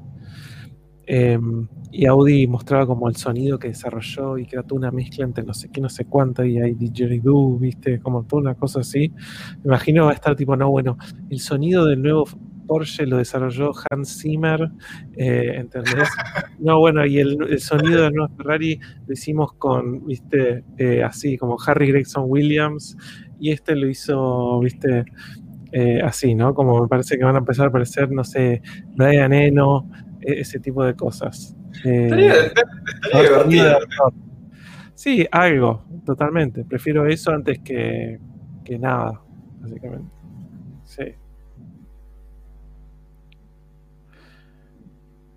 Em, 1.07 1.67
y 1.91 2.07
Audi 2.07 2.47
mostraba 2.47 2.87
como 2.87 3.09
el 3.09 3.17
sonido 3.17 3.59
que 3.59 3.69
desarrolló 3.69 4.39
y 4.39 4.47
que 4.47 4.57
era 4.57 4.63
toda 4.63 4.79
una 4.79 4.91
mezcla 4.91 5.25
entre 5.25 5.45
no 5.45 5.53
sé 5.53 5.69
qué, 5.71 5.81
no 5.81 5.89
sé 5.89 6.05
cuánto, 6.05 6.45
y 6.45 6.59
hay 6.59 6.75
didgeridoo, 6.75 7.59
viste, 7.59 8.01
como 8.01 8.25
toda 8.25 8.43
una 8.43 8.55
cosa 8.55 8.81
así. 8.81 9.13
Me 9.59 9.65
imagino 9.65 10.07
va 10.07 10.13
a 10.13 10.15
estar 10.15 10.37
tipo, 10.37 10.57
no, 10.57 10.71
bueno, 10.71 10.97
el 11.29 11.41
sonido 11.41 11.87
del 11.87 12.03
nuevo 12.03 12.27
Porsche 12.67 13.07
lo 13.07 13.19
desarrolló 13.19 13.73
Hans 13.91 14.21
Zimmer, 14.21 14.71
eh, 15.17 15.55
¿entendés? 15.57 16.09
No, 16.59 16.79
bueno, 16.79 17.05
y 17.05 17.19
el, 17.19 17.59
sonido 17.59 18.05
del 18.05 18.13
nuevo 18.15 18.33
Ferrari 18.37 18.79
lo 19.07 19.13
hicimos 19.13 19.53
con, 19.55 20.07
viste, 20.07 20.63
eh, 20.79 21.03
así, 21.03 21.37
como 21.37 21.57
Harry 21.67 21.89
Gregson 21.89 22.25
Williams, 22.29 22.97
y 23.41 23.51
este 23.51 23.75
lo 23.75 23.89
hizo, 23.89 24.61
viste, 24.61 25.05
eh, 25.73 26.01
así, 26.05 26.37
¿no? 26.37 26.55
Como 26.55 26.81
me 26.81 26.87
parece 26.87 27.19
que 27.19 27.25
van 27.25 27.35
a 27.35 27.39
empezar 27.39 27.67
a 27.67 27.69
aparecer, 27.71 28.13
no 28.13 28.23
sé, 28.23 28.63
Brian 28.95 29.33
Eno, 29.33 29.89
ese 30.23 30.60
tipo 30.60 30.84
de 30.84 30.94
cosas. 30.94 31.57
Sí, 34.94 35.26
algo, 35.31 35.84
totalmente. 36.05 36.65
Prefiero 36.65 37.07
eso 37.07 37.33
antes 37.33 37.59
que, 37.60 38.18
que 38.65 38.78
nada, 38.78 39.20
básicamente. 39.60 40.10
Sí. 40.84 41.05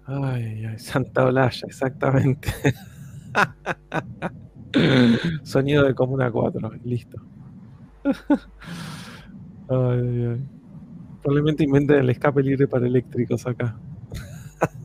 Ay, 0.07 0.63
ay, 0.65 0.77
Santa 0.77 1.25
Olaya, 1.25 1.63
exactamente. 1.65 2.49
Sonido 5.43 5.83
de 5.83 5.95
Comuna 5.95 6.29
4, 6.29 6.73
listo. 6.83 7.17
Probablemente 9.67 11.63
inventen 11.63 12.01
el 12.01 12.11
escape 12.11 12.43
libre 12.43 12.67
para 12.67 12.85
eléctricos 12.85 13.47
acá. 13.47 13.75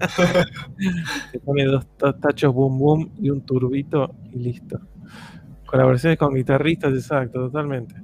Se 1.33 1.39
pone 1.41 1.65
dos, 1.65 1.87
tachos 2.21 2.55
boom 2.55 2.79
boom 2.79 3.13
y 3.21 3.31
un 3.31 3.43
turbito 3.43 4.15
y 4.33 4.39
listo. 4.39 4.81
Colaboraciones 5.67 6.19
con 6.19 6.35
guitarristas, 6.35 6.93
exacto, 6.93 7.41
totalmente. 7.47 7.95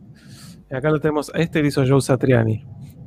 Y 0.71 0.75
acá 0.75 0.91
lo 0.91 1.01
tenemos, 1.01 1.33
este 1.35 1.61
lo 1.61 1.69
hizo 1.69 1.85
Joe 1.87 2.01
Satriani. 2.01 2.65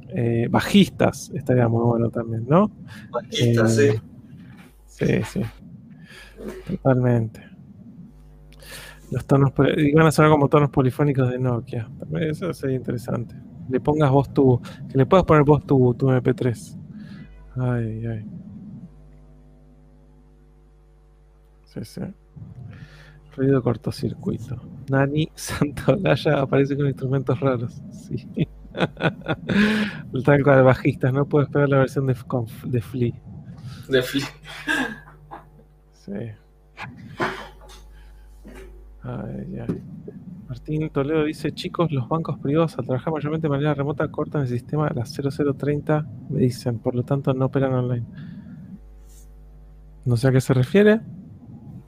Eh, 0.09 0.47
bajistas, 0.49 1.31
estaría 1.33 1.67
muy 1.67 1.83
bueno 1.83 2.09
también, 2.09 2.45
¿no? 2.47 2.71
Bajistas, 3.11 3.75
sí. 3.75 3.87
Eh, 3.87 4.01
sí, 4.85 5.21
sí. 5.23 5.41
Totalmente. 6.67 7.49
Los 9.11 9.25
tonos, 9.25 9.53
van 9.55 10.07
a 10.07 10.11
sonar 10.11 10.31
como 10.31 10.47
tonos 10.47 10.69
polifónicos 10.69 11.29
de 11.29 11.39
Nokia. 11.39 11.89
Eso 12.19 12.53
sería 12.53 12.75
interesante. 12.75 13.35
Le 13.69 13.79
pongas 13.79 14.11
vos 14.11 14.33
tu, 14.33 14.61
que 14.89 14.97
le 14.97 15.05
puedas 15.05 15.25
poner 15.25 15.43
vos 15.43 15.65
tu, 15.65 15.93
tu 15.95 16.07
MP3. 16.07 16.77
Ay, 17.57 18.05
ay. 18.05 18.25
Sí, 21.73 21.85
sí. 21.85 22.01
Ruido 23.35 23.61
cortocircuito. 23.61 24.59
Nani 24.89 25.29
Santolaya 25.35 26.39
aparece 26.41 26.75
con 26.75 26.87
instrumentos 26.87 27.39
raros. 27.39 27.81
Sí. 27.91 28.27
El 30.13 30.23
tanco 30.23 30.55
de 30.55 30.61
bajistas, 30.61 31.13
no 31.13 31.25
puedo 31.25 31.45
esperar 31.45 31.69
la 31.69 31.79
versión 31.79 32.07
de, 32.07 32.15
de 32.65 32.81
Flea. 32.81 33.13
De 33.87 34.01
Flea. 34.01 34.27
Sí. 35.91 36.13
Ay, 39.03 39.59
ay. 39.59 39.81
Martín 40.47 40.89
Toledo 40.89 41.23
dice, 41.25 41.51
chicos, 41.51 41.91
los 41.91 42.09
bancos 42.09 42.39
privados 42.39 42.77
al 42.79 42.85
trabajar 42.85 43.13
mayormente 43.13 43.45
de 43.45 43.51
manera 43.51 43.75
remota 43.75 44.09
cortan 44.09 44.41
el 44.41 44.47
sistema 44.47 44.87
a 44.87 44.93
las 44.93 45.13
0030, 45.13 46.07
me 46.29 46.39
dicen, 46.39 46.79
por 46.79 46.95
lo 46.95 47.03
tanto 47.03 47.33
no 47.35 47.45
operan 47.45 47.73
online. 47.73 48.05
No 50.05 50.17
sé 50.17 50.27
a 50.27 50.31
qué 50.31 50.41
se 50.41 50.55
refiere. 50.55 51.01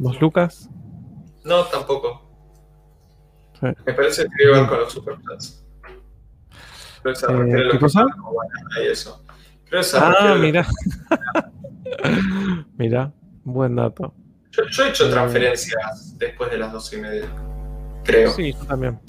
¿Vos, 0.01 0.19
Lucas? 0.19 0.67
No, 1.45 1.63
tampoco. 1.65 2.27
Me 3.61 3.93
parece 3.93 4.23
que 4.35 4.43
iban 4.45 4.65
con 4.65 4.79
los 4.79 4.91
superchats. 4.91 5.63
Eh, 7.05 7.69
¿Qué 7.71 7.79
cosa? 7.79 8.05
Y 8.81 8.87
eso. 8.87 9.23
ah, 9.99 10.35
mira. 10.39 10.65
mira, 12.77 13.13
buen 13.43 13.75
dato. 13.75 14.15
Yo, 14.49 14.63
he 14.83 14.89
hecho 14.89 15.07
eh, 15.07 15.11
transferencias 15.11 16.17
después 16.17 16.49
de 16.49 16.57
las 16.57 16.73
dos 16.73 16.91
y 16.93 16.97
media. 16.97 17.29
Creo. 18.03 18.31
Sí, 18.31 18.53
yo 18.53 18.65
también. 18.65 18.99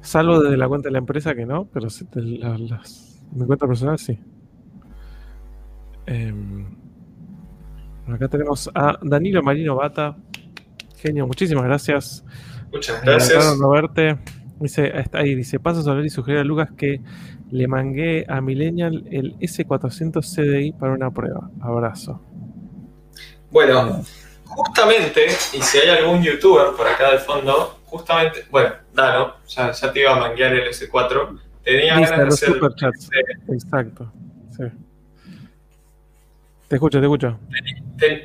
Salvo 0.00 0.40
desde 0.40 0.56
la 0.56 0.68
cuenta 0.68 0.90
de 0.90 0.92
la 0.92 0.98
empresa 0.98 1.34
que 1.34 1.44
no, 1.44 1.68
pero 1.72 1.88
mi 2.14 3.46
cuenta 3.46 3.66
personal 3.66 3.98
sí. 3.98 4.16
Em, 6.06 6.83
acá 8.12 8.28
tenemos 8.28 8.70
a 8.74 8.98
Danilo 9.02 9.42
Marino 9.42 9.76
Bata. 9.76 10.16
Genio, 10.96 11.26
muchísimas 11.26 11.64
gracias. 11.64 12.24
Muchas 12.72 13.02
gracias. 13.02 13.58
no 13.58 13.70
verte. 13.70 14.18
Dice, 14.60 14.92
ahí 15.12 15.34
dice, 15.34 15.58
paso 15.58 15.86
a 15.86 15.90
hablar 15.90 16.06
y 16.06 16.10
sugerir 16.10 16.40
a 16.40 16.44
Lucas 16.44 16.70
que 16.76 17.00
le 17.50 17.68
mangué 17.68 18.24
a 18.28 18.40
Millennial 18.40 19.04
el 19.10 19.36
S400 19.38 20.22
CDI 20.22 20.72
para 20.72 20.92
una 20.92 21.10
prueba. 21.10 21.50
Abrazo. 21.60 22.20
Bueno, 23.50 24.02
justamente, 24.44 25.26
y 25.52 25.60
si 25.60 25.78
hay 25.78 25.90
algún 25.90 26.22
youtuber 26.22 26.74
por 26.76 26.86
acá 26.86 27.10
del 27.10 27.20
fondo, 27.20 27.78
justamente, 27.84 28.44
bueno, 28.50 28.70
Dano, 28.92 29.34
ya, 29.46 29.72
ya 29.72 29.92
te 29.92 30.00
iba 30.00 30.16
a 30.16 30.20
manguear 30.20 30.54
el 30.54 30.68
S4, 30.68 31.38
tenía 31.62 31.94
ganas 31.94 32.10
de 32.10 32.22
hacer... 32.26 32.54
Superchats. 32.54 33.10
Exacto, 33.48 34.12
sí. 34.56 34.64
Te 36.74 36.78
escucho, 36.78 36.98
te 36.98 37.06
escucho. 37.06 37.38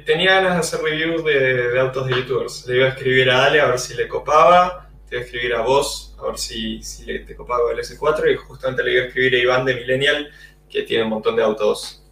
tenía 0.08 0.42
ganas 0.42 0.54
de 0.54 0.60
hacer 0.62 0.80
reviews 0.82 1.24
de, 1.24 1.80
autos 1.80 2.08
de 2.08 2.16
youtubers. 2.16 2.66
Le 2.66 2.78
iba 2.78 2.86
a 2.88 2.90
escribir 2.90 3.30
a 3.30 3.46
Ale 3.46 3.62
a 3.62 3.68
ver 3.68 3.78
si 3.78 3.94
le 3.94 4.08
copaba, 4.08 4.90
te 5.08 5.18
iba 5.18 5.22
a 5.22 5.26
escribir 5.26 5.54
a 5.54 5.62
vos 5.62 6.18
a 6.20 6.26
ver 6.26 6.38
si, 6.40 6.82
si 6.82 7.06
le, 7.06 7.20
te 7.20 7.36
copaba 7.36 7.72
el 7.72 7.78
S4 7.78 8.34
y 8.34 8.38
justamente 8.38 8.84
le 8.84 8.94
iba 8.94 9.04
a 9.04 9.06
escribir 9.06 9.36
a 9.36 9.38
Iván 9.38 9.66
de 9.66 9.76
Millennial 9.76 10.32
que 10.68 10.82
tiene 10.82 11.04
un 11.04 11.12
montón 11.12 11.36
de 11.36 11.44
autos 11.44 12.04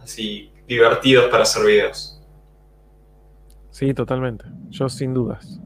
así 0.00 0.50
divertidos 0.66 1.26
para 1.30 1.44
hacer 1.44 1.64
videos. 1.64 2.20
Sí, 3.70 3.94
totalmente. 3.94 4.46
Yo 4.70 4.88
sin 4.88 5.14
dudas. 5.14 5.60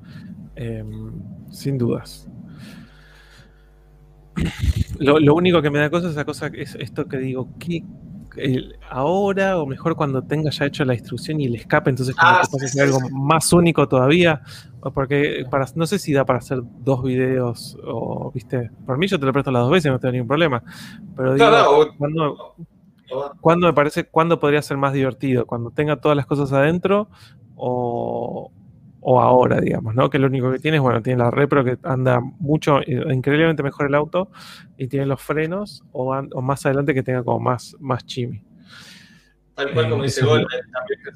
Em, 0.57 1.10
sin 1.50 1.78
dudas. 1.78 2.28
Lo, 4.98 5.34
único 5.34 5.62
que 5.62 5.70
me 5.70 5.78
da 5.78 5.89
cosa 5.89 6.08
es 6.08 6.12
esa 6.12 6.26
cosa, 6.26 6.48
es 6.48 6.74
esto 6.74 7.08
que 7.08 7.16
digo, 7.16 7.48
ahora 8.91 9.58
o 9.58 9.67
mejor 9.67 9.97
cuando 9.97 10.23
tenga 10.23 10.50
ya 10.50 10.67
hecho 10.67 10.84
la 10.84 10.94
instrucción 10.94 11.41
y 11.41 11.47
el 11.47 11.55
escape, 11.57 11.91
entonces 11.91 12.15
ah, 12.18 12.42
que 12.73 12.81
algo 12.81 13.00
más 13.10 13.52
único 13.52 13.89
todavía, 13.89 14.42
porque 14.94 15.44
para, 15.50 15.67
no 15.75 15.86
sé 15.86 15.99
si 15.99 16.12
da 16.12 16.25
para 16.25 16.39
hacer 16.39 16.60
dos 16.81 17.02
videos 17.02 17.76
o, 17.84 18.31
viste, 18.33 18.70
por 18.86 18.99
mí 18.99 19.07
yo 19.07 19.18
te 19.18 19.26
lo 19.26 19.33
presto 19.33 19.50
las 19.50 19.62
dos 19.62 19.73
veces, 19.73 19.91
no 19.91 19.99
tengo 19.99 20.12
ningún 20.12 20.28
problema, 20.28 20.62
pero 21.17 21.34
digo, 21.34 21.94
cuando, 23.41 23.67
me 23.67 23.73
parece, 23.73 24.05
cuándo 24.05 24.39
podría 24.39 24.62
ser 24.62 24.76
más 24.76 24.92
divertido? 24.92 25.47
Cuando 25.47 25.70
tenga 25.70 25.97
todas 25.97 26.17
las 26.17 26.26
cosas 26.26 26.52
adentro 26.52 27.08
o, 27.57 28.50
ahora, 29.02 29.60
digamos, 29.60 29.94
¿no? 29.94 30.10
Que 30.10 30.18
lo 30.18 30.27
único 30.27 30.51
que 30.52 30.59
tiene 30.59 30.78
es, 30.78 30.83
bueno, 30.83 31.02
tiene 31.02 31.23
la 31.23 31.31
repro 31.31 31.65
que 31.65 31.78
anda 31.83 32.20
mucho, 32.20 32.81
eh, 32.81 33.02
increíblemente 33.12 33.62
mejor 33.62 33.86
el 33.86 33.94
auto 33.94 34.31
y 34.77 34.89
tiene 34.89 35.07
los 35.07 35.20
frenos 35.23 35.85
o, 35.93 36.12
más 36.43 36.67
adelante 36.67 36.94
que 36.94 37.02
tenga 37.02 37.23
como 37.23 37.41
más, 37.41 37.77
más 37.78 38.05
chimi. 38.07 38.43
Tal 39.55 39.73
cual 39.73 39.91
como 39.91 40.02
eh, 40.02 40.07
dice 40.07 40.25
Gol, 40.25 40.47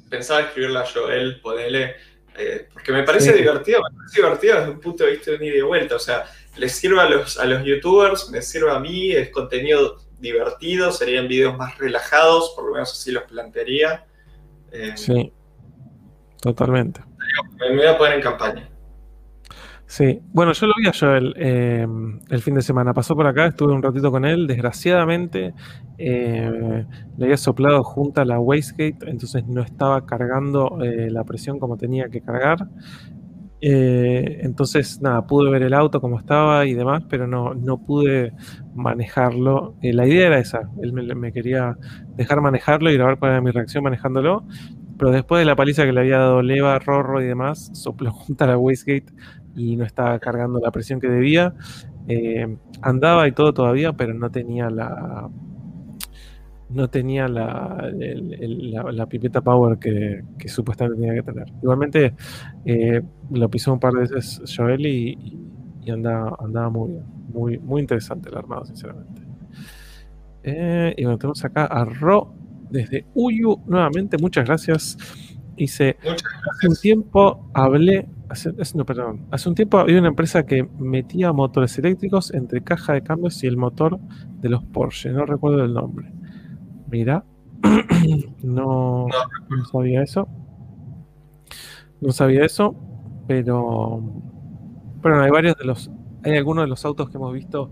pensaba 0.08 0.40
escribirla 0.40 0.80
a 0.80 0.86
Joel, 0.86 1.40
ponerle, 1.40 1.94
eh, 2.36 2.68
porque 2.72 2.92
me 2.92 3.02
parece 3.02 3.32
divertido, 3.32 3.80
me 3.90 3.96
parece 3.98 4.20
divertido 4.20 4.58
desde 4.58 4.70
un 4.70 4.80
punto 4.80 5.04
de 5.04 5.10
vista 5.12 5.30
de 5.30 5.36
un 5.36 5.44
ida 5.44 5.56
y 5.56 5.60
vuelta, 5.62 5.96
o 5.96 6.00
sea, 6.00 6.24
le 6.56 6.68
sirve 6.68 7.00
a 7.00 7.08
los, 7.08 7.38
a 7.38 7.44
los 7.44 7.64
youtubers, 7.64 8.30
me 8.30 8.42
sirve 8.42 8.70
a 8.70 8.78
mí, 8.78 9.12
es 9.12 9.30
contenido 9.30 9.98
divertido, 10.18 10.92
serían 10.92 11.26
videos 11.26 11.56
más 11.56 11.78
relajados, 11.78 12.52
por 12.54 12.66
lo 12.66 12.72
menos 12.74 12.92
así 12.92 13.10
los 13.10 13.24
plantearía. 13.24 14.06
sí. 14.94 15.32
Totalmente. 16.42 17.00
Me 17.58 17.76
voy 17.76 17.86
a 17.86 17.96
poner 17.96 18.14
en 18.14 18.22
campaña. 18.22 18.72
Sí, 19.92 20.22
bueno, 20.32 20.54
yo 20.54 20.66
lo 20.68 20.72
vi 20.78 20.88
a 20.88 20.92
Joel 20.98 21.34
eh, 21.36 21.86
el 22.30 22.40
fin 22.40 22.54
de 22.54 22.62
semana. 22.62 22.94
Pasó 22.94 23.14
por 23.14 23.26
acá, 23.26 23.48
estuve 23.48 23.74
un 23.74 23.82
ratito 23.82 24.10
con 24.10 24.24
él. 24.24 24.46
Desgraciadamente, 24.46 25.52
eh, 25.98 26.86
le 27.18 27.24
había 27.26 27.36
soplado 27.36 27.84
junto 27.84 28.22
a 28.22 28.24
la 28.24 28.40
wastegate, 28.40 29.10
entonces 29.10 29.46
no 29.46 29.60
estaba 29.60 30.06
cargando 30.06 30.82
eh, 30.82 31.10
la 31.10 31.24
presión 31.24 31.58
como 31.58 31.76
tenía 31.76 32.08
que 32.08 32.22
cargar. 32.22 32.68
entonces, 33.60 35.00
nada, 35.02 35.26
pude 35.26 35.50
ver 35.50 35.62
el 35.62 35.74
auto 35.74 36.00
como 36.00 36.18
estaba 36.18 36.64
y 36.64 36.72
demás, 36.72 37.02
pero 37.10 37.26
no, 37.26 37.52
no 37.52 37.76
pude 37.84 38.32
manejarlo. 38.74 39.74
la 39.82 40.06
idea 40.06 40.28
era 40.28 40.38
esa: 40.38 40.70
él 40.82 40.94
me, 40.94 41.02
me, 41.14 41.32
quería 41.32 41.76
dejar 42.16 42.40
manejarlo 42.40 42.90
y 42.90 42.94
grabar 42.94 43.18
cuál 43.18 43.32
era 43.32 43.40
mi 43.42 43.50
reacción 43.50 43.84
manejándolo 43.84 44.46
pero 45.02 45.10
después 45.10 45.40
de 45.40 45.46
la 45.46 45.56
paliza 45.56 45.84
que 45.84 45.92
le 45.92 45.98
había 45.98 46.18
dado 46.18 46.42
Leva, 46.42 46.78
Rorro 46.78 47.20
y 47.20 47.24
demás, 47.24 47.72
sopló 47.74 48.12
junto 48.12 48.44
a 48.44 48.46
la 48.46 48.56
wastegate 48.56 49.12
y 49.56 49.74
no 49.74 49.84
estaba 49.84 50.16
cargando 50.20 50.60
la 50.60 50.70
presión 50.70 51.00
que 51.00 51.08
debía. 51.08 51.54
Eh, 52.06 52.56
andaba 52.82 53.26
y 53.26 53.32
todo 53.32 53.52
todavía, 53.52 53.94
pero 53.94 54.14
no 54.14 54.30
tenía 54.30 54.70
la 54.70 55.28
no 56.70 56.88
tenía 56.88 57.26
la, 57.26 57.90
pipeta 59.10 59.40
power 59.40 59.80
que, 59.80 60.22
supuestamente 60.46 61.00
tenía 61.00 61.20
que 61.20 61.32
tener. 61.32 61.52
Igualmente 61.60 62.14
eh, 62.64 63.02
lo 63.32 63.50
pisó 63.50 63.72
un 63.72 63.80
par 63.80 63.94
de 63.94 64.02
veces 64.02 64.40
Joel 64.56 64.86
y, 64.86 65.50
andaba, 65.90 66.36
andaba 66.38 66.70
muy 66.70 66.90
bien. 66.92 67.04
Muy, 67.34 67.58
muy 67.58 67.80
interesante 67.80 68.28
el 68.28 68.36
armado, 68.36 68.66
sinceramente. 68.66 69.20
Eh, 70.44 70.94
y 70.96 71.02
bueno, 71.02 71.18
tenemos 71.18 71.44
acá 71.44 71.64
a 71.64 71.84
Ro 71.84 72.36
desde 72.72 73.04
Uyu 73.14 73.60
nuevamente, 73.66 74.16
muchas 74.18 74.46
gracias. 74.46 74.98
Dice, 75.56 75.96
hace 76.02 76.68
un 76.68 76.74
tiempo 76.74 77.50
hablé, 77.52 78.08
hace, 78.30 78.52
no, 78.74 78.86
perdón, 78.86 79.26
hace 79.30 79.48
un 79.48 79.54
tiempo 79.54 79.78
había 79.78 79.98
una 79.98 80.08
empresa 80.08 80.44
que 80.44 80.64
metía 80.78 81.32
motores 81.32 81.78
eléctricos 81.78 82.32
entre 82.32 82.62
caja 82.62 82.94
de 82.94 83.02
cambios 83.02 83.44
y 83.44 83.46
el 83.46 83.58
motor 83.58 84.00
de 84.40 84.48
los 84.48 84.64
Porsche, 84.64 85.10
no 85.10 85.26
recuerdo 85.26 85.62
el 85.62 85.74
nombre. 85.74 86.10
Mira, 86.90 87.24
no, 88.42 89.06
no 89.06 89.64
sabía 89.70 90.02
eso. 90.02 90.26
No 92.00 92.10
sabía 92.10 92.44
eso, 92.44 92.74
pero, 93.28 94.02
pero 95.02 95.22
hay 95.22 95.30
varios 95.30 95.56
de 95.56 95.64
los, 95.64 95.90
hay 96.24 96.36
algunos 96.36 96.64
de 96.64 96.68
los 96.68 96.84
autos 96.84 97.10
que 97.10 97.18
hemos 97.18 97.32
visto 97.32 97.70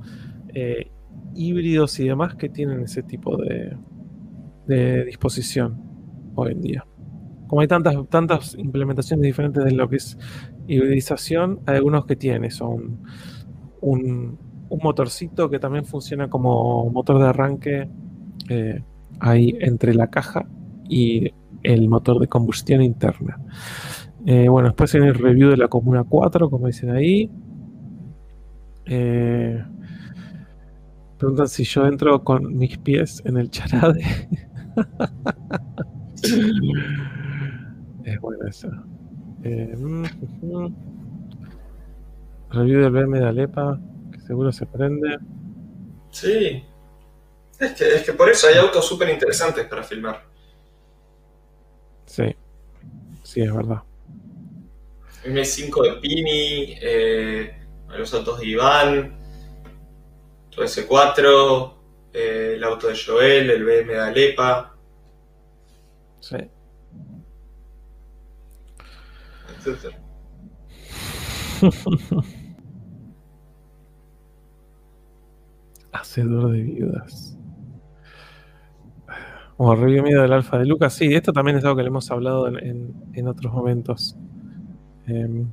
eh, 0.55 0.93
híbridos 1.35 1.99
y 1.99 2.07
demás 2.07 2.37
que 2.37 2.49
tienen 2.49 2.83
ese 2.83 3.03
tipo 3.03 3.37
de, 3.37 3.77
de 4.71 5.05
disposición 5.05 5.83
hoy 6.35 6.53
en 6.53 6.61
día. 6.61 6.87
como 7.47 7.61
hay 7.63 7.67
tantas, 7.67 7.97
tantas 8.09 8.55
implementaciones 8.55 9.25
diferentes 9.25 9.65
de 9.65 9.73
lo 9.73 9.89
que 9.89 9.97
es 9.97 10.17
hibridización, 10.69 11.61
hay 11.67 11.77
algunos 11.77 12.07
que 12.07 12.15
tienen 12.15 12.51
son 12.51 13.01
un, 13.81 14.39
motorcito 14.71 15.51
que 15.51 15.59
también 15.59 15.85
funciona 15.85 16.31
como 16.31 16.89
motor 16.91 17.19
de 17.19 17.27
arranque 17.27 17.89
eh, 18.49 18.81
ahí 19.19 19.57
entre 19.59 19.95
la 19.95 20.07
caja 20.07 20.47
y 20.89 21.33
el 21.65 21.89
motor 21.89 22.21
de 22.21 22.29
combustión 22.29 22.81
interna. 22.81 23.41
Eh, 24.27 24.49
bueno, 24.49 24.69
después 24.69 24.95
en 24.95 25.03
el 25.03 25.15
review 25.15 25.51
de 25.51 25.57
la 25.57 25.67
Comuna 25.67 26.05
4, 26.05 26.49
como 26.51 26.69
dicen 26.69 26.91
ahí. 26.91 27.31
Eh, 28.87 29.63
preguntan 31.19 31.49
si 31.49 31.65
yo 31.65 31.87
entro 31.87 32.23
con 32.23 32.57
mis 32.57 32.79
pies 32.79 33.23
en 33.25 33.37
el 33.37 33.51
charade. 33.51 34.03
es 38.05 38.21
bueno 38.21 38.47
eso. 38.49 38.69
Eh, 39.43 39.75
mm, 39.77 40.05
review 42.51 42.81
del 42.83 42.91
BM 42.91 43.19
de 43.21 43.27
Alepa, 43.27 43.81
que 44.13 44.21
seguro 44.21 44.53
se 44.53 44.67
prende. 44.67 45.19
Sí. 46.11 46.65
Es 47.59 47.73
que, 47.73 47.95
es 47.95 48.03
que 48.05 48.13
por 48.13 48.29
eso 48.29 48.47
hay 48.49 48.57
autos 48.59 48.87
súper 48.87 49.09
interesantes 49.11 49.67
para 49.67 49.83
filmar. 49.83 50.25
Sí. 52.07 52.35
Sí, 53.23 53.43
es 53.43 53.55
verdad. 53.55 53.83
M5 55.25 55.83
de 55.85 56.01
Pini, 56.01 56.75
eh, 56.81 57.61
los 57.97 58.13
autos 58.15 58.41
de 58.41 58.47
Iván, 58.47 59.19
tu 60.51 60.63
S4, 60.63 61.75
eh, 62.13 62.55
el 62.57 62.65
auto 62.65 62.89
de 62.89 62.97
Joel, 62.97 63.51
el 63.51 63.65
BM 63.65 63.93
de 63.93 64.01
Alepa. 64.01 64.77
Sí. 66.21 66.37
Hacedor 75.93 76.53
de 76.53 76.63
viudas. 76.63 77.37
O 79.63 79.77
miedo 79.77 80.23
del 80.23 80.33
alfa 80.33 80.59
de 80.59 80.65
Lucas. 80.65 80.95
Sí, 80.95 81.13
esto 81.13 81.35
también 81.35 81.59
es 81.59 81.65
algo 81.65 81.77
que 81.77 81.83
le 81.83 81.89
hemos 81.89 82.11
hablado 82.11 82.49
en, 82.49 83.29
otros 83.29 83.53
momentos. 83.53 84.17
Em, 85.07 85.53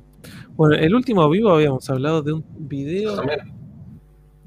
bueno, 0.56 0.76
el 0.76 0.94
último 0.94 1.28
vivo 1.28 1.50
habíamos 1.50 1.90
hablado 1.90 2.22
de 2.22 2.32
un 2.32 2.42
video. 2.56 3.20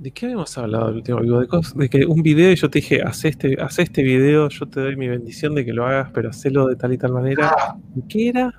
¿De 0.01 0.09
qué 0.09 0.25
habíamos 0.25 0.57
hablado 0.57 0.89
el 0.89 0.95
último 0.95 1.19
vivo? 1.19 1.41
De, 1.75 1.87
que 1.87 2.07
un 2.07 2.23
video 2.23 2.51
y 2.51 2.55
yo 2.55 2.71
te 2.71 2.79
dije, 2.79 3.03
haz 3.03 3.23
este, 3.23 3.55
haz 3.61 3.77
este 3.77 4.01
video, 4.01 4.49
yo 4.49 4.67
te 4.67 4.79
doy 4.79 4.95
mi 4.95 5.07
bendición 5.07 5.53
de 5.53 5.63
que 5.63 5.73
lo 5.73 5.85
hagas, 5.85 6.09
pero 6.11 6.31
hacelo 6.31 6.65
de 6.65 6.75
tal 6.75 6.91
y 6.93 6.97
tal 6.97 7.11
manera. 7.13 7.55
Ah. 7.55 7.75
¿De 7.93 8.01
qué 8.07 8.29
era? 8.29 8.51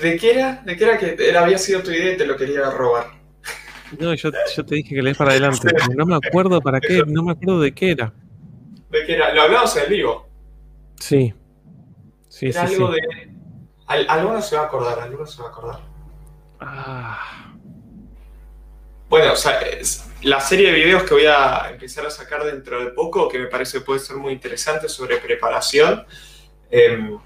¿De 0.00 0.16
qué 0.16 0.30
era? 0.30 0.62
¿De 0.64 0.76
qué 0.76 0.84
era 0.84 0.96
que 0.96 1.16
era, 1.18 1.42
había 1.42 1.58
sido 1.58 1.82
tu 1.82 1.90
idea 1.90 2.12
y 2.12 2.16
te 2.16 2.24
lo 2.24 2.36
quería 2.36 2.70
robar? 2.70 3.06
No, 3.98 4.14
yo, 4.14 4.30
yo 4.54 4.64
te 4.64 4.76
dije 4.76 4.94
que 4.94 5.02
le 5.02 5.10
des 5.10 5.18
para 5.18 5.32
adelante. 5.32 5.72
No 5.96 6.06
me 6.06 6.14
acuerdo 6.14 6.60
para 6.60 6.80
qué, 6.80 7.02
no 7.04 7.24
me 7.24 7.32
acuerdo 7.32 7.60
de 7.60 7.74
qué 7.74 7.90
era. 7.90 8.12
¿De 8.92 9.04
qué 9.04 9.14
era? 9.16 9.34
Lo 9.34 9.42
hablamos 9.42 9.76
en 9.76 9.82
el 9.82 9.88
vivo. 9.88 10.28
Sí. 11.00 11.34
Sí, 12.28 12.46
era 12.46 12.62
algo 12.62 12.92
de. 12.92 13.00
alguno 13.88 14.40
se 14.40 14.54
va 14.54 14.62
a 14.62 14.66
acordar, 14.66 15.00
alguno 15.00 15.26
se 15.26 15.42
va 15.42 15.48
a 15.48 15.50
acordar. 15.50 15.80
Ah. 16.60 17.54
Bueno, 19.08 19.32
o 19.32 19.36
sea, 19.36 19.58
la 20.24 20.40
serie 20.40 20.72
de 20.72 20.72
videos 20.72 21.02
que 21.02 21.14
voy 21.14 21.26
a 21.26 21.68
empezar 21.70 22.06
a 22.06 22.10
sacar 22.10 22.44
dentro 22.44 22.82
de 22.82 22.90
poco, 22.92 23.28
que 23.28 23.38
me 23.38 23.46
parece 23.46 23.82
puede 23.82 24.00
ser 24.00 24.16
muy 24.16 24.32
interesante 24.32 24.88
sobre 24.88 25.18
preparación, 25.18 26.06
em, 26.70 27.18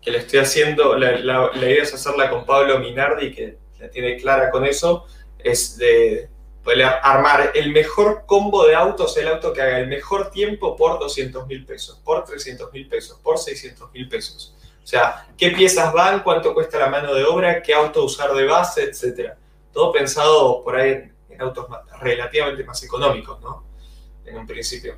que 0.00 0.12
le 0.12 0.18
estoy 0.18 0.38
haciendo, 0.38 0.96
la, 0.96 1.50
idea 1.56 1.82
es 1.82 1.92
hacerla 1.92 2.30
con 2.30 2.46
Pablo 2.46 2.78
Minardi, 2.78 3.34
que 3.34 3.58
la 3.80 3.90
tiene 3.90 4.16
clara 4.16 4.50
con 4.50 4.64
eso, 4.64 5.06
es 5.40 5.76
de 5.76 6.30
poder 6.62 6.84
armar 7.02 7.50
el 7.54 7.72
mejor 7.72 8.24
combo 8.26 8.64
de 8.64 8.76
autos, 8.76 9.16
el 9.16 9.26
auto 9.26 9.52
que 9.52 9.60
haga 9.60 9.80
el 9.80 9.88
mejor 9.88 10.30
tiempo 10.30 10.76
por 10.76 11.00
200 11.00 11.48
mil 11.48 11.66
pesos, 11.66 12.00
por 12.04 12.24
300 12.24 12.72
mil 12.72 12.88
pesos, 12.88 13.18
por 13.20 13.38
600 13.38 13.92
mil 13.92 14.08
pesos. 14.08 14.54
O 14.84 14.86
sea, 14.86 15.26
qué 15.36 15.50
piezas 15.50 15.92
van, 15.92 16.22
cuánto 16.22 16.54
cuesta 16.54 16.78
la 16.78 16.88
mano 16.88 17.12
de 17.12 17.24
obra, 17.24 17.60
qué 17.60 17.74
auto 17.74 18.04
usar 18.04 18.32
de 18.34 18.44
base, 18.44 18.84
etcétera. 18.84 19.36
Todo 19.72 19.92
pensado 19.92 20.62
por 20.62 20.76
ahí 20.76 21.10
en, 21.36 21.42
autos 21.42 21.66
relativamente 22.00 22.64
más 22.64 22.82
económicos, 22.82 23.40
¿no? 23.40 23.64
En 24.24 24.38
un 24.38 24.46
principio. 24.46 24.96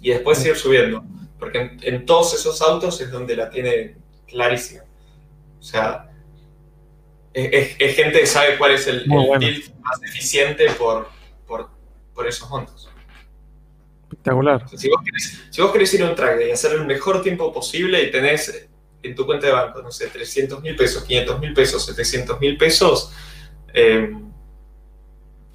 Y 0.00 0.10
después 0.10 0.44
ir 0.44 0.56
subiendo, 0.56 1.04
porque 1.38 1.76
en, 1.82 2.06
todos 2.06 2.34
esos 2.34 2.60
autos 2.62 3.00
es 3.00 3.10
donde 3.10 3.36
la 3.36 3.50
tiene 3.50 3.96
clarísima. 4.26 4.84
O 5.58 5.62
sea, 5.62 6.10
es, 7.32 7.76
gente 7.94 8.20
que 8.20 8.26
sabe 8.26 8.58
cuál 8.58 8.72
es 8.72 8.86
el, 8.86 9.04
build 9.06 9.74
más 9.80 10.02
eficiente 10.02 10.70
por, 10.72 11.08
por, 11.46 11.68
esos 12.26 12.50
montos. 12.50 12.90
Espectacular. 14.02 14.68
si, 14.76 14.90
vos 14.90 15.72
querés, 15.72 15.94
ir 15.94 16.02
a 16.02 16.10
un 16.10 16.14
track 16.14 16.40
y 16.46 16.50
hacer 16.50 16.72
el 16.72 16.84
mejor 16.84 17.22
tiempo 17.22 17.50
posible 17.50 18.02
y 18.02 18.10
tenés 18.10 18.68
en 19.02 19.14
tu 19.14 19.24
cuenta 19.24 19.46
de 19.46 19.52
banco, 19.52 19.80
no 19.80 19.90
sé, 19.90 20.08
300 20.08 20.60
mil 20.60 20.76
pesos, 20.76 21.04
500 21.04 21.40
mil 21.40 21.54
pesos, 21.54 21.86
700 21.86 22.38
mil 22.38 22.58
pesos, 22.58 23.12
eh, 23.72 24.12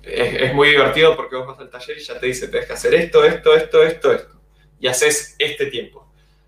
es, 0.06 0.54
muy 0.54 0.70
divertido 0.70 1.16
porque 1.16 1.36
vos 1.36 1.48
vas 1.48 1.60
al 1.60 1.70
taller 1.70 1.98
y 1.98 2.02
ya 2.02 2.20
te 2.20 2.28
dice, 2.28 2.48
tenés 2.48 2.68
que 2.68 2.74
hacer 2.74 2.94
esto, 2.94 3.24
esto, 3.24 3.56
esto, 3.56 3.84
esto, 3.84 4.14
esto. 4.14 4.36
Y 4.80 4.88
haces 4.88 5.36
este 5.40 5.68
tiempo. 5.68 6.08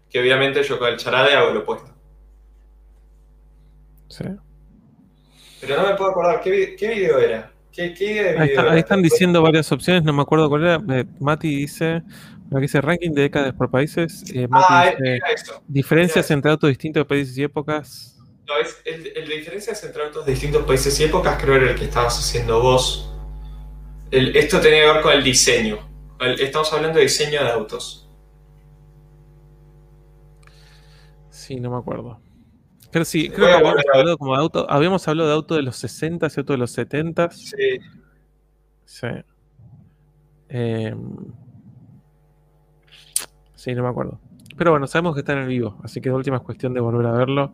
Que 0.09 0.19
obviamente 0.19 0.61
yo 0.63 0.77
con 0.77 0.89
el 0.89 0.97
charade 0.97 1.33
hago 1.33 1.53
lo 1.53 1.61
opuesto. 1.61 1.93
Sí. 4.09 4.23
Pero 5.59 5.81
no 5.81 5.89
me 5.89 5.95
puedo 5.95 6.11
acordar, 6.11 6.41
¿qué, 6.41 6.75
qué 6.77 6.89
video 6.89 7.19
era? 7.19 7.51
¿Qué, 7.71 7.93
qué 7.93 8.35
ahí, 8.37 8.79
están 8.79 9.01
diciendo 9.01 9.41
varias 9.41 9.71
opciones, 9.71 10.03
no 10.03 10.13
me 10.13 10.21
acuerdo 10.21 10.49
cuál 10.49 10.63
era. 10.63 10.81
Eh, 10.89 11.05
Mati 11.19 11.55
dice, 11.55 12.01
lo 12.49 12.57
que 12.57 12.61
dice 12.61 12.81
ranking 12.81 13.11
de 13.11 13.23
décadas 13.23 13.53
por 13.53 13.69
países. 13.69 14.23
Eh, 14.33 14.47
Mati 14.47 14.65
ah, 14.69 14.93
dice, 14.97 15.53
diferencias 15.67 16.31
entre 16.31 16.51
autos 16.51 16.69
distintos 16.69 17.01
de 17.01 17.05
países 17.05 17.37
y 17.37 17.43
épocas. 17.43 18.17
No, 18.47 18.57
es 18.57 18.81
el, 18.85 19.11
el, 19.15 19.27
de 19.27 19.35
diferencias 19.35 19.83
entre 19.83 20.03
autos 20.03 20.25
de 20.25 20.31
distintos 20.31 20.63
países 20.65 20.97
y 20.99 21.03
épocas 21.03 21.41
creo 21.41 21.55
era 21.55 21.71
el 21.71 21.77
que 21.77 21.85
estabas 21.85 22.17
haciendo 22.17 22.61
vos 22.61 23.13
esto 24.11 24.59
tenía 24.59 24.81
que 24.81 24.93
ver 24.93 25.01
con 25.01 25.13
el 25.13 25.23
diseño. 25.23 25.77
estamos 26.39 26.71
hablando 26.73 26.97
de 26.97 27.03
diseño 27.03 27.43
de 27.43 27.49
autos. 27.49 28.09
Sí, 31.29 31.59
no 31.59 31.71
me 31.71 31.77
acuerdo. 31.77 32.19
Pero 32.91 33.05
sí, 33.05 33.29
creo 33.29 33.47
que 33.47 33.53
habíamos 33.53 33.83
hablado, 33.93 34.17
como 34.17 34.33
de 34.33 34.39
auto, 34.39 34.65
habíamos 34.69 35.07
hablado 35.07 35.29
de 35.29 35.35
auto 35.35 35.55
de 35.55 35.61
los 35.61 35.75
60 35.77 36.27
y 36.27 36.39
auto 36.39 36.53
de 36.53 36.57
los 36.57 36.71
70. 36.71 37.31
Sí. 37.31 37.55
Sí. 38.85 39.07
Em, 40.49 41.15
sí, 43.55 43.75
no 43.75 43.83
me 43.83 43.89
acuerdo. 43.89 44.19
Pero 44.57 44.71
bueno, 44.71 44.87
sabemos 44.87 45.13
que 45.13 45.19
está 45.19 45.33
en 45.33 45.39
el 45.39 45.47
vivo, 45.47 45.77
así 45.83 46.01
que 46.01 46.09
la 46.09 46.15
última 46.15 46.37
es 46.37 46.43
cuestión 46.43 46.73
de 46.73 46.79
volver 46.79 47.05
a 47.05 47.11
verlo 47.11 47.53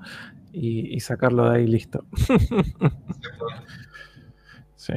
y, 0.53 0.95
y 0.95 0.99
sacarlo 0.99 1.49
de 1.49 1.57
ahí 1.57 1.67
listo. 1.67 2.05
sí. 4.75 4.93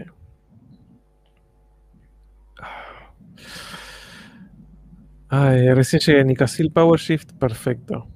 Ay, 5.28 5.72
recién 5.74 6.00
llegué 6.00 6.20
a 6.20 6.24
Nicasil 6.24 6.70
Power 6.70 7.00
Shift, 7.00 7.32
perfecto. 7.32 8.06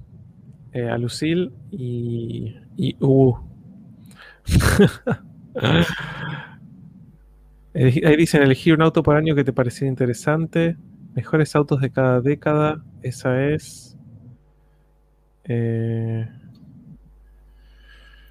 Eh, 0.72 0.88
a 0.88 0.96
Lucil 0.98 1.52
y. 1.72 2.54
y 2.76 2.96
uh. 3.00 3.34
Ahí 7.74 8.16
dicen 8.16 8.42
elegir 8.42 8.74
un 8.74 8.82
auto 8.82 9.02
por 9.02 9.16
año 9.16 9.34
que 9.34 9.44
te 9.44 9.52
pareciera 9.52 9.88
interesante. 9.88 10.76
Mejores 11.14 11.54
autos 11.56 11.80
de 11.80 11.90
cada 11.90 12.20
década. 12.20 12.84
Esa 13.02 13.46
es. 13.46 13.96
Eh, 15.44 16.28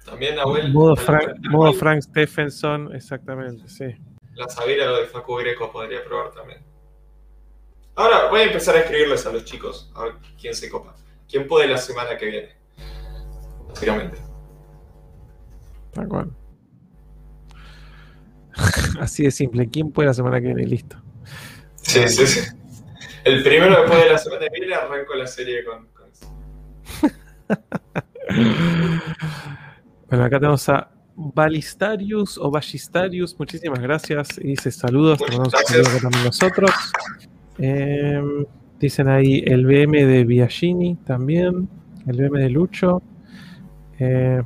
También 0.06 0.36
Nahuel. 0.36 0.72
Modo, 0.72 0.96
Frank, 0.96 1.36
modo 1.50 1.72
Frank 1.74 2.00
Stephenson, 2.02 2.94
exactamente, 2.94 3.68
sí. 3.68 3.84
La 4.34 4.48
Sabira, 4.48 4.86
lo 4.86 4.96
de 4.96 5.06
Facu 5.06 5.36
Greco, 5.36 5.70
podría 5.70 6.02
probar 6.04 6.30
también. 6.32 6.69
Ahora 7.94 8.28
voy 8.28 8.40
a 8.40 8.44
empezar 8.44 8.76
a 8.76 8.80
escribirles 8.80 9.26
a 9.26 9.32
los 9.32 9.44
chicos, 9.44 9.90
a 9.94 10.04
ver 10.04 10.14
quién 10.40 10.54
se 10.54 10.70
copa. 10.70 10.96
¿Quién 11.28 11.46
puede 11.46 11.68
la 11.68 11.78
semana 11.78 12.16
que 12.16 12.26
viene? 12.26 12.56
Básicamente. 13.68 14.18
Tal 15.92 16.08
cual. 16.08 16.30
Así 19.00 19.24
de 19.24 19.30
simple. 19.30 19.68
¿Quién 19.68 19.92
puede 19.92 20.08
la 20.08 20.14
semana 20.14 20.40
que 20.40 20.46
viene? 20.46 20.64
Listo. 20.66 20.96
Sí, 21.76 22.08
sí, 22.08 22.26
sí. 22.26 22.40
El 23.24 23.42
primero 23.42 23.80
después 23.80 24.02
de 24.02 24.10
la 24.10 24.18
semana 24.18 24.46
que 24.52 24.60
viene 24.60 24.74
arranco 24.74 25.14
la 25.14 25.26
serie 25.26 25.64
con, 25.64 25.88
eso. 26.10 26.30
bueno, 30.08 30.24
acá 30.24 30.38
tenemos 30.38 30.68
a 30.68 30.90
Balistarius 31.14 32.36
o 32.38 32.50
Ballistarius. 32.50 33.38
Muchísimas 33.38 33.80
gracias. 33.80 34.38
Y 34.38 34.48
dice 34.48 34.70
saludos. 34.70 35.18
Te 35.18 35.24
mandamos 35.26 35.54
un 35.54 35.66
saludo 35.66 35.98
también 36.00 36.24
nosotros. 36.24 36.70
Em, 37.62 38.46
dicen 38.78 39.08
ahí 39.08 39.44
el 39.46 39.66
BM 39.66 40.06
de 40.06 40.24
Biagini 40.24 40.96
también. 41.04 41.68
el 42.06 42.16
BM 42.16 42.40
de 42.40 42.50
Lucho. 42.50 43.02
Eh, 43.98 44.42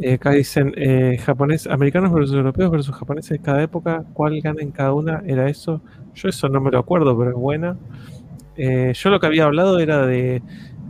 eh, 0.00 0.14
acá 0.14 0.30
dicen 0.30 0.72
eh, 0.76 1.18
japonés, 1.22 1.66
americanos 1.66 2.10
versus 2.10 2.34
europeos 2.34 2.70
versus 2.70 2.94
japoneses 2.94 3.32
de 3.32 3.38
cada 3.40 3.62
época, 3.62 4.04
¿cuál 4.14 4.40
gana 4.40 4.62
en 4.62 4.70
cada 4.70 4.94
una? 4.94 5.22
¿Era 5.26 5.48
eso? 5.50 5.82
Yo 6.14 6.30
eso 6.30 6.48
no 6.48 6.60
me 6.60 6.70
lo 6.70 6.78
acuerdo, 6.78 7.16
pero 7.16 7.30
es 7.30 7.36
buena. 7.36 7.76
yo 8.56 9.10
lo 9.10 9.20
que 9.20 9.26
había 9.26 9.44
hablado 9.44 9.78
era 9.78 10.06
de 10.06 10.42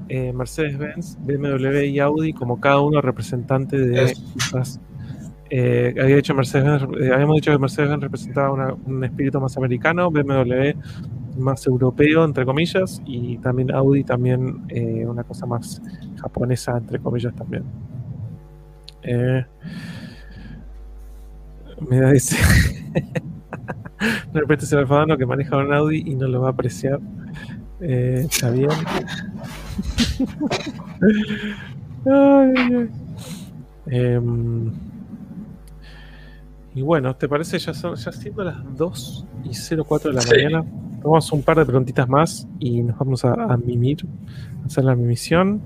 Mercedes-Benz, 0.08 1.18
BMW 1.20 1.86
y 1.86 1.98
Audi 1.98 2.32
como 2.32 2.60
cada 2.60 2.80
uno 2.80 3.00
representante 3.00 3.76
de 3.78 4.14
quizás 4.34 4.80
eh, 5.54 5.94
había 6.00 6.16
dicho 6.16 6.34
Mercedes, 6.34 6.82
eh, 6.98 7.12
habíamos 7.12 7.36
dicho 7.36 7.52
que 7.52 7.58
Mercedes 7.58 8.00
representaba 8.00 8.74
un 8.86 9.04
espíritu 9.04 9.38
más 9.38 9.54
americano, 9.58 10.10
BMW 10.10 10.72
más 11.36 11.66
europeo, 11.66 12.24
entre 12.24 12.46
comillas, 12.46 13.02
y 13.04 13.36
también 13.36 13.70
Audi 13.70 14.02
también 14.02 14.64
eh, 14.70 15.04
una 15.06 15.24
cosa 15.24 15.44
más 15.44 15.82
japonesa, 16.22 16.78
entre 16.78 16.98
comillas 17.00 17.34
también. 17.34 17.64
mira, 21.90 22.12
dice 22.12 22.34
de 24.32 24.40
repente 24.40 24.64
se 24.64 24.82
va 24.82 25.16
que 25.18 25.26
maneja 25.26 25.58
un 25.58 25.70
Audi 25.70 26.02
y 26.06 26.14
no 26.14 26.28
lo 26.28 26.40
va 26.40 26.48
a 26.48 26.52
apreciar. 26.52 26.98
está 27.78 28.48
bien. 28.48 28.70
ay, 32.06 32.54
ay, 32.56 32.88
em, 33.86 34.91
y 36.74 36.82
bueno, 36.82 37.14
¿te 37.16 37.28
parece? 37.28 37.58
Ya 37.58 37.74
son 37.74 37.96
ya 37.96 38.12
siendo 38.12 38.44
las 38.44 38.56
2 38.76 39.26
y 39.44 39.82
04 39.82 40.12
de 40.12 40.16
la 40.16 40.22
mañana. 40.26 40.64
Tomamos 41.02 41.32
un 41.32 41.42
par 41.42 41.58
de 41.58 41.66
preguntitas 41.66 42.08
más 42.08 42.46
y 42.58 42.82
nos 42.82 42.96
vamos 42.96 43.24
a, 43.24 43.56
mimir, 43.56 44.06
a 44.62 44.66
hacer 44.66 44.84
la 44.84 44.94
mimisión. 44.94 45.60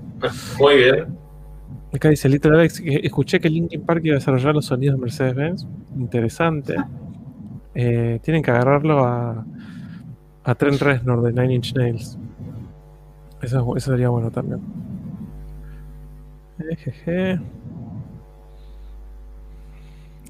Muy 0.59 0.75
bien. 0.75 1.17
Acá 1.93 2.09
dice 2.09 2.27
Little 2.27 2.55
Alex, 2.55 2.81
escuché 2.85 3.39
que 3.39 3.49
Linkin 3.49 3.81
Park 3.81 4.01
iba 4.03 4.15
a 4.15 4.19
desarrollar 4.19 4.53
los 4.53 4.65
sonidos 4.65 4.95
de 4.95 5.01
Mercedes-Benz. 5.01 5.65
Interesante. 5.97 6.75
Eh, 7.73 8.19
tienen 8.23 8.43
que 8.43 8.51
agarrarlo 8.51 9.05
a, 9.05 9.45
a 10.43 10.55
Trent 10.55 10.81
Reznor 10.81 11.21
de 11.21 11.31
Nine 11.31 11.55
Inch 11.55 11.73
Nails. 11.75 12.17
Eso, 13.41 13.77
eso 13.77 13.91
sería 13.91 14.09
bueno 14.09 14.31
también. 14.31 14.59
Ejeje. 16.69 17.39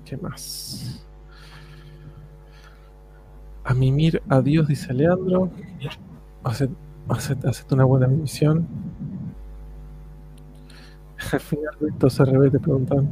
¿Qué 0.08 0.16
más? 0.16 1.04
A 3.66 3.74
mimir 3.74 4.22
adiós, 4.30 4.68
dice 4.68 4.94
Leandro. 4.94 5.50
Hacete 6.44 7.74
una 7.74 7.84
buena 7.84 8.08
misión. 8.08 8.66
Al 11.34 11.40
final, 11.42 11.76
Víctor 11.82 12.10
CRB 12.10 12.52
te 12.52 12.60
preguntan. 12.60 13.10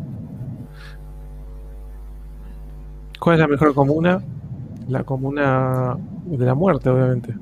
¿Cuál 3.20 3.36
es 3.36 3.40
la 3.42 3.48
mejor 3.48 3.74
comuna? 3.74 4.24
La 4.88 5.04
comuna 5.04 5.98
de 6.26 6.46
la 6.46 6.56
muerte, 6.56 6.90
obviamente. 6.90 7.36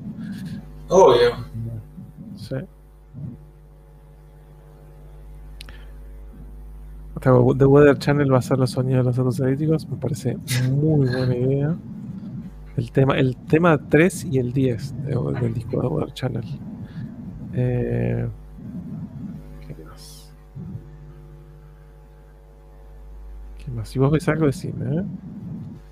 Obvio. 0.88 1.30
Sí. 2.34 2.56
The 7.24 7.64
Weather 7.64 7.98
Channel 7.98 8.30
va 8.30 8.38
a 8.38 8.42
ser 8.42 8.58
los 8.58 8.72
sonidos 8.72 8.98
de 8.98 9.10
los 9.10 9.18
autos 9.18 9.40
eléctricos. 9.40 9.88
Me 9.88 9.96
parece 9.96 10.36
muy 10.70 11.08
buena 11.08 11.34
idea. 11.34 11.74
El 12.76 12.92
tema, 12.92 13.16
el 13.16 13.34
tema 13.36 13.78
3 13.78 14.26
y 14.26 14.38
el 14.38 14.52
10 14.52 15.06
del 15.06 15.54
disco 15.54 15.80
de 15.80 15.88
Weather 15.88 16.12
Channel. 16.12 16.44
Eh, 17.54 18.28
¿Qué 19.66 19.74
más? 19.84 20.34
¿Qué 23.64 23.70
más? 23.70 23.88
Si 23.88 23.98
vos 23.98 24.12
ves 24.12 24.28
algo, 24.28 24.44
decime, 24.44 24.84
¿eh? 24.84 25.04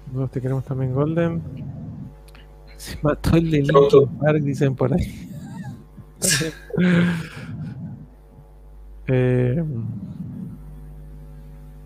Nosotros 0.09 0.33
te 0.33 0.41
queremos 0.43 0.65
también 0.65 0.93
Golden. 0.93 1.41
Se 2.77 2.99
mató 3.01 3.39
el 3.39 3.51
de 3.51 3.67
Park, 4.21 4.43
dicen 4.43 4.75
por 4.75 4.93
ahí. 4.93 5.31
eh, 9.07 9.65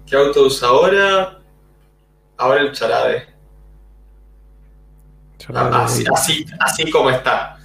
¿Qué 0.07 0.17
auto 0.17 0.47
usa 0.47 0.68
ahora? 0.68 1.41
Ahora 2.36 2.60
el 2.60 2.73
Charade. 2.73 3.26
Ah, 5.55 5.85
así, 5.85 6.44
así, 6.60 6.91
como 6.91 7.10
está. 7.10 7.59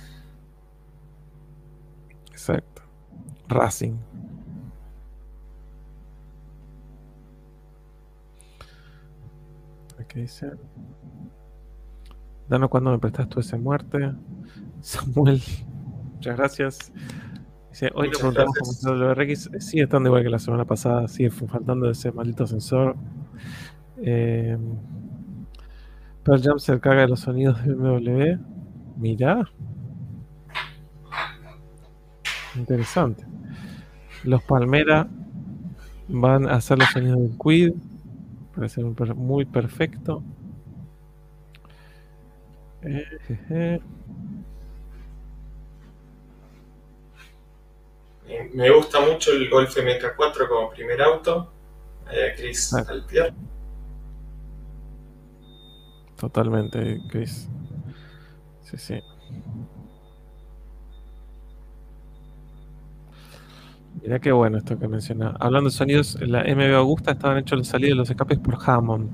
Exacto. 2.32 2.82
Racing. 3.48 3.98
¿Qué 10.08 10.20
dice? 10.20 10.52
Danos 12.50 12.70
cuando 12.70 12.92
me 12.92 13.00
prestas 13.00 13.30
tú 13.30 13.40
esa 13.40 13.58
muerte. 13.58 14.14
Samuel, 14.82 15.42
muchas 16.16 16.36
gracias 16.36 16.92
hoy 17.94 18.10
le 18.10 18.18
preguntamos 18.18 18.54
cómo 18.82 18.94
el 18.94 19.02
WRX. 19.02 19.50
Sigue 19.60 19.84
estando 19.84 20.10
igual 20.10 20.24
que 20.24 20.30
la 20.30 20.40
semana 20.40 20.66
pasada, 20.66 21.08
sigue 21.08 21.30
faltando 21.32 21.90
ese 21.90 22.12
maldito 22.12 22.46
sensor. 22.46 22.96
Eh, 23.98 24.58
Pearl 26.24 26.42
Jam 26.42 26.60
se 26.60 26.80
carga 26.80 27.02
de 27.02 27.08
los 27.08 27.22
sonidos 27.22 27.64
de 27.64 27.74
BMW. 27.74 28.40
Mirá. 28.98 29.50
Interesante. 32.56 33.26
Los 34.24 34.44
Palmera 34.44 35.08
van 36.08 36.48
a 36.48 36.56
hacer 36.56 36.78
los 36.78 36.90
sonidos 36.90 37.20
del 37.20 37.38
Quid. 37.38 37.74
Parece 38.56 38.84
muy 38.84 39.46
perfecto. 39.46 40.24
Eh, 42.84 43.80
me 48.54 48.70
gusta 48.70 49.00
mucho 49.02 49.32
el 49.32 49.50
Golf 49.50 49.76
MK4 49.76 50.48
como 50.48 50.70
primer 50.72 51.02
auto. 51.02 51.52
Eh, 52.12 52.34
Chris 52.36 52.74
ah. 52.74 52.86
Altier. 52.90 53.34
Totalmente, 56.18 57.00
Chris. 57.10 57.50
Sí, 58.62 58.78
sí. 58.78 59.02
Mira 64.02 64.20
qué 64.20 64.32
bueno 64.32 64.58
esto 64.58 64.78
que 64.78 64.88
menciona. 64.88 65.36
Hablando 65.40 65.70
de 65.70 65.76
sonidos, 65.76 66.18
la 66.22 66.44
MB 66.44 66.76
Augusta 66.76 67.12
estaban 67.12 67.38
hechos 67.38 67.58
los 67.58 67.68
salidos 67.68 67.92
de 67.92 67.96
los 67.96 68.10
escapes 68.10 68.40
por 68.40 68.58
Hammond. 68.66 69.10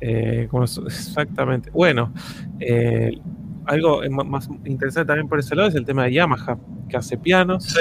Eh, 0.00 0.48
exactamente. 0.86 1.70
Bueno, 1.70 2.12
eh, 2.60 3.18
algo 3.66 4.00
más 4.10 4.48
interesante 4.64 5.08
también 5.08 5.28
por 5.28 5.38
ese 5.38 5.54
lado 5.54 5.68
es 5.68 5.74
el 5.74 5.84
tema 5.84 6.04
de 6.04 6.12
Yamaha, 6.12 6.58
que 6.88 6.96
hace 6.96 7.18
pianos. 7.18 7.64
Sí 7.64 7.80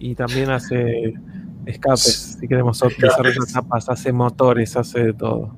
y 0.00 0.14
también 0.14 0.50
hace 0.50 1.14
escapes, 1.66 2.38
si 2.40 2.48
queremos 2.48 2.80
desarrollar 2.80 3.46
tapas, 3.52 3.88
hace 3.90 4.12
motores, 4.12 4.74
hace 4.76 5.04
de 5.04 5.12
todo. 5.12 5.54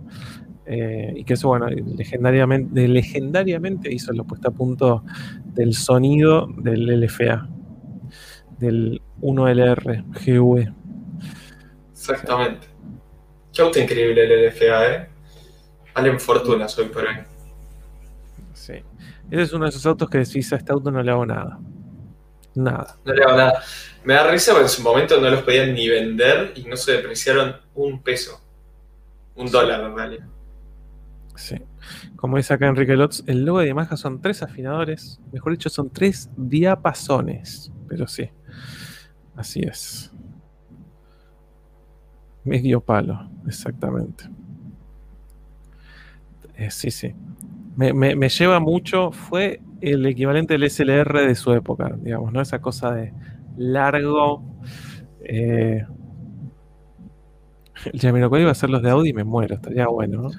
Eh, 0.66 1.14
y 1.16 1.24
que 1.24 1.34
eso, 1.34 1.48
bueno, 1.48 1.68
legendariamente, 1.68 2.88
legendariamente 2.88 3.92
hizo 3.92 4.12
la 4.12 4.24
puesta 4.24 4.48
a 4.48 4.50
punto 4.50 5.04
del 5.44 5.74
sonido 5.74 6.48
del 6.56 7.00
LFA, 7.00 7.48
del 8.58 9.00
1LR 9.20 10.04
GV. 10.24 10.72
Exactamente. 11.92 12.66
Qué 13.52 13.62
auto 13.62 13.78
increíble 13.78 14.24
el 14.24 14.48
LFA, 14.48 14.92
¿eh? 14.92 15.08
Valen 15.94 16.18
fortuna 16.18 16.66
hoy 16.78 16.86
por 16.86 17.04
hoy. 17.04 17.16
Sí. 18.54 18.74
Ese 19.30 19.42
es 19.42 19.52
uno 19.52 19.66
de 19.66 19.70
esos 19.70 19.86
autos 19.86 20.10
que 20.10 20.18
decís 20.18 20.52
a 20.52 20.56
este 20.56 20.72
auto 20.72 20.90
no 20.90 21.00
le 21.00 21.12
hago 21.12 21.26
nada. 21.26 21.60
Nada. 22.54 22.96
No 23.04 23.12
le 23.12 23.22
hago 23.22 23.36
nada. 23.36 23.62
Me 24.04 24.14
da 24.14 24.30
risa 24.30 24.52
porque 24.52 24.64
en 24.64 24.70
su 24.70 24.82
momento 24.82 25.20
no 25.20 25.30
los 25.30 25.42
podían 25.42 25.74
ni 25.74 25.88
vender 25.88 26.52
y 26.56 26.64
no 26.64 26.76
se 26.76 26.92
depreciaron 26.92 27.56
un 27.74 28.02
peso. 28.02 28.40
Un 29.34 29.50
dólar 29.50 29.80
en 29.84 29.96
realidad. 29.96 30.26
Sí. 31.36 31.56
Como 32.16 32.36
dice 32.36 32.54
acá 32.54 32.66
Enrique 32.66 32.96
Lotz, 32.96 33.22
el 33.26 33.44
logo 33.44 33.60
de 33.60 33.68
Yamaha 33.68 33.96
son 33.96 34.20
tres 34.20 34.42
afinadores. 34.42 35.20
Mejor 35.32 35.52
dicho, 35.52 35.68
son 35.70 35.90
tres 35.90 36.30
diapasones. 36.36 37.72
Pero 37.88 38.06
sí. 38.06 38.28
Así 39.36 39.60
es. 39.60 40.10
Medio 42.44 42.80
palo, 42.80 43.30
exactamente. 43.46 44.28
Eh, 46.56 46.70
sí, 46.70 46.90
sí. 46.90 47.14
Me, 47.76 47.92
me, 47.92 48.28
lleva 48.28 48.60
mucho. 48.60 49.12
Fue 49.12 49.60
el 49.80 50.04
equivalente 50.06 50.54
del 50.54 50.68
SLR 50.68 51.26
de 51.26 51.34
su 51.34 51.52
época, 51.52 51.94
digamos, 51.98 52.32
¿no? 52.32 52.40
Esa 52.40 52.60
cosa 52.60 52.92
de 52.92 53.12
largo. 53.56 54.42
Eh, 55.24 55.84
el 57.92 58.00
Jamiroquai 58.00 58.42
iba 58.42 58.50
a 58.50 58.54
ser 58.54 58.70
los 58.70 58.82
de 58.82 58.90
Audi 58.90 59.10
y 59.10 59.12
me 59.12 59.24
muero, 59.24 59.54
estaría 59.56 59.86
bueno. 59.88 60.22
¿no? 60.22 60.30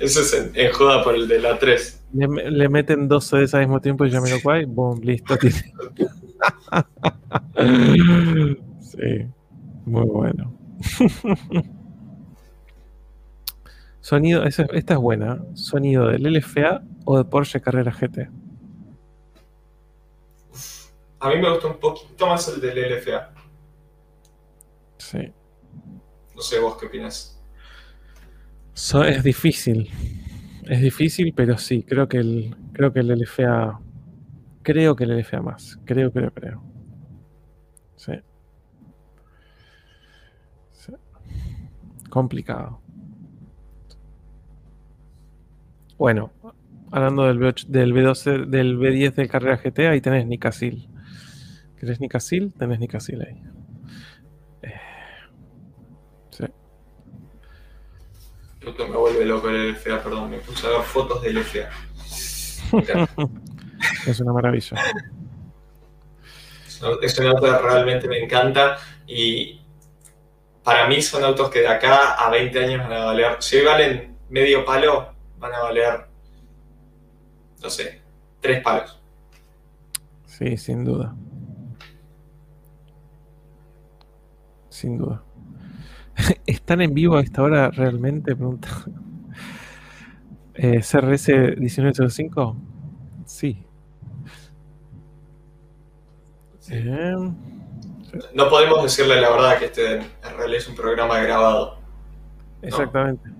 Eso 0.00 0.20
es 0.20 0.34
en, 0.34 0.50
en 0.54 0.72
joda 0.72 1.04
por 1.04 1.14
el 1.14 1.28
de 1.28 1.40
la 1.40 1.58
3. 1.58 2.04
Le, 2.14 2.50
le 2.50 2.68
meten 2.68 3.08
dos 3.08 3.26
CDs 3.26 3.54
al 3.54 3.60
mismo 3.62 3.80
tiempo 3.80 4.06
y 4.06 4.12
cual, 4.42 4.66
boom, 4.66 5.00
listo. 5.02 5.36
sí, 8.80 9.26
muy 9.84 10.06
bueno. 10.06 10.54
Sonido, 14.00 14.44
esta 14.44 14.64
es 14.64 14.98
buena. 14.98 15.42
¿Sonido 15.54 16.08
del 16.08 16.24
LFA 16.24 16.82
o 17.06 17.16
de 17.18 17.24
Porsche 17.24 17.60
Carrera 17.62 17.90
GT? 17.90 18.28
A 21.24 21.30
mí 21.30 21.40
me 21.40 21.48
gusta 21.50 21.68
un 21.68 21.78
poquito 21.78 22.26
más 22.26 22.46
el 22.48 22.60
del 22.60 22.78
LFA. 22.98 23.32
Sí. 24.98 25.32
No 26.36 26.42
sé 26.42 26.58
vos 26.58 26.76
qué 26.76 26.84
opinas. 26.84 27.42
So- 28.74 29.04
es 29.04 29.24
difícil. 29.24 29.90
Es 30.64 30.82
difícil, 30.82 31.32
pero 31.34 31.56
sí, 31.56 31.82
creo 31.82 32.08
que 32.08 32.18
el, 32.18 32.54
creo 32.74 32.92
que 32.92 33.00
el 33.00 33.08
LFA. 33.08 33.80
Creo 34.62 34.94
que 34.96 35.04
el 35.04 35.18
LFA 35.18 35.40
más. 35.40 35.78
Creo, 35.86 36.12
creo, 36.12 36.30
creo. 36.30 36.62
Sí. 37.96 38.12
Sí. 40.72 40.92
Complicado. 42.10 42.82
Bueno, 45.96 46.32
hablando 46.90 47.24
del, 47.24 47.38
V8 47.38 47.66
del 47.68 47.94
V12, 47.94 48.44
del 48.44 48.76
V10 48.78 49.14
del 49.14 49.28
Carrera 49.28 49.56
GT, 49.56 49.88
ahí 49.88 50.02
tenés 50.02 50.26
Nicasil. 50.26 50.90
¿Querés 51.84 52.00
Nicasil? 52.00 52.54
Tenés 52.54 52.78
Nicasil 52.78 53.20
ahí. 53.20 53.42
Eh, 54.62 54.80
sí. 56.30 56.44
Me 58.62 58.96
vuelve 58.96 59.26
loco 59.26 59.50
el 59.50 59.72
LFA, 59.72 60.02
perdón. 60.02 60.30
Me 60.30 60.38
puse 60.38 60.66
a 60.66 60.70
ver 60.70 60.80
fotos 60.80 61.20
del 61.20 61.40
LFA. 61.40 61.68
Es 64.06 64.18
una 64.20 64.32
maravilla. 64.32 64.78
Es 67.02 67.18
un 67.18 67.26
auto 67.26 67.42
que 67.42 67.58
realmente 67.58 68.08
me 68.08 68.18
encanta 68.24 68.78
y 69.06 69.60
para 70.62 70.88
mí 70.88 71.02
son 71.02 71.22
autos 71.22 71.50
que 71.50 71.60
de 71.60 71.68
acá 71.68 72.14
a 72.14 72.30
20 72.30 72.64
años 72.64 72.82
van 72.82 72.92
a 72.94 73.04
valer, 73.04 73.36
si 73.40 73.56
hoy 73.56 73.64
valen 73.66 74.16
medio 74.30 74.64
palo, 74.64 75.12
van 75.38 75.52
a 75.52 75.60
valer, 75.64 76.06
no 77.62 77.68
sé, 77.68 78.00
tres 78.40 78.62
palos. 78.62 78.98
Sí, 80.24 80.56
sin 80.56 80.82
duda. 80.86 81.14
Sin 84.74 84.98
duda. 84.98 85.22
¿Están 86.46 86.80
en 86.80 86.94
vivo 86.94 87.16
a 87.16 87.20
esta 87.20 87.42
hora 87.42 87.70
realmente? 87.70 88.34
Pregunta. 88.34 88.68
Eh, 90.54 90.80
¿CRS 90.82 91.28
1905? 91.56 92.56
Sí. 93.24 93.64
Eh, 96.70 97.14
No 98.34 98.48
podemos 98.48 98.82
decirle 98.82 99.20
la 99.20 99.30
verdad 99.30 99.58
que 99.58 99.66
este 99.66 99.96
en 99.98 100.36
realidad 100.36 100.58
es 100.58 100.68
un 100.68 100.74
programa 100.74 101.20
grabado. 101.20 101.78
exactamente. 102.62 103.30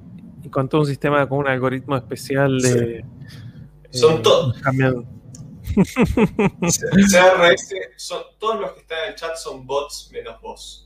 Y 0.44 0.48
con 0.50 0.68
todo 0.68 0.82
un 0.82 0.86
sistema 0.86 1.26
con 1.28 1.38
un 1.38 1.48
algoritmo 1.48 1.96
especial 1.96 2.60
de. 2.60 2.98
eh, 2.98 3.04
Son 3.90 4.22
todos. 4.22 4.60
cambian- 4.62 5.04
CRS, 6.60 7.74
son, 7.96 8.22
todos 8.38 8.60
los 8.60 8.72
que 8.72 8.80
están 8.82 8.98
en 9.04 9.08
el 9.10 9.14
chat 9.16 9.34
son 9.36 9.66
bots 9.66 10.10
menos 10.12 10.40
vos. 10.40 10.83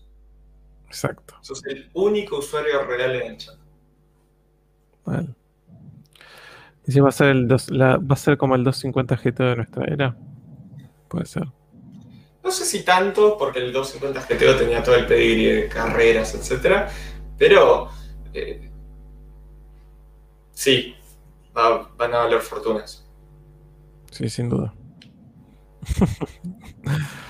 Exacto. 0.88 1.34
Sos 1.42 1.64
el 1.66 1.88
único 1.94 2.38
usuario 2.38 2.84
real 2.84 3.14
en 3.16 3.26
el 3.32 3.36
chat. 3.36 3.54
Vale. 5.04 5.28
Dice, 6.84 7.00
va 7.00 7.10
a 7.10 7.12
ser 7.12 7.28
el 7.28 7.46
dos- 7.48 7.70
la- 7.70 7.98
va 7.98 8.14
a 8.14 8.16
ser 8.16 8.36
como 8.38 8.54
el 8.54 8.64
250 8.64 9.16
GT 9.16 9.42
de 9.44 9.56
nuestra 9.56 9.84
era. 9.84 10.16
Puede 11.08 11.26
ser. 11.26 11.46
No 12.42 12.50
sé 12.50 12.64
si 12.64 12.82
tanto, 12.84 13.36
porque 13.36 13.58
el 13.58 13.72
250 13.72 14.22
GTO 14.26 14.56
tenía 14.56 14.82
todo 14.82 14.94
el 14.94 15.06
pedigrí 15.06 15.44
de 15.46 15.68
carreras, 15.68 16.34
etc. 16.34 16.88
Pero 17.36 17.90
eh, 18.32 18.70
sí, 20.52 20.94
va- 21.56 21.90
van 21.96 22.14
a 22.14 22.18
valer 22.18 22.40
fortunas. 22.40 23.04
Sí, 24.10 24.28
sin 24.30 24.48
duda. 24.48 24.72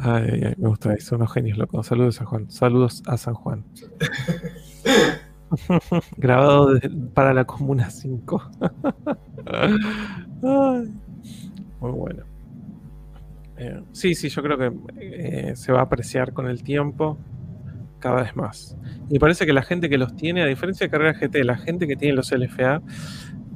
Ay, 0.00 0.42
ay, 0.44 0.54
me 0.58 0.68
gusta 0.68 0.94
eso, 0.94 1.16
unos 1.16 1.32
genios 1.32 1.58
locos. 1.58 1.86
Saludos 1.86 2.20
a 2.20 2.24
Juan. 2.24 2.50
Saludos 2.50 3.02
a 3.06 3.16
San 3.16 3.34
Juan. 3.34 3.64
Grabado 6.16 6.78
para 7.14 7.34
la 7.34 7.44
Comuna 7.44 7.90
5. 7.90 8.50
Ay, 10.42 10.92
muy 11.80 11.90
bueno. 11.90 12.22
Eh, 13.56 13.82
sí, 13.92 14.14
sí, 14.14 14.28
yo 14.28 14.42
creo 14.42 14.56
que 14.56 14.72
eh, 15.00 15.56
se 15.56 15.72
va 15.72 15.80
a 15.80 15.82
apreciar 15.82 16.32
con 16.32 16.48
el 16.48 16.62
tiempo 16.62 17.18
cada 17.98 18.22
vez 18.22 18.36
más. 18.36 18.76
Y 19.10 19.18
parece 19.18 19.46
que 19.46 19.52
la 19.52 19.62
gente 19.62 19.88
que 19.88 19.98
los 19.98 20.14
tiene, 20.14 20.42
a 20.42 20.46
diferencia 20.46 20.86
de 20.86 20.90
Carrera 20.90 21.18
GT, 21.18 21.44
la 21.44 21.56
gente 21.56 21.88
que 21.88 21.96
tiene 21.96 22.14
los 22.14 22.30
LFA 22.30 22.82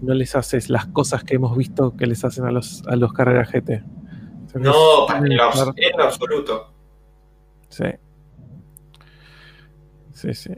no 0.00 0.14
les 0.14 0.34
hace 0.34 0.58
las 0.68 0.86
cosas 0.86 1.22
que 1.22 1.36
hemos 1.36 1.56
visto 1.56 1.96
que 1.96 2.06
les 2.06 2.24
hacen 2.24 2.44
a 2.44 2.50
los, 2.50 2.82
a 2.88 2.96
los 2.96 3.12
Carrera 3.12 3.44
GT. 3.44 3.84
No, 4.55 5.06
en 5.14 5.36
lo, 5.36 5.44
abs- 5.50 5.72
en 5.76 6.00
absoluto. 6.00 6.72
Sí. 7.68 7.84
Sí, 10.12 10.34
sí. 10.34 10.52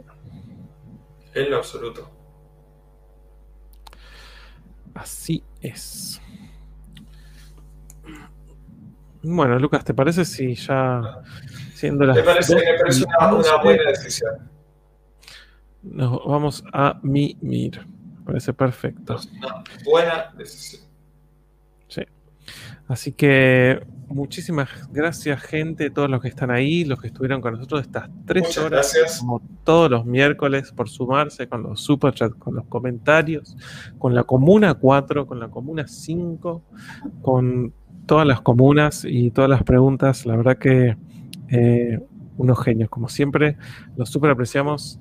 En 1.35 1.51
lo 1.51 1.57
absoluto. 1.59 2.11
Así 4.95 5.43
es. 5.61 6.21
Bueno, 9.23 9.59
Lucas, 9.59 9.85
¿te 9.85 9.95
parece 9.95 10.25
si 10.25 10.55
ya 10.55 11.23
siendo 11.75 12.05
las 12.05 12.17
Me 12.17 12.23
parece, 12.23 12.55
me 12.57 12.79
parece 12.79 13.05
una, 13.19 13.63
buena 13.63 13.89
decisión. 13.91 14.51
nos 15.83 16.25
vamos 16.27 16.63
a 16.73 16.99
mimir? 17.03 17.87
Me 18.19 18.25
parece 18.27 18.53
perfecto. 18.53 19.19
Una 19.39 19.65
buena 19.85 20.33
decisión. 20.37 20.83
Sí. 21.89 22.03
Así 22.87 23.13
que 23.13 23.83
muchísimas 24.09 24.69
gracias, 24.93 25.43
gente, 25.43 25.89
todos 25.91 26.11
los 26.11 26.21
que 26.21 26.29
están 26.29 26.51
ahí, 26.51 26.85
los 26.85 27.01
que 27.01 27.07
estuvieron 27.07 27.41
con 27.41 27.55
nosotros 27.55 27.81
estas 27.81 28.11
tres 28.27 28.43
Muchas 28.45 28.65
horas, 28.65 28.93
gracias. 28.95 29.21
como 29.21 29.41
todos 29.65 29.91
los 29.91 30.05
miércoles, 30.05 30.71
por 30.73 30.89
sumarse 30.89 31.49
con 31.49 31.63
los 31.63 31.81
superchats, 31.81 32.35
con 32.35 32.55
los 32.55 32.67
comentarios, 32.67 33.57
con 33.99 34.15
la 34.15 34.25
Comuna 34.25 34.75
4, 34.75 35.27
con 35.27 35.41
la 35.41 35.49
Comuna 35.49 35.89
5, 35.89 36.63
con 37.23 37.73
todas 38.07 38.27
las 38.27 38.43
comunas 38.43 39.05
y 39.07 39.31
todas 39.31 39.49
las 39.49 39.63
preguntas. 39.63 40.27
La 40.27 40.37
verdad 40.37 40.59
que 40.59 40.97
eh, 41.49 42.01
unos 42.37 42.63
genios, 42.63 42.91
como 42.91 43.09
siempre, 43.09 43.57
los 43.97 44.11
super 44.11 44.31
apreciamos. 44.31 44.99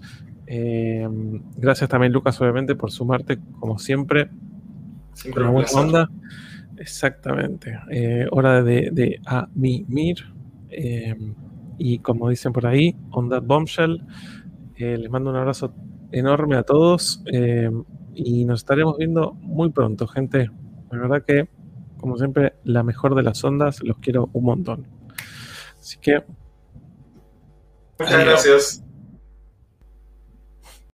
Eh, 0.47 1.07
gracias 1.57 1.89
también, 1.89 2.13
Lucas, 2.13 2.39
obviamente, 2.39 2.75
por 2.75 2.91
sumarte, 2.91 3.39
como 3.59 3.77
siempre, 3.77 4.29
Siempre 5.13 5.43
con 5.43 5.53
buena 5.53 5.69
onda. 5.73 6.09
Exactamente. 6.83 7.79
Eh, 7.91 8.27
hora 8.29 8.61
de, 8.61 8.89
de 8.91 9.21
a 9.25 9.47
mimir. 9.55 10.17
Eh, 10.69 11.15
y 11.77 11.99
como 11.99 12.27
dicen 12.29 12.51
por 12.51 12.65
ahí, 12.67 12.93
on 13.11 13.29
that 13.29 13.43
bombshell. 13.43 14.01
eh, 14.75 14.97
les 14.97 15.09
mando 15.09 15.29
un 15.29 15.37
abrazo 15.37 15.73
enorme 16.11 16.57
a 16.57 16.63
todos. 16.63 17.23
eh, 17.31 17.69
y 18.15 18.43
nos 18.45 18.59
estaremos 18.59 18.97
viendo 18.97 19.33
muy 19.41 19.71
pronto, 19.71 20.07
gente. 20.07 20.51
La 20.91 20.99
verdad 20.99 21.23
que, 21.25 21.47
como 21.97 22.17
siempre, 22.17 22.53
la 22.65 22.83
mejor 22.83 23.15
de 23.15 23.23
las 23.23 23.41
ondas. 23.45 23.81
Los 23.81 23.97
quiero 23.99 24.29
un 24.33 24.43
montón. 24.43 24.87
Así 25.79 25.97
que 26.01 26.23
Muchas 27.97 28.19
gracias. 28.25 28.82